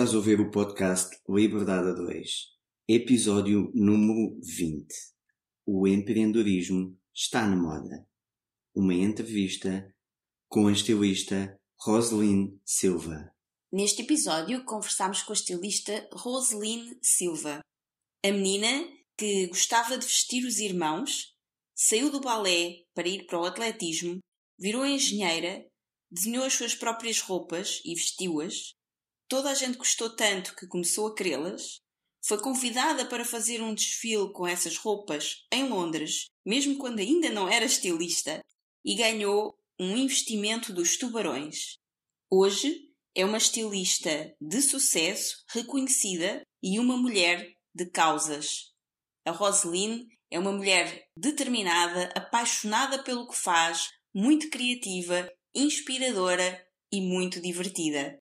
Estás 0.00 0.14
a 0.14 0.16
ouvir 0.16 0.40
o 0.40 0.50
podcast 0.50 1.14
Liberdade 1.28 1.90
a 1.90 1.92
2, 1.92 2.30
episódio 2.88 3.70
número 3.74 4.40
20. 4.40 4.86
O 5.66 5.86
empreendedorismo 5.86 6.98
está 7.14 7.46
na 7.46 7.54
moda. 7.54 8.08
Uma 8.74 8.94
entrevista 8.94 9.94
com 10.48 10.68
a 10.68 10.72
estilista 10.72 11.54
Roseline 11.78 12.58
Silva. 12.64 13.30
Neste 13.70 14.00
episódio, 14.00 14.64
conversamos 14.64 15.22
com 15.22 15.34
a 15.34 15.36
estilista 15.36 16.08
Roseline 16.14 16.98
Silva. 17.02 17.60
A 18.24 18.32
menina 18.32 18.88
que 19.18 19.48
gostava 19.48 19.98
de 19.98 20.06
vestir 20.06 20.46
os 20.46 20.60
irmãos, 20.60 21.36
saiu 21.76 22.10
do 22.10 22.22
balé 22.22 22.84
para 22.94 23.06
ir 23.06 23.26
para 23.26 23.38
o 23.38 23.44
atletismo, 23.44 24.18
virou 24.58 24.86
engenheira, 24.86 25.62
desenhou 26.10 26.46
as 26.46 26.54
suas 26.54 26.74
próprias 26.74 27.20
roupas 27.20 27.82
e 27.84 27.94
vestiu-as. 27.94 28.79
Toda 29.30 29.48
a 29.48 29.54
gente 29.54 29.78
gostou 29.78 30.10
tanto 30.10 30.56
que 30.56 30.66
começou 30.66 31.06
a 31.06 31.14
querê-las. 31.14 31.78
Foi 32.20 32.42
convidada 32.42 33.06
para 33.06 33.24
fazer 33.24 33.62
um 33.62 33.72
desfile 33.72 34.32
com 34.32 34.44
essas 34.44 34.76
roupas 34.76 35.46
em 35.52 35.68
Londres, 35.68 36.26
mesmo 36.44 36.76
quando 36.76 36.98
ainda 36.98 37.30
não 37.30 37.48
era 37.48 37.64
estilista, 37.64 38.44
e 38.84 38.96
ganhou 38.96 39.56
um 39.78 39.96
investimento 39.96 40.72
dos 40.72 40.96
tubarões. 40.96 41.76
Hoje 42.28 42.76
é 43.14 43.24
uma 43.24 43.38
estilista 43.38 44.34
de 44.40 44.60
sucesso, 44.60 45.44
reconhecida 45.50 46.42
e 46.60 46.80
uma 46.80 46.96
mulher 46.96 47.54
de 47.72 47.86
causas. 47.86 48.72
A 49.24 49.30
Roseline 49.30 50.08
é 50.28 50.40
uma 50.40 50.50
mulher 50.50 51.08
determinada, 51.16 52.12
apaixonada 52.16 53.00
pelo 53.04 53.28
que 53.28 53.36
faz, 53.36 53.90
muito 54.12 54.50
criativa, 54.50 55.32
inspiradora 55.54 56.66
e 56.90 57.00
muito 57.00 57.40
divertida. 57.40 58.18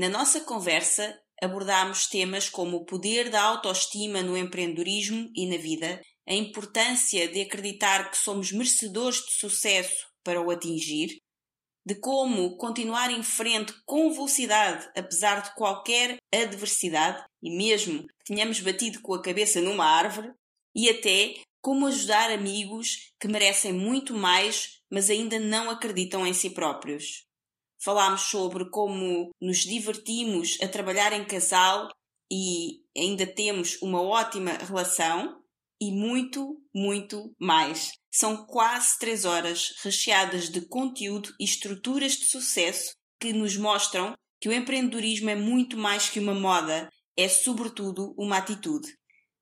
Na 0.00 0.08
nossa 0.08 0.40
conversa, 0.40 1.14
abordámos 1.42 2.06
temas 2.06 2.48
como 2.48 2.78
o 2.78 2.84
poder 2.86 3.28
da 3.28 3.42
autoestima 3.42 4.22
no 4.22 4.34
empreendedorismo 4.34 5.30
e 5.36 5.46
na 5.46 5.58
vida, 5.58 6.00
a 6.26 6.32
importância 6.32 7.28
de 7.28 7.42
acreditar 7.42 8.10
que 8.10 8.16
somos 8.16 8.50
merecedores 8.50 9.18
de 9.18 9.32
sucesso 9.32 10.08
para 10.24 10.40
o 10.40 10.50
atingir, 10.50 11.18
de 11.84 11.94
como 11.96 12.56
continuar 12.56 13.10
em 13.10 13.22
frente 13.22 13.74
com 13.84 14.10
velocidade 14.10 14.88
apesar 14.96 15.42
de 15.42 15.54
qualquer 15.54 16.16
adversidade 16.34 17.22
e 17.42 17.54
mesmo 17.54 18.06
que 18.06 18.24
tenhamos 18.24 18.58
batido 18.60 19.02
com 19.02 19.12
a 19.12 19.20
cabeça 19.20 19.60
numa 19.60 19.84
árvore, 19.84 20.32
e 20.74 20.88
até 20.88 21.34
como 21.60 21.86
ajudar 21.86 22.30
amigos 22.30 23.12
que 23.20 23.28
merecem 23.28 23.74
muito 23.74 24.14
mais, 24.14 24.80
mas 24.90 25.10
ainda 25.10 25.38
não 25.38 25.68
acreditam 25.68 26.26
em 26.26 26.32
si 26.32 26.48
próprios. 26.48 27.28
Falámos 27.82 28.22
sobre 28.22 28.68
como 28.70 29.30
nos 29.40 29.58
divertimos 29.58 30.58
a 30.62 30.68
trabalhar 30.68 31.12
em 31.12 31.24
casal 31.24 31.88
e 32.30 32.82
ainda 32.96 33.26
temos 33.26 33.80
uma 33.80 34.02
ótima 34.02 34.52
relação 34.52 35.40
e 35.80 35.90
muito, 35.90 36.60
muito 36.74 37.34
mais. 37.38 37.92
São 38.12 38.44
quase 38.46 38.98
três 38.98 39.24
horas 39.24 39.74
recheadas 39.82 40.50
de 40.50 40.60
conteúdo 40.60 41.34
e 41.40 41.44
estruturas 41.44 42.12
de 42.12 42.26
sucesso 42.26 42.94
que 43.18 43.32
nos 43.32 43.56
mostram 43.56 44.14
que 44.40 44.48
o 44.48 44.52
empreendedorismo 44.52 45.30
é 45.30 45.34
muito 45.34 45.76
mais 45.76 46.08
que 46.08 46.20
uma 46.20 46.34
moda, 46.34 46.88
é 47.16 47.28
sobretudo 47.28 48.14
uma 48.16 48.38
atitude. 48.38 48.88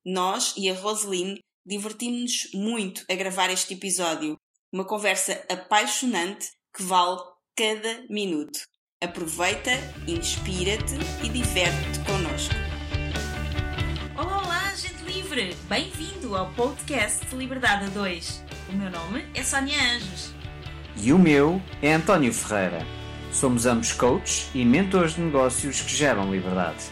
Nós 0.05 0.53
e 0.57 0.69
a 0.69 0.73
Roseline 0.73 1.39
divertimos-nos 1.65 2.51
muito 2.53 3.05
a 3.09 3.15
gravar 3.15 3.49
este 3.49 3.73
episódio. 3.73 4.37
Uma 4.71 4.85
conversa 4.85 5.45
apaixonante 5.49 6.49
que 6.75 6.83
vale 6.83 7.19
cada 7.59 8.05
minuto. 8.09 8.61
Aproveita, 9.03 9.71
inspira-te 10.07 10.95
e 11.21 11.27
diverte-te 11.27 11.99
connosco. 12.05 12.55
Olá, 14.17 14.41
olá, 14.43 14.73
gente 14.75 15.03
livre! 15.03 15.53
Bem-vindo 15.67 16.37
ao 16.37 16.49
podcast 16.53 17.35
Liberdade 17.35 17.87
a 17.87 17.89
2. 17.89 18.45
O 18.69 18.75
meu 18.77 18.89
nome 18.89 19.25
é 19.35 19.43
Sónia 19.43 19.77
Anjos. 19.77 20.33
E 20.95 21.11
o 21.11 21.19
meu 21.19 21.61
é 21.81 21.95
António 21.95 22.31
Ferreira. 22.31 22.79
Somos 23.33 23.65
ambos 23.65 23.91
coaches 23.91 24.49
e 24.55 24.63
mentores 24.63 25.15
de 25.15 25.21
negócios 25.21 25.81
que 25.81 25.93
geram 25.93 26.31
liberdade. 26.31 26.85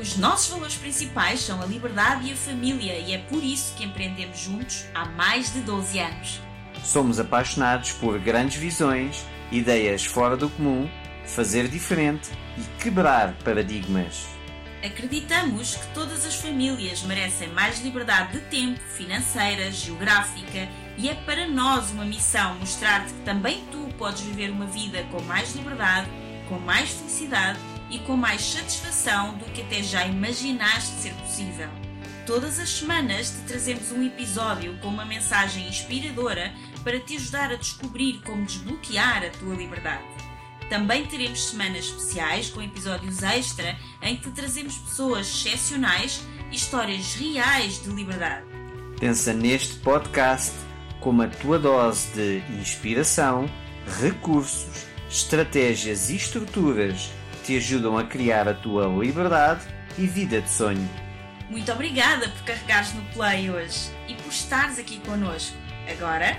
Os 0.00 0.16
nossos 0.16 0.48
valores 0.48 0.76
principais 0.76 1.40
são 1.40 1.60
a 1.60 1.66
liberdade 1.66 2.28
e 2.28 2.32
a 2.34 2.36
família, 2.36 2.96
e 3.00 3.14
é 3.14 3.18
por 3.18 3.42
isso 3.42 3.74
que 3.74 3.82
empreendemos 3.82 4.38
juntos 4.38 4.84
há 4.94 5.06
mais 5.06 5.52
de 5.52 5.58
12 5.62 5.98
anos. 5.98 6.40
Somos 6.84 7.18
apaixonados 7.18 7.90
por 7.94 8.16
grandes 8.20 8.58
visões, 8.58 9.26
ideias 9.50 10.04
fora 10.04 10.36
do 10.36 10.48
comum, 10.48 10.88
fazer 11.24 11.68
diferente 11.68 12.30
e 12.56 12.82
quebrar 12.82 13.34
paradigmas. 13.44 14.26
Acreditamos 14.84 15.74
que 15.74 15.86
todas 15.88 16.24
as 16.24 16.36
famílias 16.36 17.02
merecem 17.02 17.48
mais 17.48 17.80
liberdade 17.80 18.32
de 18.32 18.40
tempo, 18.46 18.78
financeira, 18.78 19.72
geográfica 19.72 20.68
e 20.96 21.08
é 21.08 21.14
para 21.14 21.48
nós 21.48 21.90
uma 21.90 22.04
missão 22.04 22.54
mostrar-te 22.56 23.12
que 23.12 23.20
também 23.22 23.64
tu 23.72 23.88
podes 23.98 24.20
viver 24.20 24.50
uma 24.50 24.66
vida 24.66 25.02
com 25.10 25.20
mais 25.22 25.54
liberdade, 25.54 26.08
com 26.48 26.58
mais 26.60 26.90
felicidade 26.90 27.58
e 27.90 27.98
com 28.00 28.16
mais 28.16 28.40
satisfação 28.40 29.36
do 29.38 29.46
que 29.46 29.62
até 29.62 29.82
já 29.82 30.06
imaginaste 30.06 30.94
ser 31.00 31.12
possível. 31.14 31.68
Todas 32.24 32.60
as 32.60 32.68
semanas 32.68 33.30
te 33.30 33.48
trazemos 33.48 33.90
um 33.90 34.04
episódio 34.04 34.76
com 34.78 34.88
uma 34.88 35.04
mensagem 35.04 35.66
inspiradora 35.66 36.52
para 36.84 37.00
te 37.00 37.16
ajudar 37.16 37.52
a 37.52 37.56
descobrir 37.56 38.20
como 38.22 38.44
desbloquear 38.44 39.24
a 39.24 39.30
tua 39.30 39.54
liberdade. 39.54 40.04
Também 40.68 41.06
teremos 41.06 41.48
semanas 41.48 41.86
especiais 41.86 42.50
com 42.50 42.60
episódios 42.60 43.22
extra 43.22 43.76
em 44.02 44.16
que 44.16 44.24
te 44.24 44.30
trazemos 44.32 44.76
pessoas 44.78 45.26
excepcionais 45.26 46.22
e 46.50 46.56
histórias 46.56 47.14
reais 47.14 47.82
de 47.82 47.90
liberdade. 47.90 48.44
Pensa 49.00 49.32
neste 49.32 49.76
podcast 49.76 50.52
como 51.00 51.22
a 51.22 51.28
tua 51.28 51.58
dose 51.58 52.08
de 52.12 52.42
inspiração, 52.60 53.48
recursos, 54.00 54.86
estratégias 55.08 56.10
e 56.10 56.16
estruturas 56.16 57.10
que 57.32 57.38
te 57.44 57.56
ajudam 57.56 57.96
a 57.96 58.04
criar 58.04 58.46
a 58.46 58.54
tua 58.54 58.86
liberdade 58.86 59.66
e 59.96 60.06
vida 60.06 60.40
de 60.40 60.50
sonho. 60.50 60.88
Muito 61.48 61.72
obrigada 61.72 62.28
por 62.28 62.42
carregares 62.42 62.92
no 62.92 63.02
play 63.14 63.50
hoje 63.50 63.90
e 64.06 64.14
por 64.14 64.30
estares 64.30 64.78
aqui 64.78 65.00
connosco. 65.00 65.56
Agora, 65.90 66.36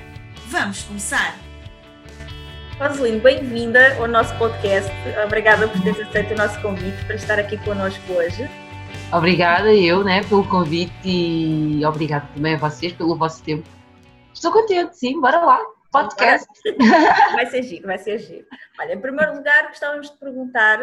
vamos 0.49 0.81
começar! 0.83 1.35
Roseline, 2.79 3.19
bem-vinda 3.19 3.95
ao 3.99 4.07
nosso 4.07 4.35
podcast. 4.39 4.91
Obrigada 5.23 5.67
por 5.67 5.79
teres 5.83 5.99
aceito 5.99 6.33
o 6.33 6.37
nosso 6.37 6.59
convite 6.59 7.05
para 7.05 7.15
estar 7.15 7.37
aqui 7.37 7.55
connosco 7.63 8.13
hoje. 8.13 8.49
Obrigada 9.13 9.71
eu 9.71 10.03
né, 10.03 10.23
pelo 10.23 10.43
convite 10.47 10.91
e 11.05 11.85
obrigada 11.85 12.27
também 12.33 12.55
a 12.55 12.57
vocês 12.57 12.93
pelo 12.93 13.15
vosso 13.15 13.43
tempo. 13.43 13.63
Estou 14.33 14.51
contente, 14.51 14.97
sim, 14.97 15.21
bora 15.21 15.39
lá, 15.39 15.61
podcast. 15.91 16.47
Vai 17.33 17.45
ser 17.45 17.61
giro, 17.61 17.85
vai 17.85 17.99
ser 17.99 18.17
giro. 18.17 18.47
Olha, 18.79 18.93
em 18.93 18.99
primeiro 18.99 19.35
lugar, 19.35 19.67
gostávamos 19.67 20.09
de 20.09 20.17
perguntar, 20.17 20.79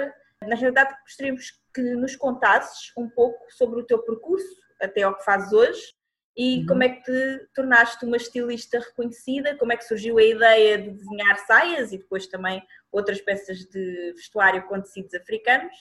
na 0.47 0.55
realidade, 0.55 0.95
gostaríamos 1.03 1.55
que 1.75 1.83
nos 1.83 2.15
contasses 2.15 2.93
um 2.97 3.09
pouco 3.09 3.39
sobre 3.51 3.81
o 3.81 3.85
teu 3.85 3.99
percurso 3.99 4.47
até 4.81 5.03
ao 5.03 5.17
que 5.17 5.25
fazes 5.25 5.53
hoje 5.53 5.97
e 6.37 6.59
uhum. 6.59 6.67
como 6.67 6.83
é 6.83 6.91
que 6.91 7.03
te 7.03 7.49
tornaste 7.55 8.05
uma 8.05 8.19
estilista 8.19 8.79
reconhecida? 8.79 9.57
Como 9.57 9.73
é 9.73 9.77
que 9.77 9.87
surgiu 9.87 10.19
a 10.19 10.23
ideia 10.23 10.77
de 10.77 10.91
desenhar 10.91 11.39
saias 11.47 11.93
e 11.93 11.99
depois 11.99 12.27
também 12.27 12.63
outras 12.93 13.21
peças 13.23 13.61
de 13.65 14.13
vestuário 14.15 14.67
com 14.67 14.81
tecidos 14.81 15.15
africanos? 15.15 15.75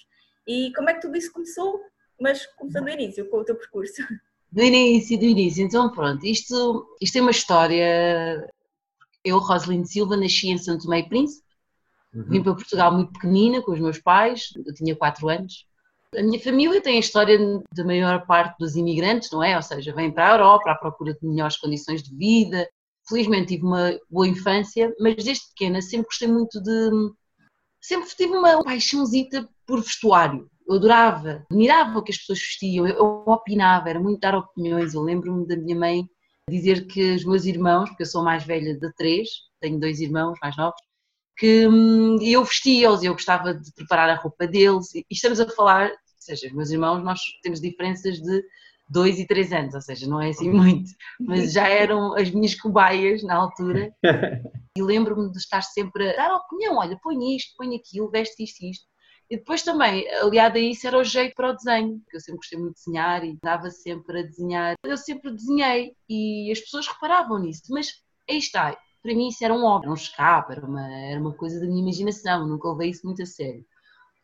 E 0.48 0.72
como 0.74 0.90
é 0.90 0.94
que 0.94 1.02
tudo 1.02 1.18
isso 1.18 1.34
começou? 1.34 1.82
Mas 2.20 2.46
começando 2.46 2.86
do 2.86 2.92
início, 2.92 3.30
com 3.30 3.40
o 3.40 3.44
teu 3.44 3.56
percurso. 3.56 4.02
Do 4.50 4.62
início, 4.62 5.20
do 5.20 5.26
início. 5.26 5.66
Então 5.66 5.92
pronto, 5.92 6.26
isto, 6.26 6.96
isto 7.02 7.18
é 7.18 7.22
uma 7.22 7.32
história. 7.32 8.50
Eu, 9.26 9.40
Rosaline 9.40 9.86
Silva, 9.86 10.16
nasci 10.16 10.48
em 10.48 10.58
Santo 10.58 10.84
Tomé 10.84 11.00
e 11.00 11.10
Príncipe. 11.10 11.46
Uhum. 12.14 12.24
Vim 12.30 12.44
para 12.44 12.56
Portugal 12.56 12.94
muito 12.94 13.12
pequenina 13.12 13.62
com 13.62 13.74
os 13.74 13.80
meus 13.82 14.00
pais, 14.00 14.54
eu 14.66 14.74
tinha 14.74 14.96
4 14.96 15.28
anos 15.28 15.66
a 16.18 16.24
minha 16.24 16.40
família 16.40 16.82
tem 16.82 16.98
a 16.98 17.00
história 17.00 17.38
da 17.74 17.84
maior 17.84 18.26
parte 18.26 18.58
dos 18.60 18.76
imigrantes, 18.76 19.30
não 19.32 19.44
é? 19.44 19.56
Ou 19.56 19.62
seja, 19.62 19.94
vêm 19.94 20.12
para 20.12 20.30
a 20.30 20.34
Europa 20.34 20.72
à 20.72 20.76
procura 20.76 21.14
de 21.14 21.28
melhores 21.28 21.58
condições 21.58 22.04
de 22.04 22.16
vida. 22.16 22.68
Felizmente 23.08 23.50
tive 23.50 23.66
uma 23.66 23.98
boa 24.10 24.28
infância, 24.28 24.94
mas 25.00 25.24
desde 25.24 25.48
pequena 25.50 25.82
sempre 25.82 26.08
gostei 26.08 26.28
muito 26.28 26.62
de. 26.62 26.90
Sempre 27.82 28.10
tive 28.10 28.36
uma 28.36 28.64
paixãozita 28.64 29.48
por 29.66 29.82
vestuário. 29.82 30.50
Eu 30.68 30.78
adorava, 30.78 31.46
admirava 31.52 32.00
o 32.00 32.04
que 32.04 32.12
as 32.12 32.18
pessoas 32.18 32.40
vestiam, 32.40 32.88
eu, 32.88 32.96
eu 32.96 33.24
opinava, 33.28 33.90
era 33.90 34.00
muito 34.00 34.20
dar 34.20 34.36
opiniões. 34.36 34.96
Eu 34.96 35.02
lembro-me 35.04 35.48
da 35.48 35.56
minha 35.56 35.76
mãe 35.78 36.10
dizer 36.50 36.88
que 36.88 37.16
os 37.16 37.26
meus 37.26 37.46
irmãos, 37.46 37.90
porque 37.90 38.04
eu 38.04 38.08
sou 38.08 38.24
mais 38.24 38.44
velha 38.44 38.76
de 38.78 38.94
três, 38.96 39.30
tenho 39.60 39.80
dois 39.80 40.00
irmãos 40.00 40.38
mais 40.42 40.58
novos, 40.58 40.80
que 41.38 41.68
hum, 41.68 42.18
eu 42.22 42.44
vestia-os, 42.44 43.04
eu 43.04 43.14
gostava 43.14 43.54
de 43.54 43.72
preparar 43.74 44.10
a 44.10 44.16
roupa 44.16 44.48
deles, 44.48 44.94
e 44.96 45.06
estamos 45.12 45.40
a 45.40 45.50
falar 45.50 45.92
seja, 46.26 46.54
meus 46.54 46.70
irmãos, 46.70 47.04
nós 47.04 47.20
temos 47.42 47.62
diferenças 47.62 48.20
de 48.20 48.44
dois 48.90 49.20
e 49.20 49.26
três 49.26 49.52
anos, 49.52 49.74
ou 49.74 49.82
seja, 49.82 50.08
não 50.08 50.22
é 50.22 50.30
assim 50.30 50.50
muito, 50.52 50.92
mas 51.20 51.54
já 51.54 51.68
eram 51.68 52.16
as 52.16 52.30
minhas 52.32 52.56
cobaias 52.56 53.24
na 53.24 53.36
altura. 53.36 53.94
E 54.78 54.82
lembro-me 54.82 55.32
de 55.32 55.38
estar 55.38 55.62
sempre 55.62 56.10
a 56.10 56.16
dar 56.16 56.36
opinião: 56.36 56.78
olha, 56.78 57.00
põe 57.02 57.36
isto, 57.36 57.56
põe 57.58 57.76
aquilo, 57.76 58.10
veste 58.10 58.44
isto 58.44 58.64
e 58.64 58.72
isto. 58.72 58.86
E 59.30 59.38
depois 59.38 59.64
também, 59.64 60.08
aliado 60.16 60.58
a 60.58 60.62
isso, 60.62 60.86
era 60.86 61.00
o 61.00 61.04
jeito 61.04 61.34
para 61.34 61.50
o 61.50 61.56
desenho, 61.56 62.00
porque 62.00 62.18
eu 62.18 62.22
sempre 62.22 62.38
gostei 62.38 62.60
muito 62.60 62.76
de 62.76 62.84
desenhar 62.84 63.26
e 63.26 63.38
dava 63.42 63.72
sempre 63.72 64.20
a 64.20 64.24
desenhar. 64.24 64.76
Eu 64.84 64.98
sempre 64.98 65.32
desenhei 65.32 65.96
e 66.08 66.52
as 66.52 66.60
pessoas 66.60 66.88
reparavam 66.88 67.40
nisso, 67.40 67.64
mas 67.70 67.88
aí 68.30 68.38
está, 68.38 68.78
para 69.02 69.16
mim 69.16 69.30
isso 69.30 69.44
era 69.44 69.54
um 69.54 69.62
hobby, 69.62 69.86
era 69.86 69.92
um 69.92 69.96
escape, 69.96 70.52
era 70.52 70.66
uma, 70.66 70.92
era 70.92 71.20
uma 71.20 71.34
coisa 71.34 71.60
da 71.60 71.66
minha 71.66 71.82
imaginação, 71.82 72.48
nunca 72.48 72.70
levei 72.70 72.90
isso 72.90 73.06
muito 73.06 73.24
a 73.24 73.26
sério. 73.26 73.66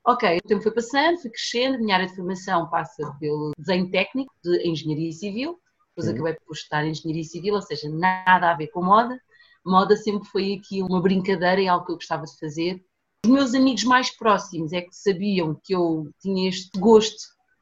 Ok, 0.06 0.38
o 0.38 0.48
tempo 0.48 0.64
foi 0.64 0.72
passando, 0.72 1.20
fui 1.20 1.30
crescendo, 1.30 1.76
a 1.76 1.80
minha 1.80 1.96
área 1.96 2.08
de 2.08 2.16
formação 2.16 2.68
passa 2.70 3.16
pelo 3.20 3.52
desenho 3.58 3.90
técnico 3.92 4.34
de 4.44 4.68
engenharia 4.68 5.12
civil, 5.12 5.60
depois 5.90 6.08
uhum. 6.08 6.14
acabei 6.16 6.34
por 6.46 6.54
estudar 6.54 6.86
engenharia 6.86 7.24
civil, 7.24 7.54
ou 7.54 7.62
seja, 7.62 7.88
nada 7.90 8.52
a 8.52 8.56
ver 8.56 8.68
com 8.68 8.84
moda. 8.84 9.20
Moda 9.64 9.96
sempre 9.96 10.28
foi 10.30 10.54
aqui 10.54 10.82
uma 10.82 11.02
brincadeira 11.02 11.62
e 11.62 11.68
algo 11.68 11.86
que 11.86 11.92
eu 11.92 11.98
gostava 11.98 12.26
de 12.26 12.38
fazer. 12.40 12.84
Os 13.24 13.32
meus 13.32 13.54
amigos 13.54 13.84
mais 13.84 14.10
próximos 14.10 14.74
é 14.74 14.82
que 14.82 14.96
sabiam 14.96 15.56
que 15.64 15.76
eu 15.76 16.10
tinha 16.20 16.50
este 16.50 16.80
gosto 16.80 17.22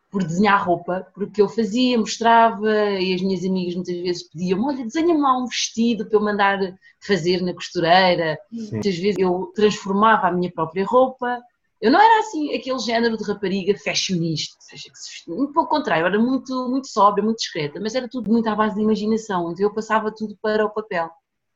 por 0.09 0.23
desenhar 0.23 0.65
roupa, 0.65 1.05
porque 1.13 1.41
eu 1.41 1.49
fazia, 1.49 1.97
mostrava, 1.97 2.71
e 2.99 3.13
as 3.13 3.21
minhas 3.21 3.43
amigas 3.43 3.75
muitas 3.75 3.97
vezes 3.97 4.29
pediam 4.29 4.65
olha, 4.65 4.83
desenha-me 4.83 5.21
lá 5.21 5.37
um 5.37 5.45
vestido 5.45 6.07
para 6.07 6.17
eu 6.17 6.23
mandar 6.23 6.59
fazer 7.05 7.41
na 7.41 7.53
costureira. 7.53 8.39
Sim. 8.49 8.71
Muitas 8.71 8.97
vezes 8.97 9.19
eu 9.19 9.51
transformava 9.53 10.27
a 10.27 10.31
minha 10.31 10.51
própria 10.51 10.85
roupa. 10.85 11.39
Eu 11.81 11.91
não 11.91 12.01
era 12.01 12.19
assim 12.19 12.53
aquele 12.53 12.79
género 12.79 13.17
de 13.17 13.23
rapariga 13.23 13.77
fashionista, 13.77 14.55
ou 14.57 14.61
seja, 14.61 14.91
muito 15.27 15.53
pelo 15.53 15.67
contrário, 15.67 16.05
era 16.05 16.19
muito, 16.19 16.67
muito 16.67 16.87
sóbria, 16.87 17.23
muito 17.23 17.37
discreta, 17.37 17.79
mas 17.79 17.95
era 17.95 18.09
tudo 18.09 18.29
muito 18.29 18.47
à 18.47 18.55
base 18.55 18.75
de 18.75 18.81
imaginação, 18.81 19.51
então 19.51 19.65
eu 19.65 19.73
passava 19.73 20.13
tudo 20.13 20.37
para 20.41 20.65
o 20.65 20.69
papel. 20.69 21.09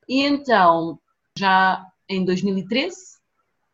E 0.07 0.21
então, 0.21 0.97
já 1.37 1.85
em 2.07 2.23
2013, 2.23 2.95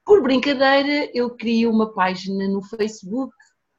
por 0.04 0.24
brincadeira, 0.24 1.10
eu 1.14 1.30
crio 1.30 1.70
uma 1.70 1.94
página 1.94 2.48
no 2.48 2.64
Facebook 2.64 3.32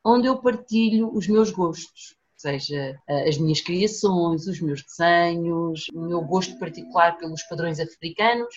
onde 0.05 0.29
eu 0.29 0.41
partilho 0.41 1.13
os 1.13 1.27
meus 1.27 1.51
gostos, 1.51 2.15
seja 2.37 2.97
as 3.27 3.37
minhas 3.37 3.61
criações, 3.61 4.47
os 4.47 4.61
meus 4.61 4.83
desenhos, 4.83 5.87
o 5.93 6.01
meu 6.01 6.23
gosto 6.23 6.57
particular 6.59 7.19
pelos 7.19 7.43
padrões 7.43 7.81
africanos. 7.81 8.55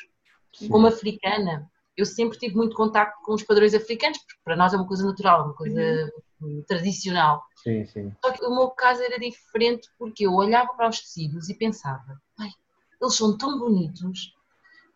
Como 0.70 0.86
africana, 0.86 1.68
eu 1.96 2.06
sempre 2.06 2.38
tive 2.38 2.56
muito 2.56 2.76
contacto 2.76 3.22
com 3.24 3.34
os 3.34 3.44
padrões 3.44 3.74
africanos, 3.74 4.18
porque 4.20 4.42
para 4.44 4.56
nós 4.56 4.74
é 4.74 4.78
uma 4.78 4.88
coisa 4.88 5.06
natural, 5.06 5.46
uma 5.46 5.54
coisa 5.54 6.12
uhum. 6.42 6.64
tradicional. 6.68 7.44
Sim, 7.64 7.86
sim. 7.86 8.12
Só 8.24 8.32
que 8.32 8.44
o 8.44 8.56
meu 8.56 8.70
caso 8.70 9.02
era 9.02 9.20
diferente 9.20 9.88
porque 9.98 10.26
eu 10.26 10.34
olhava 10.34 10.74
para 10.74 10.90
os 10.90 11.00
tecidos 11.00 11.50
e 11.50 11.54
pensava, 11.54 12.20
eles 13.04 13.16
são 13.16 13.38
tão 13.38 13.60
bonitos 13.60 14.34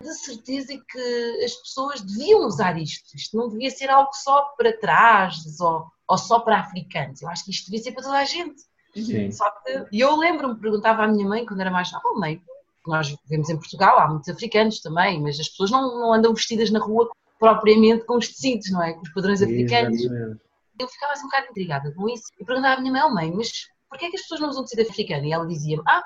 de 0.00 0.14
certeza 0.14 0.72
que 0.88 1.44
as 1.44 1.54
pessoas 1.56 2.00
deviam 2.00 2.46
usar 2.46 2.78
isto. 2.78 3.16
Isto 3.16 3.36
não 3.36 3.48
devia 3.48 3.70
ser 3.70 3.90
algo 3.90 4.12
só 4.12 4.54
para 4.56 4.76
trás 4.78 5.60
ou, 5.60 5.86
ou 6.06 6.18
só 6.18 6.40
para 6.40 6.60
africanos. 6.60 7.20
Eu 7.20 7.28
acho 7.28 7.44
que 7.44 7.50
isto 7.50 7.66
devia 7.66 7.82
ser 7.82 7.92
para 7.92 8.04
toda 8.04 8.18
a 8.18 8.24
gente. 8.24 8.62
Sim. 8.94 9.30
Só 9.30 9.50
que, 9.50 9.86
e 9.92 10.00
eu 10.00 10.16
lembro-me, 10.16 10.58
perguntava 10.58 11.02
à 11.04 11.08
minha 11.08 11.28
mãe 11.28 11.44
quando 11.44 11.60
era 11.60 11.70
mais 11.70 11.92
nova, 11.92 12.08
oh, 12.08 12.18
mãe, 12.18 12.40
nós 12.88 13.08
vivemos 13.22 13.48
em 13.50 13.56
Portugal, 13.56 13.98
há 13.98 14.08
muitos 14.08 14.28
africanos 14.28 14.80
também, 14.80 15.20
mas 15.20 15.38
as 15.38 15.48
pessoas 15.48 15.70
não, 15.70 16.00
não 16.00 16.12
andam 16.12 16.34
vestidas 16.34 16.70
na 16.70 16.78
rua 16.78 17.08
propriamente 17.38 18.04
com 18.04 18.16
os 18.16 18.28
tecidos, 18.28 18.70
não 18.70 18.82
é? 18.82 18.92
Com 18.92 19.02
os 19.02 19.12
padrões 19.12 19.42
africanos. 19.42 20.00
Exatamente. 20.00 20.40
Eu 20.78 20.88
ficava 20.88 21.12
assim 21.12 21.24
um 21.24 21.28
bocado 21.28 21.46
intrigada 21.50 21.92
com 21.92 22.08
isso 22.08 22.24
e 22.38 22.44
perguntava 22.44 22.74
à 22.74 22.80
minha 22.80 22.92
mãe, 22.92 23.02
oh, 23.04 23.10
mãe, 23.10 23.32
mas 23.32 23.50
porquê 23.88 24.06
é 24.06 24.10
que 24.10 24.16
as 24.16 24.22
pessoas 24.22 24.40
não 24.40 24.48
usam 24.48 24.64
tecido 24.64 24.88
africano? 24.88 25.24
E 25.24 25.32
ela 25.32 25.46
dizia-me, 25.46 25.82
ah, 25.86 26.02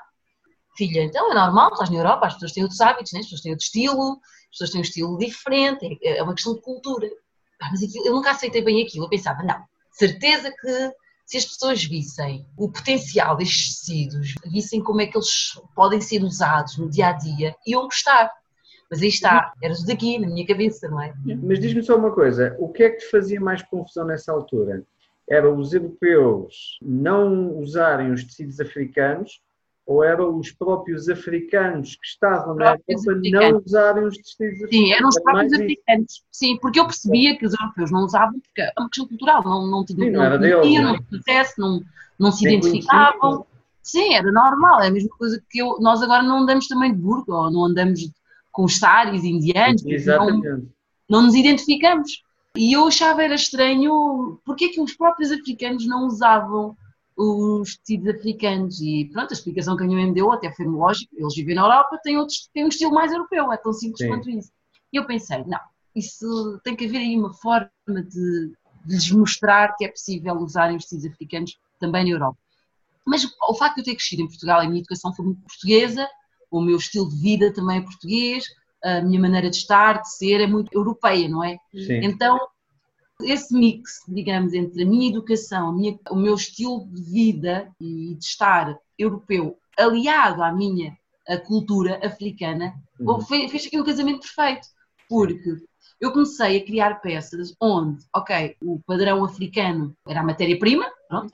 filha, 0.75 1.03
então 1.03 1.31
é 1.31 1.35
normal, 1.35 1.71
estás 1.71 1.89
na 1.89 1.97
Europa, 1.97 2.27
as 2.27 2.33
pessoas 2.33 2.51
têm 2.53 2.63
outros 2.63 2.81
hábitos, 2.81 3.13
né? 3.13 3.19
as 3.19 3.25
pessoas 3.25 3.41
têm 3.41 3.51
outro 3.51 3.65
estilo, 3.65 4.11
as 4.11 4.49
pessoas 4.51 4.69
têm 4.71 4.79
um 4.79 4.83
estilo 4.83 5.17
diferente, 5.17 5.99
é, 6.01 6.17
é 6.17 6.23
uma 6.23 6.33
questão 6.33 6.55
de 6.55 6.61
cultura. 6.61 7.07
Ah, 7.61 7.69
mas 7.71 7.83
aquilo, 7.83 8.05
eu 8.05 8.13
nunca 8.13 8.31
aceitei 8.31 8.63
bem 8.63 8.83
aquilo, 8.83 9.05
eu 9.05 9.09
pensava, 9.09 9.43
não, 9.43 9.63
certeza 9.91 10.51
que 10.51 10.91
se 11.25 11.37
as 11.37 11.45
pessoas 11.45 11.83
vissem 11.83 12.45
o 12.57 12.69
potencial 12.69 13.35
destes 13.37 13.79
tecidos, 13.79 14.35
vissem 14.45 14.81
como 14.81 15.01
é 15.01 15.07
que 15.07 15.17
eles 15.17 15.59
podem 15.75 16.01
ser 16.01 16.23
usados 16.23 16.77
no 16.77 16.89
dia 16.89 17.07
a 17.07 17.11
dia, 17.13 17.55
iam 17.65 17.83
gostar. 17.83 18.31
Mas 18.89 19.01
aí 19.01 19.07
está, 19.07 19.53
era 19.61 19.73
tudo 19.73 19.91
aqui, 19.91 20.19
na 20.19 20.27
minha 20.27 20.45
cabeça, 20.45 20.87
não 20.87 21.01
é? 21.01 21.13
Mas 21.41 21.59
diz-me 21.59 21.81
só 21.81 21.97
uma 21.97 22.11
coisa, 22.11 22.55
o 22.59 22.69
que 22.69 22.83
é 22.83 22.89
que 22.89 22.97
te 22.97 23.09
fazia 23.09 23.41
mais 23.41 23.63
confusão 23.63 24.05
nessa 24.05 24.31
altura? 24.31 24.83
Era 25.27 25.51
os 25.51 25.73
europeus 25.73 26.77
não 26.81 27.57
usarem 27.57 28.11
os 28.11 28.23
tecidos 28.23 28.59
africanos 28.59 29.41
ou 29.85 30.03
eram 30.03 30.37
os 30.37 30.51
próprios 30.51 31.09
africanos 31.09 31.95
que 31.95 32.07
estavam 32.07 32.55
na 32.55 32.77
Europa 32.87 33.19
não 33.31 33.61
usarem 33.65 34.05
os 34.05 34.17
tecidos 34.17 34.63
africanos? 34.63 34.69
Sim, 34.69 34.93
eram 34.93 35.09
os 35.09 35.21
próprios 35.21 35.53
africanos. 35.53 36.11
Isso. 36.11 36.23
Sim, 36.31 36.57
porque 36.61 36.79
eu 36.79 36.85
percebia 36.85 37.37
que 37.37 37.45
os 37.45 37.53
europeus 37.53 37.91
não 37.91 38.05
usavam, 38.05 38.39
porque 38.39 38.61
é 38.61 38.71
uma 38.77 38.89
questão 38.89 39.07
cultural, 39.07 39.43
não, 39.43 39.67
não, 39.67 39.85
Sim, 39.85 39.95
não, 39.97 40.11
não, 40.11 40.23
era 40.23 40.39
não, 40.39 40.93
não, 40.93 41.03
processo, 41.03 41.53
não, 41.59 41.81
não 42.17 42.31
se 42.31 42.47
identificavam. 42.47 43.45
Sim, 43.81 44.13
era 44.13 44.31
normal, 44.31 44.81
é 44.81 44.87
a 44.87 44.91
mesma 44.91 45.09
coisa 45.17 45.43
que 45.49 45.59
eu, 45.59 45.77
nós 45.81 46.01
agora 46.01 46.23
não 46.23 46.39
andamos 46.39 46.67
também 46.67 46.93
de 46.93 46.99
burgo, 46.99 47.33
ou 47.33 47.51
não 47.51 47.65
andamos 47.65 48.09
com 48.51 48.63
os 48.63 48.77
saris 48.77 49.25
indianos, 49.25 49.85
Exatamente. 49.85 50.47
Não, 50.47 50.67
não 51.09 51.21
nos 51.23 51.35
identificamos. 51.35 52.23
E 52.55 52.71
eu 52.71 52.87
achava 52.87 53.23
era 53.23 53.33
estranho 53.33 54.39
porque 54.45 54.65
é 54.65 54.69
que 54.69 54.79
os 54.79 54.93
próprios 54.95 55.31
africanos 55.31 55.87
não 55.87 56.05
usavam 56.05 56.77
os 57.15 57.77
tecidos 57.77 58.15
africanos. 58.15 58.81
E 58.81 59.09
pronto, 59.11 59.31
a 59.31 59.33
explicação 59.33 59.75
que 59.77 59.83
a 59.83 59.85
minha 59.85 59.97
mãe 59.97 60.07
me 60.07 60.13
deu 60.13 60.31
até 60.31 60.51
foi 60.51 60.65
lógico, 60.65 61.13
eles 61.15 61.35
vivem 61.35 61.55
na 61.55 61.61
Europa, 61.61 61.99
têm, 62.03 62.17
outros, 62.17 62.49
têm 62.53 62.65
um 62.65 62.69
estilo 62.69 62.93
mais 62.93 63.11
europeu, 63.11 63.51
é 63.51 63.57
tão 63.57 63.73
simples 63.73 63.99
Sim. 63.99 64.07
quanto 64.07 64.29
isso. 64.29 64.51
E 64.91 64.97
eu 64.97 65.05
pensei, 65.05 65.43
não, 65.45 65.59
isso 65.95 66.59
tem 66.63 66.75
que 66.75 66.85
haver 66.85 66.97
aí 66.97 67.17
uma 67.17 67.33
forma 67.33 67.69
de, 67.87 68.53
de 68.85 68.95
lhes 68.95 69.11
mostrar 69.11 69.75
que 69.75 69.85
é 69.85 69.87
possível 69.87 70.35
usarem 70.35 70.77
os 70.77 70.85
tecidos 70.85 71.11
africanos 71.11 71.57
também 71.79 72.03
na 72.03 72.11
Europa. 72.11 72.37
Mas 73.05 73.25
o 73.25 73.53
facto 73.55 73.75
de 73.75 73.81
eu 73.81 73.85
ter 73.85 73.95
crescido 73.95 74.21
em 74.21 74.27
Portugal, 74.27 74.61
a 74.61 74.65
minha 74.65 74.79
educação 74.79 75.13
foi 75.13 75.25
muito 75.25 75.41
portuguesa, 75.41 76.07
o 76.49 76.61
meu 76.61 76.77
estilo 76.77 77.09
de 77.09 77.19
vida 77.19 77.53
também 77.53 77.79
é 77.79 77.81
português, 77.81 78.45
a 78.83 79.01
minha 79.01 79.19
maneira 79.19 79.49
de 79.49 79.57
estar, 79.57 80.01
de 80.01 80.15
ser 80.15 80.41
é 80.41 80.47
muito 80.47 80.71
europeia, 80.73 81.27
não 81.27 81.43
é? 81.43 81.57
Sim. 81.73 82.01
Então 82.03 82.39
esse 83.21 83.53
mix, 83.53 84.01
digamos, 84.07 84.53
entre 84.53 84.83
a 84.83 84.85
minha 84.85 85.09
educação, 85.09 85.69
a 85.69 85.73
minha, 85.73 85.97
o 86.09 86.15
meu 86.15 86.35
estilo 86.35 86.87
de 86.91 87.01
vida 87.01 87.71
e 87.79 88.15
de 88.15 88.23
estar 88.23 88.77
europeu, 88.97 89.57
aliado 89.77 90.43
à 90.43 90.51
minha 90.51 90.97
a 91.27 91.37
cultura 91.37 92.05
africana, 92.05 92.73
uhum. 92.99 93.21
fez, 93.21 93.49
fez 93.49 93.65
aqui 93.65 93.79
um 93.79 93.85
casamento 93.85 94.21
perfeito. 94.21 94.67
Porque 95.07 95.57
eu 95.99 96.11
comecei 96.11 96.57
a 96.57 96.65
criar 96.65 97.01
peças 97.01 97.55
onde, 97.61 98.03
ok, 98.15 98.55
o 98.61 98.79
padrão 98.85 99.23
africano 99.23 99.95
era 100.07 100.21
a 100.21 100.23
matéria-prima, 100.23 100.85
pronto, 101.07 101.31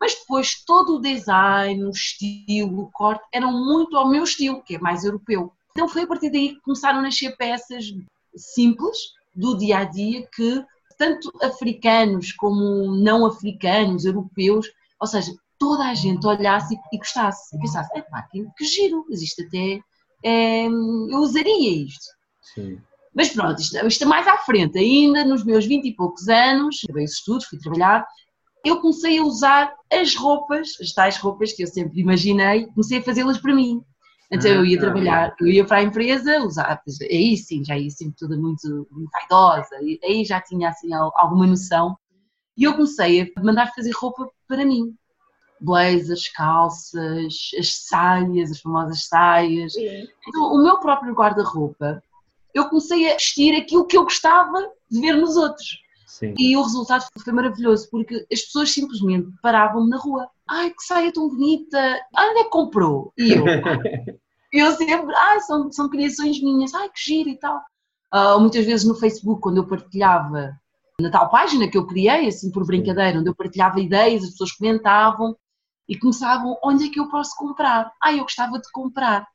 mas 0.00 0.14
depois 0.14 0.64
todo 0.64 0.96
o 0.96 1.00
design, 1.00 1.84
o 1.84 1.90
estilo, 1.90 2.80
o 2.80 2.90
corte, 2.90 3.24
eram 3.32 3.52
muito 3.52 3.96
ao 3.96 4.08
meu 4.08 4.24
estilo, 4.24 4.62
que 4.62 4.76
é 4.76 4.78
mais 4.78 5.04
europeu. 5.04 5.52
Então 5.70 5.88
foi 5.88 6.02
a 6.02 6.06
partir 6.06 6.30
daí 6.30 6.54
que 6.54 6.60
começaram 6.60 6.98
a 6.98 7.02
nascer 7.02 7.36
peças 7.36 7.94
simples, 8.34 8.96
do 9.34 9.56
dia 9.56 9.78
a 9.78 9.84
dia, 9.84 10.26
que 10.34 10.64
tanto 11.02 11.32
africanos 11.42 12.30
como 12.30 12.94
não 12.94 13.26
africanos, 13.26 14.04
europeus, 14.04 14.68
ou 15.00 15.06
seja, 15.08 15.32
toda 15.58 15.88
a 15.88 15.94
gente 15.94 16.24
olhasse 16.24 16.78
e, 16.92 16.96
gostasse, 16.96 17.56
e 17.56 17.58
pensasse, 17.58 17.90
é 17.98 18.02
pá, 18.02 18.22
que, 18.30 18.64
giro, 18.64 19.04
existe 19.10 19.42
até, 19.42 19.80
é, 20.22 20.66
eu 20.66 21.18
usaria 21.18 21.84
isto. 21.84 22.04
Sim. 22.54 22.78
Mas 23.12 23.30
pronto, 23.30 23.60
isto, 23.60 23.84
isto 23.84 24.04
é 24.04 24.06
mais 24.06 24.28
à 24.28 24.38
frente, 24.38 24.78
ainda 24.78 25.24
nos 25.24 25.44
meus 25.44 25.66
vinte 25.66 25.88
e 25.88 25.96
poucos 25.96 26.28
anos, 26.28 26.80
acabei 26.84 27.04
os 27.04 27.14
estudos, 27.14 27.46
fui 27.46 27.58
trabalhar, 27.58 28.06
eu 28.64 28.80
comecei 28.80 29.18
a 29.18 29.24
usar 29.24 29.74
as 29.92 30.14
roupas, 30.14 30.76
as 30.80 30.92
tais 30.92 31.16
roupas 31.16 31.52
que 31.52 31.64
eu 31.64 31.66
sempre 31.66 32.00
imaginei, 32.00 32.66
comecei 32.68 32.98
a 32.98 33.02
fazê-las 33.02 33.38
para 33.38 33.56
mim. 33.56 33.82
Então 34.32 34.50
eu 34.50 34.64
ia 34.64 34.80
trabalhar, 34.80 35.34
eu 35.38 35.46
ia 35.46 35.64
para 35.64 35.78
a 35.78 35.82
empresa, 35.82 36.38
usar, 36.38 36.82
aí 37.02 37.36
sim, 37.36 37.62
já 37.62 37.76
ia 37.76 37.90
sempre 37.90 38.14
toda 38.18 38.34
muito, 38.34 38.88
muito 38.90 39.10
vaidosa, 39.12 39.76
aí 39.76 40.24
já 40.24 40.40
tinha 40.40 40.70
assim 40.70 40.92
alguma 40.94 41.46
noção. 41.46 41.96
E 42.56 42.64
eu 42.64 42.72
comecei 42.72 43.30
a 43.36 43.42
mandar 43.42 43.72
fazer 43.74 43.92
roupa 43.92 44.26
para 44.48 44.64
mim. 44.64 44.94
Blazers, 45.60 46.28
calças, 46.28 47.50
as 47.58 47.74
saias, 47.86 48.50
as 48.50 48.60
famosas 48.60 49.04
saias. 49.06 49.74
Sim. 49.74 50.08
Então 50.26 50.54
o 50.54 50.62
meu 50.62 50.80
próprio 50.80 51.14
guarda-roupa, 51.14 52.02
eu 52.54 52.68
comecei 52.68 53.10
a 53.10 53.14
vestir 53.14 53.54
aquilo 53.54 53.86
que 53.86 53.96
eu 53.96 54.04
gostava 54.04 54.66
de 54.90 55.00
ver 55.00 55.14
nos 55.14 55.36
outros. 55.36 55.82
Sim. 56.06 56.34
E 56.38 56.56
o 56.56 56.62
resultado 56.62 57.06
foi 57.24 57.32
maravilhoso, 57.32 57.88
porque 57.90 58.26
as 58.32 58.42
pessoas 58.42 58.70
simplesmente 58.70 59.28
paravam-me 59.42 59.88
na 59.88 59.96
rua. 59.96 60.28
Ai, 60.48 60.70
que 60.70 60.82
saia 60.84 61.12
tão 61.12 61.28
bonita! 61.28 61.78
Onde 62.14 62.40
é 62.40 62.44
que 62.44 62.50
comprou? 62.50 63.12
E 63.16 63.32
eu, 63.32 63.44
eu 64.52 64.72
sempre, 64.72 65.14
ah, 65.16 65.40
são, 65.40 65.72
são 65.72 65.88
criações 65.88 66.40
minhas, 66.42 66.74
ai, 66.74 66.88
que 66.90 67.00
giro 67.00 67.28
e 67.28 67.38
tal. 67.38 67.62
Uh, 68.14 68.38
muitas 68.38 68.66
vezes 68.66 68.86
no 68.86 68.94
Facebook, 68.94 69.40
quando 69.40 69.56
eu 69.56 69.66
partilhava 69.66 70.52
na 71.00 71.10
tal 71.10 71.30
página 71.30 71.68
que 71.68 71.78
eu 71.78 71.86
criei, 71.86 72.28
assim 72.28 72.50
por 72.50 72.66
brincadeira, 72.66 73.18
onde 73.18 73.28
eu 73.28 73.34
partilhava 73.34 73.80
ideias, 73.80 74.22
as 74.22 74.30
pessoas 74.30 74.52
comentavam 74.52 75.34
e 75.88 75.98
começavam, 75.98 76.56
onde 76.62 76.86
é 76.86 76.90
que 76.90 77.00
eu 77.00 77.08
posso 77.08 77.34
comprar? 77.36 77.90
Ah, 78.02 78.12
eu 78.12 78.22
gostava 78.22 78.58
de 78.58 78.70
comprar. 78.70 79.26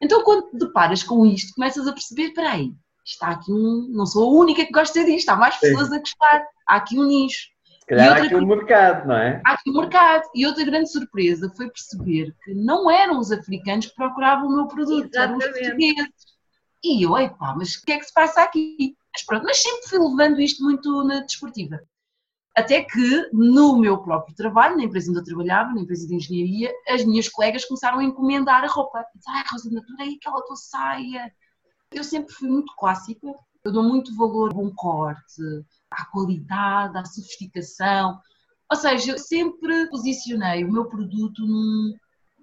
Então, 0.00 0.24
quando 0.24 0.50
te 0.50 0.58
deparas 0.58 1.02
com 1.02 1.24
isto, 1.26 1.54
começas 1.54 1.86
a 1.86 1.92
perceber, 1.92 2.28
espera 2.28 2.52
aí, 2.52 2.72
está 3.04 3.28
aqui 3.28 3.52
um, 3.52 3.88
não 3.90 4.06
sou 4.06 4.24
a 4.24 4.40
única 4.40 4.64
que 4.64 4.72
gosta 4.72 5.04
disto, 5.04 5.28
há 5.28 5.36
mais 5.36 5.56
pessoas 5.56 5.88
Sim. 5.88 5.94
a 5.94 5.98
gostar, 5.98 6.46
há 6.66 6.76
aqui 6.76 6.98
um 6.98 7.06
nicho. 7.06 7.51
Se 7.82 7.86
calhar 7.86 8.16
há 8.16 8.24
aqui 8.24 8.34
um 8.36 8.46
mercado, 8.46 9.08
não 9.08 9.16
é? 9.16 9.42
Há 9.44 9.54
aqui 9.54 9.68
um 9.68 9.80
mercado. 9.80 10.22
E 10.36 10.46
outra 10.46 10.64
grande 10.64 10.88
surpresa 10.88 11.52
foi 11.56 11.68
perceber 11.68 12.32
que 12.44 12.54
não 12.54 12.88
eram 12.88 13.18
os 13.18 13.32
africanos 13.32 13.86
que 13.86 13.94
procuravam 13.96 14.46
o 14.46 14.54
meu 14.54 14.68
produto, 14.68 15.10
Exatamente. 15.12 15.42
eram 15.42 15.52
os 15.52 15.58
portugueses. 15.58 16.12
E 16.84 17.02
eu, 17.04 17.18
epá, 17.18 17.56
mas 17.56 17.74
o 17.74 17.84
que 17.84 17.90
é 17.90 17.98
que 17.98 18.04
se 18.04 18.14
passa 18.14 18.42
aqui? 18.42 18.96
Mas 19.12 19.24
pronto, 19.24 19.44
mas 19.44 19.60
sempre 19.60 19.88
fui 19.88 19.98
levando 19.98 20.40
isto 20.40 20.62
muito 20.62 21.02
na 21.02 21.20
desportiva. 21.22 21.80
Até 22.56 22.84
que, 22.84 23.30
no 23.32 23.76
meu 23.78 23.98
próprio 23.98 24.36
trabalho, 24.36 24.76
na 24.76 24.84
empresa 24.84 25.10
onde 25.10 25.18
eu 25.18 25.24
trabalhava, 25.24 25.74
na 25.74 25.80
empresa 25.80 26.06
de 26.06 26.14
engenharia, 26.14 26.72
as 26.88 27.04
minhas 27.04 27.28
colegas 27.28 27.64
começaram 27.64 27.98
a 27.98 28.04
encomendar 28.04 28.62
a 28.62 28.68
roupa. 28.68 29.04
Ai, 29.28 29.44
Rosa 29.50 29.68
Natura, 29.72 30.04
aí 30.04 30.18
aquela 30.20 30.40
tua 30.42 30.54
saia. 30.54 31.34
Eu 31.90 32.04
sempre 32.04 32.32
fui 32.32 32.48
muito 32.48 32.72
clássica, 32.76 33.26
eu 33.64 33.72
dou 33.72 33.82
muito 33.82 34.14
valor 34.16 34.52
a 34.52 34.54
bom 34.54 34.70
corte, 34.70 35.42
à 35.96 36.06
qualidade, 36.06 36.96
à 36.98 37.04
sofisticação. 37.04 38.18
Ou 38.70 38.76
seja, 38.76 39.12
eu 39.12 39.18
sempre 39.18 39.88
posicionei 39.88 40.64
o 40.64 40.72
meu 40.72 40.86
produto 40.86 41.46
num, 41.46 41.94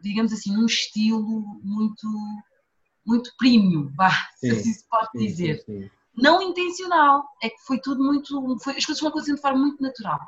digamos 0.02 0.32
assim, 0.32 0.54
num 0.54 0.66
estilo 0.66 1.60
muito, 1.64 2.08
muito 3.06 3.32
premium, 3.38 3.92
vá, 3.96 4.12
se 4.38 4.50
assim 4.50 4.74
se 4.74 4.88
pode 4.88 5.10
sim, 5.12 5.26
dizer. 5.26 5.64
Sim, 5.66 5.82
sim 5.82 5.90
não 6.22 6.42
intencional, 6.42 7.26
é 7.42 7.50
que 7.50 7.60
foi 7.66 7.80
tudo 7.80 8.04
muito, 8.04 8.58
foi, 8.60 8.76
as 8.76 8.86
coisas 8.86 9.00
foram 9.00 9.12
acontecendo 9.12 9.36
de 9.36 9.42
forma 9.42 9.60
muito 9.60 9.82
natural. 9.82 10.20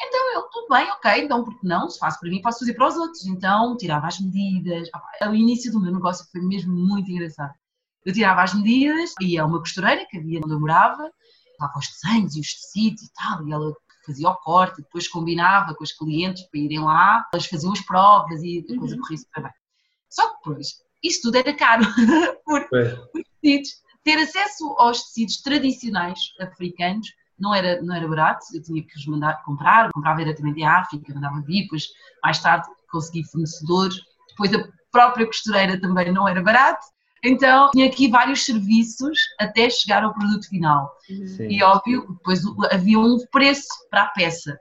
Então 0.00 0.34
eu, 0.34 0.42
tudo 0.50 0.68
bem, 0.68 0.90
ok, 0.90 1.22
então 1.22 1.44
porque 1.44 1.66
não? 1.66 1.88
Se 1.88 1.98
faço 1.98 2.18
para 2.18 2.28
mim, 2.28 2.42
posso 2.42 2.58
fazer 2.60 2.74
para 2.74 2.88
os 2.88 2.96
outros. 2.96 3.24
Então 3.24 3.76
tirava 3.76 4.08
as 4.08 4.18
medidas. 4.18 4.88
O 5.22 5.34
início 5.34 5.70
do 5.70 5.80
meu 5.80 5.92
negócio 5.92 6.26
foi 6.32 6.40
mesmo 6.40 6.74
muito 6.74 7.10
engraçado. 7.10 7.54
Eu 8.04 8.12
tirava 8.12 8.42
as 8.42 8.52
medidas, 8.52 9.14
ia 9.20 9.42
a 9.42 9.46
uma 9.46 9.60
costureira 9.60 10.04
que 10.10 10.18
havia 10.18 10.40
onde 10.42 10.52
eu 10.52 10.58
morava, 10.58 11.08
lá 11.62 11.72
os 11.76 11.88
desenhos 11.88 12.36
e 12.36 12.40
os 12.40 12.54
tecidos 12.54 13.02
e 13.02 13.12
tal, 13.12 13.46
e 13.46 13.52
ela 13.52 13.72
fazia 14.04 14.28
o 14.28 14.34
corte, 14.36 14.82
depois 14.82 15.08
combinava 15.08 15.74
com 15.74 15.84
os 15.84 15.92
clientes 15.92 16.42
para 16.44 16.60
irem 16.60 16.80
lá, 16.80 17.26
elas 17.32 17.46
faziam 17.46 17.72
as 17.72 17.80
provas 17.80 18.42
e 18.42 18.66
a 18.68 18.78
coisa 18.78 18.94
uhum. 18.94 19.00
corria 19.00 19.18
super 19.18 19.42
bem. 19.42 19.52
Só 20.10 20.28
que 20.28 20.36
depois, 20.36 20.68
isso 21.02 21.22
tudo 21.22 21.36
era 21.36 21.54
caro, 21.54 21.84
porque 22.44 22.76
os 23.14 23.24
tecidos 23.40 23.82
ter 24.04 24.18
acesso 24.18 24.74
aos 24.78 25.04
tecidos 25.04 25.40
tradicionais 25.42 26.18
africanos 26.40 27.08
não 27.38 27.54
era, 27.54 27.80
não 27.82 27.94
era 27.94 28.06
barato, 28.06 28.44
eu 28.54 28.62
tinha 28.62 28.82
que 28.82 28.96
os 28.96 29.06
mandar 29.06 29.42
comprar, 29.44 29.90
comprava 29.92 30.18
diretamente 30.18 30.60
em 30.60 30.66
África, 30.66 31.14
mandava 31.14 31.40
vir, 31.40 31.62
depois 31.62 31.88
mais 32.22 32.38
tarde 32.40 32.68
consegui 32.90 33.24
fornecedores, 33.24 33.96
depois 34.28 34.52
a 34.54 34.68
própria 34.90 35.26
costureira 35.26 35.80
também 35.80 36.12
não 36.12 36.28
era 36.28 36.42
barato, 36.42 36.86
então 37.22 37.70
tinha 37.70 37.86
aqui 37.86 38.08
vários 38.08 38.44
serviços 38.44 39.18
até 39.38 39.70
chegar 39.70 40.02
ao 40.02 40.12
produto 40.12 40.48
final. 40.48 40.90
Sim. 41.06 41.48
E 41.48 41.62
óbvio, 41.62 42.06
depois 42.14 42.40
havia 42.70 42.98
um 42.98 43.18
preço 43.30 43.68
para 43.90 44.02
a 44.02 44.08
peça, 44.08 44.58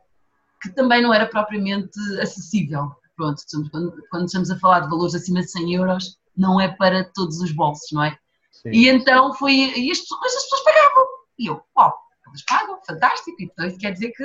que 0.62 0.70
também 0.70 1.02
não 1.02 1.14
era 1.14 1.26
propriamente 1.26 2.00
acessível. 2.22 2.92
Pronto, 3.16 3.42
quando, 3.72 3.94
quando 4.10 4.26
estamos 4.26 4.52
a 4.52 4.60
falar 4.60 4.82
de 4.82 4.90
valores 4.90 5.16
acima 5.16 5.42
de 5.42 5.52
100 5.52 5.76
euros, 5.76 6.18
não 6.38 6.62
é 6.62 6.68
para 6.70 7.04
todos 7.14 7.40
os 7.42 7.52
bolsos, 7.52 7.92
não 7.92 8.04
é? 8.04 8.18
Sim. 8.52 8.70
E 8.72 8.90
então 8.90 9.34
foi. 9.34 9.54
E 9.54 9.92
as 9.92 10.00
pessoas, 10.00 10.36
as 10.36 10.44
pessoas 10.44 10.64
pagavam. 10.64 11.06
E 11.40 11.48
eu, 11.48 11.62
ó, 11.76 11.92
eles 12.28 12.46
pagam, 12.46 12.80
fantástico. 12.86 13.38
Então 13.40 13.66
isso 13.66 13.78
quer 13.78 13.92
dizer 13.92 14.12
que 14.12 14.24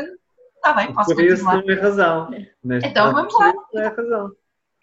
está 0.57 0.73
bem, 0.75 0.93
posso 0.93 1.15
Por 1.15 1.27
continuar. 1.27 1.53
Por 1.53 1.59
isso 1.59 1.67
tem 1.67 1.91
razão. 1.91 2.31
Neste 2.65 2.89
então 2.89 3.13
vamos 3.13 3.35
lá. 3.39 3.53
Tem 3.73 3.83
razão. 3.83 4.33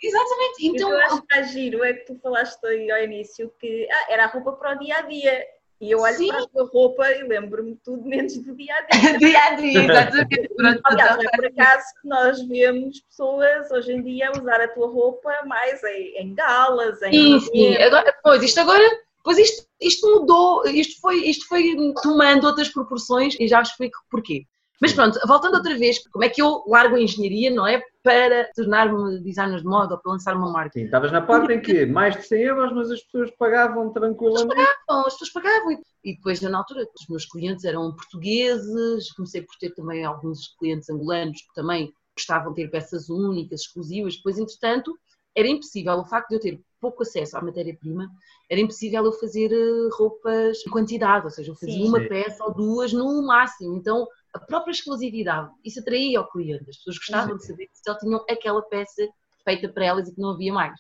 Exatamente. 0.04 0.68
Então, 0.68 0.92
eu 0.92 0.98
acho 1.00 1.22
que 1.22 1.38
é 1.38 1.44
giro 1.44 1.84
é 1.84 1.94
que 1.94 2.06
tu 2.06 2.20
falaste 2.20 2.64
aí 2.66 2.92
ao 2.92 3.04
início 3.04 3.52
que 3.60 3.88
ah, 3.90 4.06
era 4.10 4.26
a 4.26 4.28
roupa 4.28 4.52
para 4.54 4.76
o 4.76 4.80
dia 4.80 4.98
a 4.98 5.02
dia. 5.02 5.46
E 5.82 5.92
eu 5.92 6.00
olho 6.00 6.16
Sim. 6.16 6.28
para 6.28 6.44
a 6.44 6.48
tua 6.48 6.66
roupa 6.72 7.12
e 7.12 7.24
lembro-me 7.24 7.76
tudo 7.84 8.08
menos 8.08 8.38
do 8.38 8.56
dia 8.56 8.74
a 8.74 8.82
dia. 8.82 9.18
dia 9.20 9.40
a 9.40 9.50
dia, 9.56 9.84
exatamente. 9.84 10.50
Aliás, 10.86 11.18
é 11.20 11.30
por 11.36 11.46
acaso 11.46 11.86
que 12.02 12.08
nós 12.08 12.42
vemos 12.48 13.02
pessoas 13.02 13.70
hoje 13.72 13.92
em 13.92 14.02
dia 14.02 14.32
usar 14.32 14.62
a 14.62 14.68
tua 14.70 14.88
roupa 14.88 15.32
mais 15.46 15.84
em, 15.84 16.18
em 16.20 16.34
galas, 16.34 17.02
em. 17.02 17.12
Sim, 17.12 17.40
sim. 17.40 17.76
Agora, 17.78 18.16
pois, 18.24 18.44
isto 18.44 18.60
agora 18.60 19.04
Pois 19.24 19.38
isto, 19.38 19.66
isto 19.80 20.06
mudou, 20.06 20.68
isto 20.68 21.00
foi, 21.00 21.26
isto 21.26 21.48
foi 21.48 21.76
tomando 22.02 22.46
outras 22.46 22.68
proporções 22.68 23.36
e 23.40 23.48
já 23.48 23.62
explico 23.62 23.98
porquê. 24.12 24.46
Mas 24.82 24.94
pronto, 24.94 25.20
voltando 25.28 25.56
outra 25.56 25.78
vez, 25.78 26.06
como 26.10 26.24
é 26.26 26.30
que 26.30 26.42
eu 26.42 26.64
largo 26.68 26.96
a 26.96 27.02
engenharia, 27.02 27.50
não 27.50 27.66
é? 27.66 27.82
Para 28.04 28.50
tornar-me 28.54 29.22
designer 29.22 29.60
de 29.60 29.66
moda 29.66 29.96
ou 29.96 30.02
para 30.02 30.12
lançar 30.12 30.36
uma 30.36 30.52
marca. 30.52 30.74
Sim, 30.74 30.86
estavas 30.86 31.12
na 31.12 31.22
parte 31.22 31.54
em 31.54 31.62
que 31.62 31.86
mais 31.86 32.16
de 32.16 32.24
100 32.24 32.42
euros, 32.42 32.74
mas 32.74 32.92
as 32.92 33.02
pessoas 33.02 33.32
pagavam 33.38 33.94
tranquilamente. 33.94 34.52
As 34.52 34.58
pessoas 34.58 34.76
pagavam, 34.86 35.08
as 35.08 35.14
pessoas 35.14 35.30
pagavam. 35.32 35.82
E 36.04 36.16
depois, 36.16 36.42
na 36.42 36.58
altura, 36.58 36.86
os 37.00 37.08
meus 37.08 37.26
clientes 37.26 37.64
eram 37.64 37.96
portugueses, 37.96 39.12
comecei 39.14 39.42
por 39.42 39.56
ter 39.58 39.74
também 39.74 40.04
alguns 40.04 40.56
clientes 40.60 40.90
angolanos 40.90 41.42
que 41.42 41.54
também 41.54 41.94
gostavam 42.16 42.54
de 42.54 42.62
ter 42.62 42.70
peças 42.70 43.10
únicas, 43.10 43.62
exclusivas. 43.62 44.18
Depois, 44.18 44.38
entretanto, 44.38 44.94
era 45.36 45.48
impossível, 45.48 45.94
o 46.00 46.06
facto 46.06 46.30
de 46.30 46.36
eu 46.36 46.40
ter 46.40 46.62
pouco 46.80 47.04
acesso 47.04 47.38
à 47.38 47.42
matéria-prima, 47.42 48.10
era 48.50 48.60
impossível 48.60 49.06
eu 49.06 49.14
fazer 49.14 49.52
eh, 49.52 49.90
roupas 49.94 50.58
em 50.68 50.70
quantidade, 50.70 51.26
ou 51.26 51.32
seja, 51.32 51.52
eu 51.52 51.56
fazia 51.56 51.76
Sim. 51.76 51.88
uma 51.88 52.02
peça 52.02 52.44
ou 52.44 52.54
duas 52.54 52.92
no 52.92 53.26
máximo. 53.26 53.78
Então, 53.78 54.06
a 54.34 54.40
própria 54.40 54.72
exclusividade, 54.72 55.52
isso 55.64 55.80
atraía 55.80 56.20
ao 56.20 56.30
cliente. 56.30 56.70
As 56.70 56.78
pessoas 56.78 56.98
gostavam 56.98 57.38
de 57.38 57.46
saber 57.46 57.68
que 57.68 57.80
só 57.86 57.98
tinham 57.98 58.24
aquela 58.30 58.62
peça 58.64 59.08
feita 59.44 59.70
para 59.70 59.86
elas 59.86 60.08
e 60.08 60.16
que 60.16 60.22
não 60.22 60.32
havia 60.32 60.54
mais. 60.54 60.80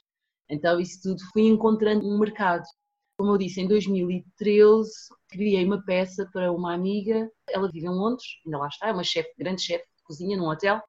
Então, 0.50 0.80
isso 0.80 1.02
tudo 1.02 1.22
fui 1.32 1.44
encontrando 1.44 2.08
um 2.08 2.18
mercado. 2.18 2.64
Como 3.18 3.32
eu 3.32 3.38
disse, 3.38 3.62
em 3.62 3.68
2013 3.68 4.90
criei 5.30 5.66
uma 5.66 5.84
peça 5.84 6.28
para 6.32 6.52
uma 6.52 6.74
amiga. 6.74 7.30
Ela 7.50 7.70
vive 7.72 7.86
em 7.86 7.90
Londres, 7.90 8.26
ainda 8.46 8.58
lá 8.58 8.68
está, 8.68 8.88
é 8.88 8.92
uma 8.92 9.04
chefe, 9.04 9.30
grande 9.38 9.62
chefe 9.62 9.86
de 9.98 10.04
cozinha 10.04 10.36
num 10.36 10.50
hotel. 10.50 10.82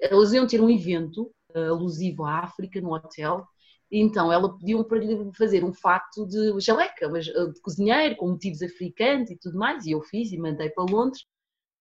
Elas 0.00 0.32
iam 0.32 0.46
ter 0.46 0.60
um 0.60 0.70
evento 0.70 1.30
uh, 1.54 1.70
alusivo 1.70 2.24
à 2.24 2.40
África 2.40 2.80
no 2.80 2.94
hotel 2.94 3.44
então 3.90 4.30
ela 4.30 4.56
pediu 4.58 4.84
para 4.84 4.98
lhe 4.98 5.32
fazer 5.32 5.64
um 5.64 5.72
fato 5.72 6.26
de 6.26 6.60
jaleca, 6.60 7.08
mas 7.08 7.26
eh, 7.26 7.46
de 7.46 7.60
cozinheiro, 7.60 8.16
com 8.16 8.28
motivos 8.28 8.62
africanos 8.62 9.30
e 9.30 9.36
tudo 9.38 9.58
mais, 9.58 9.86
e 9.86 9.92
eu 9.92 10.02
fiz 10.02 10.30
e 10.30 10.38
mandei 10.38 10.68
para 10.70 10.84
Londres. 10.84 11.24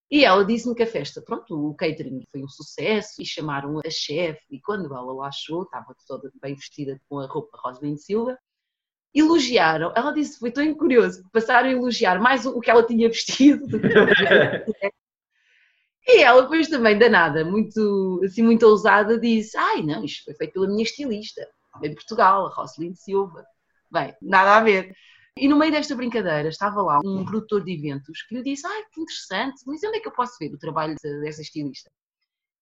E 0.10 0.24
ela 0.24 0.46
disse-me 0.46 0.74
que 0.74 0.84
a 0.84 0.88
festa, 0.88 1.22
pronto, 1.22 1.54
o 1.54 1.76
catering 1.76 2.24
foi 2.32 2.42
um 2.42 2.48
sucesso 2.48 3.22
e 3.22 3.26
chamaram 3.26 3.80
a 3.86 3.90
chefe. 3.90 4.42
E 4.50 4.62
quando 4.62 4.94
ela 4.94 5.14
lá 5.14 5.32
chegou, 5.32 5.64
estava 5.64 5.94
toda 6.08 6.32
bem 6.42 6.56
vestida 6.56 7.00
com 7.10 7.20
a 7.20 7.28
roupa 7.28 7.58
Rosalind 7.62 7.98
Silva, 7.98 8.38
elogiaram. 9.14 9.92
Ela 9.96 10.12
disse: 10.12 10.40
Foi 10.40 10.52
tão 10.52 10.74
curioso, 10.76 11.24
passaram 11.34 11.70
a 11.70 11.72
elogiar 11.74 12.22
mais 12.22 12.46
o 12.46 12.60
que 12.62 12.72
ela 12.72 12.86
tinha 12.86 13.10
vestido 13.10 13.68
do 13.68 13.80
que 13.82 13.88
E 16.08 16.22
ela 16.24 16.42
depois 16.44 16.70
também, 16.70 16.98
danada, 16.98 17.44
muito, 17.44 18.22
assim, 18.24 18.42
muito 18.42 18.64
ousada, 18.66 19.20
disse: 19.20 19.58
Ai, 19.58 19.82
não, 19.84 20.06
isto 20.06 20.24
foi 20.24 20.34
feito 20.36 20.54
pela 20.54 20.68
minha 20.68 20.84
estilista 20.84 21.46
em 21.84 21.94
Portugal, 21.94 22.48
a 22.48 22.50
Rosalind 22.50 22.96
Silva. 22.96 23.44
Bem, 23.92 24.16
nada 24.22 24.58
a 24.58 24.62
ver. 24.64 24.94
E 25.39 25.48
no 25.48 25.58
meio 25.58 25.72
desta 25.72 25.96
brincadeira 25.96 26.50
estava 26.50 26.82
lá 26.82 27.00
um 27.03 27.25
produtor 27.25 27.63
de 27.63 27.74
eventos 27.74 28.24
que 28.24 28.36
lhe 28.36 28.44
disse: 28.44 28.65
Ai, 28.65 28.84
que 28.91 29.01
interessante, 29.01 29.62
mas 29.65 29.84
onde 29.84 29.98
é 29.98 30.00
que 30.00 30.08
eu 30.08 30.13
posso 30.13 30.38
ver 30.39 30.53
o 30.53 30.58
trabalho 30.58 30.96
dessa 31.22 31.41
estilista? 31.41 31.91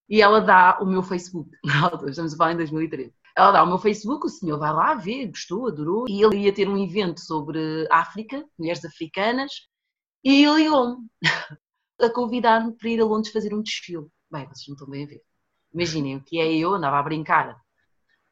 E 0.07 0.21
ela 0.21 0.39
dá 0.39 0.77
o 0.81 0.85
meu 0.85 1.01
Facebook, 1.01 1.49
estamos 2.07 2.33
a 2.33 2.37
falar 2.37 2.53
em 2.53 2.57
2013. 2.57 3.13
Ela 3.35 3.51
dá 3.51 3.63
o 3.63 3.67
meu 3.67 3.77
Facebook, 3.77 4.25
o 4.25 4.29
senhor 4.29 4.57
vai 4.57 4.71
lá 4.71 4.93
ver, 4.93 5.27
gostou, 5.27 5.67
adorou. 5.67 6.05
E 6.07 6.23
ele 6.23 6.37
ia 6.43 6.53
ter 6.53 6.69
um 6.69 6.77
evento 6.77 7.19
sobre 7.19 7.87
África, 7.91 8.45
mulheres 8.57 8.85
africanas, 8.85 9.51
e 10.23 10.45
ligou-me 10.45 11.07
a 12.01 12.09
convidar-me 12.09 12.73
para 12.73 12.89
ir 12.89 13.01
a 13.01 13.05
Londres 13.05 13.33
fazer 13.33 13.53
um 13.53 13.61
desfile. 13.61 14.07
Bem, 14.31 14.45
vocês 14.45 14.67
não 14.67 14.75
estão 14.75 14.89
bem 14.89 15.03
a 15.03 15.07
ver. 15.07 15.21
Imaginem 15.73 16.17
o 16.17 16.23
que 16.23 16.39
é 16.39 16.53
eu, 16.53 16.73
andava 16.73 16.99
a 16.99 17.03
brincar 17.03 17.59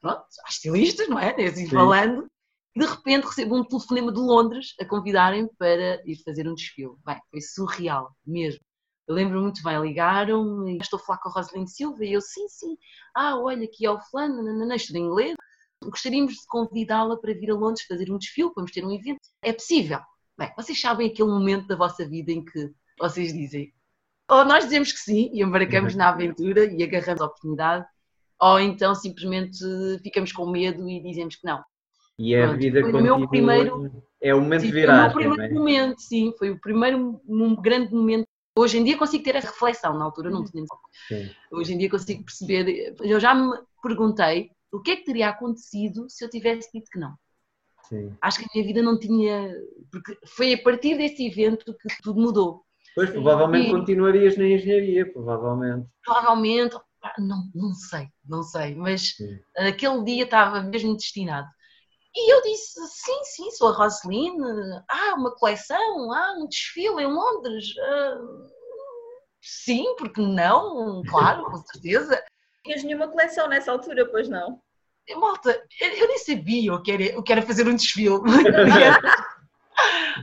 pronto, 0.04 0.26
há 0.46 0.50
estilistas, 0.50 1.08
não 1.08 1.18
é? 1.18 1.34
Assim 1.46 1.68
falando. 1.70 2.28
E 2.76 2.80
de 2.80 2.86
repente 2.86 3.26
recebo 3.26 3.56
um 3.56 3.64
telefonema 3.64 4.12
de 4.12 4.20
Londres 4.20 4.74
a 4.80 4.86
convidarem 4.86 5.48
para 5.58 6.02
ir 6.06 6.16
fazer 6.24 6.48
um 6.48 6.56
desfile. 6.56 6.96
Bem, 7.06 7.20
foi 7.30 7.42
surreal, 7.42 8.12
mesmo. 8.26 8.60
Eu 9.08 9.16
lembro 9.16 9.42
muito 9.42 9.62
bem, 9.62 9.80
ligaram-me, 9.82 10.78
estou 10.78 10.98
a 10.98 11.04
falar 11.04 11.20
com 11.20 11.30
a 11.30 11.34
Rosalind 11.34 11.68
Silva 11.68 12.06
e 12.06 12.14
eu, 12.14 12.22
sim, 12.22 12.48
sim, 12.48 12.78
ah, 13.14 13.38
olha, 13.38 13.66
aqui 13.66 13.86
é 13.86 13.92
o 13.92 14.00
fulano, 14.00 14.42
nananã, 14.42 14.76
estudo 14.76 14.96
em 14.96 15.06
inglês, 15.06 15.36
gostaríamos 15.84 16.34
de 16.34 16.48
convidá-la 16.48 17.18
para 17.18 17.34
vir 17.34 17.52
a 17.52 17.56
Londres 17.56 17.86
fazer 17.86 18.10
um 18.10 18.18
desfile, 18.18 18.52
vamos 18.56 18.72
ter 18.72 18.86
um 18.86 18.92
evento. 18.92 19.20
É 19.42 19.52
possível? 19.52 20.00
Bem, 20.38 20.52
vocês 20.56 20.80
sabem 20.80 21.10
aquele 21.10 21.30
momento 21.30 21.68
da 21.68 21.76
vossa 21.76 22.08
vida 22.08 22.32
em 22.32 22.44
que 22.44 22.74
vocês 22.98 23.34
dizem, 23.34 23.74
ou 24.30 24.46
nós 24.46 24.64
dizemos 24.64 24.92
que 24.92 25.00
sim 25.00 25.30
e 25.34 25.44
embarcamos 25.44 25.96
na 25.96 26.10
aventura 26.10 26.66
e 26.66 26.82
agarramos 26.82 27.22
a 27.22 27.26
oportunidade, 27.26 27.86
ou 28.40 28.60
então 28.60 28.96
simplesmente 28.96 29.60
ficamos 30.02 30.32
com 30.32 30.50
medo 30.50 30.90
e 30.90 31.04
dizemos 31.04 31.36
que 31.36 31.46
não. 31.46 31.62
E 32.18 32.36
a 32.36 32.48
Pronto, 32.48 32.60
vida 32.60 32.82
foi 32.82 32.92
continua, 32.92 33.16
o 33.16 33.20
meu 33.20 33.30
primeiro, 33.30 34.04
é 34.22 34.36
o 34.36 34.42
momento 34.42 34.62
sim, 34.62 34.68
de 34.68 34.74
viragem. 34.74 35.12
Foi 35.14 35.26
o 35.26 35.30
meu 35.30 35.36
primeiro 35.36 35.56
é? 35.56 35.60
momento, 35.60 36.00
sim, 36.02 36.34
foi 36.38 36.50
o 36.52 36.60
primeiro 36.60 37.22
um 37.28 37.56
grande 37.56 37.94
momento. 37.94 38.28
Hoje 38.56 38.78
em 38.78 38.84
dia 38.84 38.98
consigo 38.98 39.24
ter 39.24 39.36
a 39.36 39.40
reflexão, 39.40 39.98
na 39.98 40.06
altura 40.06 40.30
não 40.30 40.44
tinha. 40.44 40.64
Sim. 41.08 41.30
Hoje 41.52 41.74
em 41.74 41.78
dia 41.78 41.90
consigo 41.90 42.24
perceber. 42.24 42.96
Eu 43.02 43.20
já 43.20 43.34
me 43.34 43.58
perguntei 43.82 44.52
o 44.72 44.80
que 44.80 44.92
é 44.92 44.96
que 44.96 45.06
teria 45.06 45.30
acontecido 45.30 46.08
se 46.08 46.24
eu 46.24 46.30
tivesse 46.30 46.70
dito 46.72 46.90
que 46.92 47.00
não. 47.00 47.14
Sim. 47.90 48.16
Acho 48.22 48.40
que 48.40 48.46
a 48.46 48.50
minha 48.54 48.66
vida 48.66 48.82
não 48.82 48.98
tinha. 49.00 49.54
Porque 49.92 50.18
foi 50.28 50.54
a 50.54 50.62
partir 50.62 50.98
desse 50.98 51.26
evento 51.28 51.74
que 51.74 52.04
tudo 52.04 52.22
mudou. 52.22 52.64
Pois, 52.96 53.10
provavelmente 53.10 53.70
E- 53.70 53.72
continuarias 53.72 54.38
na 54.38 54.46
engenharia, 54.46 55.12
provavelmente. 55.12 55.88
Provavelmente, 56.06 56.78
não, 57.18 57.50
não 57.54 57.74
sei, 57.74 58.08
não 58.24 58.44
sei, 58.44 58.76
mas 58.76 59.16
Sim. 59.16 59.40
aquele 59.58 60.04
dia 60.04 60.24
estava 60.24 60.62
mesmo 60.62 60.96
destinado. 60.96 61.48
E 62.16 62.34
eu 62.34 62.42
disse: 62.42 62.80
sim, 62.88 63.24
sim, 63.24 63.52
sou 63.52 63.70
a 63.70 63.72
Roseline. 63.74 64.38
Ah, 64.90 65.16
uma 65.16 65.36
coleção, 65.36 66.12
ah, 66.12 66.36
um 66.38 66.48
desfile 66.48 67.02
em 67.02 67.08
Londres. 67.08 67.66
Ah, 67.80 68.18
sim, 69.42 69.96
porque 69.98 70.22
não? 70.22 71.02
Claro, 71.10 71.46
com 71.46 71.58
certeza. 71.72 72.24
Tinhas 72.64 72.84
nenhuma 72.84 73.08
coleção 73.08 73.48
nessa 73.48 73.72
altura, 73.72 74.06
pois 74.06 74.30
não? 74.30 74.62
E, 75.08 75.16
Malta, 75.16 75.62
eu, 75.82 75.90
eu 75.90 76.08
nem 76.08 76.18
sabia 76.20 76.74
o 76.74 76.82
que, 76.82 76.92
era, 76.92 77.20
o 77.20 77.24
que 77.24 77.32
era 77.32 77.42
fazer 77.42 77.68
um 77.68 77.76
desfile. 77.76 78.22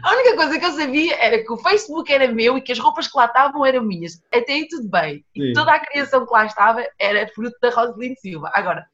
A 0.03 0.13
única 0.15 0.37
coisa 0.37 0.59
que 0.59 0.65
eu 0.65 0.73
sabia 0.73 1.17
era 1.17 1.45
que 1.45 1.53
o 1.53 1.57
Facebook 1.57 2.11
era 2.11 2.33
meu 2.33 2.57
e 2.57 2.63
que 2.63 2.73
as 2.73 2.79
roupas 2.79 3.09
que 3.09 3.19
lá 3.19 3.27
estavam 3.27 3.67
eram 3.67 3.83
minhas. 3.83 4.23
Até 4.33 4.53
aí 4.53 4.69
tudo 4.69 4.89
bem. 4.89 5.25
E 5.35 5.49
Sim. 5.49 5.53
toda 5.53 5.73
a 5.73 5.81
criação 5.81 6.25
que 6.25 6.33
lá 6.33 6.47
estava 6.47 6.87
era 6.99 7.29
fruto 7.35 7.57
da 7.61 7.71
Roseline 7.71 8.17
Silva. 8.17 8.51
Agora, 8.55 8.87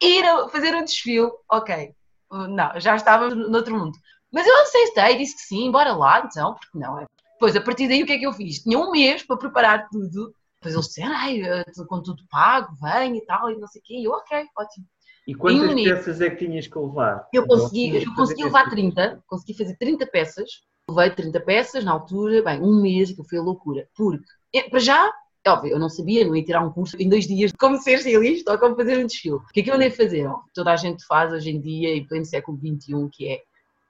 ir 0.00 0.24
a 0.24 0.48
fazer 0.48 0.74
um 0.74 0.82
desfile, 0.82 1.30
ok. 1.50 1.94
Não, 2.30 2.78
já 2.80 2.96
estava 2.96 3.34
noutro 3.34 3.76
mundo. 3.78 3.96
Mas 4.32 4.46
eu 4.46 4.54
aceitei, 4.62 5.16
disse 5.16 5.34
que 5.36 5.42
sim, 5.42 5.70
bora 5.70 5.92
lá 5.94 6.20
então, 6.24 6.54
porque 6.54 6.78
não 6.78 7.00
é? 7.00 7.06
Depois, 7.32 7.56
a 7.56 7.60
partir 7.60 7.88
daí, 7.88 8.02
o 8.02 8.06
que 8.06 8.12
é 8.12 8.18
que 8.18 8.26
eu 8.26 8.32
fiz? 8.32 8.58
Tinha 8.62 8.78
um 8.78 8.90
mês 8.90 9.22
para 9.22 9.36
preparar 9.36 9.88
tudo. 9.90 10.34
Depois 10.56 10.74
eles 10.74 10.86
disseram, 10.86 11.14
ai, 11.16 11.40
eh, 11.40 11.64
com 11.88 12.02
tudo 12.02 12.22
pago, 12.28 12.74
vem 12.82 13.16
e 13.16 13.24
tal, 13.24 13.50
e 13.50 13.56
não 13.56 13.68
sei 13.68 13.80
o 13.80 13.84
quê. 13.84 13.94
E 13.94 14.04
eu, 14.04 14.12
ok, 14.12 14.44
ótimo. 14.58 14.86
E 15.26 15.34
quantas 15.34 15.74
peças 15.74 16.20
é 16.20 16.30
que 16.30 16.44
tinhas 16.46 16.66
que 16.66 16.78
levar? 16.78 17.28
Eu 17.32 17.46
consegui, 17.46 18.02
eu 18.04 18.14
consegui 18.14 18.44
levar 18.44 18.62
esse- 18.62 18.70
30, 18.70 19.22
consegui 19.26 19.54
fazer 19.54 19.76
30 19.76 20.06
peças, 20.06 20.50
levei 20.90 21.14
30 21.14 21.38
peças 21.40 21.84
na 21.84 21.92
altura, 21.92 22.42
bem, 22.42 22.60
um 22.60 22.80
mês, 22.82 23.12
que 23.12 23.22
foi 23.28 23.38
a 23.38 23.42
loucura, 23.42 23.86
porque, 23.94 24.24
é, 24.54 24.68
para 24.68 24.80
já, 24.80 25.12
é 25.48 25.52
óbvio, 25.52 25.72
eu 25.72 25.78
não 25.78 25.88
sabia, 25.88 26.26
não 26.26 26.36
ia 26.36 26.44
tirar 26.44 26.64
um 26.64 26.70
curso 26.72 26.96
em 27.00 27.08
dois 27.08 27.26
dias 27.26 27.50
de 27.50 27.56
como 27.58 27.76
ser 27.78 27.94
estilista 27.94 28.52
ou 28.52 28.58
como 28.58 28.76
fazer 28.76 28.98
um 28.98 29.06
desfile. 29.06 29.34
O 29.36 29.46
que 29.46 29.60
é 29.60 29.62
que 29.62 29.70
eu 29.70 29.74
andei 29.74 29.88
a 29.88 29.92
fazer? 29.92 30.26
Ó, 30.26 30.40
Toda 30.54 30.72
a 30.72 30.76
gente 30.76 31.04
faz 31.06 31.32
hoje 31.32 31.50
em 31.50 31.60
dia, 31.60 31.94
em 31.94 32.06
pleno 32.06 32.24
século 32.24 32.58
XXI, 32.58 33.08
que 33.12 33.28
é 33.28 33.42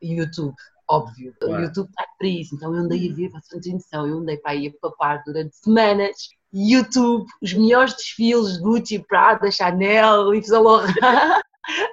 YouTube, 0.03 0.55
óbvio. 0.89 1.35
O 1.43 1.47
Claro. 1.47 1.65
YouTube 1.65 1.89
está 1.89 2.05
para 2.19 2.29
isso, 2.29 2.55
então 2.55 2.75
eu 2.75 2.83
andei 2.83 3.11
a 3.11 3.15
ver, 3.15 3.31
para 3.31 3.41
a 3.41 3.57
atenção, 3.57 4.07
eu 4.07 4.19
andei 4.19 4.37
para 4.37 4.53
aí 4.53 4.69
a 4.69 4.81
papar 4.81 5.23
durante 5.27 5.57
semanas. 5.57 6.17
YouTube, 6.53 7.27
os 7.43 7.53
melhores 7.53 7.95
desfiles, 7.95 8.57
Gucci, 8.59 8.99
Prada, 9.01 9.51
Chanel, 9.51 10.33
Yves 10.35 10.49
Saint 10.49 10.65
Laurent. 10.65 10.95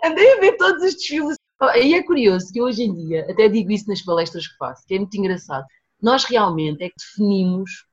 Andei 0.06 0.34
a 0.34 0.40
ver 0.40 0.56
todos 0.56 0.82
os 0.82 0.94
desfiles. 0.96 1.36
E 1.76 1.94
é 1.94 2.04
curioso 2.04 2.52
que 2.54 2.62
hoje 2.62 2.84
em 2.84 2.94
dia, 2.94 3.26
até 3.30 3.50
digo 3.50 3.72
isso 3.72 3.90
nas 3.90 4.02
palestras 4.02 4.48
que 4.48 4.56
faço, 4.58 4.84
que 4.88 4.96
é 4.96 5.00
muito 5.00 5.18
engraçado, 5.18 5.66
nós 6.02 6.24
realmente 6.24 6.84
é 6.84 6.88
que 6.90 6.96
definimos 6.98 7.86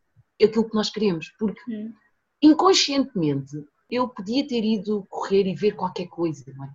aquilo 0.45 0.69
que 0.69 0.75
nós 0.75 0.91
queremos, 0.91 1.33
porque 1.39 1.61
Hum. 1.69 1.93
inconscientemente 2.41 3.65
eu 3.91 4.09
podia 4.09 4.47
ter 4.47 4.65
ido 4.65 5.07
correr 5.09 5.47
e 5.47 5.55
ver 5.55 5.73
qualquer 5.73 6.07
coisa, 6.07 6.45
não 6.57 6.65
é? 6.65 6.69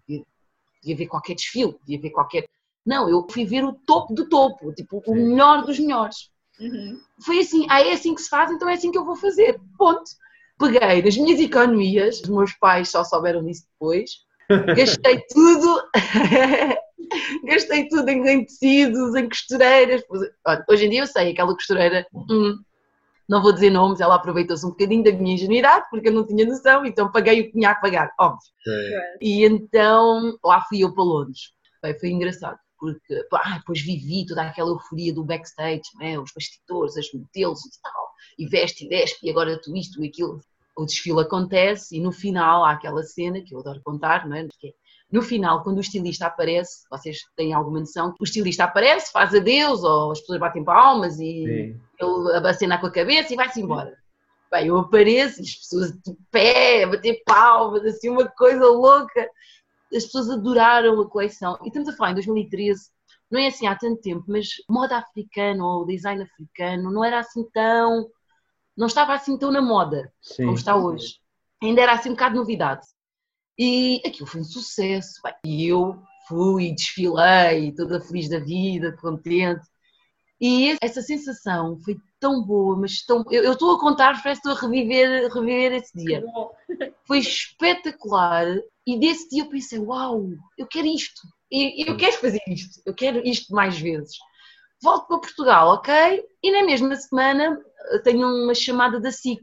podia 0.80 0.96
ver 0.96 1.08
qualquer 1.08 1.36
desfile, 1.36 1.74
podia 1.74 2.00
ver 2.00 2.12
qualquer. 2.12 2.48
Não, 2.86 3.10
eu 3.10 3.26
fui 3.30 3.46
ver 3.46 3.66
o 3.66 3.74
topo 3.74 4.14
do 4.14 4.30
topo, 4.30 4.72
tipo, 4.74 5.04
o 5.06 5.16
melhor 5.16 5.66
dos 5.66 5.80
melhores. 5.80 6.30
Uhum. 6.60 7.00
Foi 7.24 7.40
assim, 7.40 7.66
ah, 7.70 7.82
é 7.82 7.94
assim 7.94 8.16
que 8.16 8.22
se 8.22 8.30
faz, 8.30 8.52
então 8.52 8.70
é 8.70 8.74
assim 8.74 8.92
que 8.92 8.98
eu 8.98 9.06
vou 9.06 9.16
fazer. 9.16 9.60
Ponto. 9.78 10.10
Peguei 10.60 11.02
nas 11.04 11.18
minhas 11.18 11.40
economias, 11.40 12.22
os 12.22 12.30
meus 12.30 12.54
pais 12.54 12.90
só 12.90 13.04
souberam 13.04 13.46
disso 13.46 13.68
depois, 13.74 14.10
gastei 14.76 15.22
tudo, 15.30 15.84
gastei 17.46 17.88
tudo 17.88 18.10
em, 18.10 18.44
tecidos, 18.44 19.16
em 19.16 19.28
costureiras. 19.28 20.02
Hoje 20.68 20.86
em 20.86 20.90
dia 20.90 21.02
eu 21.02 21.08
sei, 21.08 21.32
aquela 21.32 21.54
costureira, 21.54 22.08
hum, 22.12 22.58
não 23.28 23.42
vou 23.42 23.52
dizer 23.52 23.70
nomes, 23.70 24.00
ela 24.00 24.16
aproveitou-se 24.16 24.66
um 24.66 24.70
bocadinho 24.70 25.04
da 25.04 25.12
minha 25.12 25.36
ingenuidade, 25.36 25.86
porque 25.90 26.08
eu 26.08 26.14
não 26.14 26.26
tinha 26.26 26.46
noção, 26.46 26.86
então 26.86 27.12
paguei 27.12 27.42
o 27.42 27.46
que 27.46 27.52
tinha 27.52 27.72
a 27.72 27.76
pagar, 27.76 28.14
óbvio. 28.20 28.40
Sim. 28.64 28.72
E 29.22 29.46
então 29.46 30.38
lá 30.44 30.62
fui 30.62 30.84
eu 30.84 30.94
para 30.94 31.04
Londres. 31.04 31.52
Bem, 31.84 32.00
foi 32.00 32.10
engraçado, 32.10 32.58
porque 32.80 33.24
pá, 33.30 33.58
depois 33.58 33.82
vivi 33.82 34.26
toda 34.26 34.44
aquela 34.44 34.70
euforia 34.70 35.14
do 35.14 35.24
backstage, 35.24 35.84
né? 36.00 36.18
os 36.18 36.32
bastidores, 36.34 36.98
as 36.98 37.12
modelos 37.12 37.66
e 37.66 37.82
tal, 37.82 38.10
e 38.40 38.48
veste 38.48 38.86
e 38.86 38.90
despe, 38.90 39.28
e 39.28 39.30
agora 39.30 39.60
tu 39.62 39.76
isto 39.76 40.04
e 40.04 40.08
aquilo. 40.08 40.40
O 40.80 40.86
desfile 40.86 41.22
acontece 41.22 41.98
e 41.98 42.00
no 42.00 42.12
final 42.12 42.64
há 42.64 42.74
aquela 42.74 43.02
cena 43.02 43.42
que 43.42 43.56
eu 43.56 43.60
adoro 43.60 43.82
contar, 43.84 44.30
não 44.30 44.36
é? 44.36 44.48
Que 44.60 44.68
é, 44.68 44.74
no 45.12 45.22
final, 45.22 45.64
quando 45.64 45.78
o 45.78 45.82
estilista 45.82 46.26
aparece, 46.26 46.86
vocês 46.90 47.20
têm 47.36 47.54
alguma 47.54 47.80
noção, 47.80 48.14
o 48.20 48.24
estilista 48.24 48.66
aparece, 48.66 49.12
faz 49.12 49.34
adeus, 49.34 49.84
ou 49.84 50.12
as 50.12 50.20
pessoas 50.20 50.40
batem 50.40 50.64
palmas 50.64 51.20
e 51.20 51.46
Sim. 51.46 51.82
ele 52.00 52.36
abacena 52.36 52.78
com 52.78 52.88
a 52.88 52.92
cabeça 52.92 53.34
e 53.34 53.38
vai-se 53.38 53.62
embora. 53.62 53.98
Bem, 54.52 54.68
eu 54.68 54.78
apareço 54.78 55.40
e 55.40 55.44
as 55.44 55.56
pessoas 55.56 55.92
de 55.92 56.16
pé, 56.30 56.84
a 56.84 56.88
bater 56.88 57.22
palmas, 57.26 57.86
assim, 57.86 58.10
uma 58.10 58.28
coisa 58.28 58.66
louca. 58.66 59.30
As 59.94 60.04
pessoas 60.04 60.30
adoraram 60.30 61.00
a 61.00 61.10
coleção. 61.10 61.58
E 61.64 61.68
estamos 61.68 61.88
a 61.88 61.94
falar 61.94 62.12
em 62.12 62.16
2013, 62.16 62.90
não 63.32 63.40
é 63.40 63.48
assim 63.48 63.68
há 63.68 63.76
tanto 63.76 64.02
tempo, 64.02 64.26
mas 64.28 64.50
moda 64.70 64.98
africana 64.98 65.66
ou 65.66 65.86
design 65.86 66.24
africano 66.24 66.92
não 66.92 67.04
era 67.04 67.20
assim 67.20 67.44
tão. 67.54 68.10
não 68.76 68.88
estava 68.88 69.14
assim 69.14 69.38
tão 69.38 69.52
na 69.52 69.62
moda 69.62 70.12
Sim. 70.22 70.46
como 70.46 70.58
está 70.58 70.76
hoje. 70.76 71.20
Ainda 71.62 71.82
era 71.82 71.94
assim 71.94 72.10
um 72.10 72.14
bocado 72.14 72.36
novidade. 72.36 72.86
E 73.58 74.02
aquilo 74.06 74.28
foi 74.28 74.42
um 74.42 74.46
sucesso. 74.46 75.22
E 75.46 75.68
eu 75.68 76.00
fui, 76.28 76.74
desfilei, 76.74 77.74
toda 77.74 78.02
feliz 78.02 78.30
da 78.30 78.40
vida, 78.40 78.96
contente. 79.02 79.66
E 80.40 80.78
essa 80.82 81.02
sensação 81.02 81.80
foi 81.84 81.98
tão 82.20 82.44
boa, 82.44 82.78
mas 82.78 83.04
tão. 83.04 83.24
Eu 83.32 83.44
eu 83.44 83.54
estou 83.54 83.76
a 83.76 83.80
contar, 83.80 84.22
parece 84.22 84.42
que 84.42 84.48
estou 84.48 84.52
a 84.52 84.70
reviver, 84.70 85.32
reviver 85.34 85.74
esse 85.74 85.98
dia. 85.98 86.24
Foi 87.08 87.20
espetacular. 87.20 88.46
E 88.86 89.00
desse 89.00 89.30
dia 89.30 89.44
eu 89.44 89.50
pensei: 89.50 89.80
uau, 89.80 90.30
eu 90.58 90.68
quero 90.68 90.88
isto. 90.88 91.22
E 91.52 91.90
eu 91.90 91.98
quero 91.98 92.18
fazer 92.18 92.42
isto. 92.48 92.82
Eu 92.86 92.94
quero 92.94 93.26
isto 93.26 93.54
mais 93.54 93.80
vezes. 93.80 94.18
Volto 94.82 95.08
para 95.08 95.20
Portugal, 95.20 95.70
ok? 95.70 96.24
E 96.44 96.52
na 96.52 96.64
mesma 96.64 96.96
semana 96.96 97.60
eh, 97.94 98.00
tenho 98.00 98.28
uma 98.28 98.54
chamada 98.54 99.00
da 99.00 99.12
SIC. 99.12 99.42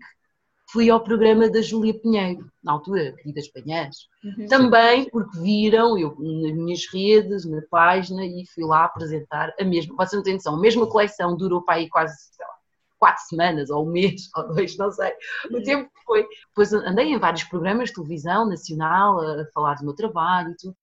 Fui 0.75 0.91
ao 0.91 0.99
programa 0.99 1.49
da 1.49 1.63
Júlia 1.63 1.95
Pinheiro, 1.95 2.51
na 2.61 2.73
altura, 2.73 3.13
Queridas 3.13 3.47
Panhãs. 3.47 4.09
Uhum. 4.25 4.49
Também 4.49 5.09
porque 5.09 5.39
viram 5.39 5.97
eu 5.97 6.17
nas 6.19 6.53
minhas 6.53 6.93
redes, 6.93 7.45
na 7.45 7.63
página, 7.71 8.27
e 8.27 8.45
fui 8.53 8.65
lá 8.65 8.85
apresentar 8.85 9.55
a 9.57 9.63
mesma. 9.63 9.95
Vocês 9.95 10.15
não 10.15 10.25
têm 10.25 10.35
noção, 10.35 10.57
a 10.57 10.61
mesma 10.61 10.85
coleção 10.89 11.37
durou 11.37 11.63
para 11.63 11.77
aí 11.77 11.89
quase 11.89 12.17
sei 12.33 12.45
lá, 12.45 12.55
quatro 12.99 13.23
semanas, 13.23 13.71
ou 13.71 13.87
um 13.87 13.93
mês, 13.93 14.29
ou 14.37 14.53
dois, 14.53 14.77
não 14.77 14.91
sei, 14.91 15.13
o 15.49 15.63
tempo 15.63 15.89
que 15.95 16.05
foi. 16.05 16.27
Depois 16.49 16.73
andei 16.73 17.13
em 17.13 17.21
vários 17.21 17.45
programas 17.45 17.91
de 17.91 17.95
televisão 17.95 18.45
nacional 18.45 19.21
a 19.21 19.43
a 19.43 19.47
falar 19.55 19.77
do 19.77 19.85
meu 19.85 19.95
trabalho 19.95 20.51
e 20.51 20.57
tudo. 20.57 20.77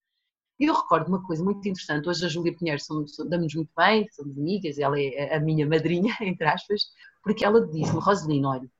E 0.58 0.64
eu 0.64 0.74
recordo 0.74 1.08
uma 1.08 1.22
coisa 1.22 1.44
muito 1.44 1.68
interessante. 1.68 2.08
Hoje 2.08 2.24
a 2.24 2.28
Júlia 2.30 2.56
Pinheiro 2.56 2.80
somos, 2.80 3.12
damos 3.28 3.54
muito 3.54 3.70
bem, 3.76 4.08
somos 4.12 4.38
amigas, 4.38 4.78
ela 4.78 4.98
é 4.98 5.36
a 5.36 5.38
minha 5.38 5.66
madrinha, 5.66 6.16
entre 6.22 6.46
aspas, 6.46 6.80
porque 7.22 7.44
ela 7.44 7.66
disse-me, 7.66 8.00
Roselina, 8.00 8.48
olha, 8.48 8.70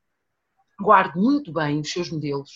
guarde 0.82 1.18
muito 1.18 1.52
bem 1.52 1.80
os 1.80 1.90
seus 1.90 2.10
modelos. 2.10 2.50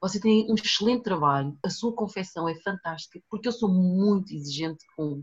Você 0.00 0.20
tem 0.20 0.50
um 0.50 0.54
excelente 0.54 1.02
trabalho, 1.02 1.58
a 1.64 1.70
sua 1.70 1.92
confecção 1.92 2.48
é 2.48 2.54
fantástica, 2.56 3.20
porque 3.28 3.48
eu 3.48 3.52
sou 3.52 3.68
muito 3.68 4.32
exigente 4.32 4.84
com. 4.96 5.22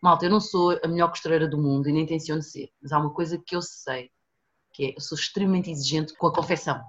Malta, 0.00 0.26
eu 0.26 0.30
não 0.30 0.40
sou 0.40 0.78
a 0.84 0.86
melhor 0.86 1.08
costureira 1.08 1.48
do 1.48 1.58
mundo 1.58 1.88
e 1.88 1.92
nem 1.92 2.02
intenciono 2.02 2.42
ser, 2.42 2.68
mas 2.80 2.92
há 2.92 2.98
uma 2.98 3.12
coisa 3.12 3.42
que 3.44 3.56
eu 3.56 3.62
sei, 3.62 4.10
que 4.72 4.86
é 4.86 4.94
eu 4.94 5.00
sou 5.00 5.16
extremamente 5.16 5.70
exigente 5.70 6.14
com 6.16 6.26
a 6.26 6.32
confecção. 6.32 6.80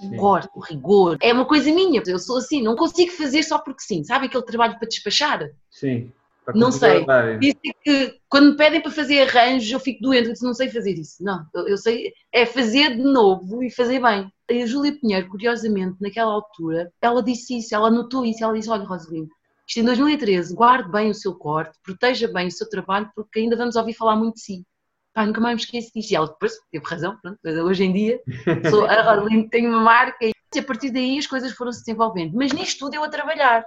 O 0.00 0.16
corte, 0.16 0.48
o 0.54 0.60
rigor, 0.60 1.16
é 1.20 1.32
uma 1.32 1.44
coisa 1.44 1.70
minha, 1.70 2.02
eu 2.04 2.18
sou 2.18 2.38
assim, 2.38 2.60
não 2.62 2.74
consigo 2.74 3.12
fazer 3.12 3.42
só 3.44 3.58
porque 3.58 3.82
sim, 3.82 4.02
sabe 4.02 4.26
aquele 4.26 4.42
trabalho 4.42 4.76
para 4.78 4.88
despachar? 4.88 5.48
Sim. 5.70 6.12
Para 6.44 6.54
Não 6.58 6.72
sei. 6.72 7.04
é 7.08 7.72
que 7.84 8.18
quando 8.28 8.50
me 8.50 8.56
pedem 8.56 8.80
para 8.80 8.90
fazer 8.90 9.22
arranjos 9.22 9.70
eu 9.70 9.78
fico 9.78 10.02
doente, 10.02 10.26
eu 10.26 10.32
disse, 10.32 10.44
não 10.44 10.54
sei 10.54 10.68
fazer 10.68 10.92
isso. 10.92 11.22
Não, 11.22 11.46
eu, 11.54 11.76
sei, 11.76 12.12
é 12.32 12.44
fazer 12.44 12.96
de 12.96 13.02
novo 13.02 13.62
e 13.62 13.70
fazer 13.70 14.00
bem. 14.00 14.30
E 14.50 14.62
a 14.62 14.66
Júlia 14.66 14.98
Pinheiro, 14.98 15.28
curiosamente, 15.28 15.96
naquela 16.00 16.32
altura, 16.32 16.92
ela 17.00 17.22
disse 17.22 17.58
isso, 17.58 17.74
ela 17.74 17.90
notou 17.90 18.24
isso, 18.24 18.42
ela 18.42 18.54
disse, 18.54 18.68
olha 18.68 18.84
Rosalino, 18.84 19.28
isto 19.66 19.80
em 19.80 19.84
2013, 19.84 20.54
guarde 20.54 20.90
bem 20.90 21.10
o 21.10 21.14
seu 21.14 21.34
corte, 21.34 21.78
proteja 21.82 22.28
bem 22.28 22.48
o 22.48 22.50
seu 22.50 22.68
trabalho, 22.68 23.10
porque 23.14 23.38
ainda 23.38 23.56
vamos 23.56 23.76
ouvir 23.76 23.94
falar 23.94 24.16
muito 24.16 24.34
de 24.34 24.42
si. 24.42 24.66
Pá, 25.14 25.24
nunca 25.24 25.40
mais 25.40 25.54
me 25.54 25.60
esqueço 25.62 25.90
disso. 25.94 26.12
E 26.12 26.16
ela 26.16 26.26
depois 26.26 26.54
teve 26.70 26.84
razão, 26.84 27.16
pronto, 27.22 27.38
mas 27.44 27.56
hoje 27.56 27.84
em 27.84 27.92
dia 27.92 28.20
sou 28.68 28.84
a 28.86 29.02
Rosalino, 29.02 29.48
tenho 29.48 29.70
uma 29.70 29.80
marca 29.80 30.24
e 30.24 30.58
a 30.58 30.62
partir 30.62 30.90
daí 30.90 31.18
as 31.18 31.26
coisas 31.26 31.52
foram 31.52 31.72
se 31.72 31.80
desenvolvendo. 31.80 32.34
Mas 32.34 32.52
nisto 32.52 32.80
tudo 32.80 32.94
eu 32.94 33.04
a 33.04 33.08
trabalhar. 33.08 33.64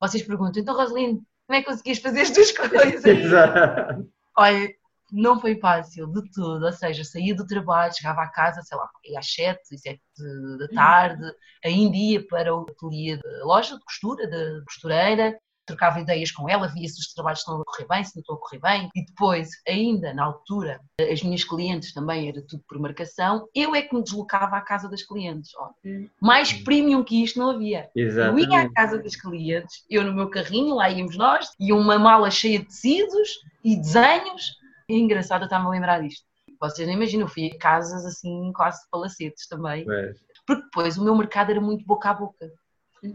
Vocês 0.00 0.22
perguntam, 0.22 0.62
então 0.62 0.76
Rosalino, 0.76 1.22
como 1.46 1.58
é 1.58 1.62
que 1.62 1.68
conseguias 1.68 1.98
fazer 1.98 2.20
as 2.20 2.30
duas 2.30 2.52
coisas? 2.56 3.04
Exato. 3.04 4.10
Olha, 4.36 4.74
não 5.12 5.40
foi 5.40 5.58
fácil 5.60 6.06
de 6.08 6.22
tudo, 6.30 6.64
ou 6.64 6.72
seja, 6.72 7.04
saía 7.04 7.34
do 7.34 7.46
trabalho, 7.46 7.94
chegava 7.94 8.22
à 8.22 8.28
casa, 8.28 8.62
sei 8.62 8.76
lá, 8.76 8.88
às 9.16 9.32
7, 9.32 9.78
7 9.78 10.00
da 10.58 10.68
tarde, 10.68 11.22
ainda 11.64 11.96
ia 11.96 12.26
para 12.26 12.54
o 12.54 12.66
ateliê 12.68 13.16
da 13.16 13.44
loja 13.44 13.76
de 13.76 13.84
costura, 13.84 14.28
da 14.28 14.64
costureira, 14.64 15.38
trocava 15.66 16.00
ideias 16.00 16.30
com 16.30 16.48
ela, 16.48 16.68
via 16.68 16.88
se 16.88 17.00
os 17.00 17.12
trabalhos 17.12 17.40
estão 17.40 17.60
a 17.60 17.64
correr 17.64 17.86
bem, 17.88 18.04
se 18.04 18.14
não 18.16 18.20
estão 18.20 18.36
a 18.36 18.38
correr 18.38 18.58
bem. 18.58 18.90
E 18.94 19.04
depois, 19.04 19.50
ainda 19.66 20.12
na 20.12 20.24
altura, 20.24 20.80
as 21.00 21.22
minhas 21.22 21.44
clientes 21.44 21.92
também 21.92 22.28
era 22.28 22.42
tudo 22.42 22.62
por 22.68 22.78
marcação, 22.78 23.48
eu 23.54 23.74
é 23.74 23.82
que 23.82 23.94
me 23.94 24.02
deslocava 24.02 24.56
à 24.56 24.60
casa 24.60 24.88
das 24.88 25.02
clientes. 25.02 25.50
Olha, 25.56 26.08
mais 26.20 26.52
premium 26.52 27.02
que 27.02 27.22
isto 27.22 27.38
não 27.38 27.50
havia. 27.50 27.88
Exatamente. 27.94 28.46
Eu 28.46 28.52
ia 28.52 28.62
à 28.62 28.72
casa 28.72 28.98
das 28.98 29.16
clientes, 29.16 29.84
eu 29.88 30.04
no 30.04 30.14
meu 30.14 30.28
carrinho, 30.28 30.74
lá 30.74 30.90
íamos 30.90 31.16
nós, 31.16 31.48
e 31.58 31.72
uma 31.72 31.98
mala 31.98 32.30
cheia 32.30 32.58
de 32.58 32.66
tecidos 32.66 33.40
e 33.62 33.76
desenhos. 33.76 34.56
E 34.88 34.94
é 34.94 34.98
engraçado, 34.98 35.42
eu 35.42 35.46
estava 35.46 35.66
a 35.66 35.70
lembrar 35.70 36.00
disto. 36.00 36.24
Vocês 36.60 36.86
não 36.86 36.94
imaginam, 36.94 37.26
eu 37.26 37.28
fui 37.28 37.46
a 37.46 37.58
casas 37.58 38.04
assim, 38.04 38.52
quase 38.54 38.80
palacetes 38.90 39.46
também. 39.48 39.84
Porque 40.46 40.62
depois 40.62 40.96
o 40.96 41.04
meu 41.04 41.16
mercado 41.16 41.50
era 41.50 41.60
muito 41.60 41.84
boca 41.84 42.10
a 42.10 42.14
boca. 42.14 42.50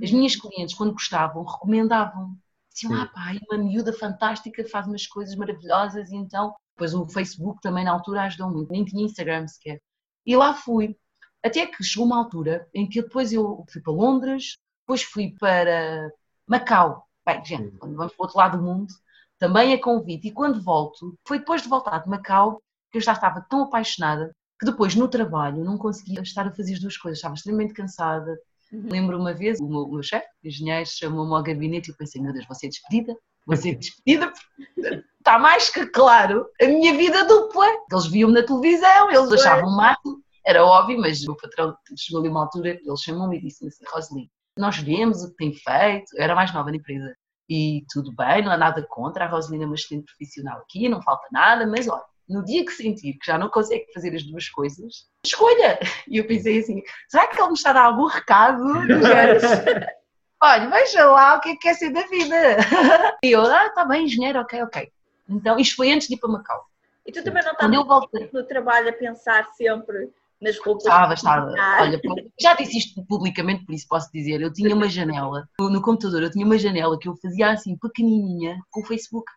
As 0.02 0.12
minhas 0.12 0.36
clientes, 0.36 0.76
quando 0.76 0.94
gostavam, 0.94 1.44
recomendavam. 1.44 2.38
Diziam, 2.72 3.02
ah 3.02 3.08
pá, 3.08 3.34
é 3.34 3.40
uma 3.50 3.64
miúda 3.64 3.92
fantástica, 3.92 4.68
faz 4.68 4.86
umas 4.88 5.08
coisas 5.08 5.36
maravilhosas, 5.36 6.12
e 6.12 6.16
então, 6.16 6.56
depois 6.76 6.94
o 6.94 7.08
Facebook 7.08 7.60
também 7.62 7.84
na 7.84 7.92
altura 7.92 8.24
ajudou 8.24 8.50
muito, 8.52 8.72
nem 8.72 8.86
tinha 8.86 9.04
Instagram 9.04 9.48
sequer. 9.48 9.82
E 10.26 10.36
lá 10.36 10.54
fui. 10.54 10.96
Até 11.44 11.66
que 11.66 11.84
chegou 11.84 12.06
uma 12.06 12.18
altura 12.18 12.68
em 12.74 12.88
que 12.88 13.02
depois 13.02 13.32
eu 13.34 13.66
fui 13.70 13.82
para 13.82 13.94
Londres, 13.94 14.58
depois 14.82 15.02
fui 15.04 15.36
para 15.40 16.12
Macau. 16.46 17.08
Bem, 17.26 17.44
gente, 17.46 17.78
quando 17.78 17.96
vamos 17.96 18.14
para 18.14 18.22
o 18.22 18.26
outro 18.26 18.38
lado 18.38 18.58
do 18.58 18.64
mundo, 18.64 18.94
também 19.38 19.72
é 19.72 19.78
convite. 19.78 20.28
E 20.28 20.32
quando 20.32 20.62
volto, 20.62 21.18
foi 21.26 21.40
depois 21.40 21.62
de 21.62 21.70
voltar 21.70 22.00
de 22.00 22.10
Macau 22.10 22.62
que 22.92 22.98
eu 22.98 23.02
já 23.02 23.14
estava 23.14 23.46
tão 23.50 23.64
apaixonada 23.64 24.36
que 24.60 24.66
depois 24.66 24.96
no 24.96 25.08
trabalho 25.08 25.64
não 25.64 25.78
conseguia 25.78 26.22
estar 26.22 26.46
a 26.46 26.52
fazer 26.52 26.74
as 26.74 26.80
duas 26.80 26.98
coisas, 26.98 27.20
estava 27.20 27.36
extremamente 27.36 27.74
cansada. 27.74 28.38
Lembro 28.72 29.18
uma 29.18 29.34
vez, 29.34 29.60
o 29.60 29.68
meu, 29.68 29.82
o 29.82 29.94
meu 29.94 30.04
chefe, 30.04 30.28
engenheiro, 30.44 30.86
chamou-me 30.86 31.34
ao 31.34 31.44
gabinete 31.44 31.90
e 31.90 31.92
eu 31.92 31.98
pensei, 31.98 32.22
meu 32.22 32.34
Deus, 32.34 32.46
vou 32.46 32.56
ser 32.56 32.70
despedida, 32.70 33.16
vou 33.46 33.56
ser 33.56 33.76
despedida, 33.76 34.32
porque 34.32 35.04
está 35.18 35.40
mais 35.40 35.70
que 35.70 35.86
claro 35.88 36.46
a 36.62 36.66
minha 36.66 36.96
vida 36.96 37.26
dupla. 37.26 37.66
Eles 37.92 38.06
viam-me 38.08 38.36
na 38.36 38.46
televisão, 38.46 39.12
eles 39.12 39.32
achavam 39.32 39.76
máximo, 39.76 40.22
era 40.46 40.64
óbvio, 40.64 41.00
mas 41.00 41.28
o 41.28 41.36
patrão 41.36 41.76
chegou 41.98 42.22
ali 42.22 42.30
uma 42.30 42.42
altura, 42.42 42.70
ele 42.70 42.98
chamou-me 42.98 43.38
e 43.38 43.42
disse 43.42 43.68
assim, 43.68 43.84
Rosalind, 43.92 44.30
nós 44.58 44.78
vemos 44.78 45.24
o 45.24 45.30
que 45.30 45.38
tem 45.38 45.54
feito, 45.54 46.16
eu 46.16 46.24
era 46.24 46.36
mais 46.36 46.54
nova 46.54 46.70
na 46.70 46.78
empresa, 46.78 47.16
e 47.50 47.84
tudo 47.92 48.14
bem, 48.14 48.44
não 48.44 48.52
há 48.52 48.58
nada 48.58 48.86
contra, 48.88 49.26
a 49.26 49.28
Rosalina 49.28 49.64
é 49.64 49.68
uma 49.68 49.76
excelente 49.76 50.06
profissional 50.06 50.60
aqui, 50.60 50.88
não 50.88 51.02
falta 51.02 51.28
nada, 51.32 51.66
mas 51.66 51.88
olha, 51.88 52.04
no 52.30 52.46
dia 52.46 52.64
que 52.64 52.72
sentir 52.72 53.14
que 53.14 53.26
já 53.26 53.38
não 53.38 53.50
consegue 53.50 53.92
fazer 53.94 54.16
as 54.16 54.24
duas 54.24 54.48
coisas, 54.50 55.08
escolha! 55.26 55.80
E 56.08 56.18
eu 56.18 56.28
pensei 56.28 56.60
assim, 56.60 56.82
será 57.08 57.28
que 57.28 57.40
ele 57.40 57.48
me 57.48 57.54
está 57.54 57.72
a 57.72 57.74
dar 57.74 57.86
algum 57.86 58.06
recado? 58.06 58.64
Olha, 60.42 60.70
veja 60.70 61.06
lá 61.06 61.36
o 61.36 61.42
que 61.42 61.50
é 61.50 61.52
que 61.54 61.60
quer 61.60 61.74
ser 61.74 61.90
da 61.92 62.06
vida. 62.08 62.58
E 63.24 63.32
eu, 63.32 63.42
ah, 63.42 63.68
está 63.68 63.84
bem, 63.84 64.06
engenheiro, 64.06 64.40
ok, 64.40 64.64
ok. 64.64 64.90
Então, 65.28 65.60
isto 65.60 65.76
foi 65.76 65.92
antes 65.92 66.08
de 66.08 66.14
ir 66.16 66.18
para 66.18 66.30
Macau. 66.30 66.66
E 67.06 67.12
tu 67.12 67.24
também 67.24 67.44
não 67.44 67.52
estavas 67.52 68.32
no 68.32 68.44
trabalho 68.44 68.90
a 68.90 68.94
pensar 68.94 69.46
sempre 69.54 70.10
nas 70.42 70.58
roupas 70.60 70.86
Estava, 70.86 71.14
estava. 71.14 71.54
Olha, 71.82 72.00
já 72.40 72.54
disse 72.54 72.78
isto 72.78 73.04
publicamente, 73.06 73.66
por 73.66 73.74
isso 73.74 73.88
posso 73.88 74.10
dizer. 74.14 74.42
Eu 74.42 74.54
tinha 74.54 74.74
uma 74.74 74.88
janela, 74.88 75.48
no, 75.60 75.70
no 75.70 75.82
computador, 75.82 76.24
eu 76.24 76.32
tinha 76.32 76.46
uma 76.46 76.58
janela 76.58 76.98
que 76.98 77.10
eu 77.10 77.16
fazia 77.18 77.52
assim, 77.52 77.78
pequenininha, 77.78 78.58
com 78.72 78.82
o 78.82 78.86
Facebook. 78.86 79.30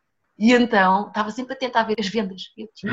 E 0.42 0.52
então, 0.52 1.06
estava 1.06 1.30
sempre 1.30 1.52
a 1.52 1.56
tentar 1.56 1.84
ver 1.84 1.94
as 2.00 2.08
vendas. 2.08 2.42
Eu 2.58 2.68
tinha, 2.74 2.92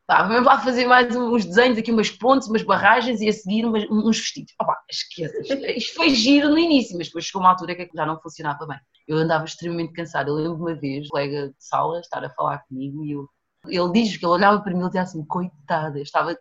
estava 0.00 0.26
mesmo 0.32 0.46
lá 0.46 0.54
a 0.54 0.60
fazer 0.60 0.86
mais 0.86 1.14
uns 1.14 1.44
desenhos, 1.44 1.76
aqui 1.76 1.92
umas 1.92 2.08
pontes, 2.10 2.48
umas 2.48 2.62
barragens 2.62 3.20
e 3.20 3.28
a 3.28 3.32
seguir 3.34 3.66
umas- 3.66 3.84
uns 3.90 4.16
vestidos. 4.18 4.54
Opa, 4.58 4.74
esqueça. 4.90 5.36
Isto, 5.76 5.96
foi 5.96 6.14
giro 6.14 6.48
no 6.48 6.56
início, 6.58 6.96
mas 6.96 7.08
depois 7.08 7.26
chegou 7.26 7.42
uma 7.42 7.50
altura 7.50 7.74
que 7.74 7.90
já 7.94 8.06
não 8.06 8.18
funcionava 8.18 8.66
bem. 8.66 8.78
Eu 9.06 9.18
andava 9.18 9.44
extremamente 9.44 9.92
cansada. 9.92 10.30
Eu 10.30 10.36
lembro 10.36 10.54
uma 10.54 10.74
vez, 10.74 11.08
um 11.08 11.10
colega 11.10 11.48
de 11.48 11.54
sala, 11.58 12.00
estar 12.00 12.24
a 12.24 12.30
falar 12.30 12.60
comigo 12.66 13.04
e 13.04 13.12
eu 13.12 13.28
ele 13.68 13.92
diz 13.92 14.16
que 14.16 14.24
ele 14.24 14.32
olhava 14.32 14.62
para 14.62 14.72
mim 14.72 14.80
e 14.82 14.86
dizia 14.86 15.02
assim, 15.02 15.22
coitada, 15.26 15.98
eu 15.98 16.02
estava 16.02 16.34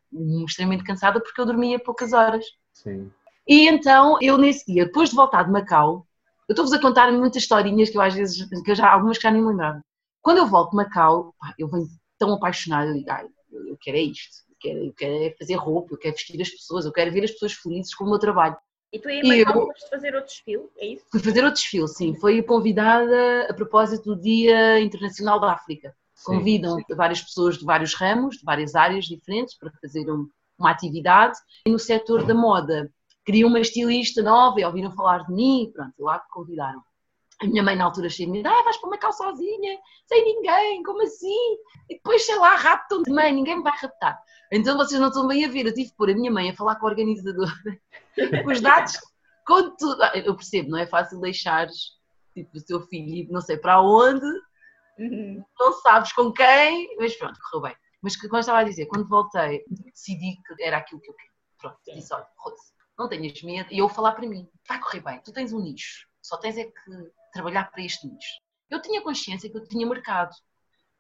extremamente 0.47 0.85
cansada 0.85 1.19
porque 1.19 1.41
eu 1.41 1.45
dormia 1.45 1.77
poucas 1.77 2.13
horas. 2.13 2.45
Sim. 2.73 3.11
E 3.45 3.67
então, 3.67 4.17
eu 4.21 4.37
nesse 4.37 4.65
dia, 4.65 4.85
depois 4.85 5.09
de 5.09 5.17
voltar 5.17 5.43
de 5.43 5.51
Macau, 5.51 6.07
eu 6.47 6.53
estou-vos 6.53 6.71
a 6.71 6.79
contar 6.79 7.11
muitas 7.11 7.43
historinhas 7.43 7.89
que 7.89 7.97
eu 7.97 8.01
às 8.01 8.13
vezes, 8.13 8.47
que 8.63 8.71
eu 8.71 8.75
já, 8.75 8.89
algumas 8.89 9.17
que 9.17 9.23
já 9.23 9.31
nem 9.31 9.41
me 9.41 9.49
lembrava. 9.49 9.81
Quando 10.29 10.37
eu 10.37 10.45
volto 10.47 10.69
de 10.69 10.75
Macau, 10.75 11.33
eu 11.57 11.67
venho 11.67 11.87
tão 12.19 12.31
apaixonada, 12.35 12.91
eu 12.91 12.93
digo, 12.93 13.09
ai, 13.09 13.25
eu 13.51 13.75
quero 13.81 13.97
é 13.97 14.01
isto, 14.01 14.43
eu 14.47 14.55
quero, 14.59 14.85
eu 14.85 14.93
quero 14.93 15.23
é 15.23 15.35
fazer 15.39 15.55
roupa, 15.55 15.95
eu 15.95 15.97
quero 15.97 16.13
vestir 16.15 16.39
as 16.39 16.51
pessoas, 16.51 16.85
eu 16.85 16.91
quero 16.91 17.11
ver 17.11 17.23
as 17.23 17.31
pessoas 17.31 17.53
felizes 17.53 17.95
com 17.95 18.03
o 18.03 18.09
meu 18.11 18.19
trabalho. 18.19 18.55
E 18.93 18.99
tu 18.99 19.09
aí 19.09 19.21
E 19.21 19.43
Macau 19.43 19.61
eu- 19.61 19.67
foste 19.69 19.89
fazer 19.89 20.13
outro 20.13 20.27
desfile, 20.29 20.69
é 20.77 20.85
isso? 20.85 21.05
Fui 21.11 21.19
fazer 21.19 21.39
outro 21.43 21.59
desfile, 21.59 21.87
sim. 21.87 22.13
Fui 22.13 22.43
convidada 22.43 23.47
a 23.49 23.53
propósito 23.55 24.13
do 24.13 24.21
Dia 24.21 24.79
Internacional 24.79 25.39
da 25.39 25.51
África. 25.53 25.95
Sim, 26.13 26.25
Convidam 26.33 26.77
várias 26.95 27.21
pessoas 27.23 27.57
de 27.57 27.65
vários 27.65 27.95
ramos, 27.95 28.37
de 28.37 28.43
várias 28.45 28.75
áreas 28.75 29.05
diferentes, 29.05 29.57
para 29.57 29.71
fazer 29.81 30.07
um- 30.11 30.29
uma 30.59 30.69
atividade. 30.69 31.39
E 31.65 31.71
no 31.71 31.79
setor 31.79 32.23
da 32.23 32.35
moda, 32.35 32.87
queria 33.25 33.47
uma 33.47 33.59
estilista 33.59 34.21
nova 34.21 34.59
e 34.61 34.63
ouviram 34.63 34.91
falar 34.91 35.25
de 35.25 35.33
mim, 35.33 35.71
pronto, 35.73 35.93
lá 35.97 36.17
me 36.17 36.29
convidaram. 36.29 36.83
A 37.41 37.45
minha 37.47 37.63
mãe 37.63 37.75
na 37.75 37.85
altura 37.85 38.09
cheia 38.09 38.25
de 38.27 38.33
medo, 38.33 38.47
ah, 38.49 38.63
vais 38.63 38.75
para 38.77 38.89
Macau 38.89 39.13
sozinha, 39.13 39.79
sem 40.07 40.25
ninguém, 40.25 40.83
como 40.83 41.01
assim? 41.01 41.57
E 41.89 41.95
depois, 41.95 42.25
sei 42.25 42.35
lá, 42.37 42.55
raptam-te, 42.55 43.09
mãe, 43.11 43.31
ninguém 43.33 43.57
me 43.57 43.63
vai 43.63 43.77
raptar. 43.77 44.19
Então 44.51 44.75
vocês 44.77 44.99
não 44.99 45.07
estão 45.07 45.25
bem 45.27 45.45
a 45.45 45.47
ver, 45.47 45.65
eu 45.65 45.73
tive 45.73 45.89
que 45.91 45.95
pôr 45.95 46.09
a 46.09 46.13
minha 46.13 46.29
mãe 46.31 46.49
a 46.49 46.55
falar 46.55 46.75
com 46.75 46.85
a 46.85 46.89
organizadora, 46.89 47.51
com 48.43 48.51
os 48.51 48.59
dados, 48.61 48.93
com 49.47 49.75
tudo. 49.77 50.03
Ah, 50.03 50.11
Eu 50.17 50.35
percebo, 50.35 50.69
não 50.71 50.77
é 50.79 50.85
fácil 50.85 51.19
deixares 51.21 51.97
tipo, 52.33 52.57
o 52.57 52.63
teu 52.65 52.81
filho 52.81 53.07
ir 53.15 53.29
não 53.31 53.41
sei 53.41 53.57
para 53.57 53.81
onde, 53.81 54.25
Uhum. 54.99 55.41
não 55.57 55.71
sabes 55.81 56.11
com 56.11 56.29
quem, 56.33 56.93
mas 56.97 57.15
pronto, 57.15 57.39
correu 57.49 57.61
bem. 57.69 57.75
Mas 58.01 58.17
como 58.17 58.35
eu 58.35 58.39
estava 58.41 58.59
a 58.59 58.63
dizer, 58.65 58.85
quando 58.87 59.07
voltei, 59.07 59.63
decidi 59.69 60.35
que 60.45 60.61
era 60.61 60.75
aquilo 60.77 60.99
que 60.99 61.09
eu 61.09 61.13
queria. 61.13 61.31
Pronto, 61.57 61.77
disse, 61.95 62.13
olha, 62.13 62.27
Rose, 62.37 62.73
não 62.97 63.07
tenhas 63.07 63.41
medo. 63.41 63.69
E 63.71 63.77
eu 63.79 63.87
vou 63.87 63.95
falar 63.95 64.11
para 64.11 64.27
mim, 64.27 64.45
vai 64.67 64.77
correr 64.79 64.99
bem, 64.99 65.21
tu 65.23 65.31
tens 65.31 65.53
um 65.53 65.61
nicho, 65.61 66.05
só 66.21 66.35
tens 66.37 66.57
é 66.57 66.65
que 66.65 66.91
trabalhar 67.31 67.71
para 67.71 67.83
este 67.83 68.07
nicho. 68.07 68.39
Eu 68.69 68.81
tinha 68.81 69.01
consciência 69.01 69.49
que 69.49 69.57
eu 69.57 69.67
tinha 69.67 69.87
mercado. 69.87 70.35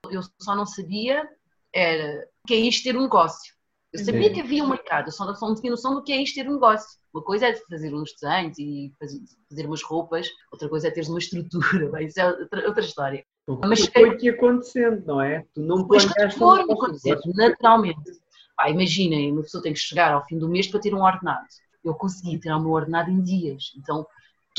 Eu 0.09 0.21
só 0.39 0.55
não 0.55 0.65
sabia 0.65 1.27
era 1.73 2.27
que 2.47 2.53
é 2.53 2.57
isto 2.57 2.83
ter 2.83 2.97
um 2.97 3.03
negócio. 3.03 3.53
Eu 3.91 4.03
sabia 4.05 4.27
Sim. 4.27 4.33
que 4.33 4.41
havia 4.41 4.63
um 4.63 4.69
mercado, 4.69 5.07
eu 5.07 5.11
só 5.11 5.33
só 5.33 5.47
não 5.47 5.55
tinha 5.55 5.71
noção 5.71 5.95
do 5.95 6.03
que 6.03 6.11
é 6.11 6.21
isto 6.21 6.35
ter 6.35 6.47
um 6.47 6.53
negócio. 6.53 6.99
Uma 7.11 7.23
coisa 7.23 7.47
é 7.47 7.55
fazer 7.55 7.93
uns 7.93 8.13
desenhos 8.13 8.57
e 8.59 8.93
fazer, 8.99 9.19
fazer 9.49 9.65
umas 9.65 9.81
roupas, 9.81 10.27
outra 10.51 10.69
coisa 10.69 10.87
é 10.87 10.91
teres 10.91 11.09
uma 11.09 11.17
estrutura, 11.17 11.89
bem, 11.91 12.05
isso 12.07 12.19
é 12.19 12.29
outra, 12.29 12.67
outra 12.67 12.83
história. 12.83 13.25
O 13.47 13.57
que 13.57 13.67
Mas- 13.67 13.87
foi-te 13.87 14.29
acontecendo, 14.29 15.03
não 15.07 15.19
é? 15.19 15.43
Tu 15.55 15.61
não 15.61 15.87
que 15.87 15.97
planeaste 15.97 16.37
for, 16.37 16.63
me 16.67 16.73
acontecer, 16.73 17.19
naturalmente. 17.33 18.11
Pá, 18.55 18.69
imaginem, 18.69 19.31
uma 19.31 19.41
pessoa 19.41 19.63
tem 19.63 19.73
que 19.73 19.79
chegar 19.79 20.11
ao 20.11 20.23
fim 20.25 20.37
do 20.37 20.47
mês 20.47 20.67
para 20.67 20.79
ter 20.79 20.93
um 20.93 21.01
ordenado. 21.01 21.47
Eu 21.83 21.95
consegui 21.95 22.37
ter 22.37 22.51
o 22.51 22.59
meu 22.59 22.71
ordenado 22.71 23.09
em 23.09 23.23
dias. 23.23 23.71
Então, 23.75 24.05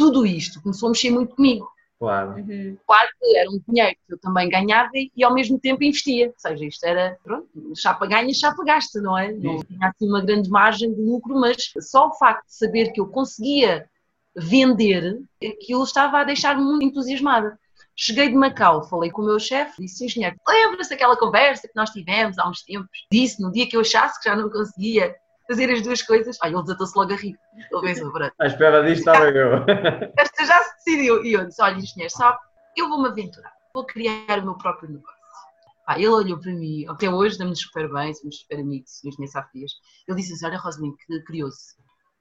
tudo 0.00 0.24
isto 0.24 0.62
começou 0.62 0.86
a 0.86 0.92
mexer 0.92 1.10
muito 1.10 1.36
comigo. 1.36 1.68
Claro. 1.98 2.30
Uhum. 2.30 2.78
Claro 2.86 3.08
que 3.20 3.36
era 3.36 3.50
um 3.50 3.60
dinheiro 3.68 3.94
que 4.06 4.14
eu 4.14 4.18
também 4.18 4.48
ganhava 4.48 4.88
e, 4.94 5.12
e 5.14 5.22
ao 5.22 5.34
mesmo 5.34 5.60
tempo 5.60 5.84
investia. 5.84 6.28
Ou 6.28 6.34
seja, 6.38 6.64
isto 6.64 6.82
era, 6.84 7.18
pronto, 7.22 7.46
chapa 7.76 8.06
ganha, 8.06 8.32
chapa 8.32 8.64
gasta, 8.64 9.02
não 9.02 9.18
é? 9.18 9.30
Não 9.30 9.62
tinha 9.62 9.88
assim 9.88 10.08
uma 10.08 10.24
grande 10.24 10.48
margem 10.48 10.94
de 10.94 11.02
lucro, 11.02 11.38
mas 11.38 11.56
só 11.80 12.08
o 12.08 12.14
facto 12.14 12.46
de 12.46 12.54
saber 12.54 12.92
que 12.92 13.00
eu 13.02 13.06
conseguia 13.08 13.86
vender, 14.34 15.20
aquilo 15.44 15.84
estava 15.84 16.20
a 16.20 16.24
deixar-me 16.24 16.64
muito 16.64 16.86
entusiasmada. 16.86 17.58
Cheguei 17.94 18.30
de 18.30 18.34
Macau, 18.34 18.82
falei 18.88 19.10
com 19.10 19.20
o 19.20 19.26
meu 19.26 19.38
chefe, 19.38 19.82
disse, 19.82 20.06
engenheiro, 20.06 20.36
lembra-se 20.48 20.88
daquela 20.88 21.18
conversa 21.18 21.68
que 21.68 21.76
nós 21.76 21.90
tivemos 21.90 22.38
há 22.38 22.48
uns 22.48 22.62
tempos? 22.62 22.88
Disse, 23.12 23.42
no 23.42 23.52
dia 23.52 23.68
que 23.68 23.76
eu 23.76 23.82
achasse 23.82 24.18
que 24.18 24.26
já 24.26 24.34
não 24.34 24.48
conseguia 24.48 25.14
fazer 25.50 25.72
as 25.72 25.82
duas 25.82 26.00
coisas, 26.02 26.38
aí 26.40 26.52
ele 26.52 26.62
desatou-se 26.62 26.96
logo 26.96 27.12
a 27.12 27.16
rir. 27.16 27.36
Ele 27.54 27.80
pensou, 27.80 28.12
pronto, 28.12 28.32
À 28.38 28.46
espera 28.46 28.84
disto 28.84 29.00
estava 29.00 29.28
eu. 29.30 29.64
esta 30.16 30.46
já 30.46 30.62
se 30.62 30.76
decidiu. 30.76 31.24
E 31.24 31.32
eu 31.32 31.46
disse: 31.46 31.60
Olha, 31.60 31.76
engenheiro, 31.76 32.12
sabe, 32.12 32.38
eu 32.76 32.88
vou-me 32.88 33.08
aventurar, 33.08 33.52
vou 33.74 33.84
criar 33.84 34.38
o 34.38 34.44
meu 34.44 34.56
próprio 34.56 34.90
negócio. 34.90 35.20
Pá, 35.84 35.96
ele 35.96 36.08
olhou 36.08 36.38
para 36.38 36.52
mim, 36.52 36.86
até 36.88 37.10
hoje 37.10 37.36
damos 37.36 37.60
super 37.60 37.90
bem, 37.92 38.14
somos 38.14 38.38
super 38.38 38.60
amigos, 38.60 39.02
o 39.02 39.08
engenheiro 39.08 39.32
Safias. 39.32 39.72
Ele 40.06 40.16
disse 40.18 40.34
assim: 40.34 40.46
Olha, 40.46 40.58
Rosalind, 40.58 40.94
que 40.96 41.20
curioso. 41.24 41.58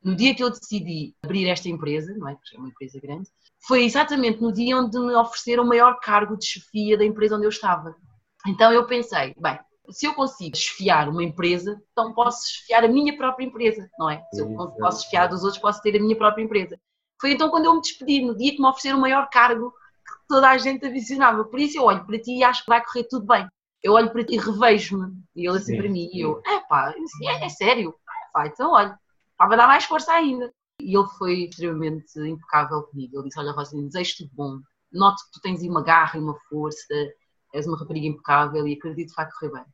No 0.04 0.16
dia 0.16 0.34
que 0.34 0.42
eu 0.42 0.50
decidi 0.50 1.14
abrir 1.22 1.48
esta 1.48 1.70
empresa, 1.70 2.16
não 2.18 2.30
é? 2.30 2.34
Porque 2.34 2.56
é 2.56 2.60
uma 2.60 2.70
empresa 2.70 3.00
grande, 3.02 3.30
foi 3.68 3.84
exatamente 3.84 4.42
no 4.42 4.52
dia 4.52 4.78
onde 4.78 4.98
me 4.98 5.14
ofereceram 5.14 5.64
o 5.64 5.68
maior 5.68 6.00
cargo 6.00 6.38
de 6.38 6.46
chefia 6.46 6.98
da 6.98 7.04
empresa 7.04 7.36
onde 7.36 7.46
eu 7.46 7.50
estava. 7.50 7.94
Então 8.48 8.72
eu 8.74 8.88
pensei: 8.88 9.36
bem, 9.38 9.60
se 9.92 10.06
eu 10.06 10.14
consigo 10.14 10.56
esfiar 10.56 11.10
uma 11.10 11.24
empresa, 11.24 11.82
então 11.92 12.14
posso 12.14 12.46
esfiar 12.46 12.84
a 12.84 12.88
minha 12.88 13.16
própria 13.18 13.46
empresa, 13.46 13.90
não 13.98 14.10
é? 14.10 14.24
Se 14.34 14.42
eu 14.42 14.56
posso 14.78 15.04
esfiar 15.04 15.28
dos 15.28 15.44
outros, 15.44 15.62
posso 15.62 15.82
ter 15.82 15.96
a 15.98 16.02
minha 16.02 16.16
própria 16.18 16.44
empresa. 16.44 16.80
Foi 17.20 17.32
então 17.34 17.50
quando 17.50 17.66
eu 17.66 17.76
me 17.76 17.82
despedi, 17.82 18.22
no 18.22 18.36
dia 18.36 18.52
que 18.52 18.62
me 18.62 18.68
ofereceram 18.68 18.98
o 18.98 19.02
maior 19.02 19.30
cargo 19.30 19.72
que 19.72 20.28
toda 20.28 20.50
a 20.50 20.58
gente 20.58 20.86
avisionava. 20.86 21.44
Por 21.46 21.60
isso 21.60 21.78
eu 21.78 21.84
olho 21.84 22.06
para 22.06 22.20
ti 22.20 22.38
e 22.38 22.44
acho 22.44 22.64
que 22.64 22.70
vai 22.70 22.84
correr 22.84 23.04
tudo 23.06 23.26
bem. 23.26 23.48
Eu 23.84 23.94
olho 23.94 24.12
para 24.12 24.24
ti 24.26 24.36
e 24.36 24.38
revejo-me. 24.38 25.12
E 25.36 25.48
ele 25.48 25.58
assim 25.58 25.74
Sim, 25.74 25.78
para 25.78 25.90
mim, 25.90 26.10
sim. 26.10 26.18
e 26.18 26.22
eu, 26.22 26.42
é 26.46 26.60
pá, 26.68 26.94
é, 27.24 27.46
é 27.46 27.50
sério? 27.50 27.94
Ah, 28.08 28.30
pá, 28.34 28.48
então 28.48 28.72
olha, 28.72 28.98
pá, 29.38 29.48
vai 29.48 29.58
dar 29.58 29.68
mais 29.68 29.86
força 29.86 30.14
ainda. 30.14 30.52
E 30.82 30.98
ele 30.98 31.08
foi 31.18 31.44
extremamente 31.44 32.20
impecável 32.20 32.84
comigo. 32.84 33.18
Ele 33.18 33.28
disse, 33.28 33.40
olha 33.40 33.52
Rosalina, 33.52 33.88
desejo 33.88 34.18
tudo 34.18 34.32
bom. 34.34 34.60
noto 34.92 35.24
que 35.26 35.32
tu 35.34 35.42
tens 35.42 35.62
uma 35.64 35.84
garra 35.84 36.18
e 36.18 36.22
uma 36.22 36.38
força, 36.50 36.94
és 37.54 37.68
uma 37.68 37.78
rapariga 37.78 38.08
impecável 38.08 38.68
e 38.68 38.74
acredito 38.74 39.10
que 39.10 39.16
vai 39.16 39.30
correr 39.32 39.52
bem. 39.52 39.66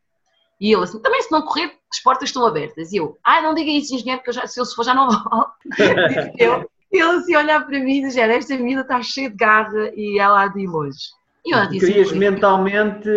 E 0.59 0.73
ele 0.73 0.83
assim, 0.83 1.01
também 1.01 1.21
se 1.21 1.31
não 1.31 1.41
correr, 1.41 1.73
as 1.91 1.99
portas 1.99 2.29
estão 2.29 2.45
abertas. 2.45 2.91
E 2.91 2.97
eu, 2.97 3.17
ah, 3.23 3.41
não 3.41 3.53
diga 3.53 3.71
isso, 3.71 3.93
engenheiro, 3.93 4.21
porque 4.21 4.31
já, 4.31 4.47
se 4.47 4.59
eu 4.59 4.65
se 4.65 4.75
for 4.75 4.83
já 4.83 4.93
não 4.93 5.09
vou. 5.09 5.45
eu, 6.37 6.69
ele 6.91 7.17
assim 7.17 7.35
olhar 7.35 7.65
para 7.65 7.79
mim 7.79 7.97
e 7.97 8.01
dizer, 8.01 8.29
esta 8.29 8.55
vida 8.57 8.81
está 8.81 9.01
cheia 9.01 9.29
de 9.29 9.35
garra 9.35 9.91
e 9.95 10.19
ela 10.19 10.43
há 10.43 10.47
de 10.47 10.61
ir 10.61 10.67
longe. 10.67 11.09
E 11.45 11.53
eu 11.55 11.69
disse, 11.69 11.85
Querias 11.85 12.11
mentalmente 12.11 13.09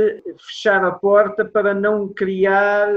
fechar 0.46 0.84
a 0.84 0.92
porta 0.92 1.44
para 1.44 1.72
não 1.72 2.08
criar 2.08 2.88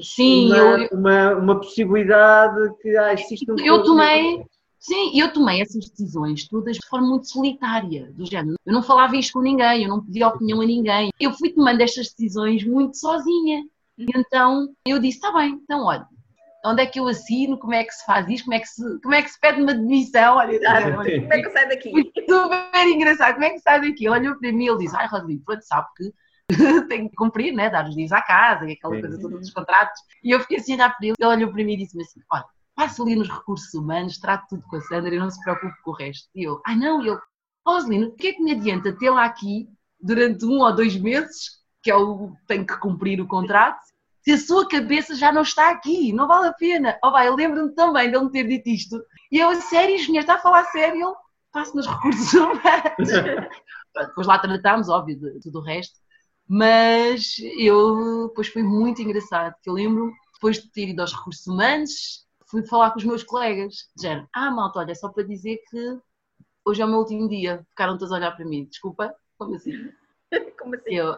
Sim, 0.00 0.46
uma, 0.46 0.56
eu, 0.56 0.88
uma, 0.92 1.34
uma 1.34 1.60
possibilidade 1.60 2.74
que 2.80 2.96
ah, 2.96 3.12
existe 3.12 3.50
um 3.50 3.56
Eu 3.58 3.82
tomei, 3.82 4.42
sim, 4.78 5.20
eu 5.20 5.30
tomei 5.30 5.60
essas 5.60 5.90
decisões 5.90 6.48
todas 6.48 6.76
de 6.76 6.88
forma 6.88 7.08
muito 7.08 7.28
solitária, 7.28 8.10
do 8.12 8.24
género. 8.24 8.56
Eu 8.64 8.72
não 8.72 8.82
falava 8.82 9.14
isto 9.16 9.34
com 9.34 9.40
ninguém, 9.42 9.82
eu 9.82 9.90
não 9.90 10.02
pedia 10.02 10.28
opinião 10.28 10.62
a 10.62 10.64
ninguém. 10.64 11.10
Eu 11.20 11.34
fui 11.34 11.50
tomando 11.50 11.82
estas 11.82 12.08
decisões 12.08 12.64
muito 12.64 12.96
sozinha. 12.96 13.64
E 13.98 14.06
então 14.16 14.68
eu 14.86 14.98
disse: 14.98 15.18
está 15.18 15.32
bem, 15.32 15.60
então 15.62 15.84
olha, 15.84 16.06
onde 16.64 16.82
é 16.82 16.86
que 16.86 17.00
eu 17.00 17.08
assino, 17.08 17.58
como 17.58 17.74
é 17.74 17.84
que 17.84 17.92
se 17.92 18.04
faz 18.04 18.28
isto, 18.28 18.44
como 18.44 18.54
é 18.54 18.60
que 18.60 18.66
se, 18.66 19.00
como 19.00 19.14
é 19.14 19.22
que 19.22 19.28
se 19.28 19.40
pede 19.40 19.62
uma 19.62 19.74
demissão, 19.74 20.36
olha, 20.36 20.58
olha 20.98 21.20
como 21.20 21.32
é 21.32 21.42
que 21.42 21.50
sai 21.50 21.68
daqui? 21.68 21.92
Super 22.28 22.86
engraçado, 22.86 23.34
como 23.34 23.44
é 23.44 23.50
que 23.50 23.58
sai 23.58 23.80
daqui? 23.80 24.08
Olha 24.08 24.36
para 24.36 24.52
mim, 24.52 24.66
ele 24.66 24.78
diz, 24.78 24.94
ai 24.94 25.06
Rodrigo, 25.06 25.44
pronto, 25.44 25.62
sabe 25.62 25.88
que 25.96 26.12
tenho 26.88 27.08
que 27.08 27.16
cumprir, 27.16 27.52
né, 27.52 27.70
dar 27.70 27.88
os 27.88 27.94
dias 27.94 28.12
à 28.12 28.22
casa, 28.22 28.66
e 28.68 28.72
aquela 28.72 28.94
Sim. 28.94 29.00
coisa 29.00 29.20
toda 29.20 29.38
dos 29.38 29.50
contratos, 29.50 30.00
e 30.22 30.30
eu 30.30 30.40
fiquei 30.40 30.58
assim 30.58 30.72
a 30.72 30.76
olhar 30.76 30.96
para 30.96 31.06
ele, 31.06 31.16
ele 31.18 31.28
olhou 31.28 31.52
para 31.52 31.64
mim 31.64 31.72
e 31.72 31.76
disse-me 31.78 32.02
assim, 32.02 32.20
olha, 32.30 32.44
passa 32.74 33.02
ali 33.02 33.16
nos 33.16 33.28
recursos 33.28 33.72
humanos, 33.74 34.18
trate 34.18 34.48
tudo 34.48 34.62
com 34.68 34.76
a 34.76 34.80
Sandra 34.82 35.14
e 35.14 35.18
não 35.18 35.30
se 35.30 35.40
preocupe 35.42 35.74
com 35.82 35.90
o 35.90 35.94
resto. 35.94 36.28
E 36.34 36.44
eu, 36.44 36.60
ai 36.66 36.76
não, 36.76 37.02
e 37.02 37.08
eu, 37.08 37.18
Rosalino, 37.66 38.08
o 38.08 38.12
que 38.12 38.28
é 38.28 38.32
que 38.32 38.42
me 38.42 38.52
adianta 38.52 38.96
tê-la 38.96 39.24
aqui 39.24 39.68
durante 40.00 40.44
um 40.44 40.60
ou 40.60 40.74
dois 40.74 40.96
meses, 40.96 41.61
que 41.82 41.90
é 41.90 41.96
o 41.96 42.32
tenho 42.46 42.66
que 42.66 42.78
cumprir 42.78 43.20
o 43.20 43.26
contrato, 43.26 43.80
se 44.22 44.32
a 44.32 44.38
sua 44.38 44.68
cabeça 44.68 45.14
já 45.16 45.32
não 45.32 45.42
está 45.42 45.70
aqui, 45.70 46.12
não 46.12 46.28
vale 46.28 46.48
a 46.48 46.52
pena. 46.52 46.96
Oh, 47.02 47.10
vai, 47.10 47.26
eu 47.26 47.34
lembro-me 47.34 47.74
também 47.74 48.08
de 48.08 48.16
ele 48.16 48.24
me 48.24 48.30
ter 48.30 48.46
dito 48.46 48.68
isto. 48.68 49.04
E 49.30 49.38
eu, 49.38 49.54
sério, 49.60 49.96
engenheiro, 49.96 50.20
está 50.20 50.34
a 50.34 50.38
falar 50.38 50.64
sério? 50.66 51.08
Ele, 51.08 51.16
passo 51.52 51.76
nos 51.76 51.86
recursos 51.86 52.32
humanos. 52.32 53.52
depois 53.94 54.26
lá 54.26 54.38
tratámos, 54.38 54.88
óbvio, 54.88 55.18
de 55.18 55.40
tudo 55.40 55.58
o 55.58 55.62
resto. 55.62 55.98
Mas 56.48 57.36
eu, 57.58 58.28
depois 58.28 58.48
foi 58.48 58.62
muito 58.62 59.02
engraçado, 59.02 59.54
que 59.62 59.68
eu 59.70 59.74
lembro, 59.74 60.12
depois 60.34 60.60
de 60.60 60.70
ter 60.70 60.88
ido 60.88 61.00
aos 61.00 61.12
recursos 61.12 61.46
humanos, 61.46 62.26
fui 62.46 62.66
falar 62.66 62.90
com 62.90 62.98
os 62.98 63.04
meus 63.04 63.22
colegas, 63.22 63.88
dizendo, 63.96 64.28
ah, 64.32 64.50
malta, 64.50 64.80
olha, 64.80 64.94
só 64.94 65.08
para 65.08 65.24
dizer 65.24 65.58
que 65.68 65.98
hoje 66.64 66.82
é 66.82 66.84
o 66.84 66.88
meu 66.88 66.98
último 66.98 67.28
dia. 67.28 67.64
Ficaram 67.70 67.96
todos 67.96 68.12
a 68.12 68.16
olhar 68.16 68.36
para 68.36 68.44
mim, 68.44 68.66
desculpa, 68.66 69.14
como 69.38 69.54
assim? 69.54 69.72
como 70.58 70.74
assim? 70.74 70.94
Eu, 70.94 71.16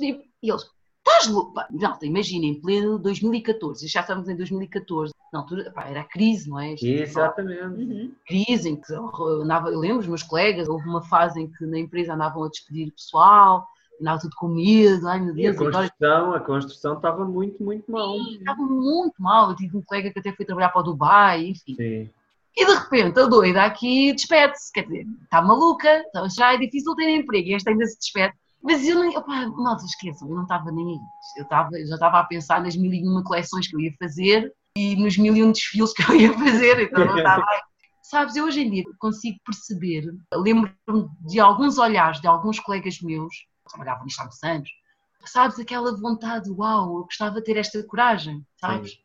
e 0.00 0.50
eles, 0.50 0.64
Estás 1.08 1.28
louco? 1.28 1.54
Malta, 1.70 2.04
imagina, 2.04 2.44
em 2.44 2.60
pleno 2.60 2.98
2014, 2.98 3.88
já 3.88 4.00
estamos 4.00 4.28
em 4.28 4.36
2014, 4.36 5.12
na 5.32 5.40
altura 5.40 5.70
pá, 5.70 5.86
era 5.88 6.02
a 6.02 6.04
crise, 6.04 6.50
não 6.50 6.60
é? 6.60 6.74
Exatamente. 6.74 7.62
Uhum. 7.62 8.12
Crise 8.26 8.68
em 8.68 8.76
que 8.76 8.92
andava, 8.92 9.70
eu 9.70 9.78
lembro 9.78 10.00
os 10.00 10.06
meus 10.06 10.22
colegas, 10.22 10.68
houve 10.68 10.86
uma 10.86 11.02
fase 11.02 11.40
em 11.40 11.50
que 11.50 11.64
na 11.64 11.78
empresa 11.78 12.12
andavam 12.12 12.44
a 12.44 12.48
despedir 12.48 12.92
pessoal, 12.92 13.66
andava 13.98 14.20
tudo 14.20 14.36
com 14.36 14.48
medo, 14.48 15.08
ai 15.08 15.20
meu 15.20 15.34
Deus. 15.34 15.46
E 15.46 15.48
a 15.48 15.58
construção, 15.58 16.24
agora... 16.26 16.36
a 16.36 16.40
construção 16.40 16.96
estava 16.96 17.24
muito, 17.24 17.62
muito 17.62 17.90
mal. 17.90 18.14
Sim, 18.14 18.38
estava 18.38 18.62
muito 18.62 19.14
mal. 19.18 19.50
Eu 19.50 19.56
tive 19.56 19.76
um 19.78 19.82
colega 19.82 20.12
que 20.12 20.18
até 20.18 20.32
foi 20.32 20.44
trabalhar 20.44 20.68
para 20.68 20.82
o 20.82 20.84
Dubai, 20.84 21.46
enfim. 21.46 21.74
Sim. 21.74 22.10
E 22.54 22.66
de 22.66 22.74
repente 22.74 23.18
a 23.18 23.26
doida 23.26 23.62
aqui 23.62 24.12
despede-se, 24.12 24.72
quer 24.72 24.82
dizer, 24.82 25.06
está 25.22 25.40
maluca, 25.40 26.04
então 26.08 26.28
já 26.28 26.52
é 26.52 26.58
difícil 26.58 26.94
ter 26.96 27.08
emprego 27.08 27.48
e 27.48 27.54
esta 27.54 27.70
ainda 27.70 27.86
se 27.86 27.98
despede. 27.98 28.34
Mas 28.62 28.86
eu 28.86 28.96
não, 28.96 29.08
opa, 29.10 29.46
malta, 29.48 29.84
esqueçam, 29.84 30.28
eu 30.28 30.34
não 30.34 30.42
estava 30.42 30.70
nem 30.72 30.86
aí. 30.86 31.00
Eu, 31.36 31.44
estava, 31.44 31.78
eu 31.78 31.86
já 31.86 31.94
estava 31.94 32.20
a 32.20 32.24
pensar 32.24 32.60
nas 32.60 32.76
mil 32.76 32.92
e 32.92 33.06
uma 33.06 33.22
coleções 33.22 33.68
que 33.68 33.76
eu 33.76 33.80
ia 33.80 33.92
fazer 33.98 34.52
e 34.76 34.96
nos 34.96 35.16
mil 35.16 35.36
e 35.36 35.42
um 35.42 35.52
desfiles 35.52 35.92
que 35.92 36.02
eu 36.02 36.16
ia 36.16 36.32
fazer, 36.36 36.80
então 36.80 37.04
não 37.04 37.16
estava 37.18 37.44
aí. 37.48 37.60
Sabes, 38.02 38.36
eu 38.36 38.46
hoje 38.46 38.62
em 38.62 38.70
dia 38.70 38.84
consigo 38.98 39.38
perceber, 39.44 40.04
lembro-me 40.32 41.08
de 41.20 41.38
alguns 41.38 41.76
olhares 41.78 42.20
de 42.20 42.26
alguns 42.26 42.58
colegas 42.58 43.00
meus, 43.02 43.34
que 43.34 43.70
trabalhavam 43.70 44.00
há 44.00 44.22
muitos 44.22 44.42
anos, 44.42 44.70
sabes, 45.26 45.58
aquela 45.58 45.94
vontade, 45.96 46.50
uau, 46.50 46.98
eu 46.98 47.04
gostava 47.04 47.36
de 47.36 47.44
ter 47.44 47.56
esta 47.56 47.82
coragem, 47.84 48.44
sabes? 48.58 48.92
Sim. 48.92 48.98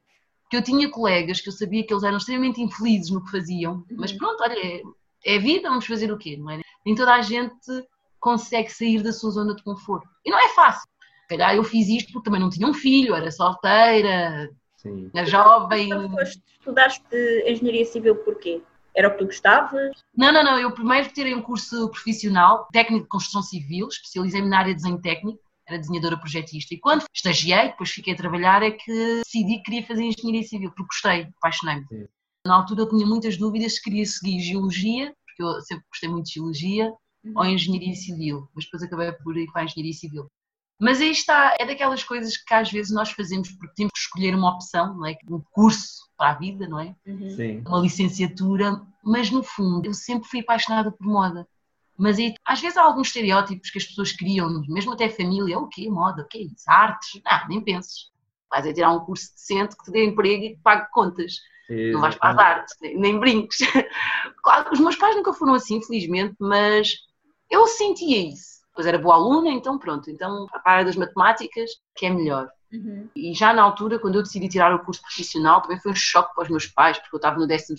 Que 0.50 0.58
eu 0.58 0.64
tinha 0.64 0.90
colegas 0.90 1.42
que 1.42 1.50
eu 1.50 1.54
sabia 1.54 1.86
que 1.86 1.94
eles 1.94 2.04
eram 2.04 2.18
extremamente 2.18 2.62
infelizes 2.62 3.12
no 3.12 3.24
que 3.24 3.32
faziam, 3.32 3.84
mas 3.92 4.12
uhum. 4.12 4.18
pronto, 4.18 4.42
olha, 4.42 4.56
é, 4.58 4.82
é 5.26 5.40
vida, 5.40 5.70
vamos 5.70 5.86
fazer 5.86 6.12
o 6.12 6.18
quê, 6.18 6.38
não 6.38 6.50
é? 6.50 6.62
Nem 6.86 6.96
toda 6.96 7.14
a 7.14 7.22
gente 7.22 7.56
consegue 8.24 8.70
sair 8.70 9.04
da 9.04 9.12
sua 9.12 9.32
zona 9.32 9.54
de 9.54 9.62
conforto. 9.64 10.08
E 10.26 10.32
não 10.32 10.40
é 10.40 10.48
fácil. 10.50 10.88
Calhar 11.28 11.56
eu 11.56 11.64
fiz 11.64 11.90
isto 11.90 12.14
porque 12.14 12.26
também 12.26 12.40
não 12.40 12.50
tinha 12.50 12.68
um 12.68 12.74
filho, 12.74 13.14
era 13.14 13.30
solteira, 13.30 14.50
Sim. 14.78 15.12
era 15.14 15.26
jovem. 15.26 15.90
Estudaste 16.22 17.04
engenharia 17.46 17.86
civil 17.86 18.16
porquê? 18.16 18.62
Era 18.96 19.10
o 19.10 19.12
que 19.12 19.18
tu 19.18 19.26
gostavas? 19.26 19.92
Não, 20.16 20.32
não, 20.32 20.44
não. 20.44 20.58
Eu 20.58 20.72
primeiro 20.72 21.10
tirei 21.10 21.36
um 21.36 21.42
curso 21.42 21.90
profissional, 21.90 22.68
técnico 22.72 23.04
de 23.04 23.10
construção 23.10 23.42
civil, 23.42 23.88
especializei-me 23.88 24.48
na 24.48 24.60
área 24.60 24.74
de 24.74 24.82
desenho 24.82 25.02
técnico, 25.02 25.40
era 25.68 25.80
desenhadora 25.80 26.18
projetista. 26.18 26.74
E 26.74 26.80
quando 26.80 27.04
estagiei, 27.14 27.70
depois 27.70 27.90
fiquei 27.90 28.14
a 28.14 28.18
trabalhar, 28.18 28.62
é 28.64 28.72
que 28.72 29.22
decidi 29.26 29.58
que 29.58 29.64
queria 29.64 29.86
fazer 29.86 30.04
engenharia 30.04 30.44
civil, 30.44 30.70
porque 30.70 30.84
gostei, 30.84 31.28
apaixonei-me. 31.38 31.86
Na 32.46 32.56
altura 32.56 32.82
eu 32.82 32.90
tinha 32.90 33.06
muitas 33.06 33.36
dúvidas 33.36 33.76
se 33.76 33.82
queria 33.82 34.06
seguir 34.06 34.40
geologia, 34.42 35.14
porque 35.26 35.44
eu 35.44 35.62
sempre 35.62 35.86
gostei 35.90 36.10
muito 36.10 36.26
de 36.28 36.34
geologia, 36.34 36.94
uhum. 37.24 37.34
ou 37.36 37.46
engenharia 37.46 37.96
civil, 37.96 38.48
mas 38.56 38.66
depois 38.66 38.84
acabei 38.84 39.12
por 39.12 39.38
ir 39.38 39.52
para 39.52 39.62
a 39.62 39.66
engenharia 39.66 39.94
civil. 39.94 40.28
Mas 40.80 41.00
aí 41.00 41.12
está, 41.12 41.56
é 41.60 41.66
daquelas 41.66 42.04
coisas 42.04 42.36
que 42.36 42.54
às 42.54 42.72
vezes 42.72 42.92
nós 42.92 43.12
fazemos 43.12 43.52
porque 43.52 43.74
temos 43.76 43.92
que 43.94 44.00
escolher 44.00 44.36
uma 44.36 44.52
opção, 44.52 44.96
não 44.96 45.06
é? 45.06 45.16
um 45.30 45.42
curso 45.52 46.10
para 46.18 46.32
a 46.32 46.34
vida, 46.34 46.68
não 46.68 46.80
é? 46.80 46.96
Uhum. 47.06 47.64
Uma 47.66 47.80
licenciatura, 47.80 48.82
mas 49.04 49.30
no 49.32 49.44
fundo 49.44 49.86
eu 49.86 49.94
sempre 49.94 50.28
fui 50.28 50.42
apaixonada 50.42 50.92
por 50.92 51.06
moda. 51.06 51.48
Mas 51.98 52.18
aí, 52.18 52.34
às 52.44 52.60
vezes 52.60 52.76
há 52.76 52.82
alguns 52.82 53.08
estereótipos 53.08 53.70
que 53.70 53.78
as 53.78 53.86
pessoas 53.86 54.12
criam, 54.12 54.50
mesmo 54.68 54.94
até 54.94 55.08
família, 55.10 55.60
o 55.60 55.68
quê? 55.68 55.90
Moda, 55.90 56.24
o 56.24 56.28
quê? 56.28 56.50
Isso? 56.54 56.64
Artes? 56.68 57.22
Ah, 57.26 57.46
nem 57.48 57.62
penses. 57.62 58.12
Vais 58.50 58.66
a 58.66 58.74
tirar 58.74 58.92
um 58.92 59.00
curso 59.00 59.32
decente 59.34 59.78
que 59.78 59.86
te 59.86 59.92
dê 59.92 60.06
emprego 60.06 60.44
e 60.44 60.50
que 60.56 60.62
pague 60.62 60.90
contas. 60.92 61.34
Não 61.70 62.02
vais 62.02 62.16
para 62.16 62.32
as 62.32 62.38
artes, 62.38 62.76
nem 62.82 63.20
brinques. 63.20 63.60
Claro, 64.44 64.70
os 64.74 64.80
meus 64.80 64.96
pais 64.96 65.16
nunca 65.16 65.34
foram 65.34 65.54
assim, 65.54 65.82
felizmente, 65.82 66.36
mas 66.40 66.94
eu 67.54 67.68
sentia 67.68 68.30
isso. 68.30 68.64
Pois 68.74 68.88
era 68.88 68.98
boa 68.98 69.16
aluna, 69.16 69.50
então 69.50 69.78
pronto, 69.78 70.10
então 70.10 70.48
para 70.48 70.62
a 70.66 70.72
área 70.72 70.86
das 70.86 70.96
matemáticas, 70.96 71.70
que 71.96 72.08
é 72.08 72.10
melhor. 72.10 72.50
Uhum. 72.72 73.08
E 73.16 73.32
já 73.36 73.54
na 73.54 73.62
altura, 73.62 74.00
quando 74.00 74.16
eu 74.16 74.24
decidi 74.24 74.50
tirar 74.50 74.74
o 74.74 74.84
curso 74.84 75.00
profissional, 75.02 75.62
também 75.62 75.80
foi 75.80 75.92
um 75.92 75.96
choque 75.96 76.34
para 76.34 76.44
os 76.44 76.50
meus 76.50 76.66
pais, 76.66 76.98
porque 76.98 77.16
eu 77.16 77.18
estava 77.18 77.38
no 77.38 77.48
12 77.48 77.76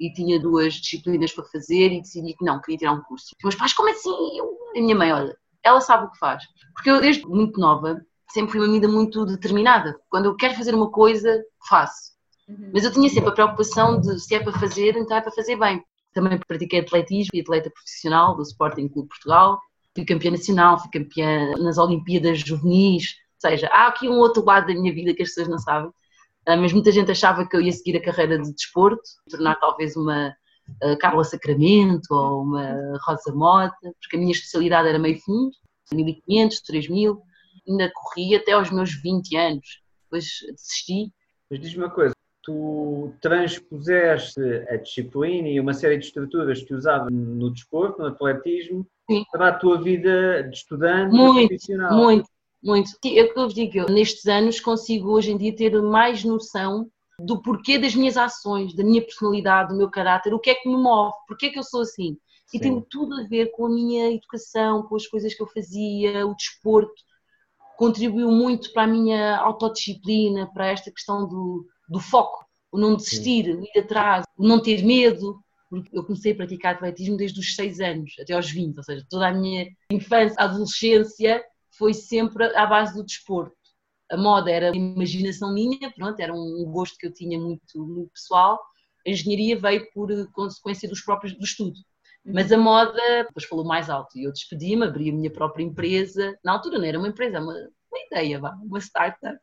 e 0.00 0.12
tinha 0.12 0.40
duas 0.40 0.74
disciplinas 0.74 1.32
para 1.32 1.44
fazer 1.44 1.92
e 1.92 2.00
decidi 2.00 2.34
que 2.34 2.44
não, 2.44 2.60
queria 2.60 2.78
tirar 2.78 2.92
um 2.92 3.02
curso. 3.02 3.28
E 3.38 3.44
meus 3.44 3.54
pais, 3.54 3.72
como 3.72 3.88
assim? 3.88 4.10
Eu, 4.36 4.58
a 4.74 4.80
minha 4.80 4.96
mãe, 4.96 5.12
olha, 5.12 5.36
ela 5.62 5.80
sabe 5.80 6.06
o 6.06 6.10
que 6.10 6.18
faz. 6.18 6.42
Porque 6.74 6.90
eu, 6.90 7.00
desde 7.00 7.24
muito 7.26 7.60
nova, 7.60 8.04
sempre 8.32 8.50
fui 8.50 8.60
uma 8.60 8.72
vida 8.72 8.88
muito 8.88 9.24
determinada. 9.24 9.96
Quando 10.10 10.24
eu 10.24 10.34
quero 10.34 10.54
fazer 10.54 10.74
uma 10.74 10.90
coisa, 10.90 11.40
faço. 11.68 12.12
Uhum. 12.48 12.70
Mas 12.74 12.82
eu 12.82 12.92
tinha 12.92 13.08
sempre 13.08 13.30
a 13.30 13.32
preocupação 13.32 14.00
de 14.00 14.18
se 14.18 14.34
é 14.34 14.40
para 14.40 14.52
fazer, 14.58 14.96
então 14.96 15.16
é 15.16 15.20
para 15.20 15.30
fazer 15.30 15.56
bem. 15.56 15.80
Também 16.14 16.38
pratiquei 16.46 16.80
atletismo 16.80 17.30
e 17.34 17.40
atleta 17.40 17.70
profissional 17.70 18.36
do 18.36 18.42
Sporting 18.42 18.88
Clube 18.88 19.08
Portugal. 19.08 19.58
Fui 19.94 20.04
campeã 20.04 20.30
nacional, 20.30 20.78
fui 20.78 20.90
campeã 20.90 21.52
nas 21.58 21.76
Olimpíadas 21.76 22.40
Juvenis. 22.40 23.16
Ou 23.42 23.50
seja, 23.50 23.68
há 23.68 23.88
aqui 23.88 24.08
um 24.08 24.18
outro 24.18 24.44
lado 24.44 24.68
da 24.68 24.74
minha 24.74 24.94
vida 24.94 25.12
que 25.12 25.22
as 25.22 25.28
pessoas 25.28 25.48
não 25.48 25.58
sabem. 25.58 25.90
Ah, 26.46 26.56
mas 26.56 26.72
muita 26.72 26.92
gente 26.92 27.10
achava 27.10 27.46
que 27.48 27.56
eu 27.56 27.60
ia 27.60 27.72
seguir 27.72 27.96
a 27.96 28.02
carreira 28.02 28.38
de 28.38 28.52
desporto, 28.52 29.02
tornar 29.30 29.56
talvez 29.56 29.96
uma 29.96 30.34
uh, 30.82 30.98
Carla 30.98 31.24
Sacramento 31.24 32.06
ou 32.10 32.42
uma 32.42 32.98
Rosa 33.02 33.32
Mota, 33.34 33.76
porque 34.00 34.16
a 34.16 34.18
minha 34.18 34.32
especialidade 34.32 34.88
era 34.88 34.98
meio 34.98 35.18
fundo, 35.20 35.50
1500, 35.92 36.60
3000. 36.60 37.22
Ainda 37.66 37.90
corri 37.94 38.36
até 38.36 38.52
aos 38.52 38.70
meus 38.70 38.94
20 38.94 39.36
anos. 39.36 39.80
Depois 40.04 40.26
desisti. 40.52 41.12
Mas 41.50 41.60
diz-me 41.60 41.84
uma 41.84 41.90
coisa, 41.90 42.13
tu 42.44 43.12
transpuseste 43.20 44.40
a 44.68 44.76
disciplina 44.76 45.48
e 45.48 45.58
uma 45.58 45.72
série 45.72 45.96
de 45.96 46.04
estruturas 46.04 46.62
que 46.62 46.74
usava 46.74 47.08
no 47.10 47.50
desporto, 47.50 48.02
no 48.02 48.08
atletismo, 48.08 48.86
Sim. 49.10 49.24
para 49.32 49.48
a 49.48 49.54
tua 49.54 49.80
vida 49.80 50.42
de 50.42 50.56
estudante 50.56 51.14
muito, 51.14 51.48
profissional. 51.48 51.96
Muito, 51.96 52.28
muito. 52.62 52.90
É 53.04 53.22
o 53.22 53.32
que 53.32 53.38
eu 53.38 53.44
vos 53.44 53.54
digo, 53.54 53.78
eu, 53.78 53.88
nestes 53.88 54.26
anos 54.26 54.60
consigo 54.60 55.10
hoje 55.10 55.32
em 55.32 55.38
dia 55.38 55.56
ter 55.56 55.80
mais 55.80 56.22
noção 56.22 56.90
do 57.18 57.40
porquê 57.40 57.78
das 57.78 57.94
minhas 57.94 58.16
ações, 58.16 58.74
da 58.74 58.84
minha 58.84 59.00
personalidade, 59.00 59.70
do 59.70 59.78
meu 59.78 59.90
caráter, 59.90 60.34
o 60.34 60.38
que 60.38 60.50
é 60.50 60.54
que 60.54 60.68
me 60.68 60.76
move, 60.76 61.14
porquê 61.26 61.46
é 61.46 61.50
que 61.50 61.58
eu 61.58 61.62
sou 61.62 61.80
assim. 61.80 62.18
E 62.52 62.58
Sim. 62.58 62.60
tem 62.60 62.86
tudo 62.90 63.14
a 63.14 63.26
ver 63.26 63.52
com 63.52 63.66
a 63.66 63.70
minha 63.70 64.12
educação, 64.12 64.82
com 64.82 64.96
as 64.96 65.06
coisas 65.06 65.32
que 65.34 65.42
eu 65.42 65.46
fazia, 65.46 66.26
o 66.26 66.34
desporto 66.34 66.92
contribuiu 67.76 68.30
muito 68.30 68.72
para 68.72 68.82
a 68.82 68.86
minha 68.86 69.38
autodisciplina, 69.38 70.48
para 70.52 70.66
esta 70.66 70.90
questão 70.90 71.26
do, 71.26 71.66
do 71.88 72.00
foco, 72.00 72.44
o 72.72 72.78
não 72.78 72.96
desistir, 72.96 73.48
o 73.48 73.62
ir 73.62 73.80
atrás, 73.80 74.24
o 74.36 74.46
não 74.46 74.60
ter 74.60 74.84
medo, 74.84 75.40
porque 75.68 75.96
eu 75.96 76.04
comecei 76.04 76.32
a 76.32 76.36
praticar 76.36 76.74
atletismo 76.74 77.16
desde 77.16 77.40
os 77.40 77.54
6 77.54 77.80
anos 77.80 78.12
até 78.20 78.32
aos 78.32 78.50
20, 78.50 78.76
ou 78.76 78.82
seja, 78.84 79.06
toda 79.08 79.28
a 79.28 79.32
minha 79.32 79.66
infância, 79.90 80.36
adolescência 80.38 81.42
foi 81.76 81.92
sempre 81.92 82.44
à 82.56 82.66
base 82.66 82.94
do 82.94 83.04
desporto. 83.04 83.56
A 84.10 84.16
moda 84.16 84.50
era 84.50 84.70
uma 84.70 84.94
imaginação 84.94 85.52
minha, 85.52 85.90
pronto, 85.92 86.20
era 86.20 86.32
um 86.32 86.64
gosto 86.70 86.96
que 86.98 87.06
eu 87.06 87.12
tinha 87.12 87.38
muito, 87.38 87.62
muito 87.76 88.12
pessoal. 88.12 88.60
A 89.06 89.10
engenharia 89.10 89.58
veio 89.58 89.90
por 89.92 90.08
consequência 90.32 90.88
dos 90.88 91.00
próprios 91.00 91.36
do 91.36 91.44
estudo. 91.44 91.78
Mas 92.24 92.50
a 92.52 92.56
moda 92.56 93.24
depois 93.26 93.44
falou 93.44 93.64
mais 93.64 93.90
alto 93.90 94.16
e 94.16 94.24
eu 94.24 94.32
despedi-me, 94.32 94.84
abri 94.84 95.10
a 95.10 95.12
minha 95.12 95.30
própria 95.30 95.62
empresa. 95.62 96.38
Na 96.42 96.52
altura 96.52 96.78
não 96.78 96.84
era 96.84 96.98
uma 96.98 97.08
empresa, 97.08 97.40
uma, 97.40 97.52
uma 97.52 97.98
ideia, 98.06 98.40
uma 98.40 98.78
startup. 98.80 99.38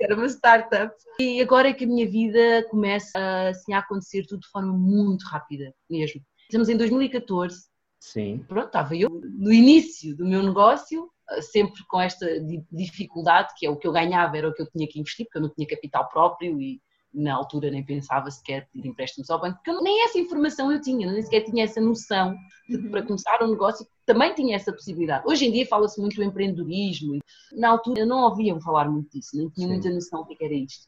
Era 0.00 0.14
uma 0.14 0.26
startup. 0.26 0.94
E 1.20 1.40
agora 1.40 1.68
é 1.68 1.72
que 1.72 1.84
a 1.84 1.88
minha 1.88 2.08
vida 2.08 2.66
começa 2.70 3.48
assim, 3.48 3.72
a 3.72 3.78
acontecer 3.78 4.26
tudo 4.26 4.40
de 4.40 4.48
forma 4.48 4.72
muito 4.72 5.24
rápida 5.26 5.74
mesmo. 5.88 6.20
Estamos 6.42 6.68
em 6.68 6.76
2014. 6.76 7.56
Sim. 8.00 8.44
Pronto, 8.46 8.66
estava 8.66 8.94
eu 8.94 9.08
no 9.08 9.52
início 9.52 10.14
do 10.16 10.26
meu 10.26 10.42
negócio, 10.42 11.10
sempre 11.40 11.82
com 11.88 12.00
esta 12.00 12.26
dificuldade, 12.70 13.54
que 13.56 13.66
é 13.66 13.70
o 13.70 13.76
que 13.76 13.86
eu 13.86 13.92
ganhava 13.92 14.36
era 14.36 14.48
o 14.48 14.52
que 14.52 14.62
eu 14.62 14.70
tinha 14.70 14.86
que 14.86 15.00
investir, 15.00 15.24
porque 15.26 15.38
eu 15.38 15.42
não 15.42 15.54
tinha 15.54 15.66
capital 15.66 16.08
próprio 16.08 16.60
e 16.60 16.80
na 17.14 17.34
altura 17.34 17.70
nem 17.70 17.84
pensava 17.84 18.30
sequer 18.30 18.68
pedir 18.72 18.88
empréstimos 18.88 19.30
ao 19.30 19.40
banco, 19.40 19.60
porque 19.64 19.80
nem 19.82 20.04
essa 20.04 20.18
informação 20.18 20.72
eu 20.72 20.80
tinha, 20.80 21.10
nem 21.10 21.22
sequer 21.22 21.42
tinha 21.42 21.64
essa 21.64 21.80
noção 21.80 22.34
de 22.68 22.78
que 22.78 22.88
para 22.88 23.00
uhum. 23.00 23.06
começar 23.06 23.42
um 23.42 23.50
negócio 23.50 23.86
também 24.04 24.34
tinha 24.34 24.56
essa 24.56 24.72
possibilidade. 24.72 25.24
Hoje 25.26 25.46
em 25.46 25.52
dia 25.52 25.66
fala-se 25.66 26.00
muito 26.00 26.16
do 26.16 26.24
empreendedorismo, 26.24 27.20
na 27.52 27.70
altura 27.70 28.04
não 28.04 28.24
ouvia 28.24 28.58
falar 28.60 28.90
muito 28.90 29.10
disso, 29.10 29.36
nem 29.36 29.48
tinha 29.50 29.68
Sim. 29.68 29.72
muita 29.74 29.90
noção 29.90 30.24
do 30.24 30.34
que 30.34 30.44
era 30.44 30.54
isto. 30.54 30.86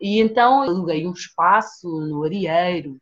E 0.00 0.20
então 0.20 0.62
aluguei 0.62 1.06
um 1.06 1.12
espaço 1.12 1.88
no 1.88 2.22
Arieiro, 2.22 2.96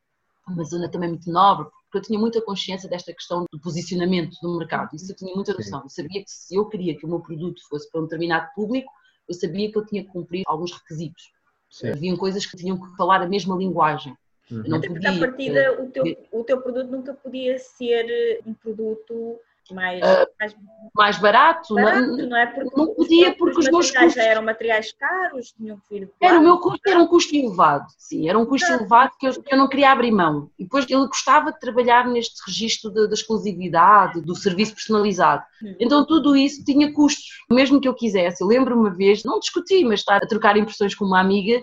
uma 0.49 0.65
zona 0.65 0.91
também 0.91 1.11
muito 1.11 1.31
nobre, 1.31 1.67
porque 1.85 1.99
eu 1.99 2.03
tinha 2.03 2.19
muita 2.19 2.41
consciência 2.41 2.89
desta 2.89 3.13
questão 3.13 3.45
do 3.53 3.61
posicionamento 3.61 4.37
do 4.41 4.59
mercado, 4.59 4.95
isso 4.95 5.13
eu 5.13 5.17
tinha 5.17 5.35
muita 5.35 5.53
noção. 5.53 5.83
Eu 5.83 5.91
sabia 5.91 6.23
que 6.23 6.31
se 6.31 6.55
eu 6.55 6.67
queria 6.67 6.97
que 6.97 7.05
o 7.05 7.09
meu 7.09 7.21
produto 7.21 7.61
fosse 7.69 7.91
para 7.91 8.01
um 8.01 8.05
determinado 8.05 8.49
público, 8.55 8.91
eu 9.29 9.35
sabia 9.35 9.71
que 9.71 9.79
eu 9.79 9.85
tinha 9.85 10.03
que 10.03 10.11
cumprir 10.11 10.43
alguns 10.47 10.73
requisitos. 10.73 11.31
Sim. 11.73 11.91
Haviam 11.91 12.17
coisas 12.19 12.45
que 12.45 12.55
tinham 12.55 12.79
que 12.79 12.97
falar 12.99 13.23
a 13.23 13.27
mesma 13.27 13.57
linguagem. 13.57 14.15
Uhum. 14.51 14.63
Não 14.67 14.81
podia, 14.81 15.11
à 15.11 15.19
partida, 15.19 15.81
uh, 15.81 15.85
o, 15.85 15.91
teu, 15.91 16.29
o 16.31 16.45
teu 16.45 16.61
produto 16.61 16.91
nunca 16.91 17.15
podia 17.15 17.59
ser 17.59 18.43
um 18.47 18.53
produto 18.53 19.41
mais, 19.73 20.01
uh, 20.01 20.27
mais, 20.39 20.57
mais, 20.95 21.19
barato, 21.19 21.75
barato 21.75 22.07
não, 22.07 22.29
não, 22.29 22.37
é? 22.37 22.47
Porque 22.47 22.77
não 22.77 22.95
podia 22.95 23.35
porque 23.35 23.59
os 23.59 23.69
meus 23.69 23.91
custos 23.91 24.15
já 24.15 24.23
eram 24.23 24.43
materiais 24.43 24.93
caros, 24.93 25.53
tinham 25.53 25.79
que 25.79 25.99
vir 25.99 26.11
Era 26.21 26.39
o 26.39 26.43
meu 26.43 26.59
custo, 26.59 26.81
era 26.87 27.01
um 27.01 27.07
custo 27.07 27.35
elevado, 27.35 27.87
sim, 27.99 28.29
era 28.29 28.39
um 28.39 28.47
custo 28.47 28.71
ah. 28.71 28.77
elevado 28.77 29.13
que 29.19 29.27
eu, 29.27 29.43
que 29.43 29.55
eu, 29.55 29.59
não 29.59 29.69
queria 29.69 29.91
abrir 29.91 30.13
mão. 30.13 30.51
E 30.59 30.65
depois 30.65 30.85
ele 30.89 31.07
gostava 31.07 31.53
de 31.53 31.59
trabalhar 31.59 32.07
neste 32.07 32.41
registro 32.47 32.91
da 32.91 33.13
exclusividade, 33.13 34.21
do 34.21 34.35
serviço 34.35 34.75
personalizado. 34.75 35.43
Hum. 35.63 35.75
Então 35.81 36.07
tudo 36.07 36.37
isso 36.37 36.65
tinha 36.65 36.93
custos, 36.93 37.25
mesmo 37.51 37.81
que 37.81 37.89
eu 37.89 37.95
quisesse. 37.95 38.43
Eu 38.43 38.49
lembro 38.49 38.79
uma 38.79 38.91
vez, 38.91 39.25
não 39.25 39.41
discuti, 39.41 39.85
mas 39.85 40.01
estar 40.01 40.17
a 40.17 40.27
trocar 40.27 40.57
impressões 40.57 40.95
com 40.95 41.05
uma 41.05 41.21
amiga 41.21 41.63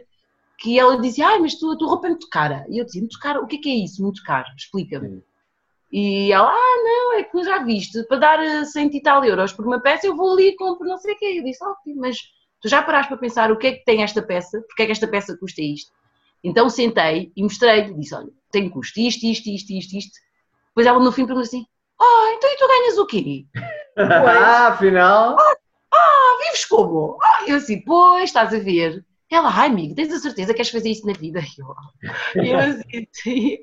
que 0.59 0.77
ela 0.77 0.99
dizia, 0.99 1.27
ai, 1.27 1.39
mas 1.39 1.55
tu, 1.55 1.71
a 1.71 1.77
tua 1.77 1.87
roupa 1.87 2.07
é 2.07 2.09
muito 2.09 2.29
cara. 2.29 2.65
E 2.69 2.77
eu 2.77 2.85
dizia, 2.85 3.01
muito 3.01 3.17
cara, 3.17 3.41
o 3.41 3.47
que 3.47 3.55
é 3.55 3.59
que 3.59 3.69
é 3.69 3.75
isso, 3.75 4.03
muito 4.03 4.21
caro? 4.23 4.47
Explica-me. 4.57 5.23
E 5.91 6.31
ela, 6.31 6.51
ah, 6.51 6.83
não, 6.83 7.13
é 7.13 7.23
que 7.23 7.43
já 7.43 7.63
viste, 7.63 8.03
para 8.03 8.17
dar 8.17 8.65
100 8.65 8.85
eh, 8.85 8.89
e 8.93 9.01
tal 9.01 9.25
euros 9.25 9.53
por 9.53 9.65
uma 9.65 9.81
peça, 9.81 10.05
eu 10.05 10.15
vou 10.15 10.33
ali 10.33 10.49
e 10.49 10.55
compro 10.55 10.87
não 10.87 10.97
sei 10.97 11.15
o 11.15 11.17
quê. 11.17 11.35
Eu 11.37 11.43
disse, 11.43 11.63
ótimo, 11.63 12.01
mas 12.01 12.17
tu 12.61 12.69
já 12.69 12.81
paraste 12.83 13.09
para 13.09 13.17
pensar 13.17 13.51
o 13.51 13.57
que 13.57 13.67
é 13.67 13.71
que 13.73 13.85
tem 13.85 14.03
esta 14.03 14.21
peça, 14.21 14.61
porque 14.67 14.83
é 14.83 14.85
que 14.85 14.91
esta 14.91 15.07
peça 15.07 15.35
custa 15.37 15.61
isto? 15.61 15.91
Então 16.43 16.69
sentei 16.69 17.31
e 17.35 17.41
mostrei-lhe, 17.41 17.93
disse, 17.95 18.13
olha, 18.13 18.29
tem 18.51 18.69
custo 18.69 18.99
isto, 18.99 19.25
isto, 19.25 19.49
isto, 19.49 19.71
isto, 19.71 19.97
isto. 19.97 20.19
Depois 20.69 20.85
ela 20.85 20.99
no 20.99 21.11
fim 21.11 21.25
perguntou 21.25 21.41
assim, 21.41 21.65
ah, 21.99 22.33
então 22.35 22.49
e 22.49 22.57
tu 22.57 22.67
ganhas 22.67 22.97
o 22.97 23.05
quê? 23.05 23.45
ah, 23.97 24.67
afinal... 24.67 25.37
Ah, 25.39 25.55
ah, 25.91 26.37
vives 26.43 26.65
como? 26.65 27.17
Ah, 27.21 27.45
eu 27.47 27.57
assim, 27.57 27.81
pois, 27.81 28.25
estás 28.25 28.53
a 28.53 28.59
ver. 28.59 29.03
Ela, 29.31 29.49
ai 29.49 29.67
amigo, 29.67 29.93
tens 29.93 30.11
a 30.11 30.19
certeza 30.19 30.53
que 30.53 30.57
queres 30.57 30.71
fazer 30.71 30.89
isso 30.89 31.05
na 31.05 31.13
vida? 31.13 31.39
Eu, 32.35 32.43
eu 32.43 32.59
assim, 32.59 33.57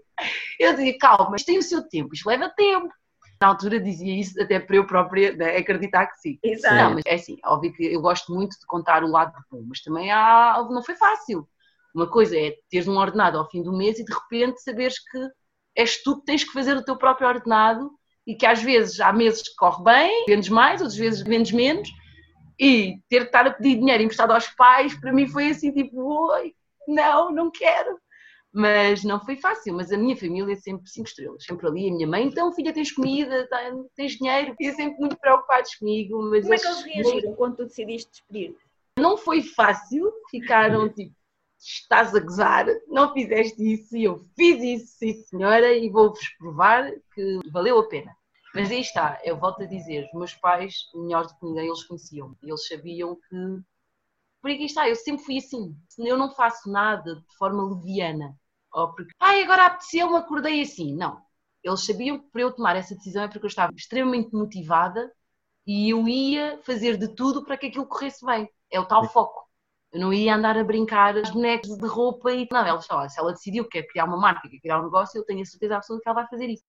eu 0.59 0.75
dizia, 0.75 0.99
calma, 0.99 1.37
isto 1.37 1.47
tem 1.47 1.59
o 1.59 1.63
seu 1.63 1.83
tempo, 1.87 2.15
isto 2.15 2.29
leva 2.29 2.49
tempo. 2.51 2.89
Na 3.41 3.49
altura 3.49 3.79
dizia 3.79 4.19
isso 4.19 4.41
até 4.41 4.59
para 4.59 4.77
eu 4.77 4.87
própria 4.87 5.35
né, 5.37 5.57
acreditar 5.57 6.07
que 6.07 6.19
sim. 6.21 6.39
Exato. 6.43 6.75
Não, 6.75 6.95
mas 6.95 7.03
é 7.07 7.15
assim, 7.15 7.37
óbvio 7.45 7.73
que 7.73 7.85
eu 7.85 8.01
gosto 8.01 8.33
muito 8.33 8.59
de 8.59 8.67
contar 8.67 9.05
o 9.05 9.11
lado 9.11 9.33
bom, 9.51 9.63
mas 9.69 9.83
também 9.83 10.11
há, 10.11 10.67
não 10.71 10.83
foi 10.83 10.95
fácil. 10.95 11.47
Uma 11.95 12.09
coisa 12.09 12.37
é 12.39 12.57
teres 12.71 12.89
um 12.89 12.97
ordenado 12.97 13.39
ao 13.39 13.49
fim 13.51 13.63
do 13.63 13.77
mês 13.77 13.99
e 13.99 14.05
de 14.05 14.13
repente 14.13 14.63
saberes 14.63 14.99
que 14.99 15.29
és 15.77 16.03
tu 16.03 16.19
que 16.19 16.25
tens 16.25 16.45
que 16.45 16.53
fazer 16.53 16.77
o 16.77 16.85
teu 16.85 16.97
próprio 16.97 17.29
ordenado 17.29 17.91
e 18.27 18.35
que 18.35 18.47
às 18.47 18.63
vezes 18.63 18.99
há 19.01 19.13
meses 19.13 19.43
que 19.43 19.55
corre 19.57 19.85
bem, 19.85 20.25
vendes 20.27 20.49
mais, 20.49 20.81
outras 20.81 20.99
vezes 20.99 21.21
vendes 21.23 21.53
menos, 21.53 21.89
e 22.59 22.99
ter 23.09 23.21
que 23.21 23.27
estar 23.27 23.47
a 23.47 23.53
pedir 23.53 23.77
dinheiro 23.79 24.03
emprestado 24.03 24.33
aos 24.33 24.49
pais, 24.49 24.99
para 24.99 25.13
mim 25.13 25.27
foi 25.27 25.51
assim 25.51 25.73
tipo, 25.73 26.01
oi, 26.33 26.55
não, 26.89 27.31
não 27.33 27.51
quero 27.51 27.99
mas 28.57 29.05
não 29.05 29.23
foi 29.23 29.37
fácil. 29.37 29.75
Mas 29.75 29.93
a 29.93 29.99
minha 29.99 30.17
família 30.17 30.55
é 30.55 30.57
sempre 30.57 30.89
cinco 30.89 31.09
estrelas, 31.09 31.45
sempre 31.45 31.67
ali. 31.67 31.91
A 31.91 31.93
minha 31.93 32.07
mãe, 32.07 32.25
então, 32.25 32.51
filha, 32.55 32.73
tens 32.73 32.91
comida, 32.91 33.47
tens 33.95 34.13
dinheiro, 34.13 34.57
e 34.59 34.73
sempre 34.73 34.99
muito 34.99 35.19
preocupados 35.19 35.75
comigo. 35.75 36.23
Mas 36.31 36.43
Como 36.43 36.55
é 36.55 36.59
que 36.59 36.67
eles 36.67 36.83
reagiram 36.83 37.35
quando 37.35 37.57
tu 37.57 37.65
decidiste 37.67 38.11
despedir? 38.11 38.57
Não 38.99 39.19
foi 39.19 39.43
fácil, 39.43 40.11
ficaram 40.31 40.89
tipo, 40.89 41.15
estás 41.59 42.15
a 42.15 42.21
gozar, 42.21 42.67
não 42.89 43.13
fizeste 43.13 43.63
isso, 43.75 43.95
e 43.95 44.05
eu 44.05 44.25
fiz 44.35 44.63
isso, 44.63 44.97
sim 44.97 45.13
senhora, 45.25 45.75
e 45.75 45.91
vou-vos 45.91 46.27
provar 46.39 46.91
que 47.15 47.41
valeu 47.53 47.79
a 47.79 47.87
pena. 47.87 48.17
Mas 48.57 48.71
aí 48.71 48.81
está, 48.81 49.21
eu 49.23 49.39
volto 49.39 49.63
a 49.63 49.67
dizer, 49.67 50.07
os 50.07 50.13
meus 50.15 50.35
pais, 50.35 50.75
melhores 50.95 51.31
do 51.31 51.39
que 51.39 51.47
ninguém, 51.47 51.67
eles 51.67 51.85
conheciam, 51.85 52.35
eles 52.43 52.67
sabiam 52.67 53.15
que 53.17 53.61
por 54.41 54.51
aí 54.51 54.65
está, 54.65 54.89
eu 54.89 54.97
sempre 54.97 55.25
fui 55.25 55.39
assim. 55.39 55.77
Eu 55.99 56.17
não 56.17 56.31
faço 56.35 56.71
nada 56.71 57.17
de 57.17 57.37
forma 57.37 57.65
leviana 57.65 58.35
ou 58.73 58.95
porque, 58.95 59.13
ai, 59.21 59.43
agora 59.43 59.67
apeteceu-me, 59.67 60.17
acordei 60.17 60.63
assim. 60.63 60.95
Não. 60.95 61.21
Eles 61.63 61.85
sabiam 61.85 62.19
que 62.19 62.31
para 62.31 62.43
eu 62.43 62.53
tomar 62.53 62.77
essa 62.77 62.95
decisão 62.95 63.25
é 63.25 63.29
porque 63.29 63.45
eu 63.45 63.49
estava 63.49 63.73
extremamente 63.75 64.33
motivada 64.35 65.13
e 65.67 65.91
eu 65.91 66.07
ia 66.09 66.59
fazer 66.63 66.97
de 66.97 67.09
tudo 67.09 67.45
para 67.45 67.57
que 67.59 67.67
aquilo 67.67 67.87
corresse 67.87 68.25
bem. 68.25 68.49
É 68.71 68.81
o 68.81 68.87
tal 68.87 69.05
foco. 69.11 69.47
Eu 69.93 70.01
não 70.01 70.13
ia 70.13 70.35
andar 70.35 70.57
a 70.57 70.65
brincar 70.65 71.17
as 71.17 71.31
bonecas 71.31 71.77
de 71.77 71.87
roupa 71.87 72.33
e. 72.33 72.47
Não, 72.51 72.65
ela, 72.67 72.81
se 72.81 73.19
ela 73.19 73.33
decidiu 73.33 73.65
que 73.65 73.83
quer 73.83 73.89
criar 73.89 74.05
uma 74.05 74.17
marca, 74.17 74.49
quer 74.49 74.61
criar 74.61 74.81
um 74.81 74.85
negócio, 74.85 75.19
eu 75.19 75.25
tenho 75.25 75.43
a 75.43 75.45
certeza 75.45 75.77
absoluta 75.77 76.03
que 76.03 76.09
ela 76.09 76.21
vai 76.21 76.29
fazer 76.29 76.47
isso. 76.49 76.65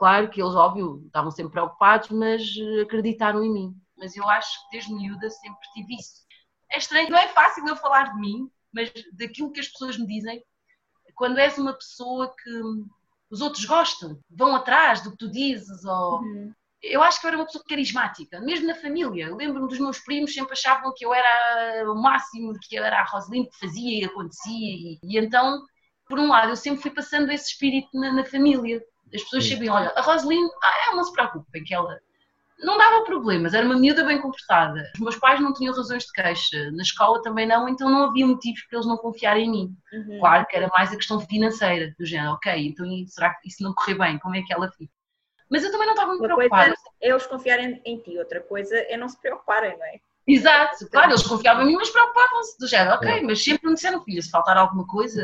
Claro 0.00 0.30
que 0.30 0.40
eles, 0.40 0.54
óbvio, 0.54 1.02
estavam 1.04 1.30
sempre 1.30 1.52
preocupados, 1.52 2.08
mas 2.08 2.42
acreditaram 2.82 3.44
em 3.44 3.52
mim. 3.52 3.76
Mas 3.98 4.16
eu 4.16 4.26
acho 4.30 4.58
que 4.62 4.70
desde 4.70 4.94
miúda 4.94 5.28
sempre 5.28 5.60
tive 5.74 5.96
isso. 5.96 6.22
É 6.72 6.78
estranho, 6.78 7.10
não 7.10 7.18
é 7.18 7.28
fácil 7.28 7.68
eu 7.68 7.76
falar 7.76 8.14
de 8.14 8.18
mim, 8.18 8.50
mas 8.72 8.90
daquilo 9.12 9.52
que 9.52 9.60
as 9.60 9.68
pessoas 9.68 9.98
me 9.98 10.06
dizem, 10.06 10.42
quando 11.14 11.36
és 11.36 11.58
uma 11.58 11.74
pessoa 11.74 12.34
que 12.34 12.50
os 13.30 13.42
outros 13.42 13.66
gostam, 13.66 14.18
vão 14.30 14.56
atrás 14.56 15.02
do 15.02 15.10
que 15.10 15.18
tu 15.18 15.30
dizes, 15.30 15.84
ou... 15.84 16.22
Uhum. 16.22 16.54
Eu 16.82 17.02
acho 17.02 17.20
que 17.20 17.26
eu 17.26 17.28
era 17.28 17.36
uma 17.36 17.44
pessoa 17.44 17.62
carismática, 17.68 18.40
mesmo 18.40 18.68
na 18.68 18.74
família. 18.74 19.36
Lembro-me 19.36 19.68
dos 19.68 19.78
meus 19.78 19.98
primos 19.98 20.32
sempre 20.32 20.54
achavam 20.54 20.94
que 20.96 21.04
eu 21.04 21.12
era 21.12 21.92
o 21.92 21.94
máximo, 21.94 22.54
que 22.58 22.74
eu 22.74 22.82
era 22.82 23.02
a 23.02 23.04
Roseline 23.04 23.50
que 23.50 23.58
fazia 23.58 24.00
e 24.00 24.04
acontecia. 24.06 24.50
E, 24.54 24.98
e, 25.04 25.18
então, 25.18 25.62
por 26.08 26.18
um 26.18 26.28
lado, 26.28 26.52
eu 26.52 26.56
sempre 26.56 26.80
fui 26.80 26.90
passando 26.90 27.30
esse 27.30 27.50
espírito 27.50 27.90
na, 27.92 28.10
na 28.14 28.24
família. 28.24 28.82
As 29.14 29.22
pessoas 29.22 29.48
sabiam, 29.48 29.74
olha, 29.74 29.92
a 29.96 30.00
Roseline, 30.00 30.48
ah, 30.62 30.84
ela 30.86 30.96
não 30.96 31.04
se 31.04 31.12
preocupa, 31.12 31.46
que 31.64 31.74
ela 31.74 32.00
não 32.62 32.76
dava 32.76 33.04
problemas, 33.04 33.54
era 33.54 33.64
uma 33.64 33.78
miúda 33.78 34.04
bem 34.04 34.20
comportada. 34.20 34.90
Os 34.94 35.00
meus 35.00 35.16
pais 35.16 35.40
não 35.40 35.52
tinham 35.52 35.74
razões 35.74 36.04
de 36.04 36.12
queixa, 36.12 36.70
na 36.72 36.82
escola 36.82 37.22
também 37.22 37.46
não, 37.46 37.68
então 37.68 37.88
não 37.88 38.04
havia 38.04 38.26
motivos 38.26 38.62
para 38.64 38.78
eles 38.78 38.86
não 38.86 38.96
confiarem 38.96 39.46
em 39.46 39.50
mim. 39.50 39.76
Uhum. 39.92 40.18
Claro 40.20 40.46
que 40.46 40.56
era 40.56 40.68
mais 40.68 40.92
a 40.92 40.96
questão 40.96 41.20
financeira, 41.20 41.94
do 41.98 42.04
género, 42.04 42.32
ok, 42.32 42.52
então 42.66 42.86
será 43.06 43.34
que 43.34 43.48
isso 43.48 43.62
não 43.62 43.74
correr 43.74 43.94
bem? 43.94 44.18
Como 44.18 44.36
é 44.36 44.42
que 44.42 44.52
ela 44.52 44.70
fica? 44.70 44.92
Mas 45.50 45.64
eu 45.64 45.72
também 45.72 45.86
não 45.86 45.94
estava 45.94 46.10
muito 46.10 46.24
uma 46.24 46.36
preocupada. 46.36 46.66
Coisa 46.66 46.82
é 47.00 47.08
eles 47.08 47.26
confiarem 47.26 47.82
em 47.84 47.98
ti, 47.98 48.18
outra 48.18 48.40
coisa 48.40 48.76
é 48.76 48.96
não 48.96 49.08
se 49.08 49.20
preocuparem, 49.20 49.76
não 49.76 49.86
é? 49.86 50.00
Exato, 50.26 50.88
claro, 50.90 51.10
eles 51.10 51.26
confiavam 51.26 51.64
em 51.64 51.68
mim, 51.68 51.76
mas 51.76 51.90
preocupavam-se, 51.90 52.58
do 52.58 52.68
género, 52.68 52.94
ok, 52.94 53.08
é. 53.08 53.22
mas 53.22 53.42
sempre 53.42 53.66
me 53.68 53.74
disseram, 53.74 54.04
filha, 54.04 54.22
se 54.22 54.30
faltar 54.30 54.56
alguma 54.56 54.86
coisa, 54.86 55.22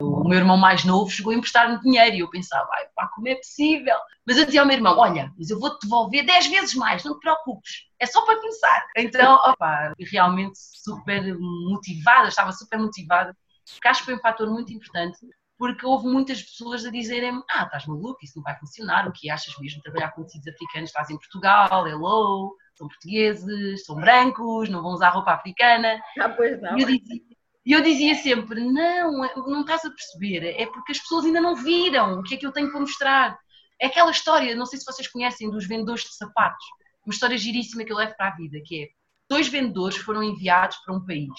o 0.00 0.28
meu 0.28 0.38
irmão 0.38 0.56
mais 0.56 0.84
novo 0.84 1.10
chegou 1.10 1.32
a 1.32 1.36
emprestar-me 1.36 1.80
dinheiro 1.80 2.16
e 2.16 2.20
eu 2.20 2.30
pensava, 2.30 2.68
ai 2.72 2.86
pá, 2.94 3.08
como 3.14 3.28
é 3.28 3.34
possível? 3.34 3.96
Mas 4.26 4.36
eu 4.36 4.44
dizia 4.44 4.60
ao 4.60 4.66
meu 4.66 4.76
irmão, 4.76 4.98
olha, 4.98 5.32
mas 5.38 5.50
eu 5.50 5.58
vou-te 5.58 5.82
devolver 5.82 6.26
10 6.26 6.46
vezes 6.48 6.74
mais, 6.74 7.04
não 7.04 7.14
te 7.14 7.20
preocupes, 7.20 7.86
é 7.98 8.06
só 8.06 8.24
para 8.24 8.40
pensar. 8.40 8.86
Então, 8.96 9.34
opá, 9.36 9.92
realmente 10.10 10.58
super 10.58 11.36
motivada, 11.38 12.28
estava 12.28 12.52
super 12.52 12.78
motivada, 12.78 13.36
porque 13.72 13.88
acho 13.88 14.00
que 14.00 14.06
foi 14.06 14.14
um 14.16 14.20
fator 14.20 14.50
muito 14.50 14.72
importante, 14.72 15.18
porque 15.58 15.86
houve 15.86 16.06
muitas 16.06 16.42
pessoas 16.42 16.84
a 16.84 16.90
dizerem-me, 16.90 17.42
ah, 17.50 17.62
estás 17.64 17.86
maluco, 17.86 18.18
isso 18.22 18.34
não 18.36 18.42
vai 18.42 18.58
funcionar, 18.58 19.08
o 19.08 19.12
que 19.12 19.30
achas 19.30 19.54
mesmo 19.58 19.78
de 19.78 19.84
trabalhar 19.84 20.10
com 20.10 20.24
tecidos 20.24 20.48
africanos, 20.48 20.90
estás 20.90 21.08
em 21.08 21.16
Portugal, 21.16 21.86
hello, 21.86 22.54
são 22.76 22.88
portugueses, 22.88 23.84
são 23.84 23.96
brancos, 23.96 24.68
não 24.68 24.82
vão 24.82 24.92
usar 24.92 25.10
roupa 25.10 25.32
africana. 25.32 25.98
Ah, 26.20 26.28
pois 26.28 26.60
não. 26.60 26.76
E 26.76 26.82
eu 26.82 26.86
dizia, 26.86 27.22
E 27.66 27.72
eu 27.72 27.82
dizia 27.82 28.14
sempre: 28.14 28.60
não, 28.60 29.12
não 29.48 29.62
estás 29.62 29.84
a 29.84 29.90
perceber, 29.90 30.44
é 30.56 30.66
porque 30.66 30.92
as 30.92 31.00
pessoas 31.00 31.24
ainda 31.24 31.40
não 31.40 31.56
viram 31.56 32.20
o 32.20 32.22
que 32.22 32.36
é 32.36 32.38
que 32.38 32.46
eu 32.46 32.52
tenho 32.52 32.70
para 32.70 32.80
mostrar. 32.80 33.38
É 33.80 33.88
aquela 33.88 34.12
história, 34.12 34.54
não 34.54 34.64
sei 34.64 34.78
se 34.78 34.84
vocês 34.84 35.08
conhecem, 35.08 35.50
dos 35.50 35.66
vendedores 35.66 36.04
de 36.04 36.14
sapatos. 36.14 36.64
Uma 37.04 37.12
história 37.12 37.36
giríssima 37.36 37.84
que 37.84 37.92
eu 37.92 37.96
levo 37.96 38.16
para 38.16 38.28
a 38.28 38.36
vida, 38.36 38.58
que 38.64 38.84
é 38.84 38.88
dois 39.28 39.48
vendedores 39.48 39.96
foram 39.96 40.22
enviados 40.22 40.76
para 40.78 40.94
um 40.94 41.04
país. 41.04 41.32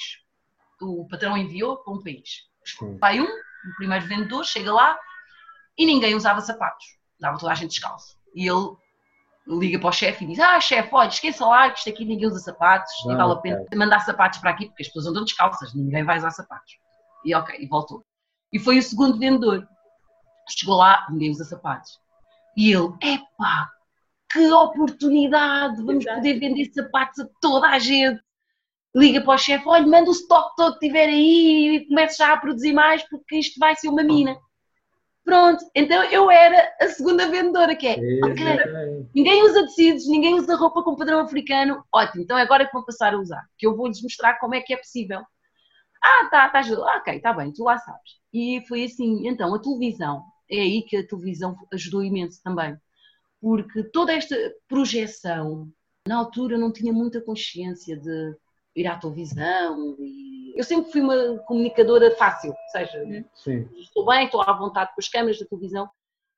O 0.82 1.08
patrão 1.08 1.38
enviou 1.38 1.78
para 1.78 1.94
um 1.94 2.04
país. 2.04 2.44
Vai 3.00 3.22
um, 3.22 3.26
o 3.26 3.76
primeiro 3.78 4.06
vendedor, 4.06 4.46
chega 4.46 4.74
lá 4.74 5.00
e 5.78 5.86
ninguém 5.86 6.14
usava 6.14 6.42
sapatos. 6.42 6.86
Dava 7.20 7.40
toda 7.40 7.54
a 7.54 7.56
gente 7.56 7.72
descalço. 7.72 8.18
E 8.36 8.46
ele 8.46 8.76
liga 9.48 9.80
para 9.80 9.90
o 9.90 9.92
chefe 9.92 10.26
e 10.26 10.28
diz: 10.28 10.40
Ah, 10.40 10.60
chefe, 10.60 10.90
olha, 10.92 11.08
esqueça 11.08 11.46
lá 11.46 11.70
que 11.70 11.80
isto 11.80 11.90
aqui 11.90 12.06
ninguém 12.06 12.28
usa 12.28 12.40
sapatos, 12.40 12.92
nem 13.06 13.16
vale 13.16 13.34
a 13.34 13.36
pena 13.38 13.66
mandar 13.76 14.00
sapatos 14.02 14.40
para 14.40 14.52
aqui 14.52 14.68
porque 14.68 14.84
as 14.84 14.88
pessoas 14.88 15.08
andam 15.08 15.24
descalças, 15.24 15.74
ninguém 15.74 16.04
vai 16.04 16.18
usar 16.18 16.32
sapatos. 16.32 16.74
E 17.24 17.34
ok, 17.34 17.58
e 17.60 17.68
voltou. 17.68 18.04
E 18.52 18.60
foi 18.60 18.78
o 18.78 18.84
segundo 18.84 19.18
vendedor. 19.18 19.68
Chegou 20.50 20.78
lá, 20.78 21.06
ninguém 21.10 21.32
usa 21.32 21.44
sapatos. 21.44 22.00
E 22.56 22.72
ele, 22.72 22.94
epá, 23.02 23.70
que 24.32 24.52
oportunidade, 24.52 25.78
vamos 25.84 26.06
Exato. 26.06 26.18
poder 26.18 26.40
vender 26.40 26.66
sapatos 26.74 27.20
a 27.20 27.28
toda 27.42 27.68
a 27.68 27.80
gente. 27.80 28.22
Liga 28.96 29.22
para 29.22 29.36
o 29.36 29.38
chefe, 29.38 29.68
olha, 29.68 29.86
manda 29.86 30.10
o 30.10 30.14
estoque 30.14 30.56
todo 30.56 30.80
que 30.80 30.88
tiver 30.88 31.08
aí 31.08 31.76
e 31.76 31.88
comece 31.88 32.18
já 32.18 32.34
a 32.34 32.38
produzir 32.38 32.74
mais 32.74 33.08
porque 33.08 33.38
isto 33.38 33.60
vai 33.60 33.76
ser 33.76 33.90
uma 33.90 34.04
mina. 34.04 34.36
Pronto, 35.28 35.62
então 35.76 36.06
eu 36.06 36.32
era 36.32 36.74
a 36.80 36.88
segunda 36.88 37.30
vendedora, 37.30 37.76
que 37.76 37.86
é, 37.86 37.98
ok, 38.24 38.46
ninguém 39.14 39.44
usa 39.44 39.64
tecidos, 39.64 40.08
ninguém 40.08 40.36
usa 40.36 40.56
roupa 40.56 40.82
com 40.82 40.96
padrão 40.96 41.20
africano, 41.20 41.84
ótimo, 41.94 42.24
então 42.24 42.38
é 42.38 42.44
agora 42.44 42.66
que 42.66 42.72
vou 42.72 42.86
passar 42.86 43.14
a 43.14 43.20
usar, 43.20 43.46
que 43.58 43.68
eu 43.68 43.76
vou-lhes 43.76 44.02
mostrar 44.02 44.40
como 44.40 44.56
é 44.56 44.62
que 44.62 44.74
é 44.74 44.78
possível. 44.78 45.20
Ah, 46.02 46.30
tá, 46.32 46.48
tá, 46.48 46.62
ah, 46.62 46.98
ok, 47.00 47.20
tá 47.20 47.34
bem, 47.34 47.52
tu 47.52 47.66
lá 47.66 47.78
sabes. 47.78 48.22
E 48.34 48.64
foi 48.70 48.86
assim, 48.86 49.28
então, 49.28 49.54
a 49.54 49.60
televisão, 49.60 50.24
é 50.50 50.62
aí 50.62 50.82
que 50.84 50.96
a 50.96 51.06
televisão 51.06 51.58
ajudou 51.74 52.06
imenso 52.06 52.42
também, 52.42 52.78
porque 53.42 53.84
toda 53.84 54.14
esta 54.14 54.34
projeção, 54.66 55.70
na 56.08 56.20
altura 56.20 56.58
não 56.58 56.72
tinha 56.72 56.94
muita 56.94 57.20
consciência 57.20 57.98
de 57.98 58.34
ir 58.78 58.88
à 58.88 58.96
televisão 58.96 59.98
e 60.00 60.37
eu 60.58 60.64
sempre 60.64 60.92
fui 60.92 61.02
uma 61.02 61.38
comunicadora 61.46 62.12
fácil, 62.16 62.52
ou 62.52 62.70
seja, 62.72 63.26
Sim. 63.36 63.68
estou 63.78 64.06
bem, 64.06 64.26
estou 64.26 64.42
à 64.42 64.52
vontade 64.54 64.92
com 64.94 65.00
as 65.00 65.08
câmaras 65.08 65.40
da 65.40 65.46
televisão 65.46 65.90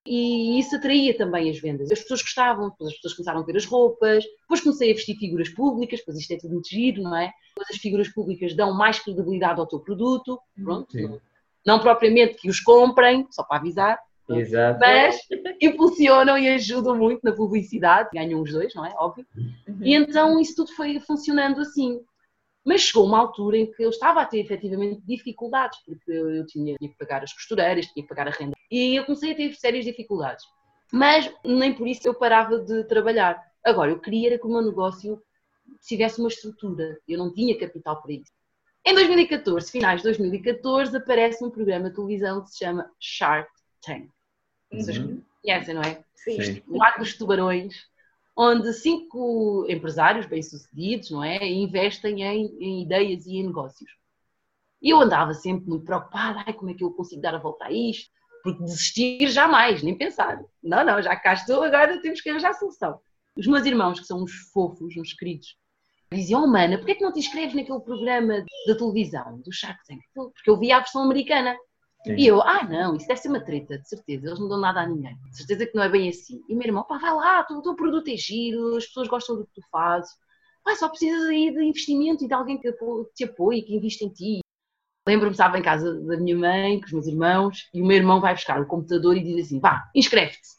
e 0.05 0.59
isso 0.59 0.75
atraía 0.75 1.15
também 1.17 1.49
as 1.49 1.59
vendas. 1.59 1.91
As 1.91 1.99
pessoas 1.99 2.21
gostavam, 2.21 2.69
depois 2.69 2.89
as 2.89 2.95
pessoas 2.95 3.13
começaram 3.13 3.41
a 3.41 3.43
ver 3.43 3.57
as 3.57 3.65
roupas, 3.65 4.23
depois 4.41 4.61
comecei 4.61 4.91
a 4.91 4.95
vestir 4.95 5.15
figuras 5.15 5.49
públicas, 5.49 5.99
depois 5.99 6.17
isto 6.17 6.33
é 6.33 6.37
tudo 6.37 6.53
muito 6.53 6.69
giro, 6.69 7.01
não 7.01 7.15
é? 7.15 7.31
Depois 7.49 7.69
as 7.69 7.77
figuras 7.77 8.09
públicas 8.09 8.55
dão 8.55 8.73
mais 8.73 8.99
credibilidade 8.99 9.59
ao 9.59 9.67
teu 9.67 9.79
produto, 9.79 10.39
pronto. 10.63 10.91
Sim. 10.91 11.19
Não 11.65 11.79
propriamente 11.79 12.35
que 12.35 12.49
os 12.49 12.59
comprem, 12.59 13.27
só 13.31 13.43
para 13.43 13.57
avisar, 13.57 13.99
Exato. 14.29 14.79
Mas 14.79 15.17
impulsionam 15.61 16.37
e 16.37 16.47
ajudam 16.49 16.95
muito 16.95 17.21
na 17.23 17.31
publicidade, 17.31 18.09
ganham 18.13 18.41
os 18.41 18.51
dois, 18.51 18.73
não 18.75 18.85
é? 18.85 18.93
Óbvio. 18.97 19.25
Uhum. 19.35 19.79
E 19.81 19.95
então 19.95 20.39
isso 20.39 20.55
tudo 20.55 20.71
foi 20.73 20.99
funcionando 20.99 21.59
assim. 21.61 21.99
Mas 22.69 22.81
chegou 22.81 23.03
uma 23.03 23.17
altura 23.17 23.57
em 23.57 23.71
que 23.71 23.81
eu 23.81 23.89
estava 23.89 24.21
a 24.21 24.25
ter 24.27 24.37
efetivamente 24.37 25.01
dificuldades, 25.03 25.79
porque 25.83 26.11
eu 26.11 26.45
tinha, 26.45 26.75
tinha 26.77 26.91
que 26.91 26.97
pagar 26.99 27.23
as 27.23 27.33
costureiras, 27.33 27.87
tinha 27.87 28.03
que 28.03 28.07
pagar 28.07 28.27
a 28.27 28.29
renda. 28.29 28.55
E 28.69 28.95
eu 28.95 29.05
comecei 29.05 29.31
a 29.31 29.35
ter 29.35 29.55
sérias 29.55 29.85
dificuldades. 29.85 30.45
Mas 30.93 31.33
nem 31.43 31.73
por 31.73 31.87
isso 31.87 32.07
eu 32.07 32.13
parava 32.13 32.59
de 32.59 32.83
trabalhar. 32.83 33.43
Agora, 33.65 33.89
eu 33.89 33.99
queria 33.99 34.37
que 34.37 34.45
o 34.45 34.51
meu 34.51 34.61
negócio 34.61 35.19
tivesse 35.81 36.19
uma 36.19 36.27
estrutura. 36.27 36.99
Eu 37.07 37.17
não 37.17 37.33
tinha 37.33 37.57
capital 37.57 38.03
para 38.03 38.13
isso. 38.13 38.31
Em 38.85 38.93
2014, 38.93 39.71
finais 39.71 40.01
de 40.01 40.03
2014, 40.03 40.95
aparece 40.95 41.43
um 41.43 41.49
programa 41.49 41.89
de 41.89 41.95
televisão 41.95 42.43
que 42.43 42.51
se 42.51 42.59
chama 42.59 42.87
Shark 42.99 43.49
Tank. 43.81 44.11
Vocês 44.71 44.95
uhum. 44.99 45.23
conhecem, 45.41 45.73
não 45.73 45.81
é? 45.81 46.03
Sim. 46.13 46.61
O 46.67 46.77
lado 46.77 46.99
dos 46.99 47.17
tubarões 47.17 47.89
onde 48.41 48.71
cinco 48.71 49.65
empresários 49.67 50.25
bem-sucedidos, 50.25 51.11
não 51.11 51.21
é, 51.21 51.45
investem 51.45 52.23
em, 52.23 52.45
em, 52.57 52.83
ideias 52.83 53.25
e 53.25 53.35
em 53.35 53.47
negócios. 53.47 53.91
E 54.81 54.91
eu 54.91 55.01
andava 55.01 55.33
sempre 55.33 55.67
muito 55.67 55.83
preocupada, 55.83 56.45
ai, 56.47 56.53
como 56.53 56.71
é 56.71 56.73
que 56.73 56.81
eu 56.81 56.91
consigo 56.91 57.21
dar 57.21 57.35
a 57.35 57.39
volta 57.39 57.65
a 57.65 57.71
isto? 57.71 58.09
Porque 58.41 58.63
desistir 58.63 59.27
jamais, 59.27 59.83
nem 59.83 59.93
pensar. 59.93 60.41
Não, 60.63 60.85
não, 60.85 61.01
já 61.01 61.17
cá 61.17 61.33
estou, 61.33 61.63
agora 61.63 62.01
temos 62.01 62.21
que 62.21 62.29
arranjar 62.29 62.51
a 62.51 62.53
solução. 62.53 63.01
Os 63.35 63.45
meus 63.45 63.65
irmãos, 63.65 63.99
que 63.99 64.05
são 64.05 64.23
uns 64.23 64.31
fofos, 64.53 64.95
uns 64.95 65.11
queridos, 65.11 65.57
diziam, 66.09 66.41
oh, 66.41 66.47
mana, 66.47 66.77
porquê 66.77 66.93
é 66.93 66.95
que 66.95 67.03
não 67.03 67.11
te 67.11 67.19
inscreves 67.19 67.53
naquele 67.53 67.81
programa 67.81 68.45
da 68.67 68.75
televisão, 68.77 69.41
do 69.41 69.51
Shark 69.51 69.85
Tank? 69.85 69.99
Porque 70.15 70.49
eu 70.49 70.57
via 70.57 70.77
a 70.77 70.79
versão 70.79 71.03
americana. 71.03 71.57
Sim. 72.05 72.15
E 72.15 72.27
eu, 72.27 72.41
ah 72.41 72.63
não, 72.63 72.95
isso 72.95 73.07
deve 73.07 73.19
ser 73.19 73.27
uma 73.27 73.43
treta, 73.43 73.77
de 73.77 73.87
certeza, 73.87 74.27
eles 74.27 74.39
não 74.39 74.47
dão 74.47 74.59
nada 74.59 74.81
a 74.81 74.87
ninguém, 74.87 75.17
de 75.29 75.37
certeza 75.37 75.65
que 75.65 75.75
não 75.75 75.83
é 75.83 75.89
bem 75.89 76.09
assim. 76.09 76.41
E 76.47 76.55
meu 76.55 76.65
irmão, 76.65 76.83
pá, 76.85 76.97
vai 76.97 77.13
lá, 77.13 77.45
o 77.51 77.61
teu 77.61 77.75
produto 77.75 78.07
é 78.09 78.15
giro, 78.15 78.77
as 78.77 78.85
pessoas 78.85 79.07
gostam 79.07 79.35
do 79.35 79.45
que 79.45 79.53
tu 79.55 79.61
fazes, 79.69 80.09
pá, 80.63 80.75
só 80.75 80.87
precisas 80.87 81.27
aí 81.27 81.51
de 81.51 81.61
investimento 81.63 82.23
e 82.23 82.27
de 82.27 82.33
alguém 82.33 82.57
que 82.57 82.71
te 83.15 83.25
apoie, 83.25 83.63
que 83.63 83.75
investe 83.75 84.05
em 84.05 84.09
ti. 84.09 84.39
Lembro-me, 85.07 85.31
estava 85.31 85.57
em 85.57 85.63
casa 85.63 85.93
da 86.01 86.17
minha 86.17 86.37
mãe, 86.37 86.79
com 86.79 86.85
os 86.85 86.91
meus 86.93 87.07
irmãos, 87.07 87.69
e 87.73 87.81
o 87.81 87.85
meu 87.85 87.97
irmão 87.97 88.21
vai 88.21 88.33
buscar 88.33 88.61
o 88.61 88.67
computador 88.67 89.17
e 89.17 89.23
diz 89.23 89.47
assim, 89.47 89.59
vá, 89.59 89.89
inscreve-te. 89.95 90.58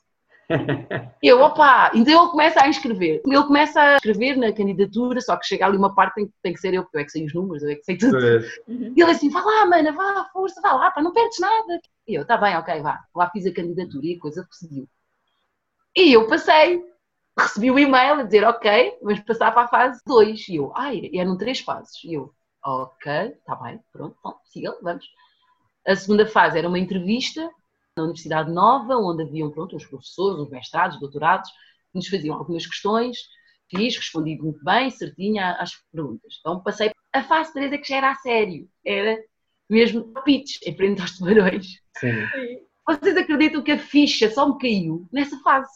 Eu, 1.23 1.41
opa, 1.41 1.91
então 1.95 2.23
ele 2.23 2.31
começa 2.31 2.63
a 2.63 2.69
inscrever. 2.69 3.23
Ele 3.25 3.45
começa 3.45 3.81
a 3.81 3.95
escrever 3.97 4.37
na 4.37 4.53
candidatura, 4.53 5.21
só 5.21 5.37
que 5.37 5.47
chega 5.47 5.67
ali 5.67 5.77
uma 5.77 5.95
parte 5.95 6.21
em 6.21 6.27
que 6.27 6.33
tem 6.43 6.53
que 6.53 6.61
ser 6.61 6.75
eu, 6.75 6.83
porque 6.83 6.97
eu 6.97 7.01
é 7.01 7.05
que 7.05 7.11
sei 7.11 7.25
os 7.25 7.35
números, 7.35 7.63
eu 7.63 7.71
é 7.71 7.75
que 7.77 7.85
sei 7.85 7.97
tudo. 7.97 8.17
Uhum. 8.69 8.93
E 8.97 9.03
ele 9.03 9.11
assim, 9.11 9.31
vá 9.31 9.41
lá, 9.41 9.67
mana, 9.67 9.93
vá, 9.93 10.29
força, 10.33 10.61
vá 10.61 10.73
lá, 10.73 10.91
pá, 10.91 11.03
não 11.03 11.13
perdes 11.13 11.39
nada. 11.39 11.81
E 12.07 12.15
eu, 12.15 12.27
tá 12.27 12.37
bem, 12.37 12.57
ok, 12.57 12.81
vá. 12.81 13.01
Lá 13.15 13.31
fiz 13.31 13.47
a 13.47 13.53
candidatura 13.53 14.07
e 14.07 14.15
a 14.15 14.19
coisa 14.19 14.47
seguiu. 14.51 14.89
E 15.97 16.13
eu 16.13 16.27
passei, 16.27 16.83
recebi 17.39 17.71
o 17.71 17.75
um 17.75 17.79
e-mail 17.79 18.15
a 18.15 18.23
dizer, 18.23 18.45
ok, 18.45 18.99
vamos 19.03 19.21
passar 19.21 19.53
para 19.53 19.65
a 19.65 19.69
fase 19.69 20.01
2. 20.07 20.49
E 20.49 20.57
eu, 20.57 20.73
ai, 20.75 21.11
eram 21.15 21.37
três 21.37 21.61
fases. 21.61 22.03
E 22.05 22.15
eu, 22.15 22.33
ok, 22.65 23.35
tá 23.45 23.57
bem, 23.57 23.81
pronto, 23.93 24.17
então, 24.19 24.37
siga, 24.45 24.77
vamos. 24.83 25.07
A 25.87 25.97
segunda 25.97 26.27
fase 26.27 26.59
era 26.59 26.69
uma 26.69 26.79
entrevista 26.79 27.51
na 28.01 28.05
Universidade 28.05 28.51
Nova, 28.51 28.97
onde 28.97 29.23
haviam 29.23 29.51
pronto, 29.51 29.77
os 29.77 29.87
professores, 29.87 30.41
os 30.41 30.51
mestrados, 30.51 30.99
doutorados, 30.99 31.51
que 31.51 31.97
nos 31.97 32.09
faziam 32.09 32.37
algumas 32.37 32.67
questões, 32.67 33.19
fiz, 33.69 33.97
respondi 33.97 34.37
muito 34.41 34.63
bem, 34.65 34.91
certinha 34.91 35.53
às 35.53 35.73
perguntas. 35.93 36.35
Então 36.41 36.63
passei 36.63 36.91
a 37.13 37.23
fase 37.23 37.53
3 37.53 37.73
é 37.73 37.79
que 37.79 37.89
já 37.89 37.97
era 37.97 38.11
a 38.11 38.15
sério, 38.17 38.69
era 38.85 39.19
mesmo 39.69 40.13
pitch, 40.25 40.59
em 40.67 40.77
frente 40.77 41.01
aos 41.01 41.17
tubarões. 41.17 41.67
Sim. 41.99 42.27
Vocês 42.87 43.17
acreditam 43.17 43.63
que 43.63 43.73
a 43.73 43.79
ficha 43.79 44.31
só 44.31 44.49
me 44.49 44.59
caiu 44.59 45.07
nessa 45.13 45.39
fase? 45.41 45.71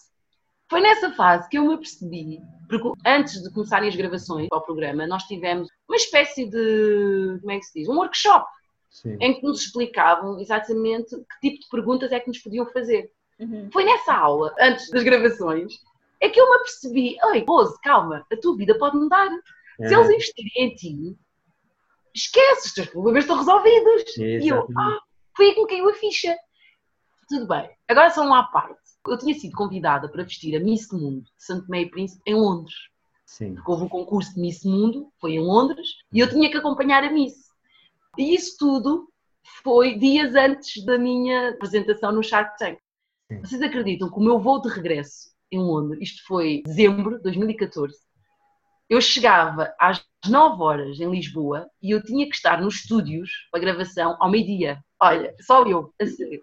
Foi 0.69 0.81
nessa 0.81 1.13
fase 1.13 1.49
que 1.49 1.59
eu 1.59 1.67
me 1.67 1.75
apercebi, 1.75 2.41
porque 2.69 2.91
antes 3.07 3.43
de 3.43 3.53
começarem 3.53 3.89
as 3.89 3.95
gravações 3.95 4.49
ao 4.51 4.63
programa, 4.63 5.07
nós 5.07 5.23
tivemos 5.25 5.69
uma 5.89 5.97
espécie 5.97 6.49
de, 6.49 7.39
como 7.41 7.53
é 7.53 7.59
que 7.59 7.65
se 7.65 7.81
diz, 7.81 7.89
um 7.89 7.97
workshop 7.97 8.45
Sim. 8.95 9.19
em 9.21 9.35
que 9.35 9.43
nos 9.43 9.61
explicavam 9.61 10.39
exatamente 10.39 11.17
que 11.17 11.51
tipo 11.51 11.65
de 11.65 11.69
perguntas 11.69 12.13
é 12.13 12.21
que 12.21 12.29
nos 12.29 12.39
podiam 12.39 12.65
fazer. 12.67 13.11
Uhum. 13.41 13.69
Foi 13.73 13.85
nessa 13.85 14.15
aula, 14.15 14.55
antes 14.61 14.89
das 14.89 15.03
gravações, 15.03 15.75
é 16.21 16.29
que 16.29 16.41
eu 16.41 16.49
me 16.49 16.57
apercebi: 16.57 17.17
oi, 17.25 17.45
Rose, 17.47 17.77
calma, 17.83 18.25
a 18.33 18.37
tua 18.37 18.57
vida 18.57 18.79
pode 18.79 18.97
mudar. 18.97 19.29
É. 19.81 19.89
Se 19.89 19.95
eles 19.95 20.09
investirem 20.09 20.53
em 20.57 20.75
ti, 20.77 21.19
esquece, 22.15 22.69
os 22.69 22.73
teus 22.73 22.89
problemas 22.89 23.25
estão 23.25 23.37
resolvidos. 23.37 24.17
e 24.17 24.49
eu, 24.49 24.65
ah, 24.79 25.01
foi 25.37 25.47
aí 25.47 25.55
que 25.55 25.63
me 25.63 25.69
caiu 25.69 25.89
a 25.89 25.95
ficha. 25.95 26.37
Tudo 27.29 27.49
bem, 27.49 27.69
agora 27.89 28.11
só 28.11 28.25
uma 28.25 28.41
à 28.41 28.45
parte. 28.45 28.79
Eu 29.09 29.19
tinha 29.19 29.35
sido 29.35 29.57
convidada 29.57 30.09
para 30.09 30.23
vestir 30.23 30.55
a 30.57 30.61
Miss 30.61 30.89
Mundo 30.93 31.23
de 31.23 31.45
Santo 31.45 31.69
Meio 31.69 31.91
Príncipe 31.91 32.23
em 32.27 32.37
Londres. 32.37 32.75
Sim. 33.27 33.55
Porque 33.55 33.71
houve 33.73 33.85
um 33.85 33.89
concurso 33.89 34.33
de 34.35 34.41
Miss 34.41 34.65
Mundo, 34.65 35.13
foi 35.21 35.33
em 35.33 35.41
Londres, 35.41 35.89
e 36.13 36.21
eu 36.21 36.31
tinha 36.31 36.49
que 36.49 36.57
acompanhar 36.57 37.03
a 37.03 37.11
Miss. 37.11 37.45
E 38.19 38.35
isso 38.35 38.57
tudo 38.59 39.09
foi 39.63 39.99
dias 39.99 40.35
antes 40.35 40.85
da 40.85 40.99
minha 40.99 41.51
apresentação 41.51 42.13
no 42.13 42.23
Shark 42.23 42.57
Tank. 42.59 42.79
Vocês 43.41 43.61
acreditam 43.63 44.11
que 44.11 44.19
o 44.19 44.23
meu 44.23 44.39
voo 44.39 44.61
de 44.61 44.69
regresso 44.69 45.35
em 45.51 45.59
Londres, 45.59 46.01
isto 46.03 46.27
foi 46.27 46.63
dezembro 46.67 47.17
de 47.17 47.23
2014, 47.23 47.97
eu 48.89 49.01
chegava 49.01 49.75
às 49.81 50.05
9 50.27 50.63
horas 50.63 51.01
em 51.01 51.11
Lisboa 51.11 51.69
e 51.83 51.91
eu 51.91 52.03
tinha 52.03 52.29
que 52.29 52.35
estar 52.35 52.61
nos 52.61 52.77
estúdios 52.77 53.31
para 53.51 53.61
gravação 53.61 54.17
ao 54.21 54.31
meio-dia. 54.31 54.79
Olha, 55.01 55.35
só 55.41 55.65
eu, 55.65 55.93
a 56.01 56.07
sério. 56.07 56.43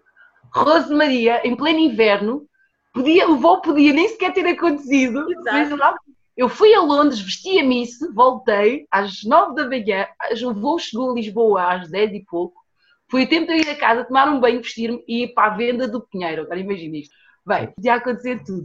Rose 0.54 0.92
Maria, 0.92 1.46
em 1.46 1.56
pleno 1.56 1.78
inverno, 1.78 2.46
podia, 2.92 3.30
o 3.30 3.36
voo 3.36 3.60
podia 3.60 3.92
nem 3.92 4.08
sequer 4.08 4.32
ter 4.32 4.46
acontecido. 4.46 5.24
Exato. 5.32 5.96
Eu 6.36 6.48
fui 6.48 6.74
a 6.74 6.80
Londres, 6.80 7.20
vesti 7.20 7.58
a 7.58 7.64
Miss, 7.64 7.98
voltei 8.14 8.86
às 8.90 9.22
nove 9.24 9.54
da 9.54 9.68
manhã, 9.68 10.06
o 10.46 10.54
voo 10.54 10.78
chegou 10.78 11.10
a 11.10 11.14
Lisboa 11.14 11.74
às 11.74 11.90
dez 11.90 12.12
e 12.12 12.24
pouco. 12.24 12.60
Foi 13.10 13.24
o 13.24 13.28
tempo 13.28 13.46
de 13.46 13.52
eu 13.52 13.58
ir 13.58 13.68
a 13.68 13.76
casa, 13.76 14.04
tomar 14.04 14.28
um 14.28 14.40
banho, 14.40 14.62
vestir-me 14.62 15.04
e 15.06 15.24
ir 15.24 15.34
para 15.34 15.52
a 15.52 15.56
venda 15.56 15.86
do 15.86 16.00
Pinheiro. 16.08 16.42
Agora 16.42 16.58
imagina 16.58 16.96
isto. 16.96 17.14
Bem, 17.46 17.70
podia 17.72 17.94
acontecer 17.94 18.42
tudo. 18.44 18.64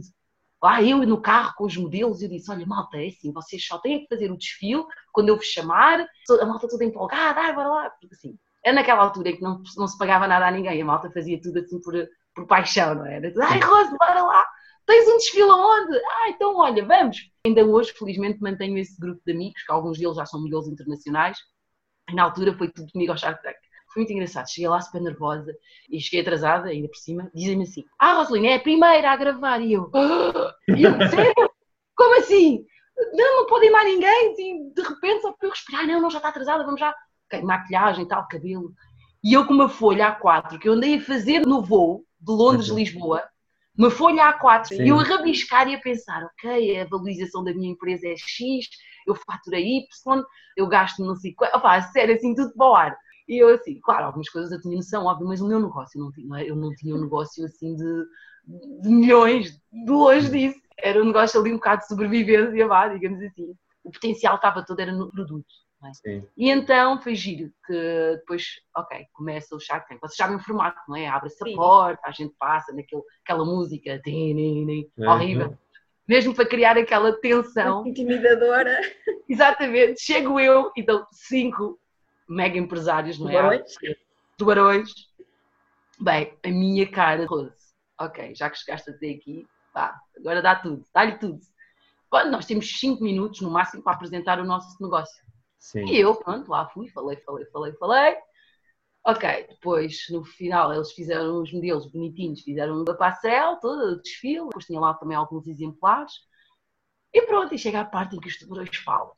lá 0.62 0.82
eu 0.82 0.98
no 0.98 1.20
carro 1.20 1.54
com 1.56 1.64
os 1.66 1.76
modelos, 1.76 2.22
eu 2.22 2.28
disse, 2.28 2.50
olha 2.50 2.66
malta, 2.66 2.96
é 2.96 3.08
assim, 3.08 3.32
vocês 3.32 3.64
só 3.66 3.78
têm 3.78 4.00
que 4.00 4.08
fazer 4.08 4.30
o 4.30 4.36
desfile 4.38 4.84
quando 5.12 5.28
eu 5.28 5.36
vos 5.36 5.46
chamar, 5.46 6.06
a 6.40 6.46
malta 6.46 6.68
toda 6.68 6.84
empolgada, 6.84 7.40
ah, 7.40 7.52
bora 7.52 7.68
lá, 7.68 7.90
porque 7.90 8.08
assim, 8.14 8.38
é 8.64 8.72
naquela 8.72 9.02
altura 9.02 9.32
que 9.32 9.42
não, 9.42 9.62
não 9.76 9.86
se 9.86 9.98
pagava 9.98 10.26
nada 10.26 10.46
a 10.46 10.50
ninguém, 10.50 10.80
a 10.80 10.84
malta 10.84 11.10
fazia 11.10 11.40
tudo 11.40 11.58
assim 11.58 11.80
por, 11.80 11.94
por 12.34 12.46
paixão, 12.46 12.94
não 12.94 13.06
é? 13.06 13.16
era? 13.16 13.32
Ai 13.44 13.60
Rose, 13.60 13.96
bora 13.98 14.22
lá, 14.22 14.46
tens 14.88 15.06
um 15.06 15.18
desfile 15.18 15.50
aonde? 15.50 15.96
Ah, 15.98 16.30
então 16.30 16.56
olha, 16.56 16.84
vamos. 16.84 17.18
Ainda 17.44 17.64
hoje, 17.64 17.92
felizmente, 17.92 18.40
mantenho 18.40 18.78
esse 18.78 18.98
grupo 18.98 19.20
de 19.24 19.32
amigos, 19.32 19.62
que 19.62 19.70
alguns 19.70 19.98
deles 19.98 20.16
já 20.16 20.24
são 20.24 20.40
modelos 20.40 20.66
internacionais, 20.66 21.38
na 22.12 22.22
altura 22.24 22.56
foi 22.56 22.70
tudo 22.70 22.90
comigo 22.90 23.12
ao 23.12 23.18
Shark 23.18 23.42
Tank. 23.42 23.56
Foi 23.92 24.02
muito 24.02 24.12
engraçado. 24.12 24.48
Cheguei 24.48 24.68
lá 24.68 24.80
super 24.80 25.02
nervosa 25.02 25.54
e 25.90 26.00
cheguei 26.00 26.22
atrasada, 26.22 26.68
ainda 26.68 26.88
por 26.88 26.96
cima. 26.96 27.30
Dizem-me 27.34 27.64
assim: 27.64 27.84
Ah, 27.98 28.14
Rosalina, 28.14 28.48
é 28.48 28.54
a 28.56 28.60
primeira 28.60 29.12
a 29.12 29.16
gravar. 29.16 29.60
E 29.60 29.74
eu, 29.74 29.90
ah! 29.94 30.54
e 30.74 30.82
eu 30.82 30.92
sério? 31.08 31.50
Como 31.94 32.18
assim? 32.18 32.64
Não, 33.12 33.40
não 33.40 33.46
pode 33.46 33.66
ir 33.66 33.70
mais 33.70 33.86
ninguém. 33.86 34.34
E 34.38 34.74
de 34.74 34.82
repente, 34.82 35.22
só 35.22 35.32
para 35.32 35.48
eu 35.48 35.50
respirar, 35.50 35.86
não, 35.86 36.00
não, 36.00 36.10
já 36.10 36.18
está 36.18 36.30
atrasada, 36.30 36.64
vamos 36.64 36.80
já. 36.80 36.94
Okay, 37.26 37.42
maquilhagem, 37.42 38.08
tal, 38.08 38.26
cabelo. 38.26 38.72
E 39.22 39.34
eu 39.34 39.46
com 39.46 39.52
uma 39.52 39.68
folha 39.68 40.18
A4 40.18 40.58
que 40.58 40.68
eu 40.68 40.72
andei 40.72 40.96
a 40.96 41.02
fazer 41.02 41.46
no 41.46 41.62
voo 41.62 42.04
de 42.20 42.32
Londres-Lisboa, 42.32 43.22
uma 43.78 43.90
folha 43.90 44.32
A4, 44.32 44.66
Sim. 44.66 44.82
e 44.82 44.88
eu 44.88 44.98
a 44.98 45.04
rabiscar 45.04 45.68
e 45.68 45.74
a 45.76 45.80
pensar: 45.80 46.24
ok, 46.24 46.80
a 46.80 46.84
valorização 46.86 47.44
da 47.44 47.54
minha 47.54 47.70
empresa 47.70 48.08
é 48.08 48.16
X, 48.16 48.66
eu 49.06 49.14
faturei 49.14 49.78
Y, 49.78 50.22
eu 50.56 50.66
gasto 50.66 51.04
não 51.04 51.14
sei 51.14 51.32
quanto. 51.32 51.56
Opá, 51.56 51.80
sério, 51.82 52.16
assim, 52.16 52.34
tudo 52.34 52.52
para 52.54 52.66
o 52.66 52.74
ar. 52.74 52.98
E 53.28 53.38
eu 53.42 53.54
assim, 53.54 53.78
claro, 53.80 54.06
algumas 54.06 54.28
coisas 54.28 54.50
eu 54.50 54.60
tinha 54.60 54.74
noção, 54.74 55.04
óbvio, 55.04 55.28
mas 55.28 55.40
o 55.40 55.46
meu 55.46 55.60
negócio, 55.60 55.98
eu 55.98 56.04
não 56.04 56.12
tinha, 56.12 56.44
eu 56.44 56.56
não 56.56 56.74
tinha 56.74 56.94
um 56.94 57.00
negócio 57.00 57.44
assim 57.44 57.76
de, 57.76 58.04
de 58.82 58.88
milhões, 58.88 59.52
de 59.70 59.90
longe 59.90 60.30
disso. 60.30 60.60
Era 60.78 61.00
um 61.02 61.06
negócio 61.06 61.40
ali 61.40 61.52
um 61.52 61.56
bocado 61.56 61.82
de 61.82 61.88
sobrevivência, 61.88 62.66
vá, 62.66 62.88
digamos 62.88 63.22
assim. 63.22 63.54
O 63.84 63.92
potencial 63.92 64.36
estava 64.36 64.64
todo, 64.64 64.80
era 64.80 64.92
no 64.92 65.10
produto. 65.10 65.46
É? 66.04 66.22
E 66.36 66.50
então 66.50 67.00
foi 67.00 67.14
giro 67.14 67.52
que 67.64 68.16
depois, 68.16 68.60
ok, 68.76 69.06
começa 69.12 69.54
o 69.54 69.60
Shark 69.60 69.88
Tank. 69.88 70.00
Vocês 70.00 70.16
sabem 70.16 70.36
o 70.36 70.40
formato, 70.40 70.78
não 70.88 70.96
é? 70.96 71.06
Abre-se 71.06 71.48
a 71.48 71.54
porta, 71.54 72.02
a 72.04 72.10
gente 72.10 72.34
passa 72.38 72.74
naquela 72.74 73.02
aquela 73.22 73.44
música 73.44 74.00
uhum. 74.06 74.84
horrível. 75.06 75.56
Mesmo 76.06 76.34
para 76.34 76.48
criar 76.48 76.76
aquela 76.76 77.12
tensão. 77.20 77.86
Intimidadora. 77.86 78.80
Exatamente. 79.28 80.00
Chego 80.00 80.40
eu 80.40 80.72
e 80.76 80.82
dou 80.82 81.06
cinco 81.12 81.78
mega 82.28 82.58
empresários, 82.58 83.18
não 83.18 83.28
é? 83.28 83.32
Tubarões. 83.32 83.74
Tubarões. 84.36 84.92
Bem, 86.00 86.32
a 86.44 86.48
minha 86.48 86.88
cara, 86.90 87.26
Rose, 87.26 87.52
ok, 88.00 88.32
já 88.34 88.48
que 88.48 88.58
chegaste 88.58 88.90
até 88.90 89.10
aqui, 89.10 89.48
pá, 89.72 90.00
agora 90.16 90.40
dá 90.40 90.54
tudo, 90.54 90.84
dá-lhe 90.94 91.18
tudo. 91.18 91.40
Bom, 92.10 92.30
nós 92.30 92.46
temos 92.46 92.78
5 92.78 93.02
minutos 93.02 93.40
no 93.40 93.50
máximo 93.50 93.82
para 93.82 93.94
apresentar 93.94 94.38
o 94.38 94.44
nosso 94.44 94.80
negócio. 94.80 95.27
Sim. 95.58 95.86
E 95.86 95.98
eu, 95.98 96.14
pronto, 96.14 96.50
lá 96.50 96.68
fui, 96.68 96.88
falei, 96.88 97.16
falei, 97.18 97.44
falei, 97.46 97.72
falei. 97.74 98.16
Ok, 99.06 99.46
depois 99.48 100.06
no 100.10 100.24
final 100.24 100.72
eles 100.72 100.92
fizeram 100.92 101.42
os 101.42 101.52
modelos 101.52 101.90
bonitinhos, 101.90 102.42
fizeram 102.42 102.84
da 102.84 102.94
passarela, 102.94 103.58
todo 103.60 103.92
o 103.92 104.02
desfile, 104.02 104.44
depois 104.44 104.66
tinha 104.66 104.80
lá 104.80 104.94
também 104.94 105.16
alguns 105.16 105.46
exemplares. 105.46 106.12
E 107.12 107.22
pronto, 107.22 107.54
e 107.54 107.58
chega 107.58 107.80
à 107.80 107.84
parte 107.84 108.16
em 108.16 108.20
que 108.20 108.28
os 108.28 108.38
tubarões 108.38 108.76
falam 108.76 109.12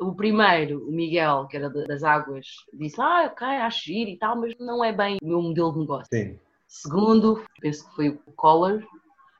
o 0.00 0.14
primeiro, 0.14 0.86
o 0.88 0.92
Miguel, 0.92 1.46
que 1.48 1.56
era 1.56 1.70
das 1.70 2.02
águas, 2.02 2.46
disse: 2.72 3.00
Ah, 3.00 3.26
ok, 3.26 3.46
acho 3.46 3.84
giro 3.84 4.10
e 4.10 4.18
tal, 4.18 4.36
mas 4.36 4.54
não 4.58 4.84
é 4.84 4.92
bem 4.92 5.18
o 5.22 5.26
meu 5.26 5.42
modelo 5.42 5.72
de 5.72 5.78
negócio. 5.80 6.06
Sim. 6.10 6.38
Segundo, 6.66 7.44
penso 7.60 7.88
que 7.88 7.94
foi 7.94 8.08
o 8.08 8.32
Collor, 8.32 8.82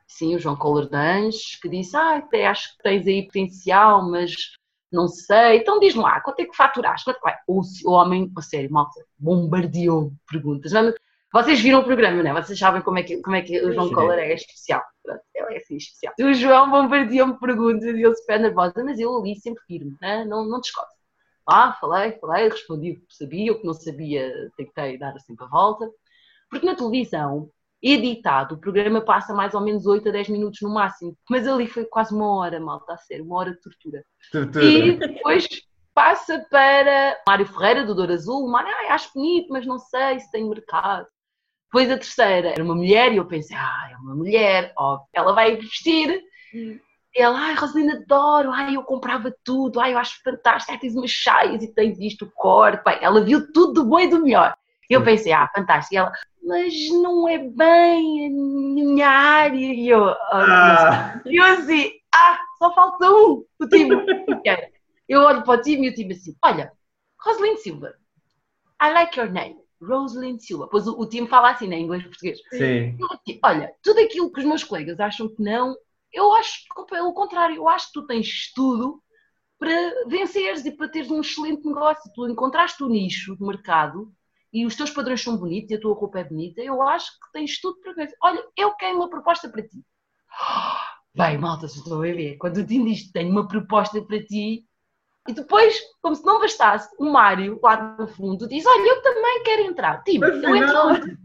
sim, 0.06 0.34
o 0.34 0.38
João 0.38 0.56
Collor 0.56 0.88
de 0.88 0.96
Anjos, 0.96 1.56
que 1.60 1.68
disse: 1.68 1.96
Ah, 1.96 2.16
até 2.16 2.46
acho 2.46 2.76
que 2.76 2.82
tens 2.82 3.06
aí 3.06 3.24
potencial, 3.26 4.08
mas 4.08 4.54
não 4.94 5.08
sei. 5.08 5.58
Então 5.58 5.78
diz-me 5.80 6.02
lá, 6.02 6.20
quanto 6.20 6.40
é 6.40 6.44
que 6.46 6.56
faturaste? 6.56 7.04
Quanto 7.04 7.28
é? 7.28 7.38
O, 7.46 7.60
o 7.84 7.90
homem, 7.90 8.30
a 8.36 8.40
sério, 8.42 8.72
malta, 8.72 9.04
bombardeou 9.18 10.12
perguntas. 10.30 10.72
Vocês 11.32 11.60
viram 11.60 11.80
o 11.80 11.84
programa, 11.84 12.22
não 12.22 12.30
é? 12.30 12.42
Vocês 12.42 12.58
sabem 12.58 12.80
como 12.80 12.98
é 12.98 13.02
que, 13.02 13.20
como 13.20 13.34
é 13.34 13.42
que 13.42 13.58
o 13.60 13.72
João 13.72 13.92
Collor 13.92 14.18
é 14.18 14.32
especial. 14.32 14.82
Pronto, 15.02 15.20
ele 15.34 15.54
é 15.54 15.56
assim 15.58 15.76
especial. 15.76 16.14
O 16.20 16.32
João 16.32 16.70
bombardeou-me 16.70 17.38
perguntas 17.38 17.94
e 17.94 18.02
eu 18.02 18.14
super 18.14 18.38
nervosa, 18.38 18.84
mas 18.84 18.98
eu 19.00 19.18
ali 19.18 19.36
sempre 19.36 19.62
firme, 19.66 19.96
né? 20.00 20.24
não, 20.24 20.44
não 20.44 20.60
descobre. 20.60 20.94
Lá, 21.46 21.74
falei, 21.74 22.12
falei, 22.12 22.48
respondi 22.48 22.92
o 22.92 23.06
que 23.06 23.14
sabia, 23.14 23.52
o 23.52 23.60
que 23.60 23.66
não 23.66 23.74
sabia, 23.74 24.50
tentei 24.56 24.96
dar 24.96 25.18
sempre 25.18 25.44
a 25.44 25.48
volta. 25.48 25.90
Porque 26.48 26.64
na 26.64 26.74
televisão, 26.74 27.50
editado, 27.84 28.54
o 28.54 28.58
programa 28.58 29.02
passa 29.02 29.34
mais 29.34 29.52
ou 29.52 29.60
menos 29.60 29.84
8 29.84 30.08
a 30.08 30.12
10 30.12 30.30
minutos 30.30 30.60
no 30.62 30.72
máximo. 30.72 31.14
Mas 31.28 31.46
ali 31.46 31.66
foi 31.66 31.84
quase 31.84 32.14
uma 32.14 32.34
hora, 32.36 32.58
malta, 32.58 32.94
a 32.94 32.96
sério, 32.96 33.24
uma 33.26 33.36
hora 33.36 33.52
de 33.52 33.60
tortura. 33.60 34.02
tortura. 34.32 34.64
E 34.64 34.96
depois 34.96 35.46
passa 35.92 36.44
para 36.50 37.20
Mário 37.28 37.46
Ferreira, 37.46 37.84
do 37.84 37.94
Dor 37.94 38.10
Azul. 38.10 38.48
Mário, 38.48 38.70
ah, 38.70 38.94
acho 38.94 39.12
bonito, 39.14 39.48
mas 39.50 39.66
não 39.66 39.78
sei 39.78 40.18
se 40.18 40.30
tem 40.30 40.48
mercado. 40.48 41.06
Depois 41.66 41.90
a 41.90 41.98
terceira 41.98 42.50
era 42.50 42.64
uma 42.64 42.74
mulher 42.74 43.12
e 43.12 43.16
eu 43.16 43.26
pensei, 43.26 43.56
ah, 43.56 43.90
é 43.92 43.96
uma 43.96 44.14
mulher, 44.14 44.72
ó, 44.78 45.00
ela 45.12 45.32
vai 45.32 45.56
vestir. 45.56 46.22
Hum. 46.54 46.78
E 47.14 47.20
ela, 47.20 47.38
ai, 47.38 47.54
Rosalina, 47.54 47.94
adoro, 47.94 48.50
ai, 48.50 48.76
eu 48.76 48.82
comprava 48.82 49.32
tudo, 49.44 49.78
ai, 49.78 49.92
eu 49.92 49.98
acho 49.98 50.20
fantástico, 50.22 50.72
ai, 50.72 50.78
tens 50.78 50.96
umas 50.96 51.10
chaias 51.10 51.62
e 51.62 51.72
tens 51.72 51.98
isto, 52.00 52.24
o 52.24 52.30
corpo. 52.30 52.82
Bem, 52.84 52.98
ela 53.00 53.20
viu 53.20 53.52
tudo 53.52 53.74
do 53.74 53.84
bom 53.84 54.00
e 54.00 54.08
do 54.08 54.22
melhor. 54.22 54.56
E 54.88 54.92
eu 54.94 55.02
pensei, 55.02 55.32
ah, 55.32 55.48
fantástico. 55.54 55.94
E 55.94 55.96
ela, 55.98 56.12
mas 56.44 56.74
não 56.90 57.26
é 57.26 57.38
bem 57.38 58.26
a 58.26 58.30
minha 58.30 59.08
área. 59.08 59.56
E 59.56 59.88
eu, 59.88 60.02
oh, 60.02 60.14
ah. 60.32 61.20
assim, 61.52 61.90
ah, 62.14 62.38
só 62.58 62.72
falta 62.74 63.10
um, 63.10 63.44
o 63.58 63.66
time. 63.66 63.96
eu 65.08 65.20
olho 65.22 65.42
para 65.42 65.58
o 65.58 65.62
time 65.62 65.88
e 65.88 65.90
o 65.90 65.94
time 65.94 66.14
assim, 66.14 66.36
olha, 66.44 66.72
Rosalind 67.20 67.56
Silva, 67.56 67.94
I 68.80 68.92
like 68.92 69.18
your 69.18 69.30
name. 69.30 69.56
Rosalind 69.82 70.38
Silva. 70.40 70.68
Pois 70.70 70.86
o, 70.86 70.98
o 70.98 71.06
time 71.06 71.26
fala 71.28 71.50
assim, 71.50 71.66
né? 71.66 71.78
Inglês 71.78 72.02
português. 72.02 72.38
Sim. 72.50 72.96
Eu, 72.98 73.08
olha, 73.42 73.74
tudo 73.82 74.00
aquilo 74.00 74.32
que 74.32 74.40
os 74.40 74.46
meus 74.46 74.64
colegas 74.64 74.98
acham 75.00 75.28
que 75.28 75.42
não, 75.42 75.76
eu 76.12 76.32
acho 76.34 76.64
pelo 76.88 77.12
contrário, 77.12 77.56
eu 77.56 77.68
acho 77.68 77.88
que 77.88 77.94
tu 77.94 78.06
tens 78.06 78.52
tudo 78.54 79.02
para 79.58 80.06
venceres 80.06 80.64
e 80.64 80.70
para 80.70 80.88
teres 80.88 81.10
um 81.10 81.20
excelente 81.20 81.66
negócio. 81.66 82.10
Tu 82.14 82.28
encontraste 82.28 82.82
o 82.82 82.88
nicho 82.88 83.36
de 83.36 83.42
mercado 83.42 84.12
e 84.54 84.64
os 84.64 84.76
teus 84.76 84.90
padrões 84.90 85.20
são 85.20 85.36
bonitos 85.36 85.72
e 85.72 85.74
a 85.74 85.80
tua 85.80 85.94
roupa 85.94 86.20
é 86.20 86.24
bonita, 86.24 86.62
eu 86.62 86.80
acho 86.80 87.10
que 87.10 87.32
tens 87.32 87.60
tudo 87.60 87.80
para 87.80 87.92
vencer. 87.92 88.16
Olha, 88.22 88.40
eu 88.56 88.72
quero 88.76 88.96
uma 88.96 89.10
proposta 89.10 89.48
para 89.48 89.62
ti. 89.62 89.84
Bem, 91.12 91.36
malta, 91.38 91.66
se 91.66 91.78
estou 91.78 91.98
a 91.98 92.02
ver, 92.02 92.36
quando 92.36 92.58
o 92.58 92.66
time 92.66 92.92
diz 92.92 93.10
tenho 93.10 93.30
uma 93.30 93.48
proposta 93.48 94.00
para 94.00 94.24
ti, 94.24 94.64
e 95.26 95.32
depois, 95.32 95.80
como 96.00 96.14
se 96.14 96.24
não 96.24 96.38
bastasse, 96.38 96.88
o 96.98 97.04
Mário, 97.10 97.58
lá 97.62 97.96
no 97.98 98.06
fundo, 98.06 98.46
diz: 98.46 98.64
Olha, 98.66 98.88
eu 98.90 99.02
também 99.02 99.42
quero 99.42 99.62
entrar. 99.62 100.02
Tipo, 100.04 100.26
eu 100.26 100.54
entro. 100.54 101.16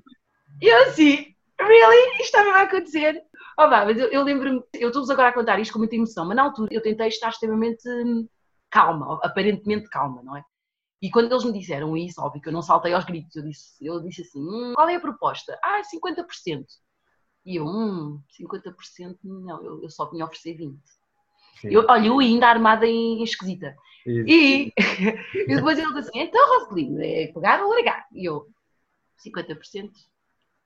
E 0.62 0.68
eu 0.68 0.84
assim, 0.84 1.36
really? 1.60 2.22
Isto 2.22 2.32
também 2.32 2.54
vai 2.54 2.64
acontecer? 2.64 3.22
Oh, 3.58 3.70
bah, 3.70 3.86
mas 3.86 3.98
eu, 3.98 4.08
eu 4.08 4.24
lembro-me, 4.24 4.64
eu 4.74 4.88
estou-vos 4.88 5.10
agora 5.10 5.30
a 5.30 5.34
contar 5.34 5.60
isto 5.60 5.74
com 5.74 5.80
muita 5.80 5.96
emoção, 5.96 6.26
mas 6.26 6.36
na 6.36 6.44
altura 6.44 6.70
eu 6.72 6.82
tentei 6.82 7.08
estar 7.08 7.30
extremamente 7.30 7.88
hum, 7.90 8.28
calma, 8.70 9.20
aparentemente 9.22 9.90
calma, 9.90 10.22
não 10.24 10.38
é? 10.38 10.44
E 11.02 11.10
quando 11.10 11.32
eles 11.32 11.46
me 11.46 11.58
disseram 11.58 11.96
isso, 11.96 12.22
óbvio 12.22 12.42
que 12.42 12.50
eu 12.50 12.54
não 12.54 12.62
saltei 12.62 12.94
aos 12.94 13.06
gritos, 13.06 13.36
eu 13.36 13.44
disse, 13.44 13.86
eu 13.86 14.00
disse 14.02 14.22
assim: 14.22 14.40
hum, 14.40 14.74
qual 14.76 14.90
é 14.90 14.96
a 14.96 15.00
proposta? 15.00 15.58
Ah, 15.64 15.82
50%. 15.82 16.66
E 17.46 17.56
eu, 17.56 17.66
hum, 17.66 18.22
50%, 18.38 19.18
não, 19.24 19.64
eu, 19.64 19.84
eu 19.84 19.90
só 19.90 20.10
vinha 20.10 20.26
oferecer 20.26 20.58
20%. 20.58 20.78
Eu, 21.64 21.86
olha, 21.90 22.08
eu 22.08 22.20
ainda 22.20 22.48
armada 22.48 22.86
em 22.86 23.22
esquisita. 23.24 23.76
E, 24.06 24.74
e, 25.34 25.56
depois 25.56 25.78
ele 25.78 25.88
disse 25.94 26.10
assim: 26.10 26.20
então, 26.20 26.60
Roselino, 26.60 27.02
é 27.02 27.28
pegar 27.28 27.64
ou 27.64 27.70
largar? 27.70 28.06
E 28.14 28.26
eu, 28.26 28.48
50%. 29.26 29.92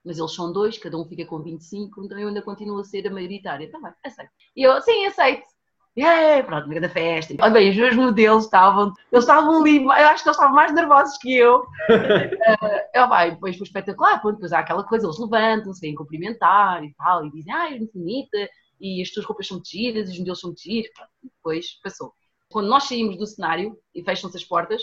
Mas 0.06 0.18
eles 0.18 0.34
são 0.34 0.52
dois, 0.52 0.78
cada 0.78 0.98
um 0.98 1.06
fica 1.06 1.26
com 1.26 1.42
25, 1.42 2.04
então 2.04 2.20
eu 2.20 2.28
ainda 2.28 2.42
continuo 2.42 2.80
a 2.80 2.84
ser 2.84 3.08
a 3.08 3.12
maioritária. 3.12 3.72
Também, 3.72 3.92
tá 3.92 4.10
aceito. 4.10 4.32
E 4.56 4.64
eu, 4.64 4.82
sim, 4.82 5.06
aceito. 5.06 5.48
Yeah, 5.96 6.44
pronto, 6.44 6.68
meio 6.68 6.82
da 6.82 6.90
festa. 6.90 7.36
Olha 7.40 7.52
bem, 7.52 7.70
os 7.70 7.76
meus 7.76 7.96
modelos 7.96 8.46
estavam, 8.46 8.94
eles 9.12 9.24
estavam 9.24 9.62
ali, 9.62 9.84
eu 9.84 9.92
acho 9.92 10.24
que 10.24 10.30
eles 10.30 10.38
estavam 10.38 10.56
mais 10.56 10.74
nervosos 10.74 11.18
que 11.20 11.38
eu. 11.38 11.60
uh, 11.60 12.80
eu 12.96 13.08
vai, 13.08 13.32
depois 13.32 13.56
foi 13.56 13.68
espetacular, 13.68 14.20
pronto, 14.20 14.36
depois 14.36 14.54
há 14.54 14.60
aquela 14.60 14.84
coisa, 14.84 15.06
eles 15.06 15.20
levantam-se, 15.20 15.80
vêm 15.80 15.94
cumprimentar 15.94 16.84
e 16.84 16.92
tal, 16.96 17.26
e 17.26 17.32
dizem, 17.32 17.54
ah, 17.54 17.68
é 17.68 17.78
muito 17.78 17.94
bonita, 17.94 18.50
e 18.82 19.04
as 19.04 19.12
tuas 19.12 19.26
roupas 19.26 19.48
são 19.48 19.58
muito 19.58 19.70
giras, 19.70 20.10
os 20.10 20.18
modelos 20.18 20.40
são 20.40 20.50
muito 20.50 20.64
giros. 20.64 20.90
Depois 21.24 21.80
passou. 21.84 22.12
Quando 22.50 22.68
nós 22.68 22.86
saímos 22.86 23.18
do 23.18 23.28
cenário 23.28 23.78
e 23.94 24.04
fecham-se 24.04 24.38
as 24.38 24.44
portas, 24.44 24.82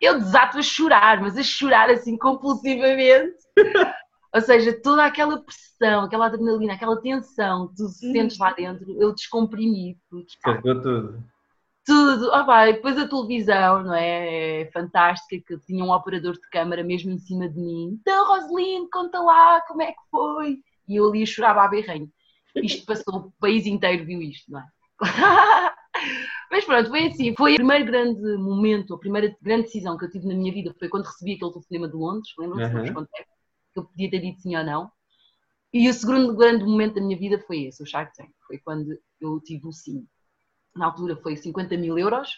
eu 0.00 0.18
desato 0.18 0.58
a 0.58 0.62
chorar, 0.62 1.20
mas 1.20 1.36
a 1.36 1.42
chorar 1.42 1.88
assim 1.90 2.16
compulsivamente. 2.18 3.36
Ou 4.34 4.40
seja, 4.40 4.78
toda 4.82 5.04
aquela 5.04 5.38
pressão, 5.38 6.04
aquela 6.04 6.26
adrenalina, 6.26 6.74
aquela 6.74 7.00
tensão 7.00 7.68
que 7.68 7.76
tu 7.76 7.88
sentes 7.88 8.38
lá 8.38 8.52
dentro, 8.52 8.86
eu 9.00 9.14
descomprimi 9.14 9.98
tudo. 10.10 10.26
Carregou 10.42 10.82
tudo. 10.82 11.24
Tudo. 11.86 12.30
Oh, 12.34 12.44
vai, 12.44 12.74
depois 12.74 12.98
a 12.98 13.08
televisão, 13.08 13.82
não 13.82 13.94
é? 13.94 14.60
é? 14.62 14.70
Fantástica, 14.70 15.38
que 15.58 15.66
tinha 15.66 15.82
um 15.82 15.90
operador 15.90 16.34
de 16.34 16.48
câmara 16.50 16.84
mesmo 16.84 17.10
em 17.10 17.18
cima 17.18 17.48
de 17.48 17.58
mim. 17.58 17.98
Então, 18.00 18.28
Roseline, 18.28 18.90
conta 18.90 19.18
lá 19.20 19.62
como 19.62 19.80
é 19.80 19.92
que 19.92 20.10
foi. 20.10 20.58
E 20.86 20.96
eu 20.96 21.08
ali 21.08 21.26
chorava 21.26 21.62
a 21.62 21.68
berrenho. 21.68 22.10
Isto 22.56 22.84
passou, 22.84 23.16
o 23.16 23.32
país 23.40 23.66
inteiro 23.66 24.04
viu 24.04 24.20
isto, 24.20 24.50
não 24.50 24.60
é? 24.60 24.66
Mas 26.50 26.64
pronto, 26.64 26.90
foi 26.90 27.06
assim. 27.06 27.34
Foi 27.34 27.52
o 27.52 27.56
primeiro 27.56 27.84
grande 27.86 28.36
momento, 28.36 28.94
a 28.94 28.98
primeira 28.98 29.34
grande 29.40 29.64
decisão 29.64 29.96
que 29.96 30.04
eu 30.04 30.10
tive 30.10 30.26
na 30.26 30.34
minha 30.34 30.52
vida 30.52 30.74
foi 30.78 30.88
quando 30.88 31.06
recebi 31.06 31.34
aquele 31.34 31.52
telefonema 31.52 31.88
de 31.88 31.96
Londres. 31.96 32.32
Lembram-se? 32.38 32.90
Uhum. 32.90 33.06
Que 33.72 33.80
eu 33.80 33.84
podia 33.84 34.10
ter 34.10 34.20
dito 34.20 34.40
sim 34.40 34.56
ou 34.56 34.64
não. 34.64 34.90
E 35.72 35.88
o 35.88 35.92
segundo 35.92 36.34
grande 36.34 36.64
momento 36.64 36.94
da 36.94 37.00
minha 37.00 37.18
vida 37.18 37.38
foi 37.46 37.64
esse, 37.64 37.82
o 37.82 37.86
Shark 37.86 38.14
Tank. 38.16 38.30
Foi 38.46 38.58
quando 38.58 38.98
eu 39.20 39.40
tive 39.40 39.66
o 39.66 39.72
sim. 39.72 40.06
Na 40.74 40.86
altura 40.86 41.16
foi 41.16 41.36
50 41.36 41.76
mil 41.76 41.98
euros 41.98 42.30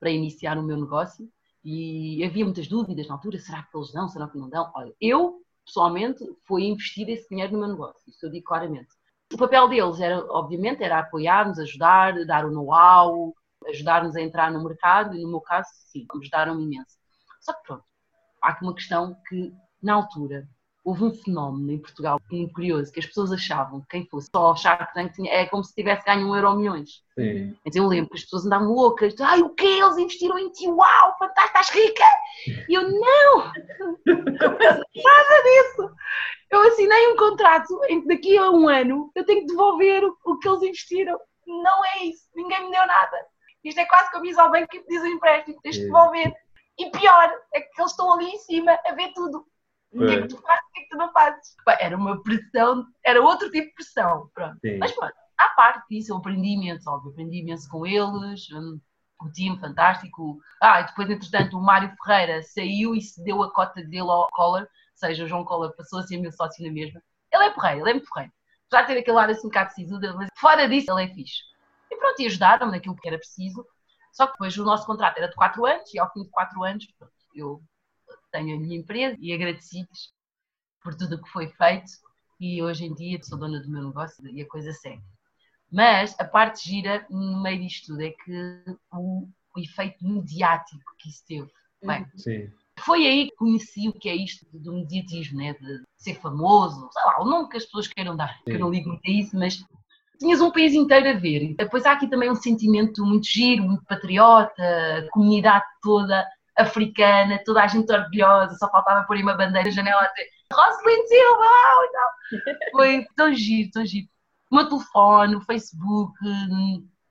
para 0.00 0.10
iniciar 0.10 0.56
o 0.58 0.62
meu 0.62 0.76
negócio 0.76 1.28
e 1.64 2.24
havia 2.24 2.44
muitas 2.44 2.68
dúvidas 2.68 3.06
na 3.08 3.14
altura: 3.14 3.38
será 3.38 3.62
que 3.62 3.76
eles 3.76 3.92
dão, 3.92 4.08
será 4.08 4.28
que 4.28 4.38
não 4.38 4.48
dão? 4.48 4.70
Olha, 4.74 4.94
eu 5.00 5.42
pessoalmente 5.66 6.24
fui 6.46 6.64
investir 6.64 7.08
esse 7.10 7.28
dinheiro 7.28 7.52
no 7.52 7.58
meu 7.58 7.68
negócio, 7.68 8.02
isso 8.08 8.24
eu 8.24 8.30
digo 8.30 8.46
claramente. 8.46 8.88
O 9.32 9.36
papel 9.36 9.68
deles 9.68 10.00
era, 10.00 10.24
obviamente, 10.30 10.82
era 10.82 11.00
apoiar-nos, 11.00 11.58
ajudar, 11.58 12.24
dar 12.24 12.46
o 12.46 12.50
know-how, 12.50 13.34
ajudar-nos 13.66 14.16
a 14.16 14.22
entrar 14.22 14.50
no 14.50 14.64
mercado 14.64 15.14
e 15.14 15.22
no 15.22 15.28
meu 15.28 15.40
caso, 15.42 15.68
sim, 15.92 16.06
ajudaram-me 16.18 16.64
imenso. 16.64 16.96
Só 17.40 17.52
que 17.52 17.62
pronto, 17.66 17.84
há 18.42 18.48
aqui 18.48 18.64
uma 18.64 18.74
questão 18.74 19.14
que 19.28 19.52
na 19.82 19.94
altura 19.94 20.48
houve 20.88 21.04
um 21.04 21.10
fenómeno 21.10 21.70
em 21.70 21.78
Portugal 21.78 22.18
muito 22.30 22.54
curioso, 22.54 22.90
que 22.90 22.98
as 22.98 23.04
pessoas 23.04 23.30
achavam 23.30 23.82
que 23.82 23.88
quem 23.88 24.06
fosse 24.06 24.28
só 24.34 24.56
Shark 24.56 24.94
Tank 24.94 25.12
tinha, 25.12 25.30
é 25.30 25.44
como 25.44 25.62
se 25.62 25.74
tivesse 25.74 26.02
ganho 26.02 26.26
um 26.26 26.34
euro 26.34 26.56
milhões. 26.56 27.02
Sim. 27.14 27.54
Então 27.66 27.84
eu 27.84 27.88
lembro 27.88 28.08
que 28.08 28.16
as 28.16 28.22
pessoas 28.22 28.46
andavam 28.46 28.72
loucas, 28.72 29.14
ai 29.20 29.42
o 29.42 29.50
que 29.50 29.66
Eles 29.66 29.98
investiram 29.98 30.38
em 30.38 30.50
ti, 30.50 30.66
uau, 30.66 31.14
fantástico, 31.18 31.58
estás 31.58 31.70
rica! 31.70 32.04
E 32.68 32.74
eu, 32.74 32.82
não! 32.90 33.36
Nada 34.06 35.42
disso! 35.44 35.90
Eu 36.50 36.62
assinei 36.62 37.08
um 37.08 37.16
contrato 37.16 37.78
em 37.90 38.00
que 38.00 38.08
daqui 38.08 38.38
a 38.38 38.50
um 38.50 38.66
ano 38.66 39.12
eu 39.14 39.26
tenho 39.26 39.40
que 39.40 39.48
devolver 39.48 40.02
o, 40.04 40.16
o 40.24 40.38
que 40.38 40.48
eles 40.48 40.62
investiram. 40.62 41.20
Não 41.46 41.84
é 41.84 42.04
isso, 42.04 42.30
ninguém 42.34 42.64
me 42.64 42.70
deu 42.70 42.86
nada. 42.86 43.26
Isto 43.62 43.80
é 43.80 43.84
quase 43.84 44.10
como 44.10 44.24
ir 44.24 44.38
ao 44.38 44.50
banco 44.50 44.74
e 44.74 44.80
pedir 44.80 45.00
um 45.00 45.06
empréstimo, 45.06 45.60
tens 45.62 45.76
de 45.76 45.84
devolver. 45.84 46.32
E 46.78 46.90
pior, 46.92 47.30
é 47.52 47.60
que 47.60 47.78
eles 47.78 47.90
estão 47.90 48.10
ali 48.10 48.30
em 48.30 48.38
cima 48.38 48.78
a 48.86 48.94
ver 48.94 49.12
tudo. 49.12 49.44
O 49.92 50.06
que 50.06 50.12
é 50.12 50.22
que 50.22 50.28
tu 50.28 50.36
fazes, 50.36 50.64
o 50.64 50.72
que 50.72 50.80
é 50.80 50.82
que 50.82 50.88
tu 50.90 50.96
não 50.96 51.12
fazes? 51.12 51.56
Era 51.80 51.96
uma 51.96 52.22
pressão, 52.22 52.86
era 53.04 53.22
outro 53.22 53.50
tipo 53.50 53.68
de 53.68 53.74
pressão. 53.74 54.30
Pronto. 54.34 54.58
Mas 54.78 54.92
pronto, 54.92 55.14
à 55.38 55.48
parte 55.50 55.86
disso, 55.88 56.12
eu 56.12 56.16
aprendi 56.16 56.48
imenso, 56.48 56.90
óbvio, 56.90 57.10
aprendi 57.10 57.38
imenso 57.38 57.68
com 57.70 57.86
eles, 57.86 58.50
um, 58.52 58.78
um 59.22 59.30
time 59.32 59.58
fantástico. 59.58 60.38
Ah, 60.62 60.80
e 60.80 60.86
depois, 60.86 61.08
entretanto, 61.08 61.56
o 61.56 61.62
Mário 61.62 61.94
Ferreira 62.04 62.42
saiu 62.42 62.94
e 62.94 63.00
se 63.00 63.22
deu 63.24 63.42
a 63.42 63.52
cota 63.52 63.82
dele 63.82 64.10
ao 64.10 64.28
Collor, 64.32 64.62
ou 64.62 64.68
seja, 64.94 65.24
o 65.24 65.28
João 65.28 65.44
Collor 65.44 65.74
passou 65.76 66.00
a 66.00 66.02
ser 66.02 66.18
meu 66.18 66.32
sócio 66.32 66.64
na 66.64 66.72
mesma. 66.72 67.00
Ele 67.32 67.44
é 67.44 67.50
porreiro, 67.50 67.80
ele 67.80 67.90
é 67.90 67.94
muito 67.94 68.08
porreiro. 68.08 68.32
Já 68.70 68.84
ter 68.84 68.98
aquele 68.98 69.16
ar 69.16 69.30
assim 69.30 69.46
um 69.46 69.50
bocado 69.50 69.72
sisudo, 69.72 70.14
mas 70.16 70.28
fora 70.36 70.68
disso, 70.68 70.90
ele 70.90 71.04
é 71.04 71.14
fixe. 71.14 71.42
E 71.90 71.96
pronto, 71.96 72.20
e 72.20 72.26
ajudaram-me 72.26 72.72
naquilo 72.72 72.96
que 72.96 73.08
era 73.08 73.18
preciso. 73.18 73.64
Só 74.12 74.26
que 74.26 74.32
depois 74.32 74.58
o 74.58 74.64
nosso 74.64 74.84
contrato 74.84 75.16
era 75.16 75.28
de 75.28 75.34
4 75.34 75.64
anos 75.64 75.94
e 75.94 75.98
ao 75.98 76.12
fim 76.12 76.22
de 76.22 76.30
4 76.30 76.62
anos, 76.64 76.86
pronto, 76.98 77.12
eu 77.34 77.62
tenho 78.30 78.56
a 78.56 78.60
minha 78.60 78.78
empresa 78.78 79.16
e 79.20 79.32
agradecidos 79.32 80.12
por 80.82 80.94
tudo 80.94 81.16
o 81.16 81.22
que 81.22 81.30
foi 81.30 81.48
feito 81.48 81.90
e 82.40 82.62
hoje 82.62 82.84
em 82.84 82.94
dia 82.94 83.18
sou 83.22 83.38
dona 83.38 83.60
do 83.60 83.70
meu 83.70 83.84
negócio 83.84 84.26
e 84.28 84.40
a 84.40 84.48
coisa 84.48 84.72
segue. 84.72 85.02
Mas 85.70 86.14
a 86.18 86.24
parte 86.24 86.68
gira 86.68 87.06
no 87.10 87.42
meio 87.42 87.60
disto 87.60 87.88
tudo 87.88 88.02
é 88.02 88.10
que 88.10 88.64
o, 88.92 89.28
o 89.56 89.60
efeito 89.60 90.06
mediático 90.06 90.94
que 90.98 91.08
isso 91.08 91.24
teve. 91.26 91.50
Bem, 91.84 92.06
Sim. 92.16 92.50
Foi 92.80 93.06
aí 93.06 93.28
que 93.28 93.36
conheci 93.36 93.88
o 93.88 93.92
que 93.92 94.08
é 94.08 94.14
isto 94.14 94.46
do 94.52 94.72
mediatismo, 94.72 95.38
né? 95.38 95.52
de 95.54 95.82
ser 95.96 96.14
famoso, 96.14 96.88
sei 96.92 97.02
lá, 97.02 97.20
o 97.20 97.24
nome 97.24 97.48
que 97.48 97.56
as 97.56 97.64
pessoas 97.64 97.88
queiram 97.88 98.16
dar, 98.16 98.40
que 98.44 98.52
eu 98.52 98.58
não 98.58 98.70
ligo 98.70 98.88
muito 98.88 99.02
a 99.04 99.10
isso, 99.10 99.36
mas 99.36 99.64
tinhas 100.18 100.40
um 100.40 100.50
país 100.50 100.72
inteiro 100.74 101.08
a 101.08 101.14
ver. 101.14 101.54
Depois 101.56 101.84
há 101.84 101.92
aqui 101.92 102.08
também 102.08 102.30
um 102.30 102.36
sentimento 102.36 103.04
muito 103.04 103.26
giro, 103.26 103.64
muito 103.64 103.84
patriota, 103.84 104.62
a 104.62 105.10
comunidade 105.10 105.64
toda 105.82 106.24
africana, 106.58 107.40
toda 107.44 107.62
a 107.62 107.66
gente 107.66 107.90
orgulhosa, 107.92 108.54
só 108.56 108.70
faltava 108.70 109.06
pôr 109.06 109.16
uma 109.18 109.34
bandeira 109.34 109.68
na 109.68 109.70
janela 109.70 110.02
a 110.02 110.08
dizer 110.08 110.28
Rosalind 110.52 111.06
Silva! 111.06 111.46
E 111.84 111.92
tal. 111.92 112.70
Foi 112.72 113.06
tão 113.16 113.34
giro, 113.34 113.70
tão 113.70 113.86
giro. 113.86 114.08
O 114.50 114.56
meu 114.56 114.68
telefone, 114.68 115.36
o 115.36 115.40
Facebook, 115.42 116.18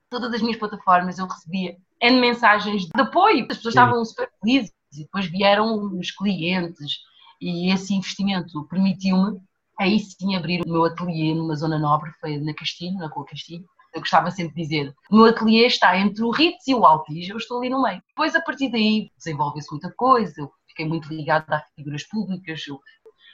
todas 0.09 0.33
as 0.33 0.41
minhas 0.41 0.57
plataformas 0.57 1.19
eu 1.19 1.27
recebia 1.27 1.77
N 2.01 2.19
mensagens 2.19 2.83
de 2.83 3.01
apoio, 3.01 3.41
as 3.41 3.47
pessoas 3.47 3.73
Sim. 3.73 3.79
estavam 3.79 4.05
super 4.05 4.29
felizes 4.39 4.71
e 4.93 5.03
depois 5.03 5.25
vieram 5.27 5.97
os 5.97 6.11
clientes 6.11 6.97
e 7.41 7.71
esse 7.71 7.93
investimento 7.93 8.63
permitiu-me 8.67 9.39
aí 9.79 9.99
sim 9.99 10.35
abrir 10.35 10.61
o 10.65 10.69
meu 10.69 10.85
ateliê 10.85 11.35
numa 11.35 11.55
zona 11.55 11.77
nobre, 11.77 12.11
foi 12.19 12.37
na 12.37 12.53
Castilho, 12.53 12.97
na 12.97 13.07
Rua 13.07 13.25
Castilho, 13.25 13.65
eu 13.97 14.01
gostava 14.01 14.31
sempre 14.31 14.55
de 14.55 14.61
dizer, 14.61 14.95
o 15.11 15.15
meu 15.17 15.25
ateliê 15.25 15.65
está 15.65 15.97
entre 15.97 16.23
o 16.23 16.31
Ritz 16.31 16.67
e 16.67 16.73
o 16.73 16.85
Altis, 16.85 17.29
eu 17.29 17.37
estou 17.37 17.59
ali 17.59 17.69
no 17.69 17.81
meio. 17.81 18.01
Depois, 18.07 18.35
a 18.35 18.41
partir 18.41 18.69
daí, 18.69 19.11
desenvolve-se 19.17 19.71
muita 19.71 19.91
coisa, 19.95 20.33
eu 20.37 20.51
fiquei 20.67 20.85
muito 20.85 21.13
ligada 21.13 21.57
a 21.57 21.63
figuras 21.75 22.03
públicas. 22.03 22.65
Eu... 22.67 22.79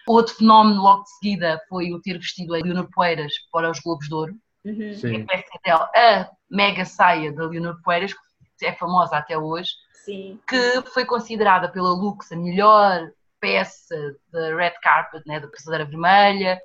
Outro 0.08 0.36
fenómeno 0.36 0.82
logo 0.82 1.04
de 1.04 1.10
seguida 1.12 1.62
foi 1.70 1.94
o 1.94 2.02
ter 2.02 2.18
vestido 2.18 2.54
a 2.54 2.58
Leonor 2.58 2.90
Poeiras 2.94 3.34
para 3.52 3.70
os 3.70 3.80
Globos 3.80 4.08
de 4.08 4.14
Ouro. 4.14 4.34
Uhum. 4.66 4.94
Sim. 4.94 5.26
Dela, 5.64 5.90
a 5.96 6.30
mega 6.50 6.86
saia 6.86 7.32
da 7.32 7.46
Leonor 7.46 7.82
Poeiras, 7.84 8.14
que 8.58 8.66
é 8.66 8.74
famosa 8.74 9.18
até 9.18 9.38
hoje, 9.38 9.72
Sim. 9.94 10.40
que 10.48 10.82
foi 10.94 11.06
considerada 11.06 11.70
pela 11.70 11.90
Lux 11.90 12.32
a 12.32 12.36
melhor 12.36 13.10
peça 13.40 13.96
da 14.32 14.56
red 14.56 14.74
carpet, 14.82 15.22
né, 15.26 15.40
da 15.40 15.48
passadeira 15.48 15.86
vermelha, 15.86 16.60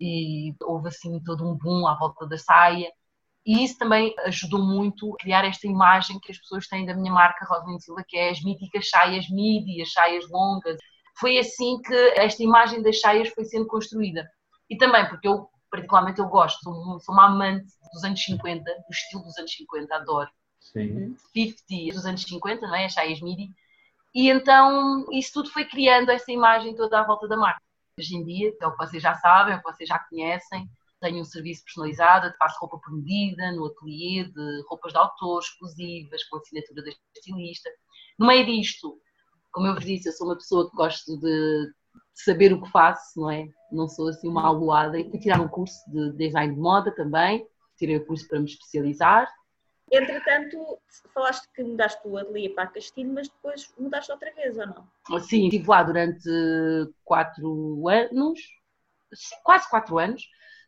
e 0.00 0.54
houve 0.62 0.88
assim 0.88 1.20
todo 1.22 1.48
um 1.48 1.56
boom 1.56 1.86
à 1.86 1.96
volta 1.96 2.26
da 2.26 2.36
saia. 2.36 2.90
E 3.46 3.62
isso 3.62 3.76
também 3.78 4.14
ajudou 4.24 4.62
muito 4.62 5.12
a 5.12 5.16
criar 5.18 5.44
esta 5.44 5.66
imagem 5.66 6.18
que 6.18 6.32
as 6.32 6.38
pessoas 6.38 6.66
têm 6.66 6.86
da 6.86 6.94
minha 6.94 7.12
marca 7.12 7.44
Rosalind 7.44 7.80
Silva, 7.80 8.02
que 8.06 8.16
é 8.16 8.30
as 8.30 8.42
míticas 8.42 8.88
saias 8.88 9.28
midi, 9.28 9.82
as 9.82 9.92
saias 9.92 10.28
longas. 10.30 10.78
Foi 11.18 11.38
assim 11.38 11.80
que 11.82 11.94
esta 12.16 12.42
imagem 12.42 12.82
das 12.82 13.00
saias 13.00 13.28
foi 13.28 13.44
sendo 13.44 13.66
construída. 13.66 14.26
E 14.68 14.78
também 14.78 15.06
porque 15.08 15.28
eu, 15.28 15.48
particularmente, 15.70 16.20
eu 16.20 16.26
gosto, 16.26 16.62
sou, 16.62 16.98
sou 17.00 17.14
uma 17.14 17.26
amante 17.26 17.66
dos 17.92 18.02
anos 18.02 18.22
50, 18.22 18.64
do 18.64 18.90
estilo 18.90 19.22
dos 19.22 19.36
anos 19.36 19.52
50, 19.52 19.94
adoro. 19.94 20.30
Sim. 20.58 21.14
50 21.34 21.94
dos 21.94 22.06
anos 22.06 22.22
50, 22.22 22.66
não 22.66 22.74
é? 22.74 22.86
As 22.86 22.94
saias 22.94 23.20
midi. 23.20 23.50
E 24.14 24.30
então 24.30 25.04
isso 25.12 25.32
tudo 25.34 25.50
foi 25.50 25.66
criando 25.66 26.10
essa 26.10 26.32
imagem 26.32 26.74
toda 26.74 27.00
à 27.00 27.04
volta 27.04 27.28
da 27.28 27.36
marca. 27.36 27.60
Hoje 27.98 28.16
em 28.16 28.24
dia, 28.24 28.52
é 28.60 28.66
o 28.66 28.72
que 28.72 28.78
vocês 28.78 29.02
já 29.02 29.14
sabem, 29.16 29.54
é 29.54 29.56
o 29.56 29.62
que 29.62 29.70
vocês 29.70 29.88
já 29.88 29.98
conhecem, 29.98 30.68
tenho 31.04 31.20
um 31.20 31.24
serviço 31.24 31.62
personalizado, 31.64 32.34
faço 32.38 32.58
roupa 32.60 32.78
por 32.78 32.94
medida, 32.94 33.52
no 33.52 33.66
ateliê 33.66 34.24
de 34.24 34.64
roupas 34.68 34.92
de 34.92 34.98
autor, 34.98 35.40
exclusivas, 35.40 36.24
com 36.24 36.38
assinatura 36.38 36.82
da 36.82 36.90
estilista. 37.14 37.68
No 38.18 38.26
meio 38.26 38.46
disto, 38.46 38.98
como 39.52 39.66
eu 39.66 39.74
vos 39.74 39.84
disse, 39.84 40.08
eu 40.08 40.12
sou 40.12 40.28
uma 40.28 40.36
pessoa 40.36 40.70
que 40.70 40.76
gosto 40.76 41.20
de 41.20 41.72
saber 42.14 42.54
o 42.54 42.62
que 42.62 42.70
faço, 42.70 43.20
não 43.20 43.30
é? 43.30 43.46
Não 43.70 43.86
sou 43.86 44.08
assim 44.08 44.28
uma 44.28 44.46
aluada. 44.46 44.98
E 44.98 45.10
fui 45.10 45.20
tirar 45.20 45.40
um 45.40 45.48
curso 45.48 45.76
de 45.90 46.12
design 46.12 46.54
de 46.54 46.60
moda 46.60 46.90
também, 46.94 47.46
tirei 47.76 47.96
o 47.96 48.06
curso 48.06 48.26
para 48.26 48.40
me 48.40 48.46
especializar. 48.46 49.30
Entretanto, 49.92 50.78
falaste 51.12 51.46
que 51.54 51.62
mudaste 51.62 52.00
o 52.08 52.16
ateliê 52.16 52.48
para 52.48 52.64
a 52.64 52.68
Castilho, 52.68 53.12
mas 53.12 53.28
depois 53.28 53.74
mudaste 53.78 54.10
outra 54.10 54.32
vez, 54.34 54.56
ou 54.56 54.66
não? 54.66 55.20
Sim, 55.20 55.44
estive 55.44 55.68
lá 55.68 55.82
durante 55.82 56.30
quatro 57.04 57.86
anos, 57.88 58.40
quase 59.44 59.68
quatro 59.68 59.98
anos, 59.98 60.22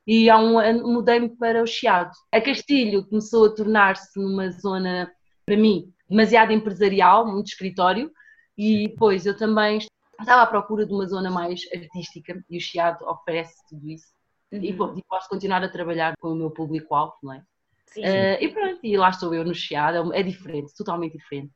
e 0.07 0.31
há 0.31 0.39
um 0.39 0.59
ano 0.59 0.87
mudei-me 0.87 1.29
para 1.29 1.63
o 1.63 1.67
Chiado. 1.67 2.13
A 2.31 2.41
Castilho 2.41 3.07
começou 3.07 3.47
a 3.47 3.55
tornar-se 3.55 4.19
numa 4.19 4.51
zona, 4.51 5.13
para 5.45 5.57
mim, 5.57 5.93
demasiado 6.09 6.53
empresarial, 6.53 7.27
muito 7.27 7.49
escritório, 7.49 8.11
e 8.57 8.89
depois 8.89 9.27
eu 9.27 9.37
também 9.37 9.79
estava 10.19 10.43
à 10.43 10.47
procura 10.47 10.87
de 10.87 10.93
uma 10.93 11.07
zona 11.07 11.31
mais 11.31 11.61
artística 11.75 12.43
e 12.49 12.57
o 12.57 12.61
Chiado 12.61 13.05
oferece 13.05 13.55
tudo 13.69 13.89
isso. 13.91 14.07
Uhum. 14.53 14.63
E, 14.63 14.73
bom, 14.73 14.95
e 14.97 15.03
posso 15.09 15.29
continuar 15.29 15.63
a 15.63 15.69
trabalhar 15.69 16.15
com 16.21 16.29
o 16.29 16.37
meu 16.37 16.51
público-alvo, 16.51 17.15
não 17.23 17.33
é? 17.33 17.43
Sim. 17.87 18.03
Uh, 18.03 18.43
e 18.43 18.49
pronto, 18.49 18.81
e 18.83 18.97
lá 18.97 19.11
estou 19.11 19.35
eu 19.35 19.45
no 19.45 19.55
Chiado, 19.55 20.13
é 20.15 20.23
diferente, 20.23 20.75
totalmente 20.77 21.17
diferente. 21.19 21.53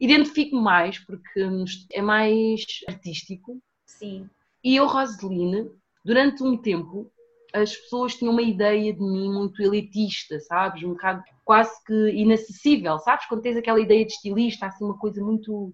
Identifico-me 0.00 0.62
mais 0.62 0.98
porque 0.98 1.46
é 1.92 2.02
mais 2.02 2.64
artístico. 2.88 3.60
Sim. 3.86 4.28
E 4.64 4.76
eu, 4.76 4.86
Roseline, 4.86 5.70
durante 6.04 6.42
um 6.42 6.56
tempo, 6.56 7.11
as 7.52 7.76
pessoas 7.76 8.14
tinham 8.14 8.32
uma 8.32 8.42
ideia 8.42 8.92
de 8.92 9.00
mim 9.00 9.30
muito 9.30 9.62
elitista, 9.62 10.40
sabes? 10.40 10.82
Um 10.82 10.90
bocado 10.90 11.22
quase 11.44 11.72
que 11.84 12.10
inacessível, 12.10 12.98
sabes? 12.98 13.26
Quando 13.26 13.42
tens 13.42 13.56
aquela 13.56 13.80
ideia 13.80 14.04
de 14.04 14.12
estilista, 14.12 14.66
assim, 14.66 14.84
uma 14.84 14.98
coisa 14.98 15.22
muito. 15.22 15.72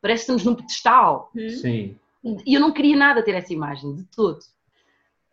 Parece 0.00 0.26
que 0.26 0.32
estamos 0.32 0.44
num 0.44 0.54
pedestal. 0.54 1.30
Hum. 1.34 1.48
Sim. 1.48 1.98
E 2.44 2.54
eu 2.54 2.60
não 2.60 2.72
queria 2.72 2.96
nada 2.96 3.22
ter 3.22 3.34
essa 3.34 3.52
imagem, 3.52 3.94
de 3.94 4.04
todo. 4.04 4.40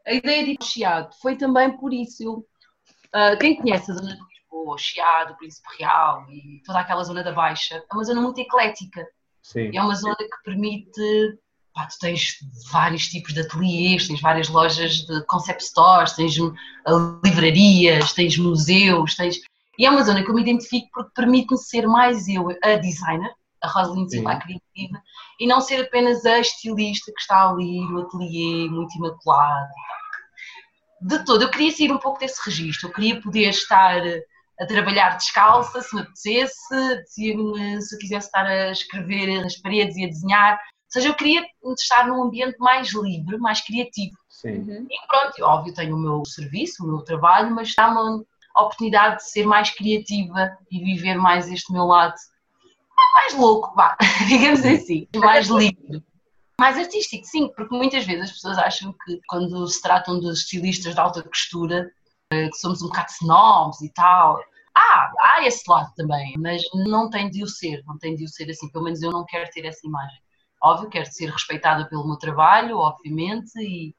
A 0.05 0.13
ideia 0.13 0.45
de 0.45 0.63
Chiado 0.63 1.13
foi 1.21 1.35
também 1.35 1.75
por 1.75 1.91
isso. 1.91 2.23
Eu, 2.23 2.33
uh, 2.33 3.37
quem 3.39 3.55
conhece 3.55 3.91
a 3.91 3.95
zona 3.95 4.15
de 4.15 4.21
Lisboa, 4.21 4.77
Chiado, 4.77 5.35
Príncipe 5.37 5.67
Real 5.79 6.25
e 6.29 6.61
toda 6.65 6.79
aquela 6.79 7.03
zona 7.03 7.23
da 7.23 7.31
Baixa, 7.31 7.77
é 7.77 7.93
uma 7.93 8.03
zona 8.03 8.21
muito 8.21 8.39
eclética. 8.39 9.07
Sim. 9.41 9.75
É 9.75 9.81
uma 9.81 9.95
zona 9.95 10.15
que 10.15 10.43
permite 10.43 11.39
pá, 11.73 11.87
tu 11.87 11.97
tens 11.99 12.37
vários 12.71 13.07
tipos 13.07 13.33
de 13.33 13.41
ateliês, 13.41 14.07
tens 14.07 14.21
várias 14.21 14.47
lojas 14.49 15.05
de 15.05 15.25
concept 15.25 15.63
stores, 15.63 16.13
tens 16.13 16.35
livrarias, 17.23 18.13
tens 18.13 18.37
museus, 18.37 19.15
tens... 19.15 19.39
E 19.77 19.85
é 19.85 19.89
uma 19.89 20.03
zona 20.03 20.23
que 20.23 20.29
eu 20.29 20.35
me 20.35 20.41
identifico 20.41 20.87
porque 20.93 21.11
permite-me 21.15 21.57
ser 21.57 21.87
mais 21.87 22.27
eu 22.27 22.49
a 22.63 22.75
designer, 22.75 23.31
a 23.61 23.67
Rosalind 23.67 24.09
Silva, 24.09 24.33
a 24.33 24.39
criativa, 24.39 25.01
e 25.39 25.47
não 25.47 25.59
ser 25.61 25.81
apenas 25.81 26.25
a 26.25 26.39
estilista 26.39 27.11
que 27.11 27.19
está 27.19 27.49
ali 27.49 27.81
no 27.89 28.01
ateliê, 28.01 28.69
muito 28.69 28.95
imaculado. 28.97 29.73
De 31.01 31.25
todo, 31.25 31.41
eu 31.41 31.49
queria 31.49 31.71
sair 31.71 31.91
um 31.91 31.97
pouco 31.97 32.19
desse 32.19 32.39
registro, 32.45 32.89
eu 32.89 32.93
queria 32.93 33.19
poder 33.19 33.49
estar 33.49 34.01
a 34.59 34.65
trabalhar 34.67 35.17
descalça, 35.17 35.81
se 35.81 35.95
me 35.95 36.01
apetecesse, 36.01 37.03
se 37.07 37.29
eu 37.31 37.99
quisesse 37.99 38.27
estar 38.27 38.45
a 38.45 38.71
escrever 38.71 39.41
nas 39.41 39.57
paredes 39.57 39.97
e 39.97 40.05
a 40.05 40.07
desenhar, 40.07 40.59
seja, 40.93 41.09
eu 41.09 41.15
queria 41.15 41.43
estar 41.77 42.07
num 42.07 42.23
ambiente 42.23 42.57
mais 42.59 42.93
livre, 42.93 43.37
mais 43.37 43.61
criativo. 43.61 44.15
Sim. 44.29 44.59
Uhum. 44.59 44.87
E 44.89 45.07
pronto, 45.07 45.43
óbvio, 45.43 45.73
tenho 45.73 45.95
o 45.95 45.99
meu 45.99 46.23
serviço, 46.25 46.83
o 46.83 46.87
meu 46.87 47.01
trabalho, 47.01 47.53
mas 47.53 47.73
dá-me 47.75 48.23
a 48.55 48.61
oportunidade 48.61 49.17
de 49.17 49.29
ser 49.29 49.45
mais 49.45 49.71
criativa 49.71 50.55
e 50.69 50.83
viver 50.83 51.15
mais 51.15 51.51
este 51.51 51.71
meu 51.71 51.85
lado 51.85 52.13
mais 53.13 53.33
louco, 53.33 53.73
vá, 53.75 53.97
digamos 54.27 54.65
assim, 54.65 55.07
mais 55.15 55.47
livre. 55.47 56.03
Mais 56.59 56.77
artístico, 56.77 57.25
sim, 57.25 57.51
porque 57.55 57.75
muitas 57.75 58.05
vezes 58.05 58.25
as 58.25 58.31
pessoas 58.31 58.57
acham 58.57 58.93
que 59.03 59.19
quando 59.27 59.67
se 59.67 59.81
tratam 59.81 60.19
de 60.19 60.31
estilistas 60.31 60.93
de 60.93 60.99
alta 60.99 61.23
costura, 61.23 61.91
eh, 62.31 62.47
que 62.49 62.57
somos 62.57 62.81
um 62.81 62.87
bocado 62.87 63.11
snobs 63.11 63.81
e 63.81 63.89
tal. 63.93 64.39
Ah, 64.75 65.11
há 65.19 65.45
esse 65.45 65.63
lado 65.69 65.91
também, 65.95 66.33
mas 66.37 66.61
não 66.87 67.09
tem 67.09 67.29
de 67.29 67.43
o 67.43 67.47
ser, 67.47 67.83
não 67.85 67.97
tem 67.97 68.15
de 68.15 68.23
o 68.23 68.27
ser 68.27 68.49
assim, 68.49 68.69
pelo 68.71 68.85
menos 68.85 69.01
eu 69.01 69.11
não 69.11 69.25
quero 69.25 69.49
ter 69.51 69.65
essa 69.65 69.85
imagem. 69.85 70.22
Óbvio, 70.63 70.89
quero 70.89 71.11
ser 71.11 71.29
respeitada 71.29 71.85
pelo 71.89 72.07
meu 72.07 72.15
trabalho, 72.15 72.77
obviamente, 72.77 73.51
e 73.59 73.93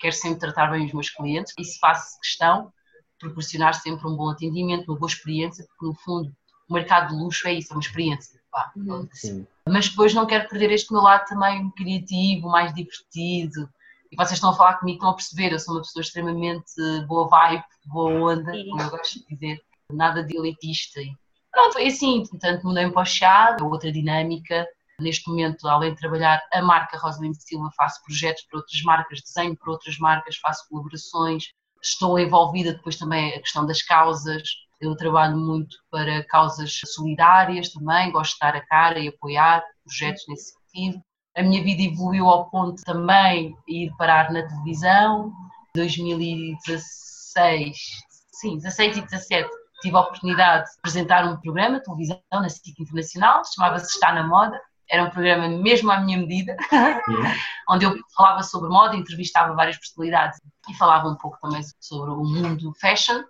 quero 0.00 0.14
sempre 0.14 0.40
tratar 0.40 0.66
bem 0.72 0.84
os 0.84 0.92
meus 0.92 1.10
clientes, 1.10 1.54
e 1.56 1.64
se 1.64 1.78
faço 1.78 2.18
questão, 2.20 2.72
proporcionar 3.20 3.74
sempre 3.74 4.04
um 4.08 4.16
bom 4.16 4.30
atendimento, 4.30 4.90
uma 4.90 4.98
boa 4.98 5.08
experiência, 5.08 5.64
porque 5.68 5.86
no 5.86 5.94
fundo 5.94 6.32
o 6.68 6.74
mercado 6.74 7.10
de 7.10 7.22
luxo 7.22 7.46
é 7.46 7.52
isso, 7.54 7.72
é 7.72 7.76
uma 7.76 7.80
experiência. 7.80 8.40
Pá, 8.50 8.72
Sim. 9.12 9.46
Mas 9.68 9.88
depois 9.90 10.12
não 10.12 10.26
quero 10.26 10.48
perder 10.48 10.72
este 10.72 10.92
meu 10.92 11.02
lado 11.02 11.24
também 11.26 11.70
criativo, 11.70 12.48
mais 12.48 12.74
divertido. 12.74 13.68
E 14.10 14.16
vocês 14.16 14.32
estão 14.32 14.50
a 14.50 14.56
falar 14.56 14.78
comigo, 14.78 14.96
estão 14.96 15.10
a 15.10 15.14
perceber, 15.14 15.52
eu 15.52 15.58
sou 15.60 15.74
uma 15.74 15.82
pessoa 15.82 16.00
extremamente 16.00 16.72
boa 17.06 17.28
vibe, 17.28 17.64
boa 17.84 18.32
onda, 18.32 18.50
como 18.50 18.82
eu 18.82 18.90
gosto 18.90 19.20
de 19.20 19.36
dizer, 19.36 19.62
nada 19.92 20.24
de 20.24 20.36
elitista. 20.36 21.00
Pronto, 21.52 21.74
foi 21.74 21.86
assim, 21.86 22.24
portanto 22.26 22.64
mudei-me 22.64 22.92
para 22.92 23.02
o 23.02 23.06
chá, 23.06 23.56
é 23.58 23.62
outra 23.62 23.92
dinâmica. 23.92 24.66
Neste 25.00 25.28
momento, 25.28 25.68
além 25.68 25.94
de 25.94 26.00
trabalhar 26.00 26.42
a 26.52 26.60
marca 26.60 26.98
Rosalind 26.98 27.36
Silva, 27.38 27.70
faço 27.76 28.02
projetos 28.04 28.42
para 28.44 28.58
outras 28.58 28.82
marcas, 28.82 29.20
desenho 29.22 29.56
para 29.56 29.70
outras 29.70 29.96
marcas, 29.98 30.36
faço 30.36 30.68
colaborações, 30.68 31.52
estou 31.80 32.18
envolvida 32.18 32.72
depois 32.72 32.96
também 32.96 33.32
a 33.34 33.40
questão 33.40 33.64
das 33.64 33.80
causas, 33.82 34.42
eu 34.80 34.96
trabalho 34.96 35.36
muito 35.36 35.76
para 35.90 36.24
causas 36.24 36.80
solidárias 36.84 37.68
também, 37.70 38.12
gosto 38.12 38.34
de 38.34 38.40
dar 38.40 38.56
a 38.56 38.66
cara 38.66 38.98
e 38.98 39.08
apoiar 39.08 39.64
projetos 39.84 40.24
nesse 40.28 40.52
sentido. 40.52 41.00
A 41.36 41.42
minha 41.42 41.62
vida 41.62 41.82
evoluiu 41.82 42.26
ao 42.26 42.50
ponto 42.50 42.82
também 42.82 43.54
de 43.66 43.84
ir 43.84 43.94
parar 43.96 44.32
na 44.32 44.46
televisão. 44.46 45.32
2016, 45.74 47.78
sim, 48.32 48.56
16 48.56 48.96
e 48.96 49.02
17, 49.02 49.48
tive 49.80 49.96
a 49.96 50.00
oportunidade 50.00 50.64
de 50.64 50.70
apresentar 50.78 51.24
um 51.24 51.36
programa 51.36 51.78
de 51.78 51.84
televisão 51.84 52.18
na 52.32 52.48
SIC 52.48 52.80
Internacional, 52.80 53.42
chamava-se 53.44 53.86
Está 53.86 54.12
na 54.12 54.26
Moda. 54.26 54.60
Era 54.90 55.04
um 55.04 55.10
programa 55.10 55.48
mesmo 55.48 55.90
à 55.90 56.00
minha 56.00 56.18
medida, 56.18 56.56
onde 57.68 57.84
eu 57.84 57.94
falava 58.16 58.42
sobre 58.42 58.70
moda, 58.70 58.96
entrevistava 58.96 59.54
várias 59.54 59.76
personalidades 59.76 60.40
e 60.68 60.74
falava 60.74 61.08
um 61.08 61.16
pouco 61.16 61.38
também 61.40 61.62
sobre 61.80 62.10
o 62.10 62.24
mundo 62.24 62.72
fashion 62.80 63.22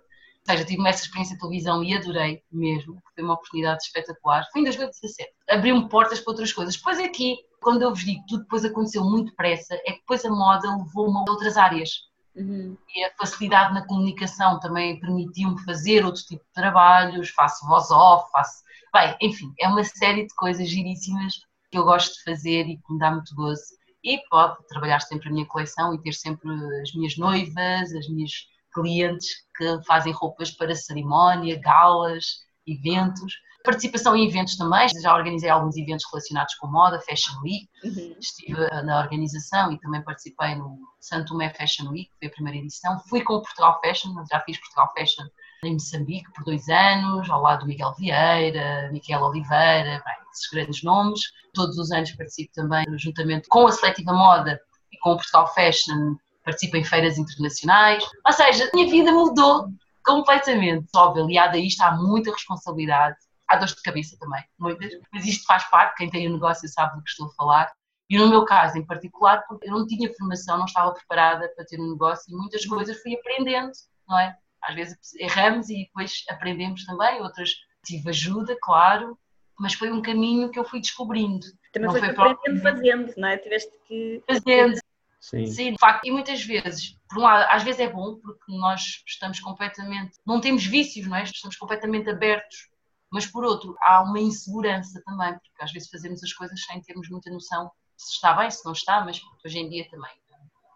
seja, 0.49 0.65
tive 0.65 0.87
essa 0.87 1.03
experiência 1.03 1.35
de 1.35 1.41
televisão 1.41 1.83
e 1.83 1.95
adorei 1.95 2.43
mesmo, 2.51 3.01
foi 3.13 3.23
uma 3.23 3.33
oportunidade 3.33 3.83
espetacular. 3.83 4.45
Foi 4.51 4.61
em 4.61 4.63
2017. 4.63 5.31
Abriu-me 5.49 5.87
portas 5.89 6.19
para 6.19 6.31
outras 6.31 6.51
coisas. 6.51 6.75
Depois 6.75 6.99
aqui, 6.99 7.37
quando 7.61 7.83
eu 7.83 7.89
vos 7.89 8.03
digo 8.03 8.21
que 8.21 8.27
tudo 8.27 8.43
depois 8.43 8.65
aconteceu 8.65 9.03
muito 9.03 9.29
depressa, 9.29 9.75
é 9.75 9.91
que 9.91 9.99
depois 9.99 10.25
a 10.25 10.29
moda 10.29 10.75
levou-me 10.75 11.17
a 11.17 11.31
outras 11.31 11.57
áreas. 11.57 12.07
Uhum. 12.35 12.77
E 12.95 13.03
a 13.03 13.11
facilidade 13.17 13.73
na 13.73 13.85
comunicação 13.85 14.59
também 14.59 14.99
permitiu-me 14.99 15.61
fazer 15.63 16.05
outro 16.05 16.23
tipo 16.23 16.43
de 16.43 16.53
trabalhos, 16.53 17.29
faço 17.29 17.67
voz 17.67 17.91
off, 17.91 18.31
faço. 18.31 18.63
Bem, 18.93 19.15
enfim, 19.21 19.53
é 19.59 19.67
uma 19.67 19.83
série 19.83 20.25
de 20.25 20.33
coisas 20.35 20.67
giríssimas 20.67 21.41
que 21.69 21.77
eu 21.77 21.83
gosto 21.83 22.15
de 22.15 22.23
fazer 22.23 22.67
e 22.67 22.77
que 22.77 22.93
me 22.93 22.99
dá 22.99 23.11
muito 23.11 23.33
gozo. 23.35 23.61
E 24.03 24.17
pode 24.29 24.57
trabalhar 24.67 25.01
sempre 25.01 25.29
a 25.29 25.31
minha 25.31 25.45
coleção 25.45 25.93
e 25.93 26.01
ter 26.01 26.13
sempre 26.13 26.49
as 26.81 26.93
minhas 26.93 27.17
noivas, 27.17 27.93
as 27.93 28.07
minhas 28.07 28.31
clientes 28.73 29.27
que 29.55 29.83
fazem 29.85 30.13
roupas 30.13 30.51
para 30.51 30.75
cerimónia, 30.75 31.59
galas, 31.59 32.25
eventos. 32.65 33.33
Participação 33.63 34.15
em 34.15 34.25
eventos 34.25 34.55
também, 34.55 34.87
já 35.01 35.13
organizei 35.13 35.49
alguns 35.49 35.75
eventos 35.75 36.05
relacionados 36.09 36.55
com 36.55 36.67
moda, 36.67 37.01
Fashion 37.01 37.41
Week, 37.43 37.67
uhum. 37.83 38.15
estive 38.17 38.67
na 38.83 38.99
organização 38.99 39.71
e 39.73 39.79
também 39.79 40.01
participei 40.01 40.55
no 40.55 40.79
Santo 41.01 41.29
Tomé 41.29 41.53
Fashion 41.53 41.89
Week, 41.89 42.09
que 42.09 42.17
foi 42.19 42.27
a 42.29 42.31
primeira 42.31 42.57
edição. 42.57 42.97
Fui 43.09 43.21
com 43.21 43.33
o 43.33 43.41
Portugal 43.41 43.79
Fashion, 43.83 44.13
já 44.31 44.39
fiz 44.41 44.57
Portugal 44.59 44.93
Fashion 44.97 45.25
em 45.63 45.73
Moçambique 45.73 46.31
por 46.33 46.43
dois 46.43 46.67
anos, 46.69 47.29
ao 47.29 47.41
lado 47.41 47.61
do 47.61 47.67
Miguel 47.67 47.93
Vieira, 47.97 48.89
Miquel 48.91 49.21
Oliveira, 49.21 50.01
bem, 50.05 50.15
esses 50.31 50.49
grandes 50.51 50.83
nomes. 50.83 51.21
Todos 51.53 51.77
os 51.77 51.91
anos 51.91 52.11
participo 52.11 52.53
também, 52.53 52.85
juntamente 52.97 53.47
com 53.49 53.67
a 53.67 53.71
Seletiva 53.71 54.13
Moda 54.13 54.59
e 54.91 54.97
com 54.99 55.11
o 55.11 55.15
Portugal 55.15 55.53
Fashion, 55.53 56.15
participo 56.43 56.77
em 56.77 56.83
feiras 56.83 57.17
internacionais. 57.17 58.03
Ou 58.25 58.33
seja, 58.33 58.65
a 58.65 58.75
minha 58.75 58.89
vida 58.89 59.11
mudou 59.11 59.69
completamente. 60.03 60.87
Óbvio, 60.95 61.23
aliado 61.23 61.57
a 61.57 61.59
isto 61.59 61.81
há 61.81 61.91
muita 61.91 62.31
responsabilidade, 62.31 63.17
há 63.47 63.57
dores 63.57 63.75
de 63.75 63.81
cabeça 63.81 64.17
também, 64.19 64.43
muitas, 64.57 64.93
mas 65.11 65.25
isto 65.25 65.45
faz 65.45 65.63
parte, 65.69 65.97
quem 65.97 66.09
tem 66.09 66.27
o 66.27 66.31
um 66.31 66.33
negócio 66.33 66.67
sabe 66.69 66.95
do 66.95 67.03
que 67.03 67.09
estou 67.09 67.27
a 67.27 67.31
falar. 67.31 67.71
E 68.09 68.17
no 68.17 68.27
meu 68.27 68.43
caso 68.43 68.77
em 68.77 68.85
particular, 68.85 69.43
porque 69.47 69.69
eu 69.69 69.71
não 69.71 69.85
tinha 69.85 70.11
formação, 70.15 70.57
não 70.57 70.65
estava 70.65 70.91
preparada 70.93 71.47
para 71.55 71.65
ter 71.65 71.79
um 71.79 71.91
negócio 71.91 72.33
e 72.33 72.35
muitas 72.35 72.65
coisas 72.65 72.99
fui 73.01 73.13
aprendendo, 73.13 73.71
não 74.07 74.17
é? 74.17 74.35
Às 74.63 74.75
vezes 74.75 74.97
erramos 75.19 75.69
e 75.69 75.85
depois 75.85 76.23
aprendemos 76.29 76.85
também, 76.85 77.21
outras 77.21 77.51
tive 77.83 78.09
ajuda, 78.09 78.57
claro, 78.61 79.17
mas 79.57 79.73
foi 79.73 79.91
um 79.91 80.01
caminho 80.01 80.49
que 80.49 80.59
eu 80.59 80.65
fui 80.65 80.79
descobrindo. 80.79 81.45
Também 81.73 81.89
não 81.89 81.99
foi 81.99 82.09
aprendendo 82.09 82.61
fazendo, 82.61 83.13
não 83.17 83.29
é? 83.29 83.37
Tiveste 83.37 83.71
que. 83.87 84.23
Fazendo, 84.27 84.79
Sim. 85.19 85.45
Sim, 85.45 85.73
de 85.73 85.79
facto. 85.79 86.05
E 86.05 86.11
muitas 86.11 86.43
vezes, 86.43 86.95
por 87.09 87.19
um 87.19 87.21
lado, 87.21 87.45
às 87.51 87.63
vezes 87.63 87.81
é 87.81 87.89
bom, 87.89 88.15
porque 88.15 88.51
nós 88.55 89.03
estamos 89.05 89.39
completamente. 89.39 90.17
Não 90.25 90.39
temos 90.39 90.65
vícios, 90.65 91.07
não 91.07 91.17
é? 91.17 91.23
Estamos 91.23 91.57
completamente 91.57 92.09
abertos. 92.09 92.69
Mas 93.11 93.25
por 93.25 93.43
outro, 93.43 93.75
há 93.81 94.01
uma 94.03 94.19
insegurança 94.19 95.01
também, 95.03 95.33
porque 95.33 95.63
às 95.63 95.71
vezes 95.71 95.89
fazemos 95.89 96.23
as 96.23 96.31
coisas 96.31 96.63
sem 96.63 96.79
termos 96.81 97.09
muita 97.09 97.29
noção 97.31 97.69
se 97.97 98.13
está 98.13 98.33
bem, 98.33 98.49
se 98.49 98.63
não 98.63 98.71
está, 98.71 99.03
mas 99.03 99.19
hoje 99.43 99.59
em 99.59 99.67
dia 99.67 99.89
também 99.89 100.11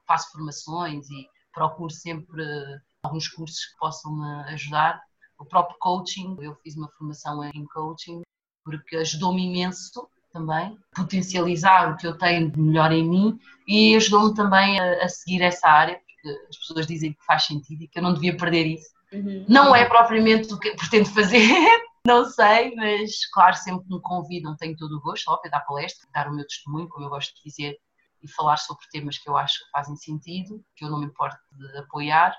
faço 0.05 0.31
formações 0.31 1.09
e 1.09 1.29
procuro 1.53 1.89
sempre 1.89 2.43
alguns 3.03 3.27
cursos 3.27 3.65
que 3.65 3.77
possam 3.77 4.15
me 4.15 4.43
ajudar. 4.53 5.01
O 5.37 5.45
próprio 5.45 5.77
coaching, 5.79 6.37
eu 6.39 6.55
fiz 6.63 6.75
uma 6.75 6.89
formação 6.97 7.43
em 7.43 7.65
coaching, 7.65 8.21
porque 8.63 8.95
ajudou-me 8.95 9.45
imenso 9.45 10.07
também, 10.31 10.77
potencializar 10.95 11.91
o 11.91 11.97
que 11.97 12.07
eu 12.07 12.17
tenho 12.17 12.49
de 12.49 12.59
melhor 12.59 12.91
em 12.91 13.07
mim 13.07 13.39
e 13.67 13.95
ajudou-me 13.95 14.33
também 14.33 14.79
a, 14.79 15.03
a, 15.03 15.09
seguir 15.09 15.41
essa 15.43 15.67
área, 15.67 15.99
porque 15.99 16.39
as 16.49 16.57
pessoas 16.57 16.87
dizem 16.87 17.13
que 17.13 17.23
faz 17.25 17.45
sentido 17.45 17.83
e 17.83 17.87
que 17.87 17.99
eu 17.99 18.03
não 18.03 18.13
devia 18.13 18.35
perder 18.35 18.65
isso. 18.65 18.89
Uhum. 19.11 19.45
Não 19.47 19.75
é 19.75 19.85
propriamente 19.85 20.51
o 20.51 20.59
que 20.59 20.75
pretendo 20.75 21.07
fazer, 21.09 21.39
não 22.07 22.25
sei, 22.25 22.73
mas 22.75 23.27
claro, 23.31 23.55
sempre 23.55 23.85
que 23.85 23.93
me 23.93 24.01
convidam 24.01 24.55
tenho 24.57 24.75
todo 24.75 24.97
o 24.97 25.01
gosto, 25.01 25.29
óbvio, 25.29 25.51
dar 25.51 25.59
palestra, 25.59 26.07
dar 26.11 26.27
o 26.27 26.33
meu 26.33 26.47
testemunho, 26.47 26.89
como 26.89 27.05
eu 27.05 27.09
gosto 27.09 27.35
de 27.35 27.43
dizer, 27.43 27.77
e 28.23 28.27
falar 28.27 28.57
sobre 28.57 28.87
temas 28.91 29.17
que 29.19 29.29
eu 29.29 29.37
acho 29.37 29.59
que 29.59 29.71
fazem 29.71 29.95
sentido, 29.97 30.63
que 30.75 30.83
eu 30.83 30.89
não 30.89 30.99
me 30.99 31.05
importo 31.05 31.37
de 31.51 31.77
apoiar, 31.77 32.35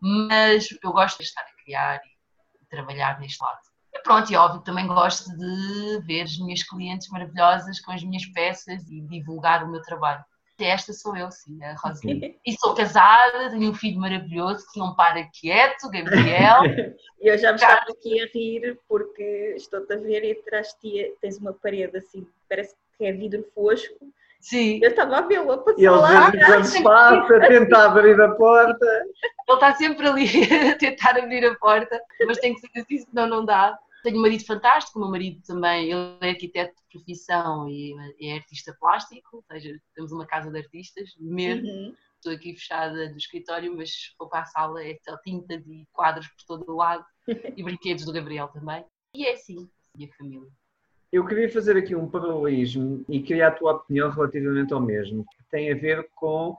mas 0.00 0.68
eu 0.82 0.92
gosto 0.92 1.18
de 1.18 1.24
estar 1.24 1.42
a 1.42 1.62
criar 1.62 2.00
e 2.60 2.66
trabalhar 2.66 3.20
neste 3.20 3.42
lado. 3.42 3.58
Pronto, 4.04 4.32
e 4.32 4.36
óbvio, 4.36 4.62
também 4.62 4.86
gosto 4.86 5.28
de 5.36 6.00
ver 6.06 6.22
as 6.22 6.38
minhas 6.38 6.62
clientes 6.62 7.08
maravilhosas 7.08 7.80
com 7.80 7.92
as 7.92 8.02
minhas 8.02 8.24
peças 8.26 8.88
e 8.88 9.00
divulgar 9.02 9.64
o 9.64 9.70
meu 9.70 9.82
trabalho. 9.82 10.24
Esta 10.58 10.92
sou 10.92 11.16
eu, 11.16 11.30
sim, 11.30 11.62
a 11.64 11.74
Rosinha. 11.74 12.34
E 12.46 12.52
sou 12.58 12.74
casada, 12.74 13.50
tenho 13.50 13.70
um 13.70 13.74
filho 13.74 13.98
maravilhoso 13.98 14.64
que 14.72 14.78
não 14.78 14.94
para 14.94 15.26
quieto, 15.32 15.90
Gabriel. 15.90 16.60
eu 17.18 17.38
já 17.38 17.50
me 17.50 17.56
estava 17.56 17.90
aqui 17.90 18.20
a 18.20 18.26
rir 18.26 18.78
porque 18.86 19.54
estou-te 19.56 19.92
a 19.92 19.96
ver 19.96 20.22
e 20.22 20.32
atrás 20.32 20.68
de 20.82 20.90
ti 20.90 21.14
tens 21.20 21.38
uma 21.38 21.54
parede 21.54 21.96
assim, 21.96 22.26
parece 22.48 22.74
que 22.96 23.04
é 23.06 23.12
vidro 23.12 23.44
fosco. 23.54 24.12
Sim. 24.40 24.80
Eu 24.82 24.90
estava 24.90 25.18
a 25.18 25.20
vê-lo 25.20 25.52
a 25.52 25.58
passar 25.58 25.78
e 25.78 25.86
ele 25.86 25.96
lá. 25.96 26.28
Ele 26.28 26.82
passa, 26.82 27.40
tenta 27.40 27.84
abrir 27.84 28.20
a 28.20 28.34
porta. 28.34 28.86
Ele 28.86 29.54
está 29.54 29.74
sempre 29.74 30.08
ali 30.08 30.26
a 30.72 30.78
tentar 30.78 31.18
abrir 31.18 31.44
a 31.44 31.54
porta, 31.56 32.00
mas 32.26 32.38
tem 32.38 32.54
que 32.54 32.60
ser 32.60 32.80
assim, 32.80 32.98
senão 32.98 33.28
não 33.28 33.44
dá. 33.44 33.78
Tenho 34.02 34.16
um 34.16 34.22
marido 34.22 34.44
fantástico, 34.46 34.98
o 34.98 35.02
meu 35.02 35.10
marido 35.10 35.42
também, 35.46 35.90
ele 35.92 36.16
é 36.22 36.30
arquiteto 36.30 36.74
de 36.74 36.98
profissão 36.98 37.68
e 37.68 37.94
é 38.18 38.36
artista 38.36 38.74
plástico, 38.80 39.36
ou 39.36 39.44
seja, 39.52 39.78
temos 39.94 40.10
uma 40.10 40.26
casa 40.26 40.50
de 40.50 40.58
artistas, 40.58 41.10
mesmo. 41.18 41.68
Uhum. 41.68 41.94
Estou 42.16 42.32
aqui 42.32 42.54
fechada 42.54 43.10
do 43.10 43.16
escritório, 43.18 43.74
mas 43.76 44.14
vou 44.18 44.28
para 44.28 44.40
a 44.40 44.46
sala, 44.46 44.82
é 44.82 44.96
só 45.06 45.18
tintas 45.18 45.66
e 45.66 45.86
quadros 45.92 46.26
por 46.28 46.44
todo 46.46 46.72
o 46.72 46.76
lado 46.76 47.04
e 47.56 47.62
brinquedos 47.62 48.06
do 48.06 48.12
Gabriel 48.12 48.48
também. 48.48 48.84
E 49.14 49.26
é 49.26 49.32
assim, 49.32 49.68
a 50.02 50.16
família. 50.16 50.48
Eu 51.12 51.26
queria 51.26 51.50
fazer 51.50 51.76
aqui 51.76 51.94
um 51.96 52.08
paralelismo 52.08 53.04
e 53.08 53.20
queria 53.20 53.48
a 53.48 53.50
tua 53.50 53.72
opinião 53.72 54.10
relativamente 54.10 54.72
ao 54.72 54.80
mesmo, 54.80 55.24
que 55.24 55.42
tem 55.50 55.72
a 55.72 55.74
ver 55.74 56.08
com, 56.14 56.56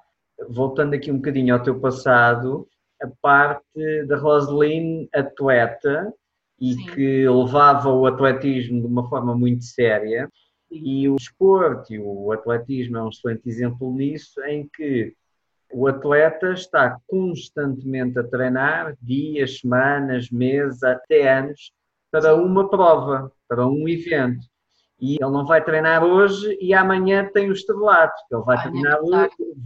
voltando 0.50 0.94
aqui 0.94 1.10
um 1.10 1.18
bocadinho 1.18 1.54
ao 1.54 1.64
teu 1.64 1.80
passado, 1.80 2.68
a 3.02 3.08
parte 3.22 4.06
da 4.08 4.18
Roseline 4.18 5.08
atleta 5.14 6.14
e 6.60 6.74
Sim. 6.74 6.86
que 6.88 7.30
levava 7.30 7.90
o 7.90 8.06
atletismo 8.06 8.82
de 8.82 8.88
uma 8.88 9.08
forma 9.08 9.36
muito 9.38 9.64
séria. 9.64 10.30
E 10.70 11.08
o 11.08 11.16
esporte 11.16 11.94
e 11.94 12.00
o 12.00 12.32
atletismo 12.32 12.98
é 12.98 13.04
um 13.04 13.10
excelente 13.10 13.48
exemplo 13.48 13.94
nisso, 13.94 14.42
em 14.44 14.70
que 14.74 15.14
o 15.72 15.88
atleta 15.88 16.52
está 16.52 16.98
constantemente 17.08 18.20
a 18.20 18.24
treinar, 18.24 18.98
dias, 19.02 19.60
semanas, 19.60 20.30
meses, 20.30 20.84
até 20.84 21.38
anos, 21.40 21.72
para 22.12 22.36
uma 22.36 22.70
prova, 22.70 23.32
para 23.48 23.66
um 23.66 23.88
evento. 23.88 24.46
E 25.00 25.16
ele 25.16 25.32
não 25.32 25.46
vai 25.46 25.64
treinar 25.64 26.04
hoje 26.04 26.56
e 26.62 26.76
amanhã 26.76 27.28
tem 27.34 27.50
o 27.50 27.54
estrelato. 27.54 28.14
Ele 28.32 28.44
vai 28.44 28.62
treinar 28.62 29.00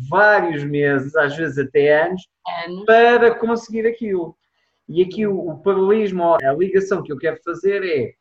vários 0.10 0.64
meses, 0.64 1.14
às 1.16 1.36
vezes 1.36 1.58
até 1.58 2.06
anos, 2.06 2.22
anos, 2.66 2.86
para 2.86 3.36
conseguir 3.36 3.86
aquilo. 3.86 4.38
E 4.88 5.02
aqui 5.02 5.28
o, 5.28 5.38
o 5.38 5.58
paralelismo, 5.60 6.36
a 6.41 6.54
ligação 6.54 7.04
que 7.04 7.12
eu 7.12 7.18
quero 7.18 7.38
fazer 7.43 7.84
é: 7.84 8.14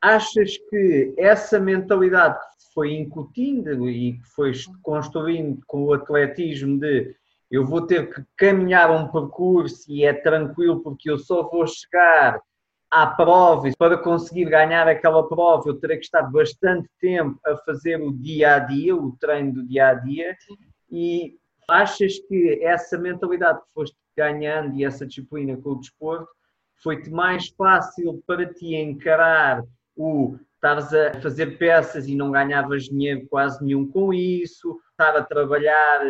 achas 0.00 0.56
que 0.68 1.14
essa 1.16 1.60
mentalidade 1.60 2.38
que 2.38 2.74
foi 2.74 2.94
incutindo 2.94 3.88
e 3.88 4.14
que 4.14 4.26
foi 4.34 4.52
construindo 4.82 5.60
com 5.66 5.84
o 5.84 5.92
atletismo 5.92 6.80
de 6.80 7.14
eu 7.50 7.64
vou 7.64 7.86
ter 7.86 8.12
que 8.12 8.22
caminhar 8.36 8.90
um 8.90 9.08
percurso 9.08 9.90
e 9.90 10.04
é 10.04 10.12
tranquilo 10.12 10.82
porque 10.82 11.10
eu 11.10 11.18
só 11.18 11.48
vou 11.48 11.66
chegar 11.66 12.42
à 12.90 13.06
prova 13.06 13.68
e 13.68 13.76
para 13.76 13.98
conseguir 13.98 14.46
ganhar 14.46 14.88
aquela 14.88 15.26
prova 15.28 15.68
eu 15.68 15.78
terei 15.78 15.98
que 15.98 16.04
estar 16.04 16.22
bastante 16.22 16.88
tempo 17.00 17.38
a 17.46 17.56
fazer 17.58 18.00
o 18.00 18.12
dia 18.12 18.54
a 18.54 18.58
dia, 18.58 18.96
o 18.96 19.16
treino 19.18 19.52
do 19.52 19.66
dia 19.66 19.88
a 19.88 19.94
dia. 19.94 20.36
E 20.90 21.36
achas 21.68 22.18
que 22.18 22.60
essa 22.62 22.96
mentalidade 22.96 23.60
que 23.60 23.72
foste 23.74 23.96
ganhando 24.16 24.74
e 24.76 24.84
essa 24.84 25.06
disciplina 25.06 25.56
com 25.56 25.70
o 25.70 25.80
desporto 25.80 26.28
foi-te 26.82 27.10
mais 27.10 27.48
fácil 27.48 28.22
para 28.26 28.46
ti 28.52 28.74
encarar 28.74 29.62
o 29.96 30.36
estares 30.54 30.92
a 30.92 31.20
fazer 31.20 31.56
peças 31.56 32.08
e 32.08 32.16
não 32.16 32.32
ganhavas 32.32 32.84
dinheiro 32.84 33.26
quase 33.28 33.64
nenhum 33.64 33.88
com 33.88 34.12
isso, 34.12 34.76
estar 34.90 35.16
a 35.16 35.22
trabalhar 35.22 36.00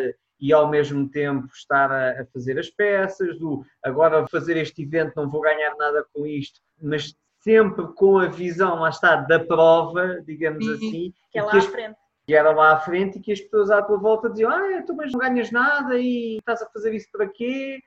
e 0.41 0.53
ao 0.53 0.68
mesmo 0.68 1.09
tempo 1.09 1.49
estar 1.53 1.91
a, 1.91 2.24
fazer 2.32 2.59
as 2.59 2.70
peças, 2.70 3.39
do 3.39 3.64
agora 3.82 4.26
fazer 4.28 4.57
este 4.57 4.82
evento 4.82 5.14
não 5.16 5.28
vou 5.28 5.41
ganhar 5.41 5.74
nada 5.76 6.07
com 6.12 6.26
isto, 6.26 6.61
mas 6.80 7.14
sempre 7.41 7.86
com 7.95 8.18
a 8.18 8.26
visão, 8.26 8.80
lá 8.80 8.91
está, 8.91 9.16
da 9.16 9.41
prova, 9.41 10.22
digamos 10.24 10.66
uhum. 10.66 10.74
assim. 10.74 11.12
Que 11.30 11.39
é 11.39 11.43
lá 11.43 11.57
à 11.57 11.61
frente. 11.62 11.97
Que 12.26 12.34
era 12.34 12.53
lá 12.53 12.72
à 12.72 12.80
frente 12.80 13.18
e 13.18 13.22
que 13.22 13.32
as 13.32 13.41
pessoas 13.41 13.70
à 13.70 13.82
tua 13.82 13.99
volta 13.99 14.28
diziam, 14.28 14.51
ah, 14.51 14.82
tu 14.86 14.95
mas 14.95 15.12
não 15.12 15.18
ganhas 15.18 15.51
nada 15.51 15.99
e 15.99 16.36
estás 16.39 16.62
a 16.62 16.68
fazer 16.68 16.95
isso 16.95 17.09
para 17.11 17.28
quê? 17.28 17.80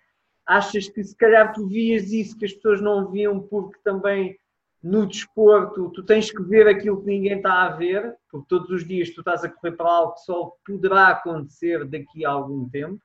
Achas 0.46 0.90
que 0.90 1.04
se 1.04 1.16
calhar 1.16 1.54
tu 1.54 1.68
vias 1.68 2.12
isso 2.12 2.38
que 2.38 2.46
as 2.46 2.54
pessoas 2.54 2.82
não 2.82 3.12
viam 3.12 3.40
porque 3.40 3.80
também 3.84 4.38
no 4.84 5.06
desporto 5.06 5.90
tu 5.92 6.04
tens 6.04 6.32
que 6.32 6.42
ver 6.44 6.68
aquilo 6.68 7.02
que 7.02 7.08
ninguém 7.08 7.38
está 7.38 7.64
a 7.64 7.70
ver, 7.70 8.16
porque 8.30 8.48
todos 8.50 8.70
os 8.70 8.88
dias 8.88 9.12
tu 9.12 9.22
estás 9.22 9.44
a 9.44 9.50
correr 9.50 9.74
para 9.74 9.90
algo 9.90 10.14
que 10.14 10.22
só 10.22 10.52
poderá 10.66 11.10
acontecer 11.10 11.86
daqui 11.86 12.26
a 12.26 12.32
algum 12.32 12.68
tempo? 12.70 13.00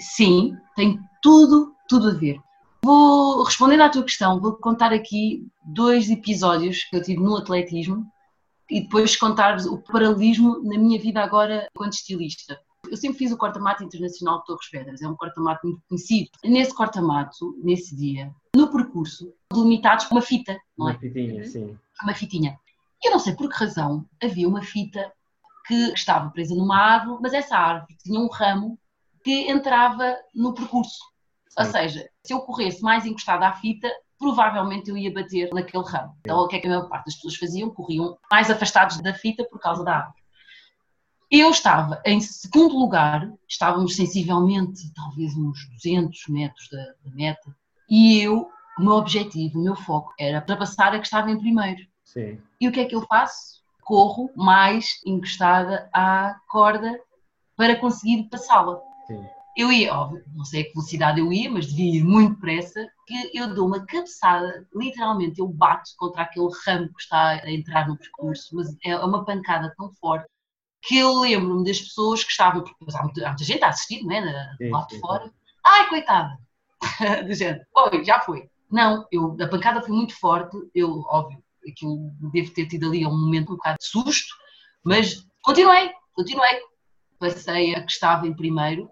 Sim, 0.00 0.54
tem 0.76 0.98
tudo, 1.22 1.74
tudo 1.88 2.10
a 2.10 2.14
ver. 2.14 2.38
Vou 2.84 3.42
respondendo 3.42 3.82
à 3.82 3.88
tua 3.88 4.04
questão, 4.04 4.40
vou 4.40 4.54
contar 4.56 4.92
aqui 4.92 5.46
dois 5.64 6.10
episódios 6.10 6.84
que 6.84 6.96
eu 6.96 7.02
tive 7.02 7.20
no 7.20 7.36
atletismo 7.36 8.06
e 8.70 8.82
depois 8.82 9.16
contar 9.16 9.56
o 9.66 9.82
paralelismo 9.82 10.62
na 10.62 10.78
minha 10.78 11.00
vida 11.00 11.20
agora 11.20 11.66
enquanto 11.74 11.94
estilista. 11.94 12.58
Eu 12.90 12.96
sempre 12.96 13.18
fiz 13.18 13.32
o 13.32 13.36
corta-mato 13.36 13.84
internacional 13.84 14.40
de 14.40 14.46
Torres 14.46 14.68
Vedras, 14.72 15.02
é 15.02 15.08
um 15.08 15.16
corta-mato 15.16 15.66
muito 15.66 15.82
conhecido. 15.88 16.30
Nesse 16.44 16.74
corta-mato, 16.74 17.58
nesse 17.62 17.96
dia, 17.96 18.34
no 18.54 18.70
percurso, 18.70 19.32
delimitados 19.52 20.06
por 20.06 20.14
uma 20.14 20.22
fita, 20.22 20.58
não 20.76 20.88
é? 20.88 20.92
Uma 20.92 21.00
fitinha, 21.00 21.44
sim. 21.44 21.78
Uma 22.02 22.14
fitinha. 22.14 22.58
Eu 23.04 23.12
não 23.12 23.18
sei 23.18 23.34
por 23.34 23.48
que 23.48 23.56
razão 23.56 24.04
havia 24.22 24.48
uma 24.48 24.62
fita 24.62 25.12
que 25.66 25.92
estava 25.92 26.30
presa 26.30 26.54
numa 26.54 26.76
árvore, 26.76 27.20
mas 27.22 27.32
essa 27.34 27.56
árvore 27.56 27.96
tinha 28.02 28.18
um 28.18 28.28
ramo 28.28 28.78
que 29.22 29.50
entrava 29.50 30.16
no 30.34 30.54
percurso. 30.54 30.98
Sim. 31.48 31.60
Ou 31.60 31.64
seja, 31.66 32.08
se 32.24 32.32
eu 32.32 32.40
corresse 32.40 32.82
mais 32.82 33.04
encostado 33.04 33.42
à 33.42 33.52
fita, 33.52 33.88
provavelmente 34.18 34.90
eu 34.90 34.96
ia 34.96 35.12
bater 35.12 35.50
naquele 35.52 35.84
ramo. 35.84 36.16
Então, 36.20 36.38
o 36.38 36.48
que 36.48 36.56
é 36.56 36.58
que 36.58 36.66
a 36.66 36.70
maior 36.70 36.88
parte 36.88 37.06
das 37.06 37.14
pessoas 37.14 37.36
faziam? 37.36 37.70
Corriam 37.70 38.18
mais 38.30 38.50
afastados 38.50 39.00
da 39.00 39.14
fita 39.14 39.44
por 39.44 39.60
causa 39.60 39.84
da 39.84 39.96
árvore. 39.96 40.17
Eu 41.30 41.50
estava 41.50 42.00
em 42.06 42.20
segundo 42.22 42.78
lugar, 42.78 43.30
estávamos 43.46 43.96
sensivelmente, 43.96 44.90
talvez 44.94 45.36
uns 45.36 45.68
200 45.74 46.26
metros 46.28 46.70
da, 46.70 46.82
da 47.04 47.14
meta, 47.14 47.54
e 47.88 48.22
eu, 48.22 48.48
o 48.78 48.82
meu 48.82 48.94
objetivo, 48.94 49.58
o 49.58 49.62
meu 49.62 49.76
foco 49.76 50.14
era 50.18 50.38
ultrapassar 50.38 50.94
a 50.94 50.98
que 50.98 51.04
estava 51.04 51.30
em 51.30 51.38
primeiro. 51.38 51.82
Sim. 52.02 52.40
E 52.58 52.66
o 52.66 52.72
que 52.72 52.80
é 52.80 52.86
que 52.86 52.94
eu 52.94 53.02
faço? 53.02 53.62
Corro 53.82 54.30
mais 54.34 55.02
encostada 55.04 55.90
à 55.92 56.34
corda 56.48 56.98
para 57.54 57.76
conseguir 57.76 58.22
passá-la. 58.30 58.80
Eu 59.54 59.70
ia, 59.70 59.92
óbvio, 59.92 60.24
não 60.34 60.44
sei 60.44 60.62
a 60.62 60.64
que 60.64 60.72
velocidade 60.72 61.20
eu 61.20 61.30
ia, 61.30 61.50
mas 61.50 61.66
devia 61.66 61.96
ir 61.96 62.04
muito 62.04 62.36
depressa, 62.36 62.86
que 63.06 63.36
eu 63.36 63.52
dou 63.54 63.66
uma 63.66 63.84
cabeçada, 63.84 64.66
literalmente 64.74 65.40
eu 65.40 65.48
bato 65.48 65.90
contra 65.98 66.22
aquele 66.22 66.48
ramo 66.64 66.88
que 66.94 67.02
está 67.02 67.30
a 67.32 67.50
entrar 67.50 67.86
no 67.86 67.98
percurso, 67.98 68.54
mas 68.54 68.74
é 68.84 68.96
uma 68.96 69.24
pancada 69.24 69.74
tão 69.76 69.92
forte 69.94 70.28
que 70.82 70.98
eu 70.98 71.20
lembro-me 71.20 71.64
das 71.64 71.80
pessoas 71.80 72.22
que 72.22 72.30
estavam, 72.30 72.62
porque 72.62 72.76
há 72.94 73.02
muita, 73.02 73.24
há 73.24 73.28
muita 73.28 73.44
gente 73.44 73.62
a 73.64 73.68
assistir, 73.68 74.04
não 74.04 74.12
é? 74.14 74.56
De 74.58 74.70
lá 74.70 74.86
de 74.88 74.98
fora. 75.00 75.30
Ai, 75.64 75.88
coitada! 75.88 76.38
do 77.26 77.34
género, 77.34 77.64
oi, 77.76 78.04
já 78.04 78.20
foi. 78.20 78.48
Não, 78.70 79.06
eu, 79.10 79.36
a 79.40 79.48
pancada 79.48 79.82
foi 79.82 79.94
muito 79.94 80.18
forte, 80.18 80.56
eu, 80.74 81.04
óbvio, 81.08 81.42
aquilo 81.68 82.10
devo 82.32 82.52
ter 82.52 82.66
tido 82.66 82.86
ali 82.86 83.06
um 83.06 83.10
momento 83.10 83.52
um 83.52 83.56
bocado 83.56 83.78
de 83.78 83.86
susto, 83.86 84.34
mas 84.84 85.26
continuei, 85.42 85.90
continuei. 86.14 86.60
Passei 87.18 87.74
a 87.74 87.82
que 87.82 87.90
estava 87.90 88.28
em 88.28 88.32
primeiro, 88.32 88.88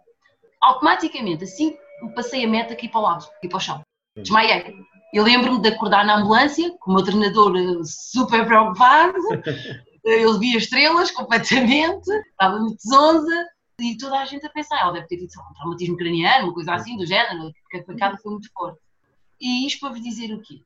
automaticamente, 0.61 1.45
assim 1.45 1.76
passei 2.14 2.45
a 2.45 2.49
meta 2.49 2.72
aqui 2.72 2.89
para 2.89 3.01
o 3.01 3.03
lado, 3.03 3.26
aqui 3.37 3.49
para 3.49 3.57
o 3.57 3.61
chão. 3.61 3.80
Desmaiei. 4.16 4.74
Eu 5.12 5.24
lembro-me 5.24 5.61
de 5.61 5.68
acordar 5.68 6.05
na 6.05 6.18
ambulância, 6.18 6.70
com 6.80 6.91
o 6.91 6.95
meu 6.95 7.05
treinador 7.05 7.57
eh, 7.57 7.84
super 7.84 8.45
preocupado, 8.45 9.14
eu 10.07 10.39
via 10.39 10.57
estrelas 10.57 11.11
completamente, 11.11 12.09
estava 12.31 12.61
muito 12.61 12.81
zonza, 12.81 13.47
e 13.81 13.97
toda 13.99 14.21
a 14.21 14.25
gente 14.25 14.47
a 14.47 14.51
pensar, 14.51 14.81
ela 14.81 14.93
deve 14.93 15.07
ter 15.07 15.17
tido 15.19 15.31
um 15.39 15.55
traumatismo 15.55 15.97
craniano, 15.97 16.47
uma 16.47 16.55
coisa 16.55 16.75
assim 16.75 16.97
do 16.97 17.05
género, 17.05 17.53
porque 17.63 17.79
a 17.79 17.85
pancada 17.85 18.17
foi 18.17 18.33
muito 18.33 18.51
forte. 18.53 18.81
E 19.41 19.67
isto 19.67 19.81
para 19.81 19.91
vos 19.91 20.03
dizer 20.03 20.33
o 20.33 20.41
quê? 20.41 20.63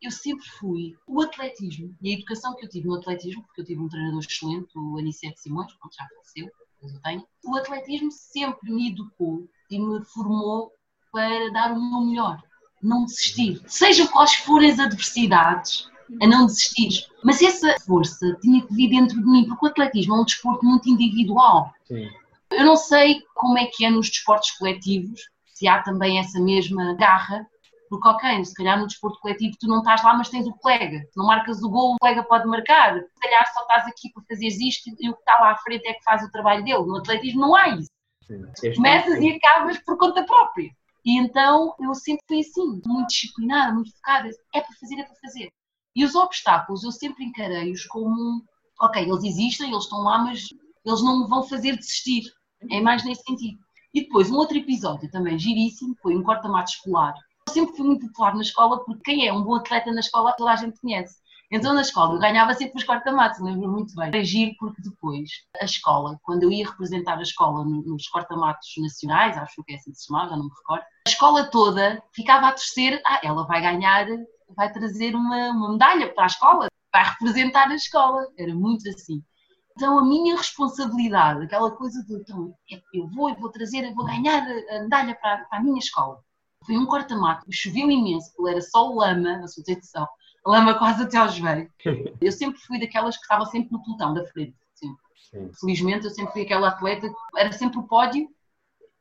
Eu 0.00 0.10
sempre 0.10 0.46
fui 0.58 0.94
o 1.06 1.20
atletismo 1.20 1.94
e 2.00 2.10
a 2.10 2.14
educação 2.14 2.54
que 2.54 2.64
eu 2.64 2.70
tive 2.70 2.86
no 2.86 2.94
atletismo, 2.94 3.42
porque 3.42 3.60
eu 3.60 3.64
tive 3.64 3.80
um 3.80 3.88
treinador 3.88 4.20
excelente, 4.20 4.70
o 4.76 4.98
Anicete 4.98 5.40
Simões, 5.40 5.72
que 5.72 5.78
já 5.96 6.06
faleceu, 6.08 6.50
mas 6.80 6.94
eu 6.94 7.00
tenho. 7.02 7.26
O 7.44 7.56
atletismo 7.56 8.10
sempre 8.10 8.72
me 8.72 8.90
educou 8.90 9.46
e 9.70 9.78
me 9.78 10.04
formou 10.04 10.72
para 11.12 11.50
dar 11.52 11.72
o 11.72 11.90
meu 11.90 12.00
melhor, 12.00 12.42
não 12.82 13.04
desistir. 13.04 13.62
Seja 13.66 14.08
quais 14.08 14.34
forem 14.36 14.70
as 14.70 14.78
adversidades, 14.78 15.90
a 16.20 16.26
não 16.26 16.46
desistir. 16.46 17.06
Mas 17.22 17.42
essa 17.42 17.74
força 17.86 18.36
tinha 18.40 18.64
que 18.66 18.74
vir 18.74 18.90
dentro 18.90 19.18
de 19.20 19.26
mim, 19.26 19.46
porque 19.46 19.66
o 19.66 19.68
atletismo 19.68 20.14
é 20.14 20.20
um 20.20 20.24
desporto 20.24 20.64
muito 20.64 20.88
individual. 20.88 21.72
Sim. 21.84 22.08
Eu 22.50 22.64
não 22.64 22.76
sei 22.76 23.22
como 23.34 23.58
é 23.58 23.66
que 23.66 23.84
é 23.84 23.90
nos 23.90 24.08
desportos 24.08 24.52
coletivos, 24.52 25.28
se 25.46 25.66
há 25.66 25.82
também 25.82 26.18
essa 26.18 26.40
mesma 26.40 26.94
garra, 26.94 27.46
porque, 27.88 28.08
ok, 28.08 28.44
se 28.44 28.54
calhar 28.54 28.78
no 28.78 28.86
desporto 28.86 29.20
coletivo 29.20 29.56
tu 29.58 29.68
não 29.68 29.78
estás 29.78 30.02
lá, 30.02 30.14
mas 30.14 30.28
tens 30.28 30.46
o 30.46 30.52
colega. 30.54 31.06
Não 31.16 31.26
marcas 31.26 31.62
o 31.62 31.68
gol, 31.68 31.94
o 31.94 31.98
colega 31.98 32.22
pode 32.24 32.46
marcar. 32.46 32.94
Se 32.94 33.20
calhar 33.20 33.52
só 33.52 33.60
estás 33.60 33.86
aqui 33.86 34.12
para 34.12 34.24
fazeres 34.28 34.58
isto 34.58 34.90
e 34.98 35.10
o 35.10 35.14
que 35.14 35.20
está 35.20 35.38
lá 35.38 35.52
à 35.52 35.56
frente 35.58 35.86
é 35.86 35.94
que 35.94 36.02
faz 36.02 36.22
o 36.22 36.30
trabalho 36.30 36.64
dele. 36.64 36.84
No 36.84 36.96
atletismo 36.96 37.40
não 37.40 37.54
há 37.54 37.68
isso. 37.68 37.90
Sim. 38.22 38.74
Começas 38.74 39.20
e 39.20 39.30
acabas 39.30 39.78
por 39.78 39.96
conta 39.98 40.24
própria. 40.24 40.70
E 41.04 41.18
então 41.18 41.74
eu 41.78 41.94
sempre 41.94 42.24
fui 42.26 42.40
assim, 42.40 42.80
muito 42.86 43.08
disciplinada, 43.08 43.72
muito 43.72 43.94
focada. 43.94 44.30
É 44.54 44.60
para 44.60 44.72
fazer, 44.80 44.94
é 44.96 45.04
para 45.04 45.16
fazer. 45.16 45.52
E 45.94 46.04
os 46.04 46.14
obstáculos 46.14 46.82
eu 46.82 46.92
sempre 46.92 47.24
encarei-os 47.24 47.86
como, 47.86 48.44
ok, 48.80 49.02
eles 49.02 49.24
existem, 49.24 49.70
eles 49.70 49.84
estão 49.84 50.00
lá, 50.00 50.18
mas 50.18 50.48
eles 50.84 51.02
não 51.02 51.20
me 51.20 51.28
vão 51.28 51.42
fazer 51.42 51.76
desistir. 51.76 52.22
É 52.70 52.80
mais 52.80 53.04
nesse 53.04 53.22
sentido. 53.22 53.58
E 53.92 54.02
depois, 54.02 54.30
um 54.30 54.36
outro 54.36 54.56
episódio 54.56 55.10
também 55.10 55.38
giríssimo 55.38 55.94
foi 56.02 56.16
um 56.16 56.22
corta-mato 56.22 56.70
escolar. 56.72 57.14
sempre 57.48 57.76
fui 57.76 57.86
muito 57.86 58.06
popular 58.08 58.34
na 58.34 58.42
escola, 58.42 58.84
porque 58.84 59.02
quem 59.04 59.28
é 59.28 59.32
um 59.32 59.42
bom 59.42 59.54
atleta 59.54 59.92
na 59.92 60.00
escola 60.00 60.32
toda 60.32 60.52
a 60.52 60.56
gente 60.56 60.80
conhece. 60.80 61.22
Então 61.50 61.72
na 61.72 61.82
escola 61.82 62.14
eu 62.14 62.18
ganhava 62.18 62.52
sempre 62.54 62.78
os 62.78 62.84
corta-matos, 62.84 63.40
lembro 63.40 63.70
muito 63.70 63.94
bem. 63.94 64.08
Era 64.08 64.54
porque 64.58 64.82
depois 64.82 65.30
a 65.60 65.64
escola, 65.64 66.18
quando 66.24 66.42
eu 66.42 66.50
ia 66.50 66.68
representar 66.68 67.16
a 67.18 67.22
escola 67.22 67.64
nos 67.64 68.08
corta-matos 68.08 68.68
nacionais, 68.78 69.36
acho 69.36 69.62
que 69.62 69.72
é 69.72 69.76
assim 69.76 69.92
que 69.92 69.98
se 69.98 70.06
chamava, 70.06 70.36
não 70.36 70.46
me 70.46 70.50
recordo, 70.50 70.82
a 71.06 71.10
escola 71.10 71.44
toda 71.44 72.02
ficava 72.12 72.48
a 72.48 72.52
torcer, 72.52 73.00
ah, 73.06 73.20
ela 73.22 73.46
vai 73.46 73.60
ganhar, 73.60 74.06
vai 74.54 74.72
trazer 74.72 75.14
uma, 75.14 75.50
uma 75.50 75.72
medalha 75.72 76.12
para 76.12 76.24
a 76.24 76.26
escola, 76.26 76.68
vai 76.92 77.04
representar 77.04 77.68
a 77.68 77.74
escola. 77.74 78.26
Era 78.38 78.54
muito 78.54 78.88
assim. 78.88 79.22
Então 79.72 79.98
a 79.98 80.04
minha 80.04 80.36
responsabilidade, 80.36 81.44
aquela 81.44 81.70
coisa 81.72 82.02
de 82.04 82.14
então, 82.14 82.54
eu 82.92 83.08
vou, 83.08 83.28
eu 83.28 83.36
vou 83.36 83.50
trazer, 83.50 83.84
eu 83.84 83.94
vou 83.94 84.04
ganhar 84.04 84.42
a 84.70 84.82
medalha 84.82 85.14
para, 85.20 85.44
para 85.44 85.58
a 85.58 85.62
minha 85.62 85.78
escola. 85.78 86.20
Foi 86.64 86.76
um 86.76 86.86
corta-mato, 86.86 87.44
choveu 87.50 87.90
imenso, 87.90 88.48
era 88.48 88.60
só 88.60 88.88
lama, 88.88 89.38
na 89.38 89.48
sua 89.48 89.62
atenção 89.62 90.06
lama 90.46 90.78
quase 90.78 91.02
até 91.02 91.16
aos 91.16 91.34
joelhos. 91.34 91.70
Eu 92.20 92.32
sempre 92.32 92.60
fui 92.60 92.78
daquelas 92.78 93.16
que 93.16 93.22
estava 93.22 93.46
sempre 93.46 93.72
no 93.72 93.82
pelotão 93.82 94.14
da 94.14 94.24
frente. 94.26 94.54
Felizmente 95.58 96.04
eu 96.04 96.12
sempre 96.12 96.32
fui 96.32 96.42
aquela 96.42 96.68
atleta, 96.68 97.12
era 97.36 97.50
sempre 97.50 97.78
o 97.80 97.82
pódio, 97.82 98.28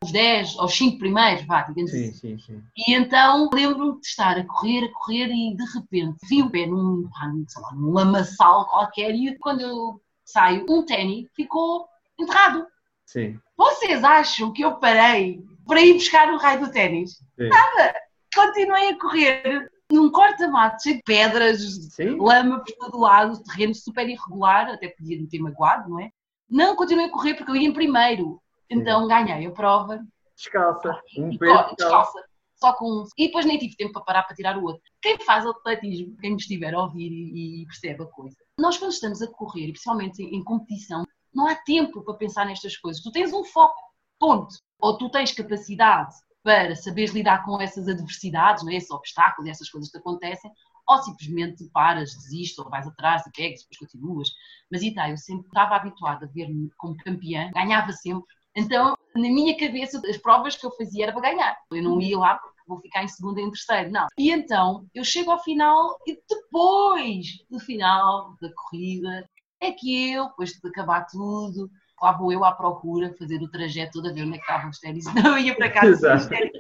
os 0.04 0.12
10, 0.12 0.60
aos 0.60 0.76
5 0.76 0.99
primeiros, 0.99 1.45
vá, 1.45 1.64
digamos 1.64 1.91
sim, 1.91 2.10
assim. 2.10 2.14
Sim, 2.14 2.39
sim. 2.39 2.64
E 2.78 2.93
então 2.93 3.49
lembro-me 3.54 3.99
de 3.99 4.08
estar 4.08 4.38
a 4.38 4.45
correr, 4.45 4.86
a 4.86 4.93
correr 4.93 5.28
e 5.28 5.56
de 5.56 5.66
repente 5.74 6.18
vi 6.30 6.41
o 6.41 6.49
pé 6.49 6.66
num, 6.66 7.10
sei 7.47 7.62
lá, 7.62 7.72
num 7.74 7.91
lamaçal 7.91 8.68
qualquer 8.68 9.16
e 9.16 9.38
quando 9.39 9.62
eu 9.62 10.01
saio, 10.24 10.66
um 10.70 10.84
ténis 10.86 11.28
ficou 11.36 11.88
enterrado. 12.20 12.66
Sim. 13.06 13.39
Vocês 13.58 14.04
acham 14.04 14.51
que 14.51 14.64
eu 14.64 14.76
parei 14.76 15.41
para 15.66 15.82
ir 15.82 15.93
buscar 15.93 16.32
o 16.32 16.38
raio 16.38 16.62
do 16.62 16.72
ténis? 16.72 17.22
Nada! 17.38 17.93
Continuei 18.34 18.89
a 18.89 18.99
correr 18.99 19.70
num 19.91 20.10
corta-mato 20.10 20.82
cheio 20.82 20.95
de 20.97 21.04
pedras, 21.04 21.62
Sim. 21.91 22.18
lama 22.18 22.64
por 22.64 22.74
todo 22.74 22.99
lado, 22.99 23.43
terreno 23.43 23.76
super 23.76 24.10
irregular, 24.10 24.70
até 24.70 24.88
podia 24.88 25.20
me 25.20 25.28
ter 25.28 25.39
magoado, 25.39 25.89
não 25.89 25.99
é? 25.99 26.10
Não, 26.49 26.76
continuei 26.76 27.06
a 27.06 27.12
correr 27.12 27.36
porque 27.36 27.51
eu 27.51 27.56
ia 27.56 27.68
em 27.68 27.74
primeiro. 27.74 28.41
Então 28.70 29.07
ganhei 29.07 29.45
a 29.45 29.51
prova. 29.51 29.99
Descalça. 30.36 30.99
Um 31.18 31.38
pé 31.38 31.47
descalça. 31.78 32.24
Só 32.55 32.74
com 32.74 32.86
um. 32.86 33.05
E 33.18 33.28
depois 33.28 33.45
nem 33.45 33.57
tive 33.57 33.76
tempo 33.76 33.93
para 33.93 34.03
parar 34.03 34.24
para 34.24 34.36
tirar 34.36 34.57
o 34.57 34.64
outro. 34.64 34.82
Quem 35.01 35.20
faz 35.20 35.45
atletismo, 35.45 36.16
quem 36.18 36.32
me 36.32 36.38
estiver 36.38 36.74
a 36.74 36.82
ouvir 36.82 37.11
e, 37.11 37.61
e 37.61 37.66
percebe 37.66 38.03
a 38.03 38.07
coisa. 38.07 38.38
Nós, 38.57 38.78
quando 38.78 38.91
estamos 38.91 39.22
a 39.22 39.28
correr, 39.28 39.72
principalmente 39.72 40.24
em, 40.24 40.36
em 40.36 40.43
competição, 40.43 41.03
não 41.34 41.47
há 41.47 41.55
tempo 41.55 42.01
para 42.03 42.14
pensar 42.14 42.45
nestas 42.45 42.78
coisas. 42.78 43.01
Tu 43.01 43.11
tens 43.11 43.34
um 43.34 43.43
foco, 43.43 43.80
ponto. 44.20 44.55
Ou 44.80 44.97
tu 44.97 45.09
tens 45.09 45.32
capacidade 45.32 46.14
para 46.43 46.76
saberes 46.76 47.11
lidar 47.11 47.43
com 47.45 47.59
essas 47.59 47.88
adversidades, 47.88 48.64
não 48.64 48.72
é? 48.72 48.76
esses 48.76 48.91
obstáculos, 48.91 49.49
essas 49.49 49.70
coisas 49.70 49.89
que 49.89 49.97
acontecem, 49.97 50.51
ou 50.88 50.97
simplesmente 51.01 51.70
paras, 51.70 52.14
desistes, 52.14 52.59
ou 52.59 52.70
vais 52.70 52.86
atrás 52.86 53.26
e 53.26 53.32
pegas, 53.32 53.61
depois 53.61 53.91
continuas. 53.91 54.30
Mas 54.72 54.84
e 54.84 54.93
tá, 54.93 55.09
eu 55.09 55.18
sempre 55.18 55.47
estava 55.47 55.76
habituada 55.76 56.26
a 56.26 56.30
ver-me 56.30 56.70
como 56.78 56.97
campeã, 56.97 57.49
ganhava 57.53 57.91
sempre. 57.93 58.28
Então, 58.56 58.95
na 59.16 59.22
minha 59.22 59.58
cabeça, 59.58 60.01
as 60.08 60.18
provas 60.18 60.56
que 60.56 60.66
eu 60.66 60.72
fazia 60.72 61.06
era 61.06 61.14
para 61.14 61.32
ganhar. 61.32 61.58
Eu 61.72 61.84
não 61.84 61.99
ia 61.99 62.18
lá 62.18 62.36
porque 62.36 62.62
vou 62.68 62.80
ficar 62.80 63.04
em 63.04 63.08
segundo 63.08 63.39
e 63.39 63.43
em 63.43 63.49
terceiro, 63.49 63.91
não. 63.91 64.08
E 64.18 64.32
então, 64.32 64.86
eu 64.93 65.04
chego 65.04 65.32
ao 65.32 65.43
final 65.43 65.97
e 66.08 66.20
depois 66.30 67.43
do 67.49 67.60
final 67.60 68.36
da 68.41 68.49
corrida, 68.54 69.28
é 69.60 69.72
que 69.72 70.12
eu, 70.12 70.28
depois 70.28 70.51
de 70.51 70.68
acabar 70.68 71.06
tudo, 71.08 71.70
lá 72.01 72.12
vou 72.12 72.32
eu 72.32 72.43
à 72.43 72.51
procura, 72.51 73.16
fazer 73.18 73.41
o 73.41 73.49
trajeto 73.49 73.93
todo 73.93 74.10
a 74.10 74.14
ver 74.14 74.24
onde 74.24 74.36
é 74.36 74.38
que 74.38 74.43
estavam 74.43 74.70
os 74.70 74.80
ténis. 74.80 75.06
Não, 75.16 75.38
ia 75.38 75.56
para 75.56 75.72
casa 75.72 76.30
ténis. 76.30 76.51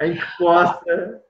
Em 0.00 0.14
que 0.14 0.36
posta? 0.38 1.22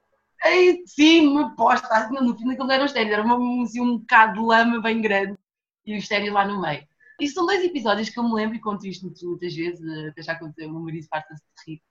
Ei, 0.44 0.82
sim, 0.86 1.28
uma 1.28 1.54
posta. 1.54 2.08
No 2.10 2.36
fim 2.36 2.46
daquilo 2.46 2.66
não 2.66 2.74
eram 2.74 2.84
os 2.86 2.92
ténis, 2.92 3.12
era 3.12 3.22
uma, 3.22 3.62
assim, 3.62 3.80
um 3.80 3.98
bocado 3.98 4.34
de 4.34 4.46
lama 4.46 4.80
bem 4.80 5.00
grande 5.00 5.36
e 5.84 5.98
os 5.98 6.08
ténis 6.08 6.32
lá 6.32 6.46
no 6.46 6.60
meio. 6.60 6.86
Isto 7.20 7.34
são 7.34 7.46
dois 7.46 7.64
episódios 7.64 8.08
que 8.08 8.18
eu 8.18 8.24
me 8.24 8.34
lembro 8.34 8.56
e 8.56 8.60
conto 8.60 8.86
isto 8.86 9.04
muitas 9.04 9.54
vezes, 9.54 10.08
até 10.08 10.22
já 10.22 10.32
aconteceu, 10.32 10.68
o 10.68 10.72
meu 10.72 10.80
marido 10.82 11.06
farta-se 11.08 11.42
de 11.42 11.72
rir. 11.72 11.82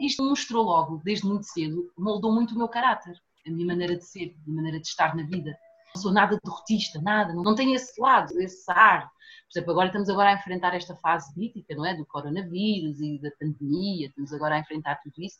Isto 0.00 0.22
mostrou 0.22 0.64
logo, 0.64 1.00
desde 1.04 1.26
muito 1.26 1.44
cedo, 1.44 1.90
moldou 1.96 2.32
muito 2.32 2.54
o 2.54 2.58
meu 2.58 2.68
caráter, 2.68 3.14
a 3.46 3.50
minha 3.50 3.66
maneira 3.66 3.96
de 3.96 4.04
ser, 4.04 4.34
a 4.36 4.42
minha 4.44 4.56
maneira 4.56 4.80
de 4.80 4.86
estar 4.86 5.14
na 5.16 5.22
vida. 5.24 5.56
Não 5.94 6.02
sou 6.02 6.12
nada 6.12 6.38
derrotista, 6.42 7.00
nada, 7.00 7.32
não 7.34 7.54
tenho 7.54 7.74
esse 7.74 7.98
lado, 8.00 8.38
esse 8.40 8.70
ar 8.70 9.10
por 9.46 9.58
exemplo, 9.58 9.72
agora 9.72 9.86
estamos 9.86 10.08
agora 10.08 10.30
a 10.30 10.34
enfrentar 10.34 10.74
esta 10.74 10.96
fase 10.96 11.32
crítica, 11.32 11.74
não 11.74 11.86
é? 11.86 11.94
Do 11.94 12.04
coronavírus 12.06 13.00
e 13.00 13.20
da 13.20 13.30
pandemia, 13.38 14.08
estamos 14.08 14.32
agora 14.32 14.56
a 14.56 14.58
enfrentar 14.58 14.96
tudo 14.96 15.14
isso. 15.18 15.38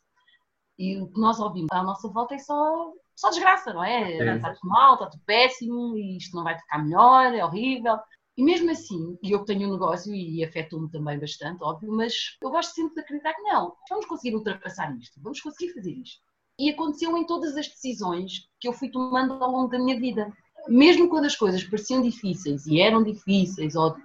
E 0.79 1.01
o 1.01 1.07
que 1.07 1.19
nós 1.19 1.39
ouvimos 1.39 1.69
à 1.71 1.83
nossa 1.83 2.07
volta 2.07 2.35
é 2.35 2.39
só, 2.39 2.93
só 3.15 3.29
desgraça, 3.29 3.73
não 3.73 3.83
é? 3.83 4.17
Está 4.35 4.53
tudo 4.53 4.69
mal, 4.69 4.93
está 4.93 5.07
tudo 5.07 5.23
péssimo, 5.25 5.97
e 5.97 6.17
isto 6.17 6.35
não 6.35 6.43
vai 6.43 6.57
ficar 6.57 6.79
melhor, 6.79 7.33
é 7.33 7.43
horrível. 7.43 7.97
E 8.37 8.43
mesmo 8.43 8.69
assim, 8.69 9.17
e 9.23 9.31
eu 9.31 9.43
tenho 9.43 9.67
um 9.67 9.73
negócio 9.73 10.13
e 10.13 10.43
afetou-me 10.43 10.89
também 10.91 11.19
bastante, 11.19 11.63
óbvio, 11.63 11.91
mas 11.91 12.37
eu 12.41 12.51
gosto 12.51 12.75
sempre 12.75 12.93
de 12.93 13.01
acreditar 13.01 13.33
que 13.33 13.41
não, 13.41 13.73
vamos 13.89 14.05
conseguir 14.05 14.35
ultrapassar 14.35 14.95
isto, 14.97 15.19
vamos 15.21 15.41
conseguir 15.41 15.73
fazer 15.73 15.93
isto. 15.93 16.21
E 16.59 16.69
aconteceu 16.69 17.17
em 17.17 17.25
todas 17.25 17.57
as 17.57 17.67
decisões 17.67 18.47
que 18.59 18.67
eu 18.67 18.73
fui 18.73 18.89
tomando 18.89 19.33
ao 19.33 19.51
longo 19.51 19.69
da 19.69 19.79
minha 19.79 19.99
vida 19.99 20.31
mesmo 20.67 21.07
quando 21.07 21.25
as 21.25 21.35
coisas 21.35 21.63
pareciam 21.63 22.01
difíceis 22.01 22.65
e 22.67 22.79
eram 22.81 23.03
difíceis, 23.03 23.75
ou 23.75 23.95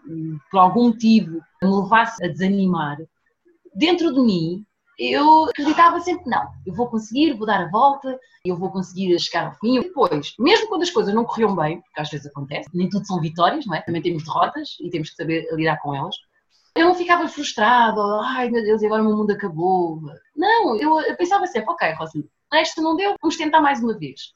por 0.51 0.59
algum 0.59 0.89
motivo 0.89 1.41
me 1.63 1.69
levasse 1.69 2.25
a 2.25 2.29
desanimar, 2.29 2.99
dentro 3.75 4.13
de 4.13 4.21
mim 4.21 4.67
eu 4.99 5.45
acreditava 5.45 6.01
sempre: 6.01 6.29
não, 6.29 6.49
eu 6.67 6.75
vou 6.75 6.89
conseguir, 6.89 7.35
vou 7.35 7.47
dar 7.47 7.63
a 7.63 7.71
volta, 7.71 8.19
eu 8.45 8.57
vou 8.57 8.71
conseguir 8.71 9.19
chegar 9.19 9.47
ao 9.47 9.55
fim. 9.55 9.81
Depois, 9.81 10.35
mesmo 10.39 10.69
quando 10.69 10.83
as 10.83 10.91
coisas 10.91 11.15
não 11.15 11.25
corriam 11.25 11.55
bem, 11.55 11.81
porque 11.81 12.01
às 12.01 12.11
vezes 12.11 12.27
acontece, 12.27 12.69
nem 12.75 12.89
tudo 12.89 13.07
são 13.07 13.21
vitórias, 13.21 13.67
não 13.67 13.75
é? 13.75 13.83
Também 13.83 14.03
temos 14.03 14.25
derrotas 14.25 14.77
e 14.81 14.91
temos 14.91 15.11
que 15.11 15.17
saber 15.17 15.47
lidar 15.53 15.79
com 15.81 15.95
elas. 15.95 16.17
Eu 16.75 16.87
não 16.87 16.95
ficava 16.95 17.29
frustrada, 17.29 18.01
ai 18.23 18.51
meu 18.51 18.63
Deus, 18.63 18.83
e 18.83 18.87
agora 18.87 19.03
o 19.03 19.07
meu 19.07 19.17
mundo 19.17 19.33
acabou. 19.33 20.01
Não, 20.37 20.77
eu, 20.77 21.17
pensava 21.17 21.47
sempre: 21.47 21.71
ok, 21.71 21.93
Rosy, 21.95 22.29
esta 22.53 22.81
não 22.81 22.97
deu, 22.97 23.15
vamos 23.21 23.37
tentar 23.37 23.61
mais 23.61 23.83
uma 23.83 23.99
vez. 23.99 24.33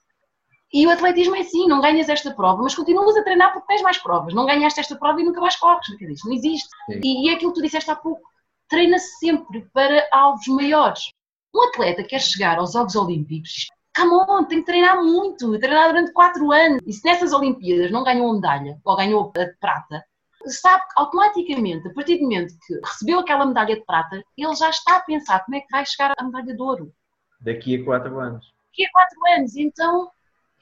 E 0.73 0.87
o 0.87 0.91
atletismo 0.91 1.37
é 1.37 1.41
assim, 1.41 1.67
não 1.69 1.81
ganhas 1.81 2.09
esta 2.09 2.35
prova, 2.35 2.63
mas 2.63 2.75
continuas 2.75 3.17
a 3.17 3.23
treinar 3.23 3.53
porque 3.53 3.69
tens 3.69 3.83
mais 3.83 3.99
provas. 3.99 4.35
Não 4.35 4.45
ganhaste 4.45 4.81
esta 4.81 4.97
prova 4.97 5.21
e 5.21 5.25
nunca 5.25 5.41
mais 5.41 5.57
corres. 5.57 5.87
Quer 5.97 6.07
dizer, 6.07 6.27
não 6.27 6.35
existe. 6.35 6.69
E, 7.03 7.27
e 7.27 7.31
é 7.31 7.35
aquilo 7.35 7.53
que 7.53 7.61
tu 7.61 7.63
disseste 7.63 7.91
há 7.91 7.97
pouco, 7.97 8.21
treina-se 8.69 9.19
sempre 9.19 9.69
para 9.73 10.07
alvos 10.13 10.47
maiores. 10.49 11.11
Um 11.55 11.69
atleta 11.69 12.05
quer 12.05 12.21
chegar 12.21 12.59
aos 12.59 12.73
Jogos 12.73 12.97
Olímpicos, 12.97 13.67
come 13.97 14.15
on, 14.29 14.45
tem 14.45 14.61
que 14.61 14.67
treinar 14.67 15.03
muito, 15.03 15.59
treinar 15.59 15.89
durante 15.89 16.13
quatro 16.13 16.53
anos. 16.53 16.83
E 16.87 16.93
se 16.93 17.05
nessas 17.05 17.33
Olimpíadas 17.33 17.91
não 17.91 18.05
ganhou 18.05 18.31
a 18.31 18.35
medalha, 18.35 18.79
ou 18.85 18.97
ganhou 18.97 19.33
a 19.35 19.45
de 19.45 19.57
prata, 19.59 20.05
sabe 20.47 20.85
automaticamente, 20.97 21.89
a 21.89 21.95
partir 21.95 22.19
do 22.19 22.25
momento 22.25 22.55
que 22.67 22.75
recebeu 22.85 23.21
aquela 23.21 23.47
medalha 23.47 23.75
de 23.75 23.85
prata, 23.85 24.23
ele 24.37 24.55
já 24.55 24.71
está 24.71 24.97
a 24.97 25.01
pensar 25.01 25.45
como 25.45 25.57
é 25.57 25.61
que 25.61 25.71
vai 25.71 25.85
chegar 25.87 26.15
à 26.17 26.23
medalha 26.23 26.55
de 26.55 26.63
ouro. 26.63 26.93
Daqui 27.41 27.81
a 27.81 27.85
quatro 27.85 28.19
anos. 28.21 28.47
Daqui 28.71 28.85
a 28.85 28.91
quatro 28.91 29.19
anos. 29.35 29.57
Então, 29.57 30.11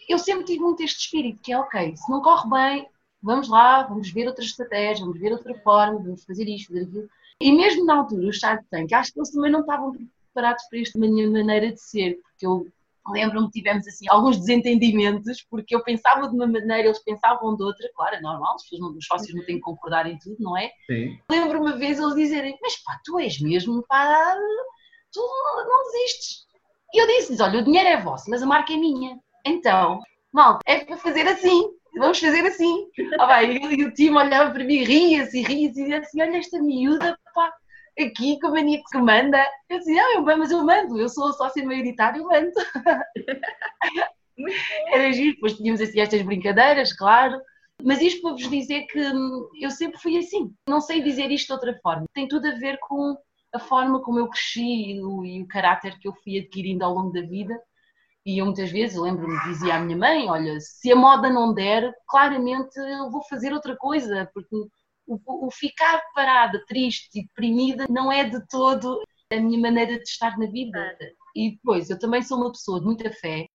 eu 0.08 0.18
sempre 0.18 0.44
tive 0.44 0.60
muito 0.60 0.82
este 0.82 1.00
espírito, 1.00 1.40
que 1.42 1.52
é 1.52 1.58
ok, 1.58 1.96
se 1.96 2.10
não 2.10 2.22
corre 2.22 2.48
bem, 2.48 2.88
vamos 3.22 3.48
lá, 3.48 3.82
vamos 3.82 4.10
ver 4.10 4.26
outra 4.26 4.44
estratégia, 4.44 5.04
vamos 5.04 5.20
ver 5.20 5.32
outra 5.32 5.54
forma, 5.60 5.98
vamos 5.98 6.24
fazer 6.24 6.46
isto, 6.48 6.68
fazer 6.68 6.84
aquilo. 6.84 7.08
E 7.40 7.52
mesmo 7.52 7.84
na 7.84 7.96
altura, 7.96 8.28
os 8.28 8.38
Shark 8.38 8.64
Tank, 8.70 8.92
acho 8.92 9.12
que 9.12 9.18
eles 9.18 9.30
também 9.30 9.50
não 9.50 9.60
estavam 9.60 9.92
preparados 10.32 10.64
para 10.68 10.80
esta 10.80 10.98
minha 10.98 11.28
maneira 11.30 11.72
de 11.72 11.80
ser, 11.80 12.18
porque 12.22 12.46
eu 12.46 12.66
lembro-me 13.08 13.46
que 13.50 13.60
tivemos 13.60 13.86
assim 13.86 14.06
alguns 14.08 14.38
desentendimentos, 14.38 15.44
porque 15.50 15.74
eu 15.74 15.82
pensava 15.82 16.28
de 16.28 16.34
uma 16.34 16.46
maneira, 16.46 16.88
eles 16.88 17.02
pensavam 17.04 17.54
de 17.54 17.62
outra, 17.62 17.88
claro, 17.94 18.16
é 18.16 18.20
normal, 18.20 18.56
os 18.56 19.06
sócios 19.06 19.34
não 19.34 19.44
têm 19.44 19.56
que 19.56 19.62
concordar 19.62 20.06
em 20.06 20.18
tudo, 20.18 20.36
não 20.40 20.56
é? 20.56 20.70
Lembro-me 21.30 21.66
uma 21.66 21.76
vez 21.76 21.98
eles 21.98 22.14
dizerem, 22.14 22.56
mas 22.62 22.82
pá, 22.82 22.98
tu 23.04 23.18
és 23.18 23.38
mesmo, 23.40 23.84
pá, 23.86 24.34
tu 25.12 25.20
não 25.20 25.84
desistes. 25.84 26.46
E 26.94 27.02
eu 27.02 27.06
disse-lhes, 27.06 27.40
olha, 27.40 27.60
o 27.60 27.64
dinheiro 27.64 27.88
é 27.88 28.00
vosso, 28.00 28.30
mas 28.30 28.42
a 28.42 28.46
marca 28.46 28.72
é 28.72 28.76
minha. 28.76 29.18
Então, 29.44 30.00
mal, 30.32 30.60
é 30.64 30.84
para 30.84 30.96
fazer 30.96 31.28
assim, 31.28 31.68
vamos 31.98 32.18
fazer 32.18 32.46
assim. 32.46 32.86
Ah, 33.18 33.26
vai, 33.26 33.56
e 33.56 33.84
o 33.84 33.92
time 33.92 34.16
olhava 34.16 34.50
para 34.50 34.64
mim, 34.64 34.82
ria-se, 34.82 35.42
ria-se, 35.42 35.66
e 35.66 35.68
dizia 35.68 35.98
assim: 35.98 36.22
olha 36.22 36.38
esta 36.38 36.62
miúda, 36.62 37.18
aqui 37.98 38.38
com 38.40 38.48
a 38.48 38.50
mania 38.50 38.82
que 38.90 38.98
manda. 38.98 39.44
Eu 39.68 39.78
dizia: 39.78 40.02
ah, 40.02 40.14
eu, 40.14 40.22
mas 40.22 40.50
eu 40.50 40.64
mando, 40.64 40.98
eu 40.98 41.08
sou 41.08 41.32
sócio 41.32 41.64
maioritário, 41.64 42.22
eu 42.22 42.28
mando. 42.28 42.52
Era 44.92 45.12
giro, 45.12 45.34
depois 45.34 45.56
tínhamos 45.56 45.80
assim 45.80 46.00
estas 46.00 46.22
brincadeiras, 46.22 46.92
claro. 46.92 47.40
Mas 47.82 48.00
isto 48.00 48.22
para 48.22 48.32
vos 48.32 48.48
dizer 48.48 48.86
que 48.86 49.00
hum, 49.00 49.48
eu 49.60 49.70
sempre 49.70 50.00
fui 50.00 50.16
assim. 50.18 50.52
Não 50.68 50.80
sei 50.80 51.02
dizer 51.02 51.30
isto 51.30 51.48
de 51.48 51.52
outra 51.52 51.78
forma. 51.82 52.06
Tem 52.14 52.28
tudo 52.28 52.46
a 52.48 52.54
ver 52.58 52.78
com 52.80 53.16
a 53.54 53.58
forma 53.58 54.02
como 54.02 54.18
eu 54.18 54.28
cresci 54.28 54.92
e 54.92 55.02
o, 55.02 55.24
e 55.24 55.42
o 55.42 55.48
caráter 55.48 55.98
que 55.98 56.08
eu 56.08 56.14
fui 56.22 56.38
adquirindo 56.38 56.84
ao 56.84 56.94
longo 56.94 57.12
da 57.12 57.20
vida 57.22 57.58
e 58.26 58.38
eu 58.38 58.46
muitas 58.46 58.70
vezes, 58.70 58.96
lembro-me, 58.96 59.38
dizia 59.44 59.74
à 59.74 59.78
minha 59.78 59.96
mãe: 59.96 60.28
Olha, 60.30 60.58
se 60.58 60.90
a 60.90 60.96
moda 60.96 61.28
não 61.28 61.52
der, 61.52 61.92
claramente 62.08 62.78
eu 62.78 63.10
vou 63.10 63.22
fazer 63.24 63.52
outra 63.52 63.76
coisa, 63.76 64.30
porque 64.32 64.56
o, 65.06 65.46
o 65.46 65.50
ficar 65.50 66.02
parada, 66.14 66.62
triste 66.66 67.08
e 67.14 67.22
deprimida 67.22 67.86
não 67.88 68.10
é 68.10 68.24
de 68.24 68.46
todo 68.48 69.02
a 69.30 69.36
minha 69.36 69.58
maneira 69.58 69.96
de 69.96 70.04
estar 70.04 70.38
na 70.38 70.46
vida. 70.46 70.96
E 71.34 71.52
depois, 71.52 71.90
eu 71.90 71.98
também 71.98 72.22
sou 72.22 72.38
uma 72.38 72.52
pessoa 72.52 72.78
de 72.78 72.86
muita 72.86 73.10
fé, 73.10 73.46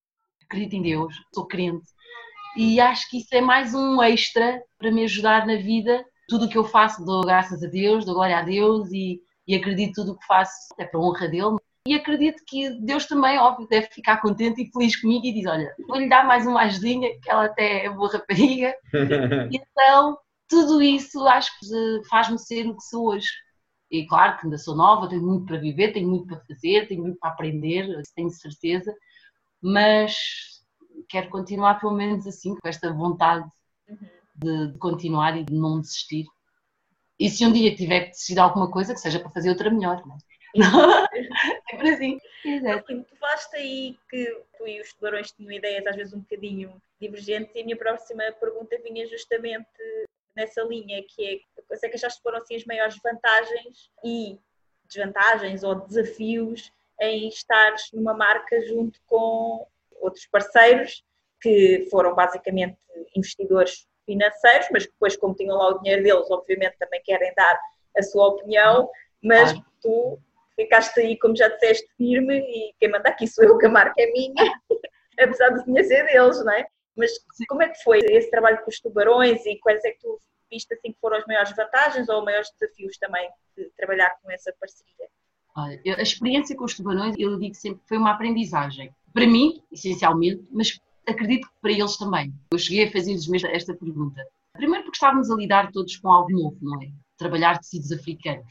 acredito 0.44 0.76
em 0.76 0.82
Deus, 0.82 1.16
sou 1.34 1.48
crente, 1.48 1.86
e 2.58 2.80
acho 2.80 3.10
que 3.10 3.18
isso 3.20 3.34
é 3.34 3.42
mais 3.42 3.74
um 3.74 4.02
extra 4.02 4.62
para 4.78 4.92
me 4.92 5.04
ajudar 5.04 5.46
na 5.46 5.56
vida. 5.56 6.04
Tudo 6.28 6.46
o 6.46 6.50
que 6.50 6.58
eu 6.58 6.64
faço, 6.64 7.06
dou 7.06 7.22
graças 7.22 7.64
a 7.64 7.68
Deus, 7.68 8.06
dou 8.06 8.16
glória 8.16 8.38
a 8.38 8.42
Deus 8.42 8.92
e, 8.92 9.22
e 9.48 9.56
acredito 9.56 9.96
tudo 9.96 10.12
o 10.14 10.18
que 10.18 10.26
faço 10.26 10.52
é 10.78 10.86
para 10.86 11.00
a 11.00 11.04
honra 11.04 11.28
dele. 11.28 11.58
E 11.88 11.94
acredito 11.94 12.44
que 12.46 12.70
Deus 12.82 13.06
também, 13.06 13.38
óbvio, 13.40 13.68
deve 13.68 13.88
ficar 13.88 14.18
contente 14.18 14.62
e 14.62 14.72
feliz 14.72 15.00
comigo 15.00 15.26
e 15.26 15.34
diz: 15.34 15.46
Olha, 15.46 15.74
vou-lhe 15.88 16.10
dar 16.10 16.26
mais 16.26 16.46
uma 16.46 16.62
ajudinha, 16.64 17.10
que 17.22 17.32
ela 17.32 17.46
até 17.46 17.86
é 17.86 17.90
boa 17.90 18.12
rapariga. 18.12 18.76
então, 19.52 20.18
tudo 20.50 20.82
isso 20.82 21.26
acho 21.28 21.52
que 21.60 22.10
faz-me 22.10 22.40
ser 22.40 22.68
o 22.68 22.76
que 22.76 22.84
sou 22.84 23.10
hoje. 23.10 23.30
E 23.92 24.06
claro 24.06 24.38
que 24.38 24.46
ainda 24.46 24.58
sou 24.58 24.76
nova, 24.76 25.10
tenho 25.10 25.22
muito 25.22 25.46
para 25.46 25.58
viver, 25.58 25.94
tenho 25.94 26.08
muito 26.08 26.28
para 26.28 26.44
fazer, 26.46 26.88
tenho 26.88 27.02
muito 27.02 27.20
para 27.20 27.32
aprender, 27.32 27.88
tenho 28.16 28.30
certeza, 28.30 28.94
mas 29.62 30.16
quero 31.08 31.30
continuar 31.30 31.80
pelo 31.80 31.94
menos 31.94 32.28
assim, 32.28 32.56
com 32.56 32.68
esta 32.68 32.92
vontade 32.94 33.48
de, 34.36 34.72
de, 34.72 34.78
continuar 34.78 35.38
e 35.38 35.44
de 35.44 35.54
não 35.54 35.80
desistir. 35.82 36.26
E 37.20 37.30
se 37.30 37.46
um 37.46 37.52
dia 37.52 37.76
tiver 37.76 38.02
que 38.02 38.10
decidir 38.12 38.40
alguma 38.40 38.70
coisa, 38.70 38.94
que 38.94 39.00
seja 39.00 39.20
para 39.20 39.32
fazer 39.32 39.50
outra 39.50 39.72
melhor, 39.72 40.06
não 40.06 40.16
é? 40.16 40.20
Sempre 41.70 41.90
assim. 41.94 42.18
Exato. 42.46 42.86
tu 42.86 43.16
falaste 43.18 43.56
aí 43.56 43.98
que 44.10 44.26
tu 44.58 44.68
e 44.68 44.82
os 44.82 44.94
tubarões 44.94 45.32
tinham 45.32 45.52
ideias 45.52 45.86
às 45.86 45.96
vezes 45.96 46.14
um 46.14 46.20
bocadinho 46.20 46.82
divergentes 47.00 47.54
e 47.56 47.62
a 47.62 47.64
minha 47.64 47.78
próxima 47.78 48.24
pergunta 48.40 48.80
vinha 48.84 49.06
justamente 49.08 49.68
nessa 50.40 50.62
linha, 50.64 51.04
que 51.08 51.44
é 51.58 51.62
quais 51.68 51.84
é 51.84 51.90
que 51.90 51.96
achaste 51.96 52.20
que 52.20 52.24
foram 52.24 52.38
assim 52.38 52.56
as 52.56 52.66
maiores 52.66 52.98
vantagens 53.04 53.92
e 54.04 54.40
desvantagens 54.86 55.64
ou 55.64 55.76
desafios 55.76 56.72
em 57.02 57.28
estar 57.28 57.76
numa 57.94 58.14
marca 58.14 58.60
junto 58.66 59.00
com 59.06 59.68
outros 60.02 60.26
parceiros 60.28 61.04
que 61.42 61.88
foram 61.92 62.16
basicamente 62.16 62.78
investidores 63.16 63.88
financeiros, 64.06 64.68
mas 64.72 64.86
depois, 64.86 65.16
como 65.16 65.36
tinham 65.36 65.58
lá 65.58 65.70
o 65.70 65.80
dinheiro 65.80 66.04
deles, 66.04 66.32
obviamente 66.32 66.78
também 66.80 67.02
querem 67.04 67.34
dar 67.36 67.60
a 67.98 68.02
sua 68.02 68.30
opinião, 68.30 68.90
mas 69.24 69.54
tu 69.82 70.20
ficaste 70.56 71.00
aí, 71.00 71.18
como 71.18 71.36
já 71.36 71.48
disseste, 71.48 71.88
firme 71.96 72.40
e 72.40 72.74
quem 72.80 72.90
manda 72.90 73.10
aqui 73.10 73.28
sou 73.28 73.44
eu, 73.44 73.58
que 73.58 73.66
a 73.66 73.70
marca 73.70 74.02
é 74.02 74.12
minha, 74.12 74.34
apesar 75.20 75.50
de 75.50 75.66
dinheiro 75.66 75.88
ser 75.88 76.06
deles, 76.08 76.44
não 76.44 76.54
é? 76.54 76.66
Mas 76.96 77.12
como 77.48 77.64
é 77.64 77.70
que 77.70 77.82
foi 77.84 78.00
esse 78.00 78.30
trabalho 78.30 78.62
com 78.64 78.70
os 78.70 78.80
tubarões 78.80 79.46
e 79.46 79.58
quais 79.60 79.84
é 79.86 79.92
que 79.92 80.00
tu 80.00 80.20
viste 80.50 80.74
assim 80.74 80.92
que 80.92 81.00
foram 81.00 81.18
as 81.18 81.26
maiores 81.26 81.56
vantagens 81.56 82.10
ou 82.10 82.20
os 82.20 82.26
maiores 82.26 82.50
desafios 82.60 82.98
também 82.98 83.30
de 83.58 83.70
trabalhar 83.78 84.12
com 84.22 84.32
essa 84.32 84.54
parceria? 84.60 85.08
Olha, 85.56 85.82
a 85.98 86.02
experiência 86.02 86.56
com 86.56 86.66
os 86.66 86.76
tubarões, 86.76 87.16
eu 87.18 87.38
digo 87.38 87.56
sempre, 87.56 87.82
foi 87.88 87.98
uma 87.98 88.12
aprendizagem. 88.12 88.94
Para 89.14 89.26
mim, 89.26 89.62
essencialmente, 89.72 90.48
mas 90.52 90.80
acredito 91.08 91.48
que 91.48 91.54
para 91.62 91.72
eles 91.72 91.98
também. 91.98 92.34
Eu 92.52 92.60
cheguei 92.60 92.88
a 92.88 92.92
fazer-lhes 92.92 93.28
mesmo 93.28 93.50
esta 93.50 93.74
pergunta. 93.74 94.24
Primeiro 94.54 94.84
porque 94.84 94.98
estávamos 94.98 95.30
a 95.30 95.36
lidar 95.36 95.72
todos 95.72 95.98
com 95.98 96.10
algo 96.10 96.32
novo, 96.32 96.58
não 96.62 96.82
é? 96.82 96.92
Trabalhar 97.18 97.60
tecidos 97.60 97.92
africanos. 97.92 98.48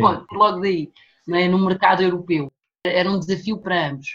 Bom, 0.00 0.24
logo 0.32 0.60
daí, 0.60 0.90
não 1.26 1.36
é? 1.36 1.48
no 1.48 1.58
mercado 1.58 2.02
europeu. 2.02 2.52
Era 2.84 3.10
um 3.10 3.18
desafio 3.18 3.58
para 3.58 3.90
ambos. 3.90 4.08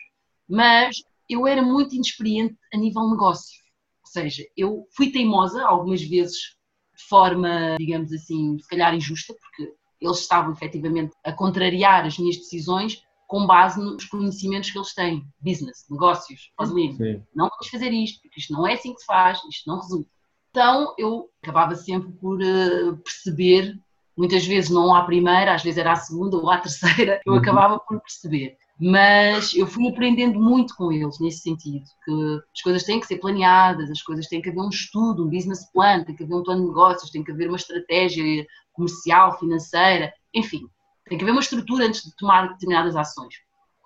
Mas 0.47 1.03
eu 1.29 1.45
era 1.45 1.61
muito 1.61 1.95
inexperiente 1.95 2.55
a 2.73 2.77
nível 2.77 3.09
negócio. 3.09 3.61
Ou 4.03 4.11
seja, 4.11 4.43
eu 4.55 4.87
fui 4.95 5.11
teimosa 5.11 5.63
algumas 5.65 6.01
vezes 6.01 6.55
de 6.95 7.03
forma, 7.03 7.75
digamos 7.77 8.11
assim, 8.11 8.57
se 8.59 8.67
calhar 8.67 8.93
injusta, 8.95 9.33
porque 9.33 9.73
eles 10.01 10.19
estavam 10.19 10.51
efetivamente 10.51 11.13
a 11.23 11.31
contrariar 11.31 12.05
as 12.05 12.17
minhas 12.17 12.37
decisões 12.37 13.03
com 13.27 13.45
base 13.47 13.79
nos 13.81 14.05
conhecimentos 14.05 14.69
que 14.69 14.77
eles 14.77 14.93
têm, 14.93 15.25
business, 15.39 15.85
negócios, 15.89 16.51
Rosalino. 16.59 16.97
Não 17.33 17.49
vamos 17.49 17.67
fazer 17.69 17.91
isto, 17.91 18.21
porque 18.21 18.39
isto 18.39 18.53
não 18.53 18.67
é 18.67 18.73
assim 18.73 18.93
que 18.93 18.99
se 18.99 19.05
faz, 19.05 19.39
isto 19.49 19.67
não 19.67 19.79
resulta. 19.79 20.09
Então 20.51 20.93
eu 20.97 21.29
acabava 21.43 21.75
sempre 21.75 22.11
por 22.13 22.39
uh, 22.41 22.97
perceber, 22.97 23.77
muitas 24.15 24.45
vezes 24.45 24.69
não 24.69 24.95
à 24.95 25.03
primeira, 25.03 25.53
às 25.53 25.63
vezes 25.63 25.77
era 25.77 25.91
à 25.91 25.95
segunda 25.95 26.37
ou 26.37 26.49
à 26.49 26.59
terceira, 26.59 27.19
eu 27.25 27.33
uhum. 27.33 27.39
acabava 27.39 27.79
por 27.79 27.99
perceber. 27.99 28.57
Mas 28.79 29.53
eu 29.53 29.65
fui 29.65 29.87
aprendendo 29.87 30.39
muito 30.39 30.75
com 30.75 30.91
eles 30.91 31.17
nesse 31.19 31.39
sentido, 31.39 31.85
que 32.03 32.41
as 32.53 32.61
coisas 32.61 32.83
têm 32.83 32.99
que 32.99 33.07
ser 33.07 33.19
planeadas, 33.19 33.89
as 33.89 34.01
coisas 34.01 34.27
têm 34.27 34.41
que 34.41 34.49
haver 34.49 34.59
um 34.59 34.69
estudo, 34.69 35.25
um 35.25 35.29
business 35.29 35.71
plan, 35.71 36.03
tem 36.03 36.15
que 36.15 36.23
haver 36.23 36.35
um 36.35 36.43
plano 36.43 36.61
de 36.61 36.67
negócios, 36.67 37.09
tem 37.09 37.23
que 37.23 37.31
haver 37.31 37.47
uma 37.47 37.55
estratégia 37.55 38.45
comercial, 38.73 39.39
financeira, 39.39 40.13
enfim, 40.33 40.67
tem 41.07 41.17
que 41.17 41.23
haver 41.23 41.31
uma 41.31 41.41
estrutura 41.41 41.85
antes 41.85 42.03
de 42.03 42.13
tomar 42.17 42.49
determinadas 42.49 42.95
ações. 42.97 43.35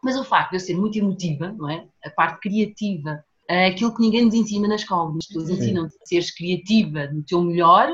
Mas 0.03 0.17
o 0.17 0.23
facto 0.23 0.51
de 0.51 0.55
eu 0.55 0.59
ser 0.59 0.75
muito 0.75 0.97
emotiva, 0.97 1.51
não 1.51 1.69
é? 1.69 1.85
A 2.03 2.09
parte 2.09 2.39
criativa, 2.39 3.23
é 3.49 3.67
aquilo 3.67 3.93
que 3.93 4.01
ninguém 4.01 4.25
nos 4.25 4.33
ensina 4.33 4.67
na 4.67 4.75
escola. 4.75 5.15
As 5.17 5.25
pessoas 5.25 5.49
ensinam-te 5.49 5.95
a 6.01 6.05
seres 6.05 6.31
criativa 6.31 7.07
no 7.07 7.23
teu 7.23 7.41
melhor, 7.41 7.91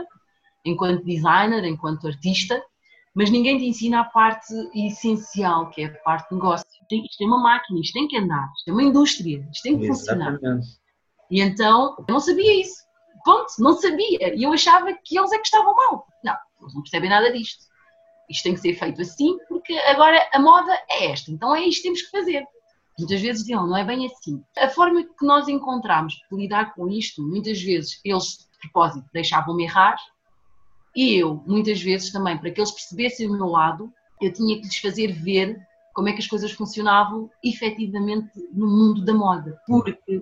enquanto 0.65 1.05
designer, 1.05 1.63
enquanto 1.63 2.07
artista, 2.07 2.61
mas 3.15 3.29
ninguém 3.29 3.57
te 3.57 3.65
ensina 3.65 4.01
a 4.01 4.03
parte 4.03 4.53
essencial, 4.75 5.69
que 5.69 5.83
é 5.83 5.85
a 5.85 5.93
parte 5.99 6.29
de 6.29 6.35
negócio. 6.35 6.64
Isto 6.91 7.23
é 7.23 7.27
uma 7.27 7.39
máquina, 7.39 7.79
isto 7.79 7.93
tem 7.93 8.07
que 8.07 8.17
andar, 8.17 8.47
isto 8.57 8.69
é 8.69 8.71
uma 8.71 8.83
indústria, 8.83 9.47
isto 9.51 9.63
tem 9.63 9.79
que 9.79 9.85
Exatamente. 9.85 10.39
funcionar. 10.39 10.61
E 11.31 11.41
então, 11.41 11.95
eu 11.97 12.05
não 12.07 12.19
sabia 12.19 12.61
isso. 12.61 12.83
Ponto, 13.23 13.47
não 13.59 13.73
sabia. 13.73 14.35
E 14.35 14.43
eu 14.43 14.53
achava 14.53 14.93
que 14.93 15.17
eles 15.17 15.31
é 15.31 15.37
que 15.37 15.45
estavam 15.45 15.75
mal. 15.75 16.07
Não, 16.23 16.35
eles 16.61 16.75
não 16.75 16.81
percebem 16.83 17.09
nada 17.09 17.31
disto 17.31 17.65
isto 18.29 18.43
tem 18.43 18.53
que 18.53 18.61
ser 18.61 18.73
feito 18.73 19.01
assim, 19.01 19.37
porque 19.47 19.73
agora 19.73 20.27
a 20.33 20.39
moda 20.39 20.73
é 20.89 21.11
esta, 21.11 21.31
então 21.31 21.55
é 21.55 21.61
isto 21.61 21.81
que 21.81 21.83
temos 21.83 22.01
que 22.03 22.11
fazer. 22.11 22.45
Muitas 22.97 23.21
vezes 23.21 23.41
diziam, 23.41 23.67
não 23.67 23.75
é 23.75 23.83
bem 23.83 24.05
assim. 24.05 24.41
A 24.57 24.69
forma 24.69 25.03
que 25.03 25.25
nós 25.25 25.47
encontramos 25.47 26.13
de 26.13 26.37
lidar 26.37 26.73
com 26.73 26.87
isto, 26.89 27.21
muitas 27.21 27.61
vezes 27.61 27.99
eles, 28.05 28.47
de 28.51 28.59
propósito, 28.59 29.07
deixavam-me 29.13 29.65
errar, 29.65 29.97
e 30.95 31.15
eu, 31.15 31.43
muitas 31.45 31.81
vezes 31.81 32.11
também, 32.11 32.37
para 32.37 32.49
que 32.51 32.59
eles 32.59 32.71
percebessem 32.71 33.27
o 33.27 33.33
meu 33.33 33.47
lado, 33.47 33.91
eu 34.21 34.31
tinha 34.31 34.55
que 34.55 34.63
lhes 34.63 34.77
fazer 34.77 35.11
ver 35.11 35.59
como 35.95 36.09
é 36.09 36.13
que 36.13 36.19
as 36.19 36.27
coisas 36.27 36.51
funcionavam 36.51 37.31
efetivamente 37.41 38.29
no 38.51 38.67
mundo 38.67 39.03
da 39.03 39.13
moda. 39.13 39.57
Porque 39.65 40.21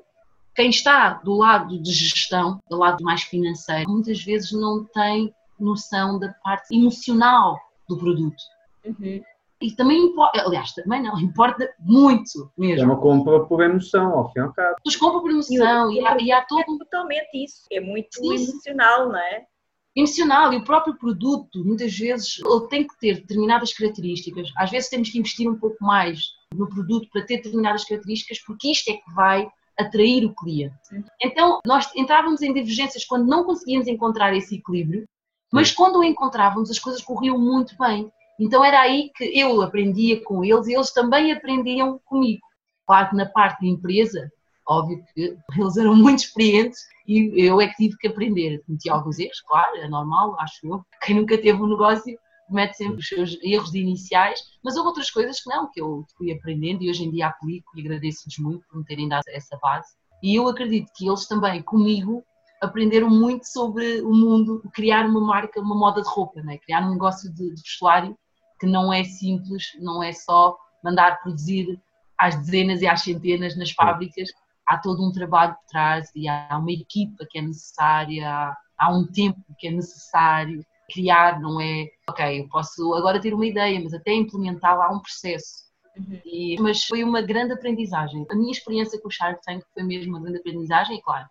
quem 0.56 0.70
está 0.70 1.16
do 1.16 1.34
lado 1.34 1.82
de 1.82 1.92
gestão, 1.92 2.62
do 2.70 2.78
lado 2.78 3.04
mais 3.04 3.24
financeiro, 3.24 3.90
muitas 3.90 4.24
vezes 4.24 4.52
não 4.52 4.86
tem 4.86 5.34
noção 5.60 6.20
da 6.20 6.30
parte 6.44 6.76
emocional 6.76 7.60
do 7.90 7.98
produto. 7.98 8.42
Uhum. 8.86 9.22
E 9.60 9.72
também 9.72 9.98
importa, 9.98 10.44
aliás, 10.46 10.74
também 10.74 11.02
não, 11.02 11.20
importa 11.20 11.68
muito 11.80 12.52
mesmo. 12.56 12.84
É 12.84 12.86
uma 12.86 13.02
compra 13.02 13.40
por 13.46 13.64
emoção, 13.64 14.12
ao 14.14 14.32
fim 14.32 14.40
e 14.40 14.44
ao 14.44 14.54
cabo. 14.54 14.76
Eles 14.86 14.96
compram 14.96 15.22
por 15.22 15.32
emoção 15.32 15.92
e, 15.92 15.96
e, 15.96 16.06
há, 16.06 16.18
e 16.20 16.32
há 16.32 16.42
todo. 16.44 16.62
É 16.62 16.78
totalmente 16.78 17.44
isso, 17.44 17.64
é 17.72 17.80
muito 17.80 18.20
Sim. 18.20 18.36
emocional, 18.36 19.10
não 19.10 19.18
é? 19.18 19.48
Emocional 19.96 20.52
e 20.54 20.58
o 20.58 20.64
próprio 20.64 20.96
produto, 20.96 21.64
muitas 21.64 21.96
vezes, 21.96 22.40
ele 22.40 22.68
tem 22.68 22.88
que 22.88 22.98
ter 23.00 23.16
determinadas 23.16 23.74
características. 23.74 24.52
Às 24.58 24.72
vezes 24.72 24.90
temos 24.90 25.10
que 25.10 25.20
investir 25.20 25.48
um 25.50 25.58
pouco 25.58 25.78
mais 25.84 26.20
no 26.54 26.68
produto 26.68 27.08
para 27.12 27.24
ter 27.24 27.38
determinadas 27.38 27.86
características, 27.86 28.40
porque 28.40 28.72
isto 28.72 28.90
é 28.90 28.94
que 28.94 29.14
vai 29.14 29.48
atrair 29.78 30.26
o 30.26 30.36
cliente. 30.36 30.76
Então, 31.22 31.60
nós 31.66 31.90
entrávamos 31.96 32.42
em 32.42 32.54
divergências 32.54 33.06
quando 33.06 33.28
não 33.28 33.44
conseguíamos 33.44 33.88
encontrar 33.88 34.36
esse 34.36 34.56
equilíbrio 34.56 35.06
mas 35.54 35.72
quando 35.72 36.00
o 36.00 36.04
encontrávamos, 36.04 36.72
as 36.72 36.80
coisas 36.80 37.00
corriam 37.00 37.38
muito 37.38 37.78
bem. 37.78 38.12
Então 38.40 38.66
era 38.66 38.82
aí 38.82 39.12
que 39.16 39.40
eu 39.40 39.62
aprendia 39.62 40.20
com 40.24 40.44
eles 40.44 40.66
e 40.66 40.74
eles 40.74 40.92
também 40.92 41.32
aprendiam 41.32 42.02
comigo. 42.06 42.42
Claro 42.88 43.12
que 43.12 43.16
na 43.16 43.28
parte 43.28 43.60
de 43.60 43.68
empresa, 43.68 44.32
óbvio 44.68 45.04
que 45.14 45.38
eles 45.58 45.78
eram 45.78 45.96
muito 45.96 46.20
experientes 46.20 46.80
e 47.08 47.46
eu 47.46 47.60
é 47.60 47.68
que 47.68 47.76
tive 47.76 47.98
que 47.98 48.08
aprender. 48.08 48.64
Cometi 48.66 48.90
alguns 48.90 49.20
erros, 49.20 49.42
claro, 49.42 49.78
é 49.78 49.88
normal, 49.88 50.40
acho 50.40 50.66
eu. 50.66 50.86
Quem 51.02 51.16
nunca 51.16 51.38
teve 51.38 51.62
um 51.62 51.68
negócio 51.68 52.18
comete 52.48 52.78
sempre 52.78 53.00
os 53.00 53.08
seus 53.08 53.38
erros 53.42 53.74
iniciais, 53.74 54.40
mas 54.64 54.76
houve 54.76 54.90
outras 54.90 55.10
coisas 55.10 55.42
que 55.42 55.50
não, 55.50 55.70
que 55.72 55.82
eu 55.82 56.06
fui 56.18 56.32
aprendendo 56.32 56.84
e 56.84 56.90
hoje 56.90 57.04
em 57.04 57.12
dia 57.12 57.28
aplico 57.28 57.72
e 57.76 57.82
agradeço-lhes 57.82 58.38
muito 58.38 58.66
por 58.68 58.78
me 58.78 58.86
terem 58.86 59.08
dado 59.08 59.24
essa 59.30 59.58
base. 59.58 59.94
E 60.22 60.36
eu 60.36 60.48
acredito 60.48 60.92
que 60.96 61.08
eles 61.08 61.26
também, 61.26 61.62
comigo, 61.62 62.24
aprenderam 62.62 63.10
muito 63.10 63.46
sobre 63.46 64.02
o 64.02 64.14
mundo, 64.14 64.64
criar 64.74 65.06
uma 65.06 65.20
marca, 65.20 65.60
uma 65.60 65.76
moda 65.76 66.02
de 66.02 66.08
roupa, 66.08 66.42
né? 66.42 66.58
criar 66.60 66.86
um 66.88 66.92
negócio 66.92 67.30
de, 67.34 67.54
de 67.54 67.62
vestuário 67.62 68.18
que 68.60 68.66
não 68.66 68.94
é 68.94 69.04
simples, 69.04 69.64
não 69.80 70.02
é 70.02 70.14
só 70.14 70.58
mandar 70.84 71.22
produzir 71.22 71.78
às 72.18 72.36
dezenas 72.38 72.82
e 72.82 72.88
às 72.88 73.02
centenas 73.02 73.58
nas 73.58 73.72
fábricas, 73.72 74.30
há 74.68 74.78
todo 74.78 75.06
um 75.06 75.12
trabalho 75.12 75.54
por 75.54 75.66
trás 75.68 76.10
e 76.16 76.28
há 76.28 76.58
uma 76.58 76.72
equipa 76.72 77.26
que 77.30 77.40
é 77.40 77.42
necessária, 77.42 78.56
há 78.78 78.92
um 78.92 79.06
tempo 79.06 79.40
que 79.58 79.68
é 79.68 79.72
necessário 79.72 80.66
criar, 80.92 81.40
não 81.40 81.60
é, 81.60 81.88
ok, 82.10 82.42
eu 82.42 82.48
posso 82.50 82.94
agora 82.94 83.20
ter 83.20 83.34
uma 83.34 83.46
ideia, 83.46 83.80
mas 83.82 83.94
até 83.94 84.14
implementá-la 84.14 84.86
há 84.86 84.92
um 84.92 85.00
processo. 85.00 85.64
Uhum. 85.98 86.20
E, 86.26 86.60
mas 86.60 86.84
foi 86.86 87.04
uma 87.04 87.22
grande 87.22 87.54
aprendizagem. 87.54 88.26
A 88.30 88.36
minha 88.36 88.52
experiência 88.52 89.00
com 89.00 89.08
o 89.08 89.12
Shark 89.12 89.42
Tank 89.44 89.64
foi 89.74 89.84
mesmo 89.84 90.14
uma 90.14 90.22
grande 90.22 90.40
aprendizagem, 90.40 90.98
e 90.98 91.02
claro, 91.02 91.28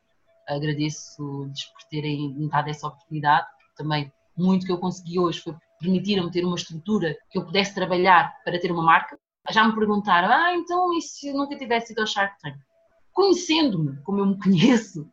agradeço-lhes 0.49 1.65
por 1.65 1.83
terem 1.91 2.35
me 2.35 2.49
dado 2.49 2.69
essa 2.69 2.87
oportunidade, 2.87 3.47
também 3.77 4.13
muito 4.37 4.65
que 4.65 4.73
eu 4.73 4.79
consegui 4.79 5.19
hoje 5.19 5.41
foi 5.41 5.55
permitiram-me 5.83 6.31
ter 6.31 6.45
uma 6.45 6.55
estrutura 6.55 7.17
que 7.29 7.39
eu 7.39 7.45
pudesse 7.45 7.75
trabalhar 7.75 8.33
para 8.45 8.59
ter 8.59 8.71
uma 8.71 8.85
marca, 8.85 9.19
Já 9.51 9.67
me 9.67 9.75
perguntaram, 9.75 10.33
ah, 10.33 10.55
então 10.55 10.97
e 10.97 11.03
se 11.03 11.33
nunca 11.33 11.59
tivesse 11.59 11.93
ido 11.93 12.03
ao 12.03 12.07
Shark 12.07 12.41
Tank? 12.41 12.57
Conhecendo-me 13.13 14.01
como 14.03 14.21
eu 14.21 14.27
me 14.27 14.39
conheço, 14.39 15.09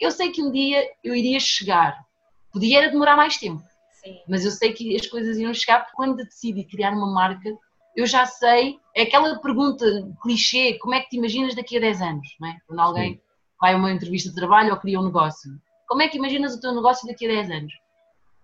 eu 0.00 0.10
sei 0.10 0.30
que 0.30 0.42
um 0.42 0.50
dia 0.50 0.90
eu 1.02 1.14
iria 1.14 1.38
chegar. 1.38 2.04
Podia 2.52 2.78
era 2.78 2.90
demorar 2.90 3.16
mais 3.16 3.36
tempo, 3.36 3.62
Sim. 4.02 4.20
mas 4.28 4.44
eu 4.44 4.50
sei 4.50 4.72
que 4.72 4.94
as 4.94 5.06
coisas 5.06 5.38
iam 5.38 5.52
chegar 5.54 5.80
porque 5.80 5.96
quando 5.96 6.16
decidi 6.16 6.64
criar 6.64 6.92
uma 6.92 7.12
marca, 7.12 7.50
eu 7.96 8.06
já 8.06 8.26
sei, 8.26 8.78
é 8.94 9.02
aquela 9.02 9.38
pergunta 9.38 9.84
clichê, 10.22 10.78
como 10.78 10.94
é 10.94 11.00
que 11.00 11.10
te 11.10 11.16
imaginas 11.16 11.54
daqui 11.54 11.76
a 11.76 11.80
10 11.80 12.02
anos, 12.02 12.28
não 12.40 12.48
é? 12.48 12.58
Quando 12.66 12.80
alguém 12.80 13.14
Sim. 13.14 13.20
vai 13.60 13.74
a 13.74 13.76
uma 13.76 13.92
entrevista 13.92 14.30
de 14.30 14.34
trabalho 14.34 14.72
ou 14.72 14.78
cria 14.78 15.00
um 15.00 15.04
negócio. 15.04 15.50
Como 15.86 16.02
é 16.02 16.08
que 16.08 16.18
imaginas 16.18 16.54
o 16.54 16.60
teu 16.60 16.74
negócio 16.74 17.06
daqui 17.06 17.26
a 17.26 17.28
10 17.28 17.50
anos? 17.50 17.72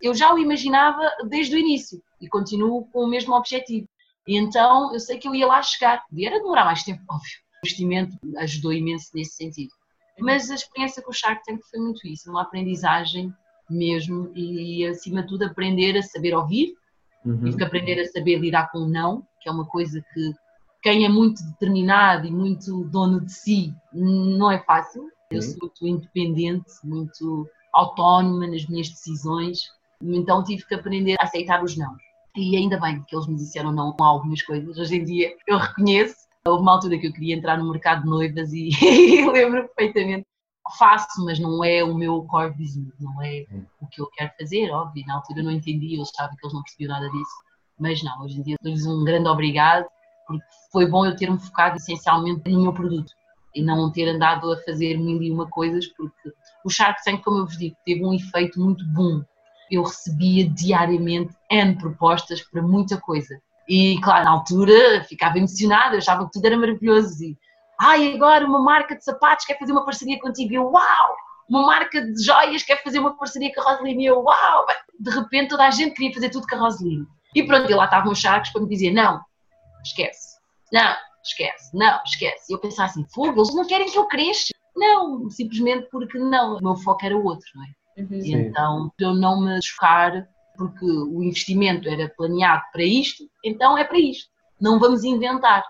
Eu 0.01 0.15
já 0.15 0.33
o 0.33 0.39
imaginava 0.39 1.03
desde 1.29 1.55
o 1.57 1.59
início 1.59 2.03
e 2.21 2.29
continuo 2.29 2.87
com 2.87 3.05
o 3.05 3.09
mesmo 3.09 3.35
objetivo. 3.35 3.89
E 4.27 4.37
então 4.39 4.93
eu 4.93 5.01
sei 5.01 5.19
que 5.19 5.27
eu 5.27 5.35
ia 5.35 5.47
lá 5.47 5.61
chegar. 5.63 6.07
Podia 6.09 6.29
era 6.29 6.39
demorar 6.39 6.65
mais 6.65 6.85
tempo, 6.85 7.03
óbvio. 7.11 7.39
O 7.63 7.67
investimento 7.67 8.17
ajudou 8.39 8.73
imenso 8.73 9.11
nesse 9.15 9.37
sentido. 9.37 9.71
Mas 10.19 10.51
a 10.51 10.55
experiência 10.55 11.03
com 11.03 11.11
o 11.11 11.15
Shark 11.15 11.43
Tank 11.45 11.61
foi 11.71 11.81
muito 11.81 12.07
isso, 12.07 12.31
uma 12.31 12.43
aprendizagem 12.43 13.33
mesmo 13.69 14.33
e, 14.35 14.87
acima 14.87 15.23
de 15.23 15.29
tudo, 15.29 15.45
aprender 15.45 15.97
a 15.97 16.03
saber 16.03 16.35
ouvir, 16.35 16.75
uhum. 17.25 17.45
tive 17.45 17.57
que 17.59 17.65
aprender 17.65 18.01
a 18.01 18.07
saber 18.07 18.39
lidar 18.39 18.71
com 18.71 18.79
o 18.81 18.89
não, 18.89 19.27
que 19.41 19.49
é 19.49 19.53
uma 19.53 19.67
coisa 19.67 20.03
que 20.13 20.33
quem 20.83 21.05
é 21.05 21.09
muito 21.09 21.43
determinado 21.45 22.27
e 22.27 22.31
muito 22.31 22.85
dono 22.85 23.21
de 23.21 23.33
si 23.33 23.75
não 23.93 24.51
é 24.51 24.59
fácil. 24.59 25.11
Eu 25.31 25.43
sou 25.43 25.59
muito 25.61 25.87
independente, 25.87 26.73
muito 26.83 27.49
autónoma 27.73 28.47
nas 28.47 28.67
minhas 28.67 28.89
decisões, 28.89 29.71
então 30.03 30.43
tive 30.43 30.67
que 30.67 30.75
aprender 30.75 31.17
a 31.21 31.25
aceitar 31.25 31.63
os 31.63 31.77
não. 31.77 31.95
E 32.35 32.57
ainda 32.57 32.81
bem 32.81 33.03
que 33.03 33.15
eles 33.15 33.27
me 33.27 33.37
disseram 33.37 33.71
não 33.71 33.93
com 33.93 34.03
algumas 34.03 34.43
coisas. 34.43 34.79
Hoje 34.79 34.97
em 34.97 35.05
dia 35.05 35.37
eu 35.47 35.59
reconheço. 35.59 36.30
Houve 36.47 36.63
uma 36.63 36.73
altura 36.73 36.99
que 36.99 37.07
eu 37.07 37.13
queria 37.13 37.35
entrar 37.35 37.59
no 37.59 37.71
mercado 37.71 38.03
de 38.03 38.09
noivas 38.09 38.53
e 38.53 38.71
lembro 39.31 39.69
perfeitamente. 39.69 40.27
Faço, 40.79 41.25
mas 41.25 41.39
não 41.39 41.65
é 41.65 41.83
o 41.83 41.95
meu 41.95 42.23
core 42.25 42.53
business, 42.53 42.95
não 43.01 43.21
é 43.23 43.45
o 43.81 43.87
que 43.89 44.01
eu 44.01 44.07
quero 44.13 44.31
fazer, 44.39 44.71
óbvio. 44.71 45.05
Na 45.07 45.17
altura 45.17 45.41
eu 45.41 45.45
não 45.45 45.51
entendi, 45.51 45.97
eu 45.97 46.03
estava 46.03 46.31
que 46.31 46.45
eles 46.45 46.55
não 46.55 46.63
percebiam 46.63 46.91
nada 46.91 47.11
disso. 47.11 47.33
Mas 47.79 48.03
não, 48.03 48.23
hoje 48.23 48.39
em 48.39 48.43
dia 48.43 48.57
dou-lhes 48.63 48.87
um 48.87 49.05
grande 49.05 49.29
obrigado, 49.29 49.87
porque 50.27 50.45
foi 50.71 50.87
bom 50.87 51.05
eu 51.05 51.17
ter-me 51.17 51.39
focado 51.39 51.77
essencialmente 51.77 52.49
no 52.51 52.63
meu 52.63 52.73
produto 52.73 53.13
e 53.55 53.63
não 53.63 53.91
ter 53.91 54.09
andado 54.09 54.53
a 54.53 54.57
fazer 54.59 54.97
mil 54.97 55.21
e 55.21 55.31
uma 55.33 55.49
coisas, 55.49 55.87
porque 55.89 56.33
o 56.65 56.71
Shark 56.71 57.03
Tank, 57.03 57.25
como 57.25 57.39
eu 57.39 57.47
vos 57.47 57.59
digo, 57.59 57.77
teve 57.85 58.05
um 58.05 58.15
efeito 58.15 58.61
muito 58.61 58.87
bom 58.93 59.25
eu 59.71 59.83
recebia 59.85 60.49
diariamente 60.49 61.33
N 61.49 61.77
propostas 61.77 62.43
para 62.43 62.61
muita 62.61 63.01
coisa. 63.01 63.41
E, 63.71 64.01
claro, 64.01 64.25
na 64.25 64.33
altura 64.33 65.05
ficava 65.05 65.39
emocionada, 65.39 65.97
achava 65.97 66.27
que 66.27 66.33
tudo 66.33 66.45
era 66.45 66.59
maravilhoso. 66.59 67.23
E, 67.23 67.39
ai, 67.81 68.15
agora 68.15 68.45
uma 68.45 68.59
marca 68.59 68.97
de 68.97 69.05
sapatos 69.05 69.47
quer 69.47 69.61
fazer 69.61 69.71
uma 69.71 69.85
parceria 69.85 70.19
contigo. 70.19 70.53
E 70.53 70.57
eu, 70.57 70.65
uau! 70.65 71.17
Uma 71.49 71.65
marca 71.65 72.05
de 72.05 72.21
joias 72.21 72.65
quer 72.65 72.83
fazer 72.83 72.99
uma 72.99 73.17
parceria 73.17 73.55
com 73.55 73.61
a 73.61 73.75
Roseline. 73.75 74.03
E 74.03 74.07
eu, 74.07 74.23
uau! 74.23 74.67
De 74.99 75.11
repente 75.11 75.51
toda 75.51 75.69
a 75.69 75.71
gente 75.71 75.95
queria 75.95 76.13
fazer 76.13 76.31
tudo 76.31 76.49
com 76.49 76.57
a 76.57 76.59
Roseline. 76.59 77.07
E 77.33 77.47
pronto, 77.47 77.71
e 77.71 77.75
lá 77.75 77.85
estavam 77.85 78.11
os 78.11 78.19
charcos 78.19 78.51
para 78.51 78.61
me 78.61 78.69
dizer: 78.69 78.91
não, 78.91 79.21
esquece, 79.85 80.41
não, 80.73 80.97
esquece, 81.23 81.71
não, 81.73 82.03
esquece. 82.05 82.53
E 82.53 82.55
eu 82.57 82.59
pensava 82.59 82.91
assim: 82.91 83.07
fogo, 83.15 83.41
eles 83.41 83.55
não 83.55 83.65
querem 83.65 83.89
que 83.89 83.97
eu 83.97 84.09
cresça. 84.09 84.53
Não, 84.75 85.31
simplesmente 85.31 85.89
porque 85.93 86.19
não, 86.19 86.57
o 86.57 86.61
meu 86.61 86.75
foco 86.75 87.07
era 87.07 87.17
outro, 87.17 87.47
não 87.55 87.65
é? 87.65 88.03
Uhum. 88.03 88.21
Então, 88.25 88.93
eu 88.99 89.15
não 89.15 89.41
me 89.41 89.63
chocar, 89.63 90.27
porque 90.61 90.85
o 90.85 91.23
investimento 91.23 91.89
era 91.89 92.13
planeado 92.15 92.63
para 92.71 92.85
isto, 92.85 93.25
então 93.43 93.79
é 93.79 93.85
para 93.85 93.99
isto. 93.99 94.31
Não 94.61 94.79
vamos 94.79 95.05
inventar. 95.05 95.65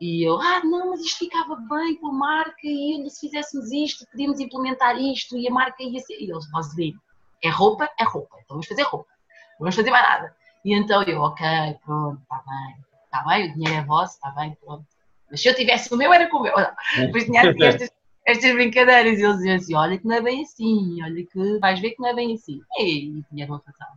E 0.00 0.22
eu, 0.22 0.40
ah, 0.40 0.62
não, 0.62 0.90
mas 0.90 1.00
isto 1.00 1.18
ficava 1.18 1.56
bem 1.56 1.96
com 1.96 2.10
a 2.10 2.12
marca 2.12 2.60
e 2.62 3.04
se 3.10 3.26
fizéssemos 3.26 3.72
isto, 3.72 4.06
podíamos 4.08 4.38
implementar 4.38 4.96
isto 5.00 5.36
e 5.36 5.48
a 5.48 5.50
marca 5.50 5.82
ia 5.82 5.98
ser. 5.98 6.14
E 6.14 6.30
eles, 6.30 6.48
Roseline, 6.52 6.96
é 7.42 7.50
roupa, 7.50 7.90
é 7.98 8.04
roupa, 8.04 8.36
então 8.36 8.54
vamos 8.54 8.68
fazer 8.68 8.82
roupa, 8.82 9.10
não 9.54 9.58
vamos 9.58 9.74
fazer 9.74 9.90
mais 9.90 10.04
nada. 10.04 10.36
E 10.64 10.74
então 10.74 11.02
eu, 11.02 11.20
ok, 11.22 11.44
pronto, 11.84 12.22
está 12.22 12.44
bem, 12.46 12.76
está 13.04 13.24
bem, 13.24 13.50
o 13.50 13.54
dinheiro 13.54 13.80
é 13.80 13.84
vosso, 13.84 14.14
está 14.14 14.30
bem, 14.30 14.56
pronto. 14.64 14.86
Mas 15.28 15.42
se 15.42 15.48
eu 15.48 15.56
tivesse 15.56 15.92
o 15.92 15.96
meu, 15.96 16.12
era 16.12 16.30
com 16.30 16.38
o 16.38 16.42
meu. 16.42 16.54
Depois 16.96 17.24
tinha 17.24 17.42
estas 17.60 17.90
estas 18.30 18.52
brincadeiras. 18.52 19.18
E 19.18 19.22
eles 19.22 19.36
diziam 19.36 19.56
assim: 19.56 19.74
olha 19.74 19.98
que 19.98 20.06
não 20.06 20.16
é 20.16 20.20
bem 20.20 20.42
assim, 20.42 21.02
olha 21.02 21.26
que 21.26 21.58
vais 21.58 21.80
ver 21.80 21.90
que 21.90 22.00
não 22.00 22.08
é 22.08 22.14
bem 22.14 22.34
assim. 22.34 22.60
E, 22.78 23.22
tinha 23.30 23.46
uma 23.46 23.62
razão. 23.64 23.88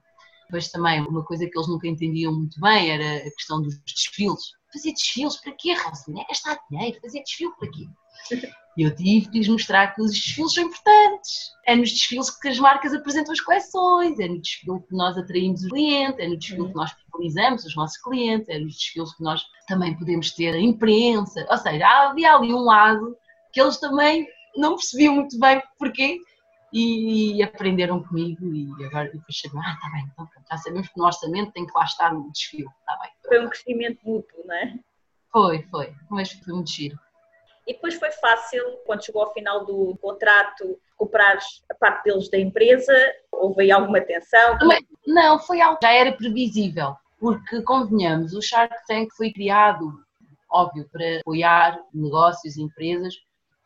Depois 0.53 0.67
também, 0.67 1.01
uma 1.01 1.25
coisa 1.25 1.47
que 1.47 1.57
eles 1.57 1.67
nunca 1.67 1.87
entendiam 1.87 2.31
muito 2.31 2.61
bem 2.61 2.91
era 2.91 3.27
a 3.27 3.31
questão 3.31 3.59
dos 3.59 3.75
desfiles. 3.79 4.51
Fazer 4.71 4.93
desfiles 4.93 5.35
para 5.37 5.51
quê, 5.53 5.73
Rosalina? 5.73 6.21
É 6.21 6.27
gastar 6.27 6.59
dinheiro, 6.69 7.01
fazer 7.01 7.23
desfile 7.23 7.51
para 7.57 7.71
quê? 7.71 7.87
E 8.77 8.83
eu 8.83 8.95
tive 8.95 9.31
que 9.31 9.39
lhes 9.39 9.47
mostrar 9.47 9.95
que 9.95 10.01
os 10.03 10.11
desfiles 10.11 10.53
são 10.53 10.65
importantes. 10.65 11.31
É 11.65 11.75
nos 11.75 11.89
desfiles 11.89 12.29
que 12.29 12.47
as 12.49 12.59
marcas 12.59 12.93
apresentam 12.93 13.33
as 13.33 13.41
coleções, 13.41 14.19
é 14.19 14.27
no 14.27 14.39
desfile 14.39 14.79
que 14.87 14.95
nós 14.95 15.17
atraímos 15.17 15.63
o 15.63 15.69
cliente, 15.69 16.21
é 16.21 16.27
no 16.27 16.37
desfile 16.37 16.67
que 16.67 16.75
nós 16.75 16.91
fidelizamos 16.91 17.65
os 17.65 17.75
nossos 17.75 17.97
clientes, 17.97 18.47
é 18.47 18.59
nos 18.59 18.75
desfiles 18.75 19.11
que 19.15 19.23
nós 19.23 19.43
também 19.67 19.97
podemos 19.97 20.29
ter 20.35 20.53
a 20.53 20.59
imprensa. 20.59 21.47
Ou 21.49 21.57
seja, 21.57 21.87
havia 21.87 22.31
ali 22.31 22.53
um 22.53 22.61
lado 22.61 23.17
que 23.51 23.59
eles 23.59 23.77
também 23.77 24.27
não 24.55 24.75
percebiam 24.75 25.15
muito 25.15 25.39
bem 25.39 25.63
porquê 25.79 26.19
e, 26.73 27.43
aprenderam 27.43 28.03
comigo 28.03 28.43
e 28.53 28.83
agora 28.83 29.05
depois 29.05 29.41
ah, 29.45 29.73
está 29.73 29.89
bem, 29.91 30.09
então 30.11 30.27
já 30.49 30.57
sabemos 30.57 30.89
que 30.89 30.97
no 30.97 31.05
orçamento 31.05 31.51
tem 31.51 31.67
que 31.67 31.73
lá 31.73 31.85
estar 31.85 32.11
no 32.11 32.31
desfile, 32.31 32.67
está 32.79 32.97
bem. 32.99 33.11
Foi 33.27 33.45
um 33.45 33.49
crescimento 33.49 33.99
mútuo, 34.03 34.43
não 34.45 34.55
é? 34.55 34.79
Foi, 35.31 35.61
foi, 35.69 35.93
mas 36.09 36.31
foi 36.31 36.53
muito 36.53 36.71
giro. 36.71 36.99
E 37.67 37.73
depois 37.73 37.95
foi 37.95 38.11
fácil, 38.11 38.61
quando 38.85 39.05
chegou 39.05 39.23
ao 39.23 39.33
final 39.33 39.65
do 39.65 39.95
contrato, 40.01 40.79
recuperares 40.91 41.63
a 41.69 41.75
parte 41.75 42.03
deles 42.03 42.29
da 42.29 42.37
empresa? 42.37 42.93
Houve 43.31 43.63
aí 43.63 43.71
alguma 43.71 44.01
tensão? 44.01 44.57
Não, 45.07 45.39
foi 45.39 45.61
algo 45.61 45.79
já 45.81 45.91
era 45.91 46.11
previsível, 46.11 46.95
porque 47.19 47.61
convenhamos, 47.61 48.33
o 48.33 48.41
Shark 48.41 48.75
Tank 48.87 49.13
foi 49.15 49.31
criado, 49.31 50.03
óbvio, 50.49 50.89
para 50.91 51.19
apoiar 51.19 51.79
negócios, 51.93 52.57
empresas, 52.57 53.15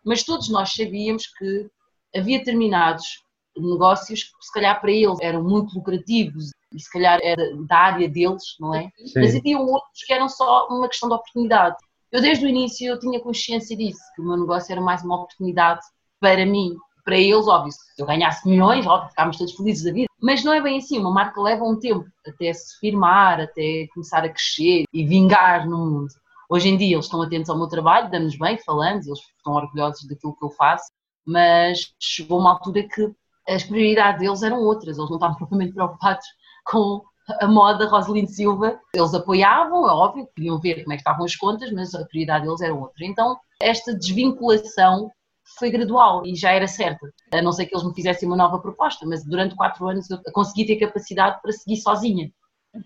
mas 0.05 0.23
todos 0.23 0.49
nós 0.49 0.73
sabíamos 0.73 1.27
que 1.27 1.69
havia 2.17 2.39
determinados 2.39 3.23
negócios 3.57 4.23
que 4.23 4.45
se 4.45 4.53
calhar 4.53 4.79
para 4.79 4.91
eles 4.91 5.17
eram 5.21 5.43
muito 5.43 5.75
lucrativos 5.75 6.51
e 6.73 6.79
se 6.79 6.91
calhar 6.91 7.19
era 7.23 7.55
da 7.65 7.77
área 7.77 8.09
deles, 8.09 8.43
não 8.59 8.75
é? 8.75 8.89
Sim. 8.97 9.13
Mas 9.15 9.35
havia 9.35 9.59
outros 9.59 10.03
que 10.05 10.13
eram 10.13 10.29
só 10.29 10.67
uma 10.67 10.87
questão 10.87 11.09
de 11.09 11.15
oportunidade. 11.15 11.75
Eu 12.11 12.21
desde 12.21 12.45
o 12.45 12.49
início 12.49 12.87
eu 12.87 12.99
tinha 12.99 13.19
consciência 13.19 13.75
disso, 13.75 13.99
que 14.15 14.21
o 14.21 14.25
meu 14.25 14.37
negócio 14.37 14.71
era 14.71 14.81
mais 14.81 15.03
uma 15.03 15.15
oportunidade 15.15 15.81
para 16.19 16.45
mim, 16.45 16.75
para 17.03 17.17
eles, 17.17 17.47
óbvio, 17.47 17.71
se 17.71 18.01
eu 18.01 18.05
ganhasse 18.05 18.47
milhões, 18.47 18.85
óbvio, 18.85 19.09
ficávamos 19.09 19.37
todos 19.37 19.53
felizes 19.53 19.85
da 19.85 19.91
vida. 19.91 20.07
Mas 20.21 20.43
não 20.43 20.53
é 20.53 20.61
bem 20.61 20.77
assim, 20.77 20.97
uma 20.99 21.11
marca 21.11 21.41
leva 21.41 21.63
um 21.63 21.79
tempo 21.79 22.05
até 22.25 22.51
se 22.51 22.77
firmar, 22.79 23.39
até 23.39 23.87
começar 23.93 24.23
a 24.23 24.29
crescer 24.29 24.83
e 24.91 25.05
vingar 25.05 25.67
no 25.67 25.77
mundo. 25.77 26.07
Hoje 26.49 26.69
em 26.69 26.77
dia 26.77 26.95
eles 26.95 27.05
estão 27.05 27.21
atentos 27.21 27.49
ao 27.49 27.57
meu 27.57 27.67
trabalho, 27.67 28.09
damos 28.09 28.37
bem, 28.37 28.57
falamos, 28.57 29.05
eles 29.05 29.19
estão 29.19 29.53
orgulhosos 29.53 30.07
daquilo 30.07 30.35
que 30.35 30.45
eu 30.45 30.49
faço, 30.49 30.87
mas 31.27 31.93
chegou 31.99 32.39
uma 32.39 32.51
altura 32.51 32.87
que 32.87 33.11
as 33.47 33.63
prioridades 33.63 34.21
deles 34.21 34.41
eram 34.41 34.59
outras, 34.61 34.97
eles 34.97 35.09
não 35.09 35.17
estavam 35.17 35.35
propriamente 35.35 35.73
preocupados 35.73 36.25
com 36.65 37.03
a 37.41 37.47
moda 37.47 37.87
Rosalind 37.87 38.27
Silva. 38.27 38.79
Eles 38.93 39.13
apoiavam, 39.13 39.87
é 39.87 39.91
óbvio, 39.91 40.29
queriam 40.35 40.59
ver 40.59 40.83
como 40.83 40.93
é 40.93 40.95
que 40.95 41.01
estavam 41.01 41.25
as 41.25 41.35
contas, 41.35 41.71
mas 41.71 41.93
a 41.93 42.05
prioridade 42.05 42.45
deles 42.45 42.61
era 42.61 42.73
outra. 42.73 43.05
Então, 43.05 43.37
esta 43.61 43.93
desvinculação 43.93 45.11
foi 45.57 45.69
gradual 45.69 46.25
e 46.25 46.35
já 46.35 46.51
era 46.51 46.67
certa. 46.67 47.07
A 47.33 47.41
não 47.41 47.51
ser 47.51 47.65
que 47.65 47.75
eles 47.75 47.85
me 47.85 47.93
fizessem 47.93 48.27
uma 48.27 48.37
nova 48.37 48.59
proposta, 48.59 49.05
mas 49.05 49.25
durante 49.25 49.55
quatro 49.55 49.87
anos 49.87 50.09
eu 50.09 50.19
consegui 50.33 50.65
ter 50.65 50.77
capacidade 50.77 51.41
para 51.41 51.51
seguir 51.51 51.77
sozinha, 51.77 52.31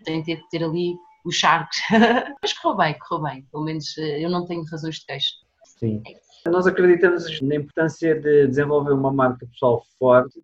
sem 0.06 0.24
ter 0.24 0.42
ter 0.50 0.64
ali 0.64 0.96
os 1.26 1.36
charcos. 1.36 1.78
Mas 2.42 2.54
correu 2.54 2.78
bem, 2.78 2.96
correu 3.00 3.24
bem. 3.24 3.46
Pelo 3.52 3.64
menos 3.64 3.96
eh, 3.98 4.24
eu 4.24 4.30
não 4.30 4.46
tenho 4.46 4.64
razões 4.66 4.96
de 4.96 5.06
queixo. 5.06 5.34
Sim. 5.64 6.02
Nós 6.46 6.66
acreditamos 6.66 7.42
na 7.42 7.56
importância 7.56 8.20
de 8.20 8.48
desenvolver 8.48 8.94
uma 8.94 9.12
marca 9.12 9.46
pessoal 9.46 9.84
forte 10.00 10.42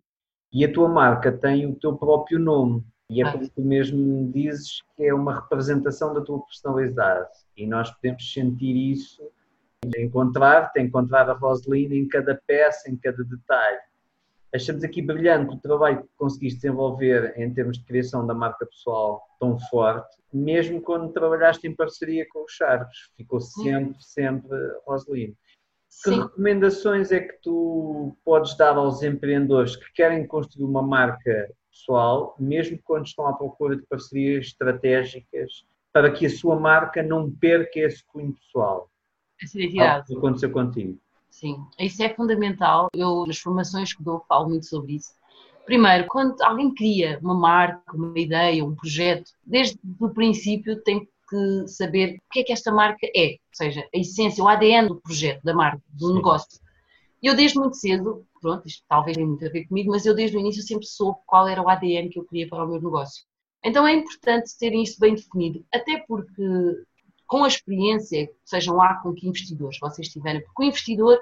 e 0.52 0.64
a 0.64 0.72
tua 0.72 0.88
marca 0.88 1.32
tem 1.32 1.66
o 1.66 1.74
teu 1.74 1.96
próprio 1.96 2.38
nome. 2.38 2.84
E 3.10 3.22
é 3.22 3.32
como 3.32 3.48
tu 3.48 3.62
mesmo 3.62 4.30
dizes 4.32 4.82
que 4.94 5.04
é 5.04 5.14
uma 5.14 5.34
representação 5.34 6.12
da 6.12 6.20
tua 6.20 6.40
personalidade. 6.40 7.28
E 7.56 7.66
nós 7.66 7.90
podemos 7.90 8.32
sentir 8.32 8.76
isso, 8.76 9.22
encontrar-te, 9.96 10.80
encontrar 10.80 11.28
a 11.28 11.32
Rosalina 11.32 11.94
em 11.94 12.06
cada 12.06 12.38
peça, 12.46 12.90
em 12.90 12.96
cada 12.96 13.24
detalhe 13.24 13.80
achamos 14.54 14.82
aqui 14.82 15.02
brilhante 15.02 15.54
o 15.54 15.58
trabalho 15.58 16.02
que 16.02 16.08
conseguiste 16.16 16.60
desenvolver 16.60 17.34
em 17.36 17.52
termos 17.52 17.78
de 17.78 17.84
criação 17.84 18.26
da 18.26 18.34
marca 18.34 18.66
pessoal 18.66 19.22
tão 19.38 19.58
forte, 19.58 20.16
mesmo 20.32 20.80
quando 20.80 21.12
trabalhaste 21.12 21.66
em 21.66 21.74
parceria 21.74 22.26
com 22.30 22.44
os 22.44 22.52
Sharks, 22.52 23.10
ficou 23.16 23.40
sempre, 23.40 23.96
sempre 24.00 24.56
Roselino. 24.86 25.36
Que 26.04 26.10
recomendações 26.10 27.10
é 27.10 27.20
que 27.20 27.34
tu 27.42 28.16
podes 28.24 28.56
dar 28.56 28.76
aos 28.76 29.02
empreendedores 29.02 29.74
que 29.74 29.92
querem 29.92 30.26
construir 30.26 30.64
uma 30.64 30.82
marca 30.82 31.50
pessoal, 31.70 32.36
mesmo 32.38 32.78
quando 32.84 33.06
estão 33.06 33.26
à 33.26 33.32
procura 33.32 33.76
de 33.76 33.82
parcerias 33.86 34.46
estratégicas 34.46 35.64
para 35.92 36.12
que 36.12 36.26
a 36.26 36.30
sua 36.30 36.58
marca 36.58 37.02
não 37.02 37.30
perca 37.30 37.80
esse 37.80 38.04
cunho 38.04 38.32
pessoal. 38.34 38.90
Essa 39.42 39.58
identidade. 39.58 39.90
Algo 39.90 40.06
que 40.06 40.16
aconteceu 40.16 40.50
contigo. 40.50 40.98
Sim, 41.30 41.56
isso 41.78 42.02
é 42.02 42.14
fundamental. 42.14 42.88
Eu, 42.94 43.24
nas 43.26 43.38
formações 43.38 43.92
que 43.92 44.02
dou, 44.02 44.24
falo 44.28 44.48
muito 44.48 44.66
sobre 44.66 44.94
isso. 44.94 45.12
Primeiro, 45.64 46.06
quando 46.08 46.40
alguém 46.42 46.74
cria 46.74 47.18
uma 47.22 47.34
marca, 47.34 47.94
uma 47.94 48.18
ideia, 48.18 48.64
um 48.64 48.74
projeto, 48.74 49.32
desde 49.44 49.78
o 50.00 50.08
princípio 50.08 50.82
tem 50.82 51.00
que 51.00 51.10
saber 51.66 52.16
o 52.16 52.32
que 52.32 52.40
é 52.40 52.44
que 52.44 52.52
esta 52.52 52.72
marca 52.72 53.06
é, 53.14 53.32
ou 53.32 53.54
seja, 53.54 53.86
a 53.94 53.98
essência, 53.98 54.42
o 54.42 54.48
ADN 54.48 54.88
do 54.88 55.00
projeto, 55.00 55.42
da 55.42 55.54
marca, 55.54 55.82
do 55.88 56.08
Sim. 56.08 56.14
negócio. 56.14 56.60
Eu 57.22 57.34
desde 57.34 57.58
muito 57.58 57.76
cedo, 57.76 58.26
pronto, 58.40 58.66
isto 58.66 58.84
talvez 58.88 59.16
tenha 59.16 59.26
muito 59.26 59.44
a 59.44 59.50
ver 59.50 59.66
comigo, 59.66 59.90
mas 59.90 60.06
eu 60.06 60.14
desde 60.14 60.36
o 60.36 60.40
início 60.40 60.62
sempre 60.62 60.86
soube 60.86 61.18
qual 61.26 61.48
era 61.48 61.62
o 61.62 61.68
ADN 61.68 62.08
que 62.08 62.18
eu 62.18 62.24
queria 62.24 62.48
para 62.48 62.64
o 62.64 62.68
meu 62.68 62.80
negócio. 62.80 63.24
Então 63.64 63.86
é 63.86 63.92
importante 63.92 64.56
terem 64.58 64.82
isso 64.82 65.00
bem 65.00 65.14
definido, 65.14 65.64
até 65.72 65.98
porque 66.06 66.42
com 67.28 67.44
a 67.44 67.48
experiência, 67.48 68.28
sejam 68.42 68.74
lá 68.74 68.94
com 68.94 69.12
que 69.12 69.28
investidores 69.28 69.78
vocês 69.78 70.08
tiverem, 70.08 70.42
porque 70.42 70.62
o 70.62 70.64
investidor 70.64 71.20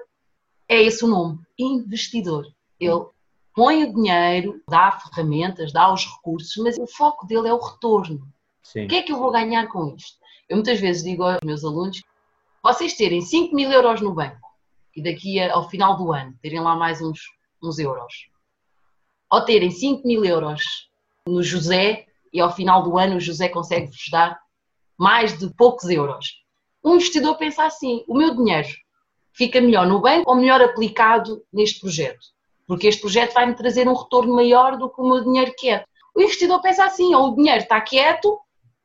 é 0.69 0.81
esse 0.81 1.05
o 1.05 1.09
nome, 1.09 1.41
investidor. 1.59 2.47
Ele 2.79 3.05
põe 3.53 3.85
o 3.85 3.93
dinheiro, 3.93 4.63
dá 4.69 4.93
ferramentas, 4.93 5.73
dá 5.73 5.93
os 5.93 6.07
recursos, 6.07 6.57
mas 6.63 6.79
o 6.79 6.87
foco 6.87 7.27
dele 7.27 7.49
é 7.49 7.53
o 7.53 7.59
retorno. 7.59 8.23
Sim. 8.73 8.85
O 8.85 8.89
que 8.89 8.97
é 8.97 9.03
que 9.03 9.13
eu 9.13 9.19
vou 9.19 9.31
ganhar 9.31 9.69
com 9.69 9.95
isto? 9.95 10.19
Eu 10.49 10.57
muitas 10.57 10.81
vezes 10.81 11.05
digo 11.05 11.23
aos 11.23 11.39
meus 11.45 11.65
alunos, 11.65 12.03
vocês 12.61 12.95
terem 12.95 13.21
5 13.21 13.55
mil 13.55 13.71
euros 13.71 14.01
no 14.01 14.13
banco 14.13 14.49
e 14.97 15.01
daqui 15.01 15.41
ao 15.41 15.71
final 15.71 15.97
do 15.97 16.13
ano 16.13 16.35
terem 16.43 16.59
lá 16.59 16.75
mais 16.75 17.01
uns, 17.01 17.21
uns 17.63 17.79
euros, 17.79 18.29
ou 19.31 19.41
terem 19.45 19.71
5 19.71 20.05
mil 20.05 20.25
euros 20.25 20.91
no 21.29 21.45
José 21.45 22.07
e 22.33 22.41
ao 22.41 22.53
final 22.53 22.83
do 22.83 22.99
ano 22.99 23.17
o 23.17 23.21
José 23.21 23.49
consegue 23.49 23.87
vos 23.87 24.09
dar 24.11 24.37
mais 24.99 25.39
de 25.39 25.49
poucos 25.55 25.89
euros. 25.89 26.43
Um 26.83 26.95
investidor 26.95 27.37
pensa 27.37 27.65
assim: 27.65 28.05
o 28.09 28.17
meu 28.17 28.35
dinheiro 28.35 28.69
fica 29.33 29.61
melhor 29.61 29.87
no 29.87 30.01
banco 30.01 30.29
ou 30.29 30.35
melhor 30.35 30.61
aplicado 30.61 31.41
neste 31.53 31.79
projeto? 31.79 32.27
Porque 32.67 32.89
este 32.89 33.01
projeto 33.01 33.33
vai-me 33.33 33.55
trazer 33.55 33.87
um 33.87 33.95
retorno 33.95 34.35
maior 34.35 34.77
do 34.77 34.91
que 34.91 35.01
o 35.01 35.09
meu 35.09 35.23
dinheiro 35.23 35.55
quieto. 35.57 35.87
O 36.17 36.21
investidor 36.21 36.61
pensa 36.61 36.85
assim: 36.85 37.15
ou 37.15 37.29
o 37.29 37.37
dinheiro 37.37 37.63
está 37.63 37.81
quieto, 37.81 38.41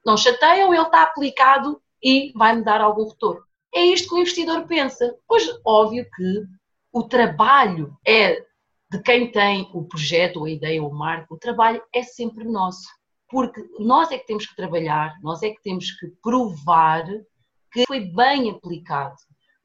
não 0.06 0.18
chateia, 0.18 0.65
ou 0.65 0.73
ele 0.73 0.84
está 0.84 1.03
aplicado 1.03 1.82
e 2.03 2.32
vai-me 2.36 2.64
dar 2.64 2.82
algum 2.82 3.07
retorno. 3.07 3.41
É 3.73 3.86
isto 3.86 4.10
que 4.10 4.15
o 4.15 4.19
investidor 4.19 4.68
pensa. 4.68 5.15
Pois, 5.28 5.48
óbvio 5.65 6.06
que 6.15 6.44
o 6.91 7.03
trabalho 7.03 7.95
é 8.06 8.44
de 8.90 9.02
quem 9.02 9.32
tem 9.32 9.69
o 9.73 9.86
projeto, 9.86 10.44
a 10.44 10.49
ideia, 10.49 10.84
o 10.84 10.94
marco, 10.94 11.36
o 11.36 11.40
trabalho 11.40 11.82
é 11.94 12.03
sempre 12.03 12.44
nosso 12.44 12.88
porque 13.32 13.65
nós 13.80 14.11
é 14.11 14.18
que 14.18 14.28
temos 14.28 14.45
que 14.45 14.56
trabalhar, 14.56 15.18
nós 15.23 15.41
é 15.41 15.49
que 15.49 15.61
temos 15.64 15.90
que 15.91 16.07
provar 16.22 17.06
que 17.72 17.86
foi 17.88 18.02
bem 18.02 18.52
aplicado. 18.52 19.15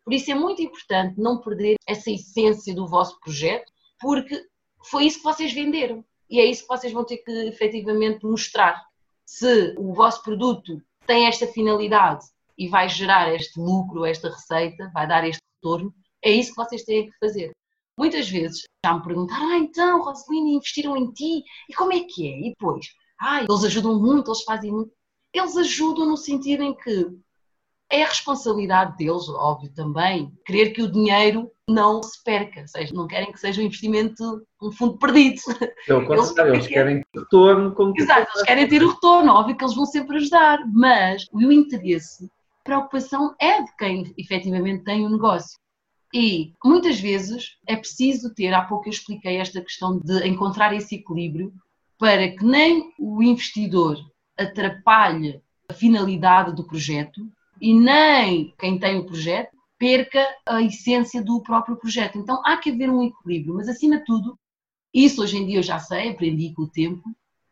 Por 0.05 0.15
isso 0.15 0.31
é 0.31 0.37
muito 0.37 0.63
importante 0.63 1.21
não 1.21 1.41
perder 1.41 1.75
essa 1.85 2.09
essência 2.09 2.73
do 2.73 2.87
vosso 2.87 3.19
projeto, 3.19 3.71
porque 4.01 4.41
foi 4.89 5.07
isso 5.07 5.19
que 5.19 5.25
vocês 5.25 5.53
venderam 5.53 6.05
e 6.31 6.39
é 6.39 6.45
isso 6.45 6.63
que 6.63 6.69
vocês 6.69 6.93
vão 6.93 7.05
ter 7.05 7.17
que 7.19 7.31
efetivamente 7.49 8.25
mostrar. 8.25 8.81
Se 9.27 9.75
o 9.77 9.93
vosso 9.93 10.23
produto 10.23 10.81
tem 11.05 11.27
esta 11.27 11.47
finalidade 11.49 12.25
e 12.57 12.69
vai 12.69 12.89
gerar 12.89 13.35
este 13.35 13.59
lucro, 13.61 14.07
esta 14.07 14.31
receita, 14.31 14.91
vai 14.95 15.07
dar 15.07 15.27
este 15.27 15.43
retorno, 15.57 15.93
é 16.23 16.31
isso 16.31 16.51
que 16.51 16.57
vocês 16.57 16.85
têm 16.85 17.11
que 17.11 17.19
fazer. 17.19 17.51
Muitas 17.99 18.29
vezes 18.29 18.63
já 18.85 18.95
me 18.95 19.03
perguntaram, 19.03 19.49
ah, 19.49 19.59
então, 19.59 20.03
Rosalina, 20.03 20.51
investiram 20.51 20.97
em 20.97 21.11
ti, 21.13 21.43
e 21.69 21.75
como 21.75 21.93
é 21.93 22.01
que 22.01 22.29
é? 22.29 22.41
E 22.41 22.51
depois, 22.51 22.87
ah, 23.21 23.43
eles 23.43 23.65
ajudam 23.65 23.99
muito, 23.99 24.31
eles 24.31 24.43
fazem 24.43 24.71
muito. 24.71 24.93
Eles 25.33 25.57
ajudam 25.57 26.07
no 26.07 26.17
sentido 26.17 26.63
em 26.63 26.75
que 26.75 27.07
é 27.91 28.03
a 28.03 28.09
responsabilidade 28.09 28.97
deles, 28.97 29.29
óbvio 29.29 29.73
também, 29.73 30.33
querer 30.45 30.71
que 30.71 30.83
o 30.83 30.91
dinheiro 30.91 31.51
não 31.69 32.01
se 32.03 32.23
perca, 32.23 32.61
ou 32.61 32.69
seja, 32.69 32.95
não 32.95 33.09
querem 33.09 33.33
que 33.33 33.41
seja 33.41 33.61
um 33.61 33.65
investimento, 33.65 34.47
um 34.63 34.71
fundo 34.71 34.99
perdido. 34.99 35.41
Pelo 35.87 36.07
contrário, 36.07 36.55
eles, 36.55 36.65
eles 36.65 36.67
querem 36.69 37.03
retorno. 37.15 37.75
Como 37.75 37.93
Exato, 37.97 38.31
eles 38.35 38.43
querem 38.43 38.69
ter 38.69 38.83
o 38.83 38.91
retorno, 38.91 39.33
óbvio 39.33 39.57
que 39.57 39.65
eles 39.65 39.75
vão 39.75 39.87
sempre 39.87 40.17
ajudar, 40.17 40.61
mas 40.73 41.27
o 41.33 41.51
interesse, 41.51 42.31
a 42.61 42.65
preocupação 42.65 43.35
é 43.41 43.63
de 43.63 43.77
quem 43.77 44.15
efetivamente 44.17 44.85
tem 44.85 45.05
o 45.05 45.11
negócio. 45.11 45.59
E 46.15 46.53
muitas 46.65 47.01
vezes 47.01 47.57
é 47.67 47.77
preciso 47.77 48.33
ter, 48.33 48.55
há 48.55 48.63
pouco 48.63 48.87
eu 48.87 48.93
expliquei 48.93 49.37
esta 49.37 49.61
questão 49.61 49.99
de 49.99 50.27
encontrar 50.27 50.73
esse 50.73 50.95
equilíbrio 50.95 51.53
para 51.99 52.29
que 52.29 52.45
nem 52.45 52.93
o 52.99 53.23
investidor 53.23 53.99
atrapalhe 54.39 55.43
a 55.69 55.75
finalidade 55.75 56.55
do 56.55 56.65
projeto 56.65 57.21
e 57.61 57.75
nem 57.75 58.55
quem 58.59 58.79
tem 58.79 58.99
o 58.99 59.05
projeto 59.07 59.56
perca 59.79 60.27
a 60.47 60.63
essência 60.63 61.23
do 61.23 61.43
próprio 61.43 61.77
projeto. 61.77 62.19
Então 62.19 62.43
há 62.45 62.57
que 62.57 62.71
haver 62.71 62.91
um 62.91 63.03
equilíbrio, 63.03 63.55
mas 63.55 63.69
acima 63.69 63.99
de 63.99 64.05
tudo, 64.05 64.39
isso 64.93 65.23
hoje 65.23 65.37
em 65.37 65.47
dia 65.47 65.59
eu 65.59 65.63
já 65.63 65.79
sei, 65.79 66.11
aprendi 66.11 66.53
com 66.55 66.63
o 66.63 66.69
tempo, 66.69 67.03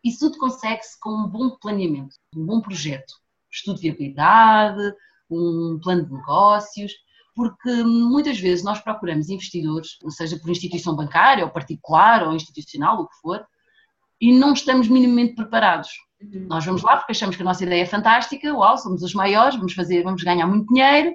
isso 0.03 0.19
tudo 0.19 0.37
consegue-se 0.37 0.99
com 0.99 1.11
um 1.11 1.27
bom 1.27 1.51
planeamento, 1.51 2.15
um 2.35 2.45
bom 2.45 2.61
projeto, 2.61 3.13
estudo 3.51 3.77
de 3.77 3.83
viabilidade, 3.83 4.93
um 5.29 5.79
plano 5.81 6.05
de 6.05 6.13
negócios, 6.13 6.91
porque 7.35 7.83
muitas 7.83 8.39
vezes 8.39 8.63
nós 8.63 8.79
procuramos 8.79 9.29
investidores, 9.29 9.97
seja 10.09 10.39
por 10.39 10.49
instituição 10.49 10.95
bancária 10.95 11.43
ou 11.43 11.51
particular 11.51 12.25
ou 12.25 12.33
institucional, 12.33 13.01
o 13.01 13.07
que 13.07 13.15
for, 13.21 13.45
e 14.21 14.31
não 14.31 14.53
estamos 14.53 14.87
minimamente 14.87 15.35
preparados. 15.35 15.89
Uhum. 16.21 16.47
Nós 16.47 16.65
vamos 16.65 16.81
lá 16.81 16.97
porque 16.97 17.11
achamos 17.11 17.35
que 17.35 17.41
a 17.41 17.45
nossa 17.45 17.63
ideia 17.63 17.83
é 17.83 17.85
fantástica, 17.85 18.53
uau, 18.53 18.77
somos 18.77 19.03
os 19.03 19.13
maiores, 19.13 19.55
vamos 19.55 19.73
fazer, 19.73 20.03
vamos 20.03 20.23
ganhar 20.23 20.47
muito 20.47 20.73
dinheiro, 20.73 21.13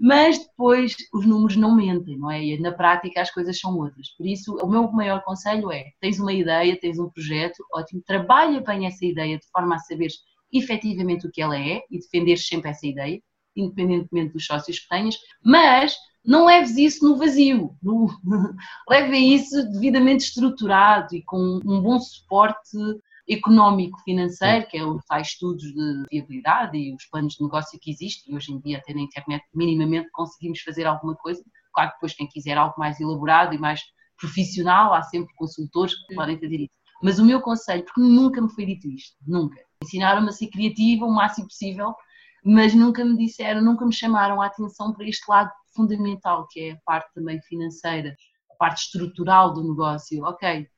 mas 0.00 0.38
depois 0.38 0.96
os 1.12 1.26
números 1.26 1.56
não 1.56 1.76
mentem, 1.76 2.16
não 2.16 2.30
é? 2.30 2.42
E 2.42 2.58
na 2.58 2.72
prática 2.72 3.20
as 3.20 3.30
coisas 3.30 3.58
são 3.58 3.76
outras. 3.76 4.08
Por 4.16 4.26
isso, 4.26 4.56
o 4.56 4.66
meu 4.66 4.90
maior 4.90 5.22
conselho 5.22 5.70
é: 5.70 5.84
tens 6.00 6.18
uma 6.18 6.32
ideia, 6.32 6.80
tens 6.80 6.98
um 6.98 7.10
projeto, 7.10 7.62
ótimo, 7.74 8.02
trabalha 8.06 8.62
bem 8.62 8.86
essa 8.86 9.04
ideia 9.04 9.38
de 9.38 9.46
forma 9.52 9.74
a 9.74 9.78
saberes 9.78 10.14
efetivamente 10.50 11.26
o 11.26 11.30
que 11.30 11.42
ela 11.42 11.58
é 11.58 11.82
e 11.90 11.98
defenderes 11.98 12.46
sempre 12.46 12.70
essa 12.70 12.86
ideia, 12.86 13.20
independentemente 13.54 14.32
dos 14.32 14.46
sócios 14.46 14.78
que 14.78 14.88
tenhas, 14.88 15.18
mas 15.44 15.94
não 16.24 16.46
leves 16.46 16.76
isso 16.78 17.04
no 17.04 17.16
vazio, 17.16 17.76
no, 17.82 18.08
leve 18.88 19.18
isso 19.18 19.70
devidamente 19.70 20.24
estruturado 20.24 21.14
e 21.14 21.22
com 21.22 21.60
um 21.62 21.80
bom 21.80 22.00
suporte 22.00 22.76
económico 23.30 23.98
financeiro, 24.02 24.66
que 24.66 24.76
é 24.76 24.84
os 24.84 25.04
tais 25.06 25.28
estudos 25.28 25.62
de 25.62 26.04
viabilidade 26.10 26.76
e 26.76 26.94
os 26.94 27.04
planos 27.06 27.34
de 27.34 27.44
negócio 27.44 27.78
que 27.80 27.90
existem, 27.90 28.32
e 28.32 28.36
hoje 28.36 28.52
em 28.52 28.60
dia 28.60 28.78
até 28.78 28.92
na 28.92 29.00
internet 29.00 29.44
minimamente 29.54 30.10
conseguimos 30.10 30.60
fazer 30.60 30.84
alguma 30.84 31.14
coisa, 31.14 31.42
claro 31.72 31.90
que 31.90 31.96
depois 31.96 32.14
quem 32.14 32.26
quiser 32.26 32.58
algo 32.58 32.74
mais 32.76 33.00
elaborado 33.00 33.54
e 33.54 33.58
mais 33.58 33.80
profissional, 34.18 34.92
há 34.92 35.02
sempre 35.02 35.32
consultores 35.36 35.94
que 35.94 36.14
podem 36.14 36.38
fazer 36.38 36.60
isso. 36.60 36.74
Mas 37.02 37.18
o 37.18 37.24
meu 37.24 37.40
conselho, 37.40 37.84
porque 37.84 38.00
nunca 38.00 38.42
me 38.42 38.52
foi 38.52 38.66
dito 38.66 38.86
isto, 38.88 39.16
nunca, 39.26 39.58
ensinaram-me 39.82 40.28
a 40.28 40.32
ser 40.32 40.48
criativa 40.48 41.06
o 41.06 41.14
máximo 41.14 41.46
possível, 41.46 41.94
mas 42.44 42.74
nunca 42.74 43.04
me 43.04 43.16
disseram, 43.16 43.62
nunca 43.62 43.86
me 43.86 43.92
chamaram 43.92 44.42
a 44.42 44.46
atenção 44.46 44.92
para 44.92 45.08
este 45.08 45.30
lado 45.30 45.50
fundamental, 45.74 46.46
que 46.50 46.60
é 46.60 46.72
a 46.72 46.78
parte 46.84 47.12
também 47.14 47.40
financeira, 47.42 48.14
a 48.50 48.54
parte 48.56 48.84
estrutural 48.84 49.54
do 49.54 49.66
negócio. 49.66 50.24
Ok, 50.24 50.68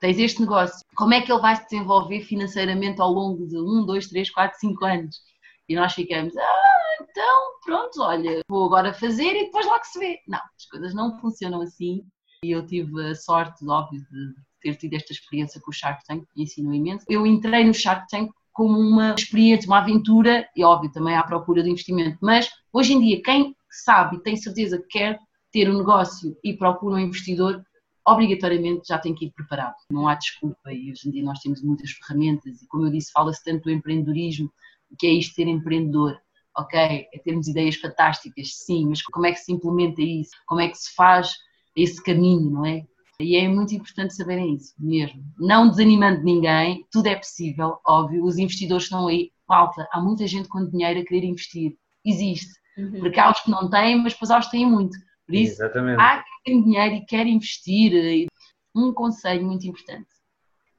tens 0.00 0.18
este 0.18 0.40
negócio, 0.40 0.84
como 0.96 1.14
é 1.14 1.20
que 1.20 1.30
ele 1.30 1.40
vai 1.40 1.54
se 1.56 1.64
desenvolver 1.64 2.22
financeiramente 2.22 3.00
ao 3.00 3.12
longo 3.12 3.46
de 3.46 3.56
um, 3.56 3.84
dois, 3.84 4.08
três, 4.08 4.30
quatro, 4.30 4.58
cinco 4.58 4.84
anos? 4.84 5.20
E 5.68 5.76
nós 5.76 5.92
ficamos, 5.92 6.36
ah, 6.36 6.96
então 7.00 7.52
pronto, 7.64 8.02
olha, 8.02 8.40
vou 8.48 8.66
agora 8.66 8.92
fazer 8.92 9.36
e 9.36 9.44
depois 9.44 9.66
lá 9.66 9.78
que 9.78 9.86
se 9.86 9.98
vê. 9.98 10.18
Não, 10.26 10.38
as 10.38 10.66
coisas 10.70 10.94
não 10.94 11.18
funcionam 11.20 11.60
assim. 11.60 12.02
E 12.42 12.50
eu 12.50 12.66
tive 12.66 13.10
a 13.10 13.14
sorte, 13.14 13.64
óbvio, 13.68 14.00
de 14.00 14.34
ter 14.62 14.76
tido 14.76 14.94
esta 14.94 15.12
experiência 15.12 15.60
com 15.60 15.70
o 15.70 15.74
Shark 15.74 16.02
Tank, 16.06 16.24
me 16.34 16.44
ensinou 16.44 16.72
imenso. 16.72 17.04
Eu 17.08 17.26
entrei 17.26 17.64
no 17.64 17.74
Shark 17.74 18.06
Tank 18.08 18.30
como 18.52 18.78
uma 18.78 19.14
experiência, 19.14 19.68
uma 19.68 19.78
aventura 19.78 20.48
e, 20.56 20.64
óbvio, 20.64 20.90
também 20.90 21.14
à 21.14 21.22
procura 21.22 21.62
de 21.62 21.70
investimento. 21.70 22.18
Mas, 22.20 22.50
hoje 22.72 22.94
em 22.94 23.00
dia, 23.00 23.22
quem 23.22 23.54
sabe 23.70 24.16
e 24.16 24.22
tem 24.22 24.36
certeza 24.36 24.78
que 24.78 24.98
quer 24.98 25.18
ter 25.52 25.70
um 25.70 25.78
negócio 25.78 26.36
e 26.42 26.54
procura 26.54 26.96
um 26.96 26.98
investidor, 26.98 27.62
obrigatoriamente 28.06 28.88
já 28.88 28.98
tem 28.98 29.14
que 29.14 29.26
ir 29.26 29.30
preparado. 29.30 29.76
Não 29.90 30.08
há 30.08 30.14
desculpa 30.14 30.72
e 30.72 30.90
hoje 30.90 31.08
em 31.08 31.12
dia 31.12 31.22
nós 31.22 31.38
temos 31.40 31.62
muitas 31.62 31.90
ferramentas 31.92 32.62
e, 32.62 32.66
como 32.66 32.86
eu 32.86 32.90
disse, 32.90 33.12
fala-se 33.12 33.42
tanto 33.44 33.64
do 33.64 33.70
empreendedorismo, 33.70 34.50
o 34.90 34.96
que 34.96 35.06
é 35.06 35.10
isto 35.10 35.34
ser 35.34 35.46
empreendedor. 35.46 36.18
Ok, 36.56 36.78
é 36.78 37.18
termos 37.24 37.46
ideias 37.46 37.76
fantásticas, 37.76 38.54
sim, 38.54 38.86
mas 38.88 39.02
como 39.02 39.24
é 39.26 39.32
que 39.32 39.38
se 39.38 39.52
implementa 39.52 40.02
isso? 40.02 40.32
Como 40.46 40.60
é 40.60 40.68
que 40.68 40.76
se 40.76 40.92
faz 40.94 41.32
esse 41.76 42.02
caminho, 42.02 42.50
não 42.50 42.66
é? 42.66 42.84
E 43.20 43.36
é 43.36 43.46
muito 43.46 43.74
importante 43.74 44.14
saberem 44.14 44.54
isso, 44.54 44.74
mesmo. 44.78 45.22
Não 45.38 45.68
desanimando 45.68 46.22
ninguém, 46.22 46.86
tudo 46.90 47.06
é 47.06 47.14
possível, 47.14 47.78
óbvio. 47.86 48.24
Os 48.24 48.38
investidores 48.38 48.84
estão 48.84 49.06
aí. 49.06 49.30
Falta, 49.46 49.86
há 49.92 50.00
muita 50.00 50.26
gente 50.26 50.48
com 50.48 50.66
dinheiro 50.66 51.00
a 51.00 51.04
querer 51.04 51.26
investir. 51.26 51.76
Existe. 52.04 52.52
Uhum. 52.78 53.00
Porque 53.00 53.20
há 53.20 53.30
os 53.30 53.40
que 53.40 53.50
não 53.50 53.68
têm, 53.68 54.02
mas 54.02 54.14
depois 54.14 54.30
há 54.30 54.38
os 54.38 54.46
que 54.46 54.52
têm 54.52 54.66
muito. 54.66 54.96
Por 55.30 55.36
isso, 55.36 55.62
Exatamente. 55.62 56.00
há 56.00 56.24
quem 56.44 56.54
tem 56.54 56.64
dinheiro 56.64 56.94
e 56.96 57.06
quer 57.06 57.26
investir. 57.26 58.26
Um 58.74 58.92
conselho 58.92 59.44
muito 59.44 59.66
importante, 59.66 60.08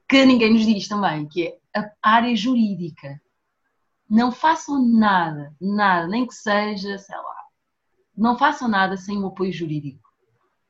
que 0.08 0.24
ninguém 0.24 0.52
nos 0.52 0.64
diz 0.64 0.88
também, 0.88 1.28
que 1.28 1.46
é 1.46 1.58
a 1.78 1.90
área 2.02 2.34
jurídica. 2.34 3.20
não 4.08 4.30
façam 4.32 4.82
nada, 4.82 5.54
nada, 5.60 6.06
nem 6.06 6.26
que 6.26 6.34
seja, 6.34 6.98
sei 6.98 7.16
lá, 7.16 7.36
não 8.16 8.36
façam 8.36 8.68
nada 8.68 8.96
sem 8.96 9.18
um 9.18 9.26
apoio 9.26 9.52
jurídico. 9.52 10.00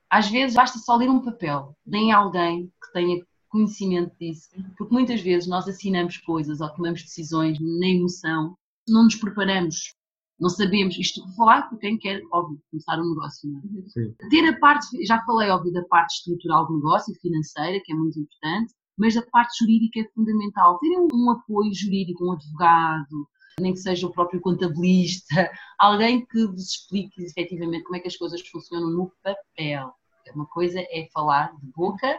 Às 0.09 0.29
vezes 0.29 0.55
basta 0.55 0.79
só 0.79 0.97
ler 0.97 1.11
um 1.11 1.21
papel, 1.25 1.77
deem 1.85 2.13
alguém 2.13 2.73
que 2.83 2.93
tenha 2.93 3.25
conhecimento 3.49 4.15
disso, 4.19 4.49
porque 4.77 4.93
muitas 4.93 5.21
vezes 5.21 5.49
nós 5.49 5.69
assinamos 5.69 6.19
coisas 6.19 6.61
ou 6.61 6.69
tomamos 6.71 7.03
decisões 7.03 7.59
na 7.61 7.87
emoção, 7.87 8.57
não 8.89 9.05
nos 9.05 9.17
preparamos, 9.17 9.95
não 10.43 10.49
sabemos, 10.49 10.99
isto 10.99 11.25
vou 11.25 11.35
falar 11.37 11.71
por 11.71 11.79
quem 11.79 11.97
quer, 11.97 12.21
óbvio, 12.33 12.61
começar 12.69 12.99
um 12.99 13.11
negócio. 13.11 13.49
Não 13.49 13.61
é? 13.61 14.29
Ter 14.29 14.49
a 14.49 14.59
parte, 14.59 15.07
já 15.07 15.23
falei, 15.25 15.49
óbvio, 15.49 15.73
da 15.73 15.85
parte 15.85 16.17
estrutural 16.17 16.67
do 16.67 16.75
negócio, 16.75 17.15
financeira, 17.21 17.81
que 17.85 17.93
é 17.93 17.95
muito 17.95 18.19
importante, 18.19 18.75
mas 18.99 19.17
a 19.17 19.23
parte 19.23 19.57
jurídica 19.61 20.01
é 20.01 20.13
fundamental. 20.13 20.81
Terem 20.81 20.99
um, 20.99 21.09
um 21.15 21.31
apoio 21.31 21.73
jurídico, 21.73 22.27
um 22.27 22.33
advogado, 22.33 23.29
nem 23.61 23.73
que 23.73 23.79
seja 23.79 24.05
o 24.05 24.11
próprio 24.11 24.41
contabilista, 24.41 25.49
alguém 25.79 26.27
que 26.27 26.45
vos 26.49 26.71
explique 26.73 27.23
efetivamente 27.23 27.85
como 27.85 27.95
é 27.95 28.01
que 28.01 28.09
as 28.09 28.17
coisas 28.17 28.41
funcionam 28.49 28.91
no 28.91 29.13
papel. 29.23 29.95
Uma 30.35 30.47
coisa 30.47 30.81
é 30.81 31.09
falar 31.15 31.57
de 31.61 31.71
boca, 31.71 32.19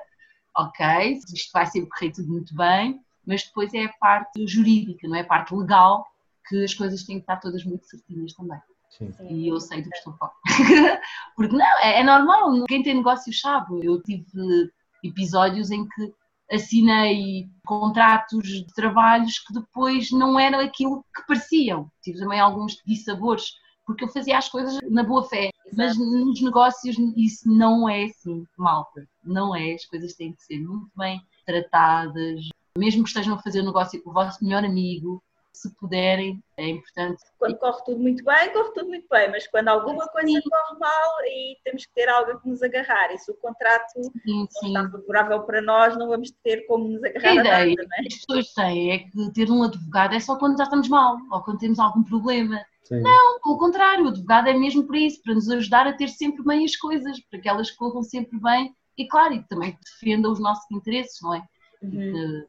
ok, 0.56 1.20
isto 1.34 1.52
vai 1.52 1.66
ser 1.66 1.86
correr 1.88 2.14
tudo 2.14 2.30
muito 2.30 2.56
bem, 2.56 3.02
mas 3.28 3.44
depois 3.44 3.74
é 3.74 3.84
a 3.84 3.94
parte 4.00 4.48
jurídica, 4.48 5.10
não 5.10 5.18
é 5.18 5.22
a 5.22 5.28
parte 5.28 5.54
legal, 5.54 6.06
que 6.48 6.64
as 6.64 6.74
coisas 6.74 7.04
têm 7.04 7.18
que 7.18 7.24
estar 7.24 7.38
todas 7.38 7.64
muito 7.64 7.86
certinhas 7.86 8.34
também. 8.34 8.60
Sim. 8.90 9.12
E 9.30 9.48
eu 9.48 9.60
sei 9.60 9.82
do 9.82 9.90
que 9.90 9.98
estou 9.98 10.14
a 10.14 10.18
falar. 10.18 10.34
Porque 11.36 11.56
não, 11.56 11.80
é, 11.80 12.02
é 12.02 12.04
normal, 12.04 12.64
quem 12.66 12.84
tem 12.84 12.96
negócios 12.96 13.40
sabe. 13.40 13.80
Eu 13.84 14.02
tive 14.02 14.72
episódios 15.04 15.72
em 15.72 15.88
que 15.88 16.14
assinei 16.52 17.50
contratos 17.66 18.48
de 18.48 18.74
trabalhos 18.74 19.40
que 19.40 19.54
depois 19.54 20.12
não 20.12 20.40
eram 20.40 20.60
aquilo 20.60 21.04
que 21.16 21.26
pareciam. 21.28 21.90
Tive 22.02 22.20
também 22.20 22.40
alguns 22.40 22.78
dissabores, 22.86 23.54
porque 23.86 24.04
eu 24.04 24.10
fazia 24.10 24.38
as 24.38 24.48
coisas 24.48 24.80
na 24.90 25.04
boa 25.04 25.24
fé. 25.24 25.50
Exato. 25.66 25.76
Mas 25.76 25.98
nos 25.98 26.42
negócios 26.42 26.96
isso 27.18 27.50
não 27.50 27.90
é 27.90 28.06
assim, 28.06 28.46
malta. 28.58 29.08
Não 29.24 29.56
é. 29.56 29.74
As 29.74 29.86
coisas 29.86 30.14
têm 30.14 30.34
que 30.34 30.44
ser 30.44 30.60
muito 30.60 30.92
bem 30.96 31.20
tratadas. 31.46 32.48
Mesmo 32.78 33.04
que 33.04 33.10
estejam 33.10 33.36
a 33.36 33.42
fazer 33.42 33.62
um 33.62 33.66
negócio 33.66 34.02
com 34.04 34.12
o 34.12 34.14
vosso 34.14 34.44
melhor 34.44 34.64
amigo, 34.64 35.24
se 35.54 35.74
puderem, 35.76 36.44
é 36.58 36.68
importante. 36.68 37.24
Quando 37.38 37.58
corre 37.58 37.84
tudo 37.86 38.00
muito 38.00 38.24
bem, 38.24 38.52
corre 38.52 38.72
tudo 38.74 38.88
muito 38.88 39.08
bem, 39.10 39.30
mas 39.30 39.48
quando 39.48 39.68
alguma 39.70 40.08
coisa 40.08 40.28
sim. 40.28 40.42
corre 40.42 40.80
mal 40.80 41.26
e 41.26 41.58
temos 41.64 41.86
que 41.86 41.94
ter 41.94 42.10
algo 42.10 42.40
que 42.40 42.50
nos 42.50 42.62
agarrar, 42.64 43.14
e 43.14 43.18
se 43.18 43.32
o 43.32 43.36
contrato 43.36 43.94
sim, 43.94 44.48
sim. 44.50 44.74
não 44.74 44.86
está 44.86 44.98
favorável 44.98 45.44
para 45.44 45.62
nós, 45.62 45.98
não 45.98 46.08
vamos 46.08 46.32
ter 46.44 46.66
como 46.66 46.88
nos 46.88 47.04
agarrar 47.04 47.28
a, 47.28 47.32
a 47.32 47.36
ideia 47.36 47.76
nada, 47.76 47.90
é? 47.98 48.08
As 48.08 48.16
pessoas 48.16 48.54
têm 48.54 48.92
é 48.92 49.00
que 49.00 49.32
ter 49.34 49.50
um 49.50 49.64
advogado 49.64 50.16
é 50.16 50.20
só 50.20 50.38
quando 50.38 50.58
já 50.58 50.64
estamos 50.64 50.90
mal 50.90 51.18
ou 51.32 51.42
quando 51.44 51.60
temos 51.60 51.80
algum 51.80 52.04
problema. 52.04 52.60
Sim. 52.84 53.02
Não, 53.02 53.40
pelo 53.40 53.58
contrário, 53.58 54.06
o 54.06 54.10
advogado 54.10 54.50
é 54.50 54.54
mesmo 54.54 54.86
para 54.86 54.98
isso, 54.98 55.22
para 55.24 55.36
nos 55.36 55.50
ajudar 55.50 55.88
a 55.88 55.94
ter 55.94 56.10
sempre 56.10 56.44
bem 56.44 56.66
as 56.66 56.76
coisas, 56.76 57.20
para 57.30 57.40
que 57.40 57.48
elas 57.48 57.72
corram 57.72 58.04
sempre 58.04 58.38
bem 58.40 58.76
e, 58.98 59.08
claro, 59.08 59.34
e 59.34 59.44
também 59.48 59.78
defenda 59.82 60.30
os 60.30 60.40
nossos 60.40 60.70
interesses, 60.72 61.20
não 61.22 61.36
é? 61.36 61.44
Uhum. 61.82 62.46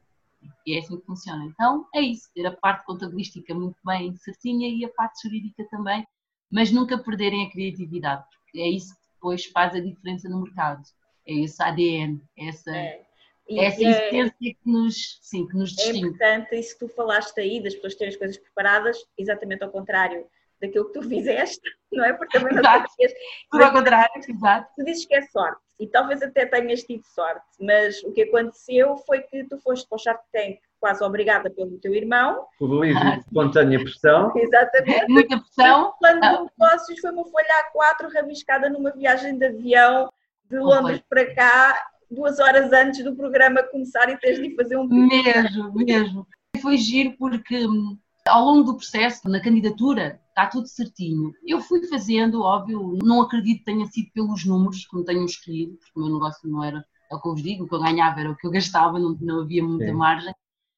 E 0.65 0.75
é 0.75 0.79
assim 0.79 0.97
que 0.99 1.05
funciona. 1.05 1.45
Então 1.45 1.85
é 1.93 2.01
isso, 2.01 2.29
ter 2.33 2.45
a 2.45 2.51
parte 2.51 2.85
contabilística 2.85 3.53
muito 3.53 3.77
bem 3.85 4.15
certinha 4.17 4.67
e 4.67 4.85
a 4.85 4.89
parte 4.89 5.23
jurídica 5.23 5.65
também, 5.69 6.05
mas 6.51 6.71
nunca 6.71 6.97
perderem 6.97 7.45
a 7.45 7.51
criatividade, 7.51 8.23
porque 8.29 8.59
é 8.59 8.69
isso 8.69 8.93
que 8.95 9.13
depois 9.13 9.45
faz 9.45 9.75
a 9.75 9.79
diferença 9.79 10.29
no 10.29 10.43
mercado. 10.43 10.83
É 11.27 11.33
esse 11.33 11.61
ADN, 11.61 12.21
essa, 12.37 12.75
é. 12.75 13.01
essa 13.49 13.83
é, 13.83 13.87
existência 13.87 14.31
que 14.39 14.57
nos, 14.65 15.19
sim, 15.21 15.47
que 15.47 15.57
nos 15.57 15.71
é 15.71 15.75
distingue. 15.75 15.97
É 15.97 16.07
importante 16.07 16.55
isso 16.55 16.77
que 16.77 16.85
tu 16.85 16.93
falaste 16.93 17.39
aí, 17.39 17.61
das 17.61 17.73
pessoas 17.73 17.95
terem 17.95 18.13
as 18.13 18.17
coisas 18.17 18.37
preparadas, 18.37 18.97
exatamente 19.17 19.63
ao 19.63 19.71
contrário 19.71 20.25
daquilo 20.61 20.85
que 20.85 20.93
tu 20.93 21.07
fizeste, 21.07 21.61
não 21.91 22.05
é? 22.05 22.13
Porque 22.13 22.37
também 22.37 22.53
não 22.53 22.61
exato. 22.61 22.89
Tudo 23.51 23.63
ao 23.63 23.71
contrário, 23.71 24.21
exato. 24.27 24.71
Tu 24.75 24.85
dizes 24.85 25.05
que 25.05 25.15
é 25.15 25.21
sorte, 25.23 25.61
e 25.79 25.87
talvez 25.87 26.21
até 26.21 26.45
tenhas 26.45 26.83
tido 26.83 27.03
sorte, 27.03 27.45
mas 27.59 28.01
o 28.03 28.11
que 28.11 28.23
aconteceu 28.23 28.95
foi 29.05 29.21
que 29.21 29.43
tu 29.43 29.57
foste 29.59 29.87
para 29.87 29.95
o 29.95 29.99
Shark 29.99 30.23
Tank 30.31 30.59
quase 30.79 31.03
obrigada 31.03 31.49
pelo 31.49 31.79
teu 31.79 31.95
irmão. 31.95 32.45
Por 32.59 32.83
livre 32.83 33.17
espontânea 33.17 33.79
pressão. 33.79 34.31
Exatamente. 34.37 35.07
Muita 35.09 35.39
pressão. 35.39 35.89
O 35.89 35.97
plano 35.97 36.21
de 36.21 36.51
negócios 36.59 36.99
foi 36.99 37.11
uma 37.11 37.25
folha 37.25 37.47
A4 37.73 38.13
rabiscada 38.13 38.69
numa 38.69 38.91
viagem 38.91 39.37
de 39.37 39.45
avião 39.47 40.11
de 40.47 40.59
Londres 40.59 41.01
para 41.09 41.33
cá, 41.33 41.87
duas 42.09 42.39
horas 42.39 42.71
antes 42.71 43.03
do 43.03 43.15
programa 43.15 43.63
começar 43.63 44.09
e 44.09 44.17
tens 44.19 44.39
de 44.39 44.55
fazer 44.55 44.77
um... 44.77 44.87
Mesmo, 44.87 45.73
mesmo. 45.73 46.27
Foi 46.61 46.77
giro 46.77 47.15
porque 47.17 47.65
hum, 47.65 47.97
ao 48.27 48.43
longo 48.43 48.63
do 48.63 48.77
processo, 48.77 49.29
na 49.29 49.39
candidatura, 49.39 50.19
está 50.29 50.47
tudo 50.47 50.67
certinho. 50.67 51.33
Eu 51.45 51.61
fui 51.61 51.85
fazendo, 51.87 52.41
óbvio, 52.41 52.97
não 53.03 53.21
acredito 53.21 53.59
que 53.59 53.65
tenha 53.65 53.85
sido 53.85 54.11
pelos 54.11 54.45
números 54.45 54.85
que 54.85 54.95
me 54.95 55.05
tenham 55.05 55.25
escolhido, 55.25 55.77
porque 55.77 55.99
o 55.99 56.03
meu 56.03 56.13
negócio 56.13 56.49
não 56.49 56.63
era, 56.63 56.83
é 57.11 57.15
o 57.15 57.21
que 57.21 57.27
eu 57.27 57.33
vos 57.33 57.43
digo, 57.43 57.63
o 57.63 57.67
que 57.67 57.75
eu 57.75 57.79
ganhava 57.79 58.19
era 58.19 58.31
o 58.31 58.35
que 58.35 58.47
eu 58.47 58.51
gastava, 58.51 58.99
não, 58.99 59.15
não 59.21 59.41
havia 59.41 59.63
muita 59.63 59.85
Sim. 59.85 59.93
margem. 59.93 60.33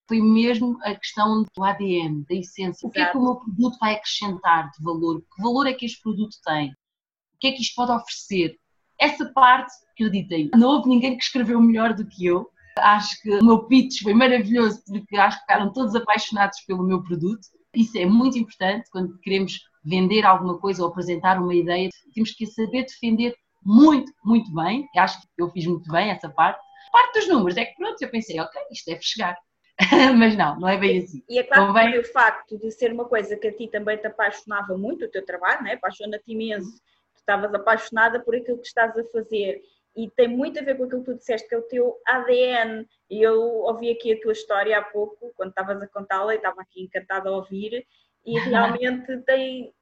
Foi 0.07 0.21
mesmo 0.21 0.77
a 0.83 0.95
questão 0.95 1.43
do 1.43 1.63
ADN, 1.63 2.25
da 2.29 2.35
essência. 2.35 2.87
O 2.87 2.91
que 2.91 2.99
é 2.99 3.09
que 3.11 3.17
o 3.17 3.21
meu 3.21 3.35
produto 3.35 3.77
vai 3.79 3.95
acrescentar 3.95 4.71
de 4.71 4.83
valor? 4.83 5.21
Que 5.21 5.41
valor 5.41 5.67
é 5.67 5.73
que 5.73 5.85
este 5.85 6.01
produto 6.01 6.37
tem? 6.45 6.69
O 6.69 7.39
que 7.39 7.47
é 7.47 7.51
que 7.51 7.61
isto 7.61 7.75
pode 7.75 7.91
oferecer? 7.91 8.57
Essa 8.99 9.25
parte, 9.33 9.73
acreditem, 9.91 10.49
não 10.55 10.69
houve 10.69 10.89
ninguém 10.89 11.17
que 11.17 11.23
escreveu 11.23 11.61
melhor 11.61 11.93
do 11.93 12.05
que 12.07 12.25
eu. 12.25 12.49
Acho 12.81 13.21
que 13.21 13.29
o 13.35 13.45
meu 13.45 13.63
pitch 13.65 14.01
foi 14.03 14.13
maravilhoso, 14.13 14.81
porque 14.85 15.15
acho 15.17 15.37
que 15.37 15.41
ficaram 15.41 15.71
todos 15.71 15.95
apaixonados 15.95 16.59
pelo 16.65 16.83
meu 16.83 17.03
produto. 17.03 17.47
Isso 17.75 17.97
é 17.97 18.05
muito 18.05 18.37
importante 18.37 18.89
quando 18.91 19.17
queremos 19.19 19.59
vender 19.83 20.25
alguma 20.25 20.57
coisa 20.57 20.83
ou 20.83 20.89
apresentar 20.89 21.39
uma 21.39 21.55
ideia. 21.55 21.89
Temos 22.13 22.31
que 22.31 22.45
saber 22.45 22.85
defender 22.85 23.35
muito, 23.63 24.11
muito 24.23 24.53
bem. 24.53 24.87
Acho 24.95 25.19
que 25.21 25.27
eu 25.37 25.49
fiz 25.49 25.65
muito 25.65 25.91
bem 25.91 26.09
essa 26.09 26.29
parte. 26.29 26.59
Parte 26.91 27.19
dos 27.19 27.27
números 27.27 27.57
é 27.57 27.65
que 27.65 27.75
pronto, 27.75 28.01
eu 28.01 28.09
pensei, 28.09 28.39
ok, 28.39 28.61
isto 28.71 28.85
deve 28.89 29.01
chegar. 29.01 29.37
Mas 30.17 30.35
não, 30.35 30.59
não 30.59 30.67
é 30.67 30.77
bem 30.77 30.99
assim. 30.99 31.23
E 31.29 31.37
é 31.37 31.43
claro 31.43 31.67
Convém... 31.67 31.91
que 31.91 31.99
o 31.99 32.11
facto 32.11 32.57
de 32.57 32.71
ser 32.71 32.91
uma 32.91 33.05
coisa 33.05 33.35
que 33.35 33.47
a 33.47 33.55
ti 33.55 33.67
também 33.67 33.97
te 33.97 34.07
apaixonava 34.07 34.77
muito, 34.77 35.05
o 35.05 35.09
teu 35.09 35.23
trabalho, 35.23 35.63
né? 35.63 35.73
apaixona-te 35.73 36.31
imenso, 36.31 36.71
tu 37.13 37.19
estavas 37.19 37.53
apaixonada 37.53 38.19
por 38.19 38.35
aquilo 38.35 38.57
que 38.57 38.67
estás 38.67 38.97
a 38.97 39.03
fazer 39.11 39.61
e 39.97 40.11
tem 40.11 40.27
muito 40.27 40.59
a 40.59 40.61
ver 40.61 40.77
com 40.77 40.83
aquilo 40.83 41.03
que 41.03 41.11
tu 41.11 41.17
disseste, 41.17 41.49
que 41.49 41.55
é 41.55 41.57
o 41.57 41.63
teu 41.63 41.99
ADN. 42.05 42.87
E 43.09 43.19
eu 43.19 43.41
ouvi 43.41 43.89
aqui 43.89 44.13
a 44.13 44.21
tua 44.21 44.31
história 44.31 44.77
há 44.77 44.83
pouco, 44.83 45.33
quando 45.35 45.49
estavas 45.49 45.81
a 45.81 45.87
contá-la, 45.87 46.35
e 46.35 46.37
estava 46.37 46.61
aqui 46.61 46.83
encantada 46.83 47.29
a 47.29 47.31
ouvir, 47.31 47.83
e 48.23 48.33
realmente 48.77 49.17
tem, 49.23 49.73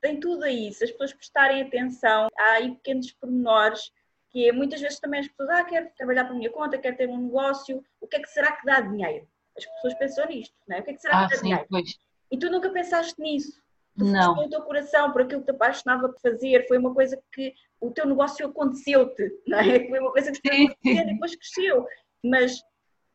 tem 0.00 0.18
tudo 0.18 0.44
aí. 0.44 0.72
Se 0.72 0.84
as 0.84 0.90
pessoas 0.90 1.12
prestarem 1.12 1.60
atenção, 1.60 2.28
há 2.38 2.52
aí 2.52 2.74
pequenos 2.76 3.12
pormenores 3.12 3.92
que 4.30 4.48
é, 4.48 4.52
muitas 4.52 4.80
vezes 4.80 5.00
também 5.00 5.20
as 5.20 5.28
pessoas, 5.28 5.50
ah, 5.50 5.64
quero 5.64 5.90
trabalhar 5.96 6.24
para 6.24 6.34
a 6.34 6.36
minha 6.36 6.50
conta, 6.50 6.78
quero 6.78 6.96
ter 6.96 7.08
um 7.08 7.24
negócio, 7.24 7.82
o 8.00 8.06
que 8.06 8.16
é 8.16 8.20
que 8.20 8.28
será 8.28 8.52
que 8.52 8.64
dá 8.64 8.80
dinheiro? 8.80 9.26
As 9.56 9.64
pessoas 9.64 9.94
pensam 9.94 10.26
nisto, 10.26 10.54
não 10.66 10.76
é? 10.76 10.80
O 10.80 10.84
que 10.84 10.90
é 10.90 10.94
que 10.94 11.00
será 11.00 11.24
ah, 11.24 11.24
que 11.24 11.30
dá 11.30 11.36
sim, 11.36 11.42
dinheiro? 11.44 11.66
Pois. 11.68 11.98
E 12.30 12.38
tu 12.38 12.50
nunca 12.50 12.70
pensaste 12.70 13.20
nisso. 13.20 13.60
Tu 13.98 14.04
não. 14.04 14.34
o 14.34 14.48
teu 14.48 14.62
coração 14.62 15.12
por 15.12 15.22
aquilo 15.22 15.40
que 15.40 15.46
te 15.46 15.50
apaixonava 15.50 16.08
por 16.08 16.20
fazer, 16.20 16.66
foi 16.68 16.78
uma 16.78 16.94
coisa 16.94 17.20
que 17.32 17.52
o 17.80 17.90
teu 17.90 18.06
negócio 18.06 18.46
aconteceu-te, 18.46 19.30
não 19.46 19.58
é? 19.58 19.62
Foi 19.88 19.98
uma 19.98 20.12
coisa 20.12 20.32
que 20.32 20.48
aconteceu 20.48 20.76
e 20.84 21.04
depois 21.06 21.36
cresceu, 21.36 21.86
mas 22.24 22.60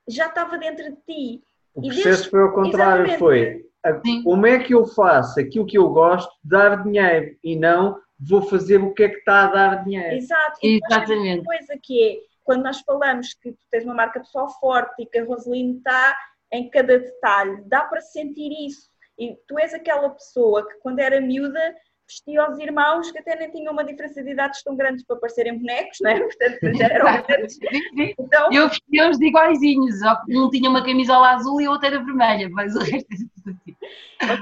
já 0.07 0.27
estava 0.27 0.57
dentro 0.57 0.83
de 0.83 0.97
ti. 1.01 1.43
O 1.73 1.81
processo 1.81 2.07
desde... 2.07 2.29
foi 2.29 2.41
ao 2.41 2.53
contrário, 2.53 3.05
Exatamente. 3.05 3.19
foi 3.19 3.65
a, 3.83 4.23
como 4.23 4.45
é 4.45 4.59
que 4.59 4.73
eu 4.73 4.85
faço 4.85 5.39
aquilo 5.39 5.65
que 5.65 5.77
eu 5.77 5.89
gosto, 5.89 6.31
dar 6.43 6.83
dinheiro 6.83 7.35
e 7.43 7.55
não 7.55 7.99
vou 8.19 8.41
fazer 8.41 8.77
o 8.77 8.93
que 8.93 9.03
é 9.03 9.09
que 9.09 9.17
está 9.17 9.45
a 9.45 9.47
dar 9.47 9.83
dinheiro. 9.83 10.15
Exato, 10.15 10.59
e 10.61 10.79
Exatamente. 10.83 11.39
Uma 11.39 11.45
coisa 11.45 11.79
que 11.81 12.03
é, 12.03 12.19
quando 12.43 12.63
nós 12.63 12.79
falamos 12.81 13.33
que 13.33 13.51
tu 13.51 13.59
tens 13.69 13.83
uma 13.83 13.93
marca 13.93 14.19
pessoal 14.19 14.49
forte 14.59 15.01
e 15.01 15.05
que 15.05 15.17
a 15.17 15.25
Roseline 15.25 15.77
está 15.77 16.15
em 16.51 16.69
cada 16.69 16.99
detalhe, 16.99 17.63
dá 17.65 17.83
para 17.85 18.01
sentir 18.01 18.51
isso. 18.65 18.89
E 19.17 19.35
tu 19.47 19.59
és 19.59 19.73
aquela 19.73 20.09
pessoa 20.09 20.67
que 20.67 20.75
quando 20.79 20.99
era 20.99 21.19
miúda 21.19 21.75
vestia 22.07 22.49
os 22.49 22.59
irmãos 22.59 23.11
que 23.11 23.19
até 23.19 23.35
nem 23.35 23.49
tinham 23.51 23.73
uma 23.73 23.83
diferença 23.83 24.23
de 24.23 24.31
idades 24.31 24.63
tão 24.63 24.75
grandes 24.75 25.03
para 25.05 25.15
parecerem 25.15 25.57
bonecos, 25.57 25.97
não 26.01 26.11
é? 26.11 26.19
Portanto, 26.23 26.77
já 26.77 26.85
eram 26.85 27.07
então... 28.17 28.53
Eu 28.53 28.69
vestia-os 28.69 29.17
de 29.17 29.27
iguaizinhos, 29.27 29.95
um 30.29 30.49
tinha 30.49 30.69
uma 30.69 30.83
camisola 30.83 31.29
azul 31.29 31.61
e 31.61 31.65
a 31.65 31.71
outra 31.71 31.87
era 31.87 32.03
vermelha, 32.03 32.49
mas 32.49 32.75
o 32.75 32.79
resto 32.79 33.07
tudo 33.43 33.57
assim. 33.61 33.75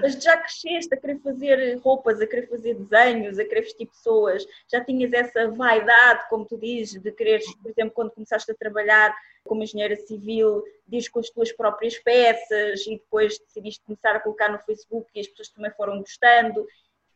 Mas 0.01 0.23
já 0.23 0.37
cresceste 0.37 0.93
a 0.93 0.97
querer 0.97 1.19
fazer 1.19 1.79
roupas, 1.79 2.21
a 2.21 2.27
querer 2.27 2.47
fazer 2.47 2.75
desenhos, 2.75 3.39
a 3.39 3.45
querer 3.45 3.61
vestir 3.61 3.87
pessoas, 3.87 4.45
já 4.71 4.83
tinhas 4.83 5.11
essa 5.11 5.49
vaidade, 5.49 6.27
como 6.29 6.45
tu 6.45 6.57
dizes, 6.57 7.01
de 7.01 7.11
querer, 7.11 7.41
por 7.61 7.71
exemplo, 7.71 7.93
quando 7.93 8.11
começaste 8.11 8.51
a 8.51 8.55
trabalhar 8.55 9.15
como 9.43 9.63
engenheira 9.63 9.95
civil, 9.95 10.63
diz 10.87 11.09
com 11.09 11.19
as 11.19 11.29
tuas 11.29 11.51
próprias 11.51 11.97
peças 11.97 12.85
e 12.85 12.91
depois 12.91 13.39
decidiste 13.39 13.83
começar 13.83 14.15
a 14.15 14.19
colocar 14.19 14.49
no 14.49 14.59
Facebook 14.59 15.09
e 15.15 15.19
as 15.19 15.27
pessoas 15.27 15.49
também 15.49 15.71
foram 15.71 15.99
gostando 15.99 16.65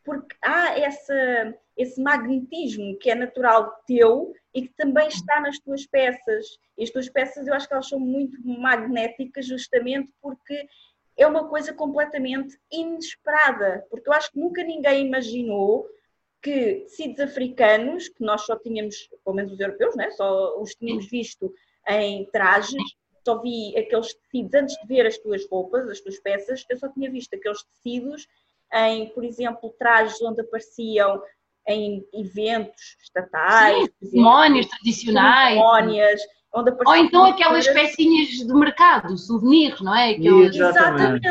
porque 0.06 0.36
há 0.40 0.78
essa, 0.78 1.58
esse 1.76 2.00
magnetismo 2.00 2.96
que 2.96 3.10
é 3.10 3.14
natural 3.16 3.82
teu 3.88 4.32
e 4.54 4.62
que 4.62 4.72
também 4.76 5.08
está 5.08 5.40
nas 5.40 5.58
tuas 5.58 5.84
peças. 5.84 6.46
E 6.78 6.84
as 6.84 6.90
tuas 6.90 7.08
peças 7.08 7.48
eu 7.48 7.52
acho 7.52 7.66
que 7.66 7.74
elas 7.74 7.88
são 7.88 7.98
muito 7.98 8.38
magnéticas 8.46 9.44
justamente 9.44 10.08
porque 10.22 10.68
é 11.16 11.26
uma 11.26 11.48
coisa 11.48 11.74
completamente 11.74 12.56
inesperada, 12.70 13.84
porque 13.90 14.08
eu 14.08 14.12
acho 14.12 14.30
que 14.30 14.38
nunca 14.38 14.62
ninguém 14.62 15.06
imaginou 15.06 15.88
que 16.40 16.82
tecidos 16.82 17.20
africanos, 17.20 18.08
que 18.08 18.22
nós 18.22 18.42
só 18.42 18.56
tínhamos, 18.56 19.08
pelo 19.24 19.34
menos 19.34 19.52
os 19.52 19.58
europeus, 19.58 19.96
né? 19.96 20.10
só 20.10 20.60
os 20.60 20.72
tínhamos 20.76 21.10
visto 21.10 21.52
em 21.88 22.24
trajes, 22.26 22.82
só 23.24 23.40
vi 23.40 23.76
aqueles 23.76 24.14
tecidos 24.14 24.54
antes 24.54 24.76
de 24.76 24.86
ver 24.86 25.04
as 25.04 25.18
tuas 25.18 25.48
roupas, 25.50 25.88
as 25.88 26.00
tuas 26.00 26.20
peças, 26.20 26.64
eu 26.70 26.76
só 26.76 26.88
tinha 26.90 27.10
visto 27.10 27.34
aqueles 27.34 27.64
tecidos 27.64 28.28
em, 28.72 29.08
por 29.10 29.24
exemplo, 29.24 29.74
trajes 29.78 30.20
onde 30.22 30.40
apareciam 30.40 31.22
em 31.68 32.04
eventos 32.12 32.96
estatais, 33.02 33.88
cerimónias 34.02 34.66
tradicionais, 34.66 35.54
cerimónias, 35.54 36.20
onde 36.54 36.70
Ou 36.86 36.96
então 36.96 37.24
aquelas 37.24 37.66
pecinhas 37.66 38.28
de 38.28 38.54
mercado, 38.54 39.16
souvenirs, 39.18 39.80
não 39.80 39.94
é? 39.94 40.10
Aquelas... 40.10 40.54
Exatamente. 40.54 41.28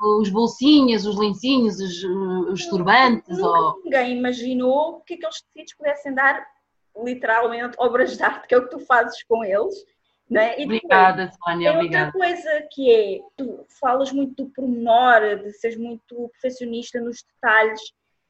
Os 0.00 0.30
bolsinhos, 0.30 1.06
os 1.06 1.16
lencinhos, 1.18 1.80
os, 1.80 2.04
os 2.52 2.66
turbantes. 2.66 3.36
Nunca 3.36 3.48
ou... 3.48 3.82
ninguém 3.84 4.16
imaginou 4.16 5.00
que 5.00 5.14
aqueles 5.14 5.42
tecidos 5.42 5.74
pudessem 5.74 6.14
dar 6.14 6.46
literalmente 7.04 7.76
obras 7.78 8.16
de 8.16 8.22
arte, 8.22 8.46
que 8.46 8.54
é 8.54 8.58
o 8.58 8.64
que 8.64 8.70
tu 8.70 8.80
fazes 8.80 9.22
com 9.24 9.44
eles. 9.44 9.74
É? 10.34 10.62
obrigada, 10.62 11.30
Sónia, 11.32 11.70
tem 11.70 11.78
obrigada. 11.78 12.06
outra 12.06 12.20
coisa 12.20 12.68
que 12.70 12.92
é, 12.92 13.20
tu 13.36 13.64
falas 13.80 14.12
muito 14.12 14.44
do 14.44 14.50
pormenor, 14.50 15.42
de 15.42 15.52
seres 15.52 15.76
muito 15.76 16.28
perfeccionista 16.30 17.00
nos 17.00 17.22
detalhes 17.22 17.80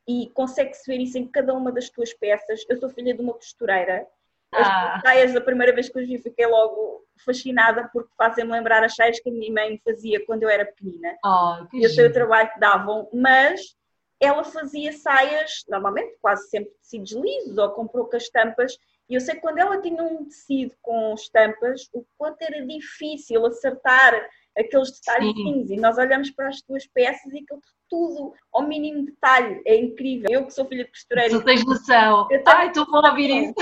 e 0.07 0.31
consegue-se 0.35 0.91
ver 0.91 1.01
isso 1.01 1.19
em 1.19 1.27
cada 1.27 1.53
uma 1.53 1.73
das 1.73 1.91
tuas 1.91 2.15
peças. 2.15 2.65
Eu 2.69 2.79
sou 2.79 2.89
filha 2.89 3.15
de 3.15 3.21
uma 3.21 3.35
costureira 3.35 4.07
as 4.53 4.67
ah. 4.67 5.01
saias, 5.05 5.37
a 5.37 5.41
primeira 5.41 5.75
vez 5.75 5.89
que 5.89 6.01
os 6.01 6.07
vi, 6.07 6.19
fiquei 6.19 6.47
logo 6.47 7.05
fascinada 7.25 7.89
porque 7.93 8.11
fazem-me 8.17 8.53
lembrar 8.53 8.83
as 8.83 8.95
saias 8.95 9.21
que 9.21 9.29
a 9.29 9.33
minha 9.33 9.53
mãe 9.53 9.73
me 9.73 9.79
fazia 9.85 10.25
quando 10.25 10.45
eu 10.45 10.49
era 10.49 10.65
pequenina. 10.65 11.17
Oh, 11.25 11.67
e 11.73 11.85
eu 11.85 11.91
sei 11.91 12.07
o 12.07 12.13
trabalho 12.13 12.51
que 12.51 12.61
davam, 12.61 13.09
mas 13.13 13.77
ela 14.21 14.43
fazia 14.43 14.93
saias, 14.93 15.65
normalmente 15.69 16.17
quase 16.21 16.49
sempre 16.49 16.71
tecidos 16.81 17.13
lisos 17.13 17.59
ou 17.59 17.71
com 17.71 17.87
poucas 17.87 18.25
estampas. 18.25 18.79
E 19.09 19.15
eu 19.15 19.21
sei 19.21 19.35
que 19.35 19.41
quando 19.41 19.59
ela 19.59 19.81
tinha 19.81 20.03
um 20.03 20.25
tecido 20.25 20.75
com 20.83 21.15
estampas, 21.15 21.89
o 21.95 22.05
quanto 22.17 22.43
era 22.43 22.65
difícil 22.65 23.45
acertar 23.47 24.29
aqueles 24.57 24.91
detalhes 24.91 25.71
e 25.71 25.77
nós 25.77 25.97
olhamos 25.97 26.31
para 26.31 26.49
as 26.49 26.61
tuas 26.61 26.87
peças 26.87 27.33
e 27.33 27.39
aquilo 27.39 27.61
tudo 27.89 28.35
ao 28.53 28.63
mínimo 28.63 29.07
detalhe, 29.07 29.63
é 29.65 29.77
incrível. 29.77 30.29
Eu 30.31 30.45
que 30.45 30.53
sou 30.53 30.67
filha 30.67 30.85
de 30.85 30.91
costureira. 30.91 31.31
Tu 31.31 31.45
tens 31.45 31.65
noção. 31.65 32.29
Tenho, 32.29 32.43
Ai, 32.47 32.69
estou 32.69 32.85
a 32.85 33.09
ouvir 33.11 33.31
isso. 33.31 33.55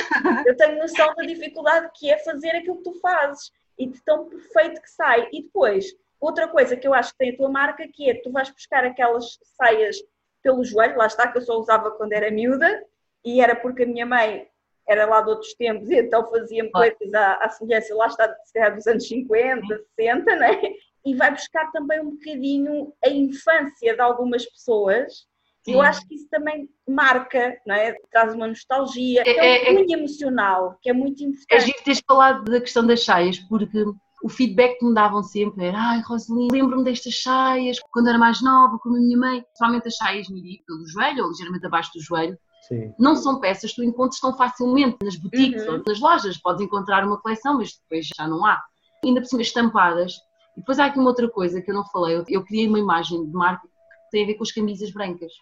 Eu 0.45 0.57
tenho 0.57 0.79
noção 0.79 1.15
da 1.15 1.23
dificuldade 1.23 1.91
que 1.95 2.11
é 2.11 2.19
fazer 2.19 2.51
aquilo 2.51 2.79
que 2.79 2.85
tu 2.85 3.01
fazes 3.01 3.53
e 3.79 3.87
de 3.87 4.03
tão 4.03 4.29
perfeito 4.29 4.81
que 4.81 4.91
sai. 4.91 5.29
E 5.33 5.43
depois, 5.43 5.95
outra 6.21 6.49
coisa 6.49 6.77
que 6.77 6.89
eu 6.89 6.95
acho 6.95 7.13
que 7.13 7.19
tem 7.19 7.31
a 7.31 7.37
tua 7.37 7.49
marca, 7.49 7.87
que 7.87 8.11
é 8.11 8.15
tu 8.15 8.33
vais 8.33 8.51
buscar 8.51 8.85
aquelas 8.85 9.39
saias 9.57 9.97
pelo 10.43 10.65
joelho, 10.65 10.97
lá 10.97 11.07
está, 11.07 11.31
que 11.31 11.39
eu 11.39 11.43
só 11.43 11.59
usava 11.59 11.93
quando 11.93 12.13
era 12.13 12.31
miúda, 12.31 12.85
e 13.25 13.41
era 13.41 13.55
porque 13.55 13.83
a 13.83 13.87
minha 13.87 14.07
mãe 14.07 14.49
era 14.89 15.07
lá 15.07 15.21
de 15.21 15.31
outros 15.31 15.55
tempos, 15.55 15.91
e 15.91 15.97
então 15.97 16.29
fazia-me 16.31 16.71
coisas 16.71 17.15
à, 17.15 17.35
à 17.35 17.49
semelhança, 17.49 17.95
lá 17.95 18.07
está, 18.07 18.27
dos 18.71 18.87
anos 18.87 19.07
50, 19.07 19.67
60, 19.99 20.37
né? 20.37 20.61
e 21.07 21.15
vai 21.15 21.31
buscar 21.31 21.71
também 21.71 22.01
um 22.01 22.11
bocadinho 22.11 22.93
a 23.03 23.09
infância 23.09 23.95
de 23.95 24.01
algumas 24.01 24.45
pessoas. 24.45 25.25
Sim. 25.65 25.75
Eu 25.75 25.83
acho 25.83 26.07
que 26.07 26.17
isso 26.17 26.29
também 26.29 26.69
marca, 26.87 27.57
não 27.65 27.75
é? 27.75 27.95
traz 28.11 28.35
uma 28.35 28.49
nostalgia, 28.49 29.23
é, 29.25 29.31
é, 29.31 29.69
é 29.69 29.73
um 29.73 29.85
é, 29.85 29.93
emocional, 29.93 30.77
que 30.83 30.91
é 30.91 30.93
muito 30.93 31.23
importante. 31.23 31.47
É 31.51 31.61
giro 31.61 31.79
teres 31.85 32.03
falado 32.07 32.45
da 32.45 32.61
questão 32.61 32.85
das 32.87 33.05
saias, 33.05 33.39
porque 33.39 33.85
o 34.23 34.29
feedback 34.29 34.79
que 34.79 34.85
me 34.85 34.95
davam 34.95 35.23
sempre 35.23 35.67
era 35.67 35.79
ai 35.79 36.01
Rosalina, 36.01 36.53
lembro-me 36.53 36.85
destas 36.85 37.23
saias 37.23 37.79
quando 37.91 38.09
era 38.09 38.19
mais 38.19 38.43
nova, 38.43 38.79
com 38.79 38.89
a 38.89 38.93
minha 38.93 39.19
mãe, 39.19 39.43
principalmente 39.43 39.89
as 39.89 39.97
saias 39.97 40.29
midi 40.29 40.63
pelo 40.67 40.87
joelho 40.87 41.25
ou 41.25 41.31
ligeiramente 41.31 41.67
abaixo 41.67 41.91
do 41.95 42.01
joelho, 42.01 42.39
Sim. 42.69 42.93
não 42.99 43.15
são 43.15 43.39
peças 43.39 43.71
que 43.71 43.77
tu 43.77 43.85
encontras 43.85 44.19
tão 44.19 44.37
facilmente 44.37 44.97
nas 45.03 45.17
boutiques 45.17 45.65
uhum. 45.67 45.75
ou 45.75 45.83
nas 45.87 46.01
lojas, 46.01 46.39
podes 46.39 46.63
encontrar 46.63 47.05
uma 47.05 47.21
coleção, 47.21 47.59
mas 47.59 47.79
depois 47.79 48.09
já 48.17 48.27
não 48.27 48.45
há. 48.45 48.63
Ainda 49.05 49.21
por 49.21 49.27
cima 49.29 49.43
estampadas, 49.43 50.15
e 50.57 50.61
depois 50.61 50.79
há 50.79 50.87
aqui 50.87 50.99
uma 50.99 51.09
outra 51.09 51.29
coisa 51.29 51.61
que 51.61 51.71
eu 51.71 51.75
não 51.75 51.85
falei. 51.85 52.17
Eu, 52.17 52.25
eu 52.29 52.45
criei 52.45 52.67
uma 52.67 52.79
imagem 52.79 53.25
de 53.25 53.33
marca 53.33 53.67
que 53.67 54.11
tem 54.11 54.25
a 54.25 54.27
ver 54.27 54.35
com 54.35 54.43
as 54.43 54.53
camisas 54.53 54.91
brancas. 54.91 55.33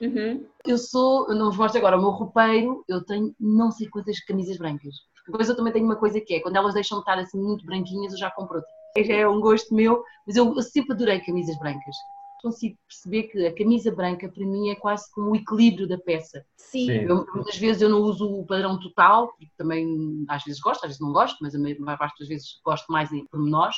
Uhum. 0.00 0.46
Eu 0.66 0.78
sou, 0.78 1.28
eu 1.28 1.34
não 1.34 1.46
vos 1.46 1.58
mostro 1.58 1.78
agora 1.78 1.98
o 1.98 2.00
meu 2.00 2.10
roupeiro, 2.10 2.82
eu 2.88 3.04
tenho 3.04 3.34
não 3.38 3.70
sei 3.70 3.88
quantas 3.88 4.18
camisas 4.20 4.56
brancas. 4.56 4.94
Depois 5.26 5.48
eu 5.48 5.56
também 5.56 5.72
tenho 5.72 5.84
uma 5.84 5.96
coisa 5.96 6.20
que 6.20 6.34
é, 6.34 6.40
quando 6.40 6.56
elas 6.56 6.74
deixam 6.74 6.98
de 6.98 7.02
estar 7.02 7.18
assim 7.18 7.38
muito 7.38 7.66
branquinhas, 7.66 8.12
eu 8.12 8.18
já 8.18 8.30
compro 8.30 8.56
outra. 8.56 8.70
É 8.96 9.28
um 9.28 9.40
gosto 9.40 9.74
meu, 9.74 10.02
mas 10.26 10.36
eu, 10.36 10.54
eu 10.54 10.62
sempre 10.62 10.94
adorei 10.94 11.20
camisas 11.20 11.56
brancas. 11.58 11.94
Consigo 12.42 12.76
perceber 12.88 13.24
que 13.24 13.46
a 13.46 13.54
camisa 13.54 13.94
branca 13.94 14.28
para 14.28 14.46
mim 14.46 14.70
é 14.70 14.74
quase 14.74 15.10
como 15.12 15.30
o 15.30 15.36
equilíbrio 15.36 15.86
da 15.86 15.98
peça. 15.98 16.44
Sim. 16.56 16.90
Eu, 16.90 17.26
muitas 17.34 17.56
vezes 17.56 17.82
eu 17.82 17.88
não 17.88 18.00
uso 18.00 18.26
o 18.26 18.46
padrão 18.46 18.78
total, 18.78 19.28
porque 19.28 19.50
também 19.56 20.24
às 20.28 20.42
vezes 20.44 20.60
gosto, 20.60 20.84
às 20.84 20.88
vezes 20.88 21.00
não 21.00 21.12
gosto, 21.12 21.36
mas 21.40 21.54
a 21.54 21.58
maior 21.58 21.98
parte 21.98 22.18
das 22.18 22.28
vezes 22.28 22.60
gosto 22.64 22.90
mais 22.90 23.12
em 23.12 23.26
pormenores. 23.26 23.76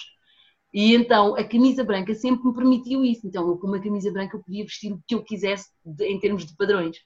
E 0.72 0.94
então 0.94 1.34
a 1.34 1.44
camisa 1.44 1.84
branca 1.84 2.14
sempre 2.14 2.46
me 2.46 2.54
permitiu 2.54 3.04
isso. 3.04 3.26
Então, 3.26 3.46
eu 3.48 3.58
com 3.58 3.66
uma 3.66 3.80
camisa 3.80 4.10
branca 4.10 4.36
eu 4.36 4.42
podia 4.42 4.64
vestir 4.64 4.92
o 4.92 5.02
que 5.06 5.14
eu 5.14 5.22
quisesse 5.22 5.68
de, 5.84 6.06
em 6.06 6.18
termos 6.18 6.46
de 6.46 6.56
padrões. 6.56 6.96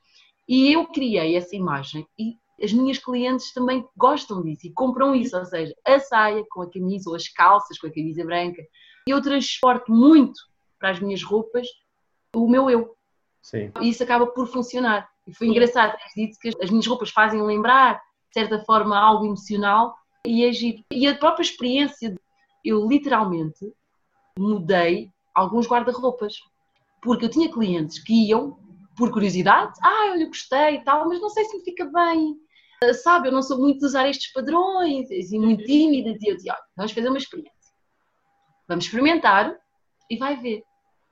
E 0.48 0.72
eu 0.72 0.86
criei 0.86 1.36
essa 1.36 1.56
imagem 1.56 2.06
e 2.18 2.34
as 2.62 2.72
minhas 2.72 2.98
clientes 2.98 3.52
também 3.52 3.84
gostam 3.96 4.42
disso 4.42 4.66
e 4.66 4.72
compram 4.72 5.14
isso, 5.14 5.36
ou 5.36 5.44
seja, 5.44 5.74
a 5.86 5.98
saia 5.98 6.44
com 6.50 6.62
a 6.62 6.70
camisa 6.70 7.10
ou 7.10 7.16
as 7.16 7.28
calças 7.28 7.78
com 7.78 7.86
a 7.86 7.92
camisa 7.92 8.24
branca. 8.24 8.62
E 9.06 9.10
eu 9.10 9.20
transporto 9.20 9.92
muito 9.92 10.40
para 10.78 10.90
as 10.90 11.00
minhas 11.00 11.22
roupas 11.22 11.66
o 12.34 12.48
meu 12.48 12.68
eu. 12.68 12.94
Sim. 13.42 13.72
E 13.80 13.88
isso 13.88 14.02
acaba 14.02 14.26
por 14.26 14.46
funcionar. 14.48 15.08
E 15.26 15.34
foi 15.34 15.48
engraçado, 15.48 15.96
dito 16.14 16.38
que 16.38 16.48
as 16.62 16.70
minhas 16.70 16.86
roupas 16.86 17.10
fazem 17.10 17.42
lembrar, 17.42 17.94
de 17.94 18.40
certa 18.40 18.58
forma, 18.64 18.98
algo 18.98 19.24
emocional 19.24 19.94
e 20.24 20.44
agir. 20.44 20.84
E 20.90 21.06
a 21.06 21.16
própria 21.16 21.42
experiência 21.42 22.14
eu 22.64 22.86
literalmente 22.86 23.72
mudei 24.38 25.10
alguns 25.34 25.66
guarda-roupas. 25.66 26.34
Porque 27.00 27.24
eu 27.24 27.30
tinha 27.30 27.52
clientes 27.52 27.98
que 27.98 28.28
iam 28.28 28.58
por 28.96 29.12
curiosidade, 29.12 29.78
ah, 29.82 30.10
olha, 30.12 30.26
gostei 30.26 30.76
e 30.76 30.84
tal, 30.84 31.06
mas 31.08 31.20
não 31.20 31.28
sei 31.28 31.44
se 31.44 31.56
me 31.56 31.62
fica 31.62 31.84
bem. 31.84 32.34
Ah, 32.82 32.94
sabe, 32.94 33.28
eu 33.28 33.32
não 33.32 33.42
sou 33.42 33.58
muito 33.58 33.80
de 33.80 33.86
usar 33.86 34.08
estes 34.08 34.32
padrões, 34.32 35.10
assim, 35.10 35.38
muito 35.38 35.64
tímida. 35.64 36.10
E 36.10 36.28
eu 36.28 36.36
dizia, 36.36 36.52
olha, 36.52 36.62
vamos 36.76 36.92
fazer 36.92 37.08
uma 37.08 37.18
experiência. 37.18 37.52
Vamos 38.66 38.86
experimentar 38.86 39.56
e 40.10 40.16
vai 40.16 40.36
ver. 40.36 40.62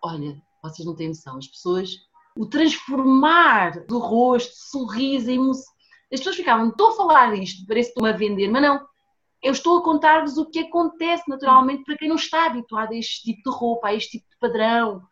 Olha, 0.03 0.41
vocês 0.63 0.87
não 0.87 0.95
têm 0.95 1.09
noção, 1.09 1.37
as 1.37 1.47
pessoas, 1.47 1.97
o 2.37 2.47
transformar 2.47 3.85
do 3.87 3.99
rosto, 3.99 4.55
sorriso, 4.55 5.31
emoção. 5.31 5.73
As 6.13 6.21
pessoas 6.21 6.37
ficavam, 6.37 6.69
estou 6.69 6.91
a 6.91 6.97
falar 6.97 7.35
isto, 7.35 7.67
parece 7.67 7.89
que 7.89 7.99
estou-me 7.99 8.11
a 8.11 8.17
vender, 8.17 8.49
mas 8.49 8.63
não, 8.63 8.87
eu 9.43 9.53
estou 9.53 9.79
a 9.79 9.83
contar-vos 9.83 10.39
o 10.39 10.47
que 10.47 10.61
acontece 10.61 11.25
naturalmente 11.29 11.85
para 11.85 11.97
quem 11.97 12.09
não 12.09 12.17
está 12.17 12.47
habituado 12.47 12.93
a 12.93 12.97
este 12.97 13.23
tipo 13.23 13.51
de 13.51 13.57
roupa, 13.57 13.89
a 13.89 13.95
este 13.95 14.13
tipo 14.13 14.31
de 14.31 14.39
padrão. 14.39 15.03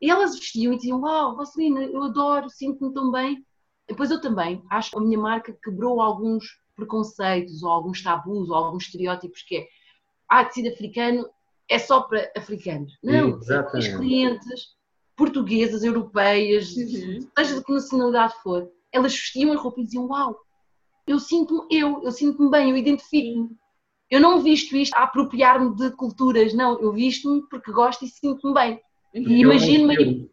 E 0.00 0.10
elas 0.10 0.34
vestiam 0.34 0.72
e 0.72 0.76
diziam: 0.76 1.00
Uau, 1.00 1.36
Rosalina, 1.36 1.82
eu 1.84 2.02
adoro, 2.02 2.48
sinto-me 2.48 2.92
tão 2.92 3.10
bem. 3.10 3.44
Depois 3.86 4.10
eu 4.10 4.20
também 4.20 4.62
acho 4.70 4.90
que 4.90 4.98
a 4.98 5.00
minha 5.00 5.18
marca 5.18 5.56
quebrou 5.62 6.00
alguns 6.00 6.44
preconceitos, 6.74 7.62
ou 7.62 7.70
alguns 7.70 8.02
tabus, 8.02 8.48
ou 8.48 8.56
alguns 8.56 8.84
estereótipos 8.84 9.42
que 9.42 9.56
é 9.56 9.66
ah, 10.28 10.44
tecido 10.44 10.72
africano 10.72 11.28
é 11.68 11.78
só 11.78 12.02
para 12.02 12.30
africanos. 12.36 12.92
Não, 13.02 13.36
Exatamente. 13.38 13.88
as 13.88 13.96
clientes 13.96 14.66
portuguesas, 15.16 15.84
europeias, 15.84 16.74
uhum. 16.76 17.28
seja 17.36 17.56
de 17.56 17.64
que 17.64 17.72
nacionalidade 17.72 18.34
for, 18.42 18.70
elas 18.90 19.12
vestiam 19.12 19.52
a 19.52 19.56
roupa 19.56 19.80
e 19.80 19.84
diziam: 19.84 20.06
Uau, 20.06 20.36
eu 21.06 21.18
sinto-me 21.18 21.66
eu, 21.70 22.02
eu 22.02 22.10
sinto-me 22.10 22.50
bem, 22.50 22.70
eu 22.70 22.76
identifico-me. 22.76 23.50
Eu 24.10 24.20
não 24.20 24.42
visto 24.42 24.76
isto 24.76 24.94
a 24.94 25.04
apropriar-me 25.04 25.74
de 25.74 25.90
culturas, 25.92 26.52
não. 26.52 26.78
Eu 26.80 26.92
visto-me 26.92 27.42
porque 27.48 27.72
gosto 27.72 28.04
e 28.04 28.08
sinto-me 28.08 28.52
bem. 28.52 28.80
E 29.14 29.40
imagino-me 29.40 29.94
ir. 29.94 30.30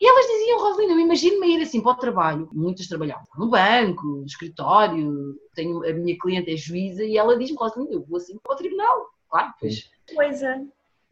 E 0.00 0.08
elas 0.08 0.26
diziam, 0.26 0.58
Rosalina, 0.58 0.94
eu 0.94 0.98
imagino-me 0.98 1.54
ir 1.54 1.62
assim 1.62 1.80
para 1.80 1.92
o 1.92 1.96
trabalho. 1.96 2.48
Muitas 2.52 2.88
trabalhavam 2.88 3.24
no 3.38 3.48
banco, 3.48 4.04
no 4.04 4.26
escritório. 4.26 5.38
Tenho, 5.54 5.88
a 5.88 5.92
minha 5.92 6.18
cliente 6.18 6.50
é 6.50 6.56
juíza 6.56 7.04
e 7.04 7.16
ela 7.16 7.38
diz-me, 7.38 7.56
Rosalina, 7.56 7.92
eu 7.92 8.04
vou 8.04 8.16
assim 8.16 8.36
para 8.42 8.52
o 8.52 8.56
tribunal. 8.56 9.06
Claro, 9.30 9.54
pois. 9.60 9.91
Coisa. 10.14 10.66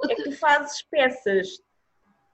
É 0.08 0.14
que 0.14 0.24
tu 0.24 0.32
fazes 0.32 0.82
peças, 0.82 1.62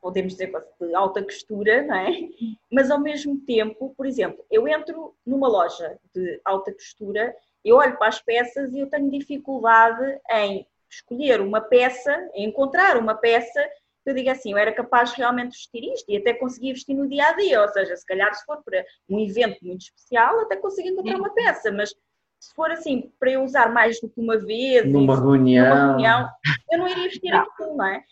podemos 0.01 0.33
dizer, 0.35 0.53
de 0.81 0.95
alta 0.95 1.23
costura, 1.23 1.83
não 1.83 1.97
é? 1.97 2.29
Mas 2.71 2.91
ao 2.91 3.01
mesmo 3.01 3.41
tempo, 3.41 3.93
por 3.97 4.07
exemplo, 4.07 4.45
eu 4.51 4.69
entro 4.69 5.15
numa 5.27 5.49
loja 5.49 5.99
de 6.15 6.41
alta 6.45 6.73
costura 6.73 7.35
eu 7.67 7.77
olho 7.77 7.99
para 7.99 8.07
as 8.07 8.23
peças 8.23 8.73
e 8.73 8.79
eu 8.79 8.89
tenho 8.89 9.11
dificuldade 9.11 10.21
em 10.31 10.65
escolher 10.89 11.41
uma 11.41 11.61
peça, 11.61 12.31
em 12.33 12.49
encontrar 12.49 12.97
uma 12.97 13.17
peça 13.17 13.61
que 14.05 14.11
eu 14.11 14.15
diga 14.15 14.31
assim, 14.31 14.53
eu 14.53 14.59
era 14.59 14.73
capaz 14.73 15.13
realmente 15.15 15.51
de 15.51 15.57
vestir 15.57 15.93
isto 15.93 16.09
e 16.09 16.17
até 16.17 16.33
conseguia 16.33 16.73
vestir 16.73 16.95
no 16.95 17.09
dia 17.09 17.27
a 17.27 17.33
dia, 17.33 17.61
ou 17.61 17.69
seja, 17.69 17.97
se 17.97 18.07
calhar 18.07 18.33
se 18.33 18.45
for 18.47 18.63
para 18.63 18.87
um 19.09 19.19
evento 19.19 19.59
muito 19.65 19.81
especial, 19.81 20.39
até 20.39 20.55
consigo 20.55 20.89
encontrar 20.89 21.17
uma 21.17 21.35
peça, 21.35 21.73
mas 21.73 21.93
se 22.39 22.55
for 22.55 22.71
assim, 22.71 23.13
para 23.19 23.31
eu 23.31 23.43
usar 23.43 23.73
mais 23.73 24.01
do 24.01 24.09
que 24.09 24.21
uma 24.21 24.39
vez, 24.39 24.91
numa, 24.91 25.17
reunião. 25.17 25.69
numa 25.69 25.87
reunião, 25.89 26.29
eu 26.71 26.79
não 26.79 26.89
iria 26.89 27.05
vestir 27.05 27.33
aquilo, 27.33 27.77
não 27.77 27.87
é? 27.87 28.03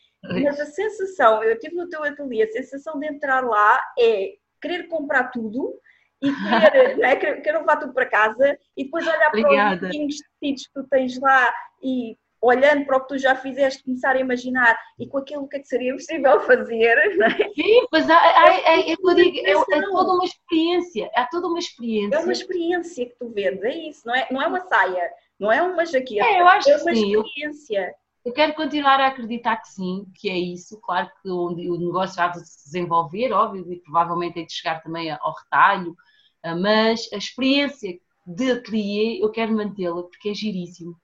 Mas 0.42 0.58
a 0.58 0.66
sensação, 0.66 1.42
eu 1.42 1.58
tive 1.58 1.76
no 1.76 1.88
teu 1.88 2.02
ateliê, 2.02 2.44
a 2.44 2.52
sensação 2.52 2.98
de 2.98 3.06
entrar 3.06 3.44
lá 3.44 3.78
é 3.98 4.34
querer 4.60 4.88
comprar 4.88 5.24
tudo 5.30 5.78
e 6.22 6.32
querer, 6.32 7.00
é? 7.04 7.16
querer, 7.16 7.42
querer 7.42 7.58
levar 7.58 7.76
tudo 7.76 7.92
para 7.92 8.06
casa 8.06 8.58
e 8.76 8.84
depois 8.84 9.06
olhar 9.06 9.28
Obrigada. 9.28 9.80
para 9.80 9.88
os 9.88 10.16
tecidos 10.40 10.66
que 10.66 10.72
tu 10.74 10.84
tens 10.88 11.20
lá 11.20 11.52
e 11.82 12.16
olhando 12.44 12.84
para 12.84 12.98
o 12.98 13.00
que 13.00 13.08
tu 13.08 13.18
já 13.18 13.34
fizeste, 13.34 13.82
começar 13.82 14.14
a 14.14 14.20
imaginar 14.20 14.78
e 14.98 15.06
com 15.06 15.18
aquilo 15.18 15.48
que, 15.48 15.56
é 15.56 15.60
que 15.60 15.68
seria 15.68 15.92
possível 15.94 16.40
fazer. 16.40 16.94
Não 17.16 17.26
é? 17.26 17.52
Sim, 17.54 17.86
mas 17.90 18.08
há, 18.08 18.16
há, 18.16 18.44
há, 18.44 18.80
é, 18.80 18.92
eu 18.92 19.14
digo, 19.14 19.38
é, 19.38 19.50
é, 19.50 19.82
toda 19.82 20.12
uma 20.12 20.24
experiência, 20.24 21.10
é 21.14 21.26
toda 21.30 21.46
uma 21.48 21.58
experiência. 21.58 22.16
É 22.16 22.18
uma 22.18 22.32
experiência 22.32 23.06
que 23.06 23.16
tu 23.18 23.30
vendes, 23.30 23.62
é 23.62 23.88
isso, 23.88 24.06
não 24.06 24.14
é, 24.14 24.28
não 24.30 24.42
é 24.42 24.46
uma 24.46 24.60
saia, 24.60 25.10
não 25.38 25.52
é 25.52 25.62
uma 25.62 25.86
jaqueta, 25.86 26.24
é, 26.24 26.40
eu 26.40 26.46
acho 26.46 26.70
é 26.70 26.76
uma 26.76 26.94
sim. 26.94 27.16
experiência. 27.16 27.94
Eu 28.24 28.32
quero 28.32 28.54
continuar 28.54 29.00
a 29.00 29.08
acreditar 29.08 29.58
que 29.58 29.68
sim, 29.68 30.06
que 30.14 30.30
é 30.30 30.38
isso. 30.38 30.80
Claro 30.80 31.10
que 31.22 31.28
o, 31.28 31.48
o 31.48 31.78
negócio 31.78 32.22
há 32.22 32.28
de 32.28 32.46
se 32.48 32.64
desenvolver, 32.64 33.32
óbvio, 33.32 33.70
e 33.70 33.80
provavelmente 33.80 34.34
tem 34.34 34.46
de 34.46 34.52
chegar 34.54 34.82
também 34.82 35.10
ao 35.10 35.34
retalho, 35.34 35.94
ah, 36.42 36.56
mas 36.56 37.06
a 37.12 37.16
experiência 37.16 37.98
de 38.26 38.52
ateliê 38.52 39.22
eu 39.22 39.30
quero 39.30 39.52
mantê-la 39.52 40.02
porque 40.04 40.30
é 40.30 40.34
giríssimo. 40.34 40.96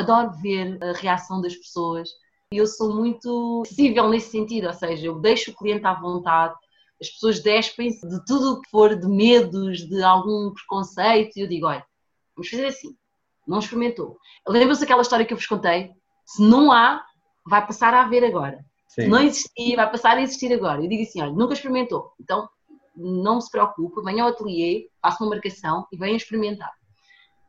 Adoro 0.00 0.32
ver 0.40 0.78
a 0.82 0.92
reação 0.92 1.40
das 1.40 1.54
pessoas. 1.54 2.10
Eu 2.52 2.66
sou 2.66 2.94
muito 2.94 3.62
acessível 3.64 4.08
nesse 4.08 4.30
sentido, 4.30 4.68
ou 4.68 4.72
seja, 4.72 5.06
eu 5.06 5.18
deixo 5.18 5.50
o 5.50 5.54
cliente 5.54 5.84
à 5.84 5.94
vontade, 5.94 6.54
as 7.00 7.10
pessoas 7.10 7.40
despem-se 7.40 8.06
de 8.08 8.24
tudo 8.24 8.52
o 8.52 8.60
que 8.60 8.70
for 8.70 8.94
de 8.96 9.06
medos, 9.06 9.86
de 9.88 10.02
algum 10.02 10.52
preconceito, 10.52 11.36
e 11.36 11.40
eu 11.40 11.48
digo: 11.48 11.66
olha, 11.66 11.84
vamos 12.34 12.48
fazer 12.48 12.66
assim. 12.66 12.96
Não 13.46 13.58
experimentou. 13.58 14.18
Lembra-se 14.48 14.84
aquela 14.84 15.02
história 15.02 15.24
que 15.24 15.32
eu 15.32 15.36
vos 15.36 15.46
contei? 15.46 15.90
Se 16.24 16.42
não 16.42 16.72
há, 16.72 17.04
vai 17.46 17.64
passar 17.66 17.94
a 17.94 18.02
haver 18.02 18.24
agora. 18.24 18.64
Sim. 18.88 19.02
Se 19.02 19.08
não 19.08 19.22
existir, 19.22 19.76
vai 19.76 19.90
passar 19.90 20.16
a 20.16 20.22
existir 20.22 20.52
agora. 20.52 20.82
Eu 20.82 20.88
digo 20.88 21.02
assim: 21.02 21.20
olha, 21.20 21.32
nunca 21.32 21.54
experimentou. 21.54 22.12
Então, 22.20 22.48
não 22.94 23.40
se 23.40 23.50
preocupe, 23.50 24.02
venha 24.02 24.22
ao 24.22 24.30
ateliê, 24.30 24.88
faça 25.02 25.22
uma 25.22 25.30
marcação 25.30 25.86
e 25.92 25.96
venha 25.96 26.16
experimentar 26.16 26.72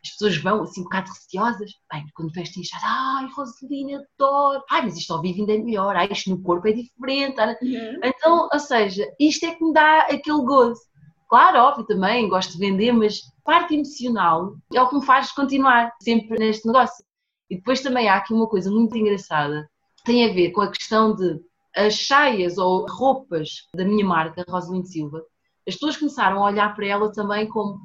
as 0.07 0.11
pessoas 0.11 0.37
vão 0.37 0.61
assim 0.61 0.81
um 0.81 0.83
bocado 0.85 1.09
receosas, 1.09 1.71
bem, 1.91 2.05
quando 2.15 2.33
vestem 2.33 2.61
inchado, 2.61 2.83
ai 2.85 3.29
Rosalina, 3.35 4.01
adoro, 4.17 4.63
ai 4.69 4.83
mas 4.83 4.97
isto 4.97 5.13
ao 5.13 5.21
vivo 5.21 5.39
ainda 5.39 5.53
é 5.53 5.57
melhor, 5.57 5.95
ai 5.95 6.07
isto 6.11 6.29
no 6.29 6.41
corpo 6.41 6.67
é 6.67 6.71
diferente, 6.71 7.39
uhum. 7.39 7.99
então, 8.03 8.49
ou 8.51 8.59
seja, 8.59 9.05
isto 9.19 9.45
é 9.45 9.53
que 9.53 9.63
me 9.63 9.73
dá 9.73 10.01
aquele 10.01 10.41
gozo. 10.43 10.81
Claro, 11.29 11.59
óbvio 11.59 11.85
também, 11.85 12.29
gosto 12.29 12.53
de 12.53 12.59
vender, 12.59 12.93
mas 12.93 13.21
parte 13.43 13.75
emocional 13.75 14.55
é 14.73 14.81
o 14.81 14.87
que 14.87 14.95
me 14.95 15.05
faz 15.05 15.31
continuar 15.33 15.93
sempre 16.01 16.39
neste 16.39 16.65
negócio. 16.65 17.05
E 17.49 17.57
depois 17.57 17.81
também 17.81 18.07
há 18.07 18.15
aqui 18.15 18.33
uma 18.33 18.47
coisa 18.47 18.71
muito 18.71 18.95
engraçada, 18.97 19.69
tem 20.05 20.29
a 20.29 20.33
ver 20.33 20.51
com 20.51 20.61
a 20.61 20.71
questão 20.71 21.13
de 21.13 21.39
as 21.75 22.07
saias 22.07 22.57
ou 22.57 22.87
roupas 22.89 23.67
da 23.75 23.85
minha 23.85 24.05
marca, 24.05 24.45
Rosalind 24.49 24.85
Silva, 24.85 25.21
as 25.67 25.75
pessoas 25.75 25.97
começaram 25.97 26.39
a 26.39 26.45
olhar 26.45 26.73
para 26.73 26.87
ela 26.87 27.11
também 27.11 27.47
como 27.47 27.77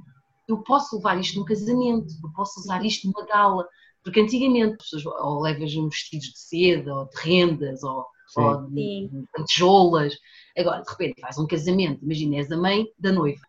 eu 0.49 0.59
posso 0.63 0.97
levar 0.97 1.19
isto 1.19 1.39
num 1.39 1.45
casamento, 1.45 2.07
eu 2.23 2.33
posso 2.35 2.61
usar 2.61 2.85
isto 2.85 3.07
numa 3.07 3.27
gala, 3.27 3.67
porque 4.03 4.21
antigamente 4.21 4.79
pessoas 4.79 5.07
ou 5.07 5.41
levas 5.41 5.73
vestidos 5.73 6.29
de 6.29 6.39
seda, 6.39 6.95
ou 6.95 7.09
de 7.09 7.17
rendas, 7.21 7.83
ou, 7.83 8.05
ou 8.37 8.63
de, 8.71 9.09
de 9.09 9.45
tijolas, 9.47 10.15
agora 10.57 10.83
de 10.83 10.91
repente 10.91 11.21
faz 11.21 11.39
um 11.39 11.47
casamento, 11.47 12.05
imagina, 12.05 12.37
és 12.37 12.51
a 12.51 12.57
mãe 12.57 12.87
da 12.99 13.13
noiva, 13.13 13.47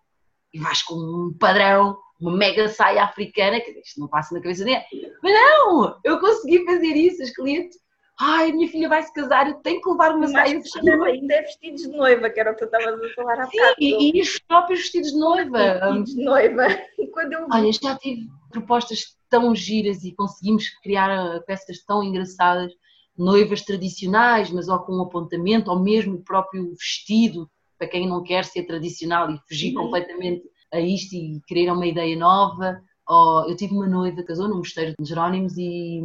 e 0.53 0.60
vais 0.60 0.84
com 0.84 0.95
um 0.95 1.36
padrão, 1.38 1.98
uma 2.22 2.32
mega 2.32 2.70
saia 2.70 3.03
africana, 3.03 3.60
que 3.60 3.72
isto 3.72 3.99
não 3.99 4.07
passa 4.07 4.34
na 4.34 4.41
cabeça 4.41 4.64
dele, 4.64 4.84
mas 5.22 5.34
não, 5.34 5.99
eu 6.03 6.20
consegui 6.20 6.64
fazer 6.65 6.95
isso, 6.95 7.24
os 7.24 7.32
clientes 7.32 7.83
ai, 8.19 8.52
minha 8.52 8.68
filha 8.68 8.90
vai 8.90 9.02
se 9.03 9.14
casar, 9.14 9.48
eu 9.48 9.56
tenho 9.56 9.81
que 9.81 9.90
levar 9.90 10.15
uma 10.15 10.27
saia 10.27 10.60
vestida. 10.60 11.03
Ainda 11.03 11.34
é 11.34 11.41
vestidos 11.41 11.81
de 11.81 11.90
noiva, 11.90 12.30
que 12.30 12.40
era 12.40 12.52
o 12.52 12.56
que 12.56 12.60
tu 12.60 12.65
estavas 12.65 13.02
a 13.02 13.14
falar 13.15 13.40
há 13.40 13.45
bocado. 13.45 13.76
E, 13.80 14.18
e 14.18 14.22
os 14.22 14.40
próprios 14.40 14.81
vestidos 14.81 15.11
de 15.11 15.19
noiva. 15.19 15.80
Vestidos 15.80 16.15
de 16.15 16.23
noiva. 16.23 16.68
Quando 17.14 17.34
eu... 17.34 17.48
Olha, 17.52 17.72
já 17.72 17.98
tive 17.98 18.27
propostas 18.52 19.18
tão 19.30 19.56
giras 19.56 20.03
e 20.03 20.14
conseguimos 20.14 20.69
criar 20.81 21.10
ah, 21.10 21.41
peças 21.45 21.84
tão 21.84 22.03
engraçadas, 22.03 22.72
noivas 23.18 23.61
tradicionais, 23.61 24.49
mas 24.52 24.68
ou 24.68 24.80
com 24.80 24.98
um 24.98 25.03
apontamento, 25.03 25.72
ou 25.72 25.80
mesmo 25.80 26.15
o 26.15 26.23
próprio 26.23 26.72
vestido, 26.76 27.49
para 27.77 27.88
quem 27.88 28.07
não 28.07 28.23
quer 28.23 28.45
ser 28.45 28.64
tradicional 28.64 29.31
e 29.31 29.40
fugir 29.48 29.76
uhum. 29.76 29.85
completamente 29.85 30.44
a 30.72 30.80
isto 30.80 31.14
e 31.15 31.41
querer 31.48 31.72
uma 31.72 31.85
ideia 31.85 32.15
nova. 32.15 32.81
Ou, 33.07 33.49
eu 33.49 33.56
tive 33.56 33.73
uma 33.73 33.88
noiva, 33.88 34.23
casou 34.23 34.48
no 34.48 34.57
mosteiro 34.57 34.94
de 34.99 35.10
Jerónimos 35.10 35.57
e 35.57 36.02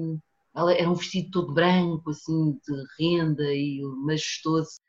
ela 0.55 0.73
era 0.73 0.91
um 0.91 0.95
vestido 0.95 1.31
todo 1.31 1.55
branco, 1.55 2.11
assim, 2.11 2.59
de 2.66 2.85
renda 2.99 3.45
e 3.55 3.81
majestoso, 4.05 4.81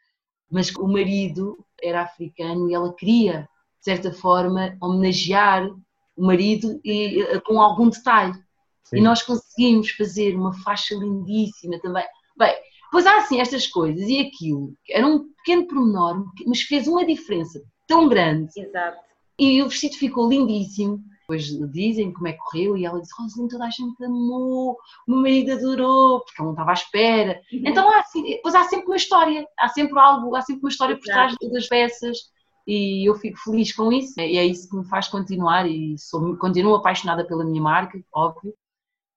mas 0.50 0.74
o 0.76 0.88
marido 0.88 1.64
era 1.82 2.02
africano 2.02 2.70
e 2.70 2.74
ela 2.74 2.94
queria, 2.94 3.48
de 3.80 3.86
certa 3.86 4.12
forma, 4.12 4.76
homenagear 4.82 5.70
o 6.18 6.26
marido 6.26 6.80
e, 6.84 7.22
eh, 7.22 7.40
com 7.42 7.62
algum 7.62 7.90
detalhe. 7.90 8.34
Sim. 8.84 8.98
E 8.98 9.02
nós 9.02 9.22
conseguimos 9.22 9.92
fazer 9.92 10.36
uma 10.36 10.54
faixa 10.54 10.96
lindíssima 10.96 11.80
também. 11.80 12.06
Bem, 12.38 12.56
pois 12.92 13.06
há 13.06 13.18
assim 13.20 13.40
estas 13.40 13.68
coisas 13.68 14.08
e 14.10 14.20
aquilo, 14.20 14.74
era 14.90 15.06
um 15.06 15.30
pequeno 15.36 15.68
pormenor, 15.68 16.26
mas 16.48 16.62
fez 16.62 16.88
uma 16.88 17.06
diferença 17.06 17.62
tão 17.88 18.10
grande. 18.10 18.52
Exato. 18.58 18.98
E 19.38 19.62
o 19.62 19.70
vestido 19.70 19.96
ficou 19.96 20.30
lindíssimo 20.30 21.02
depois 21.30 21.72
dizem 21.72 22.12
como 22.12 22.28
é 22.28 22.34
que 22.34 22.40
correu 22.40 22.76
e 22.76 22.86
ela 22.86 23.00
disse, 23.00 23.14
Rosalind, 23.18 23.52
toda 23.52 23.66
a 23.66 23.70
gente 23.70 24.04
amou, 24.04 24.78
o 25.08 25.12
meu 25.12 25.22
marido 25.22 25.52
adorou, 25.52 26.22
porque 26.22 26.42
ela 26.42 26.48
não 26.48 26.54
estava 26.54 26.72
à 26.72 26.74
espera. 26.74 27.42
Uhum. 27.54 27.62
Então 27.66 27.92
há, 27.92 28.00
assim, 28.00 28.24
depois 28.24 28.56
há 28.56 28.64
sempre 28.64 28.88
uma 28.88 28.96
história, 28.96 29.48
há 29.60 29.70
sempre 29.70 30.00
algo, 30.00 30.36
há 30.36 30.42
sempre 30.42 30.64
uma 30.64 30.70
história 30.70 30.96
por 30.96 31.04
trás 31.04 31.36
das 31.40 31.68
peças 31.68 32.18
e 32.66 33.08
eu 33.08 33.16
fico 33.16 33.38
feliz 33.38 33.72
com 33.74 33.92
isso 33.92 34.20
e 34.20 34.38
é 34.38 34.46
isso 34.46 34.70
que 34.70 34.76
me 34.76 34.88
faz 34.88 35.08
continuar 35.08 35.70
e 35.70 35.96
sou, 36.00 36.36
continuo 36.38 36.76
apaixonada 36.76 37.26
pela 37.26 37.46
minha 37.46 37.62
marca, 37.62 38.00
óbvio, 38.12 38.54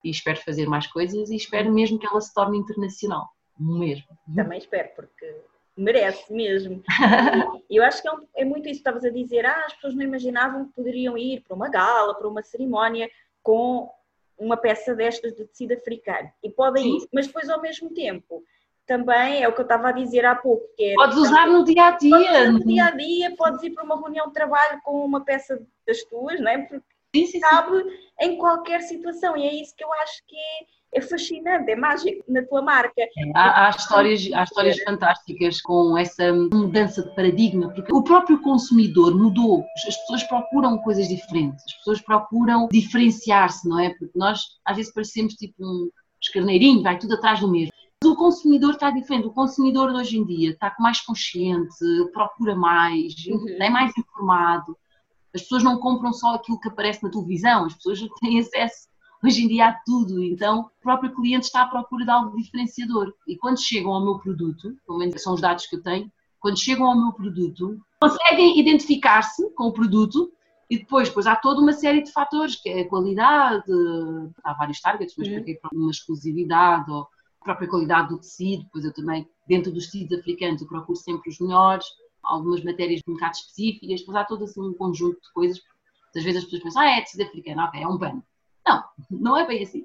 e 0.04 0.10
espero 0.10 0.38
fazer 0.40 0.68
mais 0.68 0.86
coisas 0.86 1.30
e 1.30 1.36
espero 1.36 1.72
mesmo 1.72 1.98
que 1.98 2.06
ela 2.06 2.20
se 2.20 2.32
torne 2.34 2.58
internacional, 2.58 3.26
mesmo. 3.58 4.06
Também 4.34 4.58
espero, 4.58 4.90
porque 4.94 5.34
merece 5.76 6.32
mesmo. 6.32 6.82
E 7.70 7.76
eu 7.76 7.84
acho 7.84 8.02
que 8.02 8.08
é, 8.08 8.12
um, 8.12 8.26
é, 8.36 8.44
muito 8.44 8.68
isso 8.68 8.82
que 8.82 8.88
estavas 8.88 9.02
a 9.02 9.08
dizer. 9.08 9.46
Ah, 9.46 9.64
as 9.64 9.72
pessoas 9.72 9.94
não 9.94 10.02
imaginavam 10.02 10.66
que 10.66 10.74
poderiam 10.74 11.16
ir 11.16 11.40
para 11.40 11.56
uma 11.56 11.70
gala, 11.70 12.14
para 12.14 12.28
uma 12.28 12.42
cerimónia 12.42 13.10
com 13.42 13.90
uma 14.36 14.58
peça 14.58 14.94
destas 14.94 15.34
de 15.34 15.46
tecido 15.46 15.72
africano. 15.72 16.30
E 16.42 16.50
podem 16.50 16.98
ir, 16.98 17.08
mas 17.10 17.26
depois 17.26 17.48
ao 17.48 17.62
mesmo 17.62 17.88
tempo 17.94 18.44
também 18.86 19.42
é 19.42 19.48
o 19.48 19.54
que 19.54 19.60
eu 19.60 19.64
estava 19.64 19.88
a 19.88 19.92
dizer 19.92 20.24
há 20.26 20.34
pouco. 20.34 20.66
Que 20.76 20.90
é, 20.90 20.94
podes 20.94 21.16
usar 21.16 21.46
no 21.46 21.64
dia 21.64 21.86
a 21.86 21.90
dia. 21.92 22.52
no 22.52 22.60
dia 22.60 22.84
a 22.86 22.90
dia, 22.90 23.34
podes 23.36 23.62
ir 23.62 23.70
para 23.70 23.84
uma 23.84 23.98
reunião 23.98 24.26
de 24.26 24.34
trabalho 24.34 24.80
com 24.82 25.04
uma 25.04 25.24
peça 25.24 25.60
das 25.86 26.02
tuas, 26.04 26.40
não 26.40 26.50
é? 26.50 26.58
Porque 26.58 26.84
sim, 27.14 27.26
sim, 27.26 27.40
cabe 27.40 27.82
sim. 27.82 27.98
em 28.20 28.36
qualquer 28.36 28.82
situação. 28.82 29.36
E 29.36 29.46
é 29.46 29.54
isso 29.54 29.74
que 29.74 29.84
eu 29.84 29.92
acho 29.94 30.22
que 30.26 30.36
é 30.36 30.66
é 30.94 31.00
fascinante, 31.00 31.70
é 31.70 31.76
mágico 31.76 32.22
na 32.28 32.42
tua 32.42 32.60
marca. 32.60 33.02
Há, 33.34 33.66
há 33.66 33.70
histórias, 33.70 34.28
há 34.34 34.42
histórias 34.42 34.78
fantásticas 34.82 35.60
com 35.62 35.96
essa 35.96 36.32
mudança 36.32 37.02
de 37.02 37.14
paradigma, 37.14 37.70
porque 37.70 37.92
o 37.92 38.02
próprio 38.02 38.40
consumidor 38.42 39.16
mudou, 39.16 39.64
as 39.86 39.96
pessoas 39.96 40.22
procuram 40.24 40.78
coisas 40.78 41.08
diferentes, 41.08 41.64
as 41.66 41.74
pessoas 41.78 42.00
procuram 42.02 42.68
diferenciar-se, 42.70 43.66
não 43.66 43.78
é? 43.78 43.90
Porque 43.90 44.18
nós 44.18 44.40
às 44.66 44.76
vezes 44.76 44.92
parecemos 44.92 45.34
tipo 45.34 45.54
um 45.60 45.90
escarneirinho, 46.20 46.82
vai 46.82 46.98
tudo 46.98 47.14
atrás 47.14 47.40
do 47.40 47.50
mesmo. 47.50 47.72
Mas 48.02 48.12
o 48.12 48.16
consumidor 48.16 48.72
está 48.72 48.90
diferente, 48.90 49.28
o 49.28 49.32
consumidor 49.32 49.92
de 49.92 50.00
hoje 50.00 50.18
em 50.18 50.26
dia 50.26 50.50
está 50.50 50.74
mais 50.78 51.00
consciente, 51.00 51.74
procura 52.12 52.54
mais, 52.54 53.14
uhum. 53.26 53.56
é 53.60 53.70
mais 53.70 53.96
informado. 53.96 54.76
As 55.34 55.40
pessoas 55.42 55.62
não 55.62 55.78
compram 55.78 56.12
só 56.12 56.34
aquilo 56.34 56.60
que 56.60 56.68
aparece 56.68 57.02
na 57.02 57.10
televisão, 57.10 57.64
as 57.64 57.74
pessoas 57.74 58.00
têm 58.20 58.38
acesso 58.38 58.91
Hoje 59.24 59.44
em 59.44 59.48
dia 59.48 59.68
há 59.68 59.72
tudo, 59.86 60.20
então 60.20 60.62
o 60.62 60.82
próprio 60.82 61.14
cliente 61.14 61.46
está 61.46 61.62
à 61.62 61.66
procura 61.66 62.04
de 62.04 62.10
algo 62.10 62.36
diferenciador. 62.36 63.14
E 63.26 63.36
quando 63.36 63.62
chegam 63.62 63.92
ao 63.92 64.02
meu 64.04 64.18
produto, 64.18 64.76
pelo 64.84 64.98
menos 64.98 65.22
são 65.22 65.34
os 65.34 65.40
dados 65.40 65.66
que 65.66 65.76
eu 65.76 65.82
tenho, 65.82 66.10
quando 66.40 66.58
chegam 66.58 66.86
ao 66.86 67.00
meu 67.00 67.12
produto, 67.12 67.80
conseguem 68.00 68.58
identificar-se 68.58 69.48
com 69.50 69.68
o 69.68 69.72
produto 69.72 70.32
e 70.68 70.78
depois, 70.78 71.08
depois 71.08 71.26
há 71.26 71.36
toda 71.36 71.60
uma 71.60 71.72
série 71.72 72.02
de 72.02 72.10
fatores, 72.10 72.56
que 72.56 72.68
é 72.68 72.80
a 72.80 72.88
qualidade, 72.88 73.70
há 74.42 74.54
vários 74.54 74.80
targets, 74.80 75.14
mas 75.16 75.28
uhum. 75.28 75.44
para 75.60 75.70
uma 75.72 75.90
exclusividade 75.90 76.90
ou 76.90 77.02
a 77.02 77.44
própria 77.44 77.68
qualidade 77.68 78.08
do 78.08 78.18
tecido, 78.18 78.64
depois 78.64 78.84
eu 78.84 78.92
também, 78.92 79.28
dentro 79.46 79.70
dos 79.70 79.84
tecidos 79.86 80.18
africanos, 80.18 80.62
eu 80.62 80.66
procuro 80.66 80.98
sempre 80.98 81.30
os 81.30 81.38
melhores, 81.38 81.86
algumas 82.24 82.64
matérias 82.64 83.00
um 83.06 83.12
bocado 83.12 83.36
específicas, 83.36 84.00
depois 84.00 84.16
há 84.16 84.24
todo 84.24 84.44
assim, 84.44 84.60
um 84.60 84.74
conjunto 84.74 85.20
de 85.20 85.32
coisas, 85.32 85.60
às 86.16 86.24
vezes 86.24 86.38
as 86.38 86.44
pessoas 86.44 86.62
pensam, 86.64 86.82
ah, 86.82 86.90
é 86.90 87.00
tecido 87.02 87.22
africano, 87.22 87.62
ok, 87.62 87.82
é 87.82 87.86
um 87.86 87.98
pano. 87.98 88.24
Não, 88.66 88.84
não 89.10 89.36
é 89.36 89.46
bem 89.46 89.62
assim. 89.62 89.84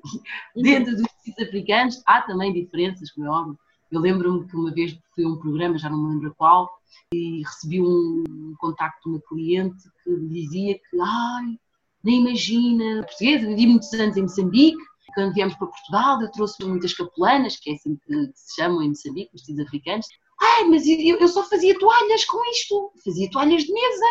Dentro 0.55 0.95
dos 0.95 1.07
países 1.07 1.47
africanos 1.47 2.01
há 2.05 2.21
também 2.21 2.53
diferenças, 2.53 3.11
como 3.11 3.27
é 3.27 3.29
óbvio. 3.29 3.59
Eu 3.91 4.01
lembro-me 4.01 4.47
que 4.47 4.55
uma 4.55 4.71
vez 4.71 4.97
fui 5.15 5.23
a 5.23 5.27
um 5.29 5.37
programa, 5.37 5.77
já 5.77 5.89
não 5.89 5.97
me 5.97 6.13
lembro 6.13 6.35
qual, 6.35 6.69
e 7.13 7.41
recebi 7.41 7.81
um 7.81 8.53
contacto 8.59 9.09
de 9.09 9.15
uma 9.15 9.21
cliente 9.27 9.83
que 10.03 10.15
dizia 10.27 10.75
que, 10.75 11.01
ai, 11.01 11.57
nem 12.03 12.21
imagina, 12.21 13.03
portuguesa, 13.03 13.47
vivi 13.47 13.67
muitos 13.67 13.93
anos 13.93 14.17
em 14.17 14.23
Moçambique, 14.23 14.77
Quando 15.15 15.33
viemos 15.33 15.55
para 15.55 15.67
Portugal, 15.67 16.21
eu 16.21 16.31
trouxe 16.31 16.63
muitas 16.65 16.93
capulanas, 16.93 17.57
que 17.57 17.71
é 17.71 17.73
assim 17.73 17.95
que 17.95 18.31
se 18.35 18.55
chamam 18.55 18.83
em 18.83 18.89
Moçambique, 18.89 19.31
os 19.33 19.41
vestidos 19.41 19.65
africanos. 19.65 20.05
Ai, 20.39 20.65
mas 20.65 20.85
eu, 20.85 21.17
eu 21.17 21.27
só 21.27 21.43
fazia 21.43 21.77
toalhas 21.79 22.25
com 22.25 22.39
isto, 22.51 22.91
fazia 23.03 23.29
toalhas 23.31 23.63
de 23.63 23.73
mesa. 23.73 24.05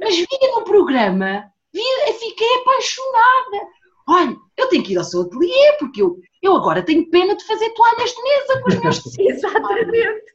Mas 0.00 0.16
via 0.16 0.54
no 0.54 0.64
programa, 0.64 1.52
via, 1.72 2.12
fiquei 2.18 2.54
apaixonada. 2.60 3.68
Olha, 4.10 4.36
eu 4.56 4.68
tenho 4.68 4.82
que 4.82 4.92
ir 4.92 4.98
ao 4.98 5.04
seu 5.04 5.22
ateliê, 5.22 5.76
porque 5.78 6.02
eu, 6.02 6.18
eu 6.42 6.56
agora 6.56 6.82
tenho 6.82 7.08
pena 7.10 7.36
de 7.36 7.46
fazer 7.46 7.70
toalhas 7.70 8.10
de 8.10 8.22
mesa 8.22 8.60
com 8.60 8.68
os 8.68 8.80
meus 8.80 8.98
tecidos. 9.04 9.44
Exatamente. 9.44 10.32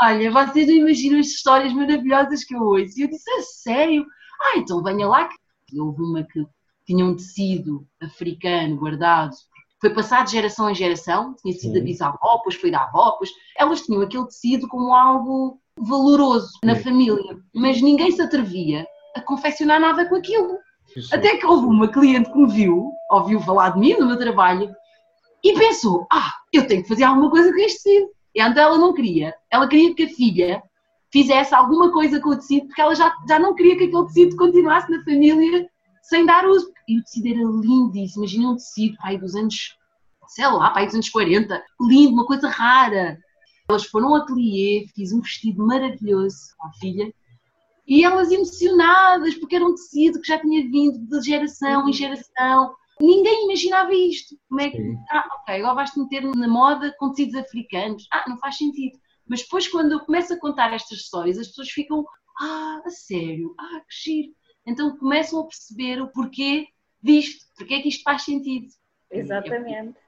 Olha, 0.00 0.30
vocês 0.30 0.66
não 0.66 0.74
imaginam 0.74 1.20
as 1.20 1.26
histórias 1.26 1.74
maravilhosas 1.74 2.42
que 2.44 2.54
eu 2.54 2.62
ouço. 2.62 2.98
E 2.98 3.02
eu 3.02 3.08
disse, 3.08 3.30
a 3.30 3.42
sério? 3.42 4.06
Ah, 4.40 4.56
então 4.56 4.82
venha 4.82 5.06
lá. 5.06 5.28
Houve 5.78 6.02
uma 6.02 6.24
que 6.24 6.46
tinha 6.86 7.04
um 7.04 7.14
tecido 7.14 7.86
africano 8.00 8.76
guardado, 8.76 9.36
foi 9.80 9.90
passado 9.90 10.26
de 10.26 10.32
geração 10.32 10.70
em 10.70 10.74
geração, 10.74 11.34
tinha 11.40 11.54
sido 11.54 11.74
da 11.74 11.80
bisavó, 11.80 12.36
depois 12.38 12.54
foi 12.56 12.70
da 12.70 12.84
avó, 12.84 13.12
depois 13.12 13.30
elas 13.56 13.82
tinham 13.82 14.02
aquele 14.02 14.26
tecido 14.26 14.66
como 14.66 14.94
algo 14.94 15.60
valoroso 15.78 16.58
na 16.64 16.74
família, 16.74 17.38
mas 17.54 17.80
ninguém 17.80 18.10
se 18.10 18.20
atrevia 18.20 18.86
a 19.14 19.20
confeccionar 19.20 19.80
nada 19.80 20.08
com 20.08 20.16
aquilo. 20.16 20.58
Até 21.12 21.36
que 21.36 21.46
houve 21.46 21.66
uma 21.66 21.88
cliente 21.88 22.30
que 22.30 22.38
me 22.38 22.52
viu, 22.52 22.90
ouviu 23.10 23.40
falar 23.40 23.70
de 23.70 23.80
mim 23.80 23.94
no 23.94 24.06
meu 24.06 24.18
trabalho 24.18 24.74
e 25.42 25.54
pensou: 25.54 26.06
ah, 26.12 26.34
eu 26.52 26.66
tenho 26.66 26.82
que 26.82 26.88
fazer 26.88 27.04
alguma 27.04 27.30
coisa 27.30 27.52
com 27.52 27.58
este 27.58 27.82
tecido. 27.82 28.10
E 28.34 28.40
então 28.40 28.62
ela 28.62 28.78
não 28.78 28.94
queria, 28.94 29.34
ela 29.50 29.68
queria 29.68 29.94
que 29.94 30.04
a 30.04 30.08
filha 30.08 30.62
fizesse 31.12 31.54
alguma 31.54 31.92
coisa 31.92 32.20
com 32.20 32.30
o 32.30 32.36
tecido, 32.36 32.66
porque 32.66 32.80
ela 32.80 32.94
já, 32.94 33.12
já 33.28 33.38
não 33.38 33.54
queria 33.54 33.76
que 33.76 33.84
aquele 33.84 34.06
tecido 34.06 34.36
continuasse 34.36 34.90
na 34.90 35.02
família 35.02 35.68
sem 36.02 36.24
dar 36.24 36.46
uso. 36.46 36.70
E 36.88 36.98
o 36.98 37.02
tecido 37.02 37.26
era 37.28 37.38
lindíssimo, 37.38 38.24
imagina 38.24 38.50
um 38.50 38.56
tecido, 38.56 38.96
pai, 38.98 39.18
dos 39.18 39.34
anos, 39.34 39.76
sei 40.28 40.46
lá, 40.46 40.70
pai, 40.70 40.86
dos 40.86 40.94
anos 40.94 41.08
40, 41.08 41.62
lindo, 41.80 42.12
uma 42.12 42.26
coisa 42.26 42.48
rara. 42.48 43.18
Elas 43.68 43.84
foram 43.84 44.08
ao 44.08 44.22
ateliê, 44.22 44.86
fiz 44.94 45.12
um 45.12 45.20
vestido 45.20 45.64
maravilhoso 45.64 46.36
à 46.60 46.70
filha, 46.72 47.12
e 47.90 48.04
elas 48.04 48.30
emocionadas, 48.30 49.34
porque 49.34 49.56
era 49.56 49.66
um 49.66 49.74
tecido 49.74 50.20
que 50.20 50.28
já 50.28 50.38
tinha 50.38 50.62
vindo 50.62 50.96
de 51.08 51.20
geração 51.26 51.88
em 51.88 51.92
geração. 51.92 52.72
Ninguém 53.00 53.46
imaginava 53.46 53.92
isto. 53.92 54.36
Como 54.48 54.60
é 54.60 54.70
que. 54.70 54.76
Sim. 54.76 54.96
Ah, 55.10 55.28
ok, 55.40 55.56
agora 55.56 55.74
vais-te 55.74 55.98
meter 55.98 56.22
na 56.22 56.46
moda 56.46 56.94
com 57.00 57.10
tecidos 57.10 57.34
africanos. 57.34 58.06
Ah, 58.12 58.24
não 58.28 58.38
faz 58.38 58.58
sentido. 58.58 58.96
Mas 59.26 59.42
depois, 59.42 59.66
quando 59.66 59.90
eu 59.90 60.00
começo 60.00 60.32
a 60.32 60.38
contar 60.38 60.72
estas 60.72 60.98
histórias, 60.98 61.36
as 61.36 61.48
pessoas 61.48 61.70
ficam. 61.70 62.04
Ah, 62.40 62.80
a 62.86 62.90
sério? 62.90 63.56
Ah, 63.58 63.80
que 63.80 64.10
giro. 64.10 64.32
Então 64.64 64.96
começam 64.96 65.40
a 65.40 65.46
perceber 65.46 66.00
o 66.00 66.12
porquê 66.12 66.68
disto, 67.02 67.44
porque 67.56 67.74
é 67.74 67.82
que 67.82 67.88
isto 67.88 68.04
faz 68.04 68.22
sentido. 68.22 68.68
Exatamente. 69.10 69.98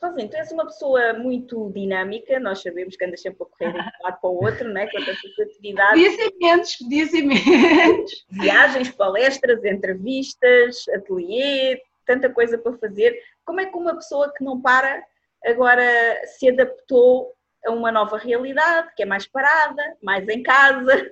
Rosinho, 0.00 0.30
tu 0.30 0.36
és 0.36 0.52
uma 0.52 0.64
pessoa 0.64 1.12
muito 1.14 1.70
dinâmica, 1.72 2.38
nós 2.38 2.62
sabemos 2.62 2.96
que 2.96 3.04
andas 3.04 3.20
sempre 3.20 3.42
a 3.42 3.46
correr 3.46 3.72
de 3.72 3.78
um 3.78 4.04
lado 4.04 4.20
para 4.20 4.30
o 4.30 4.44
outro, 4.44 4.68
né? 4.68 4.86
com 4.86 4.98
tantas 4.98 5.38
atividades. 5.40 6.02
Podia 6.02 6.16
ser 6.16 6.34
menos, 6.38 6.76
podia 6.76 7.06
ser 7.06 7.22
menos. 7.22 8.26
Viagens, 8.30 8.90
palestras, 8.90 9.64
entrevistas, 9.64 10.88
ateliê, 10.94 11.80
tanta 12.06 12.30
coisa 12.30 12.56
para 12.56 12.76
fazer. 12.78 13.20
Como 13.44 13.60
é 13.60 13.66
que 13.66 13.76
uma 13.76 13.94
pessoa 13.94 14.32
que 14.32 14.44
não 14.44 14.60
para 14.60 15.04
agora 15.44 15.82
se 16.26 16.48
adaptou 16.48 17.34
a 17.66 17.72
uma 17.72 17.90
nova 17.90 18.18
realidade, 18.18 18.92
que 18.96 19.02
é 19.02 19.06
mais 19.06 19.26
parada, 19.26 19.96
mais 20.02 20.28
em 20.28 20.42
casa? 20.42 21.10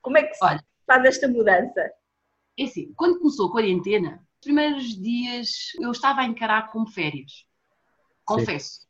Como 0.00 0.18
é 0.18 0.22
que 0.22 0.34
se 0.34 0.44
Olha, 0.44 0.64
faz 0.86 1.04
esta 1.04 1.28
mudança? 1.28 1.90
É 2.58 2.64
assim, 2.64 2.92
quando 2.96 3.18
começou 3.18 3.48
a 3.48 3.52
quarentena, 3.52 4.20
os 4.40 4.44
primeiros 4.44 5.00
dias 5.00 5.72
eu 5.80 5.90
estava 5.90 6.20
a 6.20 6.24
encarar 6.24 6.70
como 6.70 6.86
férias 6.86 7.46
confesso. 8.24 8.80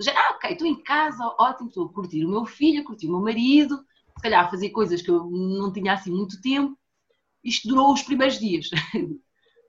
Já, 0.00 0.12
ah, 0.12 0.34
ok, 0.36 0.50
estou 0.50 0.66
em 0.66 0.82
casa, 0.82 1.24
ótimo, 1.38 1.68
estou 1.68 1.86
a 1.86 1.92
curtir 1.92 2.24
o 2.24 2.30
meu 2.30 2.44
filho, 2.44 2.84
curtir 2.84 3.08
o 3.08 3.12
meu 3.12 3.20
marido, 3.20 3.78
se 3.78 4.22
calhar 4.22 4.44
a 4.44 4.50
fazer 4.50 4.70
coisas 4.70 5.02
que 5.02 5.10
eu 5.10 5.24
não 5.30 5.72
tinha 5.72 5.92
assim 5.92 6.10
muito 6.10 6.40
tempo. 6.40 6.76
Isto 7.44 7.68
durou 7.68 7.92
os 7.92 8.02
primeiros 8.02 8.38
dias. 8.38 8.70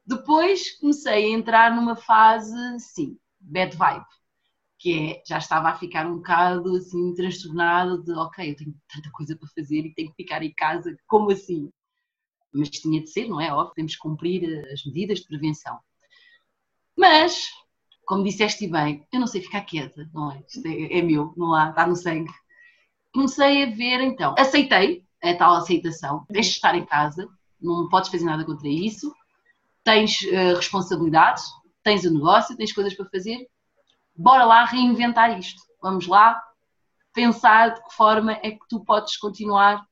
Depois 0.06 0.77
comecei 0.80 1.26
a 1.26 1.38
entrar 1.38 1.76
numa 1.76 1.95
fase, 1.95 2.56
sim, 2.80 3.18
bad 3.40 3.76
vibe, 3.76 4.06
que 4.77 4.94
é, 4.94 5.23
já 5.26 5.38
estava 5.38 5.69
a 5.69 5.77
ficar 5.77 6.06
um 6.07 6.18
bocado 6.18 6.76
assim 6.76 7.14
transtornado 7.14 8.03
de, 8.03 8.11
ok, 8.11 8.52
eu 8.52 8.56
tenho 8.56 8.76
tanta 8.94 9.10
coisa 9.11 9.35
para 9.35 9.49
fazer 9.49 9.85
e 9.85 9.94
tenho 9.94 10.10
que 10.10 10.23
ficar 10.23 10.44
em 10.44 10.53
casa, 10.53 10.95
como 11.07 11.31
assim? 11.31 11.72
Mas 12.53 12.69
tinha 12.69 13.02
de 13.02 13.10
ser, 13.10 13.27
não 13.27 13.40
é? 13.40 13.52
Óbvio, 13.52 13.73
temos 13.76 13.94
que 13.94 14.02
cumprir 14.02 14.68
as 14.72 14.85
medidas 14.85 15.19
de 15.19 15.27
prevenção. 15.27 15.80
Mas 16.95 17.48
como 18.05 18.23
disseste 18.23 18.67
bem, 18.67 19.05
eu 19.11 19.19
não 19.19 19.27
sei 19.27 19.41
ficar 19.41 19.61
quieta, 19.61 20.09
não 20.13 20.31
é? 20.31 20.43
Isto 20.47 20.67
é, 20.67 20.99
é 20.99 21.01
meu, 21.01 21.34
não 21.38 21.53
há, 21.53 21.69
está 21.69 21.88
no 21.88 21.95
sangue. 21.95 22.31
Comecei 23.13 23.63
a 23.63 23.67
ver 23.67 24.01
então, 24.01 24.35
aceitei 24.38 25.03
a 25.23 25.34
tal 25.35 25.55
aceitação, 25.55 26.25
tens 26.31 26.47
de 26.47 26.51
estar 26.53 26.75
em 26.75 26.85
casa, 26.85 27.27
não 27.61 27.88
podes 27.88 28.09
fazer 28.09 28.25
nada 28.25 28.43
contra 28.43 28.67
isso, 28.67 29.13
tens 29.84 30.21
uh, 30.23 30.55
responsabilidades, 30.55 31.45
tens 31.84 32.03
o 32.05 32.09
um 32.09 32.13
negócio, 32.13 32.57
tens 32.57 32.73
coisas 32.73 32.93
para 32.93 33.09
fazer, 33.09 33.47
bora 34.15 34.45
lá 34.45 34.65
reinventar 34.65 35.38
isto. 35.38 35.61
Vamos 35.81 36.07
lá 36.07 36.41
pensar 37.13 37.75
de 37.75 37.84
que 37.84 37.95
forma 37.95 38.34
é 38.41 38.51
que 38.51 38.67
tu 38.67 38.84
podes 38.84 39.17
continuar 39.17 39.85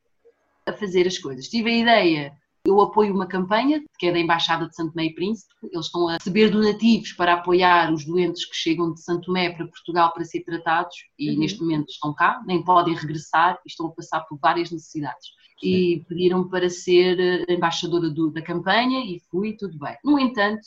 a 0.65 0.73
fazer 0.73 1.07
as 1.07 1.17
coisas. 1.17 1.47
Tive 1.47 1.69
a 1.69 1.77
ideia 1.77 2.40
eu 2.72 2.80
apoio 2.81 3.14
uma 3.14 3.27
campanha, 3.27 3.84
que 3.99 4.07
é 4.07 4.11
da 4.11 4.19
Embaixada 4.19 4.68
de 4.68 4.76
Santo 4.76 4.93
Tomé 4.93 5.06
e 5.06 5.14
Príncipe. 5.14 5.53
Eles 5.61 5.88
estão 5.88 6.07
a 6.07 6.14
receber 6.14 6.49
donativos 6.49 7.11
para 7.14 7.34
apoiar 7.34 7.91
os 7.91 8.06
doentes 8.06 8.45
que 8.45 8.56
chegam 8.56 8.93
de 8.93 9.02
Santo 9.02 9.26
Tomé 9.26 9.49
para 9.49 9.68
Portugal 9.68 10.14
para 10.14 10.23
ser 10.23 10.41
tratados 10.41 10.95
e 11.19 11.31
uhum. 11.31 11.39
neste 11.39 11.60
momento 11.60 11.89
estão 11.89 12.14
cá, 12.14 12.41
nem 12.45 12.64
podem 12.64 12.95
regressar 12.95 13.60
e 13.65 13.69
estão 13.69 13.88
a 13.88 13.91
passar 13.91 14.22
por 14.22 14.39
várias 14.39 14.72
necessidades. 14.72 15.27
Sim. 15.60 15.68
E 15.68 16.06
pediram 16.07 16.48
para 16.48 16.69
ser 16.69 17.19
eh, 17.19 17.53
embaixadora 17.53 18.10
do, 18.10 18.31
da 18.31 18.41
campanha 18.41 19.06
e 19.06 19.19
fui, 19.30 19.53
tudo 19.53 19.77
bem. 19.77 19.95
No 20.03 20.18
entanto, 20.18 20.61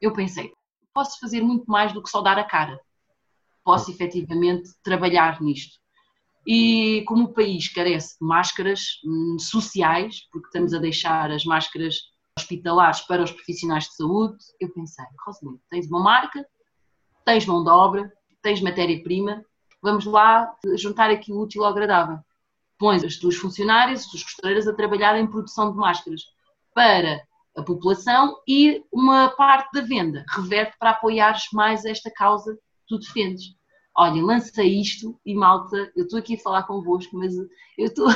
eu 0.00 0.12
pensei, 0.12 0.50
posso 0.94 1.20
fazer 1.20 1.42
muito 1.42 1.70
mais 1.70 1.92
do 1.92 2.02
que 2.02 2.08
só 2.08 2.20
dar 2.20 2.38
a 2.38 2.44
cara. 2.44 2.80
Posso 3.62 3.90
efetivamente 3.90 4.70
trabalhar 4.82 5.40
nisto. 5.42 5.78
E 6.50 7.04
como 7.06 7.24
o 7.24 7.34
país 7.34 7.68
carece 7.68 8.18
de 8.18 8.26
máscaras 8.26 9.02
hum, 9.04 9.36
sociais, 9.38 10.26
porque 10.32 10.46
estamos 10.46 10.72
a 10.72 10.78
deixar 10.78 11.30
as 11.30 11.44
máscaras 11.44 11.96
hospitalares 12.38 13.02
para 13.02 13.22
os 13.22 13.30
profissionais 13.30 13.84
de 13.84 13.96
saúde, 13.96 14.38
eu 14.58 14.72
pensei, 14.72 15.04
Rosalind, 15.26 15.58
tens 15.68 15.86
uma 15.88 16.00
marca, 16.00 16.46
tens 17.26 17.44
mão 17.44 17.62
de 17.62 17.68
obra, 17.68 18.10
tens 18.40 18.62
matéria-prima, 18.62 19.44
vamos 19.82 20.06
lá 20.06 20.50
juntar 20.74 21.10
aqui 21.10 21.30
o 21.30 21.38
útil 21.38 21.64
ao 21.64 21.70
agradável. 21.70 22.18
Pões 22.78 23.04
as 23.04 23.16
tuas 23.16 23.36
funcionárias, 23.36 24.00
as 24.00 24.06
tuas 24.06 24.22
costureiras 24.22 24.66
a 24.66 24.72
trabalhar 24.72 25.18
em 25.18 25.26
produção 25.26 25.70
de 25.70 25.76
máscaras 25.76 26.22
para 26.74 27.22
a 27.54 27.62
população 27.62 28.40
e 28.48 28.82
uma 28.90 29.28
parte 29.28 29.70
da 29.74 29.82
venda 29.82 30.24
reverte 30.30 30.78
para 30.78 30.92
apoiares 30.92 31.42
mais 31.52 31.84
esta 31.84 32.10
causa 32.10 32.54
que 32.54 32.60
tu 32.88 32.98
defendes 32.98 33.57
olha, 33.98 34.22
lança 34.22 34.62
isto 34.62 35.18
e 35.26 35.34
malta, 35.34 35.90
eu 35.96 36.04
estou 36.04 36.20
aqui 36.20 36.36
a 36.36 36.38
falar 36.38 36.62
convosco, 36.62 37.18
mas 37.18 37.34
eu 37.36 37.48
estou. 37.86 38.06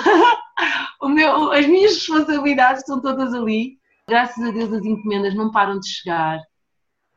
as 1.53 1.67
minhas 1.67 1.95
responsabilidades 1.95 2.83
estão 2.83 3.01
todas 3.03 3.35
ali. 3.35 3.79
Graças 4.09 4.43
a 4.43 4.51
Deus 4.51 4.73
as 4.73 4.85
encomendas 4.85 5.35
não 5.35 5.51
param 5.51 5.79
de 5.79 5.89
chegar. 5.89 6.41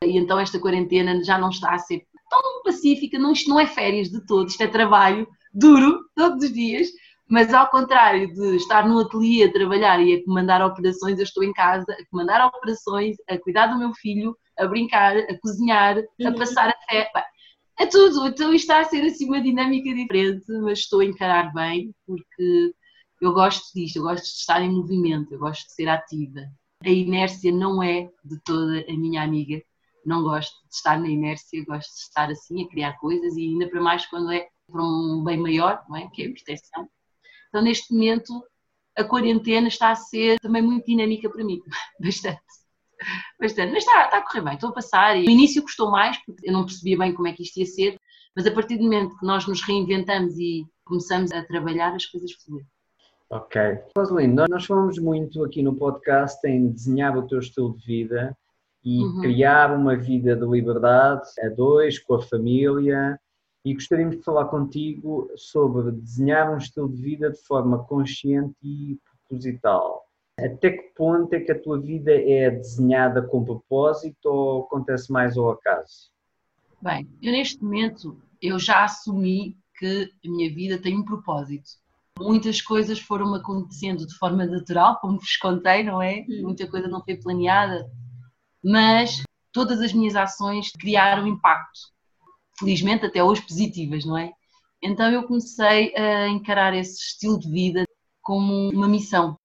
E 0.04 0.18
então 0.18 0.38
esta 0.38 0.58
quarentena 0.58 1.22
já 1.24 1.38
não 1.38 1.50
está 1.50 1.74
a 1.74 1.78
ser 1.78 2.02
tão 2.28 2.62
pacífica, 2.64 3.18
não, 3.18 3.32
isto 3.32 3.48
não 3.48 3.60
é 3.60 3.66
férias 3.66 4.08
de 4.08 4.24
todo, 4.26 4.48
isto 4.48 4.60
é 4.60 4.66
trabalho 4.66 5.26
duro, 5.54 6.00
todos 6.14 6.44
os 6.44 6.52
dias, 6.52 6.88
mas 7.28 7.54
ao 7.54 7.70
contrário 7.70 8.32
de 8.32 8.56
estar 8.56 8.86
no 8.86 8.98
ateliê 8.98 9.44
a 9.44 9.52
trabalhar 9.52 10.00
e 10.00 10.14
a 10.14 10.24
comandar 10.24 10.60
operações, 10.60 11.18
eu 11.18 11.24
estou 11.24 11.42
em 11.44 11.52
casa 11.52 11.86
a 11.92 12.10
comandar 12.10 12.46
operações, 12.46 13.16
a 13.28 13.38
cuidar 13.38 13.68
do 13.68 13.78
meu 13.78 13.92
filho, 13.94 14.36
a 14.58 14.66
brincar, 14.66 15.16
a 15.16 15.38
cozinhar, 15.40 15.98
a 15.98 16.28
uhum. 16.28 16.34
passar 16.34 16.68
a 16.68 16.76
fé. 16.90 17.10
É 17.78 17.86
tudo, 17.86 18.26
então 18.26 18.54
isto 18.54 18.70
está 18.70 18.80
a 18.80 18.84
ser 18.84 19.02
assim 19.04 19.26
uma 19.26 19.40
dinâmica 19.40 19.94
diferente, 19.94 20.46
mas 20.62 20.78
estou 20.78 21.00
a 21.00 21.04
encarar 21.04 21.52
bem 21.52 21.94
porque 22.06 22.74
eu 23.20 23.32
gosto 23.32 23.72
disto, 23.74 23.96
eu 23.96 24.02
gosto 24.02 24.24
de 24.24 24.30
estar 24.30 24.62
em 24.62 24.70
movimento, 24.70 25.32
eu 25.32 25.38
gosto 25.38 25.66
de 25.66 25.74
ser 25.74 25.88
ativa. 25.88 26.40
A 26.82 26.88
inércia 26.88 27.52
não 27.52 27.82
é 27.82 28.08
de 28.24 28.40
toda 28.44 28.80
a 28.88 28.92
minha 28.96 29.22
amiga, 29.22 29.62
não 30.06 30.22
gosto 30.22 30.54
de 30.68 30.74
estar 30.74 30.98
na 30.98 31.08
inércia, 31.08 31.64
gosto 31.66 31.92
de 31.92 32.00
estar 32.00 32.30
assim 32.30 32.64
a 32.64 32.68
criar 32.68 32.94
coisas 32.98 33.36
e 33.36 33.42
ainda 33.42 33.68
para 33.68 33.80
mais 33.80 34.06
quando 34.06 34.32
é 34.32 34.48
para 34.70 34.82
um 34.82 35.22
bem 35.22 35.36
maior, 35.38 35.84
não 35.88 35.96
é? 35.96 36.08
que 36.10 36.22
é 36.22 36.28
a 36.28 36.32
proteção. 36.32 36.88
Então 37.48 37.62
neste 37.62 37.92
momento 37.92 38.42
a 38.96 39.04
quarentena 39.04 39.68
está 39.68 39.90
a 39.90 39.96
ser 39.96 40.38
também 40.40 40.62
muito 40.62 40.86
dinâmica 40.86 41.28
para 41.28 41.44
mim, 41.44 41.60
bastante 42.00 42.40
bastante. 43.40 43.72
Mas 43.72 43.84
está, 43.84 44.04
está 44.04 44.18
a 44.18 44.22
correr 44.22 44.42
bem, 44.42 44.54
estou 44.54 44.70
a 44.70 44.74
passar. 44.74 45.16
E 45.16 45.24
no 45.24 45.30
início 45.30 45.62
custou 45.62 45.90
mais, 45.90 46.16
porque 46.24 46.48
eu 46.48 46.52
não 46.52 46.64
percebia 46.64 46.98
bem 46.98 47.14
como 47.14 47.28
é 47.28 47.32
que 47.32 47.42
isto 47.42 47.58
ia 47.58 47.66
ser, 47.66 48.00
mas 48.34 48.46
a 48.46 48.50
partir 48.52 48.76
do 48.76 48.84
momento 48.84 49.16
que 49.18 49.26
nós 49.26 49.46
nos 49.46 49.62
reinventamos 49.62 50.38
e 50.38 50.66
começamos 50.84 51.32
a 51.32 51.42
trabalhar, 51.44 51.94
as 51.94 52.06
coisas 52.06 52.32
fluem. 52.32 52.64
Ok. 53.28 53.60
Rosalina, 53.96 54.46
nós 54.48 54.66
falamos 54.66 54.98
muito 54.98 55.42
aqui 55.42 55.62
no 55.62 55.74
podcast 55.74 56.46
em 56.46 56.70
desenhar 56.70 57.16
o 57.16 57.26
teu 57.26 57.40
estilo 57.40 57.76
de 57.76 57.84
vida 57.84 58.36
e 58.84 59.02
Uhum. 59.02 59.20
criar 59.20 59.74
uma 59.74 59.96
vida 59.96 60.36
de 60.36 60.46
liberdade 60.46 61.28
a 61.40 61.48
dois, 61.48 61.98
com 61.98 62.14
a 62.14 62.22
família. 62.22 63.18
E 63.64 63.74
gostaríamos 63.74 64.18
de 64.18 64.22
falar 64.22 64.44
contigo 64.44 65.28
sobre 65.34 65.90
desenhar 65.90 66.54
um 66.54 66.56
estilo 66.56 66.88
de 66.88 67.02
vida 67.02 67.30
de 67.30 67.42
forma 67.42 67.82
consciente 67.82 68.54
e 68.62 68.96
proposital. 69.04 70.05
Até 70.38 70.70
que 70.70 70.94
ponto 70.94 71.32
é 71.32 71.40
que 71.40 71.50
a 71.50 71.58
tua 71.58 71.80
vida 71.80 72.12
é 72.12 72.50
desenhada 72.50 73.22
com 73.22 73.44
propósito 73.44 74.26
ou 74.26 74.64
acontece 74.64 75.10
mais 75.10 75.36
ao 75.36 75.50
acaso? 75.50 76.10
Bem, 76.82 77.08
eu 77.22 77.32
neste 77.32 77.62
momento 77.62 78.20
eu 78.40 78.58
já 78.58 78.84
assumi 78.84 79.56
que 79.78 80.12
a 80.24 80.28
minha 80.28 80.54
vida 80.54 80.78
tem 80.78 80.96
um 80.96 81.04
propósito. 81.04 81.70
Muitas 82.18 82.60
coisas 82.60 82.98
foram 82.98 83.34
acontecendo 83.34 84.06
de 84.06 84.14
forma 84.16 84.44
natural, 84.46 84.98
como 85.00 85.18
vos 85.18 85.36
contei, 85.36 85.82
não 85.82 86.00
é? 86.02 86.24
Muita 86.28 86.66
coisa 86.66 86.86
não 86.88 87.02
foi 87.02 87.16
planeada, 87.16 87.90
mas 88.62 89.22
todas 89.52 89.80
as 89.80 89.92
minhas 89.92 90.16
ações 90.16 90.70
criaram 90.78 91.26
impacto. 91.26 91.80
Felizmente 92.58 93.06
até 93.06 93.22
hoje 93.22 93.42
positivas, 93.42 94.04
não 94.04 94.16
é? 94.16 94.32
Então 94.82 95.10
eu 95.10 95.24
comecei 95.24 95.94
a 95.96 96.28
encarar 96.28 96.74
esse 96.74 96.98
estilo 96.98 97.38
de 97.38 97.50
vida 97.50 97.84
como 98.22 98.70
uma 98.70 98.88
missão. 98.88 99.36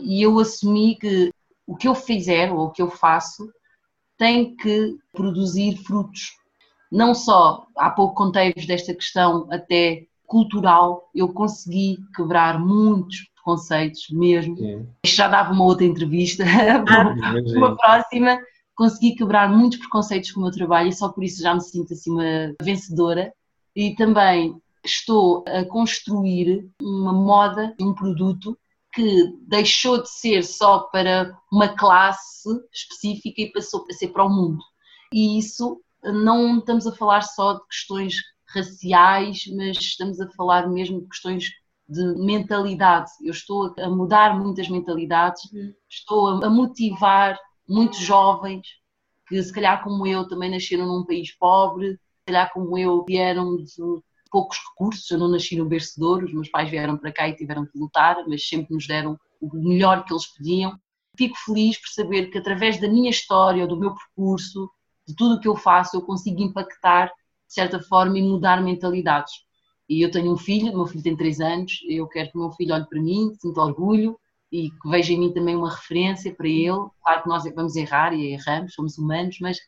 E 0.00 0.22
eu 0.22 0.38
assumi 0.38 0.96
que 0.96 1.30
o 1.66 1.76
que 1.76 1.88
eu 1.88 1.94
fizer 1.94 2.52
ou 2.52 2.66
o 2.66 2.70
que 2.70 2.82
eu 2.82 2.90
faço 2.90 3.48
tem 4.18 4.54
que 4.56 4.96
produzir 5.12 5.76
frutos. 5.78 6.32
Não 6.90 7.14
só, 7.14 7.66
há 7.76 7.90
pouco 7.90 8.14
contei-vos 8.14 8.66
desta 8.66 8.94
questão 8.94 9.48
até 9.50 10.06
cultural, 10.26 11.08
eu 11.14 11.32
consegui 11.32 11.98
quebrar 12.14 12.58
muitos 12.58 13.28
preconceitos 13.34 14.08
mesmo. 14.10 14.56
Sim, 14.56 14.86
Isto 15.04 15.16
já 15.16 15.28
dava 15.28 15.52
uma 15.52 15.64
outra 15.64 15.84
entrevista, 15.84 16.44
imagino. 16.46 17.58
uma 17.58 17.76
próxima. 17.76 18.38
Consegui 18.74 19.14
quebrar 19.14 19.48
muitos 19.48 19.78
preconceitos 19.78 20.32
com 20.32 20.40
o 20.40 20.42
meu 20.44 20.52
trabalho 20.52 20.88
e 20.88 20.92
só 20.92 21.08
por 21.08 21.22
isso 21.22 21.42
já 21.42 21.54
me 21.54 21.60
sinto 21.60 21.92
assim 21.92 22.10
uma 22.10 22.54
vencedora. 22.60 23.32
E 23.76 23.94
também 23.94 24.56
estou 24.84 25.44
a 25.46 25.64
construir 25.64 26.68
uma 26.80 27.12
moda, 27.12 27.74
um 27.80 27.94
produto 27.94 28.58
que 28.94 29.36
deixou 29.48 30.02
de 30.02 30.08
ser 30.08 30.44
só 30.44 30.80
para 30.80 31.36
uma 31.52 31.68
classe 31.68 32.48
específica 32.72 33.42
e 33.42 33.52
passou 33.52 33.84
a 33.90 33.92
ser 33.92 34.08
para 34.08 34.24
o 34.24 34.30
mundo. 34.30 34.62
E 35.12 35.38
isso 35.38 35.80
não 36.02 36.58
estamos 36.58 36.86
a 36.86 36.92
falar 36.92 37.22
só 37.22 37.54
de 37.54 37.66
questões 37.66 38.16
raciais, 38.46 39.44
mas 39.56 39.76
estamos 39.78 40.20
a 40.20 40.30
falar 40.30 40.68
mesmo 40.68 41.00
de 41.00 41.08
questões 41.08 41.50
de 41.88 42.04
mentalidade. 42.16 43.10
Eu 43.22 43.32
estou 43.32 43.74
a 43.78 43.88
mudar 43.88 44.38
muitas 44.38 44.68
mentalidades, 44.68 45.42
estou 45.88 46.44
a 46.44 46.50
motivar 46.50 47.38
muitos 47.68 47.98
jovens 47.98 48.66
que, 49.26 49.42
se 49.42 49.52
calhar, 49.52 49.82
como 49.82 50.06
eu, 50.06 50.28
também 50.28 50.50
nasceram 50.50 50.86
num 50.86 51.04
país 51.04 51.36
pobre, 51.36 51.92
se 51.92 52.26
calhar, 52.26 52.52
como 52.52 52.78
eu, 52.78 53.04
vieram 53.04 53.56
de 53.56 53.80
poucos 54.34 54.58
recursos. 54.68 55.08
Eu 55.08 55.18
não 55.20 55.28
nasci 55.28 55.54
no 55.54 55.64
berço 55.64 55.94
de 55.96 56.04
ouro, 56.04 56.26
os 56.26 56.34
meus 56.34 56.48
pais 56.48 56.68
vieram 56.68 56.98
para 56.98 57.12
cá 57.12 57.28
e 57.28 57.36
tiveram 57.36 57.64
que 57.64 57.78
lutar, 57.78 58.16
mas 58.26 58.48
sempre 58.48 58.74
nos 58.74 58.84
deram 58.84 59.16
o 59.40 59.48
melhor 59.56 60.04
que 60.04 60.12
eles 60.12 60.26
podiam. 60.26 60.76
Fico 61.16 61.36
feliz 61.46 61.80
por 61.80 61.88
saber 61.88 62.32
que, 62.32 62.38
através 62.38 62.80
da 62.80 62.88
minha 62.88 63.10
história, 63.10 63.64
do 63.64 63.78
meu 63.78 63.94
percurso, 63.94 64.68
de 65.06 65.14
tudo 65.14 65.36
o 65.36 65.40
que 65.40 65.46
eu 65.46 65.54
faço, 65.54 65.96
eu 65.96 66.02
consigo 66.02 66.42
impactar, 66.42 67.06
de 67.06 67.54
certa 67.54 67.80
forma, 67.80 68.18
e 68.18 68.22
mudar 68.22 68.60
mentalidades. 68.60 69.34
E 69.88 70.02
eu 70.02 70.10
tenho 70.10 70.32
um 70.32 70.36
filho, 70.36 70.74
meu 70.74 70.86
filho 70.86 71.04
tem 71.04 71.16
3 71.16 71.40
anos, 71.40 71.78
eu 71.88 72.08
quero 72.08 72.32
que 72.32 72.36
o 72.36 72.40
meu 72.40 72.50
filho 72.50 72.74
olhe 72.74 72.88
para 72.88 73.00
mim, 73.00 73.32
sinta 73.40 73.60
orgulho 73.60 74.18
e 74.50 74.70
que 74.70 74.88
veja 74.88 75.12
em 75.12 75.20
mim 75.20 75.32
também 75.32 75.54
uma 75.54 75.70
referência 75.70 76.34
para 76.34 76.48
ele. 76.48 76.88
Claro 77.02 77.22
que 77.22 77.28
nós 77.28 77.44
vamos 77.54 77.76
errar 77.76 78.12
e 78.12 78.32
erramos, 78.32 78.74
somos 78.74 78.98
humanos, 78.98 79.36
mas 79.40 79.58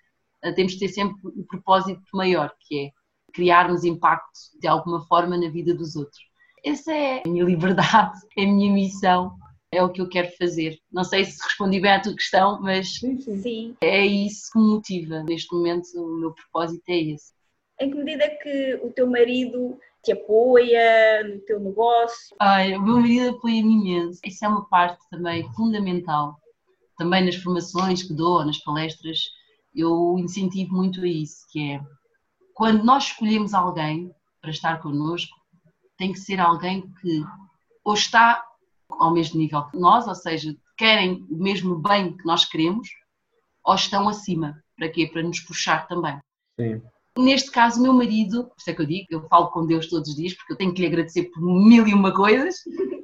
uh, 0.44 0.52
temos 0.54 0.72
de 0.72 0.80
ter 0.80 0.88
sempre 0.88 1.16
o 1.22 1.44
propósito 1.44 2.02
maior, 2.12 2.52
que 2.60 2.86
é 2.86 2.90
criarmos 3.36 3.84
impacto 3.84 4.40
de 4.58 4.66
alguma 4.66 5.04
forma 5.06 5.36
na 5.36 5.50
vida 5.50 5.74
dos 5.74 5.94
outros. 5.94 6.18
Essa 6.64 6.92
é 6.92 7.22
a 7.24 7.28
minha 7.28 7.44
liberdade, 7.44 8.18
é 8.36 8.44
a 8.44 8.46
minha 8.46 8.72
missão, 8.72 9.36
é 9.70 9.82
o 9.82 9.90
que 9.90 10.00
eu 10.00 10.08
quero 10.08 10.30
fazer. 10.38 10.78
Não 10.90 11.04
sei 11.04 11.24
se 11.26 11.40
respondi 11.44 11.78
bem 11.78 11.92
à 11.92 12.00
tua 12.00 12.14
questão, 12.14 12.60
mas 12.62 12.94
Sim, 12.94 13.20
sim. 13.20 13.38
Sim. 13.38 13.76
é 13.82 14.04
isso 14.06 14.50
que 14.50 14.58
me 14.58 14.64
motiva. 14.64 15.22
Neste 15.22 15.54
momento, 15.54 15.86
o 15.96 16.18
meu 16.18 16.32
propósito 16.32 16.82
é 16.88 16.96
esse. 16.96 17.32
Em 17.78 17.90
que 17.90 17.96
medida 17.98 18.24
é 18.24 18.30
que 18.30 18.80
o 18.82 18.90
teu 18.90 19.06
marido 19.06 19.78
te 20.02 20.12
apoia 20.12 21.22
no 21.28 21.38
teu 21.40 21.60
negócio? 21.60 22.34
Ai, 22.40 22.74
o 22.74 22.82
meu 22.82 22.96
marido 23.00 23.36
apoia-me 23.36 23.74
imenso. 23.74 24.18
Isso 24.24 24.44
é 24.46 24.48
uma 24.48 24.66
parte 24.66 24.98
também 25.10 25.46
fundamental. 25.52 26.36
Também 26.96 27.22
nas 27.22 27.36
formações 27.36 28.02
que 28.02 28.14
dou, 28.14 28.46
nas 28.46 28.58
palestras, 28.58 29.18
eu 29.74 30.16
incentivo 30.18 30.74
muito 30.74 31.02
a 31.02 31.06
isso, 31.06 31.44
que 31.50 31.72
é 31.72 31.80
quando 32.56 32.82
nós 32.82 33.04
escolhemos 33.04 33.52
alguém 33.52 34.10
para 34.40 34.50
estar 34.50 34.80
connosco, 34.80 35.36
tem 35.98 36.10
que 36.10 36.18
ser 36.18 36.40
alguém 36.40 36.90
que 37.00 37.22
ou 37.84 37.92
está 37.92 38.42
ao 38.88 39.12
mesmo 39.12 39.38
nível 39.38 39.62
que 39.64 39.76
nós, 39.76 40.08
ou 40.08 40.14
seja, 40.14 40.56
querem 40.74 41.26
o 41.30 41.36
mesmo 41.36 41.76
bem 41.76 42.16
que 42.16 42.24
nós 42.24 42.46
queremos, 42.46 42.88
ou 43.62 43.74
estão 43.74 44.08
acima. 44.08 44.58
Para 44.74 44.88
quê? 44.88 45.06
Para 45.06 45.22
nos 45.22 45.38
puxar 45.40 45.86
também. 45.86 46.18
Sim. 46.58 46.80
Neste 47.18 47.50
caso, 47.50 47.78
o 47.78 47.82
meu 47.82 47.92
marido, 47.92 48.44
por 48.44 48.56
isso 48.58 48.70
é 48.70 48.74
que 48.74 48.80
eu 48.80 48.86
digo, 48.86 49.06
eu 49.10 49.28
falo 49.28 49.50
com 49.50 49.66
Deus 49.66 49.88
todos 49.88 50.08
os 50.08 50.16
dias, 50.16 50.32
porque 50.32 50.54
eu 50.54 50.56
tenho 50.56 50.72
que 50.72 50.80
lhe 50.80 50.86
agradecer 50.86 51.24
por 51.24 51.42
mil 51.42 51.86
e 51.86 51.92
uma 51.92 52.14
coisas, 52.14 52.56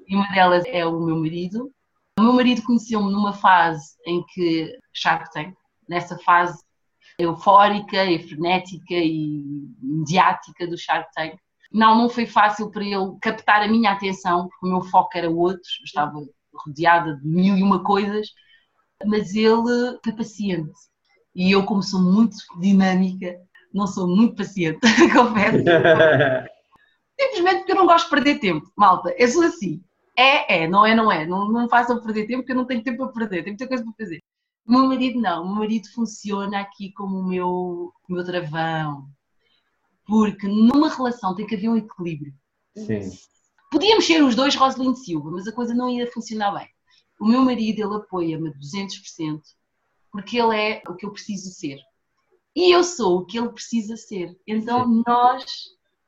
e 0.09 0.17
uma 0.17 0.33
delas 0.33 0.65
é 0.67 0.87
o 0.87 0.99
meu 0.99 1.17
marido. 1.17 1.71
O 2.19 2.23
meu 2.23 2.33
marido 2.33 2.63
conheceu-me 2.63 3.13
numa 3.13 3.35
fase 3.35 3.97
em 4.07 4.25
que 4.33 4.79
Shark 4.95 5.31
Tank, 5.31 5.55
nessa 5.87 6.19
fase 6.19 6.59
eufórica 7.23 8.05
e 8.05 8.19
frenética 8.19 8.95
e 8.95 9.43
mediática 9.81 10.67
do 10.67 10.79
Shark 10.79 11.09
Tank. 11.15 11.37
Não, 11.73 11.97
não 11.97 12.09
foi 12.09 12.27
fácil 12.27 12.71
para 12.71 12.85
ele 12.85 13.17
captar 13.21 13.63
a 13.63 13.69
minha 13.69 13.93
atenção, 13.93 14.49
porque 14.49 14.67
o 14.67 14.69
meu 14.69 14.83
foco 14.83 15.11
era 15.15 15.31
outro, 15.31 15.63
eu 15.81 15.85
estava 15.85 16.13
rodeada 16.55 17.17
de 17.17 17.27
mil 17.27 17.57
e 17.57 17.63
uma 17.63 17.83
coisas, 17.83 18.29
mas 19.07 19.35
ele 19.35 19.99
foi 20.05 20.13
paciente. 20.13 20.73
E 21.35 21.51
eu, 21.51 21.65
como 21.65 21.83
sou 21.83 22.01
muito 22.01 22.37
dinâmica, 22.61 23.39
não 23.73 23.87
sou 23.87 24.07
muito 24.07 24.37
paciente, 24.37 24.81
confesso. 25.13 25.65
Simplesmente 27.19 27.59
porque 27.59 27.73
eu 27.73 27.77
não 27.77 27.87
gosto 27.87 28.05
de 28.05 28.11
perder 28.11 28.39
tempo, 28.39 28.71
malta. 28.77 29.15
Eu 29.17 29.29
sou 29.29 29.43
assim. 29.43 29.83
É, 30.17 30.65
é, 30.65 30.69
não 30.69 30.85
é, 30.85 30.95
não 30.95 31.11
é. 31.11 31.27
Não, 31.27 31.49
não 31.49 31.69
façam 31.69 32.03
perder 32.03 32.27
tempo 32.27 32.41
porque 32.41 32.53
eu 32.53 32.57
não 32.57 32.67
tenho 32.67 32.83
tempo 32.83 33.07
para 33.07 33.13
perder, 33.13 33.45
tenho 33.45 33.57
muita 33.57 33.69
coisa 33.69 33.85
para 33.85 33.93
fazer. 33.99 34.23
O 34.67 34.73
meu 34.73 34.87
marido 34.87 35.21
não, 35.21 35.43
o 35.43 35.47
meu 35.47 35.57
marido 35.57 35.89
funciona 35.93 36.61
aqui 36.61 36.93
como 36.93 37.19
o 37.19 37.27
meu, 37.27 37.49
o 37.49 38.13
meu 38.13 38.25
travão. 38.25 39.09
Porque 40.07 40.47
numa 40.47 40.89
relação 40.89 41.35
tem 41.35 41.47
que 41.47 41.55
haver 41.55 41.69
um 41.69 41.77
equilíbrio. 41.77 42.35
Sim. 42.77 43.11
Podíamos 43.71 44.07
ser 44.07 44.23
os 44.23 44.35
dois 44.35 44.55
Rosalind 44.55 44.97
Silva, 44.97 45.31
mas 45.31 45.47
a 45.47 45.53
coisa 45.53 45.75
não 45.75 45.89
ia 45.89 46.11
funcionar 46.11 46.53
bem. 46.53 46.69
O 47.21 47.27
meu 47.27 47.43
marido, 47.43 47.81
ele 47.81 47.97
apoia-me 47.97 48.49
a 48.49 48.53
200% 48.53 49.41
porque 50.13 50.39
ele 50.39 50.55
é 50.55 50.83
o 50.87 50.95
que 50.95 51.07
eu 51.07 51.11
preciso 51.11 51.51
ser. 51.51 51.81
E 52.55 52.71
eu 52.71 52.85
sou 52.85 53.19
o 53.19 53.25
que 53.25 53.39
ele 53.39 53.49
precisa 53.49 53.97
ser. 53.97 54.39
Então 54.47 55.03
nós 55.07 55.45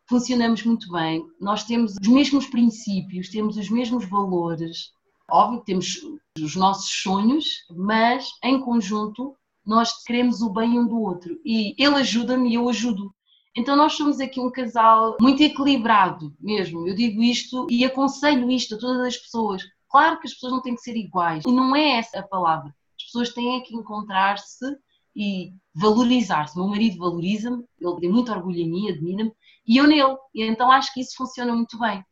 funcionamos 0.07 0.63
muito 0.63 0.93
bem, 0.93 1.27
nós 1.41 1.65
temos 1.65 1.95
os 1.99 2.07
mesmos 2.07 2.47
princípios, 2.47 3.31
temos 3.31 3.57
os 3.57 3.71
mesmos 3.71 4.05
valores. 4.05 4.93
Óbvio 5.31 5.61
que 5.61 5.67
temos 5.67 6.01
os 6.39 6.57
nossos 6.57 6.91
sonhos, 7.03 7.47
mas 7.71 8.29
em 8.43 8.61
conjunto 8.61 9.37
nós 9.65 10.05
queremos 10.05 10.43
o 10.43 10.51
bem 10.51 10.79
um 10.79 10.87
do 10.87 11.01
outro. 11.01 11.39
E 11.45 11.75
ele 11.79 11.97
ajuda-me 11.97 12.51
e 12.51 12.55
eu 12.55 12.69
ajudo. 12.69 13.15
Então 13.57 13.77
nós 13.77 13.93
somos 13.95 14.21
aqui 14.21 14.41
um 14.41 14.51
casal 14.51 15.17
muito 15.21 15.43
equilibrado 15.43 16.35
mesmo. 16.41 16.87
Eu 16.87 16.95
digo 16.95 17.23
isto 17.23 17.67
e 17.71 17.85
aconselho 17.85 18.51
isto 18.51 18.75
a 18.75 18.79
todas 18.79 19.07
as 19.07 19.17
pessoas. 19.17 19.63
Claro 19.89 20.19
que 20.19 20.27
as 20.27 20.35
pessoas 20.35 20.53
não 20.53 20.63
têm 20.63 20.75
que 20.75 20.83
ser 20.83 20.97
iguais. 20.97 21.45
E 21.47 21.53
não 21.53 21.75
é 21.75 21.99
essa 21.99 22.19
a 22.19 22.23
palavra. 22.23 22.75
As 22.99 23.05
pessoas 23.05 23.33
têm 23.33 23.63
que 23.63 23.75
encontrar-se 23.75 24.77
e 25.15 25.53
valorizar-se. 25.73 26.57
Meu 26.57 26.67
marido 26.67 26.99
valoriza-me, 26.99 27.65
ele 27.81 28.01
tem 28.01 28.11
muito 28.11 28.33
orgulho 28.33 28.59
em 28.59 28.69
mim, 28.69 28.89
admira-me, 28.89 29.33
e 29.67 29.77
eu 29.77 29.87
nele. 29.87 30.17
E 30.35 30.43
então 30.43 30.71
acho 30.71 30.93
que 30.93 31.01
isso 31.01 31.15
funciona 31.17 31.55
muito 31.55 31.79
bem. 31.79 32.05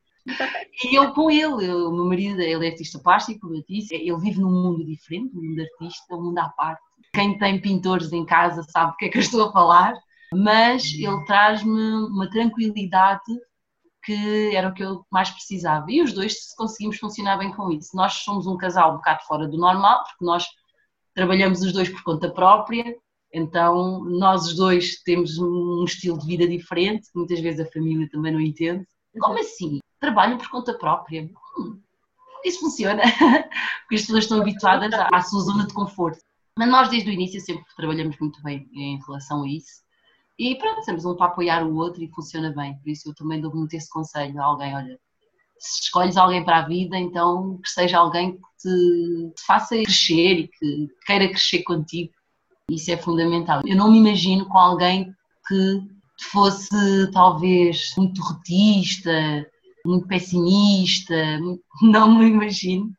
E 0.85 0.94
eu 0.97 1.12
com 1.12 1.31
ele, 1.31 1.66
eu- 1.66 1.89
o 1.89 1.93
meu 1.94 2.05
marido 2.05 2.40
ele 2.40 2.66
é 2.66 2.70
artista 2.70 2.99
plástico, 2.99 3.40
como 3.40 3.57
eu 3.57 3.65
disse, 3.69 3.94
ele 3.94 4.16
vive 4.19 4.40
num 4.40 4.51
mundo 4.51 4.85
diferente, 4.85 5.36
um 5.36 5.43
mundo 5.43 5.61
artista, 5.61 6.15
um 6.15 6.23
mundo 6.23 6.39
à 6.39 6.49
parte. 6.51 6.82
Quem 7.12 7.39
tem 7.39 7.61
pintores 7.61 8.12
em 8.12 8.24
casa 8.24 8.62
sabe 8.62 8.93
o 8.93 8.97
que 8.97 9.07
é 9.07 9.09
que 9.09 9.19
eu 9.19 9.23
estou 9.23 9.49
a 9.49 9.53
falar, 9.53 9.94
mas 10.32 10.85
ele 10.94 11.24
traz-me 11.27 11.70
uma 12.07 12.31
tranquilidade 12.31 13.23
que 14.05 14.55
era 14.55 14.69
o 14.69 14.74
que 14.74 14.82
eu 14.82 15.05
mais 15.11 15.31
precisava. 15.31 15.86
E 15.89 16.03
os 16.03 16.12
dois 16.12 16.53
conseguimos 16.57 16.99
funcionar 16.99 17.36
bem 17.36 17.53
com 17.53 17.70
isso. 17.70 17.94
Nós 17.94 18.15
somos 18.15 18.47
um 18.47 18.57
casal 18.57 18.93
um 18.93 18.97
bocado 18.97 19.23
fora 19.27 19.47
do 19.47 19.57
normal, 19.57 20.03
porque 20.05 20.24
nós 20.24 20.47
trabalhamos 21.15 21.62
os 21.62 21.73
dois 21.73 21.89
por 21.89 22.03
conta 22.03 22.31
própria, 22.32 22.97
então 23.32 24.03
nós 24.05 24.47
os 24.47 24.57
dois 24.57 25.03
temos 25.05 25.39
um 25.39 25.85
estilo 25.85 26.19
de 26.19 26.27
vida 26.27 26.49
diferente, 26.49 27.11
que 27.12 27.19
muitas 27.19 27.40
vezes 27.40 27.61
a 27.61 27.70
família 27.70 28.09
também 28.11 28.32
não 28.32 28.40
entende. 28.40 28.85
Como 29.20 29.39
assim? 29.39 29.78
Trabalham 30.02 30.36
por 30.36 30.50
conta 30.50 30.74
própria? 30.74 31.30
Hum, 31.56 31.78
isso 32.44 32.58
funciona, 32.58 33.02
porque 33.86 33.94
as 33.94 34.00
pessoas 34.00 34.24
estão 34.24 34.40
habituadas 34.40 34.92
à 34.92 35.08
à 35.12 35.22
sua 35.22 35.42
zona 35.42 35.64
de 35.64 35.72
conforto. 35.72 36.18
Mas 36.58 36.68
nós, 36.68 36.88
desde 36.88 37.08
o 37.08 37.12
início, 37.12 37.40
sempre 37.40 37.64
trabalhamos 37.76 38.18
muito 38.18 38.42
bem 38.42 38.68
em 38.74 38.98
relação 39.06 39.44
a 39.44 39.48
isso. 39.48 39.80
E 40.36 40.56
pronto, 40.56 40.80
estamos 40.80 41.04
um 41.04 41.14
para 41.14 41.26
apoiar 41.26 41.64
o 41.64 41.76
outro 41.76 42.02
e 42.02 42.10
funciona 42.10 42.50
bem. 42.50 42.76
Por 42.78 42.90
isso 42.90 43.10
eu 43.10 43.14
também 43.14 43.40
dou 43.40 43.54
muito 43.54 43.74
esse 43.74 43.88
conselho 43.88 44.42
a 44.42 44.44
alguém, 44.44 44.74
olha, 44.74 44.98
se 45.56 45.84
escolhes 45.84 46.16
alguém 46.16 46.44
para 46.44 46.58
a 46.58 46.66
vida, 46.66 46.98
então 46.98 47.60
que 47.62 47.70
seja 47.70 47.98
alguém 47.98 48.32
que 48.32 48.40
te, 48.58 49.34
te 49.36 49.46
faça 49.46 49.76
crescer 49.76 50.32
e 50.32 50.48
que 50.48 50.88
queira 51.06 51.28
crescer 51.28 51.62
contigo. 51.62 52.12
Isso 52.68 52.90
é 52.90 52.96
fundamental. 52.96 53.62
Eu 53.64 53.76
não 53.76 53.88
me 53.88 53.98
imagino 53.98 54.46
com 54.46 54.58
alguém 54.58 55.14
que 55.46 55.80
fosse 56.32 57.08
talvez 57.12 57.94
muito 57.96 58.20
rotista, 58.20 59.46
muito 59.84 60.06
pessimista, 60.06 61.14
não 61.82 62.18
me 62.18 62.26
imagino. 62.26 62.90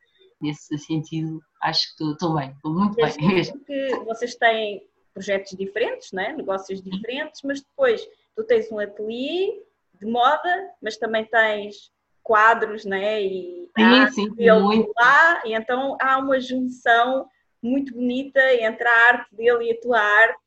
Nesse 0.41 0.77
sentido, 0.77 1.39
acho 1.61 1.95
que 1.95 2.03
estou 2.03 2.35
bem, 2.35 2.51
estou 2.51 2.73
muito 2.73 2.95
bem 2.95 3.27
mesmo. 3.27 3.64
Que 3.64 3.95
vocês 4.05 4.35
têm 4.35 4.85
projetos 5.14 5.55
diferentes, 5.57 6.11
né? 6.11 6.34
negócios 6.34 6.81
diferentes, 6.81 7.41
mas 7.43 7.61
depois 7.61 8.05
tu 8.35 8.43
tens 8.43 8.69
um 8.72 8.80
ateliê 8.80 9.61
de 9.93 10.05
moda, 10.05 10.72
mas 10.81 10.97
também 10.97 11.23
tens 11.26 11.91
quadros, 12.22 12.84
né? 12.84 13.22
E 13.22 13.69
sim, 13.77 14.11
sim, 14.11 14.51
muito. 14.61 14.91
lá, 14.97 15.43
e 15.45 15.53
então 15.53 15.97
há 16.01 16.18
uma 16.18 16.39
junção 16.39 17.27
muito 17.61 17.93
bonita 17.93 18.39
entre 18.55 18.88
a 18.88 19.07
arte 19.10 19.35
dele 19.35 19.65
e 19.65 19.72
a 19.72 19.81
tua 19.81 19.99
arte. 19.99 20.39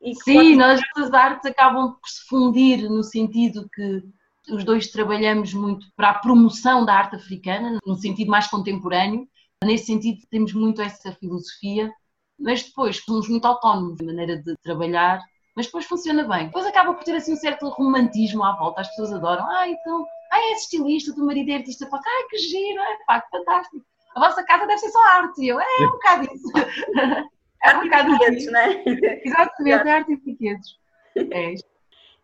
E 0.00 0.14
sim, 0.14 0.56
nós 0.56 0.80
as 0.96 1.12
artes 1.12 1.50
acabam 1.50 1.92
por 1.92 2.08
se 2.08 2.26
fundir 2.28 2.88
no 2.88 3.02
sentido 3.02 3.68
que 3.72 4.02
os 4.50 4.64
dois 4.64 4.88
trabalhamos 4.88 5.52
muito 5.54 5.86
para 5.96 6.10
a 6.10 6.18
promoção 6.18 6.84
da 6.84 6.94
arte 6.94 7.16
africana, 7.16 7.78
no 7.86 7.94
sentido 7.96 8.30
mais 8.30 8.46
contemporâneo. 8.46 9.28
Nesse 9.64 9.86
sentido, 9.86 10.20
temos 10.30 10.52
muito 10.52 10.80
essa 10.80 11.12
filosofia, 11.12 11.92
mas 12.38 12.62
depois 12.62 12.98
somos 13.04 13.28
muito 13.28 13.46
autónomos 13.46 13.98
na 14.00 14.06
maneira 14.06 14.36
de 14.36 14.54
trabalhar, 14.62 15.20
mas 15.56 15.66
depois 15.66 15.84
funciona 15.84 16.22
bem. 16.24 16.46
Depois 16.46 16.66
acaba 16.66 16.94
por 16.94 17.02
ter 17.02 17.16
assim 17.16 17.32
um 17.32 17.36
certo 17.36 17.68
romantismo 17.68 18.44
à 18.44 18.56
volta, 18.56 18.80
as 18.80 18.88
pessoas 18.88 19.12
adoram. 19.12 19.44
Ah, 19.50 19.68
então, 19.68 20.06
ah, 20.30 20.38
é 20.38 20.52
estilista, 20.52 21.10
o 21.10 21.14
teu 21.14 21.24
marido 21.24 21.50
é 21.50 21.56
artista, 21.56 21.88
ai 21.92 22.24
que 22.30 22.38
giro, 22.38 22.80
é 22.80 22.98
pá, 23.06 23.20
que 23.20 23.30
fantástico. 23.30 23.84
A 24.14 24.20
vossa 24.20 24.44
casa 24.44 24.66
deve 24.66 24.78
ser 24.78 24.90
só 24.90 25.04
arte. 25.04 25.42
E 25.42 25.48
eu, 25.48 25.60
é, 25.60 25.64
é 25.64 25.86
um 25.86 25.90
bocado 25.90 26.24
isso. 26.24 26.52
É 27.60 27.76
um 27.76 27.82
bocado 27.82 28.34
isso, 28.34 28.50
né? 28.52 28.84
Exatamente, 29.24 29.82
é 29.88 29.90
arte 29.90 30.12
e 30.12 30.16
brinquedos. 30.16 30.78
É 31.16 31.52
isto. 31.54 31.68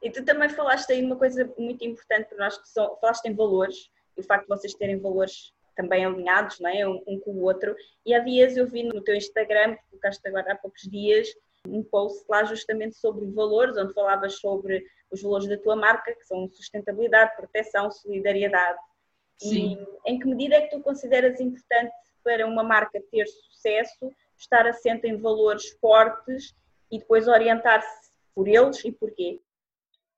E 0.04 0.10
tu 0.10 0.22
também 0.22 0.50
falaste 0.50 0.92
aí 0.92 1.02
uma 1.02 1.16
coisa 1.16 1.50
muito 1.56 1.82
importante 1.82 2.28
para 2.28 2.36
nós, 2.36 2.58
que 2.58 2.68
são, 2.68 2.94
falaste 3.00 3.24
em 3.24 3.34
valores, 3.34 3.90
e 4.14 4.20
o 4.20 4.22
facto 4.22 4.42
de 4.42 4.48
vocês 4.48 4.74
terem 4.74 4.98
valores 4.98 5.54
também 5.74 6.04
alinhados, 6.04 6.60
não 6.60 6.68
é? 6.68 6.86
um, 6.86 7.02
um 7.06 7.18
com 7.18 7.30
o 7.30 7.42
outro. 7.42 7.74
E 8.04 8.14
há 8.14 8.18
dias 8.18 8.54
eu 8.54 8.66
vi 8.66 8.82
no 8.82 9.00
teu 9.00 9.14
Instagram, 9.14 9.74
que 9.74 9.82
colocaste 9.88 10.28
agora 10.28 10.52
há 10.52 10.56
poucos 10.56 10.82
dias, 10.82 11.28
um 11.66 11.82
post 11.82 12.22
lá 12.28 12.44
justamente 12.44 12.96
sobre 12.96 13.24
valores, 13.30 13.78
onde 13.78 13.94
falavas 13.94 14.34
sobre 14.34 14.84
os 15.10 15.22
valores 15.22 15.48
da 15.48 15.56
tua 15.56 15.74
marca, 15.74 16.14
que 16.14 16.26
são 16.26 16.48
sustentabilidade, 16.50 17.34
proteção, 17.34 17.90
solidariedade. 17.90 18.78
Sim. 19.38 19.78
E 20.04 20.12
em 20.12 20.18
que 20.18 20.26
medida 20.28 20.56
é 20.56 20.60
que 20.60 20.76
tu 20.76 20.82
consideras 20.82 21.40
importante 21.40 21.94
para 22.22 22.46
uma 22.46 22.62
marca 22.62 23.02
ter 23.10 23.26
sucesso 23.26 24.12
estar 24.36 24.66
assente 24.66 25.06
em 25.06 25.16
valores 25.16 25.70
fortes 25.80 26.54
e 26.90 26.98
depois 26.98 27.26
orientar-se 27.26 28.10
por 28.34 28.46
eles 28.46 28.84
e 28.84 28.92
porquê? 28.92 29.40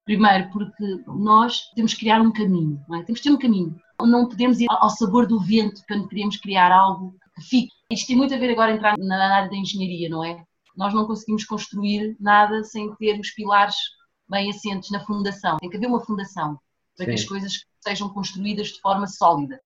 Primeiro, 0.07 0.49
porque 0.51 1.03
nós 1.09 1.69
temos 1.75 1.93
que 1.93 2.01
criar 2.01 2.21
um 2.21 2.33
caminho, 2.33 2.81
é? 2.95 3.03
temos 3.03 3.21
que 3.21 3.29
ter 3.29 3.35
um 3.35 3.39
caminho. 3.39 3.77
Não 4.01 4.29
podemos 4.29 4.61
ir 4.61 4.67
ao 4.71 4.89
sabor 4.89 5.27
do 5.27 5.41
vento 5.41 5.83
quando 5.89 6.07
queremos 6.07 6.37
criar 6.37 6.71
algo 6.71 7.17
que 7.35 7.43
fique. 7.43 7.73
Isto 7.91 8.07
tem 8.07 8.17
muito 8.17 8.33
a 8.33 8.39
ver 8.39 8.53
agora 8.53 8.73
entrar 8.73 8.97
na 8.97 9.37
área 9.37 9.51
da 9.51 9.57
engenharia, 9.57 10.09
não 10.09 10.25
é? 10.25 10.45
Nós 10.77 10.95
não 10.95 11.07
conseguimos 11.07 11.45
construir 11.45 12.17
nada 12.21 12.63
sem 12.63 12.95
ter 12.97 13.19
os 13.19 13.31
pilares 13.33 13.75
bem 14.29 14.49
assentes 14.49 14.91
na 14.93 15.05
fundação. 15.05 15.57
Tem 15.57 15.69
que 15.69 15.77
haver 15.77 15.89
uma 15.89 16.05
fundação 16.05 16.57
para 16.97 17.07
Sim. 17.07 17.11
que 17.11 17.19
as 17.19 17.25
coisas 17.25 17.53
sejam 17.81 18.09
construídas 18.11 18.69
de 18.69 18.81
forma 18.81 19.09
sólida. 19.09 19.61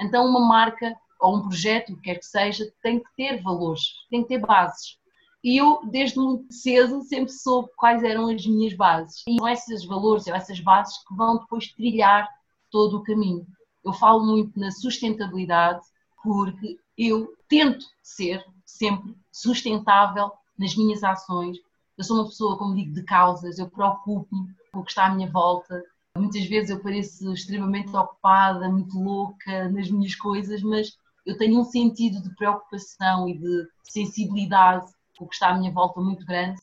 Então, 0.00 0.26
uma 0.26 0.40
marca 0.40 0.92
ou 1.20 1.36
um 1.36 1.42
projeto, 1.42 1.92
o 1.92 1.96
que 1.96 2.02
quer 2.02 2.18
que 2.18 2.26
seja, 2.26 2.64
tem 2.82 2.98
que 2.98 3.08
ter 3.16 3.40
valores, 3.42 3.82
tem 4.10 4.22
que 4.22 4.28
ter 4.28 4.38
bases. 4.38 4.98
E 5.44 5.58
eu, 5.58 5.82
desde 5.84 6.18
muito 6.18 6.50
cedo, 6.54 7.02
sempre 7.02 7.30
soube 7.30 7.68
quais 7.76 8.02
eram 8.02 8.28
as 8.28 8.46
minhas 8.46 8.72
bases. 8.72 9.22
E 9.28 9.36
são 9.36 9.46
esses 9.46 9.84
valores, 9.84 10.24
são 10.24 10.34
essas 10.34 10.58
bases 10.58 10.96
que 11.06 11.14
vão 11.14 11.36
depois 11.36 11.70
trilhar 11.70 12.26
todo 12.70 12.96
o 12.96 13.02
caminho. 13.02 13.46
Eu 13.84 13.92
falo 13.92 14.24
muito 14.24 14.58
na 14.58 14.70
sustentabilidade 14.70 15.84
porque 16.22 16.78
eu 16.96 17.36
tento 17.46 17.84
ser 18.02 18.42
sempre 18.64 19.14
sustentável 19.30 20.32
nas 20.58 20.74
minhas 20.74 21.04
ações. 21.04 21.58
Eu 21.98 22.04
sou 22.04 22.16
uma 22.16 22.24
pessoa, 22.24 22.56
como 22.56 22.74
digo, 22.74 22.94
de 22.94 23.02
causas, 23.02 23.58
eu 23.58 23.68
preocupo-me 23.68 24.48
com 24.72 24.80
o 24.80 24.82
que 24.82 24.92
está 24.92 25.06
à 25.06 25.14
minha 25.14 25.30
volta. 25.30 25.84
Muitas 26.16 26.46
vezes 26.46 26.70
eu 26.70 26.80
pareço 26.80 27.30
extremamente 27.34 27.94
ocupada, 27.94 28.70
muito 28.70 28.98
louca 28.98 29.68
nas 29.68 29.90
minhas 29.90 30.14
coisas, 30.14 30.62
mas 30.62 30.96
eu 31.26 31.36
tenho 31.36 31.60
um 31.60 31.64
sentido 31.64 32.22
de 32.22 32.34
preocupação 32.34 33.28
e 33.28 33.36
de 33.36 33.68
sensibilidade 33.82 34.86
o 35.20 35.26
que 35.26 35.34
está 35.34 35.50
à 35.50 35.58
minha 35.58 35.72
volta 35.72 36.00
muito 36.00 36.24
grande. 36.24 36.60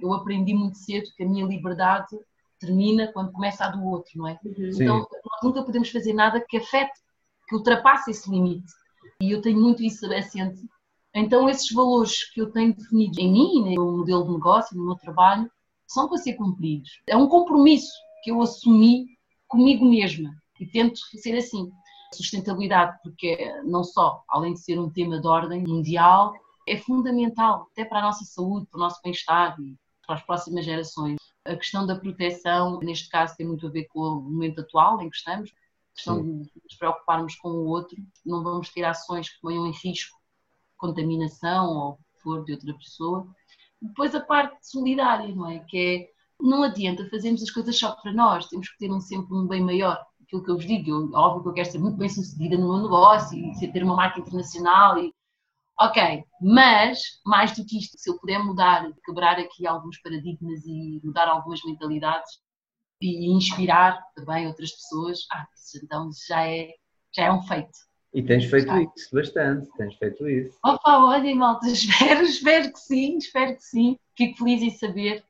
Eu 0.00 0.12
aprendi 0.12 0.54
muito 0.54 0.78
cedo 0.78 1.10
que 1.16 1.24
a 1.24 1.28
minha 1.28 1.44
liberdade 1.44 2.16
termina 2.58 3.10
quando 3.12 3.32
começa 3.32 3.64
a 3.64 3.70
do 3.70 3.84
outro, 3.84 4.12
não 4.16 4.28
é? 4.28 4.38
Uhum. 4.44 4.72
Sim. 4.72 4.82
Então, 4.82 4.98
nós 4.98 5.42
nunca 5.42 5.62
podemos 5.62 5.90
fazer 5.90 6.12
nada 6.12 6.44
que 6.46 6.56
afete, 6.56 7.00
que 7.48 7.54
ultrapasse 7.54 8.10
esse 8.10 8.30
limite. 8.30 8.72
E 9.20 9.30
eu 9.30 9.40
tenho 9.40 9.60
muito 9.60 9.82
isso 9.82 10.12
assente. 10.12 10.60
Então, 11.14 11.48
esses 11.48 11.70
valores 11.72 12.30
que 12.32 12.40
eu 12.40 12.50
tenho 12.50 12.74
definidos 12.74 13.18
em 13.18 13.32
mim, 13.32 13.74
no 13.74 13.98
modelo 13.98 14.24
de 14.24 14.32
negócio, 14.32 14.76
no 14.76 14.84
meu 14.84 14.96
trabalho, 14.96 15.50
são 15.86 16.08
para 16.08 16.18
ser 16.18 16.34
cumpridos. 16.34 17.00
É 17.06 17.16
um 17.16 17.28
compromisso 17.28 17.92
que 18.22 18.30
eu 18.30 18.40
assumi 18.42 19.06
comigo 19.48 19.84
mesma 19.84 20.30
e 20.60 20.66
tento 20.66 20.98
ser 21.16 21.36
assim. 21.36 21.70
Sustentabilidade, 22.14 22.98
porque 23.02 23.36
não 23.64 23.84
só, 23.84 24.22
além 24.28 24.54
de 24.54 24.60
ser 24.60 24.78
um 24.78 24.88
tema 24.88 25.20
de 25.20 25.26
ordem 25.26 25.62
mundial, 25.66 26.32
é 26.72 26.78
fundamental 26.78 27.68
até 27.72 27.84
para 27.84 27.98
a 28.00 28.02
nossa 28.02 28.24
saúde, 28.24 28.66
para 28.66 28.78
o 28.78 28.80
nosso 28.80 29.00
bem-estar 29.02 29.58
e 29.60 29.76
para 30.06 30.16
as 30.16 30.22
próximas 30.22 30.64
gerações. 30.64 31.16
A 31.44 31.56
questão 31.56 31.86
da 31.86 31.96
proteção, 31.96 32.78
neste 32.80 33.08
caso, 33.08 33.36
tem 33.36 33.46
muito 33.46 33.66
a 33.66 33.70
ver 33.70 33.86
com 33.86 34.00
o 34.00 34.20
momento 34.20 34.60
atual 34.60 35.00
em 35.00 35.10
que 35.10 35.16
estamos, 35.16 35.50
a 35.50 35.94
questão 35.94 36.16
Sim. 36.16 36.42
de 36.42 36.50
nos 36.62 36.76
preocuparmos 36.78 37.36
com 37.36 37.48
o 37.48 37.66
outro, 37.66 37.96
não 38.24 38.42
vamos 38.42 38.70
ter 38.70 38.84
ações 38.84 39.28
que 39.28 39.40
ponham 39.40 39.66
em 39.66 39.72
risco 39.72 40.18
contaminação 40.78 41.76
ou 41.76 41.98
for 42.22 42.44
de 42.44 42.52
outra 42.52 42.72
pessoa. 42.74 43.26
Depois 43.82 44.14
a 44.14 44.20
parte 44.20 44.56
solidária, 44.62 45.34
não 45.34 45.50
é? 45.50 45.58
Que 45.58 45.78
é, 45.78 46.08
não 46.40 46.62
adianta 46.62 47.08
fazermos 47.10 47.42
as 47.42 47.50
coisas 47.50 47.76
só 47.76 47.92
para 47.96 48.12
nós, 48.12 48.46
temos 48.46 48.68
que 48.70 48.78
ter 48.78 48.90
um, 48.90 49.00
sempre 49.00 49.34
um 49.36 49.46
bem 49.46 49.62
maior. 49.62 50.00
Aquilo 50.22 50.42
que 50.42 50.50
eu 50.50 50.56
vos 50.56 50.66
digo, 50.66 50.90
eu, 50.90 51.10
óbvio 51.12 51.42
que 51.42 51.48
eu 51.48 51.52
quero 51.54 51.70
ser 51.70 51.78
muito 51.78 51.96
bem 51.96 52.08
sucedida 52.08 52.56
no 52.56 52.68
meu 52.68 52.82
negócio 52.82 53.36
e 53.36 53.72
ter 53.72 53.82
uma 53.82 53.96
marca 53.96 54.20
internacional 54.20 54.98
e 54.98 55.12
Ok, 55.80 56.24
mas 56.40 56.98
mais 57.24 57.56
do 57.56 57.64
que 57.64 57.78
isto, 57.78 57.96
se 57.96 58.10
eu 58.10 58.18
puder 58.18 58.42
mudar, 58.42 58.90
quebrar 59.04 59.38
aqui 59.38 59.64
alguns 59.64 60.00
paradigmas 60.00 60.66
e 60.66 61.00
mudar 61.04 61.28
algumas 61.28 61.60
mentalidades 61.64 62.40
e 63.00 63.32
inspirar 63.32 64.02
também 64.16 64.48
outras 64.48 64.72
pessoas, 64.72 65.20
ah, 65.32 65.46
então 65.84 66.10
já 66.26 66.44
é, 66.48 66.70
já 67.14 67.26
é 67.26 67.32
um 67.32 67.42
feito. 67.42 67.70
E 68.12 68.22
tens 68.24 68.46
feito 68.46 68.66
já. 68.66 68.82
isso 68.82 69.08
bastante, 69.12 69.70
tens 69.76 69.94
feito 69.96 70.28
isso. 70.28 70.58
Opa, 70.64 70.98
olha, 70.98 71.32
malta, 71.36 71.68
espero, 71.70 72.22
espero 72.22 72.72
que 72.72 72.80
sim, 72.80 73.18
espero 73.18 73.54
que 73.54 73.62
sim. 73.62 73.96
Fico 74.16 74.38
feliz 74.38 74.62
em 74.62 74.70
saber. 74.70 75.24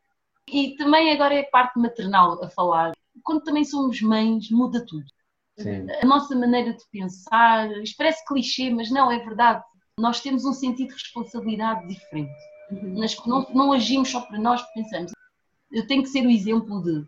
E 0.50 0.76
também 0.76 1.12
agora 1.12 1.34
é 1.34 1.40
a 1.40 1.50
parte 1.50 1.78
maternal 1.78 2.42
a 2.42 2.48
falar. 2.48 2.92
Quando 3.22 3.42
também 3.42 3.64
somos 3.64 4.00
mães, 4.00 4.50
muda 4.50 4.82
tudo. 4.86 5.04
Sim. 5.58 5.90
A 6.00 6.06
nossa 6.06 6.34
maneira 6.34 6.72
de 6.72 6.84
pensar, 6.90 7.68
parece 7.98 8.24
clichê, 8.24 8.70
mas 8.70 8.90
não, 8.90 9.12
é 9.12 9.18
verdade 9.18 9.62
nós 9.98 10.20
temos 10.20 10.44
um 10.44 10.52
sentido 10.52 10.88
de 10.88 10.94
responsabilidade 10.94 11.86
diferente. 11.88 12.32
Uhum. 12.70 13.00
não, 13.26 13.46
não 13.54 13.72
agimos 13.72 14.10
só 14.10 14.20
para 14.20 14.38
nós, 14.38 14.62
pensamos, 14.74 15.12
eu 15.72 15.86
tenho 15.86 16.02
que 16.02 16.08
ser 16.08 16.24
o 16.26 16.30
exemplo 16.30 16.82
de. 16.82 17.04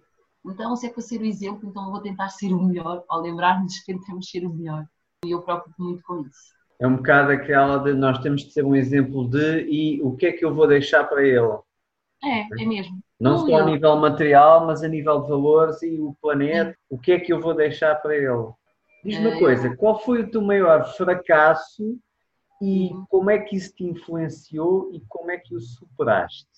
Então, 0.46 0.74
se 0.74 0.86
é 0.86 0.90
para 0.90 1.02
ser 1.02 1.20
o 1.20 1.24
exemplo, 1.24 1.68
então 1.68 1.84
eu 1.84 1.90
vou 1.90 2.00
tentar 2.00 2.28
ser 2.30 2.52
o 2.52 2.62
melhor, 2.62 3.04
ao 3.08 3.20
lembrar-nos 3.20 3.78
que 3.80 3.98
temos 4.06 4.30
ser 4.30 4.46
o 4.46 4.52
melhor. 4.52 4.86
E 5.24 5.30
eu 5.30 5.42
preocupo 5.42 5.74
muito 5.78 6.02
com 6.02 6.22
isso. 6.22 6.54
É 6.78 6.86
um 6.86 6.96
bocado 6.96 7.30
aquela 7.30 7.76
de 7.76 7.92
nós 7.92 8.18
temos 8.20 8.42
de 8.42 8.52
ser 8.52 8.64
um 8.64 8.74
exemplo 8.74 9.28
de 9.28 9.66
e 9.68 10.00
o 10.02 10.16
que 10.16 10.26
é 10.26 10.32
que 10.32 10.44
eu 10.44 10.54
vou 10.54 10.66
deixar 10.66 11.04
para 11.04 11.22
ele. 11.22 11.58
É, 12.24 12.62
é 12.62 12.66
mesmo. 12.66 12.98
Não 13.20 13.46
só 13.46 13.58
a 13.58 13.64
nível 13.66 13.96
material, 13.96 14.66
mas 14.66 14.82
a 14.82 14.88
nível 14.88 15.20
de 15.20 15.28
valores 15.28 15.82
e 15.82 16.00
o 16.00 16.16
planeta, 16.22 16.70
é. 16.70 16.76
o 16.88 16.98
que 16.98 17.12
é 17.12 17.20
que 17.20 17.32
eu 17.32 17.40
vou 17.40 17.54
deixar 17.54 17.96
para 17.96 18.16
ele. 18.16 18.48
Diz-me 19.04 19.26
uma 19.26 19.36
é. 19.36 19.38
coisa, 19.38 19.76
qual 19.76 19.98
foi 20.00 20.22
o 20.22 20.30
teu 20.30 20.40
maior 20.40 20.84
fracasso 20.96 21.98
e 22.60 22.90
como 23.08 23.30
é 23.30 23.38
que 23.38 23.56
isso 23.56 23.74
te 23.74 23.84
influenciou 23.84 24.90
e 24.92 25.00
como 25.08 25.30
é 25.30 25.38
que 25.38 25.54
o 25.54 25.60
superaste? 25.60 26.48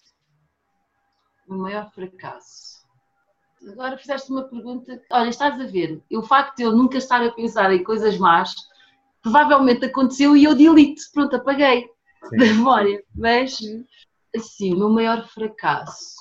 O 1.49 1.55
maior 1.55 1.91
fracasso. 1.93 2.83
Agora 3.70 3.97
fizeste 3.97 4.31
uma 4.31 4.43
pergunta. 4.43 5.01
Olha, 5.11 5.29
estás 5.29 5.61
a 5.61 5.66
ver, 5.66 6.03
o 6.11 6.23
facto 6.23 6.57
de 6.57 6.62
eu 6.65 6.73
nunca 6.73 6.99
estar 6.99 7.23
a 7.23 7.31
pensar 7.31 7.73
em 7.73 7.85
coisas 7.85 8.19
más, 8.19 8.55
provavelmente 9.23 9.85
aconteceu 9.85 10.37
e 10.37 10.45
eu 10.45 10.55
delete, 10.55 11.03
pronto, 11.12 11.37
apaguei. 11.37 11.89
da 12.31 12.39
memória. 12.39 13.03
Mas, 13.15 13.59
assim, 14.35 14.74
o 14.74 14.79
meu 14.79 14.89
maior 14.89 15.27
fracasso 15.29 16.16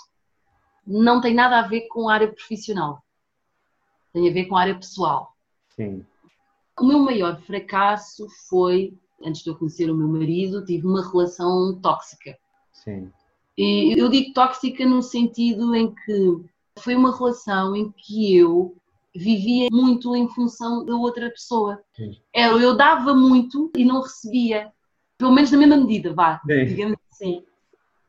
não 0.86 1.22
tem 1.22 1.34
nada 1.34 1.60
a 1.60 1.68
ver 1.68 1.88
com 1.88 2.10
a 2.10 2.14
área 2.14 2.32
profissional. 2.32 3.04
Tem 4.14 4.30
a 4.30 4.34
ver 4.34 4.46
com 4.46 4.56
a 4.56 4.62
área 4.62 4.76
pessoal. 4.76 5.36
Sim. 5.76 6.06
O 6.80 6.86
meu 6.86 7.00
maior 7.00 7.40
fracasso 7.42 8.28
foi, 8.50 8.94
antes 9.26 9.44
de 9.44 9.50
eu 9.50 9.56
conhecer 9.56 9.90
o 9.90 9.96
meu 9.96 10.08
marido, 10.08 10.66
tive 10.66 10.86
uma 10.86 11.08
relação 11.10 11.80
tóxica. 11.82 12.38
Sim. 12.72 13.12
E 13.58 14.00
eu 14.00 14.10
digo 14.10 14.34
tóxica 14.34 14.86
no 14.86 15.02
sentido 15.02 15.76
em 15.76 15.94
que 15.94 16.46
foi 16.80 16.96
uma 16.96 17.16
relação 17.16 17.76
em 17.76 17.92
que 17.92 18.36
eu 18.36 18.76
vivia 19.16 19.68
muito 19.72 20.16
em 20.16 20.28
função 20.30 20.86
da 20.86 20.96
outra 20.96 21.30
pessoa. 21.30 21.82
Sim. 21.96 22.18
Eu, 22.34 22.60
eu 22.60 22.76
dava 22.76 23.14
muito 23.14 23.72
e 23.76 23.84
não 23.84 24.02
recebia, 24.02 24.72
pelo 25.18 25.32
menos 25.32 25.52
na 25.52 25.58
mesma 25.58 25.78
medida, 25.78 26.14
vá, 26.14 26.42
Sim. 26.46 26.66
digamos 26.66 26.98
assim. 27.12 27.44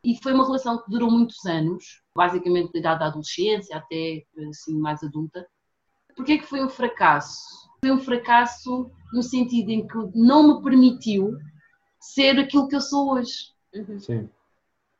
E 0.05 0.19
foi 0.23 0.33
uma 0.33 0.45
relação 0.45 0.79
que 0.79 0.91
durou 0.91 1.11
muitos 1.11 1.45
anos, 1.45 2.03
basicamente 2.15 2.73
da 2.73 2.79
idade 2.79 3.01
da 3.01 3.07
adolescência 3.07 3.77
até 3.77 4.25
assim 4.49 4.77
mais 4.79 5.03
adulta. 5.03 5.47
Porquê 6.17 6.39
que 6.39 6.47
foi 6.47 6.63
um 6.65 6.69
fracasso? 6.69 7.62
Foi 7.85 7.91
um 7.91 7.99
fracasso 7.99 8.93
no 9.13 9.25
sentido 9.25 9.71
em 9.71 9.85
que 9.85 9.99
não 10.15 10.47
me 10.47 10.63
permitiu 10.63 11.37
ser 11.99 12.39
aquilo 12.39 12.69
que 12.69 12.77
eu 12.77 12.81
sou 12.81 13.15
hoje. 13.15 13.51
Sim. 13.99 14.31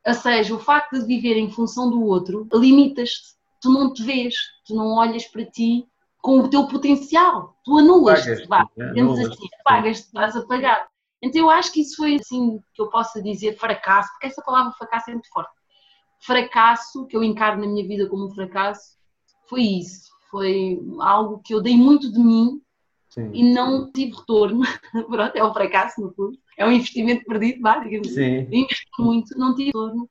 Ou 0.05 0.15
seja, 0.15 0.53
o 0.53 0.59
facto 0.59 0.99
de 0.99 1.07
viver 1.07 1.37
em 1.37 1.49
função 1.49 1.89
do 1.89 2.03
outro 2.03 2.49
limitas-te. 2.53 3.37
Tu 3.61 3.71
não 3.71 3.93
te 3.93 4.03
vês, 4.03 4.35
tu 4.67 4.75
não 4.75 4.97
olhas 4.97 5.25
para 5.27 5.45
ti 5.45 5.87
com 6.21 6.41
o 6.41 6.51
teu 6.51 6.67
potencial. 6.67 7.57
Tu 7.65 7.79
anulas-te, 7.79 8.49
vá, 8.49 8.69
né? 8.77 8.89
digamos 8.89 9.21
assim, 9.21 9.43
sim. 9.43 9.49
pagas-te, 9.63 10.07
estás 10.07 10.35
a 10.35 10.45
pagar. 10.45 10.89
Então 11.23 11.43
eu 11.43 11.51
acho 11.51 11.73
que 11.73 11.83
isso 11.83 11.95
foi 11.95 12.17
assim 12.17 12.61
que 12.75 12.83
eu 12.83 12.91
possa 12.91 13.23
dizer 13.23 13.57
fracasso, 13.57 14.11
porque 14.15 14.27
essa 14.27 14.43
palavra 14.43 14.73
fracasso 14.73 15.09
é 15.09 15.13
muito 15.13 15.29
forte. 15.29 15.53
Fracasso, 16.19 17.07
que 17.07 17.17
eu 17.17 17.23
encaro 17.23 17.61
na 17.61 17.69
minha 17.69 17.87
vida 17.87 18.09
como 18.09 18.27
um 18.27 18.35
fracasso, 18.35 18.99
foi 19.49 19.63
isso. 19.63 20.11
Foi 20.33 20.81
algo 20.99 21.41
que 21.45 21.55
eu 21.55 21.63
dei 21.63 21.77
muito 21.77 22.11
de 22.11 22.19
mim 22.19 22.61
Sim. 23.13 23.31
e 23.35 23.53
não 23.53 23.93
tive 23.93 24.17
retorno. 24.17 24.63
Pronto, 25.11 25.37
é 25.37 25.45
um 25.45 25.53
fracasso 25.53 26.01
no 26.01 26.13
fundo. 26.15 26.39
É 26.57 26.67
um 26.67 26.73
investimento 26.73 27.25
perdido, 27.27 27.61
vá, 27.61 27.79
digamos 27.79 28.09
assim 28.09 28.47
investi 28.51 28.89
muito, 28.99 29.39
não 29.39 29.55
tive 29.55 29.67
retorno 29.67 30.09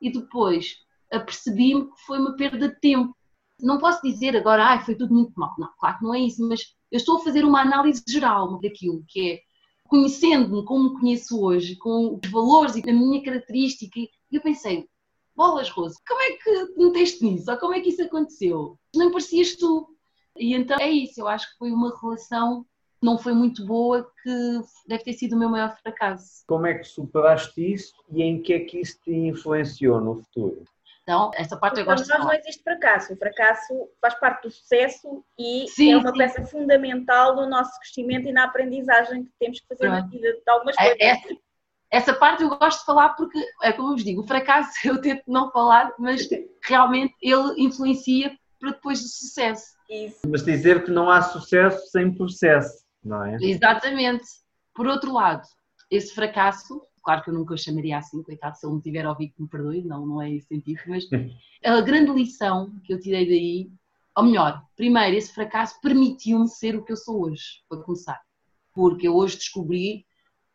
e 0.00 0.12
depois 0.12 0.76
apercebi-me 1.10 1.86
que 1.86 2.00
foi 2.06 2.20
uma 2.20 2.36
perda 2.36 2.68
de 2.68 2.80
tempo. 2.80 3.14
Não 3.60 3.78
posso 3.78 4.00
dizer 4.02 4.36
agora, 4.36 4.74
ah, 4.74 4.80
foi 4.80 4.94
tudo 4.94 5.12
muito 5.12 5.32
mal. 5.34 5.54
Não, 5.58 5.68
claro 5.78 5.98
que 5.98 6.04
não 6.04 6.14
é 6.14 6.20
isso, 6.20 6.46
mas 6.46 6.74
eu 6.92 6.98
estou 6.98 7.16
a 7.16 7.24
fazer 7.24 7.44
uma 7.44 7.62
análise 7.62 8.02
geral 8.08 8.60
daquilo 8.60 9.02
que 9.08 9.32
é 9.32 9.40
conhecendo-me 9.88 10.64
como 10.64 10.90
me 10.90 11.00
conheço 11.00 11.40
hoje, 11.40 11.76
com 11.76 12.18
os 12.22 12.30
valores 12.30 12.76
e 12.76 12.88
a 12.88 12.92
minha 12.92 13.22
característica, 13.22 13.98
e 13.98 14.10
eu 14.32 14.40
pensei, 14.40 14.88
bolas, 15.34 15.68
Rose, 15.70 15.96
como 16.06 16.20
é 16.20 16.32
que 16.32 16.66
te 16.74 16.78
meteste 16.78 17.24
nisso? 17.24 17.50
Ou 17.50 17.56
como 17.58 17.74
é 17.74 17.80
que 17.80 17.90
isso 17.90 18.02
aconteceu? 18.02 18.78
Nem 18.94 19.10
parecias 19.10 19.54
tu. 19.56 19.95
E 20.38 20.54
então 20.54 20.76
é 20.80 20.88
isso, 20.90 21.20
eu 21.20 21.28
acho 21.28 21.50
que 21.52 21.58
foi 21.58 21.70
uma 21.70 21.98
relação 22.00 22.64
que 22.98 23.06
não 23.06 23.18
foi 23.18 23.34
muito 23.34 23.64
boa, 23.66 24.10
que 24.22 24.60
deve 24.86 25.04
ter 25.04 25.12
sido 25.12 25.34
o 25.36 25.38
meu 25.38 25.48
maior 25.48 25.76
fracasso. 25.82 26.44
Como 26.46 26.66
é 26.66 26.74
que 26.74 26.84
superaste 26.84 27.72
isso 27.72 27.92
e 28.10 28.22
em 28.22 28.42
que 28.42 28.52
é 28.52 28.60
que 28.60 28.80
isso 28.80 28.98
te 29.02 29.12
influenciou 29.12 30.00
no 30.00 30.16
futuro? 30.16 30.64
Então, 31.02 31.30
essa 31.34 31.56
parte 31.56 31.78
eu 31.78 31.84
Para 31.84 31.94
gosto 31.94 32.04
de 32.04 32.10
nós 32.18 32.24
não 32.24 32.32
existe 32.32 32.64
fracasso. 32.64 33.12
O 33.14 33.16
fracasso 33.16 33.88
faz 34.00 34.18
parte 34.18 34.42
do 34.42 34.50
sucesso 34.50 35.24
e 35.38 35.68
Sim, 35.68 35.92
é 35.92 35.96
uma 35.98 36.10
sim. 36.10 36.18
peça 36.18 36.44
fundamental 36.46 37.36
no 37.36 37.48
nosso 37.48 37.78
crescimento 37.78 38.26
e 38.28 38.32
na 38.32 38.44
aprendizagem 38.44 39.24
que 39.24 39.30
temos 39.38 39.60
que 39.60 39.68
fazer 39.68 39.88
na 39.88 40.00
Pronto. 40.00 40.10
vida 40.10 40.32
de 40.32 40.50
algumas 40.50 40.74
É- 40.76 40.96
coisas. 40.96 41.00
Essa, 41.00 41.40
essa 41.92 42.14
parte 42.14 42.42
eu 42.42 42.48
gosto 42.48 42.80
de 42.80 42.86
falar 42.86 43.10
porque, 43.10 43.38
é 43.62 43.72
como 43.72 43.90
eu 43.90 43.92
vos 43.92 44.02
digo, 44.04 44.22
o 44.22 44.26
fracasso 44.26 44.72
eu 44.84 45.00
tento 45.00 45.22
não 45.28 45.52
falar, 45.52 45.94
mas 45.96 46.28
realmente 46.64 47.14
ele 47.22 47.54
influencia 47.62 48.36
para 48.58 48.70
depois 48.72 49.00
do 49.00 49.06
sucesso. 49.08 49.75
Isso. 49.88 50.20
Mas 50.28 50.44
dizer 50.44 50.84
que 50.84 50.90
não 50.90 51.10
há 51.10 51.22
sucesso 51.22 51.90
sem 51.90 52.12
processo, 52.14 52.84
não 53.04 53.24
é? 53.24 53.36
Exatamente. 53.40 54.24
Por 54.74 54.86
outro 54.86 55.12
lado, 55.12 55.46
esse 55.90 56.14
fracasso, 56.14 56.82
claro 57.02 57.22
que 57.22 57.30
eu 57.30 57.34
nunca 57.34 57.54
o 57.54 57.58
chamaria 57.58 57.98
assim, 57.98 58.22
coitado, 58.22 58.56
se 58.56 58.66
ele 58.66 58.74
me 58.74 58.82
tiver 58.82 59.04
a 59.04 59.10
ouvir 59.10 59.28
que 59.28 59.42
me 59.42 59.48
perdoe, 59.48 59.82
não, 59.82 60.06
não 60.06 60.20
é 60.20 60.32
esse 60.32 60.48
sentido, 60.48 60.80
mas 60.88 61.04
a 61.64 61.80
grande 61.80 62.12
lição 62.12 62.72
que 62.84 62.92
eu 62.92 63.00
tirei 63.00 63.26
daí, 63.26 63.70
ou 64.16 64.24
melhor, 64.24 64.62
primeiro, 64.76 65.16
esse 65.16 65.32
fracasso 65.32 65.80
permitiu-me 65.80 66.48
ser 66.48 66.74
o 66.74 66.84
que 66.84 66.92
eu 66.92 66.96
sou 66.96 67.24
hoje, 67.24 67.62
para 67.68 67.82
começar. 67.82 68.20
Porque 68.74 69.06
eu 69.06 69.14
hoje 69.14 69.36
descobri 69.36 70.06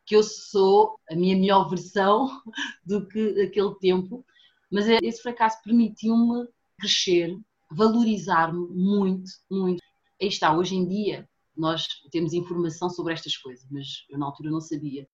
que 0.04 0.16
eu 0.16 0.22
sou 0.22 0.98
a 1.10 1.14
minha 1.14 1.36
melhor 1.36 1.68
versão 1.68 2.28
do 2.84 3.06
que 3.06 3.40
aquele 3.40 3.74
tempo, 3.76 4.24
mas 4.70 4.86
esse 4.88 5.22
fracasso 5.22 5.62
permitiu-me 5.62 6.48
crescer, 6.78 7.38
valorizar-me 7.74 8.66
muito, 8.68 9.30
muito. 9.50 9.82
Aí 10.20 10.28
está, 10.28 10.56
hoje 10.56 10.76
em 10.76 10.86
dia 10.86 11.28
nós 11.56 11.86
temos 12.10 12.32
informação 12.32 12.88
sobre 12.88 13.12
estas 13.12 13.36
coisas, 13.36 13.66
mas 13.70 14.06
eu 14.08 14.18
na 14.18 14.26
altura 14.26 14.50
não 14.50 14.60
sabia. 14.60 15.06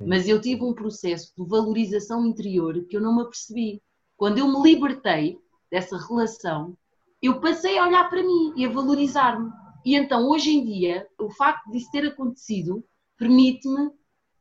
Mas 0.00 0.26
eu 0.26 0.40
tive 0.40 0.64
um 0.64 0.74
processo 0.74 1.32
de 1.36 1.46
valorização 1.46 2.26
interior 2.26 2.84
que 2.86 2.96
eu 2.96 3.00
não 3.00 3.14
me 3.14 3.22
apercebi. 3.22 3.82
Quando 4.16 4.38
eu 4.38 4.48
me 4.48 4.62
libertei 4.62 5.38
dessa 5.70 5.96
relação, 5.96 6.76
eu 7.20 7.40
passei 7.40 7.78
a 7.78 7.86
olhar 7.86 8.08
para 8.08 8.22
mim 8.22 8.52
e 8.56 8.64
a 8.64 8.68
valorizar-me. 8.68 9.50
E 9.84 9.94
então, 9.94 10.28
hoje 10.28 10.50
em 10.50 10.64
dia, 10.64 11.06
o 11.18 11.30
facto 11.30 11.70
disso 11.70 11.90
ter 11.90 12.06
acontecido 12.06 12.84
permite-me 13.16 13.90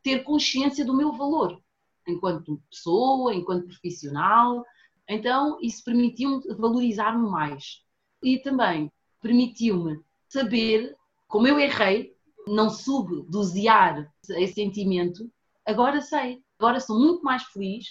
ter 0.02 0.24
consciência 0.24 0.84
do 0.84 0.96
meu 0.96 1.12
valor, 1.14 1.62
enquanto 2.08 2.62
pessoa, 2.70 3.34
enquanto 3.36 3.68
profissional. 3.68 4.64
Então, 5.14 5.58
isso 5.62 5.84
permitiu-me 5.84 6.42
valorizar-me 6.56 7.30
mais. 7.30 7.84
E 8.24 8.40
também 8.40 8.90
permitiu-me 9.22 10.00
saber 10.30 10.96
como 11.28 11.46
eu 11.46 11.60
errei, 11.60 12.16
não 12.48 12.70
subdosear 12.70 14.10
esse 14.30 14.54
sentimento, 14.54 15.30
agora 15.66 16.00
sei. 16.00 16.42
Agora 16.58 16.80
sou 16.80 16.98
muito 16.98 17.24
mais 17.24 17.44
feliz 17.44 17.88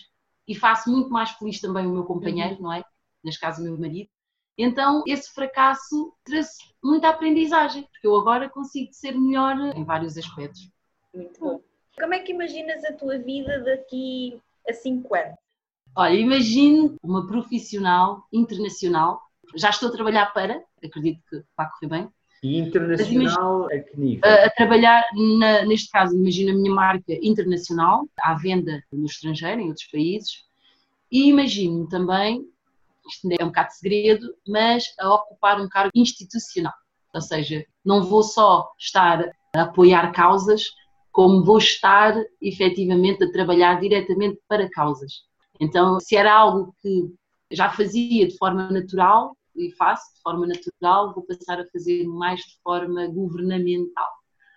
e 0.48 0.55
faço 0.55 0.90
muito 0.90 1.10
mais 1.10 1.30
feliz 1.32 1.60
também 1.60 1.86
o 1.86 1.92
meu 1.92 2.05
companheiro, 2.05 2.62
não 2.62 2.72
é? 2.72 2.82
Neste 3.22 3.38
caso, 3.38 3.60
o 3.60 3.64
meu 3.64 3.78
marido. 3.78 4.09
Então, 4.56 5.02
esse 5.06 5.30
fracasso 5.34 6.14
trouxe 6.24 6.56
muita 6.82 7.10
aprendizagem, 7.10 7.82
porque 7.82 8.06
eu 8.06 8.16
agora 8.16 8.48
consigo 8.48 8.94
ser 8.94 9.12
melhor 9.12 9.59
em 9.76 9.84
vários 9.84 10.16
aspectos. 10.16 10.70
Muito 11.14 11.38
bom. 11.38 11.60
Como 11.98 12.14
é 12.14 12.20
que 12.20 12.32
imaginas 12.32 12.82
a 12.84 12.94
tua 12.94 13.18
vida 13.18 13.62
daqui 13.62 14.40
a 14.66 14.72
5 14.72 15.14
anos? 15.14 15.39
Olha, 15.96 16.14
imagine 16.14 16.96
uma 17.02 17.26
profissional 17.26 18.24
internacional. 18.32 19.20
Já 19.56 19.70
estou 19.70 19.88
a 19.88 19.92
trabalhar 19.92 20.26
para, 20.32 20.62
acredito 20.84 21.20
que 21.28 21.42
vai 21.56 21.68
correr 21.70 21.88
bem, 21.88 22.08
E 22.42 22.58
internacional 22.58 23.66
a 23.66 23.78
que 23.78 23.98
nível? 23.98 24.30
a, 24.30 24.46
a 24.46 24.50
trabalhar, 24.50 25.04
na- 25.38 25.64
neste 25.64 25.90
caso, 25.90 26.16
imagina 26.16 26.52
a 26.52 26.54
minha 26.54 26.72
marca 26.72 27.12
internacional, 27.20 28.08
à 28.20 28.34
venda 28.34 28.82
no 28.92 29.06
estrangeiro, 29.06 29.60
em 29.60 29.68
outros 29.68 29.86
países, 29.88 30.44
e 31.10 31.28
imagino 31.28 31.88
também, 31.88 32.46
isto 33.08 33.24
ainda 33.28 33.42
é 33.42 33.44
um 33.44 33.48
bocado 33.48 33.68
de 33.70 33.76
segredo, 33.76 34.34
mas 34.46 34.84
a 35.00 35.12
ocupar 35.14 35.60
um 35.60 35.68
cargo 35.68 35.90
institucional. 35.94 36.72
Ou 37.12 37.20
seja, 37.20 37.66
não 37.84 38.04
vou 38.04 38.22
só 38.22 38.70
estar 38.78 39.28
a 39.56 39.62
apoiar 39.62 40.12
causas, 40.12 40.62
como 41.10 41.44
vou 41.44 41.58
estar 41.58 42.14
efetivamente 42.40 43.24
a 43.24 43.32
trabalhar 43.32 43.80
diretamente 43.80 44.38
para 44.48 44.70
causas. 44.70 45.28
Então, 45.61 46.01
se 46.01 46.16
era 46.16 46.32
algo 46.32 46.74
que 46.81 47.12
já 47.53 47.70
fazia 47.70 48.27
de 48.27 48.37
forma 48.39 48.70
natural, 48.70 49.37
e 49.57 49.70
faço 49.73 50.15
de 50.15 50.20
forma 50.23 50.47
natural, 50.47 51.15
vou 51.15 51.24
passar 51.24 51.61
a 51.61 51.69
fazer 51.70 52.05
mais 52.07 52.41
de 52.41 52.59
forma 52.62 53.07
governamental. 53.09 54.09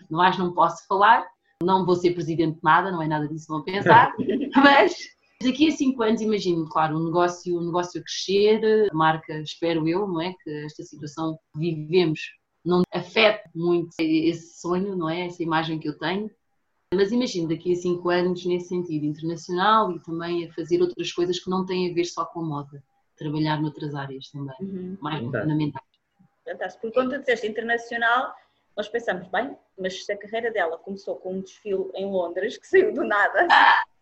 Mais 0.09 0.37
não 0.37 0.53
posso 0.53 0.85
falar, 0.87 1.25
não 1.61 1.85
vou 1.85 1.95
ser 1.95 2.13
presidente 2.13 2.55
de 2.55 2.63
nada, 2.63 2.91
não 2.91 3.01
é 3.01 3.07
nada 3.07 3.27
disso, 3.27 3.47
vão 3.47 3.63
pensar, 3.63 4.13
mas 4.55 4.95
daqui 5.41 5.67
a 5.67 5.71
cinco 5.71 6.03
anos, 6.03 6.21
imagino, 6.21 6.67
claro, 6.69 6.97
um 6.97 7.05
negócio, 7.05 7.57
um 7.57 7.65
negócio 7.65 7.99
a 7.99 8.03
crescer, 8.03 8.89
a 8.91 8.95
marca, 8.95 9.39
espero 9.41 9.87
eu, 9.87 10.07
não 10.07 10.21
é? 10.21 10.33
Que 10.43 10.65
esta 10.65 10.83
situação 10.83 11.37
que 11.53 11.59
vivemos 11.59 12.19
não 12.65 12.81
afete 12.93 13.49
muito 13.53 13.93
esse 13.99 14.59
sonho, 14.59 14.95
não 14.95 15.09
é? 15.09 15.27
Essa 15.27 15.43
imagem 15.43 15.79
que 15.79 15.89
eu 15.89 15.97
tenho. 15.97 16.29
Mas 16.93 17.11
imagino 17.11 17.47
daqui 17.49 17.71
a 17.73 17.75
cinco 17.75 18.09
anos 18.09 18.45
nesse 18.45 18.69
sentido 18.69 19.05
internacional 19.05 19.91
e 19.91 19.99
também 19.99 20.45
a 20.45 20.53
fazer 20.53 20.81
outras 20.81 21.11
coisas 21.11 21.39
que 21.39 21.49
não 21.49 21.65
têm 21.65 21.91
a 21.91 21.93
ver 21.93 22.05
só 22.05 22.25
com 22.25 22.43
moda, 22.43 22.83
trabalhar 23.17 23.61
noutras 23.61 23.93
áreas 23.95 24.29
também, 24.29 24.97
mais 25.01 25.19
Fantástico. 25.23 25.41
fundamentais. 25.41 25.85
Fantástico. 26.45 26.81
Porque 26.81 26.99
quando 26.99 27.11
tu 27.11 27.19
disseste 27.19 27.47
internacional, 27.47 28.33
nós 28.75 28.87
pensamos, 28.89 29.27
bem, 29.29 29.55
mas 29.79 30.05
se 30.05 30.11
a 30.11 30.17
carreira 30.17 30.51
dela 30.51 30.77
começou 30.77 31.15
com 31.17 31.35
um 31.35 31.41
desfile 31.41 31.89
em 31.95 32.05
Londres, 32.05 32.57
que 32.57 32.67
saiu 32.67 32.93
do 32.93 33.03
nada, 33.03 33.47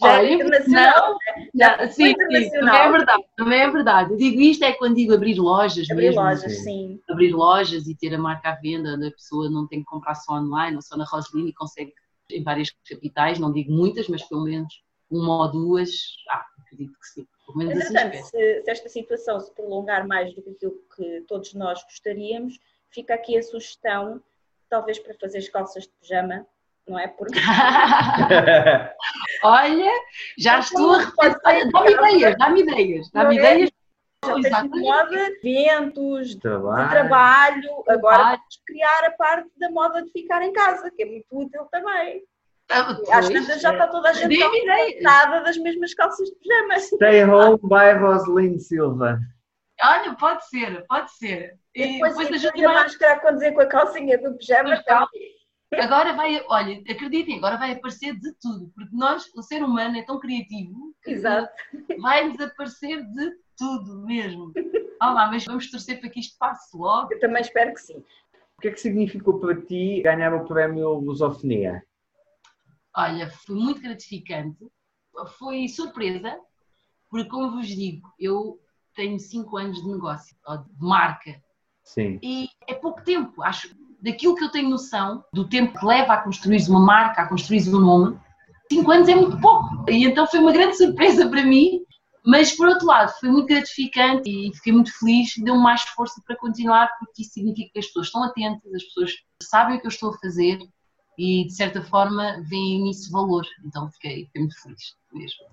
já 0.00 0.18
Olha, 0.18 0.26
é 0.26 0.32
internacional. 0.34 1.16
Já, 1.54 1.76
foi 1.78 1.88
sim, 1.88 2.04
sim, 2.04 2.10
internacional. 2.10 2.74
também 2.74 2.80
é 2.80 2.90
verdade, 2.92 3.24
também 3.36 3.60
é 3.60 3.70
verdade. 3.70 4.12
Eu 4.12 4.16
digo 4.16 4.40
isto 4.40 4.64
é 4.64 4.72
quando 4.72 4.94
digo 4.96 5.14
abrir 5.14 5.38
lojas 5.38 5.90
Abrir 5.90 6.06
mesmo, 6.06 6.22
lojas, 6.22 6.52
sim. 6.58 6.62
sim. 6.62 7.00
abrir 7.08 7.32
lojas 7.32 7.86
e 7.86 7.94
ter 7.94 8.14
a 8.14 8.18
marca 8.18 8.50
à 8.50 8.54
venda, 8.54 8.94
onde 8.94 9.08
a 9.08 9.12
pessoa 9.12 9.50
não 9.50 9.66
tem 9.66 9.80
que 9.80 9.86
comprar 9.86 10.14
só 10.14 10.34
online 10.34 10.76
ou 10.76 10.82
só 10.82 10.96
na 10.96 11.04
Roseline 11.04 11.50
e 11.50 11.54
consegue 11.54 11.92
em 12.30 12.42
várias 12.42 12.70
capitais, 12.88 13.38
não 13.38 13.52
digo 13.52 13.72
muitas, 13.72 14.08
mas 14.08 14.22
pelo 14.22 14.44
menos 14.44 14.82
uma 15.10 15.42
ou 15.42 15.50
duas, 15.50 15.90
ah, 16.28 16.46
acredito 16.60 16.98
que 16.98 17.06
sim. 17.06 17.26
Pelo 17.46 17.58
menos 17.58 17.78
assim 17.78 17.96
Entretanto, 17.96 18.24
se, 18.26 18.62
se 18.62 18.70
esta 18.70 18.88
situação 18.88 19.40
se 19.40 19.52
prolongar 19.52 20.06
mais 20.06 20.32
do 20.34 20.42
que 20.42 20.50
aquilo 20.50 20.80
que 20.96 21.20
todos 21.22 21.52
nós 21.54 21.82
gostaríamos, 21.82 22.58
fica 22.90 23.14
aqui 23.14 23.36
a 23.36 23.42
sugestão, 23.42 24.22
talvez 24.68 24.98
para 24.98 25.14
fazer 25.14 25.38
as 25.38 25.48
calças 25.48 25.84
de 25.84 25.90
pijama, 26.00 26.46
não 26.86 26.98
é? 26.98 27.08
Porque 27.08 27.38
Olha, 29.42 29.90
já 30.38 30.58
estou 30.58 30.92
a 30.92 30.98
repensar. 30.98 31.70
Dá-me 31.70 31.92
ideias, 31.92 32.36
dá-me 32.38 32.62
ideias, 32.62 33.10
dá-me 33.10 33.36
é? 33.36 33.38
ideias. 33.38 33.69
Já 34.24 34.32
tens 34.34 34.40
de 34.42 34.48
Exatamente. 34.48 34.80
moda, 34.80 35.16
eventos, 35.42 36.28
de 36.30 36.40
Trabalho. 36.40 36.90
trabalho, 36.90 37.70
agora 37.88 38.16
Trabalho. 38.16 38.36
vamos 38.38 38.62
criar 38.66 39.04
a 39.06 39.10
parte 39.12 39.50
da 39.58 39.70
moda 39.70 40.02
de 40.02 40.10
ficar 40.10 40.42
em 40.42 40.52
casa, 40.52 40.90
que 40.90 41.02
é 41.02 41.06
muito 41.06 41.26
útil 41.32 41.64
também. 41.70 42.22
Ah, 42.70 42.90
Às 42.90 43.26
pois, 43.26 43.28
tantas 43.30 43.60
já 43.60 43.72
está 43.72 43.88
toda 43.88 44.10
a 44.10 44.12
gente 44.12 44.38
cansada 44.38 45.40
das 45.42 45.56
mesmas 45.56 45.92
calças 45.94 46.28
de 46.28 46.36
pijama. 46.36 46.78
Stay 46.78 47.24
home 47.24 47.58
by 47.64 47.98
Rosalind 47.98 48.58
Silva. 48.60 49.18
Olha, 49.82 50.14
pode 50.14 50.46
ser, 50.48 50.84
pode 50.86 51.10
ser. 51.16 51.58
E 51.74 51.94
Depois, 51.94 52.16
depois 52.16 52.32
a 52.32 52.36
gente 52.36 52.64
a 52.64 52.68
vai- 52.72 52.82
máscara 52.82 53.14
a 53.14 53.20
conduzir 53.20 53.54
com 53.54 53.60
a 53.62 53.66
calcinha 53.66 54.18
do 54.18 54.36
pijama. 54.36 54.80
Calma. 54.84 55.08
Agora 55.74 56.12
vai, 56.14 56.44
olha, 56.48 56.82
acreditem, 56.90 57.38
agora 57.38 57.56
vai 57.56 57.72
aparecer 57.72 58.12
de 58.18 58.32
tudo, 58.40 58.72
porque 58.74 58.90
nós, 58.94 59.24
o 59.36 59.42
ser 59.42 59.62
humano 59.62 59.96
é 59.96 60.02
tão 60.02 60.18
criativo 60.18 60.92
que 61.02 61.12
Exato. 61.12 61.48
vai 62.00 62.28
desaparecer 62.30 63.04
de 63.04 63.32
tudo 63.60 64.06
mesmo. 64.06 64.52
Ah 64.98 65.12
lá, 65.12 65.30
mas 65.30 65.44
vamos 65.44 65.70
torcer 65.70 66.00
para 66.00 66.08
que 66.08 66.20
isto 66.20 66.38
passe 66.38 66.74
logo. 66.74 67.12
Eu 67.12 67.20
também 67.20 67.42
espero 67.42 67.74
que 67.74 67.80
sim. 67.80 67.98
O 68.56 68.60
que 68.62 68.68
é 68.68 68.70
que 68.70 68.80
significou 68.80 69.38
para 69.38 69.60
ti 69.60 70.00
ganhar 70.02 70.34
o 70.34 70.46
prémio 70.46 70.94
Lusofonia? 70.94 71.82
Olha, 72.96 73.30
foi 73.30 73.54
muito 73.54 73.82
gratificante, 73.82 74.66
foi 75.38 75.68
surpresa, 75.68 76.38
porque 77.10 77.28
como 77.28 77.52
vos 77.52 77.68
digo, 77.68 78.08
eu 78.18 78.58
tenho 78.94 79.18
5 79.18 79.56
anos 79.56 79.82
de 79.82 79.88
negócio, 79.88 80.36
ou 80.46 80.58
de 80.58 80.64
marca, 80.78 81.40
Sim. 81.84 82.18
e 82.22 82.48
é 82.66 82.74
pouco 82.74 83.02
tempo, 83.02 83.42
acho, 83.42 83.74
daquilo 84.02 84.34
que 84.34 84.44
eu 84.44 84.50
tenho 84.50 84.68
noção, 84.68 85.24
do 85.32 85.48
tempo 85.48 85.78
que 85.78 85.86
leva 85.86 86.14
a 86.14 86.22
construir 86.22 86.66
uma 86.68 86.80
marca, 86.80 87.22
a 87.22 87.28
construir 87.28 87.68
um 87.68 87.78
nome, 87.78 88.18
5 88.72 88.90
anos 88.90 89.08
é 89.08 89.14
muito 89.14 89.40
pouco. 89.40 89.84
E 89.88 90.04
então 90.04 90.26
foi 90.26 90.40
uma 90.40 90.52
grande 90.52 90.76
surpresa 90.76 91.28
para 91.28 91.44
mim, 91.44 91.84
mas 92.24 92.54
por 92.54 92.68
outro 92.68 92.86
lado 92.86 93.12
foi 93.18 93.30
muito 93.30 93.46
gratificante 93.46 94.28
e 94.28 94.54
fiquei 94.54 94.72
muito 94.72 94.96
feliz, 94.98 95.32
deu-me 95.38 95.62
mais 95.62 95.82
força 95.82 96.20
para 96.26 96.36
continuar, 96.36 96.88
porque 96.98 97.22
isso 97.22 97.32
significa 97.32 97.72
que 97.72 97.78
as 97.78 97.86
pessoas 97.86 98.06
estão 98.06 98.24
atentas, 98.24 98.74
as 98.74 98.84
pessoas 98.84 99.12
sabem 99.42 99.76
o 99.76 99.80
que 99.80 99.86
eu 99.86 99.90
estou 99.90 100.10
a 100.10 100.18
fazer 100.18 100.58
e 101.18 101.44
de 101.44 101.54
certa 101.54 101.82
forma 101.82 102.42
veem 102.48 102.82
nisso 102.82 103.10
valor. 103.10 103.46
Então 103.64 103.90
fiquei, 103.90 104.26
fiquei 104.26 104.42
muito 104.42 104.62
feliz 104.62 104.96
mesmo. 105.12 105.46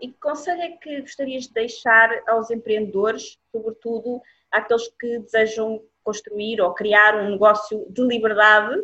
E 0.00 0.08
que 0.08 0.18
conselho 0.18 0.62
é 0.62 0.70
que 0.70 1.00
gostarias 1.02 1.44
de 1.44 1.52
deixar 1.52 2.10
aos 2.26 2.50
empreendedores, 2.50 3.38
sobretudo 3.52 4.22
àqueles 4.50 4.88
que 4.98 5.18
desejam 5.18 5.82
construir 6.02 6.60
ou 6.60 6.72
criar 6.72 7.16
um 7.16 7.30
negócio 7.30 7.86
de 7.90 8.02
liberdade 8.02 8.74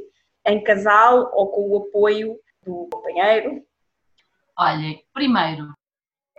em 0.46 0.62
casal 0.62 1.30
ou 1.32 1.48
com 1.48 1.70
o 1.70 1.78
apoio 1.78 2.38
do 2.62 2.88
companheiro? 2.92 3.64
Olhem, 4.58 5.04
primeiro, 5.12 5.74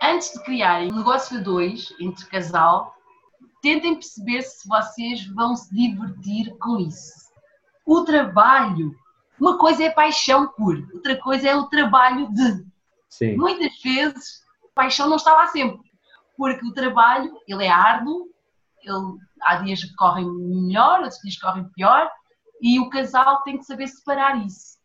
antes 0.02 0.32
de 0.32 0.42
criarem 0.42 0.92
um 0.92 0.96
negócio 0.96 1.38
a 1.38 1.40
dois 1.40 1.92
entre 2.00 2.26
casal, 2.26 2.94
tentem 3.60 3.94
perceber 3.94 4.42
se 4.42 4.68
vocês 4.68 5.26
vão 5.26 5.56
se 5.56 5.74
divertir 5.74 6.56
com 6.58 6.78
isso. 6.78 7.28
O 7.84 8.04
trabalho, 8.04 8.94
uma 9.40 9.58
coisa 9.58 9.84
é 9.84 9.90
paixão 9.90 10.48
pura, 10.48 10.86
outra 10.92 11.16
coisa 11.16 11.48
é 11.48 11.56
o 11.56 11.66
trabalho 11.66 12.32
de. 12.32 12.66
Sim. 13.08 13.36
Muitas 13.36 13.80
vezes 13.82 14.42
a 14.64 14.68
paixão 14.74 15.08
não 15.08 15.16
está 15.16 15.32
lá 15.32 15.46
sempre, 15.48 15.90
porque 16.36 16.66
o 16.66 16.74
trabalho 16.74 17.32
ele 17.48 17.64
é 17.64 17.70
árduo, 17.70 18.28
ele, 18.82 19.18
há 19.42 19.56
dias 19.56 19.82
que 19.82 19.94
correm 19.96 20.30
melhor, 20.30 21.00
outros 21.00 21.20
dias 21.20 21.34
que 21.34 21.40
correm 21.40 21.68
pior, 21.70 22.10
e 22.60 22.78
o 22.78 22.90
casal 22.90 23.42
tem 23.42 23.56
que 23.56 23.64
saber 23.64 23.88
separar 23.88 24.36
isso, 24.44 24.78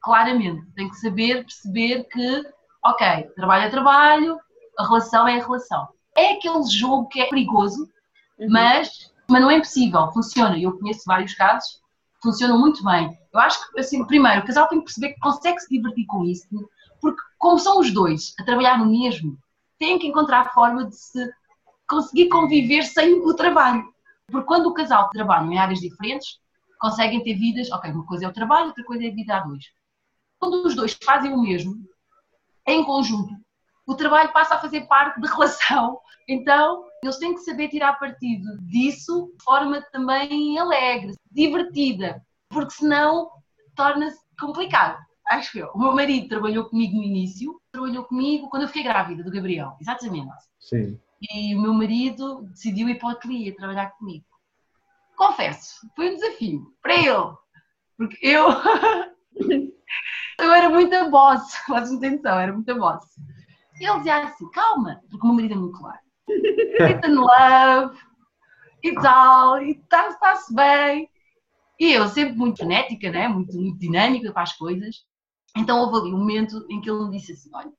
claramente. 0.00 0.64
Tem 0.74 0.88
que 0.88 0.96
saber 0.96 1.44
perceber 1.44 2.04
que, 2.04 2.46
ok, 2.84 3.30
trabalho 3.34 3.64
é 3.64 3.70
trabalho, 3.70 4.40
a 4.78 4.86
relação 4.86 5.26
é 5.28 5.40
a 5.40 5.44
relação. 5.44 5.88
É 6.16 6.32
aquele 6.32 6.62
jogo 6.64 7.08
que 7.08 7.20
é 7.20 7.28
perigoso, 7.28 7.88
mas, 8.48 9.10
mas 9.28 9.40
não 9.40 9.50
é 9.50 9.56
impossível, 9.56 10.12
funciona. 10.12 10.58
Eu 10.58 10.78
conheço 10.78 11.02
vários 11.06 11.34
casos, 11.34 11.80
funcionam 12.22 12.58
muito 12.58 12.84
bem. 12.84 13.18
Eu 13.32 13.40
acho 13.40 13.70
que, 13.70 13.80
assim, 13.80 14.04
primeiro, 14.04 14.42
o 14.42 14.46
casal 14.46 14.68
tem 14.68 14.78
que 14.78 14.84
perceber 14.84 15.14
que 15.14 15.20
consegue 15.20 15.58
se 15.60 15.68
divertir 15.68 16.06
com 16.06 16.24
isso, 16.24 16.46
porque 17.00 17.20
como 17.38 17.58
são 17.58 17.80
os 17.80 17.90
dois 17.92 18.34
a 18.38 18.44
trabalhar 18.44 18.78
no 18.78 18.86
mesmo, 18.86 19.38
têm 19.78 19.98
que 19.98 20.06
encontrar 20.06 20.42
a 20.42 20.50
forma 20.50 20.84
de 20.84 20.96
se 20.96 21.32
conseguir 21.88 22.28
conviver 22.28 22.84
sem 22.84 23.14
o 23.14 23.34
trabalho. 23.34 23.84
Porque 24.30 24.46
quando 24.46 24.66
o 24.66 24.74
casal 24.74 25.10
trabalha 25.10 25.46
em 25.46 25.58
áreas 25.58 25.80
diferentes, 25.80 26.38
conseguem 26.78 27.22
ter 27.22 27.34
vidas, 27.34 27.70
ok, 27.70 27.90
uma 27.90 28.06
coisa 28.06 28.26
é 28.26 28.28
o 28.28 28.32
trabalho, 28.32 28.68
outra 28.68 28.84
coisa 28.84 29.04
é 29.04 29.08
a 29.08 29.14
vida 29.14 29.36
a 29.36 29.40
dois. 29.40 29.64
Quando 30.38 30.66
os 30.66 30.74
dois 30.74 30.96
fazem 31.04 31.32
o 31.32 31.42
mesmo, 31.42 31.74
em 32.66 32.84
conjunto, 32.84 33.34
o 33.86 33.94
trabalho 33.94 34.32
passa 34.32 34.54
a 34.54 34.60
fazer 34.60 34.82
parte 34.82 35.20
da 35.20 35.28
relação. 35.32 35.98
Então, 36.28 36.84
eles 37.02 37.18
têm 37.18 37.34
que 37.34 37.40
saber 37.40 37.68
tirar 37.68 37.98
partido 37.98 38.58
disso 38.62 39.32
de 39.36 39.44
forma 39.44 39.82
também 39.92 40.58
alegre, 40.58 41.14
divertida, 41.30 42.22
porque 42.48 42.74
senão 42.74 43.30
torna-se 43.74 44.20
complicado. 44.38 44.98
Acho 45.28 45.58
eu. 45.58 45.70
O 45.74 45.78
meu 45.78 45.92
marido 45.92 46.28
trabalhou 46.28 46.64
comigo 46.64 46.96
no 46.96 47.02
início, 47.02 47.60
trabalhou 47.70 48.04
comigo 48.04 48.48
quando 48.48 48.62
eu 48.62 48.68
fiquei 48.68 48.82
grávida 48.82 49.22
do 49.22 49.30
Gabriel, 49.30 49.76
exatamente. 49.80 50.32
Sim. 50.60 51.00
E 51.30 51.54
o 51.54 51.60
meu 51.60 51.72
marido 51.72 52.42
decidiu 52.50 52.88
ir 52.88 52.98
para 52.98 53.08
o 53.08 53.12
ateliê 53.12 53.52
trabalhar 53.52 53.90
comigo. 53.92 54.26
Confesso, 55.16 55.88
foi 55.94 56.10
um 56.10 56.14
desafio 56.16 56.74
para 56.82 56.94
ele, 56.94 57.36
porque 57.96 58.18
eu, 58.20 58.48
eu 60.38 60.52
era 60.52 60.68
muito 60.68 61.10
boss, 61.10 61.52
têm 62.00 62.16
noção, 62.16 62.38
era 62.38 62.52
muito 62.52 62.74
boss. 62.74 63.04
E 63.80 63.84
ele 63.84 63.98
dizia 63.98 64.24
assim: 64.24 64.50
calma, 64.50 65.00
porque 65.10 65.24
o 65.24 65.28
meu 65.28 65.36
marido 65.36 65.54
é 65.54 65.56
muito 65.56 65.78
claro. 65.78 65.98
It's 66.28 67.08
in 67.08 67.14
love 67.14 67.98
e 68.82 68.94
tal, 68.94 69.62
e 69.62 69.72
está-se 69.72 70.54
bem. 70.54 71.08
E 71.78 71.92
eu 71.92 72.08
sempre 72.08 72.36
muito 72.36 72.58
frenética, 72.58 73.10
né? 73.10 73.28
muito, 73.28 73.56
muito 73.56 73.78
dinâmica 73.78 74.32
para 74.32 74.42
as 74.42 74.52
coisas. 74.56 75.04
Então 75.56 75.80
houve 75.80 75.98
ali 75.98 76.14
um 76.14 76.18
momento 76.18 76.64
em 76.70 76.80
que 76.80 76.90
ele 76.90 77.04
me 77.04 77.16
disse 77.16 77.32
assim: 77.32 77.50
olha, 77.54 77.72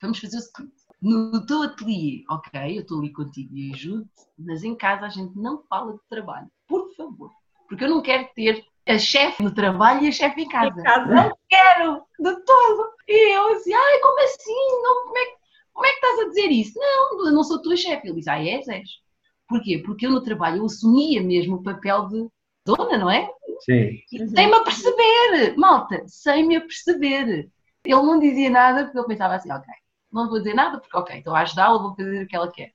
vamos 0.00 0.18
fazer 0.18 0.38
o 0.38 0.40
seguinte. 0.40 0.86
No 1.00 1.44
teu 1.44 1.62
ateliê, 1.62 2.24
ok, 2.30 2.78
eu 2.78 2.82
estou 2.82 2.98
ali 2.98 3.12
contigo 3.12 3.54
e 3.54 3.72
ajudo, 3.72 4.08
mas 4.38 4.64
em 4.64 4.74
casa 4.74 5.06
a 5.06 5.08
gente 5.08 5.36
não 5.36 5.62
fala 5.68 5.92
de 5.92 6.00
trabalho, 6.08 6.50
por 6.66 6.90
favor. 6.96 7.30
Porque 7.68 7.84
eu 7.84 7.90
não 7.90 8.02
quero 8.02 8.28
ter 8.34 8.64
a 8.88 8.98
chefe 8.98 9.42
no 9.42 9.52
trabalho 9.54 10.04
e 10.04 10.08
a 10.08 10.12
chefe 10.12 10.42
em 10.42 10.48
casa. 10.48 10.80
Em 10.80 10.82
casa. 10.82 11.06
Não 11.14 11.32
quero, 11.48 12.02
de 12.18 12.44
todo. 12.44 12.90
E 13.08 13.36
eu 13.36 13.48
assim, 13.54 13.72
ai, 13.74 13.98
como 14.00 14.22
assim? 14.24 14.82
Não, 14.82 15.02
como, 15.04 15.18
é, 15.18 15.24
que- 15.26 15.36
como 15.72 15.86
é 15.86 15.90
que 15.90 15.94
estás 15.96 16.18
a 16.20 16.28
dizer 16.28 16.48
isso? 16.50 16.78
Não, 16.78 17.26
eu 17.26 17.32
não 17.32 17.44
sou 17.44 17.60
tua 17.62 17.76
chefe. 17.76 18.06
Ele 18.08 18.16
diz, 18.16 18.28
ah, 18.28 18.38
és, 18.42 18.66
és. 18.68 18.88
Porquê? 19.48 19.78
Porque 19.84 20.06
eu 20.06 20.10
no 20.10 20.22
trabalho 20.22 20.58
eu 20.58 20.64
assumia 20.66 21.22
mesmo 21.22 21.56
o 21.56 21.62
papel 21.62 22.08
de 22.08 22.28
dona, 22.64 22.98
não 22.98 23.10
é? 23.10 23.28
Sim. 23.60 23.98
Sem 24.28 24.48
me 24.48 24.54
aperceber, 24.54 25.56
malta, 25.56 26.02
sem 26.06 26.46
me 26.46 26.56
aperceber. 26.56 27.48
Ele 27.84 28.02
não 28.02 28.18
dizia 28.18 28.50
nada 28.50 28.84
porque 28.84 28.98
ele 28.98 29.06
pensava 29.06 29.34
assim, 29.34 29.50
ok, 29.52 29.66
não 30.12 30.28
vou 30.28 30.38
dizer 30.38 30.54
nada 30.54 30.78
porque, 30.78 30.96
ok, 30.96 31.18
estou 31.18 31.34
a 31.34 31.40
ajudá-la, 31.40 31.78
vou 31.78 31.94
fazer 31.94 32.24
o 32.24 32.26
que 32.26 32.36
ela 32.36 32.50
quer. 32.50 32.72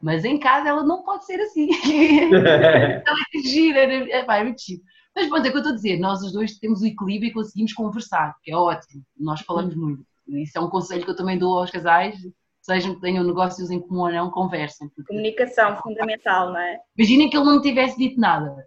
Mas 0.00 0.24
em 0.24 0.38
casa 0.38 0.68
ela 0.68 0.82
não 0.84 1.02
pode 1.02 1.24
ser 1.26 1.40
assim. 1.40 1.68
ela 2.32 3.18
é 3.34 3.38
gira, 3.40 3.78
era- 3.80 4.10
é, 4.10 4.40
é 4.40 4.44
muito 4.44 4.62
giro. 4.62 4.82
Mas 5.14 5.28
pronto, 5.28 5.44
é 5.44 5.48
o 5.48 5.52
que 5.52 5.56
eu 5.58 5.60
estou 5.60 5.72
a 5.72 5.76
dizer, 5.76 5.98
nós 5.98 6.22
os 6.22 6.32
dois 6.32 6.58
temos 6.58 6.80
o 6.80 6.86
equilíbrio 6.86 7.28
e 7.30 7.32
conseguimos 7.32 7.72
conversar, 7.72 8.34
que 8.42 8.50
é 8.50 8.56
ótimo. 8.56 9.02
Nós 9.18 9.40
falamos 9.42 9.74
muito. 9.74 10.04
Isso 10.28 10.56
é 10.56 10.60
um 10.60 10.70
conselho 10.70 11.04
que 11.04 11.10
eu 11.10 11.16
também 11.16 11.38
dou 11.38 11.58
aos 11.58 11.70
casais, 11.70 12.16
sejam 12.62 12.94
que 12.94 13.00
tenham 13.00 13.24
negócios 13.24 13.70
em 13.70 13.80
comum 13.80 14.02
ou 14.02 14.12
não, 14.12 14.30
conversem. 14.30 14.88
Porque 14.88 15.08
Comunicação 15.12 15.76
fundamental, 15.78 16.50
não 16.52 16.58
é? 16.58 16.78
Imaginem 16.96 17.28
que 17.28 17.36
ele 17.36 17.44
não 17.44 17.56
me 17.56 17.62
tivesse 17.62 17.96
dito 17.98 18.18
nada. 18.20 18.66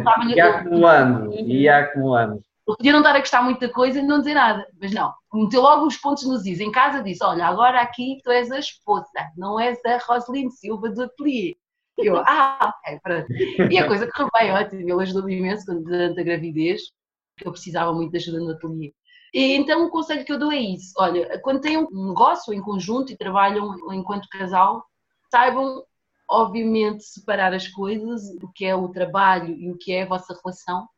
estava-lhe- 0.00 0.34
Ia 0.36 0.48
acumulando, 0.58 1.30
Uhum. 1.30 1.46
ia 1.48 1.78
acumulando. 1.78 2.34
Ele 2.68 2.76
podia 2.76 2.92
não 2.92 3.00
estar 3.00 3.16
a 3.16 3.18
gostar 3.18 3.42
muito 3.42 3.58
da 3.60 3.68
coisa 3.72 3.98
e 3.98 4.02
não 4.02 4.18
dizer 4.20 4.34
nada, 4.34 4.64
mas 4.80 4.92
não. 4.92 5.12
Meteu 5.34 5.60
logo 5.60 5.86
os 5.86 5.96
pontos 5.96 6.24
nos 6.26 6.46
is. 6.46 6.60
Em 6.60 6.70
casa 6.70 7.02
disse: 7.02 7.24
Olha, 7.24 7.46
agora 7.46 7.80
aqui 7.80 8.18
tu 8.22 8.30
és 8.30 8.50
a 8.50 8.58
esposa, 8.60 9.08
não 9.36 9.58
és 9.58 9.78
a 9.84 9.98
Roseline 9.98 10.50
Silva 10.52 10.88
do 10.90 11.02
ateliê. 11.02 11.56
E 12.02 12.06
eu, 12.06 12.16
ah, 12.18 12.74
pronto. 13.02 13.32
E 13.70 13.78
a 13.78 13.86
coisa 13.86 14.10
correu 14.10 14.30
bem, 14.38 14.52
ótimo. 14.52 14.80
Ele 14.80 15.02
ajudou-me 15.02 15.36
imenso 15.36 15.66
durante 15.82 16.20
a 16.20 16.24
gravidez, 16.24 16.82
eu 17.44 17.52
precisava 17.52 17.92
muito 17.92 18.10
de 18.10 18.18
ajuda 18.18 18.40
no 18.40 18.50
ateliê. 18.50 18.92
E 19.32 19.54
então 19.54 19.86
o 19.86 19.90
conselho 19.90 20.24
que 20.24 20.32
eu 20.32 20.38
dou 20.38 20.52
é 20.52 20.58
isso: 20.58 20.92
olha, 20.98 21.38
quando 21.40 21.60
têm 21.60 21.78
um 21.78 22.08
negócio 22.08 22.52
em 22.52 22.60
conjunto 22.60 23.12
e 23.12 23.16
trabalham 23.16 23.76
enquanto 23.92 24.28
casal, 24.28 24.84
saibam, 25.30 25.84
obviamente, 26.28 27.04
separar 27.04 27.54
as 27.54 27.68
coisas, 27.68 28.22
o 28.42 28.48
que 28.52 28.64
é 28.64 28.74
o 28.74 28.88
trabalho 28.88 29.54
e 29.54 29.70
o 29.70 29.78
que 29.78 29.92
é 29.92 30.02
a 30.02 30.08
vossa 30.08 30.36
relação, 30.42 30.88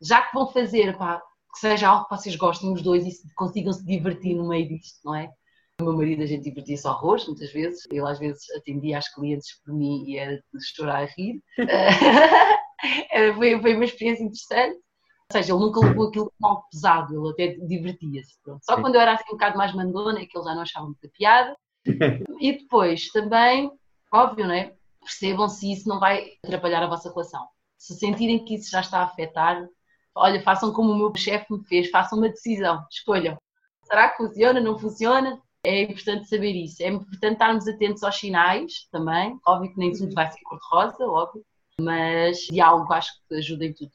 já 0.00 0.22
que 0.22 0.34
vão 0.34 0.48
fazer, 0.48 0.96
pá, 0.98 1.22
que 1.52 1.60
seja 1.60 1.88
algo 1.88 2.08
que 2.08 2.16
vocês 2.16 2.36
gostem 2.36 2.72
os 2.72 2.82
dois 2.82 3.06
e 3.06 3.34
consigam 3.34 3.72
se 3.72 3.84
divertir 3.84 4.34
no 4.34 4.48
meio 4.48 4.68
disto, 4.68 4.98
não 5.04 5.14
é? 5.14 5.30
O 5.78 5.84
meu 5.84 5.92
marido, 5.94 6.22
a 6.22 6.26
gente 6.26 6.44
divertia-se 6.44 6.88
horrores, 6.88 7.26
muitas 7.26 7.52
vezes. 7.52 7.84
Ele, 7.90 8.00
às 8.00 8.18
vezes, 8.18 8.50
atendia 8.56 8.96
às 8.96 9.12
clientes 9.12 9.60
por 9.62 9.74
mim 9.74 10.04
e 10.06 10.16
era 10.16 10.36
de 10.36 10.66
chorar 10.74 11.02
a 11.02 11.04
rir. 11.04 11.42
foi, 13.36 13.60
foi 13.60 13.74
uma 13.74 13.84
experiência 13.84 14.24
interessante. 14.24 14.76
Ou 14.76 15.32
seja, 15.32 15.52
ele 15.52 15.60
nunca 15.60 15.80
levou 15.80 16.08
aquilo 16.08 16.32
como 16.38 16.52
algo 16.52 16.68
pesado, 16.70 17.14
ele 17.14 17.30
até 17.30 17.66
divertia-se. 17.66 18.38
Só 18.62 18.80
quando 18.80 18.94
eu 18.94 19.00
era 19.00 19.14
assim 19.14 19.24
um 19.28 19.32
bocado 19.32 19.58
mais 19.58 19.74
mandona 19.74 20.20
é 20.20 20.24
que 20.24 20.38
ele 20.38 20.44
já 20.44 20.54
não 20.54 20.62
achava 20.62 20.86
muita 20.86 21.08
piada. 21.08 21.56
e 22.40 22.52
depois 22.52 23.08
também, 23.08 23.70
óbvio, 24.12 24.46
não 24.46 24.54
é? 24.54 24.74
Percebam 25.00 25.48
se 25.48 25.72
isso 25.72 25.88
não 25.88 26.00
vai 26.00 26.26
atrapalhar 26.42 26.82
a 26.82 26.88
vossa 26.88 27.10
relação. 27.10 27.46
Se 27.76 27.94
sentirem 27.94 28.44
que 28.44 28.54
isso 28.54 28.70
já 28.70 28.80
está 28.80 29.00
a 29.00 29.04
afetar, 29.04 29.66
olha, 30.14 30.42
façam 30.42 30.72
como 30.72 30.92
o 30.92 30.96
meu 30.96 31.12
chefe 31.14 31.52
me 31.52 31.62
fez, 31.66 31.90
façam 31.90 32.18
uma 32.18 32.28
decisão, 32.28 32.82
escolham. 32.90 33.36
Será 33.82 34.08
que 34.08 34.16
funciona, 34.16 34.60
não 34.60 34.78
funciona? 34.78 35.40
É 35.66 35.82
importante 35.82 36.28
saber 36.28 36.52
isso. 36.52 36.80
É 36.80 36.86
importante 36.86 37.32
estarmos 37.32 37.66
atentos 37.66 38.04
aos 38.04 38.16
sinais 38.16 38.86
também. 38.92 39.36
Óbvio 39.44 39.72
que 39.72 39.78
nem 39.78 39.90
tudo 39.90 40.14
vai 40.14 40.30
ser 40.30 40.38
cor-de-rosa, 40.44 41.04
óbvio, 41.04 41.44
mas 41.80 42.38
diálogo 42.38 42.92
acho 42.92 43.10
que 43.28 43.34
ajuda 43.34 43.64
em 43.64 43.72
tudo. 43.72 43.90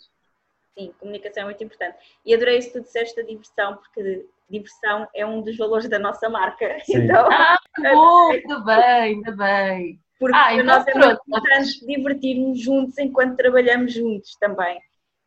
Sim, 0.78 0.94
comunicação 1.00 1.44
é 1.44 1.46
muito 1.46 1.64
importante. 1.64 1.98
E 2.26 2.34
adorei 2.34 2.58
isso 2.58 2.74
que 2.74 2.80
tu 2.80 2.84
disseste 2.84 3.16
da 3.16 3.26
diversão, 3.26 3.78
porque 3.78 4.26
diversão 4.50 5.08
é 5.16 5.26
um 5.26 5.42
dos 5.42 5.56
valores 5.56 5.88
da 5.88 5.98
nossa 5.98 6.30
marca. 6.30 6.78
Sim. 6.84 7.04
Então, 7.04 7.26
ah, 7.32 7.58
que 7.74 7.82
bom, 7.82 8.32
ainda 8.32 8.60
bem, 8.60 8.82
ainda 8.82 9.32
bem. 9.32 10.00
Porque 10.20 10.36
ah, 10.36 10.54
então 10.54 10.66
nós 10.66 10.86
é 10.86 10.94
muito 10.94 11.22
importante 11.26 11.86
divertir-nos 11.86 12.62
juntos 12.62 12.98
enquanto 12.98 13.38
trabalhamos 13.38 13.94
juntos 13.94 14.36
também. 14.36 14.78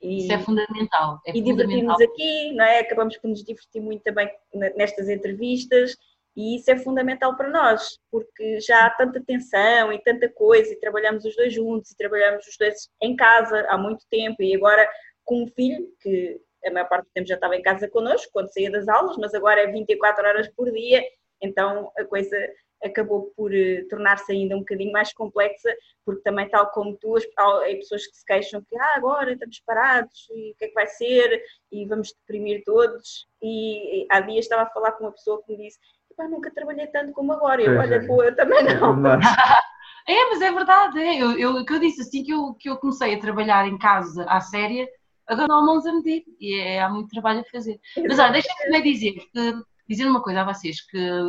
E, 0.03 0.19
Isso 0.19 0.33
é 0.35 0.39
fundamental. 0.39 1.19
É 1.27 1.35
e 1.35 1.41
divertirmos 1.41 1.99
aqui, 2.03 2.53
não 2.53 2.65
é? 2.65 2.81
acabamos 2.81 3.17
por 3.17 3.29
nos 3.29 3.43
divertir 3.43 3.81
muito 3.81 4.03
também 4.03 4.31
nestas 4.77 5.09
entrevistas 5.09 5.97
e 6.37 6.57
isso 6.57 6.71
é 6.71 6.77
fundamental 6.77 7.37
para 7.37 7.49
nós, 7.49 7.99
porque 8.11 8.61
já 8.61 8.87
há 8.87 8.91
tanta 8.91 9.23
tensão 9.23 9.93
e 9.93 10.03
tanta 10.03 10.29
coisa, 10.29 10.73
e 10.73 10.81
trabalhamos 10.81 11.25
os 11.25 11.37
dois 11.37 11.53
juntos, 11.53 11.93
e 11.93 11.97
trabalhamos 11.97 12.47
os 12.47 12.57
dois 12.57 12.89
em 13.01 13.15
casa 13.15 13.67
há 13.69 13.79
muito 13.79 14.05
tempo, 14.11 14.43
e 14.43 14.55
agora 14.55 14.89
com 15.25 15.45
um 15.45 15.47
filho, 15.49 15.87
que 16.01 16.41
a 16.67 16.71
maior 16.71 16.89
parte 16.89 17.07
do 17.07 17.13
tempo 17.13 17.29
já 17.29 17.35
estava 17.35 17.57
em 17.57 17.63
casa 17.63 17.89
connosco, 17.89 18.31
quando 18.33 18.53
saía 18.53 18.71
das 18.71 18.89
aulas, 18.89 19.17
mas 19.17 19.35
agora 19.35 19.61
é 19.61 19.67
24 19.67 20.27
horas 20.27 20.49
por 20.49 20.71
dia, 20.73 21.03
então 21.41 21.91
a 21.97 22.05
coisa 22.05 22.37
acabou 22.83 23.33
por 23.37 23.51
uh, 23.51 23.89
tornar-se 23.89 24.31
ainda 24.31 24.57
um 24.57 24.61
bocadinho 24.61 24.93
mais 24.93 25.13
complexa, 25.13 25.75
porque 26.05 26.23
também, 26.23 26.49
tal 26.49 26.71
como 26.71 26.97
tu, 26.97 27.17
há 27.39 27.61
pessoas 27.61 28.07
que 28.07 28.17
se 28.17 28.25
queixam 28.25 28.63
que 28.63 28.77
ah, 28.77 28.95
agora 28.97 29.33
estamos 29.33 29.61
parados, 29.61 30.29
e 30.31 30.53
o 30.53 30.55
que 30.57 30.67
é 30.67 30.69
que 30.69 30.75
vai 30.75 30.87
ser, 30.87 31.43
e 31.73 31.87
vamos 31.87 32.13
deprimir 32.13 32.63
todos. 32.65 33.27
E, 33.43 34.03
e 34.03 34.07
há 34.11 34.21
dias 34.21 34.45
estava 34.45 34.63
a 34.63 34.71
falar 34.71 34.93
com 34.93 35.05
uma 35.05 35.13
pessoa 35.13 35.43
que 35.43 35.53
me 35.53 35.65
disse: 35.65 35.79
nunca 36.29 36.51
trabalhei 36.51 36.87
tanto 36.89 37.13
como 37.13 37.33
agora. 37.33 37.63
Eu, 37.63 37.79
olha, 37.79 38.07
pô, 38.07 38.23
eu 38.23 38.35
também 38.35 38.63
não. 38.63 38.97
É, 40.07 40.29
mas 40.29 40.43
é 40.43 40.53
verdade, 40.53 40.99
é. 40.99 41.17
Eu, 41.17 41.39
eu, 41.39 41.65
que 41.65 41.73
eu 41.73 41.81
disse 41.81 42.03
assim 42.03 42.23
que 42.23 42.31
eu, 42.31 42.53
que 42.55 42.69
eu 42.69 42.77
comecei 42.77 43.15
a 43.15 43.19
trabalhar 43.19 43.67
em 43.67 43.79
casa 43.79 44.25
à 44.25 44.39
séria, 44.39 44.87
agora 45.27 45.49
não 45.49 45.61
há 45.61 45.65
mãos 45.65 45.87
a 45.87 45.95
medir 45.95 46.25
e 46.39 46.55
é, 46.61 46.83
há 46.83 46.91
muito 46.91 47.09
trabalho 47.09 47.41
a 47.41 47.45
fazer. 47.45 47.81
Mas 48.07 48.19
olha, 48.19 48.33
deixa-me 48.33 48.65
também 48.65 48.83
dizer 48.83 49.13
que 49.13 49.63
dizer 49.89 50.07
uma 50.07 50.23
coisa 50.23 50.43
a 50.43 50.53
vocês, 50.53 50.81
que 50.83 51.21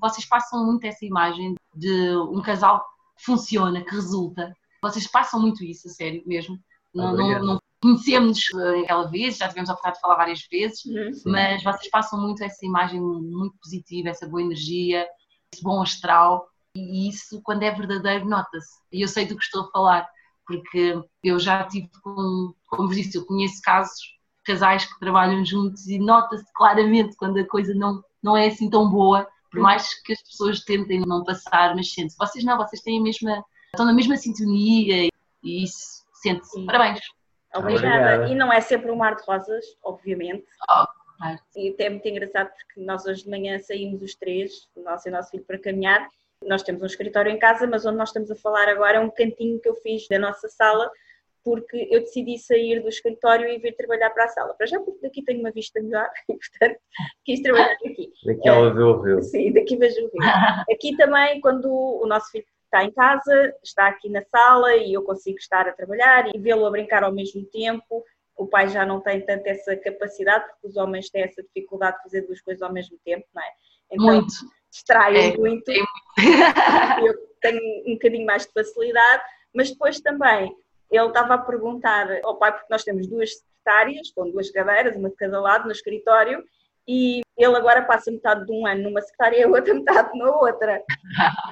vocês 0.00 0.26
passam 0.26 0.64
muito 0.64 0.84
essa 0.84 1.04
imagem 1.04 1.54
de 1.74 2.16
um 2.16 2.42
casal 2.42 2.84
que 3.16 3.24
funciona, 3.24 3.82
que 3.82 3.94
resulta. 3.94 4.52
Vocês 4.82 5.06
passam 5.06 5.40
muito 5.40 5.64
isso, 5.64 5.88
a 5.88 5.90
sério 5.90 6.22
mesmo. 6.26 6.58
Não, 6.94 7.16
não, 7.16 7.44
não 7.44 7.57
conhecemos 7.80 8.40
eh, 8.54 8.80
aquela 8.80 9.08
vez, 9.08 9.36
já 9.36 9.48
tivemos 9.48 9.70
a 9.70 9.72
oportunidade 9.72 9.96
de 9.96 10.00
falar 10.00 10.16
várias 10.16 10.46
vezes, 10.50 10.84
uhum. 10.84 11.32
mas 11.32 11.62
vocês 11.62 11.90
passam 11.90 12.20
muito 12.20 12.42
essa 12.42 12.64
imagem 12.64 13.00
muito 13.00 13.56
positiva, 13.62 14.08
essa 14.08 14.28
boa 14.28 14.42
energia, 14.42 15.06
esse 15.52 15.62
bom 15.62 15.80
astral, 15.82 16.48
e 16.74 17.08
isso, 17.08 17.40
quando 17.42 17.62
é 17.62 17.70
verdadeiro, 17.70 18.28
nota-se. 18.28 18.78
E 18.92 19.02
eu 19.02 19.08
sei 19.08 19.26
do 19.26 19.36
que 19.36 19.44
estou 19.44 19.64
a 19.64 19.70
falar, 19.70 20.08
porque 20.46 21.00
eu 21.22 21.38
já 21.38 21.64
tive, 21.64 21.88
com, 22.02 22.54
como 22.66 22.88
vos 22.88 22.96
disse, 22.96 23.16
eu 23.16 23.26
conheço 23.26 23.60
casos 23.62 23.98
casais 24.44 24.86
que 24.86 24.98
trabalham 24.98 25.44
juntos 25.44 25.86
e 25.88 25.98
nota-se 25.98 26.46
claramente 26.54 27.14
quando 27.16 27.38
a 27.38 27.46
coisa 27.46 27.74
não, 27.74 28.02
não 28.22 28.36
é 28.36 28.46
assim 28.46 28.70
tão 28.70 28.88
boa, 28.88 29.28
por 29.50 29.60
mais 29.60 30.00
que 30.02 30.12
as 30.12 30.22
pessoas 30.22 30.60
tentem 30.60 31.00
não 31.00 31.24
passar, 31.24 31.74
mas 31.74 31.92
sente-se. 31.92 32.16
Vocês 32.16 32.44
não, 32.44 32.56
vocês 32.56 32.82
têm 32.82 32.98
a 32.98 33.02
mesma, 33.02 33.44
estão 33.66 33.84
na 33.84 33.92
mesma 33.92 34.16
sintonia 34.16 35.08
e 35.42 35.64
isso 35.64 36.04
sente-se. 36.14 36.64
Parabéns. 36.64 37.00
Obrigada. 37.54 38.28
E 38.28 38.34
não 38.34 38.52
é 38.52 38.60
sempre 38.60 38.90
um 38.90 38.96
mar 38.96 39.16
de 39.16 39.22
rosas, 39.22 39.64
obviamente. 39.82 40.46
Oh, 40.70 40.84
claro. 41.18 41.38
E 41.56 41.70
até 41.70 41.84
é 41.84 41.90
muito 41.90 42.06
engraçado 42.08 42.50
porque 42.50 42.80
nós 42.80 43.04
hoje 43.06 43.24
de 43.24 43.30
manhã 43.30 43.58
saímos 43.58 44.02
os 44.02 44.14
três, 44.14 44.68
o 44.74 44.82
nosso 44.82 45.08
e 45.08 45.10
o 45.10 45.12
nosso 45.12 45.30
filho, 45.30 45.44
para 45.44 45.58
caminhar. 45.58 46.08
Nós 46.44 46.62
temos 46.62 46.82
um 46.82 46.86
escritório 46.86 47.32
em 47.32 47.38
casa, 47.38 47.66
mas 47.66 47.84
onde 47.84 47.96
nós 47.96 48.10
estamos 48.10 48.30
a 48.30 48.36
falar 48.36 48.68
agora 48.68 48.98
é 48.98 49.00
um 49.00 49.10
cantinho 49.10 49.60
que 49.60 49.68
eu 49.68 49.74
fiz 49.76 50.06
da 50.08 50.18
nossa 50.18 50.48
sala 50.48 50.90
porque 51.44 51.88
eu 51.90 52.00
decidi 52.00 52.38
sair 52.38 52.82
do 52.82 52.88
escritório 52.88 53.48
e 53.48 53.58
vir 53.58 53.74
trabalhar 53.74 54.10
para 54.10 54.24
a 54.24 54.28
sala. 54.28 54.54
Para 54.54 54.66
já, 54.66 54.78
porque 54.80 55.00
daqui 55.00 55.22
tenho 55.22 55.40
uma 55.40 55.50
vista 55.50 55.80
melhor 55.80 56.08
e, 56.28 56.34
portanto, 56.34 56.80
quis 57.24 57.40
trabalhar 57.40 57.72
aqui. 57.72 58.12
Daqui 58.26 58.48
ela 58.48 58.74
vê 58.74 58.82
o 58.82 59.00
rio. 59.00 59.22
Sim, 59.22 59.52
daqui 59.52 59.76
vejo 59.76 59.96
o 59.96 60.10
rio. 60.10 60.10
Aqui 60.70 60.96
também, 60.96 61.40
quando 61.40 61.70
o 61.70 62.06
nosso 62.06 62.30
filho 62.30 62.44
está 62.68 62.84
em 62.84 62.92
casa, 62.92 63.54
está 63.62 63.88
aqui 63.88 64.08
na 64.08 64.22
sala 64.24 64.76
e 64.76 64.92
eu 64.92 65.02
consigo 65.02 65.38
estar 65.38 65.66
a 65.66 65.72
trabalhar 65.72 66.28
e 66.34 66.38
vê-lo 66.38 66.66
a 66.66 66.70
brincar 66.70 67.02
ao 67.02 67.12
mesmo 67.12 67.44
tempo. 67.46 68.04
O 68.36 68.46
pai 68.46 68.68
já 68.68 68.86
não 68.86 69.00
tem 69.00 69.20
tanto 69.24 69.46
essa 69.46 69.76
capacidade, 69.76 70.46
porque 70.46 70.68
os 70.68 70.76
homens 70.76 71.10
têm 71.10 71.22
essa 71.22 71.42
dificuldade 71.42 71.96
de 71.96 72.02
fazer 72.04 72.22
duas 72.22 72.40
coisas 72.40 72.62
ao 72.62 72.72
mesmo 72.72 72.96
tempo, 73.04 73.26
não 73.34 73.42
é? 73.42 73.50
Então, 73.90 74.06
muito. 74.06 74.34
distrai 74.70 75.32
é, 75.32 75.36
muito. 75.36 75.68
É. 75.70 75.80
Eu 77.08 77.14
tenho 77.40 77.60
um 77.86 77.94
bocadinho 77.94 78.26
mais 78.26 78.46
de 78.46 78.52
facilidade, 78.52 79.22
mas 79.54 79.70
depois 79.70 80.00
também 80.00 80.54
ele 80.90 81.06
estava 81.06 81.34
a 81.34 81.38
perguntar 81.38 82.08
ao 82.22 82.36
pai, 82.36 82.52
porque 82.52 82.66
nós 82.70 82.82
temos 82.82 83.06
duas 83.06 83.30
secretárias, 83.34 84.10
com 84.12 84.30
duas 84.30 84.50
cadeiras, 84.50 84.96
uma 84.96 85.10
de 85.10 85.16
cada 85.16 85.40
lado 85.40 85.66
no 85.66 85.72
escritório, 85.72 86.42
e 86.88 87.20
ele 87.36 87.54
agora 87.54 87.82
passa 87.82 88.10
metade 88.10 88.46
de 88.46 88.52
um 88.52 88.66
ano 88.66 88.84
numa 88.84 89.02
secretária 89.02 89.40
e 89.40 89.42
a 89.42 89.48
outra 89.48 89.74
metade 89.74 90.18
na 90.18 90.30
outra. 90.30 90.82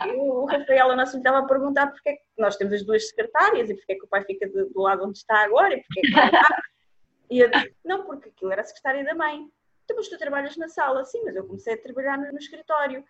E 0.07 0.13
o 0.13 0.47
Rafael, 0.47 0.89
o 0.89 0.97
nosso 0.97 1.13
filho, 1.13 1.21
estava 1.21 1.41
a 1.41 1.47
perguntar 1.47 1.89
porque 1.89 2.09
é 2.09 2.13
que 2.15 2.23
nós 2.39 2.57
temos 2.57 2.73
as 2.73 2.83
duas 2.83 3.07
secretárias 3.09 3.69
e 3.69 3.75
porque 3.75 3.93
é 3.93 3.97
que 3.97 4.05
o 4.05 4.09
pai 4.09 4.25
fica 4.25 4.49
do, 4.49 4.71
do 4.71 4.81
lado 4.81 5.05
onde 5.05 5.19
está 5.19 5.45
agora 5.45 5.75
e 5.75 5.83
porque 5.83 6.01
é 6.01 6.03
que 6.03 6.09
está. 6.09 6.63
E 7.29 7.41
eu 7.41 7.51
disse, 7.51 7.75
não, 7.85 8.05
porque 8.05 8.31
aquilo 8.31 8.53
era 8.53 8.63
a 8.63 8.65
secretária 8.65 9.05
da 9.05 9.15
mãe. 9.15 9.47
Então, 9.85 9.97
mas 9.97 10.09
tu 10.09 10.19
trabalhas 10.19 10.57
na 10.57 10.69
sala? 10.69 11.05
Sim, 11.05 11.23
mas 11.25 11.37
eu 11.37 11.45
comecei 11.45 11.75
a 11.75 11.83
trabalhar 11.83 12.19
no, 12.19 12.33
no 12.33 12.39
escritório. 12.39 13.05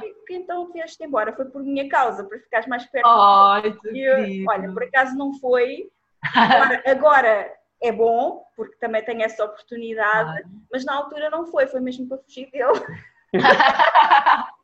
Porque 0.00 0.34
então 0.34 0.70
vieste 0.72 1.02
embora? 1.04 1.32
Foi 1.32 1.44
por 1.46 1.62
minha 1.62 1.88
causa, 1.88 2.24
para 2.24 2.38
ficares 2.38 2.66
mais 2.66 2.84
perto. 2.86 3.06
Oh, 3.06 3.94
eu, 3.94 4.44
olha, 4.48 4.72
por 4.72 4.82
acaso 4.82 5.16
não 5.16 5.32
foi. 5.38 5.90
Agora, 6.34 6.82
agora, 6.86 7.54
é 7.82 7.92
bom, 7.92 8.44
porque 8.56 8.76
também 8.76 9.04
tenho 9.04 9.22
essa 9.22 9.44
oportunidade, 9.44 10.44
mas 10.70 10.84
na 10.84 10.94
altura 10.94 11.28
não 11.30 11.46
foi, 11.46 11.66
foi 11.66 11.80
mesmo 11.80 12.08
para 12.08 12.18
fugir 12.18 12.50
dele. 12.50 12.72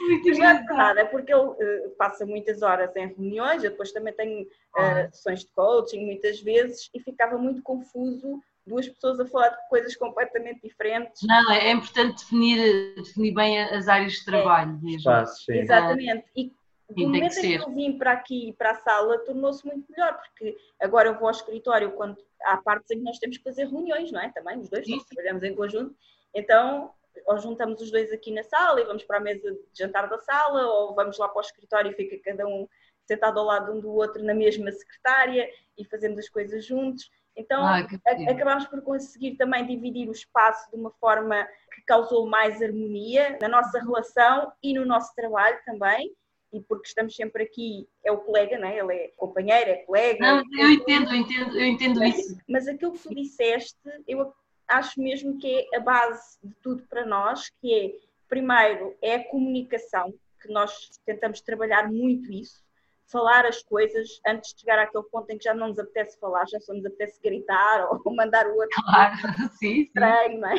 Muito 0.00 0.38
não 0.38 0.44
é 0.44 1.00
é 1.00 1.04
porque 1.06 1.32
ele 1.32 1.42
uh, 1.42 1.90
passa 1.96 2.26
muitas 2.26 2.60
horas 2.62 2.94
em 2.94 3.06
reuniões, 3.06 3.64
eu 3.64 3.70
depois 3.70 3.90
também 3.90 4.12
tenho 4.12 4.42
uh, 4.42 5.10
sessões 5.10 5.40
de 5.40 5.48
coaching 5.54 6.04
muitas 6.04 6.40
vezes 6.40 6.90
e 6.94 7.00
ficava 7.00 7.38
muito 7.38 7.62
confuso 7.62 8.40
duas 8.66 8.88
pessoas 8.88 9.18
a 9.20 9.26
falar 9.26 9.48
de 9.48 9.68
coisas 9.68 9.96
completamente 9.96 10.60
diferentes. 10.60 11.22
Não, 11.22 11.52
é 11.52 11.70
importante 11.70 12.18
definir, 12.18 12.94
definir 12.96 13.32
bem 13.32 13.62
as 13.62 13.88
áreas 13.88 14.12
de 14.12 14.24
trabalho 14.24 14.72
é. 14.72 14.84
mesmo. 14.84 14.98
Espaço, 14.98 15.52
Exatamente. 15.52 16.26
E 16.36 16.52
do 16.88 17.02
momento 17.02 17.34
que 17.34 17.46
em 17.46 17.58
que 17.58 17.64
eu 17.64 17.74
vim 17.74 17.98
para 17.98 18.12
aqui, 18.12 18.54
para 18.56 18.70
a 18.70 18.74
sala, 18.76 19.18
tornou-se 19.18 19.66
muito 19.66 19.90
melhor, 19.90 20.18
porque 20.18 20.56
agora 20.80 21.08
eu 21.08 21.14
vou 21.14 21.26
ao 21.26 21.32
escritório 21.32 21.92
quando 21.92 22.16
há 22.42 22.56
partes 22.58 22.90
em 22.90 22.98
que 22.98 23.04
nós 23.04 23.18
temos 23.18 23.38
que 23.38 23.44
fazer 23.44 23.66
reuniões, 23.66 24.12
não 24.12 24.20
é? 24.20 24.30
Também, 24.30 24.58
os 24.58 24.68
dois, 24.68 24.86
nós 24.88 25.04
trabalhamos 25.04 25.42
em 25.42 25.54
conjunto. 25.54 25.96
Então, 26.34 26.92
ou 27.26 27.38
juntamos 27.38 27.80
os 27.80 27.90
dois 27.90 28.12
aqui 28.12 28.30
na 28.32 28.42
sala 28.42 28.80
e 28.80 28.84
vamos 28.84 29.04
para 29.04 29.16
a 29.16 29.20
mesa 29.20 29.50
de 29.50 29.58
jantar 29.74 30.08
da 30.08 30.18
sala, 30.18 30.66
ou 30.66 30.94
vamos 30.94 31.18
lá 31.18 31.28
para 31.28 31.38
o 31.38 31.44
escritório 31.44 31.90
e 31.90 31.94
fica 31.94 32.18
cada 32.24 32.46
um 32.46 32.68
sentado 33.04 33.38
ao 33.38 33.46
lado 33.46 33.72
um 33.72 33.80
do 33.80 33.92
outro 33.92 34.22
na 34.22 34.34
mesma 34.34 34.70
secretária 34.70 35.48
e 35.78 35.84
fazemos 35.84 36.18
as 36.18 36.28
coisas 36.28 36.64
juntos. 36.64 37.10
Então, 37.36 37.64
ah, 37.64 37.86
acabámos 38.30 38.66
por 38.66 38.80
conseguir 38.82 39.36
também 39.36 39.66
dividir 39.66 40.08
o 40.08 40.12
espaço 40.12 40.70
de 40.70 40.76
uma 40.76 40.90
forma 40.92 41.46
que 41.72 41.82
causou 41.82 42.26
mais 42.26 42.62
harmonia 42.62 43.38
na 43.40 43.48
nossa 43.48 43.78
relação 43.78 44.52
e 44.62 44.72
no 44.72 44.86
nosso 44.86 45.14
trabalho 45.14 45.58
também. 45.66 46.14
E 46.52 46.60
porque 46.60 46.88
estamos 46.88 47.14
sempre 47.14 47.42
aqui, 47.42 47.88
é 48.04 48.12
o 48.12 48.18
colega, 48.18 48.58
não 48.58 48.68
é? 48.68 48.78
Ele 48.78 48.94
é 48.94 49.08
companheiro, 49.16 49.70
é 49.70 49.76
colega. 49.76 50.18
Não, 50.20 50.42
eu 50.58 50.70
entendo, 50.70 51.10
eu 51.10 51.16
entendo, 51.16 51.58
eu 51.58 51.66
entendo 51.66 52.04
isso. 52.04 52.38
Mas 52.48 52.68
aquilo 52.68 52.92
que 52.92 53.02
tu 53.02 53.14
disseste, 53.14 53.76
eu 54.06 54.32
acho 54.68 55.00
mesmo 55.00 55.38
que 55.38 55.68
é 55.72 55.76
a 55.76 55.80
base 55.80 56.38
de 56.42 56.54
tudo 56.62 56.82
para 56.88 57.04
nós, 57.04 57.50
que 57.60 57.74
é, 57.74 57.92
primeiro, 58.28 58.96
é 59.02 59.16
a 59.16 59.24
comunicação, 59.24 60.14
que 60.40 60.48
nós 60.48 60.90
tentamos 61.04 61.40
trabalhar 61.40 61.90
muito 61.90 62.32
isso, 62.32 62.64
falar 63.06 63.46
as 63.46 63.62
coisas 63.62 64.20
antes 64.26 64.52
de 64.54 64.60
chegar 64.60 64.78
àquele 64.78 65.04
ponto 65.04 65.30
em 65.30 65.38
que 65.38 65.44
já 65.44 65.54
não 65.54 65.68
nos 65.68 65.78
apetece 65.78 66.18
falar, 66.18 66.46
já 66.48 66.60
só 66.60 66.74
nos 66.74 66.84
apetece 66.84 67.20
gritar 67.22 67.88
ou 68.04 68.14
mandar 68.14 68.46
o 68.46 68.56
outro 68.56 68.82
claro, 68.82 69.16
sim, 69.58 69.82
estranho, 69.82 70.40
não 70.40 70.48
é? 70.48 70.56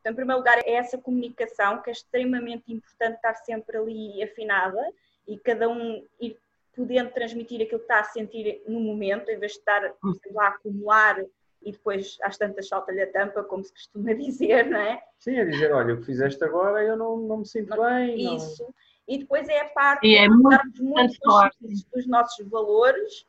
Então, 0.00 0.12
em 0.12 0.16
primeiro 0.16 0.38
lugar, 0.40 0.58
é 0.58 0.72
essa 0.72 0.98
comunicação 0.98 1.80
que 1.80 1.90
é 1.90 1.92
extremamente 1.92 2.72
importante 2.72 3.16
estar 3.16 3.34
sempre 3.34 3.76
ali 3.76 4.20
afinada 4.22 4.80
e 5.26 5.38
cada 5.38 5.68
um 5.68 6.04
ir 6.20 6.38
podendo 6.74 7.10
transmitir 7.10 7.62
aquilo 7.62 7.80
que 7.80 7.84
está 7.84 8.00
a 8.00 8.04
sentir 8.04 8.62
no 8.66 8.80
momento, 8.80 9.28
em 9.30 9.38
vez 9.38 9.52
de 9.52 9.58
estar, 9.58 9.92
por 10.00 10.10
exemplo, 10.10 10.40
a 10.40 10.48
acumular 10.48 11.22
e 11.64 11.70
depois 11.70 12.18
às 12.22 12.36
tantas 12.36 12.68
salta-lhe 12.68 13.02
a 13.02 13.10
tampa, 13.10 13.42
como 13.44 13.64
se 13.64 13.72
costuma 13.72 14.12
dizer, 14.14 14.66
não 14.66 14.80
é? 14.80 15.02
Sim, 15.18 15.38
a 15.38 15.44
dizer, 15.44 15.72
olha, 15.72 15.94
o 15.94 16.00
que 16.00 16.06
fizeste 16.06 16.42
agora 16.44 16.82
eu 16.82 16.96
não, 16.96 17.16
não 17.16 17.38
me 17.38 17.46
sinto 17.46 17.76
bem. 17.80 18.36
Isso. 18.36 18.62
Não... 18.62 18.74
E 19.08 19.18
depois 19.18 19.48
é 19.48 19.60
a 19.60 19.68
parte 19.68 20.06
e 20.06 20.16
é 20.16 20.22
de 20.22 20.30
muito, 20.30 20.50
estarmos 20.52 20.80
muito 20.80 21.18
conscientes 21.20 21.84
dos 21.84 22.06
nossos 22.06 22.48
valores 22.48 23.26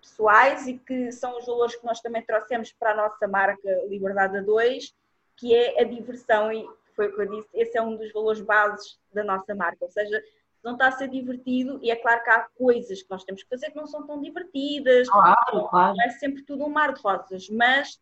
pessoais 0.00 0.68
e 0.68 0.78
que 0.78 1.10
são 1.10 1.36
os 1.36 1.46
valores 1.46 1.74
que 1.74 1.84
nós 1.84 2.00
também 2.00 2.22
trouxemos 2.22 2.72
para 2.72 2.92
a 2.92 2.96
nossa 2.96 3.26
marca 3.26 3.68
Liberdade 3.88 4.38
a 4.38 4.40
2, 4.40 4.94
que 5.36 5.54
é 5.54 5.80
a 5.80 5.84
diversão 5.84 6.52
e 6.52 6.66
foi 6.94 7.08
o 7.08 7.14
que 7.14 7.20
eu 7.20 7.26
disse, 7.26 7.48
esse 7.52 7.76
é 7.76 7.82
um 7.82 7.96
dos 7.96 8.10
valores 8.12 8.40
bases 8.40 8.98
da 9.12 9.22
nossa 9.22 9.54
marca, 9.54 9.84
ou 9.84 9.90
seja, 9.90 10.22
não 10.66 10.72
está 10.72 10.88
a 10.88 10.92
ser 10.92 11.08
divertido 11.08 11.78
e 11.80 11.92
é 11.92 11.96
claro 11.96 12.24
que 12.24 12.30
há 12.30 12.40
coisas 12.58 13.00
que 13.00 13.08
nós 13.08 13.22
temos 13.22 13.42
que 13.44 13.48
fazer 13.48 13.70
que 13.70 13.76
não 13.76 13.86
são 13.86 14.04
tão 14.04 14.20
divertidas, 14.20 15.08
claro, 15.08 15.68
claro. 15.68 15.96
não 15.96 16.04
é 16.04 16.10
sempre 16.10 16.42
tudo 16.42 16.64
um 16.64 16.68
mar 16.68 16.92
de 16.92 17.00
rosas, 17.00 17.48
mas 17.48 18.00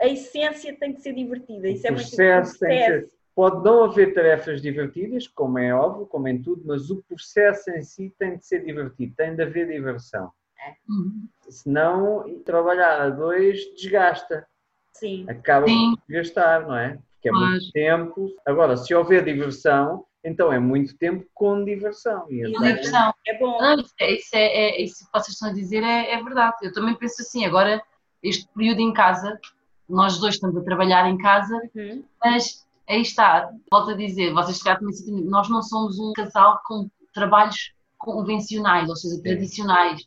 a 0.00 0.08
essência 0.08 0.74
tem 0.78 0.94
que 0.94 1.02
ser 1.02 1.12
divertida. 1.12 1.68
Isso 1.68 1.84
o 1.84 1.88
é 1.88 1.92
processo 1.92 2.50
muito 2.52 2.58
tem 2.60 2.78
que 2.78 2.84
ser, 2.86 3.10
Pode 3.34 3.64
não 3.64 3.84
haver 3.84 4.14
tarefas 4.14 4.62
divertidas, 4.62 5.26
como 5.26 5.58
é 5.58 5.74
óbvio, 5.74 6.06
como 6.06 6.28
em 6.28 6.40
tudo, 6.40 6.62
mas 6.64 6.88
o 6.88 7.02
processo 7.02 7.68
em 7.70 7.82
si 7.82 8.14
tem 8.16 8.36
de 8.36 8.46
ser 8.46 8.64
divertido, 8.64 9.12
tem 9.16 9.34
de 9.34 9.42
haver 9.42 9.66
diversão. 9.66 10.30
É. 10.58 10.74
Uhum. 10.88 11.28
Senão, 11.50 12.42
trabalhar 12.44 13.00
a 13.02 13.10
dois 13.10 13.58
desgasta. 13.74 14.46
Sim. 14.92 15.26
Acaba 15.28 15.66
Sim. 15.66 15.96
por 15.96 16.14
gastar, 16.14 16.62
não 16.66 16.76
é? 16.76 16.96
Porque 17.14 17.28
é 17.28 17.32
Claro. 17.32 17.50
muito 17.50 17.72
tempo. 17.72 18.36
Agora, 18.46 18.76
se 18.76 18.94
houver 18.94 19.24
diversão, 19.24 20.06
então 20.24 20.52
é 20.52 20.58
muito 20.58 20.96
tempo 20.96 21.24
com 21.34 21.64
diversão. 21.64 22.26
E 22.30 22.42
Com 22.52 22.62
diversão. 22.62 23.14
É 23.26 23.38
bom. 23.38 23.58
Não, 23.60 23.74
isso, 23.80 23.94
é, 24.00 24.12
isso, 24.12 24.30
é, 24.34 24.44
é- 24.46 24.82
isso 24.82 25.04
que 25.04 25.12
vocês 25.12 25.34
estão 25.34 25.50
a 25.50 25.52
dizer 25.52 25.82
é, 25.82 26.12
é 26.12 26.22
verdade. 26.22 26.56
Eu 26.62 26.72
também 26.72 26.94
penso 26.94 27.20
assim, 27.22 27.44
agora, 27.44 27.82
este 28.22 28.48
período 28.54 28.80
em 28.80 28.92
casa, 28.92 29.38
nós 29.88 30.18
dois 30.18 30.34
estamos 30.34 30.56
a 30.56 30.62
trabalhar 30.64 31.08
em 31.08 31.18
casa, 31.18 31.54
Uhum. 31.74 32.02
mas 32.24 32.66
aí 32.88 33.02
está, 33.02 33.50
volto 33.70 33.90
a 33.90 33.94
dizer, 33.96 34.32
vocês 34.32 34.56
se 34.58 34.64
calhar 34.64 34.78
também 34.78 34.94
sentem, 34.94 35.24
nós 35.24 35.48
não 35.48 35.62
somos 35.62 35.98
um 35.98 36.12
casal 36.14 36.60
com 36.66 36.88
trabalhos 37.12 37.72
convencionais, 37.98 38.88
ou 38.88 38.96
seja, 38.96 39.22
tradicionais. 39.22 40.02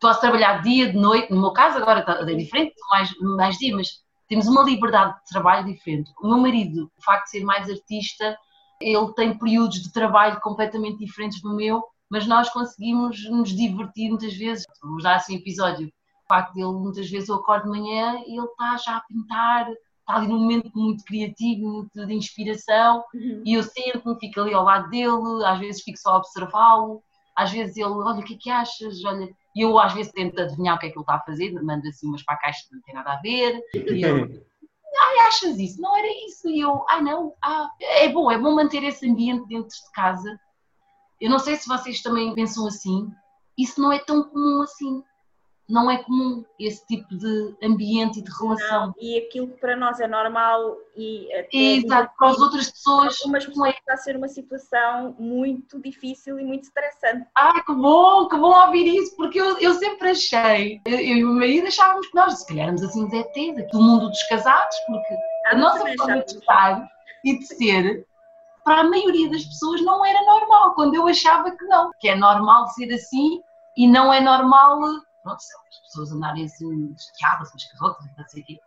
Posso 0.00 0.20
trabalhar 0.20 0.62
dia, 0.62 0.90
de 0.92 0.96
noite, 0.98 1.32
no 1.32 1.40
meu 1.40 1.52
caso 1.52 1.76
agora 1.78 2.00
está- 2.00 2.20
é 2.20 2.34
diferente, 2.34 2.74
mais, 2.90 3.10
mais 3.20 3.56
dia, 3.58 3.74
mas 3.74 4.02
temos 4.28 4.46
uma 4.46 4.62
liberdade 4.62 5.14
de 5.14 5.24
trabalho 5.30 5.66
diferente. 5.66 6.10
O 6.22 6.28
meu 6.28 6.38
marido, 6.38 6.90
o 6.98 7.02
facto 7.02 7.24
de 7.24 7.30
ser 7.30 7.44
mais 7.44 7.68
artista, 7.68 8.36
ele 8.80 9.12
tem 9.14 9.36
períodos 9.36 9.82
de 9.82 9.92
trabalho 9.92 10.40
completamente 10.40 10.98
diferentes 10.98 11.40
do 11.42 11.54
meu, 11.54 11.82
mas 12.10 12.26
nós 12.26 12.48
conseguimos 12.50 13.28
nos 13.28 13.50
divertir 13.50 14.08
muitas 14.10 14.34
vezes. 14.34 14.64
Vamos 14.82 15.02
dar 15.02 15.16
assim 15.16 15.34
um 15.36 15.38
episódio. 15.38 15.88
O 15.88 16.28
facto 16.28 16.54
dele, 16.54 16.72
muitas 16.72 17.10
vezes 17.10 17.28
eu 17.28 17.36
acordo 17.36 17.64
de 17.64 17.70
manhã 17.78 18.18
e 18.26 18.36
ele 18.36 18.46
está 18.46 18.76
já 18.76 18.96
a 18.96 19.00
pintar, 19.02 19.68
está 19.70 20.16
ali 20.16 20.28
num 20.28 20.38
momento 20.40 20.70
muito 20.74 21.04
criativo, 21.04 21.66
muito 21.68 22.06
de 22.06 22.14
inspiração, 22.14 23.04
Uhum. 23.14 23.42
e 23.44 23.54
eu 23.54 23.62
sento-me, 23.62 24.18
fico 24.18 24.40
ali 24.40 24.54
ao 24.54 24.64
lado 24.64 24.88
dele, 24.90 25.44
às 25.44 25.58
vezes 25.58 25.82
fico 25.82 25.98
só 25.98 26.14
a 26.14 26.16
observá-lo, 26.18 27.02
às 27.36 27.50
vezes 27.52 27.76
ele, 27.76 27.86
olha, 27.86 28.20
o 28.20 28.24
que 28.24 28.34
é 28.34 28.36
que 28.38 28.50
achas? 28.50 29.04
Olha, 29.04 29.28
e 29.54 29.60
eu 29.62 29.78
às 29.78 29.92
vezes 29.92 30.12
tento 30.12 30.40
adivinhar 30.40 30.76
o 30.76 30.78
que 30.78 30.86
é 30.86 30.90
que 30.90 30.96
ele 30.96 31.02
está 31.02 31.14
a 31.14 31.20
fazer, 31.20 31.52
mando 31.62 31.86
assim 31.88 32.06
umas 32.08 32.22
para 32.22 32.34
a 32.34 32.38
caixa 32.38 32.64
que 32.68 32.74
não 32.74 32.82
tem 32.82 32.94
nada 32.94 33.12
a 33.12 33.20
ver, 33.20 33.60
e 33.74 34.04
ele, 34.04 34.42
ai, 34.96 35.26
achas 35.26 35.58
isso? 35.58 35.80
Não 35.80 35.96
era 35.96 36.08
isso? 36.26 36.48
E 36.48 36.60
eu, 36.60 36.84
ai 36.88 37.02
não, 37.02 37.34
ah, 37.42 37.70
é 37.80 38.08
bom, 38.08 38.30
é 38.30 38.38
bom 38.38 38.54
manter 38.54 38.82
esse 38.82 39.08
ambiente 39.08 39.46
dentro 39.46 39.68
de 39.68 39.92
casa. 39.92 40.40
Eu 41.20 41.30
não 41.30 41.38
sei 41.38 41.56
se 41.56 41.68
vocês 41.68 42.00
também 42.00 42.34
pensam 42.34 42.66
assim, 42.66 43.10
isso 43.56 43.80
não 43.80 43.92
é 43.92 43.98
tão 43.98 44.22
comum 44.22 44.62
assim. 44.62 45.02
Não 45.68 45.90
é 45.90 46.02
comum 46.02 46.44
esse 46.58 46.86
tipo 46.86 47.14
de 47.16 47.54
ambiente 47.62 48.20
e 48.20 48.22
de 48.22 48.30
relação. 48.30 48.86
Não, 48.86 48.94
e 48.98 49.18
aquilo 49.18 49.48
que 49.48 49.60
para 49.60 49.76
nós 49.76 50.00
é 50.00 50.06
normal 50.06 50.76
e 50.96 51.30
até 51.34 51.48
Exato, 51.52 52.12
para 52.18 52.28
as 52.28 52.38
outras 52.38 52.70
pessoas, 52.70 53.18
algumas 53.20 53.44
não 53.44 53.50
pessoas 53.50 53.74
é. 53.74 53.78
está 53.78 53.92
a 53.92 53.96
ser 53.98 54.16
uma 54.16 54.28
situação 54.28 55.14
muito 55.18 55.78
difícil 55.80 56.38
e 56.38 56.44
muito 56.44 56.64
estressante. 56.64 57.26
Ai, 57.36 57.62
que 57.64 57.74
bom, 57.74 58.26
que 58.28 58.36
bom 58.36 58.66
ouvir 58.66 58.86
isso, 58.86 59.14
porque 59.16 59.38
eu, 59.38 59.58
eu 59.58 59.74
sempre 59.74 60.10
achei, 60.10 60.80
eu, 60.86 60.94
eu 60.94 61.00
e 61.00 61.24
o 61.24 61.28
meu 61.28 61.36
marido 61.36 61.66
achávamos 61.66 62.06
que 62.06 62.14
nós, 62.14 62.38
se 62.38 62.46
calhar, 62.46 62.64
éramos 62.64 62.82
assim 62.82 63.04
ETs, 63.04 63.58
aqui 63.58 63.70
do 63.70 63.82
mundo 63.82 64.08
dos 64.08 64.22
casados, 64.24 64.76
porque 64.86 65.14
a 65.14 65.50
Ah, 65.50 65.56
nós 65.56 65.78
nossa 65.78 65.94
forma 65.96 66.24
de 66.24 66.32
estar 66.32 66.88
e 67.24 67.38
de 67.38 67.46
ser, 67.46 68.06
para 68.64 68.80
a 68.80 68.84
maioria 68.84 69.30
das 69.30 69.44
pessoas 69.44 69.82
não 69.82 70.04
era 70.04 70.22
normal, 70.24 70.74
quando 70.74 70.94
eu 70.94 71.06
achava 71.06 71.50
que 71.50 71.64
não, 71.64 71.90
que 71.98 72.08
é 72.08 72.14
normal 72.14 72.68
ser 72.68 72.92
assim 72.92 73.42
e 73.76 73.86
não 73.86 74.12
é 74.12 74.20
normal, 74.20 74.80
pronto, 75.22 75.38
as 75.38 75.80
pessoas 75.80 76.12
andarem 76.12 76.44
assim 76.44 76.94
chateadas 76.96 77.50
umas 77.50 77.64
com 77.64 77.74
as 77.76 77.80
outras, 77.82 78.16
não 78.16 78.28
sei 78.28 78.42
o 78.42 78.46
quê. 78.46 78.60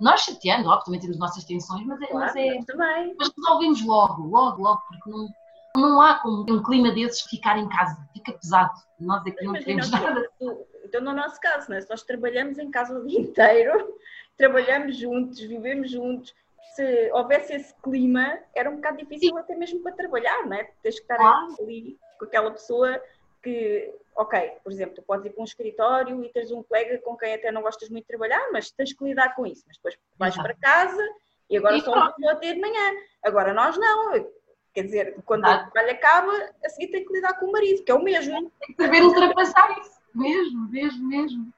Nós 0.00 0.20
chateando, 0.20 0.68
óbvio, 0.68 0.84
também 0.86 1.00
temos 1.00 1.18
nossas 1.18 1.44
tensões, 1.44 1.86
mas 1.86 2.00
é, 2.02 2.12
mas 2.12 2.32
Claro, 2.32 2.38
é, 2.38 2.54
nós 2.54 2.64
também. 2.66 3.14
mas 3.18 3.30
resolvemos 3.36 3.86
logo, 3.86 4.22
logo, 4.26 4.62
logo, 4.62 4.82
porque 4.88 5.10
não, 5.10 5.28
não 5.76 6.00
há 6.02 6.16
como 6.18 6.42
um 6.50 6.62
clima 6.62 6.90
desses 6.92 7.22
ficar 7.22 7.56
em 7.58 7.68
casa, 7.68 7.96
fica 8.12 8.32
pesado. 8.32 8.74
Nós 9.00 9.20
aqui 9.22 9.42
não 9.44 9.56
Imagina, 9.56 9.64
queremos 9.64 9.90
nada. 9.90 10.30
então 10.84 11.00
no 11.00 11.14
nosso 11.14 11.40
caso, 11.40 11.70
né? 11.70 11.80
se 11.80 11.88
nós 11.88 12.02
trabalhamos 12.02 12.58
em 12.58 12.70
casa 12.70 12.98
o 12.98 13.06
dia 13.06 13.20
inteiro, 13.20 13.94
trabalhamos 14.36 14.96
juntos, 14.98 15.38
vivemos 15.40 15.90
juntos, 15.90 16.34
se 16.74 17.10
houvesse 17.12 17.54
esse 17.54 17.74
clima, 17.82 18.38
era 18.54 18.68
um 18.70 18.76
bocado 18.76 18.98
difícil 18.98 19.36
até 19.38 19.56
mesmo 19.56 19.82
para 19.82 19.92
trabalhar, 19.92 20.44
não 20.44 20.54
é? 20.58 20.64
Tens 20.82 20.96
que 20.96 21.02
estar 21.02 21.16
Claro. 21.16 21.56
ali 21.60 21.98
com 22.18 22.26
aquela 22.26 22.50
pessoa 22.50 23.00
que, 23.46 23.94
ok, 24.16 24.52
por 24.64 24.72
exemplo, 24.72 24.96
tu 24.96 25.02
podes 25.02 25.24
ir 25.26 25.30
para 25.30 25.40
um 25.40 25.44
escritório 25.44 26.24
e 26.24 26.28
tens 26.30 26.50
um 26.50 26.62
colega 26.64 26.98
com 26.98 27.16
quem 27.16 27.34
até 27.34 27.52
não 27.52 27.62
gostas 27.62 27.88
muito 27.88 28.02
de 28.04 28.08
trabalhar, 28.08 28.50
mas 28.52 28.70
tens 28.72 28.92
que 28.92 29.04
lidar 29.04 29.34
com 29.36 29.46
isso. 29.46 29.62
Mas 29.66 29.76
depois 29.76 29.96
vais 30.18 30.34
para 30.36 30.54
casa 30.54 31.08
e 31.48 31.56
agora 31.56 31.76
E 31.76 31.80
só 31.80 31.92
pronto. 31.92 32.14
vou 32.18 32.34
ter 32.36 32.54
de 32.54 32.60
manhã. 32.60 32.92
Agora 33.22 33.54
nós 33.54 33.78
não. 33.78 34.12
Quer 34.74 34.82
dizer, 34.82 35.16
quando 35.24 35.40
o 35.44 35.70
trabalho 35.70 35.90
acaba, 35.92 36.32
a 36.64 36.68
seguir 36.68 36.88
tem 36.88 37.04
que 37.06 37.12
lidar 37.12 37.38
com 37.38 37.46
o 37.46 37.52
marido, 37.52 37.82
que 37.84 37.90
é 37.90 37.94
o 37.94 38.02
mesmo. 38.02 38.50
Tem 38.60 38.74
que 38.74 38.82
saber 38.82 39.02
ultrapassar 39.02 39.78
isso. 39.80 39.96
Mesmo, 40.14 40.68
mesmo, 40.70 41.08
mesmo. 41.08 41.52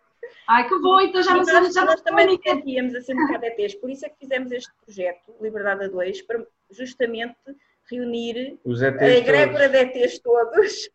Ai, 0.47 0.69
que 0.69 0.79
bom, 0.79 1.01
então 1.01 1.23
já 1.23 1.35
não 1.35 1.45
nós, 1.45 1.75
já 1.75 1.85
nós 1.85 2.01
também 2.03 2.27
única. 2.29 2.51
sentíamos 2.51 2.95
assim 2.95 3.15
um 3.15 3.27
bocado 3.27 3.47
ETs, 3.47 3.75
por 3.77 3.89
isso 3.91 4.05
é 4.05 4.09
que 4.09 4.19
fizemos 4.19 4.53
este 4.53 4.71
projeto, 4.85 5.35
Liberdade 5.41 5.85
a 5.85 5.89
2, 5.89 6.23
para 6.23 6.45
justamente 6.71 7.37
reunir 7.91 8.59
Os 8.65 8.83
a 8.83 8.89
egrégora 8.89 9.69
todos. 9.69 9.93
de 9.93 9.99
ETs 9.99 10.19
todos, 10.21 10.91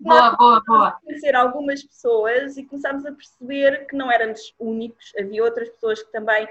boa, 0.00 0.36
boa, 0.36 0.62
boa. 0.66 0.92
conhecer 1.04 1.34
algumas 1.34 1.82
pessoas 1.82 2.56
e 2.56 2.64
começámos 2.64 3.06
a 3.06 3.12
perceber 3.12 3.86
que 3.86 3.96
não 3.96 4.10
éramos 4.10 4.54
únicos, 4.58 5.12
havia 5.18 5.44
outras 5.44 5.68
pessoas 5.70 6.02
que 6.02 6.12
também 6.12 6.48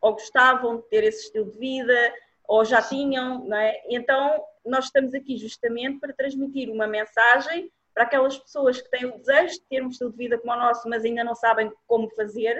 ou 0.00 0.12
gostavam 0.12 0.76
de 0.76 0.82
ter 0.88 1.04
esse 1.04 1.24
estilo 1.24 1.50
de 1.50 1.58
vida 1.58 2.14
ou 2.48 2.64
já 2.64 2.82
tinham, 2.82 3.44
não 3.44 3.56
é? 3.56 3.80
Então 3.88 4.42
nós 4.64 4.86
estamos 4.86 5.14
aqui 5.14 5.36
justamente 5.36 6.00
para 6.00 6.12
transmitir 6.12 6.70
uma 6.70 6.86
mensagem 6.86 7.70
para 7.94 8.04
aquelas 8.04 8.38
pessoas 8.38 8.80
que 8.80 8.90
têm 8.90 9.06
o 9.06 9.18
desejo 9.18 9.54
de 9.54 9.62
ter 9.68 9.82
um 9.82 9.88
estilo 9.88 10.10
de 10.10 10.16
vida 10.16 10.38
como 10.38 10.52
o 10.52 10.56
nosso, 10.56 10.88
mas 10.88 11.04
ainda 11.04 11.24
não 11.24 11.34
sabem 11.34 11.72
como 11.86 12.08
fazer, 12.10 12.56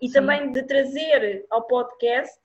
e 0.00 0.06
Sim. 0.06 0.14
também 0.14 0.52
de 0.52 0.62
trazer 0.62 1.44
ao 1.50 1.66
podcast 1.66 2.40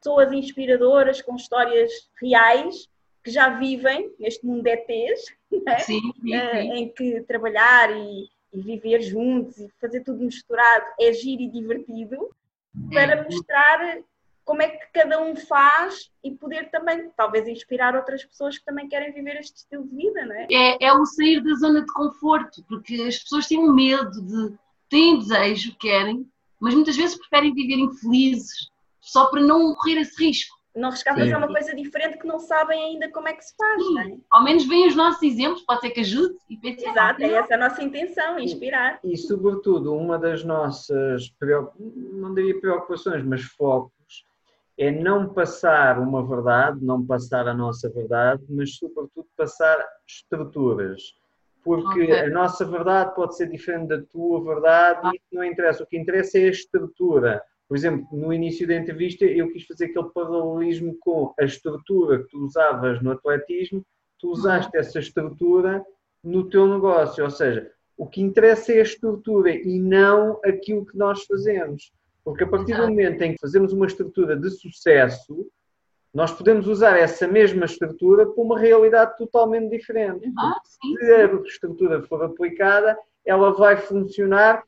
pessoas 0.00 0.32
inspiradoras 0.32 1.20
com 1.22 1.36
histórias 1.36 1.90
reais 2.20 2.88
que 3.22 3.30
já 3.30 3.50
vivem 3.50 4.12
neste 4.18 4.44
mundo 4.46 4.62
de 4.62 4.70
ETs, 4.70 5.24
é? 5.66 5.78
Sim, 5.80 6.00
sim, 6.20 6.34
eh, 6.34 6.62
sim. 6.62 6.72
em 6.72 6.88
que 6.88 7.20
trabalhar 7.22 7.90
e, 7.90 8.28
e 8.52 8.60
viver 8.62 9.02
juntos 9.02 9.58
e 9.58 9.68
fazer 9.80 10.02
tudo 10.02 10.24
misturado 10.24 10.86
é 11.00 11.12
giro 11.12 11.42
e 11.42 11.48
divertido 11.48 12.30
para 12.92 13.14
É. 13.14 13.24
mostrar 13.24 13.98
como 14.44 14.62
é 14.62 14.68
que 14.68 14.86
cada 14.94 15.20
um 15.20 15.36
faz 15.36 16.10
e 16.24 16.30
poder 16.30 16.70
também, 16.70 17.10
talvez, 17.14 17.46
inspirar 17.46 17.94
outras 17.94 18.24
pessoas 18.24 18.56
que 18.56 18.64
também 18.64 18.88
querem 18.88 19.12
viver 19.12 19.36
este 19.38 19.56
estilo 19.56 19.86
de 19.86 19.94
vida, 19.94 20.24
não 20.24 20.34
é? 20.34 20.46
É, 20.50 20.86
é 20.86 20.92
o 20.94 21.04
sair 21.04 21.42
da 21.42 21.54
zona 21.56 21.82
de 21.82 21.92
conforto, 21.92 22.64
porque 22.66 22.94
as 23.02 23.18
pessoas 23.18 23.46
têm 23.46 23.58
um 23.58 23.74
medo 23.74 24.10
de. 24.22 24.56
têm 24.88 25.18
desejo, 25.18 25.76
querem, 25.78 26.26
mas 26.58 26.74
muitas 26.74 26.96
vezes 26.96 27.18
preferem 27.18 27.52
viver 27.52 27.74
infelizes 27.78 28.70
só 29.08 29.26
para 29.30 29.40
não 29.40 29.74
correr 29.74 30.00
esse 30.00 30.22
risco. 30.22 30.54
Não 30.76 30.90
arriscar 30.90 31.14
Sim. 31.14 31.20
fazer 31.22 31.36
uma 31.36 31.48
coisa 31.48 31.74
diferente 31.74 32.18
que 32.18 32.26
não 32.26 32.38
sabem 32.38 32.78
ainda 32.80 33.10
como 33.10 33.26
é 33.26 33.32
que 33.32 33.42
se 33.42 33.56
faz, 33.56 33.82
não 33.82 34.00
é? 34.00 34.16
Ao 34.30 34.44
menos 34.44 34.66
veem 34.66 34.86
os 34.86 34.94
nossos 34.94 35.22
exemplos, 35.22 35.62
pode 35.62 35.80
ser 35.80 35.90
que 35.90 36.00
ajude 36.00 36.36
e 36.48 36.56
pensem, 36.56 36.90
Exato, 36.90 37.22
ah, 37.22 37.26
é 37.26 37.32
essa 37.32 37.54
a 37.54 37.58
nossa 37.58 37.82
intenção, 37.82 38.38
inspirar. 38.38 39.00
E, 39.02 39.16
sobretudo, 39.16 39.94
uma 39.94 40.18
das 40.18 40.44
nossas, 40.44 41.34
não 41.80 42.34
diria 42.34 42.60
preocupações, 42.60 43.24
mas 43.24 43.42
focos, 43.42 44.24
é 44.76 44.90
não 44.90 45.32
passar 45.32 45.98
uma 45.98 46.24
verdade, 46.24 46.84
não 46.84 47.04
passar 47.04 47.48
a 47.48 47.54
nossa 47.54 47.90
verdade, 47.90 48.44
mas, 48.48 48.76
sobretudo, 48.76 49.26
passar 49.36 49.84
estruturas. 50.06 51.02
porque 51.64 52.04
okay. 52.04 52.20
a 52.20 52.30
nossa 52.30 52.64
verdade 52.64 53.14
pode 53.16 53.36
ser 53.36 53.48
diferente 53.48 53.88
da 53.88 54.02
tua 54.02 54.44
verdade 54.44 55.00
ah. 55.02 55.10
e 55.14 55.34
não 55.34 55.42
interessa. 55.42 55.82
O 55.82 55.86
que 55.86 55.98
interessa 55.98 56.38
é 56.38 56.44
a 56.44 56.50
estrutura. 56.50 57.42
Por 57.68 57.76
exemplo, 57.76 58.08
no 58.10 58.32
início 58.32 58.66
da 58.66 58.74
entrevista 58.74 59.26
eu 59.26 59.52
quis 59.52 59.66
fazer 59.66 59.86
aquele 59.86 60.08
paralelismo 60.08 60.96
com 61.00 61.34
a 61.38 61.44
estrutura 61.44 62.22
que 62.22 62.30
tu 62.30 62.44
usavas 62.44 63.02
no 63.02 63.12
atletismo, 63.12 63.84
tu 64.18 64.30
usaste 64.30 64.74
uhum. 64.74 64.80
essa 64.80 64.98
estrutura 64.98 65.84
no 66.24 66.48
teu 66.48 66.66
negócio, 66.66 67.22
ou 67.22 67.30
seja, 67.30 67.70
o 67.96 68.06
que 68.06 68.22
interessa 68.22 68.72
é 68.72 68.78
a 68.78 68.82
estrutura 68.82 69.50
e 69.50 69.78
não 69.78 70.40
aquilo 70.44 70.86
que 70.86 70.96
nós 70.96 71.24
fazemos. 71.24 71.92
Porque 72.24 72.44
a 72.44 72.46
partir 72.46 72.74
do 72.74 72.88
momento 72.88 73.22
em 73.22 73.32
que 73.32 73.40
fazemos 73.40 73.72
uma 73.72 73.86
estrutura 73.86 74.36
de 74.36 74.50
sucesso, 74.50 75.46
nós 76.12 76.32
podemos 76.32 76.66
usar 76.66 76.96
essa 76.98 77.26
mesma 77.28 77.64
estrutura 77.64 78.26
para 78.26 78.42
uma 78.42 78.58
realidade 78.58 79.16
totalmente 79.16 79.70
diferente. 79.70 80.30
Ah, 80.38 80.58
sim, 80.64 80.96
Se 80.96 81.12
a 81.12 81.34
estrutura 81.42 82.02
for 82.02 82.22
aplicada, 82.22 82.98
ela 83.24 83.52
vai 83.52 83.76
funcionar 83.76 84.62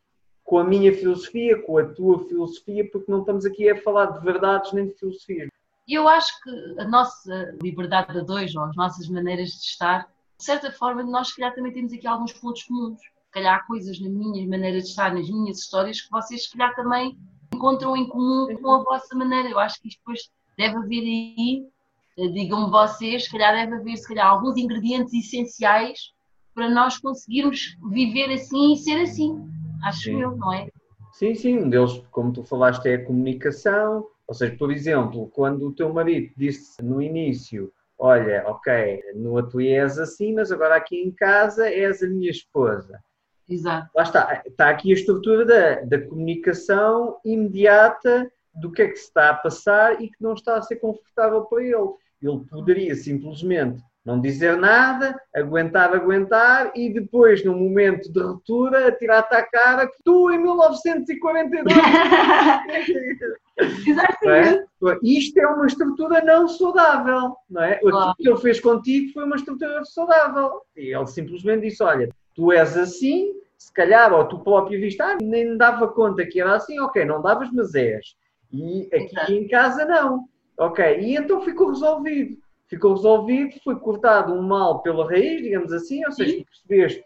com 0.51 0.59
a 0.59 0.65
minha 0.65 0.93
filosofia, 0.93 1.63
com 1.63 1.79
a 1.79 1.85
tua 1.85 2.27
filosofia, 2.27 2.85
porque 2.91 3.09
não 3.09 3.21
estamos 3.21 3.47
aqui 3.47 3.71
a 3.71 3.81
falar 3.81 4.07
de 4.07 4.25
verdades 4.25 4.73
nem 4.73 4.89
de 4.89 4.95
filosofia. 4.95 5.49
Eu 5.89 6.09
acho 6.09 6.33
que 6.43 6.81
a 6.81 6.89
nossa 6.89 7.57
liberdade 7.63 8.13
de 8.13 8.27
dois, 8.27 8.53
ou 8.57 8.65
as 8.65 8.75
nossas 8.75 9.09
maneiras 9.09 9.51
de 9.51 9.67
estar, 9.67 10.09
de 10.37 10.45
certa 10.45 10.73
forma, 10.73 11.05
nós, 11.05 11.29
se 11.29 11.37
calhar, 11.37 11.55
também 11.55 11.73
temos 11.73 11.93
aqui 11.93 12.05
alguns 12.05 12.33
pontos 12.33 12.65
comuns. 12.65 12.99
Se 12.99 13.31
calhar 13.31 13.61
há 13.61 13.63
coisas 13.63 14.01
na 14.01 14.09
minha 14.09 14.49
maneira 14.49 14.81
de 14.81 14.89
estar, 14.89 15.15
nas 15.15 15.31
minhas 15.31 15.59
histórias, 15.59 16.01
que 16.01 16.11
vocês, 16.11 16.43
se 16.43 16.51
calhar, 16.51 16.75
também 16.75 17.17
encontram 17.55 17.97
em 17.97 18.09
comum 18.09 18.49
com 18.61 18.73
a 18.73 18.83
vossa 18.83 19.15
maneira. 19.15 19.49
Eu 19.49 19.59
acho 19.61 19.81
que 19.81 19.87
isto 19.87 20.01
depois 20.01 20.29
deve 20.59 20.77
haver 20.79 21.01
aí, 21.01 21.65
eh, 22.19 22.27
digam-me 22.27 22.73
vocês, 22.73 23.27
se 23.27 23.31
calhar 23.31 23.55
deve 23.55 23.77
haver 23.77 23.97
se 23.97 24.09
calhar, 24.09 24.27
alguns 24.27 24.57
ingredientes 24.57 25.15
essenciais 25.15 26.13
para 26.53 26.69
nós 26.69 26.99
conseguirmos 26.99 27.77
viver 27.89 28.33
assim 28.33 28.73
e 28.73 28.77
ser 28.79 29.01
assim. 29.03 29.60
Acho 29.83 30.03
sim. 30.03 30.21
eu, 30.21 30.37
não 30.37 30.53
é? 30.53 30.69
Sim, 31.13 31.35
sim, 31.35 31.59
um 31.59 31.69
deles, 31.69 32.03
como 32.11 32.33
tu 32.33 32.45
falaste, 32.45 32.87
é 32.87 32.95
a 32.95 33.05
comunicação. 33.05 34.07
Ou 34.27 34.35
seja, 34.35 34.57
por 34.57 34.71
exemplo, 34.71 35.29
quando 35.35 35.67
o 35.67 35.73
teu 35.73 35.93
marido 35.93 36.33
disse 36.37 36.83
no 36.83 37.03
início, 37.03 37.73
olha, 37.99 38.45
ok, 38.47 39.03
no 39.15 39.37
ateliê 39.37 39.75
és 39.75 39.99
assim, 39.99 40.35
mas 40.35 40.53
agora 40.53 40.77
aqui 40.77 40.97
em 40.97 41.11
casa 41.11 41.69
és 41.69 42.03
a 42.03 42.09
minha 42.09 42.31
esposa. 42.31 43.03
Exato. 43.49 43.91
Lá 43.95 44.03
está, 44.05 44.43
está 44.47 44.71
aqui 44.71 44.93
a 44.93 44.95
estrutura 44.95 45.45
da, 45.45 45.81
da 45.81 46.07
comunicação 46.07 47.19
imediata 47.25 48.31
do 48.55 48.71
que 48.71 48.83
é 48.83 48.89
que 48.89 48.97
se 48.97 49.07
está 49.07 49.31
a 49.31 49.35
passar 49.35 50.01
e 50.01 50.09
que 50.09 50.23
não 50.23 50.35
está 50.35 50.57
a 50.57 50.63
ser 50.63 50.77
confortável 50.77 51.43
para 51.45 51.63
ele. 51.63 51.95
Ele 52.23 52.45
poderia 52.49 52.95
simplesmente 52.95 53.83
não 54.05 54.21
dizer 54.21 54.57
nada, 54.57 55.21
aguentar, 55.35 55.95
aguentar 55.95 56.73
e 56.75 56.93
depois, 56.93 57.45
num 57.45 57.57
momento 57.57 58.11
de 58.11 58.21
ruptura, 58.21 58.89
atirar-te 58.89 59.35
à 59.35 59.43
cara 59.43 59.87
que 59.87 60.03
tu, 60.03 60.31
em 60.31 60.39
1942. 60.39 61.65
Exatamente. 63.87 64.59
É? 64.59 64.99
Isto 65.03 65.39
é 65.39 65.47
uma 65.47 65.67
estrutura 65.67 66.25
não 66.25 66.49
saudável, 66.49 67.37
não 67.49 67.63
é? 67.63 67.77
Claro. 67.77 68.11
O 68.13 68.15
que 68.15 68.29
ele 68.29 68.39
fez 68.39 68.59
contigo 68.59 69.13
foi 69.13 69.25
uma 69.25 69.37
estrutura 69.37 69.85
saudável. 69.85 70.63
E 70.77 70.95
ele 70.95 71.07
simplesmente 71.07 71.69
disse: 71.69 71.83
Olha, 71.83 72.09
tu 72.35 72.51
és 72.51 72.77
assim, 72.79 73.35
se 73.59 73.73
calhar, 73.75 74.13
ou 74.15 74.25
tu 74.25 74.39
próprio 74.39 74.81
viste, 74.81 75.03
ah, 75.03 75.19
nem 75.21 75.57
dava 75.59 75.87
conta 75.89 76.25
que 76.25 76.41
era 76.41 76.57
assim, 76.57 76.81
ok, 76.81 77.05
não 77.05 77.21
davas, 77.21 77.51
mas 77.53 77.75
és. 77.75 78.17
E 78.51 78.89
aqui 78.93 79.15
Exato. 79.15 79.33
em 79.33 79.47
casa 79.47 79.85
não. 79.85 80.25
Ok, 80.57 80.99
e 80.99 81.17
então 81.17 81.43
ficou 81.43 81.69
resolvido. 81.69 82.39
Ficou 82.71 82.95
resolvido, 82.95 83.61
foi 83.65 83.79
cortado 83.79 84.33
um 84.33 84.43
mal 84.43 84.81
pela 84.81 85.05
raiz, 85.05 85.43
digamos 85.43 85.73
assim, 85.73 86.07
ou 86.07 86.13
seja, 86.13 86.45
percebeste 86.45 87.05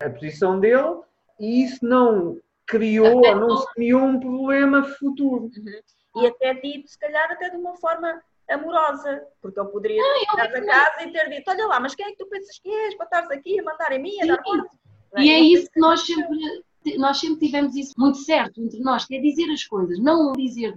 a 0.00 0.10
posição 0.10 0.58
dele 0.58 1.00
e 1.38 1.62
isso 1.62 1.86
não 1.86 2.36
criou 2.66 3.24
ou 3.24 3.36
não 3.36 3.56
se 3.56 3.74
criou 3.74 4.02
um 4.02 4.18
problema 4.18 4.82
futuro. 4.82 5.50
Uhum. 5.56 6.22
E 6.22 6.26
até 6.26 6.54
dito, 6.54 6.88
se 6.88 6.98
calhar, 6.98 7.30
até 7.30 7.48
de 7.48 7.56
uma 7.56 7.76
forma 7.76 8.20
amorosa, 8.50 9.22
porque 9.40 9.58
eu 9.58 9.66
poderia 9.66 10.02
estar 10.22 10.48
da 10.48 10.66
casa 10.66 11.04
e 11.04 11.12
ter 11.12 11.30
dito: 11.30 11.48
Olha 11.48 11.66
lá, 11.66 11.78
mas 11.80 11.94
quem 11.94 12.06
é 12.06 12.10
que 12.10 12.18
tu 12.18 12.26
pensas 12.26 12.58
que 12.58 12.68
és 12.68 12.96
para 12.96 13.06
estares 13.06 13.30
aqui 13.30 13.60
a 13.60 13.62
mandar 13.62 13.92
em 13.92 14.02
mim, 14.02 14.20
a 14.20 14.26
dar 14.26 14.42
força? 14.42 14.76
E 15.16 15.30
é 15.30 15.38
isso 15.38 15.70
que 15.70 15.78
nós 15.78 16.04
sempre 16.04 16.64
nós 16.98 17.18
sempre 17.18 17.46
tivemos 17.46 17.74
isso 17.76 17.94
muito 17.96 18.18
certo 18.18 18.60
entre 18.60 18.80
nós, 18.80 19.06
que 19.06 19.16
é 19.16 19.20
dizer 19.20 19.50
as 19.50 19.64
coisas, 19.64 19.98
não 19.98 20.32
dizer, 20.32 20.76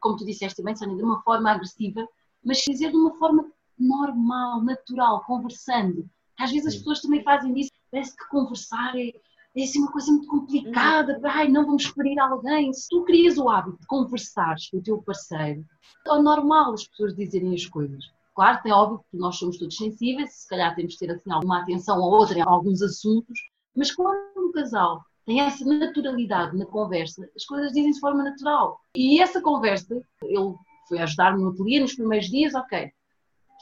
como 0.00 0.16
tu 0.16 0.24
disseste 0.24 0.62
bem, 0.62 0.74
Sónia, 0.74 0.96
de 0.96 1.02
uma 1.02 1.20
forma 1.22 1.50
agressiva, 1.50 2.08
mas 2.42 2.58
dizer 2.58 2.90
de 2.90 2.96
uma 2.96 3.14
forma 3.18 3.50
normal, 3.78 4.62
natural, 4.62 5.24
conversando. 5.26 6.08
Às 6.38 6.50
vezes 6.50 6.68
as 6.68 6.76
pessoas 6.76 7.00
também 7.00 7.22
fazem 7.22 7.58
isso, 7.58 7.70
parece 7.90 8.16
que 8.16 8.28
conversar 8.28 8.96
é, 8.96 9.12
é 9.54 9.62
assim 9.62 9.80
uma 9.80 9.92
coisa 9.92 10.10
muito 10.10 10.26
complicada, 10.28 11.20
ai, 11.24 11.48
não 11.48 11.66
vamos 11.66 11.84
ferir 11.86 12.18
alguém. 12.18 12.72
Se 12.72 12.88
tu 12.88 13.04
crias 13.04 13.38
o 13.38 13.48
hábito 13.48 13.78
de 13.80 13.86
conversares 13.86 14.68
com 14.70 14.78
o 14.78 14.82
teu 14.82 15.02
parceiro, 15.02 15.64
é 16.06 16.18
normal 16.18 16.72
as 16.72 16.86
pessoas 16.86 17.14
dizerem 17.14 17.54
as 17.54 17.66
coisas. 17.66 18.04
Claro, 18.34 18.60
é 18.64 18.72
óbvio 18.72 19.04
que 19.10 19.16
nós 19.16 19.36
somos 19.36 19.58
todos 19.58 19.76
sensíveis, 19.76 20.32
se 20.32 20.48
calhar 20.48 20.74
temos 20.74 20.94
de 20.94 20.98
ter 21.00 21.10
assim, 21.10 21.30
alguma 21.30 21.60
atenção 21.60 22.00
ou 22.00 22.12
outra 22.12 22.38
em 22.38 22.42
alguns 22.42 22.80
assuntos, 22.80 23.38
mas 23.76 23.94
quando 23.94 24.18
um 24.38 24.52
casal 24.52 25.04
tem 25.26 25.40
essa 25.40 25.64
naturalidade 25.64 26.56
na 26.56 26.66
conversa, 26.66 27.28
as 27.36 27.44
coisas 27.44 27.72
dizem-se 27.72 27.96
de 27.96 28.00
forma 28.00 28.24
natural. 28.24 28.80
E 28.96 29.20
essa 29.20 29.40
conversa, 29.40 30.00
ele 30.22 30.54
foi 30.88 30.98
ajudar-me 30.98 31.42
no 31.42 31.50
ateliê 31.50 31.78
nos 31.78 31.94
primeiros 31.94 32.28
dias, 32.28 32.54
ok. 32.54 32.90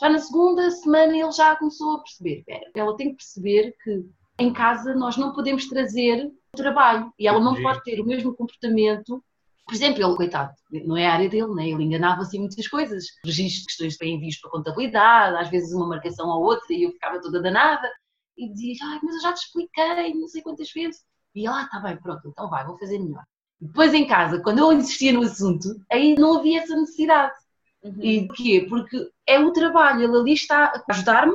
Já 0.01 0.09
na 0.09 0.19
segunda 0.19 0.71
semana 0.71 1.17
ele 1.17 1.31
já 1.33 1.55
começou 1.57 1.97
a 1.97 1.99
perceber, 2.01 2.43
ela 2.75 2.97
tem 2.97 3.11
que 3.11 3.17
perceber 3.17 3.75
que 3.85 4.05
em 4.39 4.53
casa 4.53 4.95
nós 4.95 5.17
não 5.19 5.35
podemos 5.35 5.69
trazer 5.69 6.31
trabalho 6.57 7.13
e 7.19 7.29
ela 7.29 7.39
não 7.39 7.61
pode 7.61 7.83
ter 7.83 8.01
o 8.01 8.07
mesmo 8.07 8.35
comportamento. 8.35 9.23
Por 9.67 9.75
exemplo, 9.75 10.03
ele, 10.03 10.17
coitado, 10.17 10.53
não 10.85 10.97
é 10.97 11.07
a 11.07 11.13
área 11.13 11.29
dele, 11.29 11.55
né? 11.55 11.69
ele 11.69 11.85
enganava-se 11.85 12.37
em 12.37 12.41
muitas 12.41 12.67
coisas. 12.67 13.05
Registros, 13.25 13.67
questões 13.67 13.97
bem 13.99 14.17
envios 14.17 14.39
para 14.41 14.51
contabilidade, 14.51 15.37
às 15.37 15.51
vezes 15.51 15.73
uma 15.73 15.87
marcação 15.87 16.29
ou 16.29 16.43
outra 16.43 16.75
e 16.75 16.85
eu 16.85 16.93
ficava 16.93 17.21
toda 17.21 17.43
danada 17.43 17.89
e 18.37 18.49
dizia, 18.49 18.75
ai, 18.83 19.01
mas 19.03 19.17
eu 19.17 19.21
já 19.21 19.33
te 19.35 19.45
expliquei 19.45 20.15
não 20.15 20.27
sei 20.27 20.43
quantas 20.43 20.73
vezes. 20.73 21.05
E 21.35 21.47
ela, 21.47 21.61
ah, 21.61 21.69
tá 21.69 21.79
bem, 21.79 21.97
pronto, 21.99 22.27
então 22.27 22.49
vai, 22.49 22.65
vou 22.65 22.79
fazer 22.79 22.99
melhor. 22.99 23.23
Depois 23.61 23.93
em 23.93 24.07
casa, 24.07 24.41
quando 24.43 24.59
eu 24.59 24.73
insistia 24.73 25.13
no 25.13 25.23
assunto, 25.23 25.69
aí 25.93 26.15
não 26.15 26.39
havia 26.39 26.63
essa 26.63 26.75
necessidade. 26.75 27.35
Uhum. 27.83 28.03
E 28.03 28.27
porquê? 28.27 28.67
Porque 28.69 29.11
é 29.27 29.39
o 29.39 29.53
trabalho, 29.53 30.03
ele 30.03 30.17
ali 30.17 30.33
está 30.33 30.65
a 30.67 30.93
ajudar-me, 30.93 31.35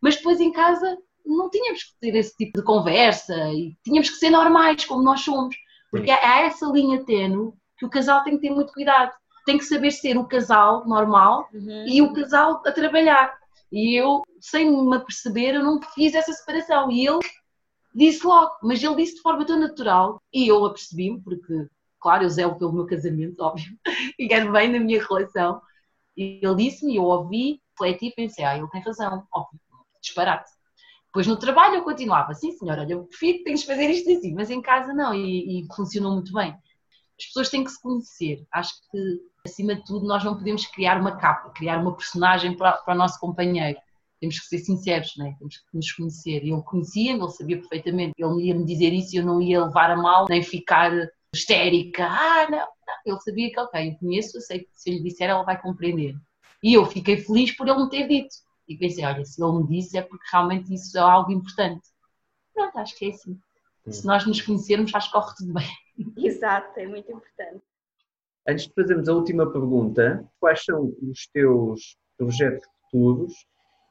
mas 0.00 0.16
depois 0.16 0.40
em 0.40 0.52
casa 0.52 0.98
não 1.24 1.48
tínhamos 1.48 1.84
que 1.84 1.94
ter 2.00 2.14
esse 2.16 2.36
tipo 2.36 2.58
de 2.58 2.64
conversa 2.64 3.34
e 3.52 3.76
tínhamos 3.82 4.10
que 4.10 4.16
ser 4.16 4.30
normais, 4.30 4.84
como 4.84 5.02
nós 5.02 5.20
somos. 5.20 5.56
Porque 5.90 6.10
há 6.10 6.40
essa 6.40 6.66
linha 6.66 7.04
tênue 7.04 7.52
que 7.78 7.86
o 7.86 7.90
casal 7.90 8.22
tem 8.24 8.34
que 8.34 8.48
ter 8.48 8.54
muito 8.54 8.72
cuidado. 8.72 9.12
Tem 9.46 9.58
que 9.58 9.64
saber 9.64 9.90
ser 9.90 10.16
o 10.16 10.26
casal 10.26 10.86
normal 10.86 11.48
uhum. 11.52 11.86
e 11.86 12.02
o 12.02 12.12
casal 12.12 12.62
a 12.66 12.72
trabalhar. 12.72 13.36
E 13.70 13.98
eu, 14.00 14.22
sem 14.40 14.70
me 14.70 14.96
aperceber, 14.96 15.54
eu 15.54 15.62
não 15.62 15.80
fiz 15.94 16.14
essa 16.14 16.32
separação. 16.32 16.90
E 16.90 17.06
ele 17.06 17.20
disse 17.94 18.26
logo, 18.26 18.52
mas 18.62 18.82
ele 18.82 18.96
disse 18.96 19.16
de 19.16 19.22
forma 19.22 19.44
tão 19.46 19.58
natural 19.58 20.20
e 20.32 20.48
eu 20.48 20.64
apercebi-me, 20.64 21.20
porque, 21.20 21.66
claro, 22.00 22.24
eu 22.24 22.30
zelo 22.30 22.58
pelo 22.58 22.72
meu 22.72 22.86
casamento, 22.86 23.38
óbvio, 23.42 23.76
e 24.18 24.26
quero 24.26 24.52
bem 24.52 24.72
na 24.72 24.80
minha 24.80 25.02
relação. 25.02 25.60
Ele 26.16 26.54
disse-me, 26.54 26.96
eu 26.96 27.04
ouvi, 27.04 27.60
refleti 27.70 28.06
e 28.06 28.14
pensei, 28.14 28.44
ah, 28.44 28.56
ele 28.56 28.68
tem 28.68 28.82
razão, 28.82 29.26
óbvio, 29.32 29.60
disparate. 30.00 30.50
Depois 31.06 31.26
no 31.26 31.36
trabalho 31.36 31.76
eu 31.76 31.84
continuava, 31.84 32.34
sim 32.34 32.52
senhora, 32.52 32.82
olha, 32.82 32.94
eu 32.94 33.04
prefiro 33.04 33.44
tens 33.44 33.60
de 33.60 33.66
fazer 33.66 33.88
isto 33.88 34.10
assim, 34.10 34.34
mas 34.34 34.50
em 34.50 34.60
casa 34.60 34.92
não, 34.92 35.14
e, 35.14 35.60
e 35.60 35.66
funcionou 35.74 36.12
muito 36.12 36.32
bem. 36.32 36.56
As 37.18 37.26
pessoas 37.26 37.48
têm 37.48 37.62
que 37.62 37.70
se 37.70 37.80
conhecer. 37.80 38.44
Acho 38.52 38.74
que, 38.90 39.20
acima 39.46 39.76
de 39.76 39.84
tudo, 39.84 40.06
nós 40.06 40.24
não 40.24 40.36
podemos 40.36 40.66
criar 40.66 41.00
uma 41.00 41.16
capa, 41.16 41.50
criar 41.50 41.78
uma 41.80 41.96
personagem 41.96 42.56
para, 42.56 42.72
para 42.78 42.94
o 42.94 42.98
nosso 42.98 43.18
companheiro. 43.20 43.78
Temos 44.20 44.40
que 44.40 44.46
ser 44.46 44.58
sinceros, 44.58 45.16
né? 45.16 45.34
temos 45.38 45.58
que 45.58 45.76
nos 45.76 45.92
conhecer. 45.92 46.42
Ele 46.42 46.62
conhecia-me, 46.62 47.20
ele 47.20 47.30
sabia 47.30 47.58
perfeitamente. 47.58 48.14
Ele 48.18 48.46
ia 48.46 48.54
me 48.54 48.64
dizer 48.64 48.92
isso 48.92 49.14
e 49.14 49.18
eu 49.18 49.24
não 49.24 49.40
ia 49.40 49.64
levar 49.64 49.90
a 49.90 49.96
mal, 49.96 50.26
nem 50.28 50.42
ficar 50.42 50.90
histérica. 51.32 52.06
Ah, 52.06 52.50
não. 52.50 52.66
Ele 53.04 53.20
sabia 53.20 53.50
que, 53.50 53.60
ok, 53.60 53.90
eu 53.90 53.98
conheço, 53.98 54.40
sei 54.40 54.60
que 54.60 54.68
se 54.72 54.90
eu 54.90 54.94
lhe 54.94 55.02
disser, 55.02 55.30
ela 55.30 55.42
vai 55.42 55.60
compreender. 55.60 56.14
E 56.62 56.74
eu 56.74 56.86
fiquei 56.86 57.18
feliz 57.18 57.54
por 57.56 57.68
ele 57.68 57.84
me 57.84 57.90
ter 57.90 58.08
dito. 58.08 58.34
E 58.66 58.76
pensei, 58.76 59.04
olha, 59.04 59.24
se 59.24 59.42
ele 59.42 59.58
me 59.58 59.66
disse 59.66 59.98
é 59.98 60.02
porque 60.02 60.24
realmente 60.32 60.72
isso 60.72 60.96
é 60.96 61.00
algo 61.00 61.30
importante. 61.30 61.86
Pronto, 62.54 62.78
acho 62.78 62.96
que 62.96 63.06
é 63.06 63.08
assim. 63.10 63.38
Se 63.90 64.06
nós 64.06 64.24
nos 64.26 64.40
conhecermos, 64.40 64.94
acho 64.94 65.08
que 65.08 65.12
corre 65.12 65.34
tudo 65.36 65.52
bem. 65.52 65.68
Exato, 66.24 66.80
é 66.80 66.86
muito 66.86 67.10
importante. 67.12 67.62
Antes 68.48 68.66
de 68.66 68.74
fazermos 68.74 69.08
a 69.08 69.12
última 69.12 69.50
pergunta, 69.50 70.26
quais 70.40 70.64
são 70.64 70.94
os 71.02 71.26
teus 71.32 71.96
projetos 72.16 72.66
futuros 72.90 73.32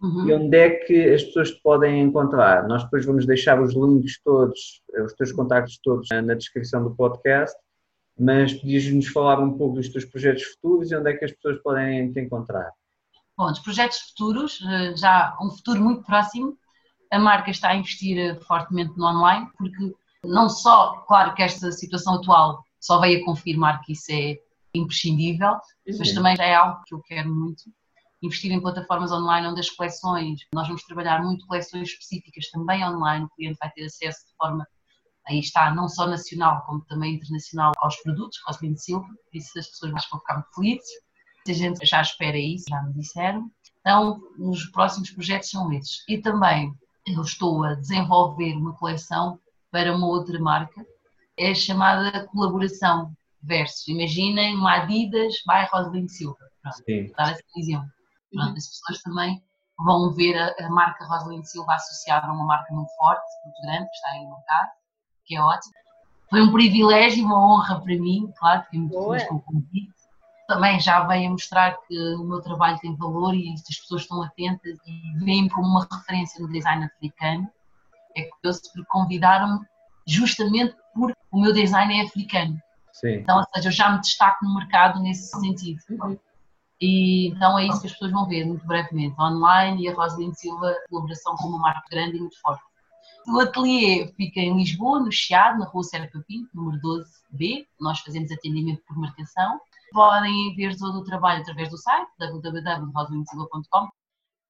uhum. 0.01 0.27
e 0.27 0.33
onde 0.33 0.57
é 0.57 0.69
que 0.69 1.13
as 1.13 1.23
pessoas 1.23 1.51
te 1.51 1.61
podem 1.61 2.01
encontrar? 2.01 2.67
Nós 2.67 2.83
depois 2.83 3.05
vamos 3.05 3.25
deixar 3.25 3.61
os 3.61 3.73
links 3.73 4.19
todos, 4.23 4.81
os 5.05 5.13
teus 5.13 5.31
contactos 5.31 5.79
todos 5.83 6.07
na 6.09 6.33
descrição 6.33 6.83
do 6.83 6.95
podcast, 6.95 7.55
mas 8.19 8.53
podias-nos 8.53 9.07
falar 9.07 9.39
um 9.39 9.57
pouco 9.57 9.75
dos 9.75 9.89
teus 9.89 10.05
projetos 10.05 10.43
futuros 10.43 10.91
e 10.91 10.95
onde 10.95 11.09
é 11.09 11.13
que 11.13 11.25
as 11.25 11.31
pessoas 11.31 11.61
podem 11.61 12.11
te 12.11 12.19
encontrar? 12.19 12.71
Bom, 13.37 13.47
dos 13.47 13.59
projetos 13.59 13.97
futuros, 13.99 14.59
eh, 14.61 14.95
já 14.95 15.35
um 15.41 15.49
futuro 15.49 15.81
muito 15.81 16.03
próximo, 16.03 16.57
a 17.11 17.19
marca 17.19 17.51
está 17.51 17.69
a 17.69 17.75
investir 17.75 18.39
fortemente 18.45 18.97
no 18.97 19.05
online, 19.05 19.47
porque 19.57 19.93
não 20.23 20.49
só, 20.49 21.03
claro 21.07 21.33
que 21.33 21.43
esta 21.43 21.71
situação 21.71 22.15
atual 22.15 22.63
só 22.79 22.99
veio 22.99 23.21
a 23.21 23.25
confirmar 23.25 23.81
que 23.81 23.93
isso 23.93 24.11
é 24.11 24.37
imprescindível, 24.73 25.53
Sim. 25.87 25.97
mas 25.99 26.13
também 26.13 26.35
é 26.39 26.55
algo 26.55 26.81
que 26.85 26.95
eu 26.95 27.01
quero 27.01 27.33
muito, 27.33 27.63
investir 28.21 28.51
em 28.51 28.61
plataformas 28.61 29.11
online 29.11 29.47
onde 29.47 29.59
as 29.59 29.69
coleções, 29.69 30.41
nós 30.53 30.67
vamos 30.67 30.83
trabalhar 30.83 31.21
muito 31.21 31.45
coleções 31.45 31.89
específicas 31.89 32.49
também 32.49 32.83
online, 32.83 33.25
o 33.25 33.29
cliente 33.29 33.57
vai 33.59 33.69
ter 33.71 33.85
acesso 33.85 34.25
de 34.27 34.35
forma, 34.37 34.65
aí 35.27 35.39
está, 35.39 35.73
não 35.73 35.87
só 35.87 36.07
nacional 36.07 36.63
como 36.65 36.83
também 36.85 37.15
internacional 37.15 37.71
aos 37.77 37.95
produtos, 37.97 38.39
Roslin 38.47 38.75
Silva, 38.75 39.07
por 39.07 39.37
isso 39.37 39.57
as 39.57 39.67
pessoas 39.67 39.91
vão 40.09 40.19
ficar 40.19 40.35
muito 40.35 40.55
felizes, 40.55 41.03
a 41.47 41.53
gente 41.53 41.85
já 41.85 42.01
espera 42.01 42.37
isso, 42.37 42.65
já 42.69 42.81
me 42.83 42.93
disseram. 42.93 43.49
Então, 43.79 44.21
os 44.39 44.65
próximos 44.67 45.11
projetos 45.11 45.49
são 45.49 45.71
esses. 45.73 46.03
E 46.07 46.17
também 46.17 46.73
eu 47.05 47.21
estou 47.21 47.63
a 47.63 47.75
desenvolver 47.75 48.55
uma 48.55 48.73
coleção 48.73 49.39
para 49.71 49.93
uma 49.95 50.07
outra 50.07 50.39
marca, 50.39 50.85
é 51.37 51.51
a 51.51 51.55
chamada 51.55 52.25
colaboração 52.27 53.11
versus. 53.41 53.87
Imaginem 53.87 54.55
uma 54.55 54.83
Adidas 54.83 55.35
by 55.45 55.67
Rosalind 55.71 56.07
Silva. 56.07 56.37
Pronto, 56.61 56.83
Sim. 56.85 57.11
dar 57.17 57.35
visão. 57.55 57.85
Pronto, 58.31 58.51
uhum. 58.51 58.55
as 58.55 58.67
pessoas 58.67 59.01
também 59.01 59.43
vão 59.79 60.13
ver 60.13 60.37
a, 60.37 60.65
a 60.65 60.69
marca 60.69 61.05
Rosalind 61.05 61.43
Silva 61.43 61.73
associada 61.73 62.27
a 62.27 62.31
uma 62.31 62.45
marca 62.45 62.73
muito 62.73 62.93
forte, 62.95 63.23
muito 63.43 63.61
grande, 63.63 63.89
que 63.89 63.95
está 63.95 64.09
aí 64.11 64.23
no 64.23 64.35
mercado, 64.35 64.71
que 65.25 65.35
é 65.35 65.41
ótimo. 65.41 65.73
Foi 66.29 66.41
um 66.41 66.51
privilégio 66.51 67.19
e 67.19 67.25
uma 67.25 67.37
honra 67.37 67.79
para 67.79 67.95
mim, 67.95 68.31
claro, 68.37 68.63
fiquei 68.63 68.79
muito 68.79 69.03
feliz 69.03 69.27
com 69.27 69.35
o 69.35 69.41
convite. 69.41 69.93
Também 70.47 70.79
já 70.79 71.05
veio 71.05 71.29
a 71.29 71.31
mostrar 71.31 71.77
que 71.87 71.97
o 72.15 72.23
meu 72.23 72.41
trabalho 72.41 72.79
tem 72.79 72.95
valor 72.95 73.33
e 73.33 73.53
as 73.53 73.61
pessoas 73.61 74.01
estão 74.01 74.21
atentas 74.21 74.77
e 74.85 75.23
veem-me 75.23 75.49
como 75.49 75.67
uma 75.67 75.87
referência 75.91 76.41
no 76.41 76.51
design 76.51 76.85
africano. 76.85 77.47
É 78.15 78.23
curioso 78.23 78.61
porque 78.63 78.87
convidaram-me 78.89 79.59
justamente 80.07 80.75
porque 80.93 81.17
o 81.31 81.39
meu 81.39 81.53
design 81.53 81.99
é 81.99 82.03
africano. 82.03 82.59
Sim. 82.91 83.15
Então, 83.15 83.37
ou 83.37 83.45
seja, 83.53 83.69
eu 83.69 83.71
já 83.71 83.91
me 83.91 83.99
destaco 83.99 84.45
no 84.45 84.55
mercado 84.55 84.99
nesse 85.01 85.39
sentido. 85.39 85.79
Uhum. 85.89 86.17
E 86.79 87.27
então 87.29 87.57
é 87.57 87.65
isso 87.65 87.79
que 87.79 87.87
as 87.87 87.93
pessoas 87.93 88.11
vão 88.11 88.27
ver 88.27 88.45
muito 88.45 88.65
brevemente, 88.67 89.15
online 89.19 89.83
e 89.83 89.89
a 89.89 89.93
Rosalind 89.93 90.33
Silva, 90.33 90.75
colaboração 90.89 91.35
com 91.37 91.47
uma 91.47 91.59
marca 91.59 91.83
grande 91.89 92.17
e 92.17 92.19
muito 92.19 92.39
forte. 92.41 92.63
O 93.27 93.39
ateliê 93.39 94.07
fica 94.17 94.39
em 94.39 94.57
Lisboa, 94.57 94.99
no 94.99 95.11
Chiado, 95.11 95.59
na 95.59 95.65
rua 95.65 95.83
Serpa 95.83 96.23
Pinto, 96.27 96.49
número 96.53 96.79
12B. 96.81 97.65
Nós 97.79 97.99
fazemos 97.99 98.31
atendimento 98.31 98.81
por 98.85 98.97
marcação. 98.97 99.59
Podem 99.91 100.53
ver 100.55 100.77
todo 100.77 100.99
o 100.99 101.03
trabalho 101.03 101.41
através 101.41 101.69
do 101.69 101.77
site 101.77 102.09
www.rosalindsilva.com 102.19 103.89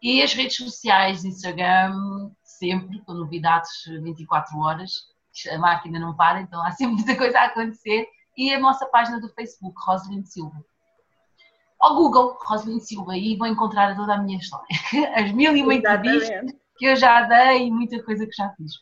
e 0.02 0.22
as 0.22 0.34
redes 0.34 0.58
sociais, 0.58 1.24
Instagram, 1.24 2.32
sempre 2.44 3.00
com 3.02 3.14
novidades 3.14 3.72
24 4.02 4.58
horas. 4.58 4.92
A 5.52 5.58
máquina 5.58 6.00
não 6.00 6.16
para, 6.16 6.42
então 6.42 6.62
há 6.62 6.72
sempre 6.72 6.96
muita 6.96 7.16
coisa 7.16 7.40
a 7.40 7.46
acontecer. 7.46 8.08
E 8.36 8.54
a 8.54 8.60
nossa 8.60 8.86
página 8.88 9.20
do 9.20 9.30
Facebook, 9.30 9.76
Rosalind 9.86 10.26
Silva 10.26 10.64
ao 11.80 11.96
Google, 11.96 12.38
Rosalind 12.46 12.80
Silva, 12.80 13.18
e 13.18 13.36
vou 13.36 13.46
encontrar 13.46 13.94
toda 13.94 14.14
a 14.14 14.18
minha 14.18 14.38
história. 14.38 14.66
As 15.16 15.34
mil 15.34 15.56
e 15.56 15.62
uma 15.62 15.74
entrevistas 15.74 16.54
que 16.78 16.86
eu 16.86 16.96
já 16.96 17.22
dei 17.24 17.68
e 17.68 17.72
muita 17.72 18.02
coisa 18.04 18.26
que 18.26 18.36
já 18.36 18.50
fiz. 18.56 18.74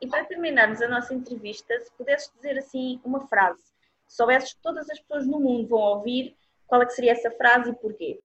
E 0.00 0.06
para 0.06 0.24
terminarmos 0.24 0.80
a 0.82 0.88
nossa 0.88 1.14
entrevista, 1.14 1.78
se 1.80 1.90
pudesses 1.96 2.30
dizer 2.36 2.58
assim 2.58 3.00
uma 3.04 3.26
frase, 3.26 3.62
se 4.06 4.16
soubesses 4.16 4.54
que 4.54 4.60
todas 4.60 4.88
as 4.90 5.00
pessoas 5.00 5.26
no 5.26 5.40
mundo 5.40 5.68
vão 5.68 5.78
ouvir, 5.78 6.36
qual 6.66 6.82
é 6.82 6.86
que 6.86 6.92
seria 6.92 7.12
essa 7.12 7.30
frase 7.30 7.70
e 7.70 7.74
porquê? 7.74 8.20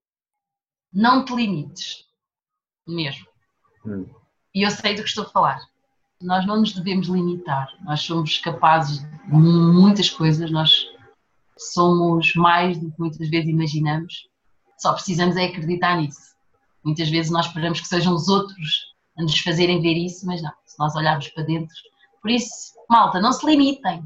Não 0.92 1.24
te 1.24 1.34
limites. 1.34 2.06
Mesmo. 2.86 3.26
Hum. 3.86 4.06
E 4.54 4.66
eu 4.66 4.70
sei 4.70 4.94
do 4.94 5.02
que 5.02 5.08
estou 5.08 5.24
a 5.24 5.28
falar. 5.28 5.60
Nós 6.20 6.46
não 6.46 6.60
nos 6.60 6.72
devemos 6.72 7.08
limitar. 7.08 7.68
Nós 7.82 8.02
somos 8.02 8.38
capazes 8.38 9.00
de 9.00 9.32
muitas 9.32 10.10
coisas. 10.10 10.50
Nós 10.50 10.92
somos 11.70 12.34
mais 12.34 12.78
do 12.78 12.90
que 12.90 12.98
muitas 12.98 13.28
vezes 13.28 13.48
imaginamos, 13.48 14.28
só 14.78 14.92
precisamos 14.92 15.36
é 15.36 15.44
acreditar 15.44 15.96
nisso. 15.96 16.31
Muitas 16.84 17.08
vezes 17.08 17.30
nós 17.30 17.46
esperamos 17.46 17.80
que 17.80 17.88
sejam 17.88 18.14
os 18.14 18.28
outros 18.28 18.92
a 19.18 19.22
nos 19.22 19.38
fazerem 19.40 19.80
ver 19.80 19.94
isso, 19.94 20.26
mas 20.26 20.42
não, 20.42 20.52
se 20.64 20.78
nós 20.78 20.94
olharmos 20.96 21.28
para 21.28 21.44
dentro. 21.44 21.74
Por 22.20 22.30
isso, 22.30 22.74
malta, 22.88 23.20
não 23.20 23.32
se 23.32 23.44
limitem. 23.46 24.04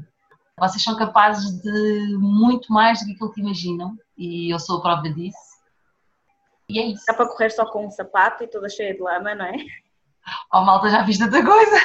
Vocês 0.59 0.83
são 0.83 0.95
capazes 0.95 1.61
de 1.61 2.17
muito 2.17 2.71
mais 2.73 2.99
do 2.99 3.05
que 3.05 3.13
aquilo 3.13 3.31
que 3.31 3.41
imaginam 3.41 3.95
e 4.17 4.51
eu 4.51 4.59
sou 4.59 4.77
a 4.77 4.81
prova 4.81 5.09
disso. 5.09 5.37
E 6.69 6.79
é 6.79 6.85
isso. 6.87 7.03
Dá 7.07 7.13
para 7.13 7.27
correr 7.27 7.51
só 7.51 7.65
com 7.65 7.85
um 7.85 7.91
sapato 7.91 8.43
e 8.43 8.47
toda 8.47 8.67
cheia 8.67 8.93
de 8.93 9.01
lama, 9.01 9.35
não 9.35 9.45
é? 9.45 9.57
Oh, 10.53 10.61
malta, 10.61 10.89
já 10.89 11.05
fiz 11.05 11.17
tanta 11.17 11.41
coisa, 11.45 11.77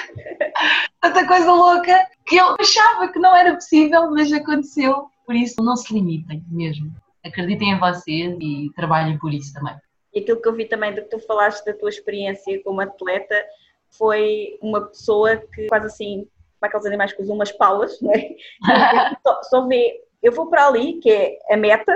tanta 1.01 1.27
coisa 1.28 1.52
louca 1.52 2.09
que 2.27 2.36
eu 2.36 2.56
achava 2.59 3.06
que 3.12 3.19
não 3.19 3.36
era 3.36 3.55
possível, 3.55 4.10
mas 4.10 4.32
aconteceu 4.32 5.09
por 5.24 5.36
isso, 5.36 5.62
não 5.62 5.77
se 5.77 5.94
limitem 5.94 6.44
mesmo. 6.48 6.93
Acreditem 7.24 7.73
em 7.73 7.78
vocês 7.78 8.36
e 8.40 8.73
trabalhem 8.74 9.19
por 9.19 9.32
isso 9.32 9.52
também. 9.52 9.77
E 10.15 10.21
aquilo 10.21 10.41
que 10.41 10.49
eu 10.49 10.55
vi 10.55 10.67
também 10.67 10.95
do 10.95 11.03
que 11.03 11.09
tu 11.09 11.19
falaste 11.21 11.65
da 11.65 11.73
tua 11.73 11.89
experiência 11.89 12.63
como 12.63 12.81
atleta 12.81 13.35
foi 13.91 14.59
uma 14.61 14.87
pessoa 14.87 15.37
que 15.37 15.67
quase 15.69 15.87
assim, 15.87 16.29
é 16.63 16.66
aqueles 16.66 16.87
animais 16.87 17.13
que 17.13 17.23
usam 17.23 17.35
umas 17.35 17.53
palas, 17.53 18.01
não 18.01 18.13
é? 18.13 18.35
só, 19.27 19.43
só 19.43 19.66
vê, 19.66 20.05
eu 20.23 20.32
vou 20.32 20.49
para 20.49 20.66
ali, 20.66 20.99
que 21.01 21.11
é 21.11 21.39
a 21.51 21.57
meta, 21.57 21.93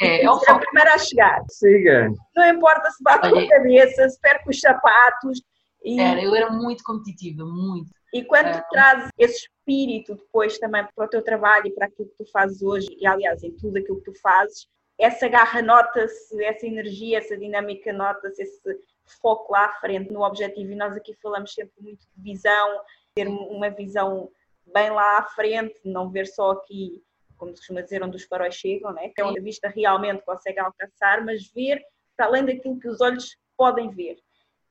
é, 0.00 0.24
é 0.24 0.30
o 0.30 0.34
a 0.34 0.58
primeira 0.58 0.94
a 0.94 0.98
chegar. 0.98 1.42
Siga. 1.48 2.10
Não 2.34 2.48
importa 2.48 2.90
se 2.90 3.02
bate 3.02 3.30
com 3.30 3.38
a 3.38 3.48
cabeça, 3.48 4.08
se 4.08 4.20
perco 4.20 4.50
os 4.50 4.60
sapatos. 4.60 5.42
E... 5.82 6.00
Era, 6.00 6.22
eu 6.22 6.34
era 6.34 6.50
muito 6.50 6.84
competitiva, 6.84 7.44
muito. 7.44 7.90
E 8.12 8.24
quando 8.24 8.48
é. 8.48 8.64
traz 8.70 9.08
esse 9.18 9.46
espírito 9.46 10.14
depois 10.14 10.58
também 10.58 10.86
para 10.94 11.04
o 11.04 11.08
teu 11.08 11.22
trabalho 11.22 11.66
e 11.66 11.70
para 11.70 11.86
aquilo 11.86 12.08
que 12.08 12.24
tu 12.24 12.30
fazes 12.30 12.62
hoje, 12.62 12.88
e 12.98 13.06
aliás, 13.06 13.42
em 13.42 13.52
tudo 13.52 13.78
aquilo 13.78 13.98
que 13.98 14.10
tu 14.10 14.20
fazes, 14.20 14.68
essa 14.98 15.28
garra 15.28 15.60
nota-se, 15.60 16.42
essa 16.42 16.66
energia, 16.66 17.18
essa 17.18 17.36
dinâmica 17.36 17.92
nota-se, 17.92 18.42
esse 18.42 18.80
foco 19.20 19.52
lá 19.52 19.66
à 19.66 19.72
frente 19.80 20.12
no 20.12 20.22
objetivo. 20.22 20.72
E 20.72 20.76
nós 20.76 20.96
aqui 20.96 21.14
falamos 21.14 21.52
sempre 21.52 21.74
muito 21.80 22.06
de 22.16 22.22
visão, 22.22 22.80
ter 23.14 23.28
uma 23.28 23.70
visão 23.70 24.30
bem 24.66 24.90
lá 24.90 25.18
à 25.18 25.22
frente, 25.22 25.78
não 25.84 26.10
ver 26.10 26.26
só 26.26 26.52
aqui, 26.52 27.02
como 27.36 27.52
se 27.52 27.58
costuma 27.58 27.82
dizer, 27.82 28.02
onde 28.02 28.16
os 28.16 28.24
faróis 28.24 28.54
chegam, 28.54 28.92
né? 28.92 29.10
que 29.10 29.20
é 29.20 29.24
onde 29.24 29.38
a 29.38 29.42
vista 29.42 29.68
realmente 29.68 30.24
consegue 30.24 30.58
alcançar, 30.58 31.24
mas 31.24 31.46
ver 31.52 31.82
para 32.16 32.26
além 32.26 32.44
daquilo 32.44 32.80
que 32.80 32.88
os 32.88 33.00
olhos 33.00 33.36
podem 33.56 33.90
ver. 33.90 34.16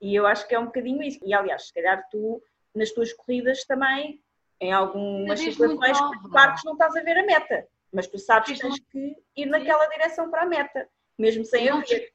E 0.02 0.14
eu 0.16 0.26
acho 0.26 0.48
que 0.48 0.56
é 0.56 0.60
um 0.60 0.66
bocadinho 0.66 1.02
isso. 1.04 1.20
E 1.24 1.34
aliás, 1.34 1.68
se 1.68 1.74
calhar 1.74 2.04
tu, 2.10 2.42
nas 2.74 2.92
tuas 2.92 3.14
corridas 3.14 3.64
também, 3.66 4.22
em 4.60 4.72
algumas 4.74 5.40
situações, 5.40 5.98
que 6.00 6.66
não 6.66 6.74
estás 6.74 6.96
a 6.96 7.02
ver 7.02 7.18
a 7.18 7.26
meta, 7.26 7.68
mas 7.96 8.08
tu 8.08 8.20
sabes 8.20 8.52
que 8.52 8.60
tens 8.60 8.80
que 8.92 9.16
ir 9.38 9.46
naquela 9.46 9.88
direção 9.88 10.30
para 10.30 10.44
a 10.44 10.46
meta, 10.46 10.88
mesmo 11.18 11.46
sem 11.46 11.66
eu 11.66 11.80
ver. 11.80 12.10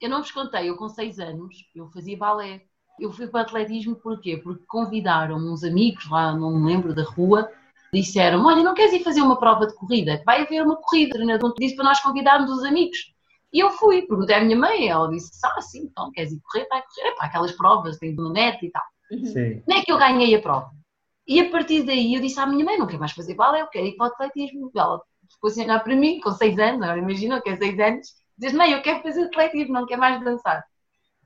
Eu 0.00 0.08
não 0.08 0.22
vos 0.22 0.32
contei, 0.32 0.70
eu 0.70 0.76
com 0.76 0.88
6 0.88 1.18
anos, 1.18 1.56
eu 1.74 1.88
fazia 1.90 2.16
balé. 2.16 2.62
Eu 2.98 3.12
fui 3.12 3.28
para 3.28 3.42
atletismo 3.42 3.94
porquê? 3.94 4.38
Porque 4.38 4.64
convidaram 4.66 5.36
uns 5.36 5.62
amigos 5.62 6.08
lá, 6.10 6.34
não 6.34 6.58
me 6.58 6.66
lembro, 6.66 6.94
da 6.94 7.04
rua, 7.04 7.50
disseram 7.92 8.44
olha, 8.44 8.62
não 8.62 8.74
queres 8.74 8.92
ir 8.92 9.04
fazer 9.04 9.20
uma 9.20 9.38
prova 9.38 9.66
de 9.66 9.74
corrida? 9.74 10.22
Vai 10.24 10.42
haver 10.42 10.62
uma 10.62 10.76
corrida, 10.76 11.10
o 11.10 11.12
treinador 11.14 11.54
disse 11.58 11.76
para 11.76 11.84
nós 11.84 12.00
convidarmos 12.00 12.50
os 12.50 12.64
amigos. 12.64 13.14
E 13.52 13.60
eu 13.60 13.70
fui, 13.70 14.02
perguntei 14.02 14.36
à 14.36 14.40
minha 14.42 14.56
mãe, 14.56 14.88
ela 14.88 15.08
disse, 15.08 15.30
ah, 15.44 15.60
sim, 15.60 15.82
então 15.90 16.10
queres 16.10 16.32
ir 16.32 16.40
correr? 16.40 16.66
Vai 16.68 16.82
correr, 16.82 17.14
para 17.14 17.26
aquelas 17.26 17.52
provas, 17.52 17.98
tem 17.98 18.14
no 18.14 18.32
net 18.32 18.64
e 18.64 18.70
tal. 18.70 18.82
Sim. 19.10 19.62
Não 19.66 19.76
é 19.76 19.82
que 19.82 19.92
eu 19.92 19.98
ganhei 19.98 20.34
a 20.34 20.40
prova. 20.40 20.70
E 21.26 21.40
a 21.40 21.50
partir 21.50 21.82
daí 21.82 22.14
eu 22.14 22.20
disse 22.20 22.40
à 22.40 22.46
minha 22.46 22.64
mãe, 22.64 22.78
não 22.78 22.86
quero 22.86 23.00
mais 23.00 23.12
fazer 23.12 23.34
balé, 23.34 23.60
eu 23.60 23.66
quero 23.66 23.86
ir 23.86 23.96
para 23.96 24.06
o 24.06 24.12
atletismo. 24.12 24.70
Ela 24.74 25.00
ficou 25.30 25.48
assim 25.48 25.62
a 25.62 25.64
olhar 25.64 25.84
para 25.84 25.96
mim, 25.96 26.20
com 26.20 26.32
6 26.32 26.58
anos, 26.58 26.82
agora 26.82 26.98
imagina 26.98 27.40
que 27.40 27.50
é 27.50 27.56
6 27.56 27.78
anos, 27.80 28.14
diz, 28.36 28.52
mãe, 28.52 28.72
eu 28.72 28.82
quero 28.82 29.02
fazer 29.02 29.24
atletismo, 29.24 29.74
não 29.74 29.86
quero 29.86 30.00
mais 30.00 30.22
dançar. 30.22 30.64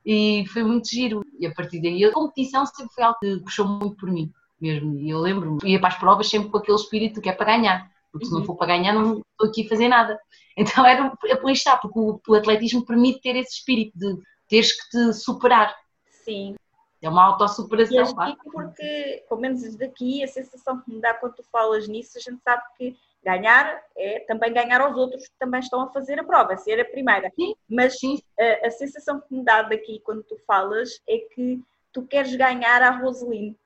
E 0.05 0.45
foi 0.51 0.63
muito 0.63 0.89
giro. 0.89 1.21
E 1.39 1.45
a 1.45 1.53
partir 1.53 1.81
daí 1.81 2.03
a 2.03 2.11
competição 2.11 2.65
sempre 2.65 2.93
foi 2.93 3.03
algo 3.03 3.17
que 3.19 3.39
puxou 3.39 3.67
muito 3.67 3.95
por 3.95 4.11
mim 4.11 4.31
mesmo. 4.59 4.97
E 4.97 5.09
eu 5.09 5.19
lembro-me, 5.19 5.59
ia 5.63 5.79
para 5.79 5.89
as 5.89 5.99
provas 5.99 6.29
sempre 6.29 6.49
com 6.49 6.57
aquele 6.57 6.77
espírito 6.77 7.21
que 7.21 7.29
é 7.29 7.33
para 7.33 7.57
ganhar. 7.57 7.91
Porque 8.11 8.25
se 8.25 8.31
não 8.31 8.39
uhum. 8.39 8.45
for 8.45 8.55
para 8.55 8.67
ganhar, 8.67 8.93
não 8.93 9.19
estou 9.19 9.49
aqui 9.49 9.65
a 9.65 9.69
fazer 9.69 9.87
nada. 9.87 10.19
Então 10.55 10.85
era 10.85 11.11
é 11.25 11.35
por 11.35 11.49
está, 11.49 11.77
porque 11.77 11.97
o, 11.97 12.21
o 12.27 12.35
atletismo 12.35 12.85
permite 12.85 13.21
ter 13.21 13.35
esse 13.35 13.55
espírito 13.55 13.97
de 13.97 14.21
teres 14.47 14.71
que 14.71 14.87
te 14.91 15.13
superar. 15.13 15.75
Sim, 16.23 16.55
é 17.01 17.09
uma 17.09 17.23
autossuperação. 17.25 18.15
E 18.29 18.51
porque, 18.51 19.25
pelo 19.27 19.41
menos 19.41 19.75
daqui, 19.75 20.23
a 20.23 20.27
sensação 20.27 20.79
que 20.79 20.93
me 20.93 21.01
dá 21.01 21.15
quando 21.15 21.33
tu 21.33 21.43
falas 21.51 21.87
nisso, 21.87 22.19
a 22.19 22.21
gente 22.21 22.39
sabe 22.43 22.61
que 22.77 22.95
ganhar 23.23 23.81
é 23.97 24.19
também 24.21 24.53
ganhar 24.53 24.81
aos 24.81 24.95
outros 24.95 25.27
que 25.27 25.35
também 25.39 25.59
estão 25.59 25.81
a 25.81 25.91
fazer 25.91 26.19
a 26.19 26.23
prova, 26.23 26.57
ser 26.57 26.79
a 26.79 26.85
primeira. 26.85 27.31
Sim. 27.35 27.55
Mas 27.69 27.99
Sim. 27.99 28.19
A, 28.39 28.67
a, 28.67 28.71
sensação 28.71 29.19
que 29.21 29.33
me 29.33 29.43
dá 29.43 29.63
daqui 29.63 30.01
quando 30.03 30.23
tu 30.23 30.37
falas 30.45 31.01
é 31.07 31.17
que 31.17 31.61
tu 31.91 32.03
queres 32.03 32.35
ganhar 32.35 32.81
a 32.81 32.91
Roseline. 32.91 33.57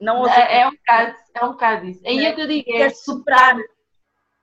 Não 0.00 0.26
é, 0.26 0.60
é 0.60 0.68
um 0.68 0.72
bocado, 0.72 1.16
é 1.34 1.44
um 1.44 1.52
bocado 1.52 1.86
isso. 1.86 2.06
Aí 2.06 2.26
é 2.26 2.34
que 2.34 2.40
eu 2.40 2.46
digo, 2.46 2.70
é 2.70 2.90
superar. 2.90 3.56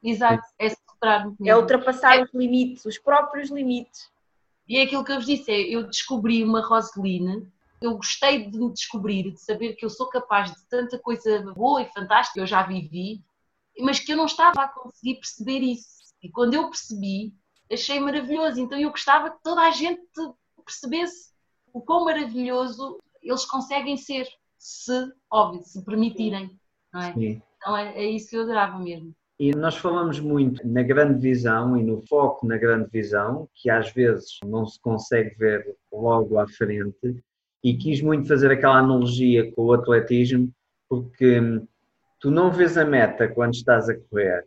Exato, 0.04 0.44
é 0.60 0.70
superar. 0.70 1.32
É 1.46 1.56
ultrapassar 1.56 2.18
é... 2.18 2.24
os 2.24 2.34
limites, 2.34 2.86
os 2.86 2.98
próprios 2.98 3.50
limites. 3.50 4.12
E 4.68 4.78
é 4.78 4.84
aquilo 4.84 5.04
que 5.04 5.12
eu 5.12 5.18
vos 5.18 5.26
disse, 5.26 5.52
é, 5.52 5.60
eu 5.60 5.84
descobri 5.84 6.44
uma 6.44 6.66
Roseline 6.66 7.48
eu 7.84 7.98
gostei 7.98 8.50
de 8.50 8.58
me 8.58 8.72
descobrir, 8.72 9.32
de 9.32 9.42
saber 9.42 9.74
que 9.74 9.84
eu 9.84 9.90
sou 9.90 10.08
capaz 10.08 10.52
de 10.52 10.68
tanta 10.70 10.98
coisa 10.98 11.42
boa 11.54 11.82
e 11.82 11.92
fantástica 11.92 12.36
que 12.36 12.40
eu 12.40 12.48
já 12.48 12.64
vivi, 12.64 13.22
mas 13.80 14.00
que 14.00 14.12
eu 14.14 14.18
não 14.18 14.26
estava 14.26 14.64
a 14.64 14.68
conseguir 14.68 15.16
perceber 15.16 15.60
isso. 15.60 16.04
E 16.22 16.30
quando 16.30 16.54
eu 16.54 16.70
percebi, 16.70 17.34
achei 17.72 18.00
maravilhoso. 18.00 18.60
Então 18.60 18.78
eu 18.78 18.92
gostava 18.92 19.32
que 19.32 19.44
toda 19.44 19.62
a 19.62 19.72
gente 19.72 20.02
percebesse 20.64 21.34
o 21.74 21.82
quão 21.82 22.06
maravilhoso 22.06 23.00
eles 23.22 23.46
conseguem 23.46 23.98
ser, 23.98 24.28
se, 24.58 25.12
óbvio, 25.32 25.64
se 25.64 25.84
permitirem. 25.84 26.58
Não 26.94 27.02
é? 27.02 27.14
Sim. 27.14 27.42
Então 27.58 27.78
é, 27.78 27.96
é 27.96 28.06
isso 28.06 28.30
que 28.30 28.38
eu 28.38 28.44
adorava 28.44 28.78
mesmo. 28.80 29.14
E 29.40 29.52
nós 29.52 29.76
falamos 29.76 30.20
muito 30.20 30.66
na 30.68 30.84
grande 30.84 31.20
visão 31.20 31.76
e 31.76 31.84
no 31.84 32.02
foco 32.08 32.46
na 32.46 32.58
grande 32.58 32.90
visão, 32.90 33.50
que 33.56 33.70
às 33.70 33.92
vezes 33.92 34.38
não 34.46 34.66
se 34.66 34.80
consegue 34.80 35.36
ver 35.36 35.76
logo 35.92 36.38
à 36.38 36.48
frente, 36.48 37.24
e 37.64 37.76
quis 37.76 38.02
muito 38.02 38.28
fazer 38.28 38.52
aquela 38.52 38.78
analogia 38.78 39.52
com 39.54 39.64
o 39.64 39.74
atletismo, 39.74 40.52
porque 40.88 41.42
tu 42.24 42.32
não 42.32 42.50
vês 42.50 42.78
a 42.78 42.86
meta 42.86 43.28
quando 43.28 43.54
estás 43.54 43.90
a 43.90 43.96
correr, 43.96 44.46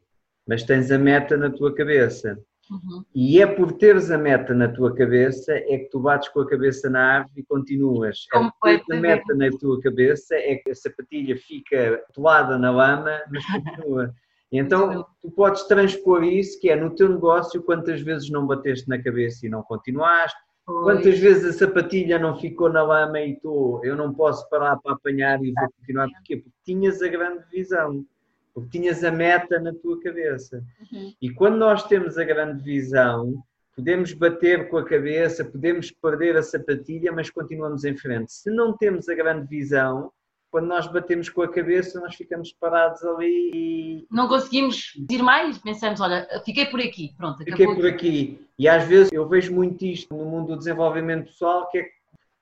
mas 0.49 0.63
tens 0.63 0.91
a 0.91 0.99
meta 0.99 1.37
na 1.37 1.51
tua 1.51 1.75
cabeça. 1.75 2.39
Uhum. 2.71 3.05
E 3.15 3.41
é 3.41 3.47
por 3.47 3.71
teres 3.73 4.11
a 4.11 4.17
meta 4.17 4.55
na 4.55 4.67
tua 4.67 4.95
cabeça 4.95 5.53
é 5.53 5.79
que 5.79 5.91
tu 5.91 6.01
bates 6.01 6.31
com 6.31 6.41
a 6.41 6.49
cabeça 6.49 6.89
na 6.89 7.19
árvore 7.19 7.43
e 7.43 7.45
continuas. 7.45 8.25
É 8.33 8.39
por 8.39 8.53
teres 8.63 8.91
a 8.91 8.97
meta 8.97 9.35
na 9.35 9.51
tua 9.51 9.79
cabeça 9.83 10.35
é 10.35 10.55
que 10.57 10.71
a 10.71 10.75
sapatilha 10.75 11.37
fica 11.37 12.03
atolada 12.09 12.59
na 12.59 12.71
lama, 12.71 13.21
mas 13.31 13.45
continua. 13.45 14.15
Então, 14.51 15.05
tu 15.21 15.31
podes 15.31 15.65
transpor 15.65 16.25
isso, 16.25 16.59
que 16.59 16.71
é 16.71 16.77
no 16.77 16.95
teu 16.95 17.11
negócio, 17.11 17.63
quantas 17.63 18.01
vezes 18.01 18.31
não 18.31 18.47
bateste 18.47 18.89
na 18.89 19.03
cabeça 19.03 19.45
e 19.45 19.51
não 19.51 19.63
continuaste, 19.63 20.39
quantas 20.67 21.19
vezes 21.19 21.45
a 21.45 21.53
sapatilha 21.59 22.19
não 22.19 22.36
ficou 22.36 22.69
na 22.69 22.83
lama 22.83 23.20
e 23.20 23.36
tu, 23.36 23.81
eu 23.85 23.97
não 23.97 24.12
posso 24.12 24.49
parar 24.51 24.77
para 24.77 24.95
apanhar 24.95 25.43
e 25.43 25.53
vou 25.53 25.70
continuar. 25.78 26.09
Porquê? 26.11 26.36
Porque 26.39 26.59
tinhas 26.65 27.01
a 27.01 27.09
grande 27.09 27.45
visão, 27.51 28.05
porque 28.53 28.78
tinhas 28.78 29.05
a 29.05 29.12
meta 29.12 29.61
na 29.61 29.73
tua 29.73 30.01
cabeça. 30.01 30.62
Uhum. 30.93 31.12
E 31.23 31.31
quando 31.31 31.57
nós 31.57 31.86
temos 31.86 32.19
a 32.19 32.25
grande 32.25 32.62
visão, 32.65 33.35
podemos 33.77 34.12
bater 34.12 34.69
com 34.69 34.78
a 34.78 34.85
cabeça, 34.85 35.45
podemos 35.45 35.91
perder 35.93 36.36
a 36.36 36.43
sapatilha, 36.43 37.12
mas 37.12 37.31
continuamos 37.31 37.85
em 37.85 37.97
frente. 37.97 38.33
Se 38.33 38.51
não 38.51 38.77
temos 38.77 39.09
a 39.09 39.15
grande 39.15 39.47
visão, 39.47 40.11
quando 40.57 40.68
nós 40.68 40.86
batemos 40.86 41.28
com 41.28 41.43
a 41.43 41.52
cabeça, 41.52 42.01
nós 42.01 42.15
ficamos 42.15 42.51
parados 42.51 43.05
ali 43.05 43.51
e. 43.55 44.07
Não 44.10 44.26
conseguimos 44.26 44.94
ir 45.10 45.23
mais, 45.23 45.59
pensamos, 45.59 46.01
olha, 46.01 46.26
fiquei 46.47 46.65
por 46.65 46.81
aqui, 46.81 47.12
pronto, 47.15 47.43
acabou. 47.43 47.59
Fiquei 47.59 47.75
por 47.75 47.86
aqui. 47.86 48.49
E 48.59 48.67
às 48.67 48.89
vezes 48.89 49.12
eu 49.12 49.28
vejo 49.28 49.52
muito 49.52 49.85
isto 49.85 50.17
no 50.17 50.25
mundo 50.25 50.55
do 50.55 50.57
desenvolvimento 50.57 51.26
pessoal, 51.26 51.68
que 51.68 51.76
é 51.76 51.83
que 51.83 51.91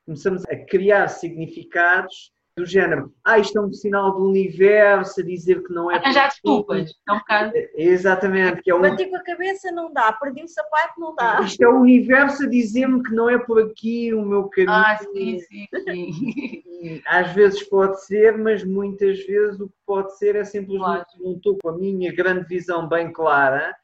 começamos 0.07 0.45
a 0.49 0.55
criar 0.55 1.09
significados 1.09 2.31
do 2.57 2.65
género, 2.65 3.13
ah, 3.25 3.37
isto 3.39 3.59
é 3.59 3.61
um 3.61 3.73
sinal 3.73 4.15
do 4.15 4.29
universo 4.29 5.21
a 5.21 5.25
dizer 5.25 5.65
que 5.65 5.73
não 5.73 5.91
é. 5.91 5.97
Arranjar 5.97 6.29
desculpas, 6.29 6.93
é 7.09 7.13
um 7.13 7.19
bocado. 7.19 7.53
Exatamente, 7.75 8.63
que 8.63 8.71
é 8.71 8.75
um... 8.75 8.81
Bati 8.81 9.07
com 9.07 9.17
a 9.17 9.25
cabeça 9.25 9.73
não 9.73 9.93
dá, 9.93 10.13
perdi 10.13 10.45
o 10.45 10.49
sapato 10.49 11.01
não 11.01 11.15
dá. 11.17 11.41
Isto 11.41 11.65
é 11.65 11.69
o 11.69 11.81
universo 11.81 12.45
a 12.45 12.49
dizer-me 12.49 13.03
que 13.03 13.13
não 13.13 13.29
é 13.29 13.39
por 13.39 13.61
aqui 13.61 14.15
o 14.15 14.25
meu 14.25 14.49
caminho. 14.49 14.71
Ah, 14.73 14.97
sim, 14.99 15.41
sim, 15.41 15.67
sim. 15.85 17.03
Às 17.07 17.33
vezes 17.33 17.63
pode 17.65 18.05
ser, 18.05 18.39
mas 18.39 18.63
muitas 18.63 19.19
vezes 19.27 19.59
o 19.59 19.67
que 19.69 19.75
pode 19.85 20.17
ser 20.17 20.37
é 20.37 20.45
simplesmente 20.45 20.75
Claro. 20.85 21.07
não 21.21 21.33
estou 21.33 21.59
com 21.61 21.69
a 21.71 21.77
minha 21.77 22.15
grande 22.15 22.47
visão 22.47 22.89
bem 22.89 23.13
clara 23.13 23.75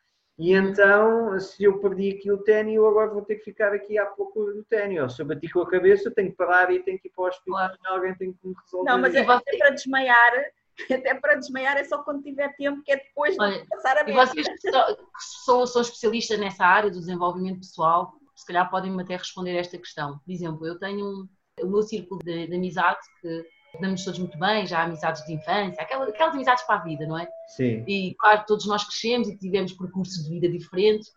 e 0.43 0.53
então 0.55 1.39
se 1.39 1.63
eu 1.65 1.79
perdi 1.81 2.11
aqui 2.11 2.33
o 2.33 2.39
ténis 2.39 2.75
eu 2.77 2.87
agora 2.89 3.11
vou 3.11 3.23
ter 3.23 3.37
que 3.37 3.45
ficar 3.45 3.73
aqui 3.75 3.99
à 3.99 4.07
procura 4.07 4.55
do 4.55 4.65
ténis. 4.65 5.01
Ou 5.01 5.09
se 5.11 5.21
eu 5.23 5.27
bati 5.27 5.49
com 5.51 5.61
a 5.61 5.69
cabeça 5.71 6.09
eu 6.09 6.15
tenho 6.15 6.31
que 6.31 6.37
parar 6.37 6.73
e 6.73 6.83
tenho 6.83 6.99
que 6.99 7.09
ir 7.09 7.11
para 7.11 7.25
o 7.25 7.29
hospital 7.29 7.55
Claro. 7.55 7.79
e 7.83 7.87
alguém 7.89 8.15
tem 8.15 8.33
que 8.33 8.49
me 8.49 8.55
resolver. 8.65 8.91
Não, 8.91 8.99
mas 8.99 9.15
E 9.15 9.19
é, 9.19 9.25
você- 9.25 9.33
até 9.33 9.59
para 9.59 9.71
desmaiar, 9.71 10.33
até 11.05 11.15
para 11.15 11.35
desmaiar 11.35 11.77
é 11.77 11.85
só 11.85 12.03
quando 12.03 12.23
tiver 12.23 12.55
tempo, 12.57 12.83
que 12.83 12.93
é 12.93 12.97
depois 12.97 13.35
de 13.35 13.41
Olha, 13.43 13.67
passar 13.69 13.97
a 13.99 14.09
E 14.09 14.13
vocês 14.15 14.49
que 14.49 14.71
são, 14.71 14.97
que 14.97 15.03
são, 15.45 15.67
são 15.67 15.83
especialistas 15.83 16.39
nessa 16.41 16.65
área 16.65 16.91
do 16.91 16.99
desenvolvimento 16.99 17.59
pessoal, 17.59 18.13
se 18.35 18.47
calhar 18.47 18.71
podem-me 18.71 19.03
até 19.03 19.17
responder 19.17 19.57
esta 19.57 19.77
questão. 19.77 20.19
Por 20.25 20.33
exemplo, 20.33 20.67
eu 20.67 20.79
tenho 20.79 21.05
um, 21.07 21.29
o 21.63 21.67
meu 21.69 21.83
círculo 21.83 22.21
de, 22.25 22.47
de 22.47 22.55
amizade, 22.57 22.99
que 23.21 23.45
damos 23.79 24.05
todos 24.05 24.19
muito 24.19 24.39
bem, 24.39 24.67
já 24.67 24.81
há 24.81 24.83
amizades 24.85 25.25
de 25.25 25.33
infância, 25.33 25.83
aquelas, 25.83 26.09
aquelas 26.09 26.35
amizades 26.35 26.65
para 26.65 26.77
a 26.77 26.83
vida, 26.83 27.07
não 27.07 27.19
é? 27.19 27.29
Sim, 27.49 27.85
E 27.87 28.15
claro, 28.19 28.45
todos 28.47 28.67
nós 28.67 28.85
crescemos 28.85 29.29
e 29.29 29.37
tivemos 29.37 29.73
percursos 29.73 30.25
de 30.25 30.31
vida 30.31 30.49
diferentes, 30.49 31.13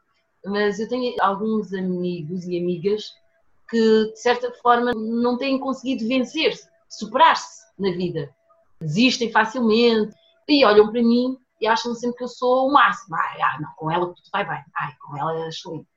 mas 0.45 0.79
eu 0.79 0.87
tenho 0.87 1.15
alguns 1.21 1.73
amigos 1.73 2.45
e 2.45 2.57
amigas 2.57 3.13
que, 3.69 4.11
de 4.11 4.19
certa 4.19 4.51
forma, 4.61 4.93
não 4.93 5.37
têm 5.37 5.57
conseguido 5.57 6.07
vencer-se, 6.07 6.67
superar-se 6.89 7.63
na 7.79 7.91
vida. 7.91 8.29
Desistem 8.79 9.31
facilmente 9.31 10.13
e 10.47 10.65
olham 10.65 10.91
para 10.91 11.01
mim 11.01 11.37
e 11.59 11.67
acham 11.67 11.95
sempre 11.95 12.17
que 12.17 12.23
eu 12.25 12.27
sou 12.27 12.67
o 12.67 12.73
máximo. 12.73 13.15
Ai, 13.15 13.41
ah, 13.41 13.57
não, 13.61 13.71
com 13.75 13.89
ela 13.89 14.07
tudo 14.07 14.29
vai 14.31 14.47
bem. 14.47 14.61
Ai, 14.75 14.91
com 14.99 15.17
ela 15.17 15.45
é 15.45 15.47
excelente. 15.47 15.87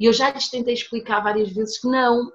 E 0.00 0.04
eu 0.04 0.12
já 0.12 0.30
lhes 0.30 0.48
tentei 0.48 0.74
explicar 0.74 1.20
várias 1.20 1.50
vezes 1.50 1.80
que 1.80 1.88
não, 1.88 2.30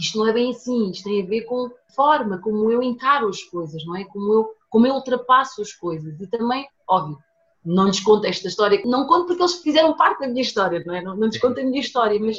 isto 0.00 0.18
não 0.18 0.26
é 0.26 0.32
bem 0.32 0.50
assim, 0.50 0.90
isto 0.90 1.04
tem 1.04 1.22
a 1.22 1.26
ver 1.26 1.42
com 1.42 1.66
a 1.66 1.92
forma 1.92 2.38
como 2.38 2.70
eu 2.70 2.82
encaro 2.82 3.28
as 3.28 3.42
coisas, 3.42 3.84
não 3.84 3.96
é? 3.96 4.04
Como 4.04 4.32
eu, 4.32 4.54
como 4.68 4.86
eu 4.86 4.94
ultrapasso 4.94 5.60
as 5.60 5.72
coisas. 5.72 6.18
E 6.20 6.26
também, 6.26 6.66
óbvio, 6.88 7.18
não 7.64 7.86
lhes 7.86 8.00
conto 8.00 8.26
esta 8.26 8.48
história, 8.48 8.80
não 8.84 9.06
conto 9.06 9.26
porque 9.26 9.42
eles 9.42 9.60
fizeram 9.60 9.96
parte 9.96 10.20
da 10.20 10.28
minha 10.28 10.42
história, 10.42 10.82
não 10.84 10.94
é? 10.94 11.02
Não, 11.02 11.16
não 11.16 11.26
lhes 11.26 11.38
conto 11.38 11.60
a 11.60 11.64
minha 11.64 11.80
história, 11.80 12.18
mas 12.18 12.38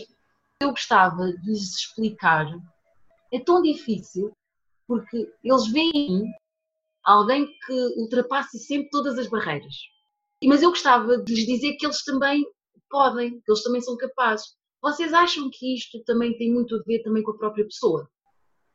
eu 0.62 0.70
gostava 0.70 1.32
de 1.32 1.46
lhes 1.46 1.76
explicar. 1.76 2.48
É 3.32 3.40
tão 3.40 3.62
difícil 3.62 4.32
porque 4.88 5.32
eles 5.44 5.68
veem 5.72 6.34
alguém 7.04 7.48
que 7.66 7.74
ultrapasse 7.98 8.60
sempre 8.60 8.90
todas 8.90 9.18
as 9.18 9.28
barreiras. 9.28 9.76
Mas 10.44 10.62
eu 10.62 10.70
gostava 10.70 11.18
de 11.18 11.34
lhes 11.34 11.46
dizer 11.46 11.76
que 11.78 11.86
eles 11.86 12.04
também 12.04 12.44
podem, 12.90 13.40
que 13.42 13.52
eles 13.52 13.64
também 13.64 13.82
são 13.82 13.96
capazes. 13.96 14.56
Vocês 14.82 15.14
acham 15.14 15.50
que 15.52 15.76
isto 15.76 16.04
também 16.04 16.36
tem 16.38 16.52
muito 16.52 16.76
a 16.76 16.80
ver 16.84 17.04
também 17.04 17.22
com 17.22 17.32
a 17.32 17.38
própria 17.38 17.66
pessoa? 17.66 18.10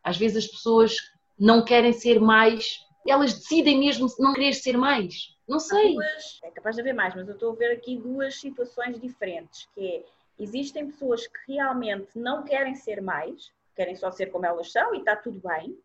Às 0.03 0.17
vezes 0.17 0.45
as 0.45 0.51
pessoas 0.51 0.97
não 1.39 1.65
querem 1.65 1.93
ser 1.93 2.21
mais, 2.21 2.79
elas 3.07 3.35
decidem 3.35 3.79
mesmo 3.79 4.07
não 4.19 4.33
querer 4.33 4.53
ser 4.53 4.77
mais. 4.77 5.35
Não 5.49 5.59
sei. 5.59 5.95
duas, 5.95 6.41
é 6.43 6.51
capaz 6.51 6.77
de 6.77 6.83
haver 6.83 6.95
mais, 6.95 7.15
mas 7.15 7.29
eu 7.29 7.35
estou 7.35 7.53
a 7.53 7.55
ver 7.55 7.73
aqui 7.73 7.97
duas 7.97 8.37
situações 8.41 9.01
diferentes, 9.01 9.69
que 9.75 9.87
é, 9.87 10.05
existem 10.39 10.91
pessoas 10.91 11.27
que 11.27 11.53
realmente 11.53 12.09
não 12.17 12.43
querem 12.45 12.75
ser 12.75 13.01
mais, 13.01 13.53
querem 13.75 13.95
só 13.95 14.11
ser 14.11 14.27
como 14.27 14.47
elas 14.47 14.73
são 14.73 14.95
e 14.95 14.99
está 14.99 15.15
tudo 15.15 15.41
bem, 15.47 15.77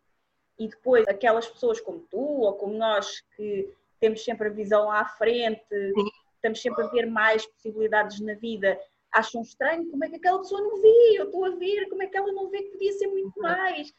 e 0.58 0.68
depois 0.68 1.06
aquelas 1.08 1.48
pessoas 1.48 1.80
como 1.80 2.00
tu 2.10 2.18
ou 2.18 2.54
como 2.54 2.74
nós 2.74 3.20
que 3.36 3.72
temos 4.00 4.22
sempre 4.24 4.48
a 4.48 4.52
visão 4.52 4.86
lá 4.86 5.00
à 5.00 5.04
frente, 5.04 5.62
estamos 6.34 6.60
sempre 6.60 6.82
a 6.82 6.88
ver 6.88 7.06
mais 7.06 7.46
possibilidades 7.46 8.20
na 8.20 8.34
vida, 8.34 8.78
acham 9.12 9.42
estranho 9.42 9.90
como 9.90 10.04
é 10.04 10.08
que 10.08 10.16
aquela 10.16 10.38
pessoa 10.38 10.60
não 10.60 10.80
vê, 10.80 11.18
eu 11.18 11.26
estou 11.26 11.44
a 11.44 11.50
ver 11.50 11.88
como 11.88 12.02
é 12.02 12.06
que 12.06 12.16
ela 12.16 12.32
não 12.32 12.48
vê 12.48 12.62
que 12.62 12.70
podia 12.70 12.92
ser 12.92 13.06
muito 13.08 13.38
mais. 13.40 13.92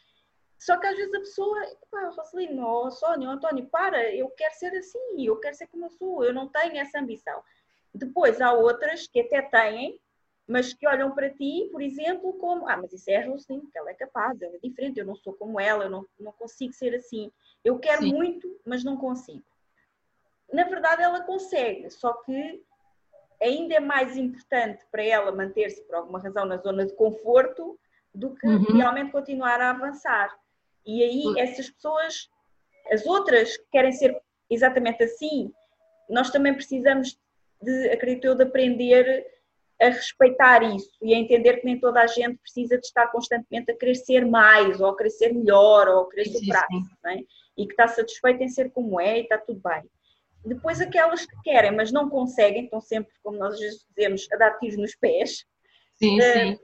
Só 0.58 0.78
que 0.78 0.88
às 0.88 0.96
vezes 0.96 1.14
a 1.14 1.20
pessoa, 1.20 1.60
pá, 1.92 2.10
Rosalino, 2.10 2.66
ou 2.66 2.90
Sónia, 2.90 3.28
ou 3.28 3.34
António, 3.36 3.68
para, 3.68 4.14
eu 4.14 4.30
quero 4.30 4.56
ser 4.56 4.74
assim, 4.76 5.26
eu 5.26 5.38
quero 5.38 5.56
ser 5.56 5.68
como 5.68 5.86
eu 5.86 5.90
sou, 5.92 6.24
eu 6.24 6.34
não 6.34 6.48
tenho 6.48 6.78
essa 6.78 7.00
ambição. 7.00 7.44
Depois 7.94 8.42
há 8.42 8.54
outras 8.54 9.06
que 9.06 9.20
até 9.20 9.42
têm, 9.42 10.00
mas 10.48 10.74
que 10.74 10.88
olham 10.88 11.14
para 11.14 11.30
ti, 11.30 11.70
por 11.72 11.82
exemplo, 11.82 12.34
como, 12.34 12.68
ah, 12.68 12.78
mas 12.78 12.92
isso 12.92 13.10
é 13.10 13.18
a 13.18 13.28
Rosalino, 13.28 13.70
que 13.70 13.78
ela 13.78 13.92
é 13.92 13.94
capaz, 13.94 14.42
ela 14.42 14.56
é 14.56 14.60
diferente, 14.60 15.00
eu 15.00 15.06
não 15.06 15.16
sou 15.16 15.34
como 15.34 15.60
ela, 15.60 15.86
eu 15.86 15.90
não, 15.90 16.06
não 16.20 16.32
consigo 16.32 16.74
ser 16.74 16.96
assim. 16.96 17.32
Eu 17.64 17.78
quero 17.78 18.02
Sim. 18.02 18.14
muito, 18.14 18.60
mas 18.66 18.84
não 18.84 18.98
consigo. 18.98 19.44
Na 20.52 20.64
verdade 20.64 21.02
ela 21.02 21.24
consegue, 21.24 21.90
só 21.90 22.14
que 22.14 22.64
ainda 23.44 23.76
é 23.76 23.80
mais 23.80 24.16
importante 24.18 24.84
para 24.92 25.04
ela 25.04 25.32
manter-se, 25.32 25.84
por 25.84 25.96
alguma 25.96 26.20
razão, 26.20 26.46
na 26.46 26.58
zona 26.58 26.86
de 26.86 26.94
conforto, 26.94 27.78
do 28.14 28.36
que 28.36 28.48
Uhum. 28.48 28.78
realmente 28.78 29.12
continuar 29.12 29.60
a 29.60 29.72
avançar. 29.72 30.34
E 30.86 31.04
aí 31.04 31.40
essas 31.40 31.70
pessoas, 31.70 32.30
as 32.92 33.06
outras 33.06 33.58
que 33.58 33.66
querem 33.72 33.92
ser 33.92 34.20
exatamente 34.50 35.04
assim, 35.04 35.52
nós 36.10 36.30
também 36.30 36.54
precisamos 36.54 37.18
de, 37.62 37.90
acredito 37.90 38.26
eu, 38.26 38.36
de 38.36 38.44
aprender 38.44 39.26
a 39.82 39.86
respeitar 39.86 40.62
isso 40.64 40.92
e 41.02 41.14
a 41.14 41.18
entender 41.18 41.58
que 41.58 41.66
nem 41.66 41.80
toda 41.80 42.02
a 42.02 42.08
gente 42.08 42.38
precisa 42.38 42.78
de 42.78 42.86
estar 42.86 43.08
constantemente 43.08 43.72
a 43.72 43.76
querer 43.76 43.96
ser 43.96 44.26
mais, 44.26 44.80
ou 44.80 44.90
a 44.90 44.96
querer 44.96 45.10
ser 45.10 45.34
melhor, 45.34 45.88
ou 45.88 46.02
a 46.02 46.10
querer 46.10 46.26
não 47.04 47.12
é? 47.12 47.24
e 47.58 47.66
que 47.66 47.74
está 47.74 47.88
satisfeito 47.88 48.42
em 48.42 48.50
ser 48.50 48.72
como 48.72 49.00
é 49.00 49.20
e 49.20 49.24
está 49.24 49.38
tudo 49.38 49.62
bem. 49.64 49.84
Depois 50.46 50.82
aquelas 50.82 51.26
que 51.26 51.36
querem, 51.44 51.72
mas 51.72 51.92
não 51.92 52.10
conseguem, 52.10 52.66
estão 52.66 52.82
sempre, 52.82 53.14
como 53.24 53.38
nós 53.38 53.58
dizemos, 53.58 54.28
a 54.32 54.38
dar 54.38 54.58
tiros 54.60 54.78
nos 54.78 54.96
pés, 54.96 55.46
Sim, 55.96 56.20
É, 56.20 56.34
sim. 56.34 56.60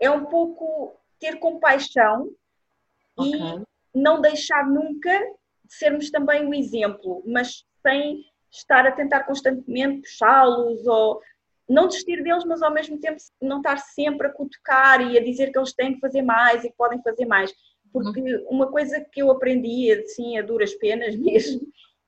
é 0.00 0.10
um 0.10 0.24
pouco 0.26 0.98
ter 1.18 1.38
compaixão 1.38 2.30
e 3.20 3.36
Ok. 3.36 3.64
não 3.94 4.20
deixar 4.20 4.66
nunca 4.68 5.10
de 5.64 5.74
sermos 5.74 6.10
também 6.10 6.46
o 6.46 6.54
exemplo, 6.54 7.22
mas 7.26 7.64
sem 7.82 8.24
estar 8.50 8.86
a 8.86 8.92
tentar 8.92 9.24
constantemente 9.24 10.02
puxá-los 10.02 10.86
ou 10.86 11.20
não 11.68 11.88
desistir 11.88 12.22
deles, 12.22 12.44
mas 12.44 12.62
ao 12.62 12.72
mesmo 12.72 12.98
tempo 13.00 13.16
não 13.40 13.58
estar 13.58 13.78
sempre 13.78 14.28
a 14.28 14.32
cutucar 14.32 15.00
e 15.00 15.18
a 15.18 15.24
dizer 15.24 15.50
que 15.50 15.58
eles 15.58 15.72
têm 15.74 15.94
que 15.94 16.00
fazer 16.00 16.22
mais 16.22 16.62
e 16.64 16.70
que 16.70 16.76
podem 16.76 17.02
fazer 17.02 17.26
mais. 17.26 17.52
porque 17.92 18.20
uma 18.48 18.70
coisa 18.70 19.00
que 19.00 19.22
eu 19.22 19.30
aprendi, 19.30 19.92
assim, 19.92 20.36
a 20.38 20.42
duras 20.42 20.74
penas 20.74 21.14
mesmo, 21.16 21.60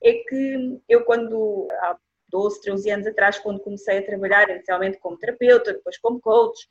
é 0.03 0.13
que 0.13 0.81
eu 0.87 1.03
quando, 1.03 1.67
há 1.71 1.97
12, 2.29 2.61
13 2.61 2.91
anos 2.91 3.07
atrás, 3.07 3.39
quando 3.39 3.59
comecei 3.59 3.99
a 3.99 4.05
trabalhar 4.05 4.49
inicialmente 4.49 4.99
como 4.99 5.17
terapeuta, 5.17 5.73
depois 5.73 5.97
como 5.97 6.19
coach, 6.19 6.67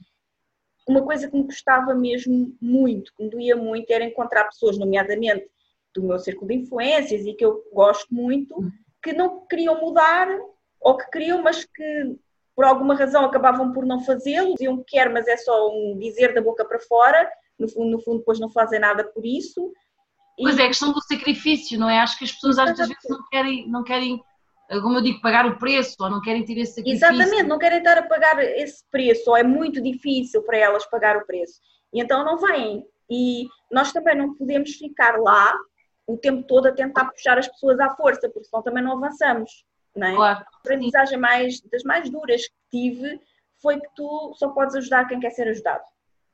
uma 0.89 1.05
coisa 1.05 1.29
que 1.29 1.37
me 1.37 1.45
custava 1.45 1.95
mesmo 1.95 2.57
muito, 2.61 3.13
que 3.15 3.25
me 3.25 3.31
doía 3.31 3.57
muito, 3.57 3.91
era 3.91 4.05
encontrar 4.05 4.45
pessoas, 4.45 4.79
nomeadamente 4.79 5.49
do 5.95 6.03
meu 6.03 6.19
círculo 6.19 6.49
de 6.49 6.59
influências 6.59 7.25
e 7.25 7.33
que 7.33 7.45
eu 7.45 7.65
gosto 7.73 8.15
muito, 8.15 8.55
que 9.03 9.13
não 9.13 9.47
queriam 9.47 9.81
mudar 9.81 10.29
ou 10.81 10.97
que 10.97 11.11
queriam, 11.11 11.43
mas 11.43 11.65
que 11.65 12.17
por 12.55 12.65
alguma 12.65 12.95
razão 12.95 13.25
acabavam 13.25 13.73
por 13.73 13.85
não 13.85 14.01
fazê-lo, 14.01 14.55
diziam 14.55 14.79
que 14.79 14.97
quer, 14.97 15.11
mas 15.11 15.27
é 15.27 15.37
só 15.37 15.69
um 15.71 15.99
dizer 15.99 16.33
da 16.33 16.41
boca 16.41 16.65
para 16.65 16.79
fora, 16.79 17.31
no 17.59 17.69
fundo, 17.69 17.91
no 17.91 18.01
fundo 18.01 18.19
depois 18.19 18.39
não 18.39 18.51
fazem 18.51 18.79
nada 18.79 19.05
por 19.05 19.25
isso. 19.25 19.73
Pois 20.39 20.59
é, 20.59 20.65
a 20.65 20.69
questão 20.69 20.93
do 20.93 21.01
sacrifício, 21.01 21.79
não 21.79 21.89
é? 21.89 21.99
Acho 21.99 22.19
que 22.19 22.25
as 22.25 22.33
pessoas 22.33 22.59
às 22.59 22.77
vezes 22.77 22.95
não 23.09 23.25
querem, 23.31 23.69
não 23.69 23.83
querem, 23.83 24.23
como 24.83 24.99
eu 24.99 25.03
digo, 25.03 25.21
pagar 25.21 25.47
o 25.47 25.59
preço, 25.59 25.97
ou 26.01 26.11
não 26.11 26.21
querem 26.21 26.45
ter 26.45 26.59
esse 26.59 26.75
sacrifício. 26.75 27.07
Exatamente, 27.07 27.45
não 27.45 27.59
querem 27.59 27.79
estar 27.79 27.99
a 27.99 28.03
pagar 28.03 28.39
esse 28.39 28.85
preço, 28.91 29.31
ou 29.31 29.37
é 29.37 29.43
muito 29.43 29.81
difícil 29.81 30.43
para 30.43 30.59
elas 30.59 30.85
pagar 30.87 31.17
o 31.17 31.27
preço. 31.27 31.61
E 31.93 32.01
então 32.01 32.25
não 32.25 32.39
vêm. 32.39 32.85
E 33.11 33.49
nós 33.71 33.93
também 33.93 34.17
não 34.17 34.35
podemos 34.35 34.73
ficar 34.73 35.19
lá 35.19 35.57
o 36.07 36.17
tempo 36.17 36.43
todo 36.47 36.67
a 36.67 36.73
tentar 36.73 37.07
puxar 37.07 37.39
as 37.39 37.49
pessoas 37.49 37.81
à 37.81 37.91
força, 37.91 38.29
porque 38.29 38.45
senão 38.49 38.63
também 38.63 38.83
não 38.83 38.93
avançamos. 38.93 39.65
Não 39.95 40.07
é? 40.07 40.15
Claro. 40.15 40.39
A 40.41 40.59
aprendizagem 40.59 41.19
mais, 41.19 41.61
das 41.63 41.83
mais 41.83 42.11
duras 42.11 42.43
que 42.47 42.55
tive 42.71 43.21
foi 43.63 43.81
que 43.81 43.89
tu 43.97 44.35
só 44.37 44.51
podes 44.51 44.77
ajudar 44.77 45.09
quem 45.09 45.19
quer 45.19 45.31
ser 45.31 45.49
ajudado. 45.49 45.85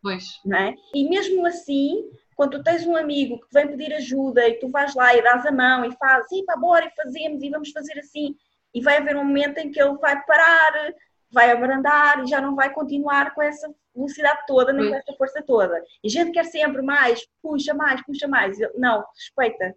Pois. 0.02 0.40
Não 0.44 0.58
é? 0.58 0.74
E 0.92 1.08
mesmo 1.08 1.47
assim, 1.47 2.10
quando 2.42 2.58
tu 2.58 2.62
tens 2.64 2.84
um 2.84 2.96
amigo 2.96 3.38
que 3.38 3.46
vem 3.52 3.68
pedir 3.68 3.94
ajuda 3.94 4.48
e 4.48 4.54
tu 4.54 4.68
vais 4.68 4.92
lá 4.96 5.14
e 5.14 5.22
dás 5.22 5.46
a 5.46 5.52
mão 5.52 5.84
e 5.84 5.92
fazes, 5.92 6.32
e 6.32 6.44
para 6.44 6.56
bora 6.56 6.84
e 6.84 6.90
fazemos 6.90 7.40
e 7.40 7.48
vamos 7.48 7.70
fazer 7.70 7.96
assim, 8.00 8.34
e 8.74 8.80
vai 8.80 8.96
haver 8.96 9.16
um 9.16 9.24
momento 9.24 9.58
em 9.58 9.70
que 9.70 9.80
ele 9.80 9.96
vai 9.98 10.20
parar, 10.24 10.92
vai 11.30 11.52
abrandar 11.52 12.20
e 12.24 12.26
já 12.26 12.40
não 12.40 12.56
vai 12.56 12.72
continuar 12.74 13.32
com 13.32 13.42
essa 13.42 13.72
velocidade 13.94 14.40
toda, 14.48 14.72
nem 14.72 14.90
com 14.90 14.96
essa 14.96 15.12
força 15.16 15.40
toda. 15.46 15.80
E 16.02 16.08
a 16.08 16.10
gente 16.10 16.32
quer 16.32 16.44
sempre 16.46 16.82
mais, 16.82 17.24
puxa 17.40 17.74
mais, 17.74 18.04
puxa 18.04 18.26
mais. 18.26 18.58
Não, 18.74 19.04
respeita. 19.14 19.76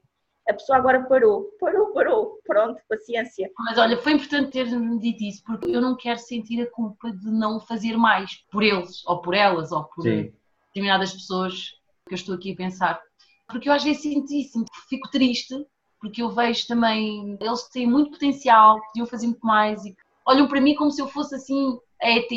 A 0.49 0.53
pessoa 0.53 0.79
agora 0.79 1.03
parou, 1.03 1.51
parou, 1.59 1.93
parou, 1.93 2.39
pronto, 2.43 2.81
paciência. 2.89 3.47
Mas 3.59 3.77
olha, 3.77 3.95
foi 3.97 4.13
importante 4.13 4.49
ter-me 4.49 4.99
dito 4.99 5.23
isso, 5.23 5.43
porque 5.45 5.69
eu 5.69 5.81
não 5.81 5.95
quero 5.95 6.17
sentir 6.17 6.63
a 6.63 6.71
culpa 6.71 7.11
de 7.11 7.29
não 7.29 7.59
fazer 7.59 7.95
mais 7.95 8.43
por 8.51 8.63
eles, 8.63 9.05
ou 9.05 9.21
por 9.21 9.35
elas, 9.35 9.71
ou 9.71 9.83
por 9.83 10.01
Sim. 10.01 10.33
determinadas 10.73 11.13
pessoas 11.13 11.75
que 12.07 12.13
eu 12.13 12.15
estou 12.15 12.35
aqui 12.35 12.51
a 12.51 12.55
pensar. 12.55 13.01
Porque 13.47 13.69
eu 13.69 13.73
às 13.73 13.83
vezes 13.83 14.01
sinto 14.01 14.33
isso, 14.33 14.63
fico 14.89 15.09
triste, 15.09 15.55
porque 15.99 16.21
eu 16.21 16.29
vejo 16.29 16.67
também, 16.67 17.37
eles 17.39 17.63
têm 17.69 17.87
muito 17.87 18.11
potencial, 18.11 18.79
podiam 18.87 19.07
fazer 19.07 19.27
muito 19.27 19.45
mais, 19.45 19.83
e 19.85 19.95
olham 20.25 20.47
para 20.47 20.61
mim 20.61 20.75
como 20.75 20.91
se 20.91 21.01
eu 21.01 21.07
fosse 21.07 21.35
assim 21.35 21.77
a 22.01 22.09
ET, 22.09 22.29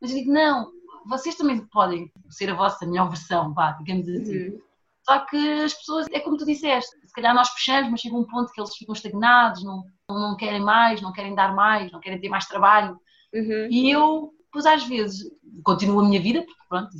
mas 0.00 0.10
eu 0.10 0.18
digo, 0.18 0.32
não, 0.32 0.70
vocês 1.06 1.34
também 1.36 1.64
podem 1.66 2.10
ser 2.30 2.50
a 2.50 2.54
vossa 2.54 2.86
melhor 2.86 3.08
versão, 3.08 3.52
vá, 3.52 3.72
digamos 3.72 4.08
assim. 4.08 4.48
Uhum. 4.48 4.60
Só 5.04 5.18
que 5.20 5.36
as 5.62 5.74
pessoas, 5.74 6.06
é 6.12 6.20
como 6.20 6.36
tu 6.36 6.44
disseste, 6.44 6.96
se 7.04 7.12
calhar 7.12 7.34
nós 7.34 7.50
puxamos, 7.50 7.90
mas 7.90 8.00
chega 8.00 8.16
um 8.16 8.26
ponto 8.26 8.52
que 8.52 8.60
eles 8.60 8.74
ficam 8.76 8.92
estagnados, 8.92 9.64
não, 9.64 9.84
não 10.08 10.36
querem 10.36 10.60
mais, 10.60 11.02
não 11.02 11.12
querem 11.12 11.34
dar 11.34 11.54
mais, 11.54 11.90
não 11.90 11.98
querem 11.98 12.20
ter 12.20 12.28
mais 12.28 12.46
trabalho. 12.46 12.96
Uhum. 13.34 13.68
E 13.68 13.90
eu, 13.90 14.32
pois 14.52 14.64
às 14.64 14.84
vezes, 14.84 15.28
continuo 15.64 16.00
a 16.00 16.08
minha 16.08 16.20
vida, 16.20 16.42
porque 16.42 16.62
pronto, 16.68 16.90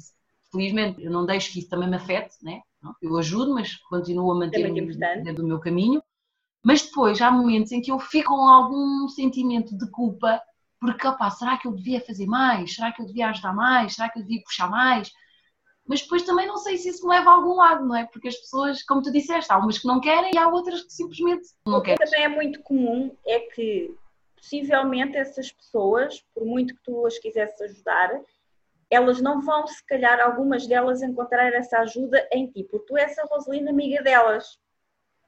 felizmente 0.53 1.03
eu 1.03 1.11
não 1.11 1.27
deixo 1.27 1.51
que 1.53 1.59
isso 1.59 1.69
também 1.69 1.89
me 1.89 1.97
afete, 1.97 2.37
né? 2.43 2.61
eu 3.01 3.17
ajudo, 3.17 3.55
mas 3.55 3.77
continuo 3.89 4.33
a 4.33 4.35
manter 4.35 4.73
dentro 4.73 5.43
do 5.43 5.47
meu 5.47 5.59
caminho. 5.59 6.03
Mas 6.65 6.83
depois 6.83 7.21
há 7.21 7.31
momentos 7.31 7.73
em 7.73 7.81
que 7.81 7.91
eu 7.91 7.99
fico 7.99 8.35
com 8.35 8.49
algum 8.49 9.09
sentimento 9.09 9.77
de 9.77 9.91
culpa 9.91 10.41
porque, 10.83 11.07
opá, 11.07 11.31
será 11.31 11.57
que 11.57 11.69
eu 11.69 11.73
devia 11.73 12.01
fazer 12.01 12.27
mais? 12.27 12.75
Será 12.75 12.91
que 12.91 13.01
eu 13.01 13.07
devia 13.07 13.29
ajudar 13.29 13.55
mais? 13.55 13.95
Será 13.95 14.09
que 14.09 14.19
eu 14.19 14.23
devia 14.23 14.43
puxar 14.43 14.69
mais? 14.69 15.13
Mas 15.87 16.03
depois 16.03 16.25
também 16.25 16.47
não 16.47 16.57
sei 16.57 16.77
se 16.77 16.89
isso 16.89 17.07
me 17.07 17.15
leva 17.15 17.31
a 17.31 17.35
algum 17.35 17.55
lado, 17.55 17.87
não 17.87 17.95
é? 17.95 18.05
Porque 18.05 18.27
as 18.27 18.37
pessoas, 18.37 18.83
como 18.83 19.01
tu 19.01 19.13
disseste, 19.13 19.53
há 19.53 19.59
umas 19.59 19.79
que 19.79 19.87
não 19.87 20.01
querem 20.01 20.33
e 20.35 20.39
há 20.39 20.49
outras 20.49 20.83
que 20.83 20.93
simplesmente 20.93 21.49
não 21.65 21.81
querem. 21.81 21.95
O 21.95 21.99
que 21.99 22.05
também 22.05 22.25
é 22.25 22.29
muito 22.29 22.61
comum 22.63 23.17
é 23.25 23.41
que 23.41 23.95
possivelmente 24.37 25.17
essas 25.17 25.53
pessoas, 25.53 26.21
por 26.35 26.45
muito 26.45 26.75
que 26.75 26.83
tu 26.83 27.07
as 27.07 27.17
quisesses 27.19 27.61
ajudar, 27.61 28.21
elas 28.93 29.21
não 29.23 29.41
vão, 29.41 29.67
se 29.67 29.85
calhar, 29.87 30.21
algumas 30.21 30.67
delas 30.67 31.03
encontrar 31.03 31.53
essa 31.55 31.79
ajuda 31.79 32.29
em 32.31 32.47
ti, 32.51 32.65
porque 32.71 32.87
tu 32.87 32.97
és 32.97 33.19
a 33.19 33.25
Rosalina 33.25 33.71
amiga 33.71 34.03
delas. 34.03 34.59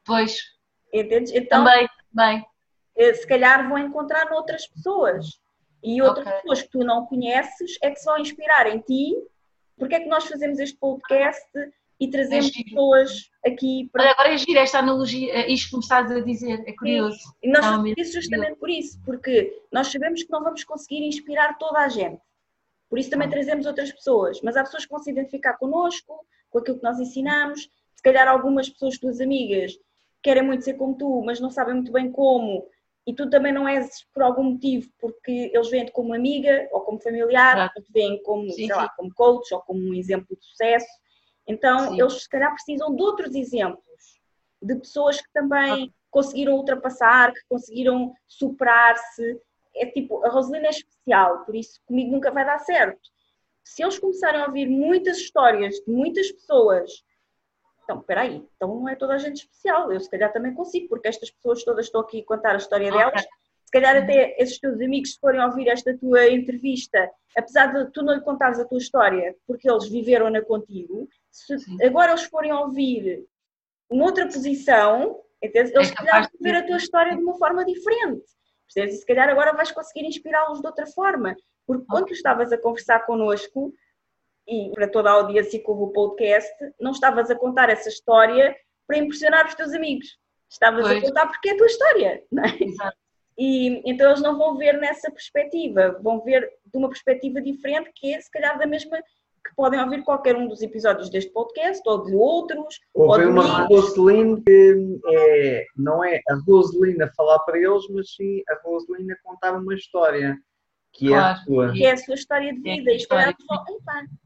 Pois. 0.05 0.39
Entendes? 0.93 1.33
Então, 1.33 1.65
também, 1.65 1.89
bem. 2.13 2.47
Eh, 2.97 3.15
se 3.15 3.27
calhar 3.27 3.67
vão 3.69 3.79
encontrar 3.79 4.29
noutras 4.31 4.67
pessoas. 4.67 5.41
E 5.83 6.01
outras 6.03 6.27
okay. 6.27 6.41
pessoas 6.41 6.63
que 6.63 6.69
tu 6.69 6.79
não 6.81 7.07
conheces 7.07 7.79
é 7.83 7.91
que 7.91 7.99
se 7.99 8.05
vão 8.05 8.19
inspirar 8.19 8.67
em 8.67 8.81
ti. 8.81 9.15
Porque 9.79 9.95
é 9.95 10.01
que 10.01 10.09
nós 10.09 10.27
fazemos 10.27 10.59
este 10.59 10.77
podcast 10.79 11.51
e 11.99 12.11
trazemos 12.11 12.49
é 12.49 12.63
pessoas 12.63 13.31
aqui 13.45 13.89
para. 13.93 14.03
Olha, 14.03 14.13
agora 14.13 14.35
é 14.35 14.39
giro 14.39 14.59
esta 14.59 14.79
analogia, 14.79 15.33
é 15.33 15.51
isto 15.51 15.71
que 15.71 15.77
me 15.77 15.83
estás 15.83 16.11
a 16.11 16.21
dizer, 16.21 16.63
é 16.67 16.73
curioso. 16.73 17.19
E 17.43 17.51
nós 17.51 17.65
fazemos 17.65 17.95
isso 17.97 18.13
justamente 18.13 18.57
por 18.59 18.71
isso, 18.71 19.01
porque 19.05 19.63
nós 19.73 19.89
sabemos 19.89 20.23
que 20.23 20.31
não 20.31 20.43
vamos 20.43 20.65
conseguir 20.65 21.05
inspirar 21.05 21.57
toda 21.59 21.81
a 21.81 21.89
gente. 21.89 22.21
Por 22.89 22.99
isso 22.99 23.11
também 23.11 23.29
trazemos 23.29 23.67
outras 23.67 23.91
pessoas, 23.93 24.41
mas 24.43 24.57
há 24.57 24.63
pessoas 24.63 24.85
que 24.85 24.91
vão 24.91 25.03
se 25.03 25.11
identificar 25.11 25.55
connosco, 25.55 26.25
com 26.51 26.59
aquilo 26.59 26.79
que 26.79 26.85
nós 26.85 26.99
ensinamos. 26.99 27.69
Se 27.95 28.03
calhar 28.03 28.29
algumas 28.29 28.69
pessoas, 28.69 28.99
tuas 28.99 29.21
amigas, 29.21 29.77
querem 30.23 30.43
muito 30.43 30.65
ser 30.65 30.75
como 30.75 30.97
tu, 30.97 31.23
mas 31.25 31.41
não 31.41 31.51
sabem 31.51 31.75
muito 31.75 31.93
bem 31.93 32.11
como, 32.11 32.69
e 33.07 33.15
tu 33.15 33.29
também 33.29 33.53
não 33.53 33.69
és 33.69 34.05
por 34.15 34.23
algum 34.23 34.45
motivo, 34.45 34.89
porque 34.99 35.51
eles 35.53 35.69
veem-te 35.69 35.93
como 35.93 36.15
amiga 36.15 36.67
ou 36.73 36.81
como 36.81 36.99
familiar, 36.99 37.55
claro. 37.55 37.73
ou 37.77 37.83
te 37.83 37.93
veem 37.93 38.23
como, 38.23 38.45
sim, 38.45 38.55
sei 38.55 38.67
sim. 38.67 38.73
lá, 38.73 38.89
como 38.97 39.13
coach 39.15 39.53
ou 39.53 39.61
como 39.61 39.81
um 39.81 39.95
exemplo 39.95 40.35
de 40.35 40.45
sucesso. 40.45 40.89
Então, 41.47 41.91
sim. 41.91 42.01
eles 42.01 42.23
se 42.23 42.29
calhar 42.29 42.53
precisam 42.53 42.95
de 42.95 43.03
outros 43.03 43.35
exemplos, 43.35 44.21
de 44.63 44.75
pessoas 44.77 45.21
que 45.21 45.31
também 45.35 45.93
conseguiram 46.11 46.55
ultrapassar, 46.55 47.35
que 47.35 47.41
conseguiram 47.47 48.15
superar-se. 48.27 49.39
É 49.77 49.87
tipo, 49.87 50.25
a 50.25 50.29
Rosalina 50.29 50.67
é 50.67 50.71
especial, 50.71 51.45
por 51.45 51.55
isso 51.55 51.81
comigo 51.87 52.13
nunca 52.13 52.31
vai 52.31 52.45
dar 52.45 52.59
certo. 52.59 53.11
Se 53.63 53.83
eles 53.83 53.99
começarem 53.99 54.41
a 54.41 54.47
ouvir 54.47 54.69
muitas 54.69 55.19
histórias 55.19 55.77
de 55.77 55.91
muitas 55.91 56.31
pessoas 56.31 57.05
então, 57.85 58.01
espera 58.01 58.23
aí, 58.23 58.43
então 58.57 58.69
não 58.69 58.89
é 58.89 58.97
toda 58.97 59.15
a 59.15 59.19
gente 59.19 59.37
especial, 59.37 59.93
eu 59.93 60.01
se 60.01 60.11
calhar 60.11 60.33
também 60.33 60.55
consigo, 60.55 60.89
porque 60.89 61.07
estas 61.07 61.31
pessoas 61.31 61.63
todas 61.63 61.87
estão 61.87 62.01
aqui 62.01 62.21
a 62.21 62.25
contar 62.25 62.55
a 62.55 62.57
história 62.57 62.89
okay. 62.89 62.99
delas, 62.99 63.21
se 63.21 63.71
calhar 63.73 64.03
até 64.03 64.35
esses 64.43 64.59
teus 64.59 64.81
amigos 64.81 65.13
se 65.13 65.21
forem 65.21 65.41
ouvir 65.43 65.69
esta 65.69 65.97
tua 65.99 66.27
entrevista, 66.29 67.11
apesar 67.37 67.67
de 67.67 67.91
tu 67.93 68.03
não 68.03 68.15
lhe 68.15 68.23
contares 68.23 68.59
a 68.59 68.65
tua 68.65 68.79
história, 68.79 69.37
porque 69.47 69.71
eles 69.71 69.89
viveram-na 69.89 70.41
contigo, 70.41 71.09
se 71.31 71.59
Sim. 71.59 71.77
agora 71.85 72.13
eles 72.13 72.25
forem 72.25 72.53
ouvir 72.53 73.27
noutra 73.91 74.27
posição, 74.27 75.21
eles 75.43 75.71
é 75.75 75.85
se 75.85 75.95
calhar 75.95 76.23
vão 76.23 76.31
ver 76.41 76.57
a 76.57 76.67
tua 76.67 76.77
história 76.79 77.15
de 77.15 77.23
uma 77.23 77.37
forma 77.37 77.65
diferente. 77.67 78.25
Percebes? 78.75 78.97
E 78.97 78.99
se 78.99 79.07
calhar 79.07 79.29
agora 79.29 79.53
vais 79.53 79.71
conseguir 79.71 80.07
inspirá-los 80.07 80.61
de 80.61 80.67
outra 80.67 80.87
forma. 80.87 81.37
Porque 81.67 81.87
quando 81.87 82.07
tu 82.07 82.13
estavas 82.13 82.53
a 82.53 82.59
conversar 82.59 83.07
connosco, 83.07 83.73
e 84.47 84.71
para 84.75 84.89
toda 84.89 85.11
a 85.11 85.15
audiência 85.15 85.59
que 85.59 85.71
ouve 85.71 85.85
o 85.85 85.93
podcast, 85.93 86.53
não 86.79 86.91
estavas 86.91 87.31
a 87.31 87.35
contar 87.35 87.71
essa 87.71 87.89
história 87.89 88.55
para 88.87 88.99
impressionar 88.99 89.47
os 89.47 89.55
teus 89.55 89.73
amigos. 89.73 90.19
Estavas 90.51 90.87
pois. 90.87 90.99
a 90.99 91.07
contar 91.07 91.27
porque 91.29 91.49
é 91.49 91.53
a 91.53 91.57
tua 91.57 91.67
história, 91.67 92.23
não 92.31 92.45
é? 92.45 92.57
Exato. 92.61 92.97
E 93.37 93.83
então 93.91 94.09
eles 94.09 94.23
não 94.23 94.39
vão 94.39 94.57
ver 94.57 94.79
nessa 94.79 95.11
perspectiva, 95.11 95.99
vão 96.01 96.21
ver 96.23 96.49
de 96.65 96.79
uma 96.79 96.89
perspectiva 96.89 97.41
diferente, 97.41 97.91
que 97.95 98.15
é 98.15 98.21
se 98.21 98.31
calhar 98.31 98.57
da 98.59 98.67
mesma 98.67 99.03
que 99.45 99.55
podem 99.55 99.81
ouvir 99.81 100.03
qualquer 100.03 100.37
um 100.37 100.49
dos 100.49 100.63
episódios 100.63 101.11
deste 101.11 101.31
podcast 101.31 101.83
ou 101.87 102.05
de 102.05 102.15
outros. 102.15 102.81
Houve 102.95 103.27
uma 103.27 103.67
Roseline 103.67 104.43
que 104.43 105.01
é, 105.09 105.67
não 105.77 106.03
é 106.03 106.21
a 106.29 106.35
Roseline 106.47 107.03
a 107.03 107.13
falar 107.13 107.39
para 107.41 107.59
eles, 107.59 107.87
mas 107.91 108.15
sim 108.15 108.43
a 108.49 108.59
Roseline 108.65 109.13
a 109.13 109.17
contar 109.23 109.53
uma 109.53 109.75
história 109.75 110.39
que 110.95 111.09
claro. 111.09 111.25
é 111.25 111.33
a 111.33 111.37
sua. 111.37 111.73
Que 111.73 111.85
é 111.85 111.93
a 111.93 111.97
sua 111.97 112.15
história 112.15 112.55
de 112.55 112.71
é 112.71 112.77
vida. 112.77 112.91
É 112.91 112.95
e 112.95 113.01
se 113.01 113.09
calhar 113.09 113.35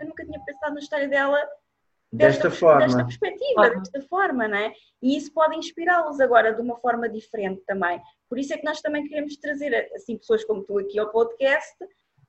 eu 0.00 0.06
nunca 0.06 0.24
tinha 0.24 0.40
pensado 0.44 0.74
na 0.74 0.80
história 0.80 1.08
dela 1.08 1.38
desta, 2.12 2.48
desta 2.48 2.50
forma. 2.50 2.86
Desta 2.86 3.04
perspectiva, 3.04 3.70
desta 3.70 4.02
forma, 4.02 4.48
não 4.48 4.56
é? 4.56 4.72
E 5.02 5.16
isso 5.16 5.32
pode 5.32 5.56
inspirá-los 5.56 6.20
agora 6.20 6.54
de 6.54 6.60
uma 6.60 6.76
forma 6.76 7.08
diferente 7.08 7.62
também. 7.66 8.00
Por 8.28 8.38
isso 8.38 8.52
é 8.52 8.58
que 8.58 8.64
nós 8.64 8.80
também 8.80 9.06
queremos 9.08 9.36
trazer 9.36 9.74
assim 9.94 10.16
pessoas 10.16 10.44
como 10.44 10.62
tu 10.64 10.78
aqui 10.78 10.98
ao 10.98 11.10
podcast, 11.10 11.76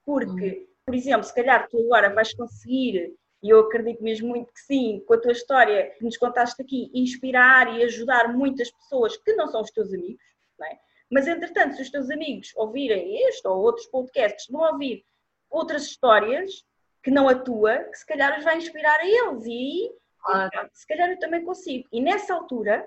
porque, 0.05 0.65
hum. 0.65 0.67
Por 0.89 0.95
exemplo, 0.95 1.23
se 1.23 1.35
calhar 1.35 1.67
tu 1.69 1.77
agora 1.81 2.11
vais 2.11 2.33
conseguir 2.33 3.15
e 3.43 3.49
eu 3.49 3.59
acredito 3.59 4.03
mesmo 4.03 4.29
muito 4.29 4.51
que 4.51 4.59
sim, 4.59 5.03
com 5.05 5.13
a 5.13 5.21
tua 5.21 5.33
história 5.33 5.91
que 5.91 6.03
nos 6.03 6.17
contaste 6.17 6.59
aqui, 6.59 6.89
inspirar 6.95 7.77
e 7.77 7.83
ajudar 7.83 8.33
muitas 8.33 8.71
pessoas 8.71 9.15
que 9.17 9.33
não 9.33 9.47
são 9.47 9.61
os 9.61 9.69
teus 9.69 9.93
amigos, 9.93 10.23
não 10.57 10.65
é? 10.65 10.79
Mas, 11.11 11.27
entretanto, 11.27 11.75
se 11.75 11.83
os 11.83 11.91
teus 11.91 12.09
amigos 12.09 12.51
ouvirem 12.55 13.21
este 13.27 13.47
ou 13.47 13.61
outros 13.61 13.85
podcasts, 13.85 14.47
vão 14.49 14.61
ouvir 14.61 15.05
outras 15.47 15.83
histórias 15.83 16.65
que 17.03 17.11
não 17.11 17.29
a 17.29 17.35
tua, 17.35 17.77
que 17.83 17.97
se 17.99 18.05
calhar 18.05 18.39
os 18.39 18.43
vai 18.43 18.57
inspirar 18.57 18.99
a 18.99 19.07
eles. 19.07 19.45
E 19.45 19.51
aí 19.51 19.91
claro. 20.23 20.69
se 20.73 20.87
calhar 20.87 21.11
eu 21.11 21.19
também 21.19 21.45
consigo. 21.45 21.87
E 21.91 22.01
nessa 22.01 22.33
altura, 22.33 22.83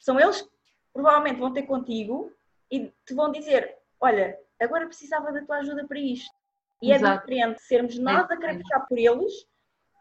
são 0.00 0.18
eles 0.18 0.42
que 0.42 0.50
provavelmente 0.92 1.38
vão 1.38 1.52
ter 1.52 1.62
contigo 1.62 2.32
e 2.72 2.92
te 3.04 3.14
vão 3.14 3.30
dizer: 3.30 3.78
Olha, 4.00 4.36
agora 4.60 4.86
precisava 4.86 5.32
da 5.32 5.44
tua 5.44 5.58
ajuda 5.58 5.86
para 5.86 6.00
isto. 6.00 6.35
E 6.82 6.92
é 6.92 6.96
Exato. 6.96 7.14
é 7.14 7.20
diferente 7.20 7.62
sermos 7.62 7.98
nós 7.98 8.30
é. 8.30 8.34
a 8.34 8.36
puxar 8.36 8.80
por 8.80 8.98
eles 8.98 9.46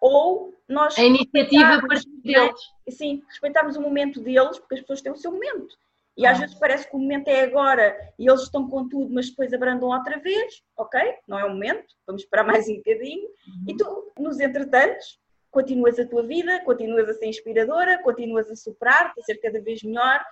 ou 0.02 0.54
nós. 0.68 0.98
A 0.98 1.04
iniciativa 1.04 1.82
partir 1.88 2.10
deles. 2.22 2.60
Sim, 2.90 3.24
respeitarmos 3.28 3.76
o 3.76 3.82
momento 3.82 4.20
deles, 4.20 4.60
porque 4.60 4.76
as 4.76 4.82
pessoas 4.82 5.02
têm 5.02 5.12
o 5.12 5.18
seu 5.18 5.32
momento. 5.32 5.76
E 6.18 6.26
às 6.26 6.40
vezes 6.40 6.56
parece 6.56 6.90
que 6.90 6.96
o 6.96 7.00
momento 7.00 7.28
é 7.28 7.42
agora 7.42 8.14
e 8.18 8.28
eles 8.28 8.44
estão 8.44 8.70
com 8.70 8.88
tudo, 8.88 9.14
mas 9.14 9.30
depois 9.30 9.54
abrandam 9.54 9.90
outra 9.90 10.18
vez. 10.18 10.64
Ok, 10.78 11.00
não 11.28 11.38
é 11.38 11.44
o 11.44 11.50
momento, 11.50 11.94
vamos 12.08 12.22
esperar 12.22 12.46
mais 12.46 12.70
um 12.70 12.78
bocadinho. 12.78 13.28
Uhum. 13.28 13.66
E 13.68 13.76
tu, 13.76 14.14
nos 14.18 14.40
entretantos, 14.40 15.20
continuas 15.52 16.00
a 16.00 16.06
tua 16.06 16.24
vida, 16.24 16.62
continuas 16.64 17.10
a 17.10 17.14
ser 17.14 17.26
inspiradora, 17.26 18.02
continuas 18.02 18.50
a 18.50 18.56
superar-te, 18.56 19.20
a 19.20 19.24
ser 19.24 19.36
cada 19.38 19.60
vez 19.60 19.84
melhor. 19.84 20.24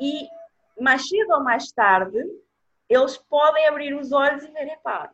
E 0.00 0.28
mais 0.80 1.06
cedo 1.06 1.34
ou 1.34 1.42
mais 1.42 1.70
tarde, 1.72 2.24
eles 2.88 3.18
podem 3.18 3.66
abrir 3.66 3.94
os 3.94 4.12
olhos 4.12 4.44
e 4.44 4.50
ver, 4.50 4.68
epá, 4.68 5.12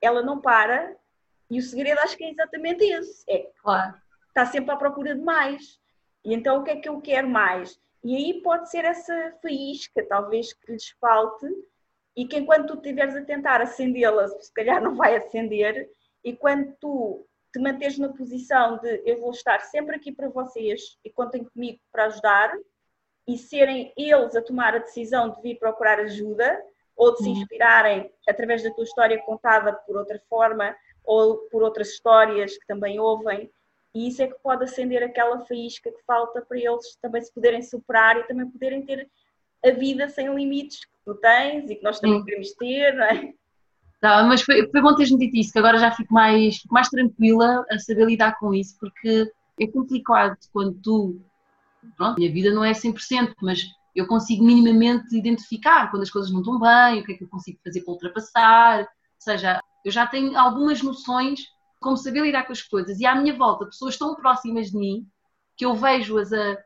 ela 0.00 0.22
não 0.22 0.40
para. 0.40 0.96
E 1.50 1.58
o 1.58 1.62
segredo 1.62 1.98
acho 2.00 2.16
que 2.16 2.24
é 2.24 2.30
exatamente 2.30 2.84
esse. 2.84 3.24
É, 3.28 3.50
claro. 3.60 3.94
está 4.28 4.46
sempre 4.46 4.72
à 4.72 4.76
procura 4.76 5.14
de 5.14 5.22
mais. 5.22 5.80
E 6.24 6.34
então 6.34 6.60
o 6.60 6.64
que 6.64 6.70
é 6.70 6.76
que 6.76 6.88
eu 6.88 7.00
quero 7.00 7.28
mais? 7.28 7.80
E 8.02 8.16
aí 8.16 8.42
pode 8.42 8.70
ser 8.70 8.84
essa 8.84 9.34
faísca, 9.42 10.04
talvez, 10.08 10.52
que 10.52 10.72
lhes 10.72 10.88
falte, 11.00 11.46
e 12.16 12.26
que 12.26 12.38
enquanto 12.38 12.68
tu 12.68 12.74
estiveres 12.74 13.14
a 13.14 13.24
tentar 13.24 13.60
acendê-la, 13.60 14.28
se 14.28 14.52
calhar 14.52 14.82
não 14.82 14.94
vai 14.94 15.16
acender, 15.16 15.90
e 16.24 16.34
quando 16.34 16.74
tu 16.80 17.26
te 17.52 17.60
manteres 17.60 17.98
na 17.98 18.08
posição 18.08 18.78
de 18.78 19.02
eu 19.04 19.20
vou 19.20 19.30
estar 19.30 19.60
sempre 19.60 19.96
aqui 19.96 20.12
para 20.12 20.28
vocês 20.28 20.98
e 21.04 21.10
contem 21.10 21.44
comigo 21.44 21.80
para 21.92 22.06
ajudar, 22.06 22.52
e 23.26 23.36
serem 23.36 23.92
eles 23.96 24.34
a 24.34 24.42
tomar 24.42 24.74
a 24.74 24.78
decisão 24.78 25.30
de 25.30 25.40
vir 25.42 25.58
procurar 25.58 26.00
ajuda, 26.00 26.60
ou 27.00 27.14
de 27.14 27.22
se 27.22 27.30
inspirarem 27.30 28.12
através 28.28 28.62
da 28.62 28.70
tua 28.70 28.84
história 28.84 29.18
contada 29.22 29.72
por 29.72 29.96
outra 29.96 30.20
forma, 30.28 30.76
ou 31.02 31.38
por 31.50 31.62
outras 31.62 31.88
histórias 31.88 32.58
que 32.58 32.66
também 32.66 33.00
ouvem, 33.00 33.50
e 33.94 34.06
isso 34.06 34.22
é 34.22 34.26
que 34.26 34.38
pode 34.42 34.64
acender 34.64 35.02
aquela 35.02 35.40
faísca 35.46 35.90
que 35.90 36.04
falta 36.06 36.42
para 36.42 36.58
eles 36.58 36.98
também 37.00 37.22
se 37.22 37.32
poderem 37.32 37.62
superar 37.62 38.18
e 38.18 38.24
também 38.24 38.46
poderem 38.46 38.84
ter 38.84 39.08
a 39.64 39.70
vida 39.70 40.10
sem 40.10 40.32
limites 40.34 40.84
que 40.84 40.92
tu 41.06 41.14
tens 41.14 41.70
e 41.70 41.76
que 41.76 41.82
nós 41.82 41.98
também 41.98 42.18
Sim. 42.18 42.24
queremos 42.26 42.52
ter, 42.52 42.94
não 42.94 43.04
é? 43.04 43.32
Não, 44.02 44.28
mas 44.28 44.42
foi, 44.42 44.68
foi 44.70 44.82
bom 44.82 44.94
teres-me 44.94 45.18
dito 45.18 45.36
isso, 45.38 45.52
que 45.52 45.58
agora 45.58 45.78
já 45.78 45.90
fico 45.90 46.12
mais, 46.12 46.60
mais 46.70 46.90
tranquila 46.90 47.64
a 47.70 47.78
saber 47.78 48.04
lidar 48.04 48.38
com 48.38 48.52
isso, 48.52 48.76
porque 48.78 49.30
é 49.58 49.66
complicado 49.66 50.36
quando 50.52 50.78
tu. 50.82 51.18
Pronto, 51.96 52.18
minha 52.18 52.30
vida 52.30 52.50
não 52.50 52.62
é 52.62 52.72
100%, 52.72 53.32
mas 53.40 53.64
eu 53.94 54.06
consigo 54.06 54.44
minimamente 54.44 55.16
identificar 55.16 55.90
quando 55.90 56.02
as 56.02 56.10
coisas 56.10 56.30
não 56.30 56.40
estão 56.40 56.58
bem, 56.58 57.00
o 57.00 57.04
que 57.04 57.12
é 57.12 57.16
que 57.16 57.24
eu 57.24 57.28
consigo 57.28 57.58
fazer 57.64 57.82
para 57.82 57.92
ultrapassar. 57.92 58.80
Ou 58.80 58.86
seja, 59.18 59.60
eu 59.84 59.90
já 59.90 60.06
tenho 60.06 60.38
algumas 60.38 60.82
noções 60.82 61.40
como 61.80 61.96
saber 61.96 62.22
lidar 62.22 62.44
com 62.44 62.52
as 62.52 62.62
coisas. 62.62 63.00
E 63.00 63.06
à 63.06 63.14
minha 63.14 63.36
volta, 63.36 63.66
pessoas 63.66 63.96
tão 63.96 64.14
próximas 64.14 64.70
de 64.70 64.76
mim 64.76 65.06
que 65.56 65.64
eu 65.64 65.74
vejo-as 65.74 66.32
a 66.32 66.56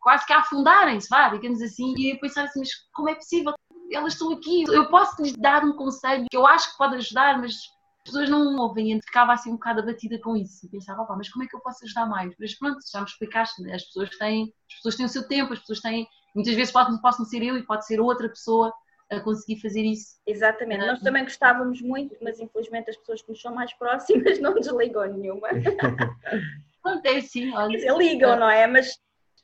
quase 0.00 0.24
que 0.26 0.32
a 0.32 0.38
afundarem-se, 0.38 1.08
vá, 1.08 1.28
digamos 1.28 1.60
assim, 1.60 1.94
e 1.96 2.12
a 2.12 2.18
pensar 2.18 2.44
assim, 2.44 2.60
mas 2.60 2.70
como 2.92 3.08
é 3.10 3.14
possível? 3.14 3.52
Elas 3.92 4.12
estão 4.12 4.32
aqui, 4.32 4.64
eu 4.68 4.88
posso 4.88 5.20
lhes 5.22 5.32
dar 5.32 5.64
um 5.64 5.72
conselho 5.72 6.26
que 6.30 6.36
eu 6.36 6.46
acho 6.46 6.70
que 6.70 6.78
pode 6.78 6.96
ajudar, 6.96 7.38
mas 7.38 7.52
as 7.52 8.04
pessoas 8.04 8.30
não 8.30 8.56
ouvem 8.56 8.92
e 8.92 9.00
ficava 9.02 9.32
assim 9.32 9.50
um 9.50 9.54
bocado 9.54 9.80
abatida 9.80 10.18
com 10.20 10.36
isso. 10.36 10.64
E 10.64 10.68
pensava, 10.68 11.02
opa, 11.02 11.16
mas 11.16 11.28
como 11.28 11.44
é 11.44 11.46
que 11.46 11.56
eu 11.56 11.60
posso 11.60 11.84
ajudar 11.84 12.06
mais? 12.06 12.32
Mas 12.38 12.56
pronto, 12.58 12.78
já 12.90 13.00
me 13.00 13.06
explicaste, 13.06 13.62
né? 13.62 13.74
as 13.74 13.84
pessoas 13.84 14.10
têm, 14.16 14.54
as 14.70 14.76
pessoas 14.76 14.96
têm 14.96 15.06
o 15.06 15.08
seu 15.08 15.28
tempo, 15.28 15.52
as 15.52 15.58
pessoas 15.58 15.80
têm, 15.80 16.06
muitas 16.34 16.54
vezes 16.54 16.72
pode, 16.72 17.00
posso 17.00 17.20
não 17.20 17.26
ser 17.26 17.42
eu 17.42 17.56
e 17.56 17.62
pode 17.62 17.86
ser 17.86 18.00
outra 18.00 18.28
pessoa 18.28 18.72
a 19.10 19.20
conseguir 19.20 19.60
fazer 19.60 19.82
isso. 19.82 20.18
Exatamente, 20.26 20.86
nós 20.86 21.00
também 21.00 21.24
gostávamos 21.24 21.80
muito, 21.80 22.14
mas 22.20 22.38
infelizmente 22.38 22.90
as 22.90 22.96
pessoas 22.96 23.22
que 23.22 23.30
nos 23.30 23.40
são 23.40 23.54
mais 23.54 23.72
próximas 23.74 24.38
não 24.40 24.54
desligam 24.54 25.06
nenhuma. 25.06 25.48
Acontece, 26.84 27.28
sim. 27.28 27.54
Olha. 27.54 27.96
Ligam, 27.96 28.38
não 28.38 28.50
é? 28.50 28.66
Mas 28.66 28.98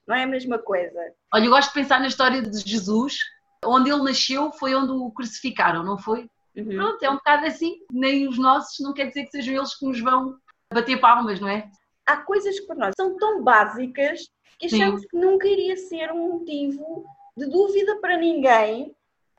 não 0.06 0.14
é 0.14 0.24
a 0.24 0.26
mesma 0.26 0.58
coisa. 0.58 0.98
Olha, 1.32 1.44
eu 1.44 1.50
gosto 1.50 1.68
de 1.68 1.74
pensar 1.74 2.00
na 2.00 2.08
história 2.08 2.42
de 2.42 2.58
Jesus, 2.58 3.18
onde 3.64 3.90
ele 3.90 4.02
nasceu 4.02 4.52
foi 4.52 4.74
onde 4.74 4.92
o 4.92 5.10
crucificaram, 5.10 5.82
não 5.82 5.98
foi? 5.98 6.28
Uhum. 6.56 6.76
Pronto, 6.76 7.02
é 7.02 7.10
um 7.10 7.16
bocado 7.16 7.46
assim, 7.46 7.78
nem 7.90 8.28
os 8.28 8.38
nossos, 8.38 8.78
não 8.80 8.92
quer 8.92 9.06
dizer 9.06 9.24
que 9.24 9.30
sejam 9.30 9.54
eles 9.54 9.76
que 9.76 9.86
nos 9.86 10.00
vão 10.00 10.36
bater 10.72 11.00
palmas, 11.00 11.40
não 11.40 11.48
é? 11.48 11.68
Há 12.07 12.18
coisas 12.18 12.60
que 12.60 12.66
para 12.66 12.76
nós 12.76 12.94
são 12.97 13.16
tão 13.16 13.42
básicas 13.42 14.31
que 14.58 14.66
achamos 14.66 15.00
Sim. 15.02 15.08
que 15.08 15.16
nunca 15.16 15.49
iria 15.49 15.76
ser 15.76 16.12
um 16.12 16.34
motivo 16.34 17.05
de 17.36 17.47
dúvida 17.47 17.99
para 18.00 18.16
ninguém 18.16 18.94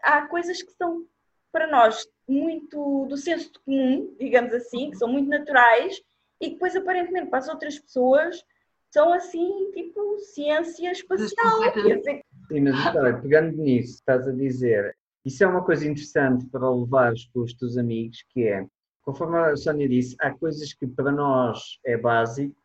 há 0.06 0.22
coisas 0.28 0.62
que 0.62 0.72
são 0.74 1.06
para 1.52 1.68
nós 1.68 2.06
muito 2.28 3.06
do 3.06 3.18
senso 3.18 3.52
comum, 3.66 4.14
digamos 4.20 4.54
assim, 4.54 4.92
que 4.92 4.98
são 4.98 5.08
muito 5.08 5.30
naturais 5.30 6.02
e 6.42 6.48
que 6.48 6.54
depois 6.54 6.76
aparentemente 6.76 7.30
para 7.30 7.40
as 7.40 7.48
outras 7.48 7.80
pessoas 7.80 8.44
são 8.92 9.12
assim, 9.14 9.72
tipo, 9.74 10.20
ciência 10.20 10.92
espacial. 10.92 11.62
Sim, 12.48 12.62
mas 12.62 12.96
olha, 12.96 13.20
pegando 13.20 13.58
nisso, 13.58 13.96
estás 13.96 14.28
a 14.28 14.32
dizer, 14.32 14.96
isso 15.24 15.44
é 15.44 15.48
uma 15.48 15.64
coisa 15.64 15.88
interessante 15.88 16.46
para 16.48 16.70
levares 16.70 17.28
com 17.34 17.42
os 17.42 17.54
teus 17.54 17.78
amigos, 17.78 18.24
que 18.30 18.44
é, 18.44 18.66
conforme 19.06 19.38
a 19.38 19.56
Sónia 19.56 19.88
disse, 19.88 20.16
há 20.20 20.32
coisas 20.32 20.74
que 20.74 20.88
para 20.88 21.12
nós 21.12 21.80
é 21.86 21.96
básico, 21.96 22.56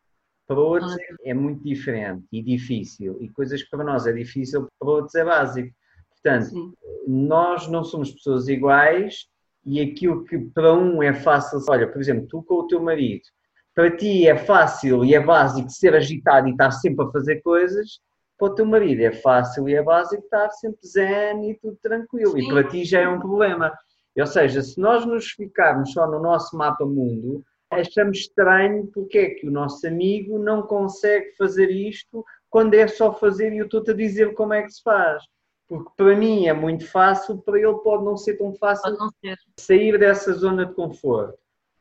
para 0.47 0.59
outros 0.59 0.95
é 1.23 1.33
muito 1.33 1.63
diferente 1.63 2.25
e 2.31 2.41
difícil, 2.41 3.17
e 3.21 3.29
coisas 3.29 3.63
que 3.63 3.69
para 3.69 3.83
nós 3.83 4.05
é 4.07 4.11
difícil, 4.11 4.67
para 4.77 4.89
outros 4.89 5.15
é 5.15 5.23
básico. 5.23 5.73
Portanto, 6.11 6.49
Sim. 6.49 6.73
nós 7.07 7.67
não 7.67 7.83
somos 7.83 8.11
pessoas 8.11 8.47
iguais 8.47 9.27
e 9.65 9.79
aquilo 9.79 10.25
que 10.25 10.37
para 10.37 10.73
um 10.73 11.01
é 11.01 11.13
fácil, 11.13 11.59
olha, 11.69 11.87
por 11.87 12.01
exemplo, 12.01 12.27
tu 12.27 12.43
com 12.43 12.55
o 12.55 12.67
teu 12.67 12.81
marido, 12.81 13.23
para 13.73 13.95
ti 13.95 14.27
é 14.27 14.35
fácil 14.35 15.05
e 15.05 15.15
é 15.15 15.19
básico 15.19 15.69
ser 15.69 15.95
agitado 15.95 16.47
e 16.47 16.51
estar 16.51 16.71
sempre 16.71 17.05
a 17.05 17.11
fazer 17.11 17.41
coisas, 17.41 18.01
para 18.37 18.47
o 18.47 18.55
teu 18.55 18.65
marido 18.65 19.01
é 19.01 19.11
fácil 19.11 19.69
e 19.69 19.75
é 19.75 19.83
básico 19.83 20.23
estar 20.23 20.49
sempre 20.49 20.85
zen 20.85 21.49
e 21.49 21.59
tudo 21.59 21.77
tranquilo. 21.81 22.31
Sim. 22.31 22.41
E 22.41 22.47
para 22.49 22.63
ti 22.67 22.83
já 22.83 23.01
é 23.01 23.07
um 23.07 23.19
problema. 23.19 23.71
Ou 24.17 24.27
seja, 24.27 24.61
se 24.61 24.79
nós 24.79 25.05
nos 25.05 25.31
ficarmos 25.31 25.93
só 25.93 26.05
no 26.05 26.21
nosso 26.21 26.55
mapa 26.57 26.85
mundo, 26.85 27.43
achamos 27.69 28.19
estranho 28.19 28.87
porque 28.87 29.17
é 29.17 29.29
que 29.29 29.47
o 29.47 29.51
nosso 29.51 29.87
amigo 29.87 30.37
não 30.37 30.61
consegue 30.61 31.31
fazer 31.37 31.69
isto 31.69 32.25
quando 32.49 32.73
é 32.73 32.87
só 32.87 33.13
fazer 33.13 33.53
e 33.53 33.59
eu 33.59 33.65
estou-te 33.65 33.91
a 33.91 33.95
dizer 33.95 34.33
como 34.33 34.53
é 34.53 34.63
que 34.63 34.71
se 34.71 34.83
faz 34.83 35.23
porque 35.71 35.89
para 35.95 36.17
mim 36.17 36.47
é 36.47 36.53
muito 36.53 36.85
fácil, 36.85 37.37
para 37.37 37.57
ele 37.57 37.75
pode 37.75 38.03
não 38.03 38.17
ser 38.17 38.33
tão 38.37 38.53
fácil 38.55 38.93
ser. 39.23 39.37
sair 39.57 39.97
dessa 39.97 40.33
zona 40.33 40.65
de 40.65 40.73
conforto. 40.73 41.39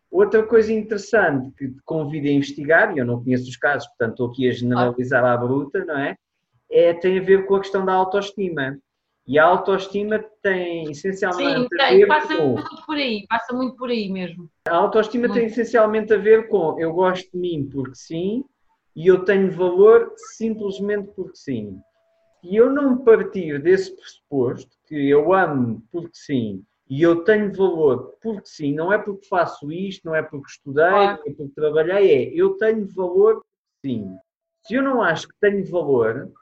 Outra 0.09 0.45
coisa 0.45 0.73
interessante 0.73 1.53
que 1.57 1.67
te 1.67 1.83
convido 1.85 2.29
a 2.29 2.31
investigar, 2.31 2.95
e 2.95 3.01
eu 3.01 3.05
não 3.05 3.21
conheço 3.21 3.49
os 3.49 3.57
casos, 3.57 3.89
portanto 3.89 4.13
estou 4.13 4.31
aqui 4.31 4.49
a 4.49 4.53
generalizar 4.53 5.25
à 5.25 5.37
bruta, 5.37 5.85
não 5.85 5.99
é? 5.99 6.17
é? 6.71 6.95
Tem 6.95 7.19
a 7.19 7.23
ver 7.23 7.47
com 7.47 7.57
a 7.57 7.61
questão 7.61 7.85
da 7.85 7.93
autoestima. 7.93 8.79
E 9.31 9.39
a 9.39 9.45
autoestima 9.45 10.19
tem 10.43 10.91
essencialmente 10.91 11.69
Sim, 11.69 11.81
a 11.81 11.91
ver 11.91 12.07
passa 12.09 12.37
com... 12.37 12.49
muito 12.49 12.85
por 12.85 12.97
aí, 12.97 13.27
passa 13.29 13.53
muito 13.53 13.77
por 13.77 13.89
aí 13.89 14.11
mesmo. 14.11 14.51
A 14.69 14.75
autoestima 14.75 15.29
muito. 15.29 15.39
tem 15.39 15.47
essencialmente 15.47 16.13
a 16.13 16.17
ver 16.17 16.49
com 16.49 16.81
eu 16.81 16.93
gosto 16.93 17.31
de 17.31 17.39
mim 17.39 17.71
porque 17.73 17.95
sim, 17.95 18.45
e 18.97 19.07
eu 19.07 19.25
tenho 19.25 19.49
valor 19.53 20.13
simplesmente 20.17 21.13
porque 21.15 21.37
sim 21.37 21.81
se 22.41 22.57
eu 22.57 22.71
não 22.71 22.99
partir 22.99 23.63
desse 23.63 23.95
pressuposto, 23.95 24.77
que 24.87 25.09
eu 25.09 25.33
amo 25.33 25.81
porque 25.93 26.11
sim, 26.15 26.65
e 26.89 27.01
eu 27.01 27.23
tenho 27.23 27.55
valor 27.55 28.17
porque 28.21 28.47
sim, 28.47 28.75
não 28.75 28.93
é 28.93 28.99
porque 28.99 29.29
faço 29.29 29.71
isto, 29.71 30.07
não 30.07 30.15
é 30.15 30.23
porque 30.23 30.51
estudei, 30.51 30.91
não 30.91 31.13
é 31.13 31.17
porque 31.17 31.55
trabalhei, 31.55 32.11
é 32.13 32.33
eu 32.35 32.57
tenho 32.57 32.85
valor 32.89 33.35
porque 33.35 33.47
sim. 33.95 34.17
Se 34.67 34.75
eu 34.75 34.83
não 34.83 35.03
acho 35.03 35.29
que 35.29 35.35
tenho 35.41 35.65
valor, 35.71 36.33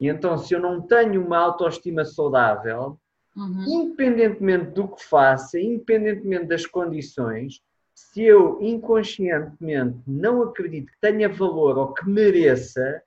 e 0.00 0.08
então 0.08 0.36
se 0.36 0.54
eu 0.54 0.60
não 0.60 0.80
tenho 0.80 1.24
uma 1.24 1.38
autoestima 1.38 2.04
saudável, 2.04 2.98
uhum. 3.36 3.64
independentemente 3.66 4.72
do 4.72 4.88
que 4.88 5.04
faça, 5.04 5.58
independentemente 5.58 6.46
das 6.46 6.66
condições, 6.66 7.60
se 7.94 8.22
eu 8.22 8.58
inconscientemente 8.60 9.98
não 10.06 10.42
acredito 10.42 10.86
que 10.86 11.00
tenha 11.00 11.28
valor 11.28 11.78
ou 11.78 11.94
que 11.94 12.08
mereça, 12.08 13.02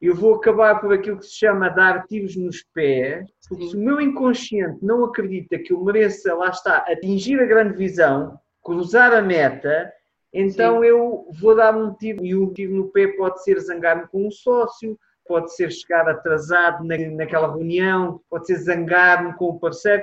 eu 0.00 0.14
vou 0.14 0.34
acabar 0.34 0.80
por 0.80 0.92
aquilo 0.92 1.18
que 1.18 1.26
se 1.26 1.38
chama 1.38 1.68
dar 1.68 2.06
tiros 2.06 2.36
nos 2.36 2.62
pés, 2.72 3.28
porque 3.48 3.64
Sim. 3.64 3.70
se 3.70 3.76
o 3.76 3.80
meu 3.80 4.00
inconsciente 4.00 4.78
não 4.80 5.04
acredita 5.04 5.58
que 5.58 5.72
eu 5.72 5.82
mereça, 5.82 6.34
lá 6.34 6.50
está, 6.50 6.78
atingir 6.78 7.40
a 7.40 7.46
grande 7.46 7.76
visão, 7.76 8.38
cruzar 8.62 9.12
a 9.12 9.20
meta, 9.20 9.92
então 10.32 10.82
Sim. 10.82 10.86
eu 10.86 11.26
vou 11.40 11.56
dar 11.56 11.76
um 11.76 11.92
tiro, 11.94 12.24
e 12.24 12.34
o 12.34 12.52
tiro 12.52 12.74
no 12.74 12.88
pé 12.90 13.08
pode 13.08 13.42
ser 13.42 13.58
zangar-me 13.58 14.06
com 14.06 14.28
um 14.28 14.30
sócio, 14.30 14.96
pode 15.28 15.54
ser 15.54 15.70
chegar 15.70 16.08
atrasado 16.08 16.82
na, 16.84 16.96
naquela 16.96 17.52
reunião, 17.52 18.20
pode 18.28 18.46
ser 18.46 18.56
zangar-me 18.56 19.34
com 19.34 19.50
o 19.50 19.60
parceiro. 19.60 20.02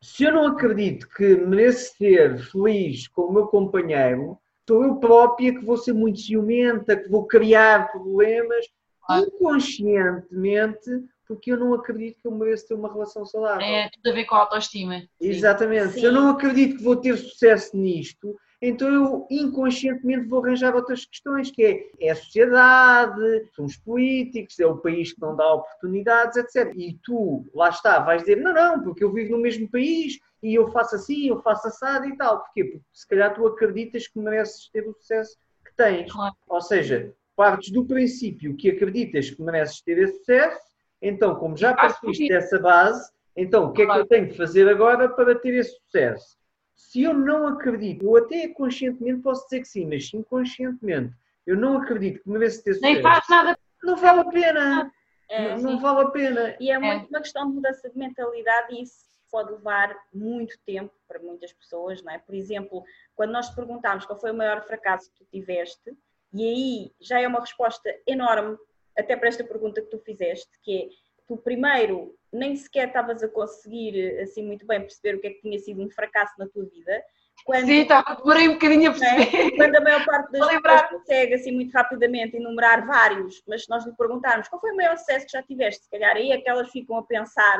Se 0.00 0.24
eu 0.24 0.32
não 0.32 0.48
acredito 0.48 1.08
que 1.08 1.36
mereço 1.36 1.94
ser 1.96 2.38
feliz 2.38 3.06
com 3.06 3.22
o 3.22 3.32
meu 3.32 3.46
companheiro, 3.46 4.36
sou 4.66 4.82
eu 4.82 4.96
própria 4.96 5.52
que 5.52 5.64
vou 5.64 5.76
ser 5.76 5.92
muito 5.92 6.18
ciumenta, 6.18 6.96
que 6.96 7.08
vou 7.08 7.26
criar 7.26 7.92
problemas 7.92 8.66
inconscientemente 9.10 10.90
porque 11.32 11.52
eu 11.52 11.56
não 11.56 11.72
acredito 11.72 12.20
que 12.20 12.28
eu 12.28 12.32
mereço 12.32 12.68
ter 12.68 12.74
uma 12.74 12.92
relação 12.92 13.24
saudável. 13.24 13.62
É 13.62 13.88
tudo 13.90 14.10
a 14.10 14.12
ver 14.14 14.24
com 14.26 14.34
a 14.34 14.40
autoestima. 14.40 15.02
Exatamente. 15.20 15.94
Sim. 15.94 16.00
Se 16.00 16.04
eu 16.04 16.12
não 16.12 16.28
acredito 16.28 16.76
que 16.76 16.82
vou 16.82 16.96
ter 16.96 17.16
sucesso 17.16 17.76
nisto, 17.76 18.36
então 18.64 18.88
eu 18.88 19.26
inconscientemente 19.28 20.28
vou 20.28 20.44
arranjar 20.44 20.76
outras 20.76 21.04
questões, 21.04 21.50
que 21.50 21.64
é, 21.64 22.06
é 22.06 22.12
a 22.12 22.14
sociedade, 22.14 23.48
são 23.56 23.64
os 23.64 23.76
políticos, 23.76 24.60
é 24.60 24.66
o 24.66 24.78
país 24.78 25.12
que 25.12 25.20
não 25.20 25.34
dá 25.34 25.52
oportunidades, 25.52 26.36
etc. 26.36 26.72
E 26.76 26.96
tu, 27.02 27.44
lá 27.52 27.70
está, 27.70 27.98
vais 27.98 28.22
dizer, 28.22 28.36
não, 28.36 28.54
não, 28.54 28.80
porque 28.80 29.02
eu 29.02 29.12
vivo 29.12 29.32
no 29.32 29.42
mesmo 29.42 29.68
país 29.68 30.20
e 30.40 30.54
eu 30.54 30.70
faço 30.70 30.94
assim, 30.94 31.26
eu 31.26 31.42
faço 31.42 31.66
assado 31.66 32.06
e 32.06 32.16
tal. 32.16 32.38
Porquê? 32.38 32.64
Porque 32.64 32.86
se 32.92 33.08
calhar 33.08 33.34
tu 33.34 33.44
acreditas 33.48 34.06
que 34.06 34.20
mereces 34.20 34.68
ter 34.68 34.88
o 34.88 34.94
sucesso 34.94 35.36
que 35.64 35.74
tens. 35.74 36.12
Claro. 36.12 36.36
Ou 36.46 36.60
seja, 36.60 37.12
partes 37.34 37.72
do 37.72 37.84
princípio 37.84 38.56
que 38.56 38.70
acreditas 38.70 39.28
que 39.28 39.42
mereces 39.42 39.82
ter 39.82 39.98
esse 39.98 40.18
sucesso, 40.18 40.60
então, 41.00 41.34
como 41.34 41.56
já 41.56 41.74
partiste 41.74 42.28
dessa 42.28 42.60
base, 42.60 43.10
então 43.36 43.64
o 43.64 43.72
que 43.72 43.82
é 43.82 43.86
que 43.86 43.98
eu 43.98 44.06
tenho 44.06 44.28
de 44.28 44.36
fazer 44.36 44.68
agora 44.68 45.08
para 45.08 45.34
ter 45.34 45.54
esse 45.54 45.76
sucesso? 45.80 46.40
Se 46.82 47.02
eu 47.02 47.14
não 47.14 47.46
acredito, 47.46 48.04
eu 48.04 48.16
até 48.16 48.48
conscientemente 48.48 49.22
posso 49.22 49.44
dizer 49.44 49.60
que 49.60 49.68
sim, 49.68 49.86
mas 49.86 50.08
se 50.08 50.16
inconscientemente 50.16 51.14
eu 51.46 51.56
não 51.56 51.78
acredito 51.78 52.22
que 52.22 52.28
mereço 52.28 52.62
ter 52.62 52.74
sucesso, 52.74 52.92
Nem 52.92 53.02
faz 53.02 53.24
nada. 53.28 53.58
não 53.82 53.96
vale 53.96 54.20
a 54.20 54.24
pena. 54.24 54.92
É, 55.28 55.56
não, 55.56 55.72
não 55.72 55.80
vale 55.80 56.00
a 56.00 56.10
pena. 56.10 56.56
E 56.60 56.70
é, 56.70 56.74
é 56.74 56.78
muito 56.78 57.08
uma 57.08 57.20
questão 57.20 57.48
de 57.48 57.54
mudança 57.54 57.88
de 57.88 57.96
mentalidade 57.98 58.74
e 58.74 58.82
isso 58.82 59.06
pode 59.30 59.52
levar 59.52 59.96
muito 60.12 60.58
tempo 60.66 60.92
para 61.08 61.18
muitas 61.18 61.52
pessoas, 61.52 62.02
não 62.02 62.12
é? 62.12 62.18
Por 62.18 62.34
exemplo, 62.34 62.84
quando 63.14 63.30
nós 63.30 63.48
te 63.48 63.54
perguntámos 63.54 64.04
qual 64.04 64.20
foi 64.20 64.30
o 64.30 64.36
maior 64.36 64.62
fracasso 64.66 65.10
que 65.10 65.24
tu 65.24 65.30
tiveste, 65.30 65.96
e 66.34 66.44
aí 66.44 66.92
já 67.00 67.20
é 67.20 67.26
uma 67.26 67.40
resposta 67.40 67.90
enorme, 68.06 68.58
até 68.96 69.16
para 69.16 69.28
esta 69.28 69.42
pergunta 69.42 69.80
que 69.80 69.88
tu 69.88 69.98
fizeste, 69.98 70.50
que 70.62 70.82
é, 70.82 70.88
tu 71.32 71.38
primeiro 71.38 72.14
nem 72.30 72.54
sequer 72.54 72.88
estavas 72.88 73.22
a 73.22 73.28
conseguir 73.28 74.20
assim 74.20 74.44
muito 74.44 74.66
bem 74.66 74.80
perceber 74.80 75.16
o 75.16 75.20
que 75.20 75.26
é 75.26 75.30
que 75.30 75.40
tinha 75.40 75.58
sido 75.58 75.82
um 75.82 75.90
fracasso 75.90 76.34
na 76.38 76.46
tua 76.46 76.64
vida. 76.64 77.02
Quando, 77.44 77.66
Sim, 77.66 77.80
estava, 77.82 78.14
demorei 78.14 78.48
um 78.48 78.52
bocadinho 78.52 78.92
a 78.92 78.94
é? 78.94 78.98
perceber. 78.98 79.54
É? 79.54 79.56
Quando 79.56 79.76
a 79.76 79.80
maior 79.80 80.04
parte 80.04 80.32
das 80.32 80.46
pessoas 80.46 80.82
consegue 80.90 81.34
assim 81.34 81.52
muito 81.52 81.72
rapidamente 81.72 82.36
enumerar 82.36 82.86
vários, 82.86 83.42
mas 83.48 83.64
se 83.64 83.70
nós 83.70 83.84
lhe 83.84 83.92
perguntarmos 83.92 84.48
qual 84.48 84.60
foi 84.60 84.72
o 84.72 84.76
maior 84.76 84.96
sucesso 84.96 85.26
que 85.26 85.32
já 85.32 85.42
tiveste, 85.42 85.84
se 85.84 85.90
calhar 85.90 86.14
aí 86.14 86.30
é 86.30 86.40
que 86.40 86.48
elas 86.48 86.70
ficam 86.70 86.96
a 86.96 87.02
pensar, 87.02 87.58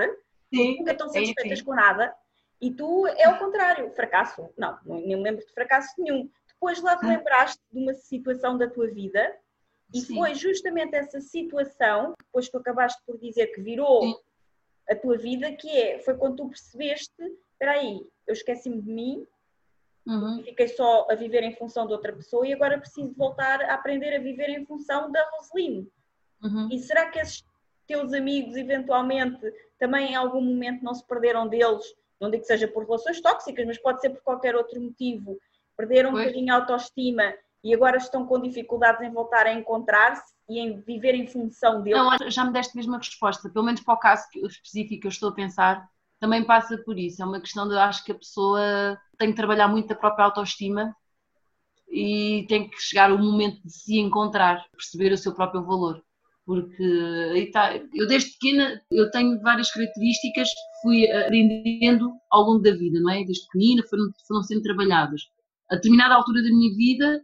Sim, 0.55 0.79
nunca 0.79 0.93
estão 0.93 1.09
satisfeitas 1.09 1.61
é, 1.61 1.65
com 1.65 1.75
nada, 1.75 2.15
e 2.61 2.71
tu 2.71 3.07
é 3.07 3.29
o 3.29 3.39
contrário, 3.39 3.91
fracasso. 3.93 4.49
Não, 4.57 4.79
não 4.85 5.01
me 5.01 5.17
lembro 5.17 5.45
de 5.45 5.53
fracasso 5.53 5.91
nenhum. 5.99 6.29
Depois 6.47 6.81
lá 6.81 6.97
te 6.97 7.07
lembraste 7.07 7.61
de 7.73 7.81
uma 7.81 7.95
situação 7.95 8.57
da 8.57 8.69
tua 8.69 8.89
vida 8.89 9.35
e 9.93 10.01
Sim. 10.01 10.15
foi 10.15 10.35
justamente 10.35 10.95
essa 10.95 11.21
situação, 11.21 12.15
depois 12.19 12.49
tu 12.49 12.57
acabaste 12.57 13.01
por 13.07 13.19
dizer 13.19 13.49
que 13.49 13.61
virou 13.61 14.03
Sim. 14.03 14.15
a 14.89 14.97
tua 14.97 15.17
vida, 15.19 15.53
que 15.53 15.69
é, 15.69 15.99
foi 15.99 16.17
quando 16.17 16.37
tu 16.37 16.49
percebeste, 16.49 17.23
espera 17.53 17.73
aí, 17.73 18.01
eu 18.27 18.33
esqueci-me 18.33 18.81
de 18.81 18.91
mim, 18.91 19.27
uhum. 20.07 20.41
e 20.41 20.45
fiquei 20.45 20.69
só 20.69 21.07
a 21.11 21.15
viver 21.15 21.43
em 21.43 21.55
função 21.55 21.87
de 21.87 21.93
outra 21.93 22.13
pessoa 22.13 22.47
e 22.47 22.53
agora 22.53 22.79
preciso 22.79 23.13
voltar 23.15 23.63
a 23.63 23.75
aprender 23.75 24.15
a 24.15 24.21
viver 24.21 24.49
em 24.49 24.65
função 24.65 25.11
da 25.11 25.23
Roseline. 25.31 25.89
Uhum. 26.43 26.69
E 26.71 26.79
será 26.79 27.11
que 27.11 27.19
esses 27.19 27.45
teus 27.87 28.13
amigos, 28.13 28.57
eventualmente, 28.57 29.41
também 29.79 30.13
em 30.13 30.17
algum 30.17 30.41
momento 30.41 30.83
não 30.83 30.95
se 30.95 31.07
perderam 31.07 31.47
deles? 31.49 31.85
Não 32.21 32.31
digo 32.31 32.43
que 32.43 32.47
seja 32.47 32.69
por 32.69 32.85
relações 32.85 33.21
tóxicas, 33.21 33.67
mas 33.67 33.79
pode 33.79 34.01
ser 34.01 34.11
por 34.11 34.23
qualquer 34.23 34.55
outro 34.55 34.81
motivo. 34.81 35.39
Perderam 35.77 36.13
pois. 36.13 36.23
um 36.23 36.27
bocadinho 36.27 36.53
a 36.53 36.57
autoestima 36.57 37.35
e 37.65 37.75
agora 37.75 37.97
estão 37.97 38.27
com 38.27 38.41
dificuldades 38.41 39.03
em 39.03 39.13
voltar 39.13 39.47
a 39.47 39.53
encontrar-se 39.53 40.33
e 40.49 40.59
em 40.59 40.81
viver 40.81 41.15
em 41.15 41.27
função 41.27 41.83
dele. 41.83 41.97
Não, 41.97 42.31
já 42.31 42.45
me 42.45 42.53
deste 42.53 42.77
mesmo 42.77 42.95
a 42.95 42.99
resposta, 42.99 43.49
pelo 43.49 43.65
menos 43.65 43.81
para 43.81 43.95
o 43.95 43.99
caso 43.99 44.25
específico 44.45 45.03
que 45.03 45.07
eu 45.07 45.11
estou 45.11 45.29
a 45.31 45.35
pensar, 45.35 45.89
também 46.19 46.45
passa 46.45 46.77
por 46.79 46.99
isso. 46.99 47.23
É 47.23 47.25
uma 47.25 47.41
questão 47.41 47.67
de 47.69 47.75
eu 47.75 47.81
acho 47.81 48.05
que 48.05 48.13
a 48.13 48.17
pessoa 48.17 48.99
tem 49.19 49.31
que 49.31 49.37
trabalhar 49.37 49.69
muito 49.69 49.93
a 49.93 49.97
própria 49.97 50.25
autoestima 50.25 50.95
e 51.89 52.47
tem 52.49 52.69
que 52.69 52.81
chegar 52.81 53.13
o 53.13 53.19
momento 53.19 53.63
de 53.63 53.73
se 53.73 53.99
encontrar, 53.99 54.65
perceber 54.73 55.13
o 55.13 55.19
seu 55.19 55.35
próprio 55.35 55.65
valor. 55.65 56.03
Porque 56.45 56.83
está, 57.37 57.77
eu 57.77 58.07
desde 58.09 58.33
pequena 58.33 58.81
eu 58.91 59.11
tenho 59.11 59.41
várias 59.41 59.71
características 59.71 60.49
que 60.49 60.83
fui 60.83 61.11
aprendendo 61.11 62.13
ao 62.31 62.43
longo 62.43 62.63
da 62.63 62.73
vida, 62.73 62.99
não 63.01 63.11
é? 63.11 63.25
Desde 63.25 63.47
pequenina 63.47 63.83
foram, 63.89 64.11
foram 64.27 64.43
sendo 64.43 64.63
trabalhadas. 64.63 65.23
A 65.71 65.77
determinada 65.77 66.15
altura 66.15 66.43
da 66.43 66.49
minha 66.49 66.75
vida 66.75 67.23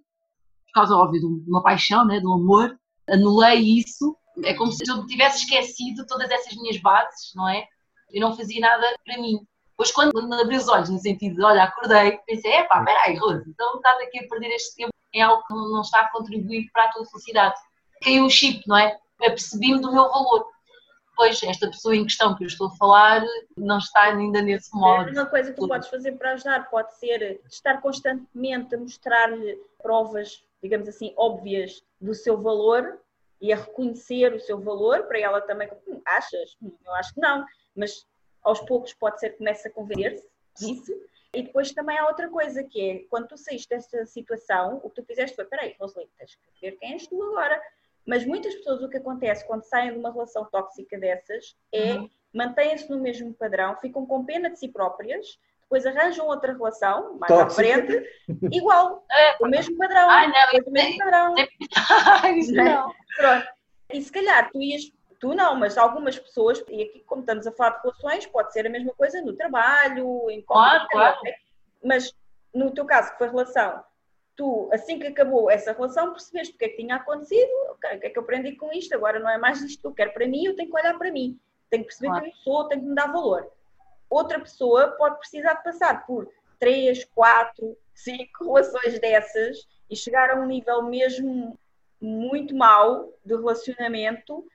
por 0.69 0.73
causa, 0.75 0.95
óbvio, 0.95 1.21
de 1.21 1.51
uma 1.51 1.63
paixão, 1.63 2.07
né, 2.07 2.21
do 2.21 2.33
amor, 2.33 2.79
anulei 3.09 3.61
isso. 3.79 4.17
É 4.45 4.55
como 4.55 4.71
se 4.71 4.89
eu 4.89 5.07
tivesse 5.07 5.45
esquecido 5.45 6.07
todas 6.07 6.31
essas 6.31 6.55
minhas 6.57 6.81
bases, 6.81 7.33
não 7.35 7.49
é? 7.49 7.67
Eu 8.13 8.21
não 8.21 8.37
fazia 8.37 8.61
nada 8.61 8.87
para 9.05 9.19
mim. 9.21 9.41
Pois 9.77 9.93
quando, 9.93 10.13
quando 10.13 10.33
abri 10.35 10.57
os 10.57 10.69
olhos 10.69 10.89
no 10.89 10.99
sentido 10.99 11.37
de, 11.37 11.45
olha, 11.45 11.65
acordei, 11.65 12.19
pensei, 12.27 12.53
é 12.53 12.65
pá, 12.65 12.83
peraí, 12.85 13.17
Rose, 13.17 13.49
então 13.49 13.77
estás 13.77 14.01
aqui 14.01 14.19
a 14.19 14.29
perder 14.29 14.49
este 14.49 14.77
tempo 14.77 14.93
em 15.13 15.23
algo 15.23 15.45
que 15.47 15.55
não 15.55 15.81
está 15.81 16.01
a 16.01 16.11
contribuir 16.11 16.69
para 16.73 16.85
a 16.85 16.93
tua 16.93 17.07
felicidade. 17.07 17.55
Caiu 18.03 18.27
o 18.27 18.31
chip, 18.31 18.63
não 18.67 18.77
é? 18.77 18.99
Apercebi-me 19.21 19.81
do 19.81 19.93
meu 19.93 20.09
valor. 20.09 20.47
Pois, 21.17 21.43
esta 21.43 21.67
pessoa 21.67 21.97
em 21.97 22.05
questão 22.05 22.37
que 22.37 22.45
eu 22.45 22.47
estou 22.47 22.69
a 22.69 22.77
falar 22.77 23.25
não 23.57 23.79
está 23.79 24.03
ainda 24.03 24.41
nesse 24.41 24.73
modo. 24.73 25.11
Uma 25.11 25.27
coisa 25.27 25.53
que 25.53 25.61
tu 25.61 25.67
podes 25.67 25.89
fazer 25.89 26.13
para 26.13 26.33
ajudar 26.33 26.71
pode 26.71 26.97
ser 26.97 27.41
estar 27.51 27.81
constantemente 27.81 28.75
a 28.75 28.79
mostrar-lhe 28.79 29.59
provas 29.83 30.45
digamos 30.62 30.89
assim, 30.89 31.12
óbvias 31.17 31.83
do 32.01 32.15
seu 32.15 32.41
valor 32.41 33.01
e 33.41 33.53
a 33.53 33.57
reconhecer 33.57 34.33
o 34.33 34.41
seu 34.41 34.61
valor, 34.61 35.05
para 35.05 35.19
ela 35.19 35.41
também, 35.41 35.69
hum, 35.87 36.01
achas? 36.05 36.57
Hum, 36.62 36.73
eu 36.85 36.93
acho 36.95 37.15
que 37.15 37.20
não, 37.20 37.45
mas 37.75 38.07
aos 38.43 38.61
poucos 38.61 38.93
pode 38.95 39.20
ser 39.20 39.31
que 39.31 39.39
comece 39.39 39.69
a 39.69 39.70
convencer-se 39.70 40.28
disso. 40.59 40.93
E 41.35 41.43
depois 41.43 41.73
também 41.73 41.99
há 41.99 42.07
outra 42.07 42.28
coisa 42.28 42.65
que 42.65 42.81
é, 42.81 42.99
quando 43.11 43.28
tu 43.28 43.37
saíste 43.37 43.69
desta 43.69 44.05
situação, 44.07 44.81
o 44.83 44.89
que 44.89 45.03
tu 45.03 45.07
fizeste 45.07 45.37
foi, 45.37 45.45
peraí, 45.45 45.77
Rosalind, 45.78 46.09
tens 46.17 46.35
que 46.35 46.61
ver 46.61 46.77
quem 46.78 46.95
és 46.95 47.07
tu 47.07 47.23
agora. 47.23 47.61
Mas 48.07 48.25
muitas 48.25 48.55
pessoas 48.55 48.83
o 48.83 48.89
que 48.89 48.97
acontece 48.97 49.47
quando 49.47 49.62
saem 49.65 49.93
de 49.93 49.99
uma 49.99 50.11
relação 50.11 50.47
tóxica 50.47 50.99
dessas 50.99 51.55
é 51.70 51.95
uhum. 51.95 52.11
mantêm-se 52.33 52.89
no 52.89 52.99
mesmo 52.99 53.35
padrão, 53.35 53.77
ficam 53.77 54.07
com 54.07 54.25
pena 54.25 54.49
de 54.49 54.59
si 54.59 54.69
próprias, 54.69 55.39
depois 55.69 55.85
arranjam 55.85 56.27
outra 56.27 56.55
relação, 56.55 57.19
mais 57.19 57.31
Tóxica. 57.31 57.45
à 57.45 57.55
frente, 57.55 58.11
igual, 58.51 59.05
é, 59.13 59.37
o 59.39 59.47
mesmo 59.47 59.77
padrão. 59.77 60.09
Ai, 60.09 60.27
não, 60.27 60.61
o 60.67 60.71
mesmo 60.71 60.99
padrão. 60.99 61.35
não. 62.55 62.95
Pronto. 63.17 63.47
E 63.93 64.01
se 64.01 64.11
calhar 64.11 64.51
tu 64.51 64.63
ias, 64.63 64.91
tu 65.21 65.35
não, 65.35 65.55
mas 65.55 65.77
algumas 65.77 66.19
pessoas, 66.19 66.65
e 66.69 66.83
aqui 66.83 67.01
como 67.01 67.21
estamos 67.21 67.47
a 67.47 67.53
falar 67.53 67.77
de 67.77 67.83
relações, 67.83 68.27
pode 68.27 68.51
ser 68.53 68.67
a 68.67 68.71
mesma 68.71 68.95
coisa 68.95 69.21
no 69.21 69.35
trabalho, 69.35 70.31
em 70.31 70.41
claro, 70.41 70.87
claro. 70.89 71.19
Mas 71.85 72.15
no 72.55 72.71
teu 72.71 72.87
caso, 72.87 73.13
que 73.13 73.19
foi 73.19 73.29
relação, 73.29 73.85
tu, 74.35 74.71
assim 74.73 74.99
que 74.99 75.09
acabou 75.09 75.51
essa 75.51 75.73
relação, 75.73 76.13
percebeste 76.13 76.55
o 76.55 76.59
que 76.59 76.65
é 76.65 76.69
que 76.71 76.77
tinha 76.77 76.97
acontecido, 76.97 77.51
okay, 77.73 77.99
o 77.99 78.01
que 78.01 78.07
é 78.07 78.11
que 78.11 78.19
eu 78.19 78.23
aprendi 78.23 78.53
com 78.53 78.73
isto, 78.73 78.95
agora 78.95 79.21
não 79.21 79.29
é 79.29 79.37
mais 79.37 79.61
isto 79.61 79.83
que 79.83 79.87
eu 79.87 79.93
quero 79.93 80.15
para 80.15 80.27
mim, 80.27 80.47
eu 80.47 80.57
tenho 80.57 80.71
que 80.71 80.81
olhar 80.81 80.97
para 80.97 81.13
mim, 81.13 81.39
tenho 81.69 81.83
que 81.83 81.89
perceber 81.89 82.09
claro. 82.09 82.25
quem 82.25 82.33
eu 82.33 82.39
sou, 82.39 82.69
tenho 82.69 82.81
que 82.81 82.89
me 82.89 82.95
dar 82.95 83.13
valor 83.13 83.53
outra 84.11 84.41
pessoa 84.41 84.89
pode 84.93 85.19
precisar 85.19 85.55
de 85.55 85.65
passar 85.65 86.07
por 86.07 86.28
três, 86.59 87.05
quatro, 87.15 87.77
cinco 87.95 88.45
relações 88.45 88.99
dessas 89.01 89.67
e 89.91 89.97
chegar 89.97 90.31
a 90.31 90.41
um 90.41 90.47
nível 90.47 90.83
mesmo 90.83 91.59
muito 92.01 92.55
mau 92.55 93.12
de 93.25 93.35
relacionamento, 93.35 94.47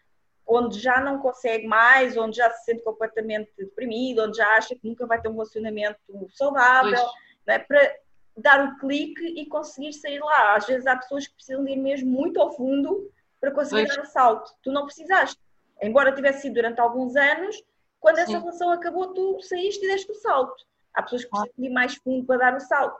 onde 0.46 0.80
já 0.80 1.00
não 1.00 1.20
consegue 1.20 1.68
mais, 1.68 2.18
onde 2.18 2.38
já 2.38 2.50
se 2.50 2.66
sente 2.66 2.84
completamente 2.84 3.52
deprimido, 3.58 4.24
onde 4.24 4.38
já 4.38 4.48
acha 4.56 4.76
que 4.76 4.88
nunca 4.88 5.06
vai 5.06 5.22
ter 5.22 5.30
um 5.30 5.34
relacionamento 5.34 6.00
saudável, 6.34 7.00
é? 7.48 7.60
para 7.60 7.96
dar 8.36 8.66
o 8.66 8.78
clique 8.78 9.26
e 9.40 9.46
conseguir 9.46 9.94
sair 9.94 10.20
lá. 10.20 10.56
Às 10.56 10.66
vezes 10.66 10.88
há 10.88 10.96
pessoas 10.96 11.28
que 11.28 11.36
precisam 11.36 11.64
de 11.64 11.72
ir 11.72 11.78
mesmo 11.78 12.10
muito 12.10 12.40
ao 12.42 12.56
fundo 12.56 13.10
para 13.40 13.52
conseguir 13.52 13.86
pois. 13.86 13.96
dar 13.96 14.04
o 14.04 14.08
salto. 14.08 14.52
Tu 14.62 14.72
não 14.72 14.86
precisaste. 14.86 15.40
Embora 15.82 16.14
tivesse 16.14 16.44
sido 16.44 16.56
durante 16.56 16.80
alguns 16.80 17.16
anos, 17.16 17.62
quando 18.04 18.18
essa 18.18 18.34
Sim. 18.34 18.40
relação 18.40 18.70
acabou, 18.70 19.14
tu 19.14 19.40
saíste 19.40 19.86
e 19.86 19.88
deste 19.88 20.12
o 20.12 20.16
salto. 20.16 20.62
Há 20.94 21.02
pessoas 21.02 21.24
que 21.24 21.30
precisam 21.30 21.54
de 21.58 21.66
ir 21.68 21.70
mais 21.70 21.96
fundo 21.96 22.26
para 22.26 22.38
dar 22.38 22.58
o 22.58 22.60
salto. 22.60 23.00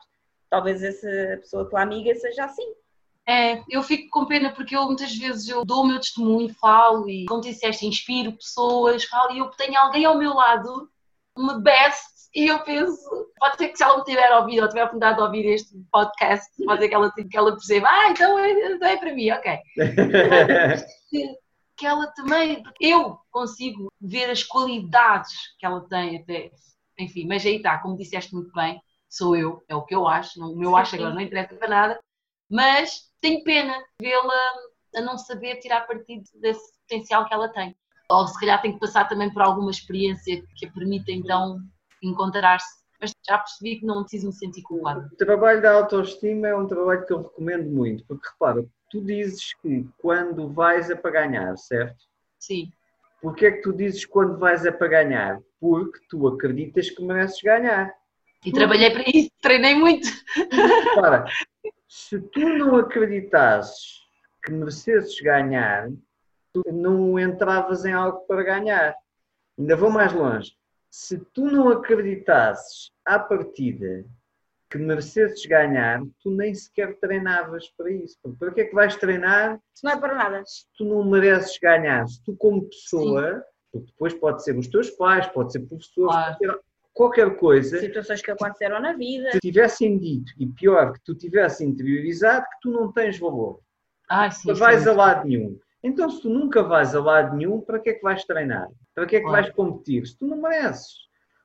Talvez 0.50 0.82
essa 0.82 1.38
pessoa, 1.42 1.70
tua 1.70 1.82
amiga, 1.82 2.16
seja 2.16 2.46
assim. 2.46 2.74
É, 3.28 3.62
eu 3.70 3.84
fico 3.84 4.10
com 4.10 4.26
pena 4.26 4.54
porque 4.54 4.74
eu 4.74 4.86
muitas 4.86 5.14
vezes 5.14 5.50
eu 5.50 5.66
dou 5.66 5.84
o 5.84 5.88
meu 5.88 6.00
testemunho, 6.00 6.56
falo 6.56 7.10
e, 7.10 7.26
como 7.26 7.42
disseste, 7.42 7.86
inspiro 7.86 8.32
pessoas, 8.32 9.04
falo 9.04 9.34
e 9.34 9.40
eu 9.40 9.48
tenho 9.50 9.78
alguém 9.78 10.06
ao 10.06 10.18
meu 10.18 10.34
lado, 10.34 10.90
me 11.38 11.60
best, 11.60 12.30
e 12.34 12.48
eu 12.48 12.60
penso, 12.60 13.28
pode 13.38 13.58
ser 13.58 13.70
que 13.70 13.78
se 13.78 13.84
ela 13.84 13.98
me 13.98 14.06
tiver 14.06 14.34
ouvido 14.38 14.64
ou 14.64 14.70
tiver 14.70 14.82
a 14.82 14.86
oportunidade 14.86 15.18
de 15.18 15.24
ouvir 15.24 15.46
este 15.48 15.78
podcast, 15.92 16.50
pode 16.66 16.82
ser 16.82 16.88
que 16.88 16.96
ela, 16.96 17.12
que 17.12 17.38
ela 17.38 17.52
perceba, 17.52 17.88
ah, 17.90 18.10
então 18.10 18.40
é, 18.40 18.52
então 18.74 18.88
é 18.88 18.98
para 18.98 19.14
mim, 19.14 19.32
ok. 19.32 19.60
que 21.78 21.86
ela 21.86 22.08
também, 22.08 22.64
eu 22.80 23.18
consigo 23.32 23.92
ver 24.00 24.30
as 24.30 24.44
qualidades 24.44 25.34
que 25.58 25.66
ela 25.66 25.88
tem 25.88 26.18
até, 26.18 26.52
enfim, 27.00 27.28
mas 27.28 27.46
aí 27.46 27.58
está, 27.58 27.78
como 27.80 27.98
disseste 27.98 28.34
muito 28.34 28.52
bem, 28.54 28.82
sou 29.10 29.36
eu, 29.36 29.64
é 29.68 29.76
o 29.76 29.84
que 29.84 29.96
eu 29.96 30.08
acho, 30.08 30.40
o 30.40 30.56
meu 30.56 30.76
acho 30.76 30.96
agora 30.96 31.14
não 31.14 31.22
interessa 31.22 31.56
para 31.56 31.68
nada, 31.68 32.00
Mas 32.50 33.12
tenho 33.22 33.44
pena 33.44 33.74
vê-la 34.00 34.34
a 34.96 35.02
não 35.02 35.18
saber 35.18 35.58
tirar 35.58 35.88
partido 35.88 36.24
desse 36.36 36.62
potencial 36.82 37.26
que 37.26 37.34
ela 37.34 37.50
tem. 37.50 37.76
Ou 38.12 38.28
se 38.28 38.40
calhar 38.40 38.62
tem 38.62 38.74
que 38.74 38.80
passar 38.80 39.08
também 39.08 39.32
por 39.32 39.42
alguma 39.42 39.72
experiência 39.72 40.44
que 40.56 40.66
a 40.66 40.72
permita 40.72 41.12
então 41.12 41.58
encontrar-se. 42.02 42.84
Mas 43.00 43.12
já 43.28 43.38
percebi 43.38 43.80
que 43.80 43.86
não 43.86 44.02
preciso 44.02 44.28
me 44.28 44.34
sentir 44.34 44.62
culpada. 44.62 45.10
O 45.12 45.18
trabalho 45.18 45.62
da 45.62 45.74
autoestima 45.74 46.48
é 46.48 46.56
um 46.56 46.68
trabalho 46.68 47.06
que 47.06 47.14
eu 47.14 47.24
recomendo 47.24 47.70
muito, 47.70 48.06
porque 48.06 48.28
repara, 48.30 48.66
tu 48.94 49.02
dizes 49.02 49.56
que 49.56 49.90
quando 49.98 50.48
vais 50.50 50.92
é 50.92 50.96
para 50.96 51.10
ganhar, 51.10 51.58
certo? 51.58 52.06
Sim. 52.38 52.72
Porquê 53.20 53.48
é 53.48 53.52
que 53.54 53.64
tu 53.64 53.74
dizes 53.74 54.06
quando 54.06 54.38
vais 54.38 54.68
é 54.68 54.72
para 54.72 54.88
ganhar? 54.88 55.40
Porque 55.60 56.00
tu 56.08 56.28
acreditas 56.28 56.92
que 56.92 57.04
mereces 57.04 57.42
ganhar. 57.42 57.92
E 58.46 58.52
trabalhei 58.52 58.92
para 58.92 59.04
isso, 59.08 59.32
treinei 59.42 59.74
muito. 59.74 60.08
Repara, 60.36 61.26
se 61.88 62.22
tu 62.22 62.42
não 62.42 62.76
acreditasses 62.76 64.04
que 64.44 64.52
merecesses 64.52 65.20
ganhar, 65.22 65.90
tu 66.54 66.62
não 66.72 67.18
entravas 67.18 67.86
em 67.86 67.94
algo 67.94 68.20
para 68.28 68.44
ganhar. 68.44 68.96
Ainda 69.58 69.76
vou 69.76 69.90
mais 69.90 70.14
longe. 70.14 70.54
Se 70.92 71.18
tu 71.18 71.46
não 71.46 71.70
acreditasses 71.70 72.92
à 73.04 73.18
partida 73.18 74.06
que 74.74 74.80
merecesses 74.80 75.46
ganhar, 75.46 76.02
tu 76.20 76.32
nem 76.32 76.52
sequer 76.56 76.96
treinavas 77.00 77.70
para 77.78 77.92
isso. 77.92 78.18
Para 78.40 78.52
que 78.52 78.62
é 78.62 78.66
que 78.66 78.74
vais 78.74 78.96
treinar 78.96 79.60
Isso 79.72 79.86
não 79.86 79.92
é 79.92 79.98
para 80.00 80.16
nada. 80.16 80.44
se 80.48 80.66
tu 80.76 80.84
não 80.84 81.04
mereces 81.08 81.60
ganhar? 81.62 82.08
Se 82.08 82.24
tu, 82.24 82.36
como 82.36 82.68
pessoa, 82.68 83.44
porque 83.72 83.92
depois 83.92 84.16
pode 84.16 84.44
ser 84.44 84.58
os 84.58 84.68
teus 84.68 84.90
pais, 84.90 85.28
pode 85.28 85.52
ser 85.52 85.60
professores, 85.60 86.12
Claro. 86.12 86.38
pode 86.40 86.52
ser 86.54 86.60
qualquer 86.92 87.38
coisa, 87.38 87.80
Situações 87.80 88.22
que 88.24 88.32
aconteceram 88.32 88.80
na 88.82 88.94
vida. 88.94 89.32
se 89.34 89.40
tivessem 89.40 89.96
dito, 90.00 90.32
e 90.40 90.48
pior, 90.48 90.92
que 90.94 91.00
tu 91.06 91.14
tivesse 91.14 91.64
interiorizado, 91.64 92.44
que 92.46 92.58
tu 92.64 92.72
não 92.72 92.92
tens 92.92 93.20
valor. 93.20 93.60
Ai, 94.10 94.32
sim, 94.32 94.48
Não 94.48 94.56
sim. 94.56 94.60
vais 94.62 94.88
a 94.88 94.94
lado 94.94 95.28
nenhum. 95.28 95.60
Então, 95.84 96.10
se 96.10 96.20
tu 96.20 96.30
nunca 96.30 96.64
vais 96.64 96.96
a 96.96 97.00
lado 97.00 97.36
nenhum, 97.38 97.62
para 97.62 97.78
que 97.80 97.92
é 97.92 97.94
que 97.94 98.02
vais 98.02 98.26
treinar? 98.26 98.70
Para 98.96 99.06
que 99.06 99.18
é 99.18 99.20
que 99.20 99.26
Claro. 99.28 99.44
vais 99.44 99.54
competir? 99.56 100.04
Se 100.08 100.18
tu 100.18 100.26
não 100.26 100.38
mereces. 100.42 100.94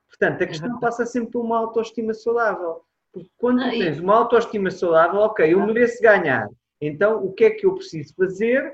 Portanto, 0.07 0.43
a 0.43 0.47
questão 0.47 0.79
passa 0.79 1.05
sempre 1.05 1.29
por 1.31 1.41
uma 1.45 1.59
autoestima 1.59 2.11
saudável. 2.15 2.81
Porque 3.13 3.29
quando 3.37 3.63
tu 3.63 3.69
tens 3.69 3.99
uma 3.99 4.15
autoestima 4.15 4.69
saudável, 4.71 5.19
ok, 5.21 5.53
eu 5.53 5.65
mereço 5.65 6.01
ganhar. 6.01 6.47
Então, 6.81 7.23
o 7.23 7.33
que 7.33 7.45
é 7.45 7.49
que 7.49 7.65
eu 7.65 7.75
preciso 7.75 8.13
fazer 8.15 8.73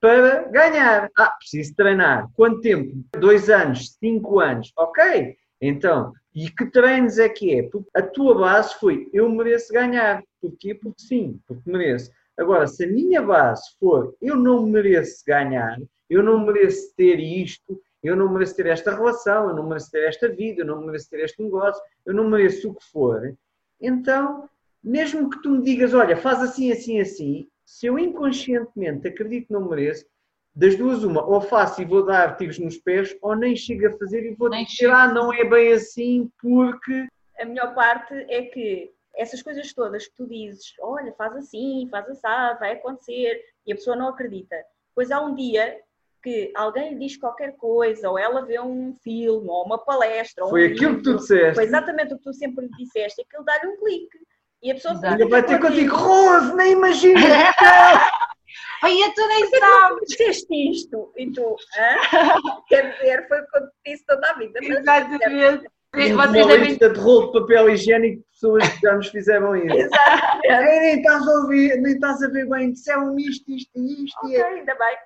para 0.00 0.48
ganhar? 0.48 1.10
Ah, 1.16 1.30
preciso 1.30 1.74
treinar. 1.74 2.28
Quanto 2.34 2.60
tempo? 2.60 2.94
Dois 3.18 3.48
anos? 3.48 3.96
Cinco 3.98 4.40
anos? 4.40 4.72
Ok. 4.76 5.36
Então, 5.60 6.12
e 6.34 6.50
que 6.50 6.66
treinos 6.66 7.18
é 7.18 7.28
que 7.28 7.54
é? 7.54 7.62
Porque 7.62 7.88
a 7.94 8.02
tua 8.02 8.34
base 8.34 8.74
foi 8.78 9.08
eu 9.12 9.28
mereço 9.28 9.72
ganhar. 9.72 10.22
Porquê? 10.40 10.74
Porque 10.74 11.00
sim, 11.00 11.40
porque 11.46 11.70
mereço. 11.70 12.10
Agora, 12.36 12.66
se 12.66 12.84
a 12.84 12.88
minha 12.88 13.22
base 13.22 13.62
for 13.80 14.14
eu 14.20 14.36
não 14.36 14.66
mereço 14.66 15.24
ganhar, 15.26 15.78
eu 16.10 16.22
não 16.22 16.44
mereço 16.44 16.94
ter 16.94 17.18
isto, 17.18 17.80
eu 18.02 18.14
não 18.14 18.30
mereço 18.30 18.54
ter 18.54 18.66
esta 18.66 18.94
relação, 18.94 19.48
eu 19.48 19.56
não 19.56 19.66
mereço 19.66 19.90
ter 19.90 20.06
esta 20.06 20.28
vida, 20.28 20.60
eu 20.60 20.66
não 20.66 20.84
mereço 20.84 21.08
ter 21.08 21.20
este 21.24 21.42
negócio, 21.42 21.82
eu 22.04 22.12
não 22.12 22.28
mereço 22.28 22.70
o 22.70 22.74
que 22.74 22.84
for, 22.84 23.34
então, 23.80 24.48
mesmo 24.82 25.28
que 25.30 25.42
tu 25.42 25.50
me 25.50 25.62
digas, 25.62 25.94
olha, 25.94 26.16
faz 26.16 26.40
assim, 26.42 26.72
assim, 26.72 27.00
assim, 27.00 27.48
se 27.64 27.86
eu 27.86 27.98
inconscientemente 27.98 29.08
acredito 29.08 29.48
que 29.48 29.52
não 29.52 29.68
mereço, 29.68 30.06
das 30.54 30.74
duas 30.76 31.04
uma, 31.04 31.22
ou 31.22 31.40
faço 31.40 31.82
e 31.82 31.84
vou 31.84 32.04
dar 32.04 32.36
tiros 32.36 32.58
nos 32.58 32.78
pés, 32.78 33.14
ou 33.20 33.36
nem 33.36 33.54
chego 33.54 33.88
a 33.88 33.98
fazer 33.98 34.24
e 34.24 34.34
vou 34.34 34.48
Nem 34.48 34.64
dizer, 34.64 34.90
ah, 34.90 35.12
não 35.12 35.32
é 35.32 35.44
bem 35.44 35.72
assim, 35.72 36.30
porque 36.40 37.06
A 37.38 37.44
melhor 37.44 37.74
parte 37.74 38.14
é 38.30 38.42
que 38.42 38.90
essas 39.14 39.42
coisas 39.42 39.72
todas 39.74 40.06
que 40.06 40.14
tu 40.14 40.26
dizes, 40.26 40.74
olha, 40.80 41.12
faz 41.12 41.36
assim, 41.36 41.86
faz 41.90 42.08
assado, 42.08 42.58
vai 42.58 42.72
acontecer, 42.72 43.42
e 43.66 43.72
a 43.72 43.74
pessoa 43.74 43.96
não 43.96 44.08
acredita. 44.08 44.56
Pois 44.94 45.10
há 45.10 45.20
um 45.20 45.34
dia 45.34 45.78
que 46.26 46.50
alguém 46.56 46.94
lhe 46.94 47.06
diz 47.06 47.16
qualquer 47.16 47.52
coisa, 47.56 48.10
ou 48.10 48.18
ela 48.18 48.44
vê 48.44 48.58
um 48.58 48.96
filme, 49.04 49.48
ou 49.48 49.64
uma 49.64 49.78
palestra, 49.78 50.42
ou 50.42 50.50
foi 50.50 50.68
um 50.68 50.72
aquilo 50.72 50.96
que 50.96 51.02
tu 51.04 51.10
livro, 51.10 51.22
disseste. 51.22 51.54
Foi 51.54 51.64
exatamente 51.64 52.14
o 52.14 52.18
que 52.18 52.24
tu 52.24 52.34
sempre 52.34 52.66
lhe 52.66 52.72
disseste, 52.76 53.22
aquilo 53.22 53.44
dá-lhe 53.44 53.68
um 53.68 53.76
clique. 53.76 54.18
E 54.60 54.72
a 54.72 54.74
pessoa 54.74 54.94
Exato. 54.94 55.12
Ainda 55.12 55.28
vai 55.28 55.44
ter 55.44 55.60
contigo, 55.60 55.94
Rose, 55.94 56.52
nem 56.56 56.72
imagina! 56.72 57.20
Ai, 58.82 59.12
tu 59.14 59.28
nem 59.28 59.46
sabes! 59.50 60.08
disseste 60.08 60.70
isto? 60.70 61.12
E 61.16 61.30
tu, 61.30 61.56
hã? 61.78 62.62
Quer 62.68 62.92
dizer, 62.92 63.28
foi 63.28 63.40
o 63.40 63.46
que 63.46 63.58
eu 63.58 63.62
te 63.62 63.72
disse 63.86 64.04
toda 64.04 64.28
a 64.28 64.34
vida. 64.34 64.58
Mas, 64.60 64.78
Exatamente. 64.78 65.70
Vocês 65.94 66.12
uma 66.12 66.26
devem 66.26 66.58
lista 66.58 66.90
de 66.90 66.98
rolo 66.98 67.26
de 67.26 67.40
papel 67.40 67.70
higiênico 67.70 68.16
de 68.16 68.28
pessoas 68.32 68.68
que 68.68 68.80
já 68.80 68.96
nos 68.96 69.08
fizeram 69.08 69.56
isso. 69.56 69.66
Exatamente. 69.76 70.44
Ei, 70.44 70.80
nem 70.80 70.96
estás 70.96 71.28
a 71.28 71.30
ouvir, 71.30 71.80
nem 71.80 71.92
estás 71.94 72.22
a 72.22 72.28
ver 72.28 72.48
bem, 72.48 72.72
disseram 72.72 73.18
isto, 73.18 73.50
isto 73.50 73.70
e 73.76 74.04
isto. 74.04 74.18
Ok, 74.24 74.30
e 74.32 74.36
é. 74.36 74.44
ainda 74.44 74.74
bem. 74.74 74.96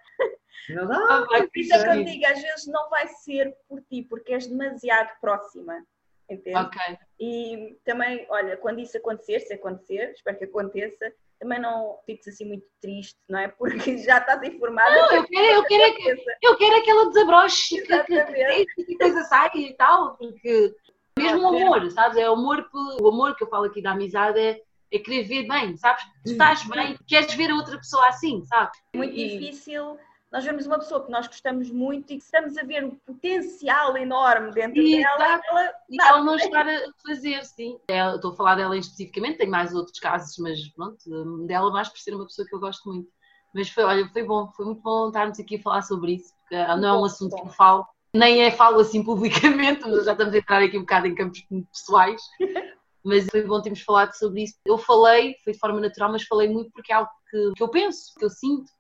Ah, 0.78 1.26
isso 1.54 1.74
é 1.74 1.82
que 1.82 1.88
eu 1.88 1.94
Sim. 1.94 2.04
digo, 2.04 2.26
às 2.26 2.40
vezes 2.42 2.66
não 2.66 2.88
vai 2.88 3.08
ser 3.08 3.54
por 3.68 3.80
ti, 3.82 4.02
porque 4.02 4.32
és 4.32 4.46
demasiado 4.46 5.10
próxima. 5.20 5.84
Entende? 6.28 6.56
Ok. 6.58 6.98
E 7.18 7.76
também, 7.84 8.24
olha, 8.28 8.56
quando 8.56 8.78
isso 8.78 8.96
acontecer, 8.96 9.40
se 9.40 9.52
acontecer, 9.52 10.12
espero 10.14 10.38
que 10.38 10.44
aconteça, 10.44 11.12
também 11.40 11.58
não 11.58 11.98
fiques 12.06 12.28
assim 12.28 12.44
muito 12.44 12.64
triste, 12.80 13.16
não 13.28 13.40
é? 13.40 13.48
Porque 13.58 13.98
já 13.98 14.18
estás 14.18 14.40
informada. 14.44 14.90
Não, 14.90 15.12
eu 15.12 15.26
quero, 15.26 15.46
eu 15.46 15.64
quero, 15.64 15.82
é 15.82 15.92
que, 15.92 16.24
eu 16.42 16.56
quero 16.56 16.74
é 16.76 16.80
que 16.82 16.90
ela 16.90 17.08
desabroche, 17.08 17.82
que, 17.82 18.04
que, 18.04 18.84
que, 18.84 18.96
coisa 18.96 19.24
saia 19.24 19.50
e 19.56 19.74
tal, 19.74 20.16
porque 20.16 20.72
mesmo 21.18 21.42
o 21.42 21.48
amor, 21.48 21.90
sabes? 21.90 22.16
É 22.16 22.30
o 22.30 22.34
amor, 22.34 22.68
o 23.00 23.08
amor 23.08 23.34
que 23.34 23.42
eu 23.42 23.48
falo 23.48 23.64
aqui 23.64 23.82
da 23.82 23.90
amizade 23.92 24.38
é, 24.38 24.62
é 24.92 24.98
querer 24.98 25.24
ver 25.24 25.48
bem, 25.48 25.76
sabes? 25.76 26.04
Tu 26.24 26.32
estás 26.32 26.62
bem, 26.68 26.96
queres 27.08 27.34
ver 27.34 27.50
a 27.50 27.56
outra 27.56 27.76
pessoa 27.76 28.06
assim, 28.08 28.44
sabes? 28.44 28.78
muito 28.94 29.14
E- 29.14 29.38
difícil 29.38 29.98
nós 30.32 30.44
vemos 30.44 30.64
uma 30.64 30.78
pessoa 30.78 31.04
que 31.04 31.10
nós 31.10 31.26
gostamos 31.26 31.70
muito 31.70 32.12
e 32.12 32.16
que 32.16 32.22
estamos 32.22 32.56
a 32.56 32.62
ver 32.62 32.84
o 32.84 32.92
potencial 33.04 33.96
enorme 33.96 34.52
dentro 34.52 34.80
Exato. 34.80 35.18
dela, 35.18 35.40
ela 35.48 35.72
E 35.88 36.00
ela 36.00 36.22
não 36.22 36.36
estar 36.36 36.68
a 36.68 36.80
fazer, 37.04 37.44
sim. 37.44 37.78
Eu 37.88 38.14
Estou 38.14 38.32
a 38.32 38.36
falar 38.36 38.54
dela 38.54 38.76
especificamente, 38.76 39.38
tem 39.38 39.48
mais 39.48 39.74
outros 39.74 39.98
casos, 39.98 40.36
mas 40.38 40.68
pronto, 40.68 40.98
hum, 41.08 41.46
dela 41.46 41.70
mais 41.72 41.88
por 41.88 41.98
ser 41.98 42.14
uma 42.14 42.26
pessoa 42.26 42.46
que 42.46 42.54
eu 42.54 42.60
gosto 42.60 42.88
muito. 42.88 43.08
Mas 43.52 43.68
foi, 43.70 43.82
olha, 43.82 44.08
foi 44.12 44.22
bom, 44.22 44.48
foi 44.52 44.66
muito 44.66 44.82
bom 44.82 45.08
estarmos 45.08 45.40
aqui 45.40 45.56
a 45.56 45.62
falar 45.62 45.82
sobre 45.82 46.14
isso, 46.14 46.32
porque 46.42 46.54
ah, 46.54 46.76
não 46.76 46.88
é 46.88 47.00
um 47.00 47.04
assunto 47.04 47.34
que 47.34 47.42
eu 47.42 47.48
falo, 47.48 47.84
nem 48.14 48.44
é 48.44 48.52
falo 48.52 48.78
assim 48.78 49.02
publicamente, 49.04 49.80
mas 49.88 50.04
já 50.04 50.12
estamos 50.12 50.32
a 50.32 50.38
entrar 50.38 50.62
aqui 50.62 50.78
um 50.78 50.82
bocado 50.82 51.08
em 51.08 51.14
campos 51.14 51.44
pessoais. 51.72 52.22
Mas 53.02 53.24
foi 53.30 53.42
bom 53.44 53.62
termos 53.62 53.80
falado 53.80 54.12
sobre 54.12 54.42
isso. 54.42 54.56
Eu 54.62 54.76
falei, 54.76 55.34
foi 55.42 55.54
de 55.54 55.58
forma 55.58 55.80
natural, 55.80 56.12
mas 56.12 56.24
falei 56.24 56.50
muito 56.50 56.70
porque 56.70 56.92
é 56.92 56.96
algo 56.96 57.10
que, 57.30 57.52
que 57.56 57.62
eu 57.62 57.68
penso, 57.68 58.12
que 58.18 58.26
eu 58.26 58.28
sinto, 58.28 58.70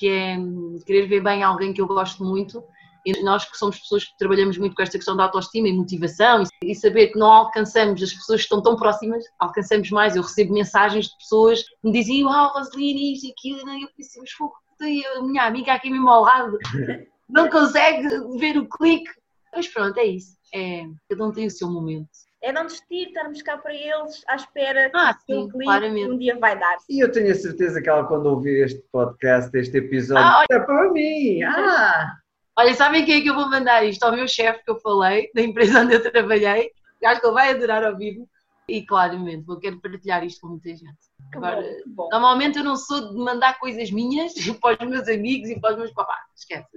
que 0.00 0.08
é 0.08 0.38
hum, 0.38 0.78
querer 0.86 1.06
ver 1.06 1.22
bem 1.22 1.42
alguém 1.42 1.74
que 1.74 1.80
eu 1.80 1.86
gosto 1.86 2.24
muito. 2.24 2.64
E 3.04 3.22
nós 3.22 3.44
que 3.44 3.56
somos 3.56 3.78
pessoas 3.78 4.04
que 4.04 4.16
trabalhamos 4.18 4.56
muito 4.56 4.74
com 4.74 4.82
esta 4.82 4.96
questão 4.96 5.16
da 5.16 5.24
autoestima 5.24 5.68
e 5.68 5.72
motivação 5.72 6.42
e, 6.62 6.74
saber 6.74 7.08
que 7.08 7.18
não 7.18 7.30
alcançamos 7.30 8.02
as 8.02 8.12
pessoas 8.12 8.40
que 8.40 8.44
estão 8.44 8.62
tão 8.62 8.76
próximas, 8.76 9.22
alcançamos 9.38 9.90
mais. 9.90 10.16
Eu 10.16 10.22
recebo 10.22 10.54
mensagens 10.54 11.06
de 11.06 11.16
pessoas 11.18 11.62
que 11.62 11.74
me 11.84 11.92
dizem, 11.92 12.24
uau, 12.24 12.52
Roseline, 12.52 13.14
isto 13.14 13.26
e 13.26 13.30
aquilo, 13.30 13.70
e 13.70 13.82
eu 13.82 13.88
pensei, 13.96 14.20
mas 14.20 14.32
fogo, 14.32 14.54
a 14.80 15.22
minha 15.22 15.44
amiga 15.44 15.74
aqui 15.74 15.90
mesmo 15.90 16.08
ao 16.08 16.22
lado, 16.22 16.58
não 17.28 17.48
consegue 17.48 18.08
ver 18.38 18.58
o 18.58 18.68
clique. 18.68 19.10
Mas 19.54 19.68
pronto, 19.68 19.98
é 19.98 20.04
isso. 20.04 20.36
É, 20.54 20.84
cada 21.08 21.26
um 21.26 21.32
tem 21.32 21.46
o 21.46 21.50
seu 21.50 21.70
momento. 21.70 22.08
É 22.42 22.52
não 22.52 22.64
desistir, 22.66 23.08
estarmos 23.08 23.42
cá 23.42 23.58
para 23.58 23.74
eles 23.74 24.22
à 24.28 24.36
espera 24.36 24.90
Ah, 24.94 25.14
que 25.14 25.34
o 25.34 25.42
sim, 25.42 25.48
clique 25.50 25.64
claramente. 25.64 26.10
um 26.10 26.18
dia 26.18 26.38
vai 26.38 26.58
dar. 26.58 26.76
E 26.88 27.02
eu 27.04 27.10
tenho 27.12 27.30
a 27.30 27.34
certeza 27.34 27.80
que 27.82 27.88
ela, 27.88 28.04
quando 28.06 28.26
ouvir 28.26 28.64
este 28.64 28.82
podcast, 28.90 29.56
este 29.56 29.76
episódio, 29.78 30.24
Ah, 30.24 30.44
é 30.50 30.58
para 30.58 30.90
mim. 30.92 31.42
Ah! 31.42 32.16
Olha, 32.58 32.74
sabem 32.74 33.04
quem 33.04 33.18
é 33.18 33.20
que 33.22 33.28
eu 33.30 33.34
vou 33.34 33.48
mandar 33.48 33.84
isto? 33.84 34.02
Ao 34.04 34.12
meu 34.12 34.26
chefe 34.28 34.64
que 34.64 34.70
eu 34.70 34.78
falei, 34.80 35.30
da 35.34 35.40
empresa 35.42 35.80
onde 35.80 35.94
eu 35.94 36.12
trabalhei. 36.12 36.72
Acho 37.04 37.20
que 37.20 37.26
ele 37.26 37.34
vai 37.34 37.50
adorar 37.50 37.84
ouvir. 37.84 38.22
E 38.68 38.86
claramente, 38.86 39.44
vou 39.44 39.58
querer 39.58 39.80
partilhar 39.80 40.24
isto 40.24 40.42
com 40.42 40.48
muita 40.48 40.68
gente. 40.68 40.94
Que 41.32 41.38
Agora, 41.38 41.60
bom, 41.86 42.04
bom. 42.04 42.08
Normalmente 42.12 42.58
eu 42.58 42.64
não 42.64 42.76
sou 42.76 43.10
de 43.12 43.16
mandar 43.16 43.58
coisas 43.58 43.90
minhas 43.90 44.32
para 44.62 44.84
os 44.84 44.88
meus 44.90 45.08
amigos 45.08 45.50
e 45.50 45.58
para 45.58 45.72
os 45.72 45.78
meus 45.78 45.92
papás. 45.92 46.20
Esquece. 46.36 46.68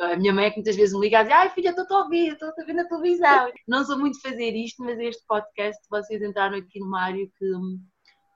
A 0.00 0.16
minha 0.16 0.32
mãe 0.32 0.46
é 0.46 0.50
que 0.50 0.56
muitas 0.56 0.74
vezes 0.74 0.94
me 0.94 1.00
liga 1.00 1.20
a 1.20 1.22
dizer 1.22 1.34
ai 1.34 1.50
filha, 1.50 1.70
estou 1.70 1.96
a 1.96 2.02
ouvir, 2.02 2.32
estou 2.32 2.48
a 2.48 2.64
ver 2.64 2.72
na 2.72 2.84
televisão. 2.88 3.52
Não 3.68 3.84
sou 3.84 3.98
muito 3.98 4.20
fazer 4.20 4.50
isto, 4.50 4.82
mas 4.82 4.98
este 4.98 5.24
podcast 5.26 5.80
vocês 5.88 6.20
entraram 6.20 6.58
aqui 6.58 6.80
numa 6.80 7.00
área 7.02 7.24
que, 7.26 7.46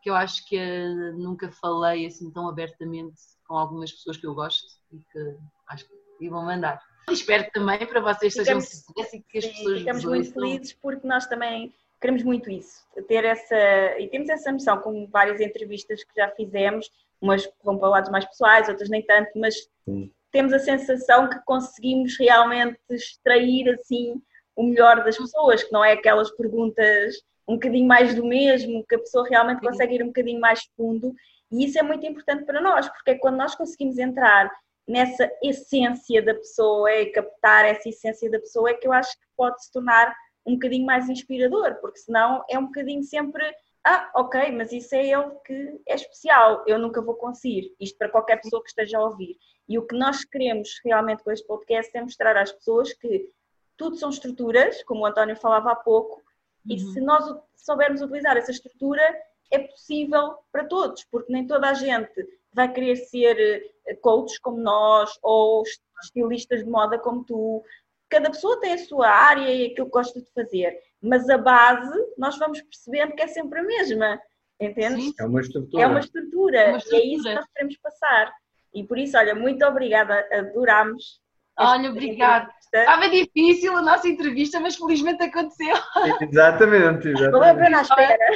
que 0.03 0.11
eu 0.11 0.15
acho 0.15 0.47
que 0.47 0.57
eh, 0.57 1.13
nunca 1.17 1.51
falei 1.51 2.07
assim 2.07 2.31
tão 2.33 2.49
abertamente 2.49 3.17
com 3.47 3.57
algumas 3.57 3.91
pessoas 3.91 4.17
que 4.17 4.27
eu 4.27 4.35
gosto 4.35 4.67
e 4.93 4.99
que 4.99 5.37
acho 5.71 5.85
que 5.87 5.99
e 6.21 6.29
vão 6.29 6.45
mandar. 6.45 6.81
E 7.09 7.13
espero 7.13 7.49
também 7.53 7.85
para 7.87 8.01
vocês 8.01 8.35
sejam 8.35 8.61
Ficamos- 8.61 8.85
sucesso 8.85 9.17
e 9.17 9.23
que 9.23 9.39
as 9.39 9.47
pessoas 9.47 9.79
ficamos 9.81 10.05
muito 10.05 10.33
felizes 10.33 10.73
porque 10.75 11.07
nós 11.07 11.27
também 11.27 11.73
queremos 12.01 12.23
muito 12.23 12.51
isso, 12.51 12.87
ter 13.09 13.25
essa, 13.25 13.57
e 13.99 14.09
temos 14.09 14.29
essa 14.29 14.53
noção 14.53 14.79
com 14.81 15.07
várias 15.09 15.41
entrevistas 15.41 16.05
que 16.05 16.15
já 16.15 16.31
fizemos, 16.31 16.89
umas 17.21 17.45
que 17.45 17.53
vão 17.65 17.77
para 17.77 17.89
lados 17.89 18.11
mais 18.11 18.25
pessoais, 18.25 18.69
outras 18.69 18.89
nem 18.89 19.03
tanto, 19.03 19.31
mas 19.37 19.55
Sim. 19.85 20.13
Temos 20.31 20.53
a 20.53 20.59
sensação 20.59 21.29
que 21.29 21.39
conseguimos 21.45 22.17
realmente 22.19 22.79
extrair 22.91 23.69
assim 23.71 24.21
o 24.57 24.65
melhor 24.65 25.05
das 25.05 25.17
pessoas, 25.17 25.63
que 25.63 25.73
não 25.73 25.85
é 25.85 25.93
aquelas 25.93 26.31
perguntas 26.33 27.17
um 27.49 27.55
bocadinho 27.55 27.87
mais 27.87 28.15
do 28.15 28.27
mesmo, 28.27 28.85
que 28.87 28.95
a 28.95 28.99
pessoa 28.99 29.27
realmente 29.27 29.61
consegue 29.61 29.95
ir 29.95 30.03
um 30.03 30.09
bocadinho 30.09 30.41
mais 30.41 30.61
fundo. 30.77 31.15
E 31.51 31.65
isso 31.65 31.79
é 31.79 31.83
muito 31.83 32.05
importante 32.05 32.45
para 32.45 32.61
nós, 32.61 32.89
porque 32.89 33.13
é 33.13 33.15
quando 33.15 33.37
nós 33.37 33.55
conseguimos 33.55 33.97
entrar 33.97 34.53
nessa 34.87 35.31
essência 35.43 36.23
da 36.23 36.35
pessoa 36.35 36.93
e 36.93 37.07
captar 37.07 37.65
essa 37.65 37.89
essência 37.89 38.31
da 38.31 38.39
pessoa, 38.39 38.71
é 38.71 38.75
que 38.75 38.87
eu 38.87 38.93
acho 38.93 39.13
que 39.13 39.27
pode 39.37 39.63
se 39.65 39.73
tornar 39.73 40.15
um 40.47 40.55
bocadinho 40.55 40.87
mais 40.87 41.09
inspirador, 41.09 41.77
porque 41.81 41.99
senão 41.99 42.43
é 42.51 42.59
um 42.59 42.67
bocadinho 42.67 43.03
sempre, 43.03 43.45
ah, 43.91 44.11
ok, 44.17 44.53
mas 44.53 44.71
isso 44.71 44.95
é 44.95 45.07
ele 45.07 45.31
que 45.47 45.81
é 45.89 45.95
especial, 45.95 46.63
eu 46.67 46.79
nunca 46.79 47.01
vou 47.01 47.15
conseguir. 47.15 47.75
Isto 47.81 47.97
para 47.97 48.11
qualquer 48.11 48.39
pessoa 48.39 48.63
que 48.63 48.69
esteja 48.69 48.99
a 48.99 49.05
ouvir. 49.05 49.39
E 49.67 49.79
o 49.79 49.87
que 49.87 49.97
nós 49.97 50.25
queremos 50.27 50.79
realmente 50.85 51.25
com 51.25 51.31
este 51.31 51.47
podcast 51.47 51.97
é 51.97 52.03
mostrar 52.03 52.37
às 52.37 52.53
pessoas 52.53 52.93
que 52.93 53.31
tudo 53.79 53.97
são 53.97 54.11
estruturas, 54.11 54.83
como 54.83 55.01
o 55.01 55.07
António 55.07 55.37
falava 55.37 55.73
há 55.73 55.77
pouco, 55.77 56.17
uhum. 56.17 56.75
e 56.75 56.79
se 56.79 57.01
nós 57.01 57.25
soubermos 57.57 58.03
utilizar 58.03 58.37
essa 58.37 58.51
estrutura, 58.51 59.03
é 59.51 59.59
possível 59.61 60.37
para 60.53 60.65
todos, 60.65 61.05
porque 61.05 61.33
nem 61.33 61.47
toda 61.47 61.71
a 61.71 61.75
gente 61.75 62.29
vai 62.53 62.71
querer 62.71 62.97
ser 62.97 63.73
eh, 63.87 63.95
coaches 63.95 64.39
como 64.39 64.59
nós 64.59 65.19
ou 65.23 65.63
estilistas 66.03 66.63
de 66.63 66.71
moda 66.71 66.99
como 66.99 67.25
tu. 67.25 67.65
Cada 68.11 68.31
pessoa 68.31 68.61
tem 68.61 68.75
a 68.75 68.79
sua 68.79 69.09
área 69.09 69.51
e 69.51 69.67
aquilo 69.67 69.87
que 69.87 69.93
gosta 69.93 70.21
de 70.21 70.31
fazer, 70.33 70.79
mas 71.03 71.29
a 71.29 71.39
base 71.39 71.97
nós 72.17 72.39
vamos 72.39 72.61
percebendo 72.63 73.15
que 73.15 73.23
é 73.23 73.29
sempre 73.29 73.61
a 73.61 73.63
mesma, 73.63 74.21
entende? 74.61 75.13
É 75.19 75.25
uma 75.25 75.41
estrutura. 75.41 75.83
É 75.83 75.87
uma 75.87 76.01
estrutura, 76.01 76.59
é 76.59 76.69
uma 76.69 76.79
estrutura. 76.79 77.05
e 77.05 77.11
é 77.11 77.15
isso 77.15 77.25
que 77.25 77.35
nós 77.35 77.47
queremos 77.55 77.77
passar. 77.79 78.33
E 78.75 78.85
por 78.85 78.99
isso, 78.99 79.17
olha, 79.17 79.35
muito 79.35 79.65
obrigada, 79.65 80.27
adorámos 80.33 81.21
Olha, 81.59 81.91
obrigada. 81.91 82.49
Estava 82.73 83.09
difícil 83.09 83.77
a 83.77 83.83
nossa 83.83 84.07
entrevista, 84.07 84.61
mas 84.61 84.77
felizmente 84.77 85.23
aconteceu. 85.25 85.75
Exatamente, 86.23 87.09
exatamente. 87.09 87.31
Valeu 87.33 87.51
a 87.51 87.55
pena 87.55 87.79
à 87.79 87.83
espera. 87.83 88.27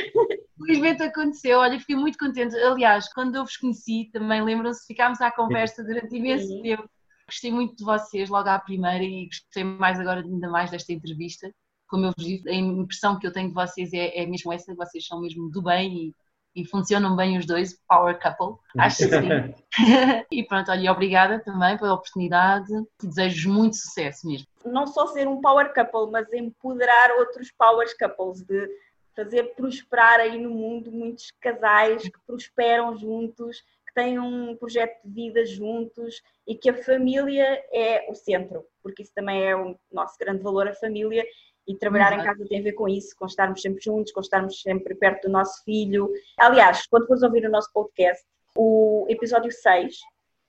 Felizmente 0.59 1.03
aconteceu, 1.03 1.59
olha, 1.59 1.79
fiquei 1.79 1.97
muito 1.97 2.19
contente. 2.19 2.57
Aliás, 2.57 3.13
quse 3.13 3.37
eu 3.37 3.45
vos 3.45 3.57
conheci, 3.57 4.11
também 4.13 4.43
lembram-se, 4.43 4.87
ficámos 4.87 5.21
à 5.21 5.31
conversa 5.31 5.85
durante 5.85 6.17
imenso 6.17 6.47
Sim. 6.47 6.63
tempo. 6.63 6.89
Gostei 7.27 7.53
muito 7.53 7.77
de 7.77 7.85
vocês 7.85 8.29
logo 8.29 8.49
à 8.49 8.59
primeira 8.59 9.05
e 9.05 9.27
gostei 9.27 9.65
mais 9.65 10.01
agora, 10.01 10.21
ainda 10.21 10.49
mais 10.49 10.71
desta 10.71 10.93
entrevista. 10.93 11.53
Como 11.93 12.07
eu 12.07 12.13
vos 12.17 12.27
disse, 12.27 12.49
a 12.49 12.55
impressão 12.55 13.19
que 13.19 13.27
eu 13.27 13.33
tenho 13.33 13.49
de 13.49 13.55
vocês 13.55 13.93
é, 13.93 14.23
é 14.23 14.27
mesmo 14.27 14.51
essa, 14.51 14.75
vocês 14.75 15.07
são 15.07 15.21
mesmo 15.21 15.51
do 15.51 15.63
bem 15.63 16.09
e 16.09 16.15
e 16.55 16.67
funcionam 16.67 17.17
bem 17.17 17.39
os 17.39 17.47
dois, 17.47 17.79
power 17.89 18.19
couple, 18.21 18.59
acho 18.79 18.99
que 18.99 19.09
sim. 19.09 19.29
e 20.31 20.45
pronto, 20.45 20.71
olha, 20.71 20.93
obrigada 20.93 21.41
também 21.41 21.77
pela 21.79 21.95
oportunidade 21.95 22.71
e 23.03 23.07
desejo 23.07 23.51
muito 23.51 23.77
sucesso 23.77 24.27
mesmo. 24.27 24.47
Não 24.65 24.87
só 24.87 25.07
ser 25.09 25.27
um 25.27 25.41
power 25.41 25.73
couple, 25.73 26.11
mas 26.11 26.31
empoderar 26.33 27.13
outros 27.19 27.51
power 27.53 27.89
couples, 27.99 28.43
de 28.43 28.69
fazer 29.17 29.55
prosperar 29.55 30.21
aí 30.21 30.39
no 30.39 30.51
mundo 30.51 30.91
muitos 30.91 31.33
casais 31.41 32.03
que 32.03 32.19
prosperam 32.27 32.97
juntos, 32.97 33.63
que 33.87 33.95
têm 33.95 34.19
um 34.19 34.57
projeto 34.57 35.03
de 35.05 35.13
vida 35.13 35.45
juntos 35.45 36.23
e 36.47 36.55
que 36.55 36.71
a 36.71 36.83
família 36.83 37.63
é 37.73 38.11
o 38.11 38.15
centro, 38.15 38.65
porque 38.83 39.03
isso 39.03 39.13
também 39.15 39.43
é 39.43 39.55
o 39.57 39.77
nosso 39.91 40.17
grande 40.19 40.43
valor, 40.43 40.67
a 40.69 40.75
família, 40.75 41.25
e 41.67 41.77
trabalhar 41.77 42.13
em 42.13 42.25
casa 42.25 42.45
tem 42.49 42.61
a 42.61 42.63
ver 42.63 42.73
com 42.73 42.89
isso, 42.89 43.15
com 43.17 43.27
estarmos 43.27 43.61
sempre 43.61 43.83
juntos, 43.83 44.13
com 44.13 44.21
estarmos 44.21 44.61
sempre 44.61 44.95
perto 44.95 45.29
do 45.29 45.33
nosso 45.33 45.63
filho. 45.65 46.11
Aliás, 46.39 46.87
quando 46.87 47.07
fores 47.07 47.23
ouvir 47.23 47.47
o 47.47 47.51
nosso 47.51 47.73
podcast, 47.73 48.25
o 48.57 49.07
episódio 49.09 49.51
6, 49.51 49.97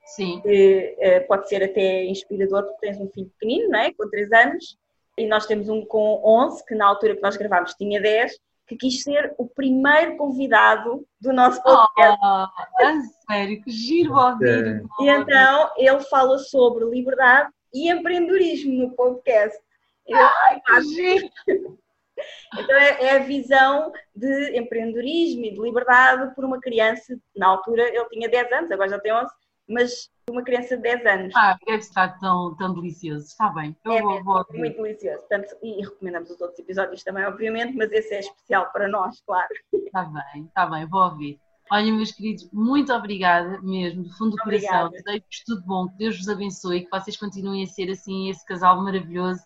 Sim. 0.06 0.42
Que, 0.42 0.98
uh, 1.00 1.28
pode 1.28 1.48
ser 1.48 1.64
até 1.64 2.06
inspirador, 2.06 2.64
porque 2.64 2.88
tens 2.88 3.00
um 3.00 3.10
filho 3.10 3.32
pequenino, 3.40 3.70
não 3.70 3.80
é? 3.80 3.94
com 3.94 4.10
3 4.10 4.32
anos, 4.34 4.78
e 5.18 5.28
nós 5.28 5.46
temos 5.46 5.70
um 5.70 5.86
com 5.86 6.22
11, 6.24 6.66
que 6.66 6.76
na 6.76 6.88
altura 6.88 7.16
que 7.16 7.22
nós 7.22 7.38
gravámos 7.38 7.74
tinha 7.76 8.02
10, 8.02 8.38
que 8.68 8.76
quis 8.76 9.04
ser 9.04 9.34
o 9.38 9.48
primeiro 9.48 10.18
convidado 10.18 11.06
do 11.20 11.34
nosso 11.34 11.62
podcast. 11.62 12.20
Oh, 12.24 13.32
sério, 13.32 13.62
que 13.62 13.72
giro 13.72 14.14
ouvir. 14.16 14.84
E 15.00 15.10
então 15.10 15.72
ele 15.78 16.00
fala 16.02 16.38
sobre 16.40 16.86
liberdade 16.86 17.52
e 17.74 17.90
empreendedorismo 17.90 18.74
no 18.74 18.92
podcast. 18.92 19.58
Ai, 20.12 20.62
Então 22.54 22.76
é, 22.76 23.04
é, 23.04 23.18
a 23.18 23.20
visão 23.20 23.92
de 24.16 24.58
empreendedorismo 24.58 25.46
e 25.46 25.54
de 25.54 25.60
liberdade 25.60 26.34
por 26.36 26.46
uma 26.46 26.60
criança, 26.60 27.18
na 27.36 27.48
altura 27.48 27.84
ele 27.90 28.08
tinha 28.10 28.30
10 28.30 28.52
anos, 28.52 28.72
agora 28.72 28.90
já 28.90 29.00
tem 29.00 29.14
11, 29.14 29.34
mas 29.68 30.10
uma 30.30 30.44
criança 30.44 30.76
de 30.78 30.84
10 30.84 31.06
anos. 31.06 31.36
Ah, 31.36 31.58
deve 31.66 31.80
estar 31.80 32.20
tão, 32.20 32.56
tão 32.56 32.74
delicioso, 32.74 33.26
está 33.26 33.50
bem. 33.50 33.76
Eu 33.84 33.94
é 33.94 34.02
vou, 34.02 34.12
mesmo, 34.12 34.26
vou 34.26 34.46
muito 34.54 34.82
delicioso. 34.82 35.20
Portanto, 35.20 35.58
e 35.64 35.82
recomendamos 35.82 36.30
os 36.30 36.40
outros 36.40 36.60
episódios 36.60 37.04
também, 37.04 37.26
obviamente, 37.26 37.76
mas 37.76 37.92
esse 37.92 38.14
é 38.14 38.20
especial 38.20 38.72
para 38.72 38.88
nós, 38.88 39.22
claro. 39.26 39.50
Está 39.74 40.04
bem, 40.04 40.46
está 40.46 40.66
bem, 40.68 40.86
vou 40.88 41.04
ouvir. 41.04 41.40
Olha, 41.72 41.92
meus 41.92 42.12
queridos, 42.12 42.48
muito 42.52 42.94
obrigada 42.94 43.60
mesmo, 43.62 44.04
do 44.04 44.14
fundo 44.18 44.32
do 44.32 44.44
coração. 44.44 44.90
Desejo-vos 44.90 45.44
tudo 45.46 45.66
bom, 45.66 45.88
que 45.88 45.98
Deus 45.98 46.18
vos 46.18 46.30
abençoe, 46.30 46.84
que 46.86 46.92
vocês 46.92 47.18
continuem 47.18 47.64
a 47.64 47.68
ser 47.68 47.90
assim 47.90 48.30
esse 48.30 48.46
casal 48.46 48.84
maravilhoso 48.84 49.42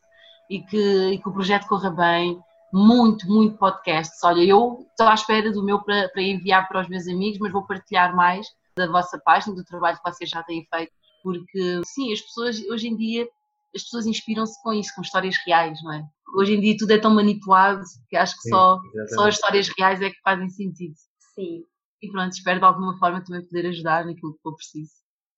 e 0.49 0.61
que, 0.61 1.11
e 1.11 1.17
que 1.19 1.29
o 1.29 1.33
projeto 1.33 1.67
corra 1.67 1.89
bem. 1.89 2.39
Muito, 2.73 3.27
muito 3.27 3.57
podcasts. 3.57 4.21
Olha, 4.23 4.43
eu 4.43 4.85
estou 4.89 5.07
à 5.07 5.13
espera 5.13 5.51
do 5.51 5.63
meu 5.63 5.81
para, 5.81 6.09
para 6.09 6.21
enviar 6.21 6.67
para 6.67 6.81
os 6.81 6.89
meus 6.89 7.07
amigos, 7.07 7.39
mas 7.39 7.51
vou 7.51 7.65
partilhar 7.65 8.15
mais 8.15 8.45
da 8.75 8.87
vossa 8.87 9.19
página, 9.23 9.55
do 9.55 9.63
trabalho 9.63 9.97
que 9.97 10.11
vocês 10.11 10.29
já 10.29 10.43
têm 10.43 10.65
feito, 10.73 10.91
porque 11.23 11.81
sim, 11.85 12.13
as 12.13 12.21
pessoas 12.21 12.59
hoje 12.69 12.87
em 12.87 12.95
dia 12.95 13.27
as 13.75 13.83
pessoas 13.83 14.05
inspiram-se 14.05 14.61
com 14.63 14.73
isso, 14.73 14.93
com 14.95 15.01
histórias 15.01 15.35
reais, 15.45 15.79
não 15.83 15.93
é? 15.93 16.03
Hoje 16.35 16.55
em 16.55 16.61
dia 16.61 16.75
tudo 16.77 16.91
é 16.91 16.97
tão 16.97 17.13
manipulado 17.13 17.83
que 18.09 18.15
acho 18.15 18.35
que 18.35 18.43
sim, 18.43 18.49
só, 18.49 18.79
só 19.07 19.27
as 19.27 19.35
histórias 19.35 19.69
reais 19.77 20.01
é 20.01 20.09
que 20.09 20.19
fazem 20.23 20.49
sentido. 20.49 20.95
Sim. 21.35 21.63
E 22.01 22.11
pronto, 22.11 22.31
espero 22.31 22.59
de 22.59 22.65
alguma 22.65 22.97
forma 22.97 23.23
também 23.23 23.45
poder 23.45 23.67
ajudar 23.67 24.05
naquilo 24.05 24.33
que 24.33 24.41
for 24.41 24.55
preciso. 24.55 24.91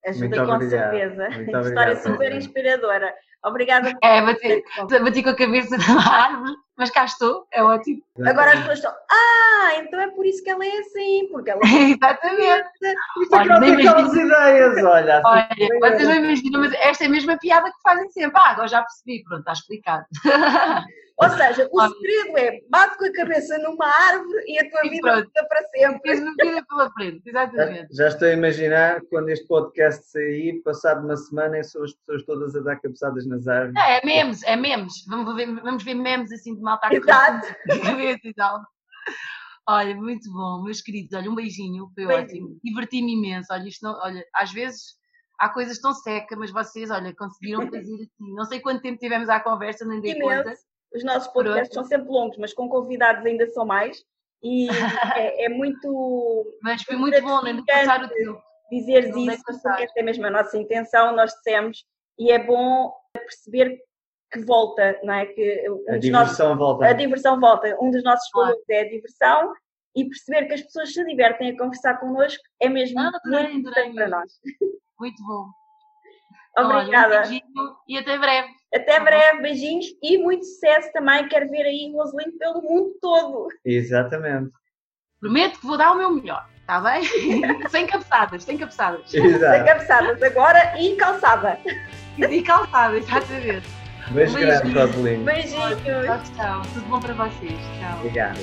Ajuda 0.06 0.46
com 0.46 0.60
certeza. 0.60 1.28
História 1.68 1.96
super 1.96 2.34
inspiradora. 2.34 3.14
Obrigada. 3.44 3.92
É, 4.02 4.20
bati, 4.20 4.62
bati 5.02 5.22
com 5.22 5.30
a 5.30 5.36
cabeça 5.36 5.76
na 5.78 6.24
árvore, 6.24 6.52
mas 6.76 6.90
cá 6.90 7.04
estou, 7.04 7.46
é 7.52 7.62
ótimo. 7.62 8.02
Agora 8.26 8.52
as 8.52 8.58
pessoas 8.58 8.78
estão, 8.78 8.92
ah, 9.10 9.70
então 9.78 10.00
é 10.00 10.08
por 10.08 10.26
isso 10.26 10.42
que 10.42 10.50
ela 10.50 10.64
é 10.64 10.78
assim, 10.78 11.28
porque 11.30 11.50
ela 11.50 11.60
é 11.60 11.90
Exatamente. 11.96 12.68
Isto 13.22 13.36
é 13.36 13.44
que 13.44 13.52
aquelas 13.52 14.14
ideias, 14.14 14.84
olha. 14.84 15.22
Olha, 15.24 15.48
vocês 15.80 16.08
não 16.08 16.16
imaginam, 16.16 16.60
mas 16.60 16.72
esta 16.74 17.04
é 17.04 17.06
a 17.06 17.10
mesma 17.10 17.38
piada 17.38 17.70
que 17.70 17.80
fazem 17.82 18.10
sempre. 18.10 18.40
Ah, 18.40 18.50
agora 18.50 18.68
já 18.68 18.82
percebi, 18.82 19.24
pronto, 19.24 19.40
está 19.40 19.52
explicado. 19.52 20.04
Ou 21.20 21.28
seja, 21.28 21.68
o 21.70 21.88
segredo 21.88 22.38
é 22.38 22.60
bate 22.70 22.96
com 22.96 23.04
a 23.04 23.12
cabeça 23.12 23.58
numa 23.58 23.86
árvore 23.86 24.42
e 24.46 24.58
a 24.58 24.70
tua 24.70 24.86
e 24.86 24.88
vida 24.88 25.16
fica 25.22 25.44
para 25.44 25.68
sempre. 25.68 26.00
Tens 26.00 26.20
uma 26.20 26.34
vida 26.34 26.64
pela 26.66 26.90
frente, 26.92 27.22
exatamente. 27.26 27.94
Já, 27.94 28.04
já, 28.04 28.08
estou 28.08 28.28
a 28.28 28.32
imaginar 28.32 29.02
quando 29.10 29.28
este 29.28 29.46
podcast 29.46 30.06
sair, 30.06 30.62
passado 30.62 31.04
uma 31.04 31.18
semana, 31.18 31.62
são 31.62 31.84
as 31.84 31.92
pessoas 31.92 32.24
todas 32.24 32.56
a 32.56 32.60
dar 32.60 32.76
cabeçadas 32.80 33.26
nas 33.30 33.48
árvores. 33.48 33.76
É, 33.76 33.98
é 33.98 34.04
memes, 34.04 34.42
é 34.42 34.56
memes. 34.56 35.04
Vamos 35.08 35.34
ver, 35.34 35.46
vamos 35.62 35.82
ver 35.82 35.94
memes 35.94 36.32
assim 36.32 36.54
de 36.54 36.60
malta 36.60 36.92
Exato. 36.92 37.46
cabeça 37.82 38.20
e 38.24 38.34
tal. 38.34 38.60
Olha, 39.68 39.94
muito 39.94 40.30
bom, 40.32 40.62
meus 40.62 40.80
queridos. 40.80 41.12
Olha, 41.16 41.30
um 41.30 41.34
beijinho, 41.34 41.90
foi 41.94 42.06
beijinho. 42.06 42.44
ótimo. 42.46 42.60
Diverti-me 42.62 43.12
imenso. 43.12 43.52
Olha, 43.52 43.68
isto 43.68 43.82
não, 43.84 43.98
olha, 44.00 44.24
às 44.34 44.52
vezes 44.52 44.96
há 45.38 45.48
coisas 45.48 45.78
tão 45.78 45.94
secas, 45.94 46.36
mas 46.36 46.50
vocês, 46.50 46.90
olha, 46.90 47.14
conseguiram 47.14 47.62
fazer 47.70 47.78
assim. 47.78 48.34
Não 48.34 48.44
sei 48.44 48.60
quanto 48.60 48.82
tempo 48.82 48.98
tivemos 48.98 49.28
à 49.28 49.38
conversa, 49.38 49.84
nem 49.84 50.00
dei 50.00 50.20
conta. 50.20 50.54
Os 50.92 51.04
nossos 51.04 51.32
podcasts 51.32 51.72
são 51.72 51.84
sempre 51.84 52.08
longos, 52.08 52.36
mas 52.36 52.52
com 52.52 52.68
convidados 52.68 53.24
ainda 53.24 53.46
são 53.48 53.64
mais. 53.64 54.04
E 54.42 54.68
é, 55.16 55.44
é 55.44 55.48
muito. 55.48 56.58
Mas 56.62 56.82
foi 56.82 56.96
muito 56.96 57.22
bom, 57.22 57.42
nem 57.42 57.56
de 57.56 57.64
passar 57.64 58.04
o 58.04 58.08
tempo. 58.08 58.42
Dizeres 58.70 59.14
isso, 59.16 59.42
porque 59.44 59.82
essa 59.82 59.92
é 59.96 60.02
mesmo 60.02 60.26
a 60.26 60.30
nossa 60.30 60.56
intenção, 60.56 61.14
nós 61.14 61.32
dissemos, 61.32 61.84
e 62.20 62.30
é 62.30 62.38
bom 62.38 62.92
perceber 63.14 63.78
que 64.30 64.40
volta, 64.44 65.00
não 65.02 65.14
é? 65.14 65.26
Que 65.26 65.68
um 65.70 65.84
a 65.88 65.96
diversão 65.96 66.50
nossos, 66.50 66.58
volta. 66.58 66.86
A 66.86 66.92
diversão 66.92 67.40
volta. 67.40 67.76
Um 67.80 67.90
dos 67.90 68.04
nossos 68.04 68.28
valores 68.32 68.60
ah. 68.70 68.74
é 68.74 68.80
a 68.82 68.88
diversão 68.88 69.52
e 69.96 70.04
perceber 70.04 70.46
que 70.46 70.54
as 70.54 70.62
pessoas 70.62 70.92
se 70.92 71.04
divertem 71.04 71.50
a 71.50 71.58
conversar 71.58 71.98
connosco 71.98 72.42
é 72.60 72.68
mesmo 72.68 73.00
ah, 73.00 73.10
muito 73.24 73.56
importante 73.56 73.94
para 73.94 74.08
nós. 74.08 74.32
Muito 75.00 75.24
bom. 75.24 75.46
Obrigada. 76.58 77.22
Olha, 77.22 77.42
um 77.56 77.74
e 77.88 77.98
até 77.98 78.18
breve. 78.18 78.48
Até 78.72 78.98
tá 78.98 79.04
breve, 79.04 79.42
beijinhos 79.42 79.86
e 80.02 80.18
muito 80.18 80.44
sucesso 80.44 80.92
também. 80.92 81.26
Quero 81.28 81.48
ver 81.48 81.62
aí 81.62 81.90
o 81.90 81.96
Rosalind 81.96 82.36
pelo 82.38 82.62
mundo 82.62 82.94
todo. 83.00 83.48
Exatamente. 83.64 84.52
Prometo 85.18 85.58
que 85.58 85.66
vou 85.66 85.76
dar 85.76 85.92
o 85.92 85.96
meu 85.96 86.10
melhor, 86.10 86.48
está 86.70 86.80
bem? 86.80 87.02
sem 87.68 87.86
cabeçadas, 87.86 88.44
sem 88.44 88.56
cabeçadas. 88.56 89.12
Exato. 89.12 89.56
Sem 89.56 89.64
cabeçadas 89.64 90.22
agora 90.22 90.80
e 90.80 90.94
calçada. 90.94 91.58
E 92.16 92.42
calçada, 92.42 92.96
exatamente. 92.96 93.66
Beijo, 94.10 94.34
grande, 94.34 94.72
Rosalind. 94.72 95.24
Beijinhos. 95.24 95.82
Tchau, 95.82 96.20
tchau. 96.36 96.62
Tudo 96.74 96.86
bom 96.88 97.00
para 97.00 97.14
vocês. 97.14 97.58
Tchau. 97.78 97.98
Obrigado. 97.98 98.40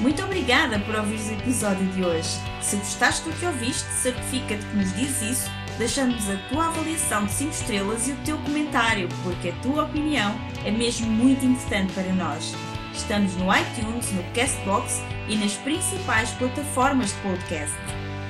Muito 0.00 0.22
obrigada 0.22 0.78
por 0.80 0.96
ouvir 0.96 1.20
o 1.20 1.38
episódio 1.38 1.86
de 1.88 2.04
hoje. 2.04 2.40
Se 2.60 2.76
gostaste 2.76 3.28
do 3.28 3.36
que 3.36 3.46
ouviste, 3.46 3.88
certifica-te 3.90 4.64
que 4.64 4.76
nos 4.76 4.92
diz 4.94 5.22
isso 5.22 5.50
deixando-nos 5.78 6.28
a 6.28 6.36
tua 6.48 6.66
avaliação 6.66 7.24
de 7.24 7.32
5 7.32 7.50
estrelas 7.50 8.06
e 8.06 8.12
o 8.12 8.16
teu 8.24 8.36
comentário, 8.38 9.08
porque 9.22 9.48
a 9.48 9.52
tua 9.62 9.84
opinião 9.84 10.34
é 10.64 10.70
mesmo 10.70 11.06
muito 11.06 11.44
importante 11.44 11.92
para 11.94 12.12
nós. 12.12 12.54
Estamos 12.92 13.34
no 13.36 13.46
iTunes, 13.54 14.12
no 14.12 14.22
Castbox 14.34 15.02
e 15.28 15.36
nas 15.36 15.54
principais 15.54 16.30
plataformas 16.32 17.08
de 17.08 17.20
podcast. 17.22 17.76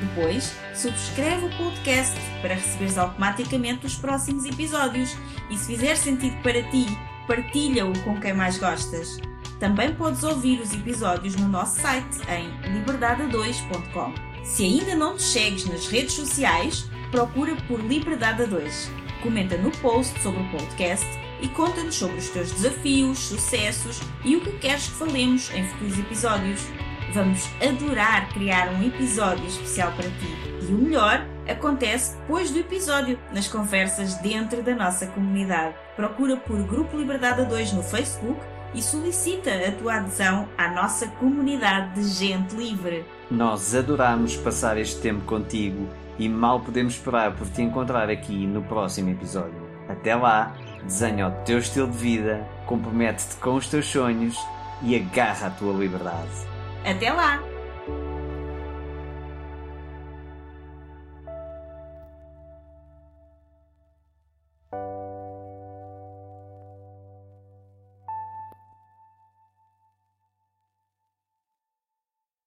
Depois, 0.00 0.56
subscreve 0.74 1.46
o 1.46 1.56
podcast 1.56 2.18
para 2.40 2.54
receberes 2.54 2.98
automaticamente 2.98 3.86
os 3.86 3.96
próximos 3.96 4.44
episódios 4.44 5.16
e 5.50 5.56
se 5.56 5.66
fizer 5.66 5.96
sentido 5.96 6.36
para 6.42 6.62
ti, 6.70 6.86
partilha-o 7.26 7.92
com 8.02 8.18
quem 8.20 8.32
mais 8.32 8.58
gostas. 8.58 9.18
Também 9.60 9.94
podes 9.94 10.24
ouvir 10.24 10.60
os 10.60 10.72
episódios 10.72 11.36
no 11.36 11.48
nosso 11.48 11.80
site 11.80 12.18
em 12.28 12.50
liberdade2.com. 12.72 14.12
Se 14.44 14.64
ainda 14.64 14.96
não 14.96 15.16
te 15.16 15.22
segues 15.22 15.66
nas 15.66 15.86
redes 15.86 16.14
sociais, 16.14 16.90
procura 17.12 17.54
por 17.68 17.80
Liberdade 17.80 18.46
2. 18.46 18.90
Comenta 19.22 19.56
no 19.56 19.70
post 19.70 20.20
sobre 20.20 20.42
o 20.42 20.50
podcast 20.50 21.06
e 21.42 21.48
conta-nos 21.48 21.96
sobre 21.96 22.16
os 22.16 22.30
teus 22.30 22.52
desafios, 22.52 23.18
sucessos 23.18 24.00
e 24.24 24.36
o 24.36 24.40
que 24.40 24.52
queres 24.52 24.86
que 24.86 24.94
falemos 24.94 25.50
em 25.52 25.66
futuros 25.68 25.98
episódios. 25.98 26.60
Vamos 27.12 27.46
adorar 27.60 28.32
criar 28.32 28.68
um 28.72 28.86
episódio 28.86 29.44
especial 29.46 29.92
para 29.92 30.08
ti. 30.08 30.52
E 30.62 30.72
o 30.72 30.78
melhor 30.78 31.26
acontece 31.46 32.16
depois 32.16 32.50
do 32.50 32.60
episódio, 32.60 33.18
nas 33.32 33.48
conversas 33.48 34.14
dentro 34.14 34.62
da 34.62 34.74
nossa 34.74 35.06
comunidade. 35.08 35.74
Procura 35.96 36.36
por 36.36 36.62
Grupo 36.62 36.96
Liberdade 36.96 37.44
2 37.44 37.72
no 37.72 37.82
Facebook 37.82 38.40
e 38.72 38.80
solicita 38.80 39.50
a 39.50 39.72
tua 39.72 39.96
adesão 39.96 40.48
à 40.56 40.68
nossa 40.70 41.06
comunidade 41.08 42.00
de 42.00 42.08
gente 42.08 42.56
livre. 42.56 43.04
Nós 43.30 43.74
adoramos 43.74 44.36
passar 44.36 44.78
este 44.78 45.00
tempo 45.00 45.24
contigo 45.24 45.88
e 46.18 46.28
mal 46.28 46.60
podemos 46.60 46.94
esperar 46.94 47.34
por 47.34 47.48
te 47.48 47.60
encontrar 47.62 48.08
aqui 48.08 48.46
no 48.46 48.62
próximo 48.62 49.10
episódio. 49.10 49.60
Até 49.88 50.14
lá, 50.14 50.56
desenha 50.84 51.28
o 51.28 51.30
teu 51.44 51.58
estilo 51.58 51.88
de 51.88 51.98
vida, 51.98 52.46
compromete-te 52.66 53.36
com 53.36 53.54
os 53.54 53.68
teus 53.68 53.86
sonhos 53.86 54.36
e 54.82 54.96
agarra 54.96 55.48
a 55.48 55.50
tua 55.50 55.72
liberdade. 55.72 56.30
Até 56.84 57.12
lá! 57.12 57.51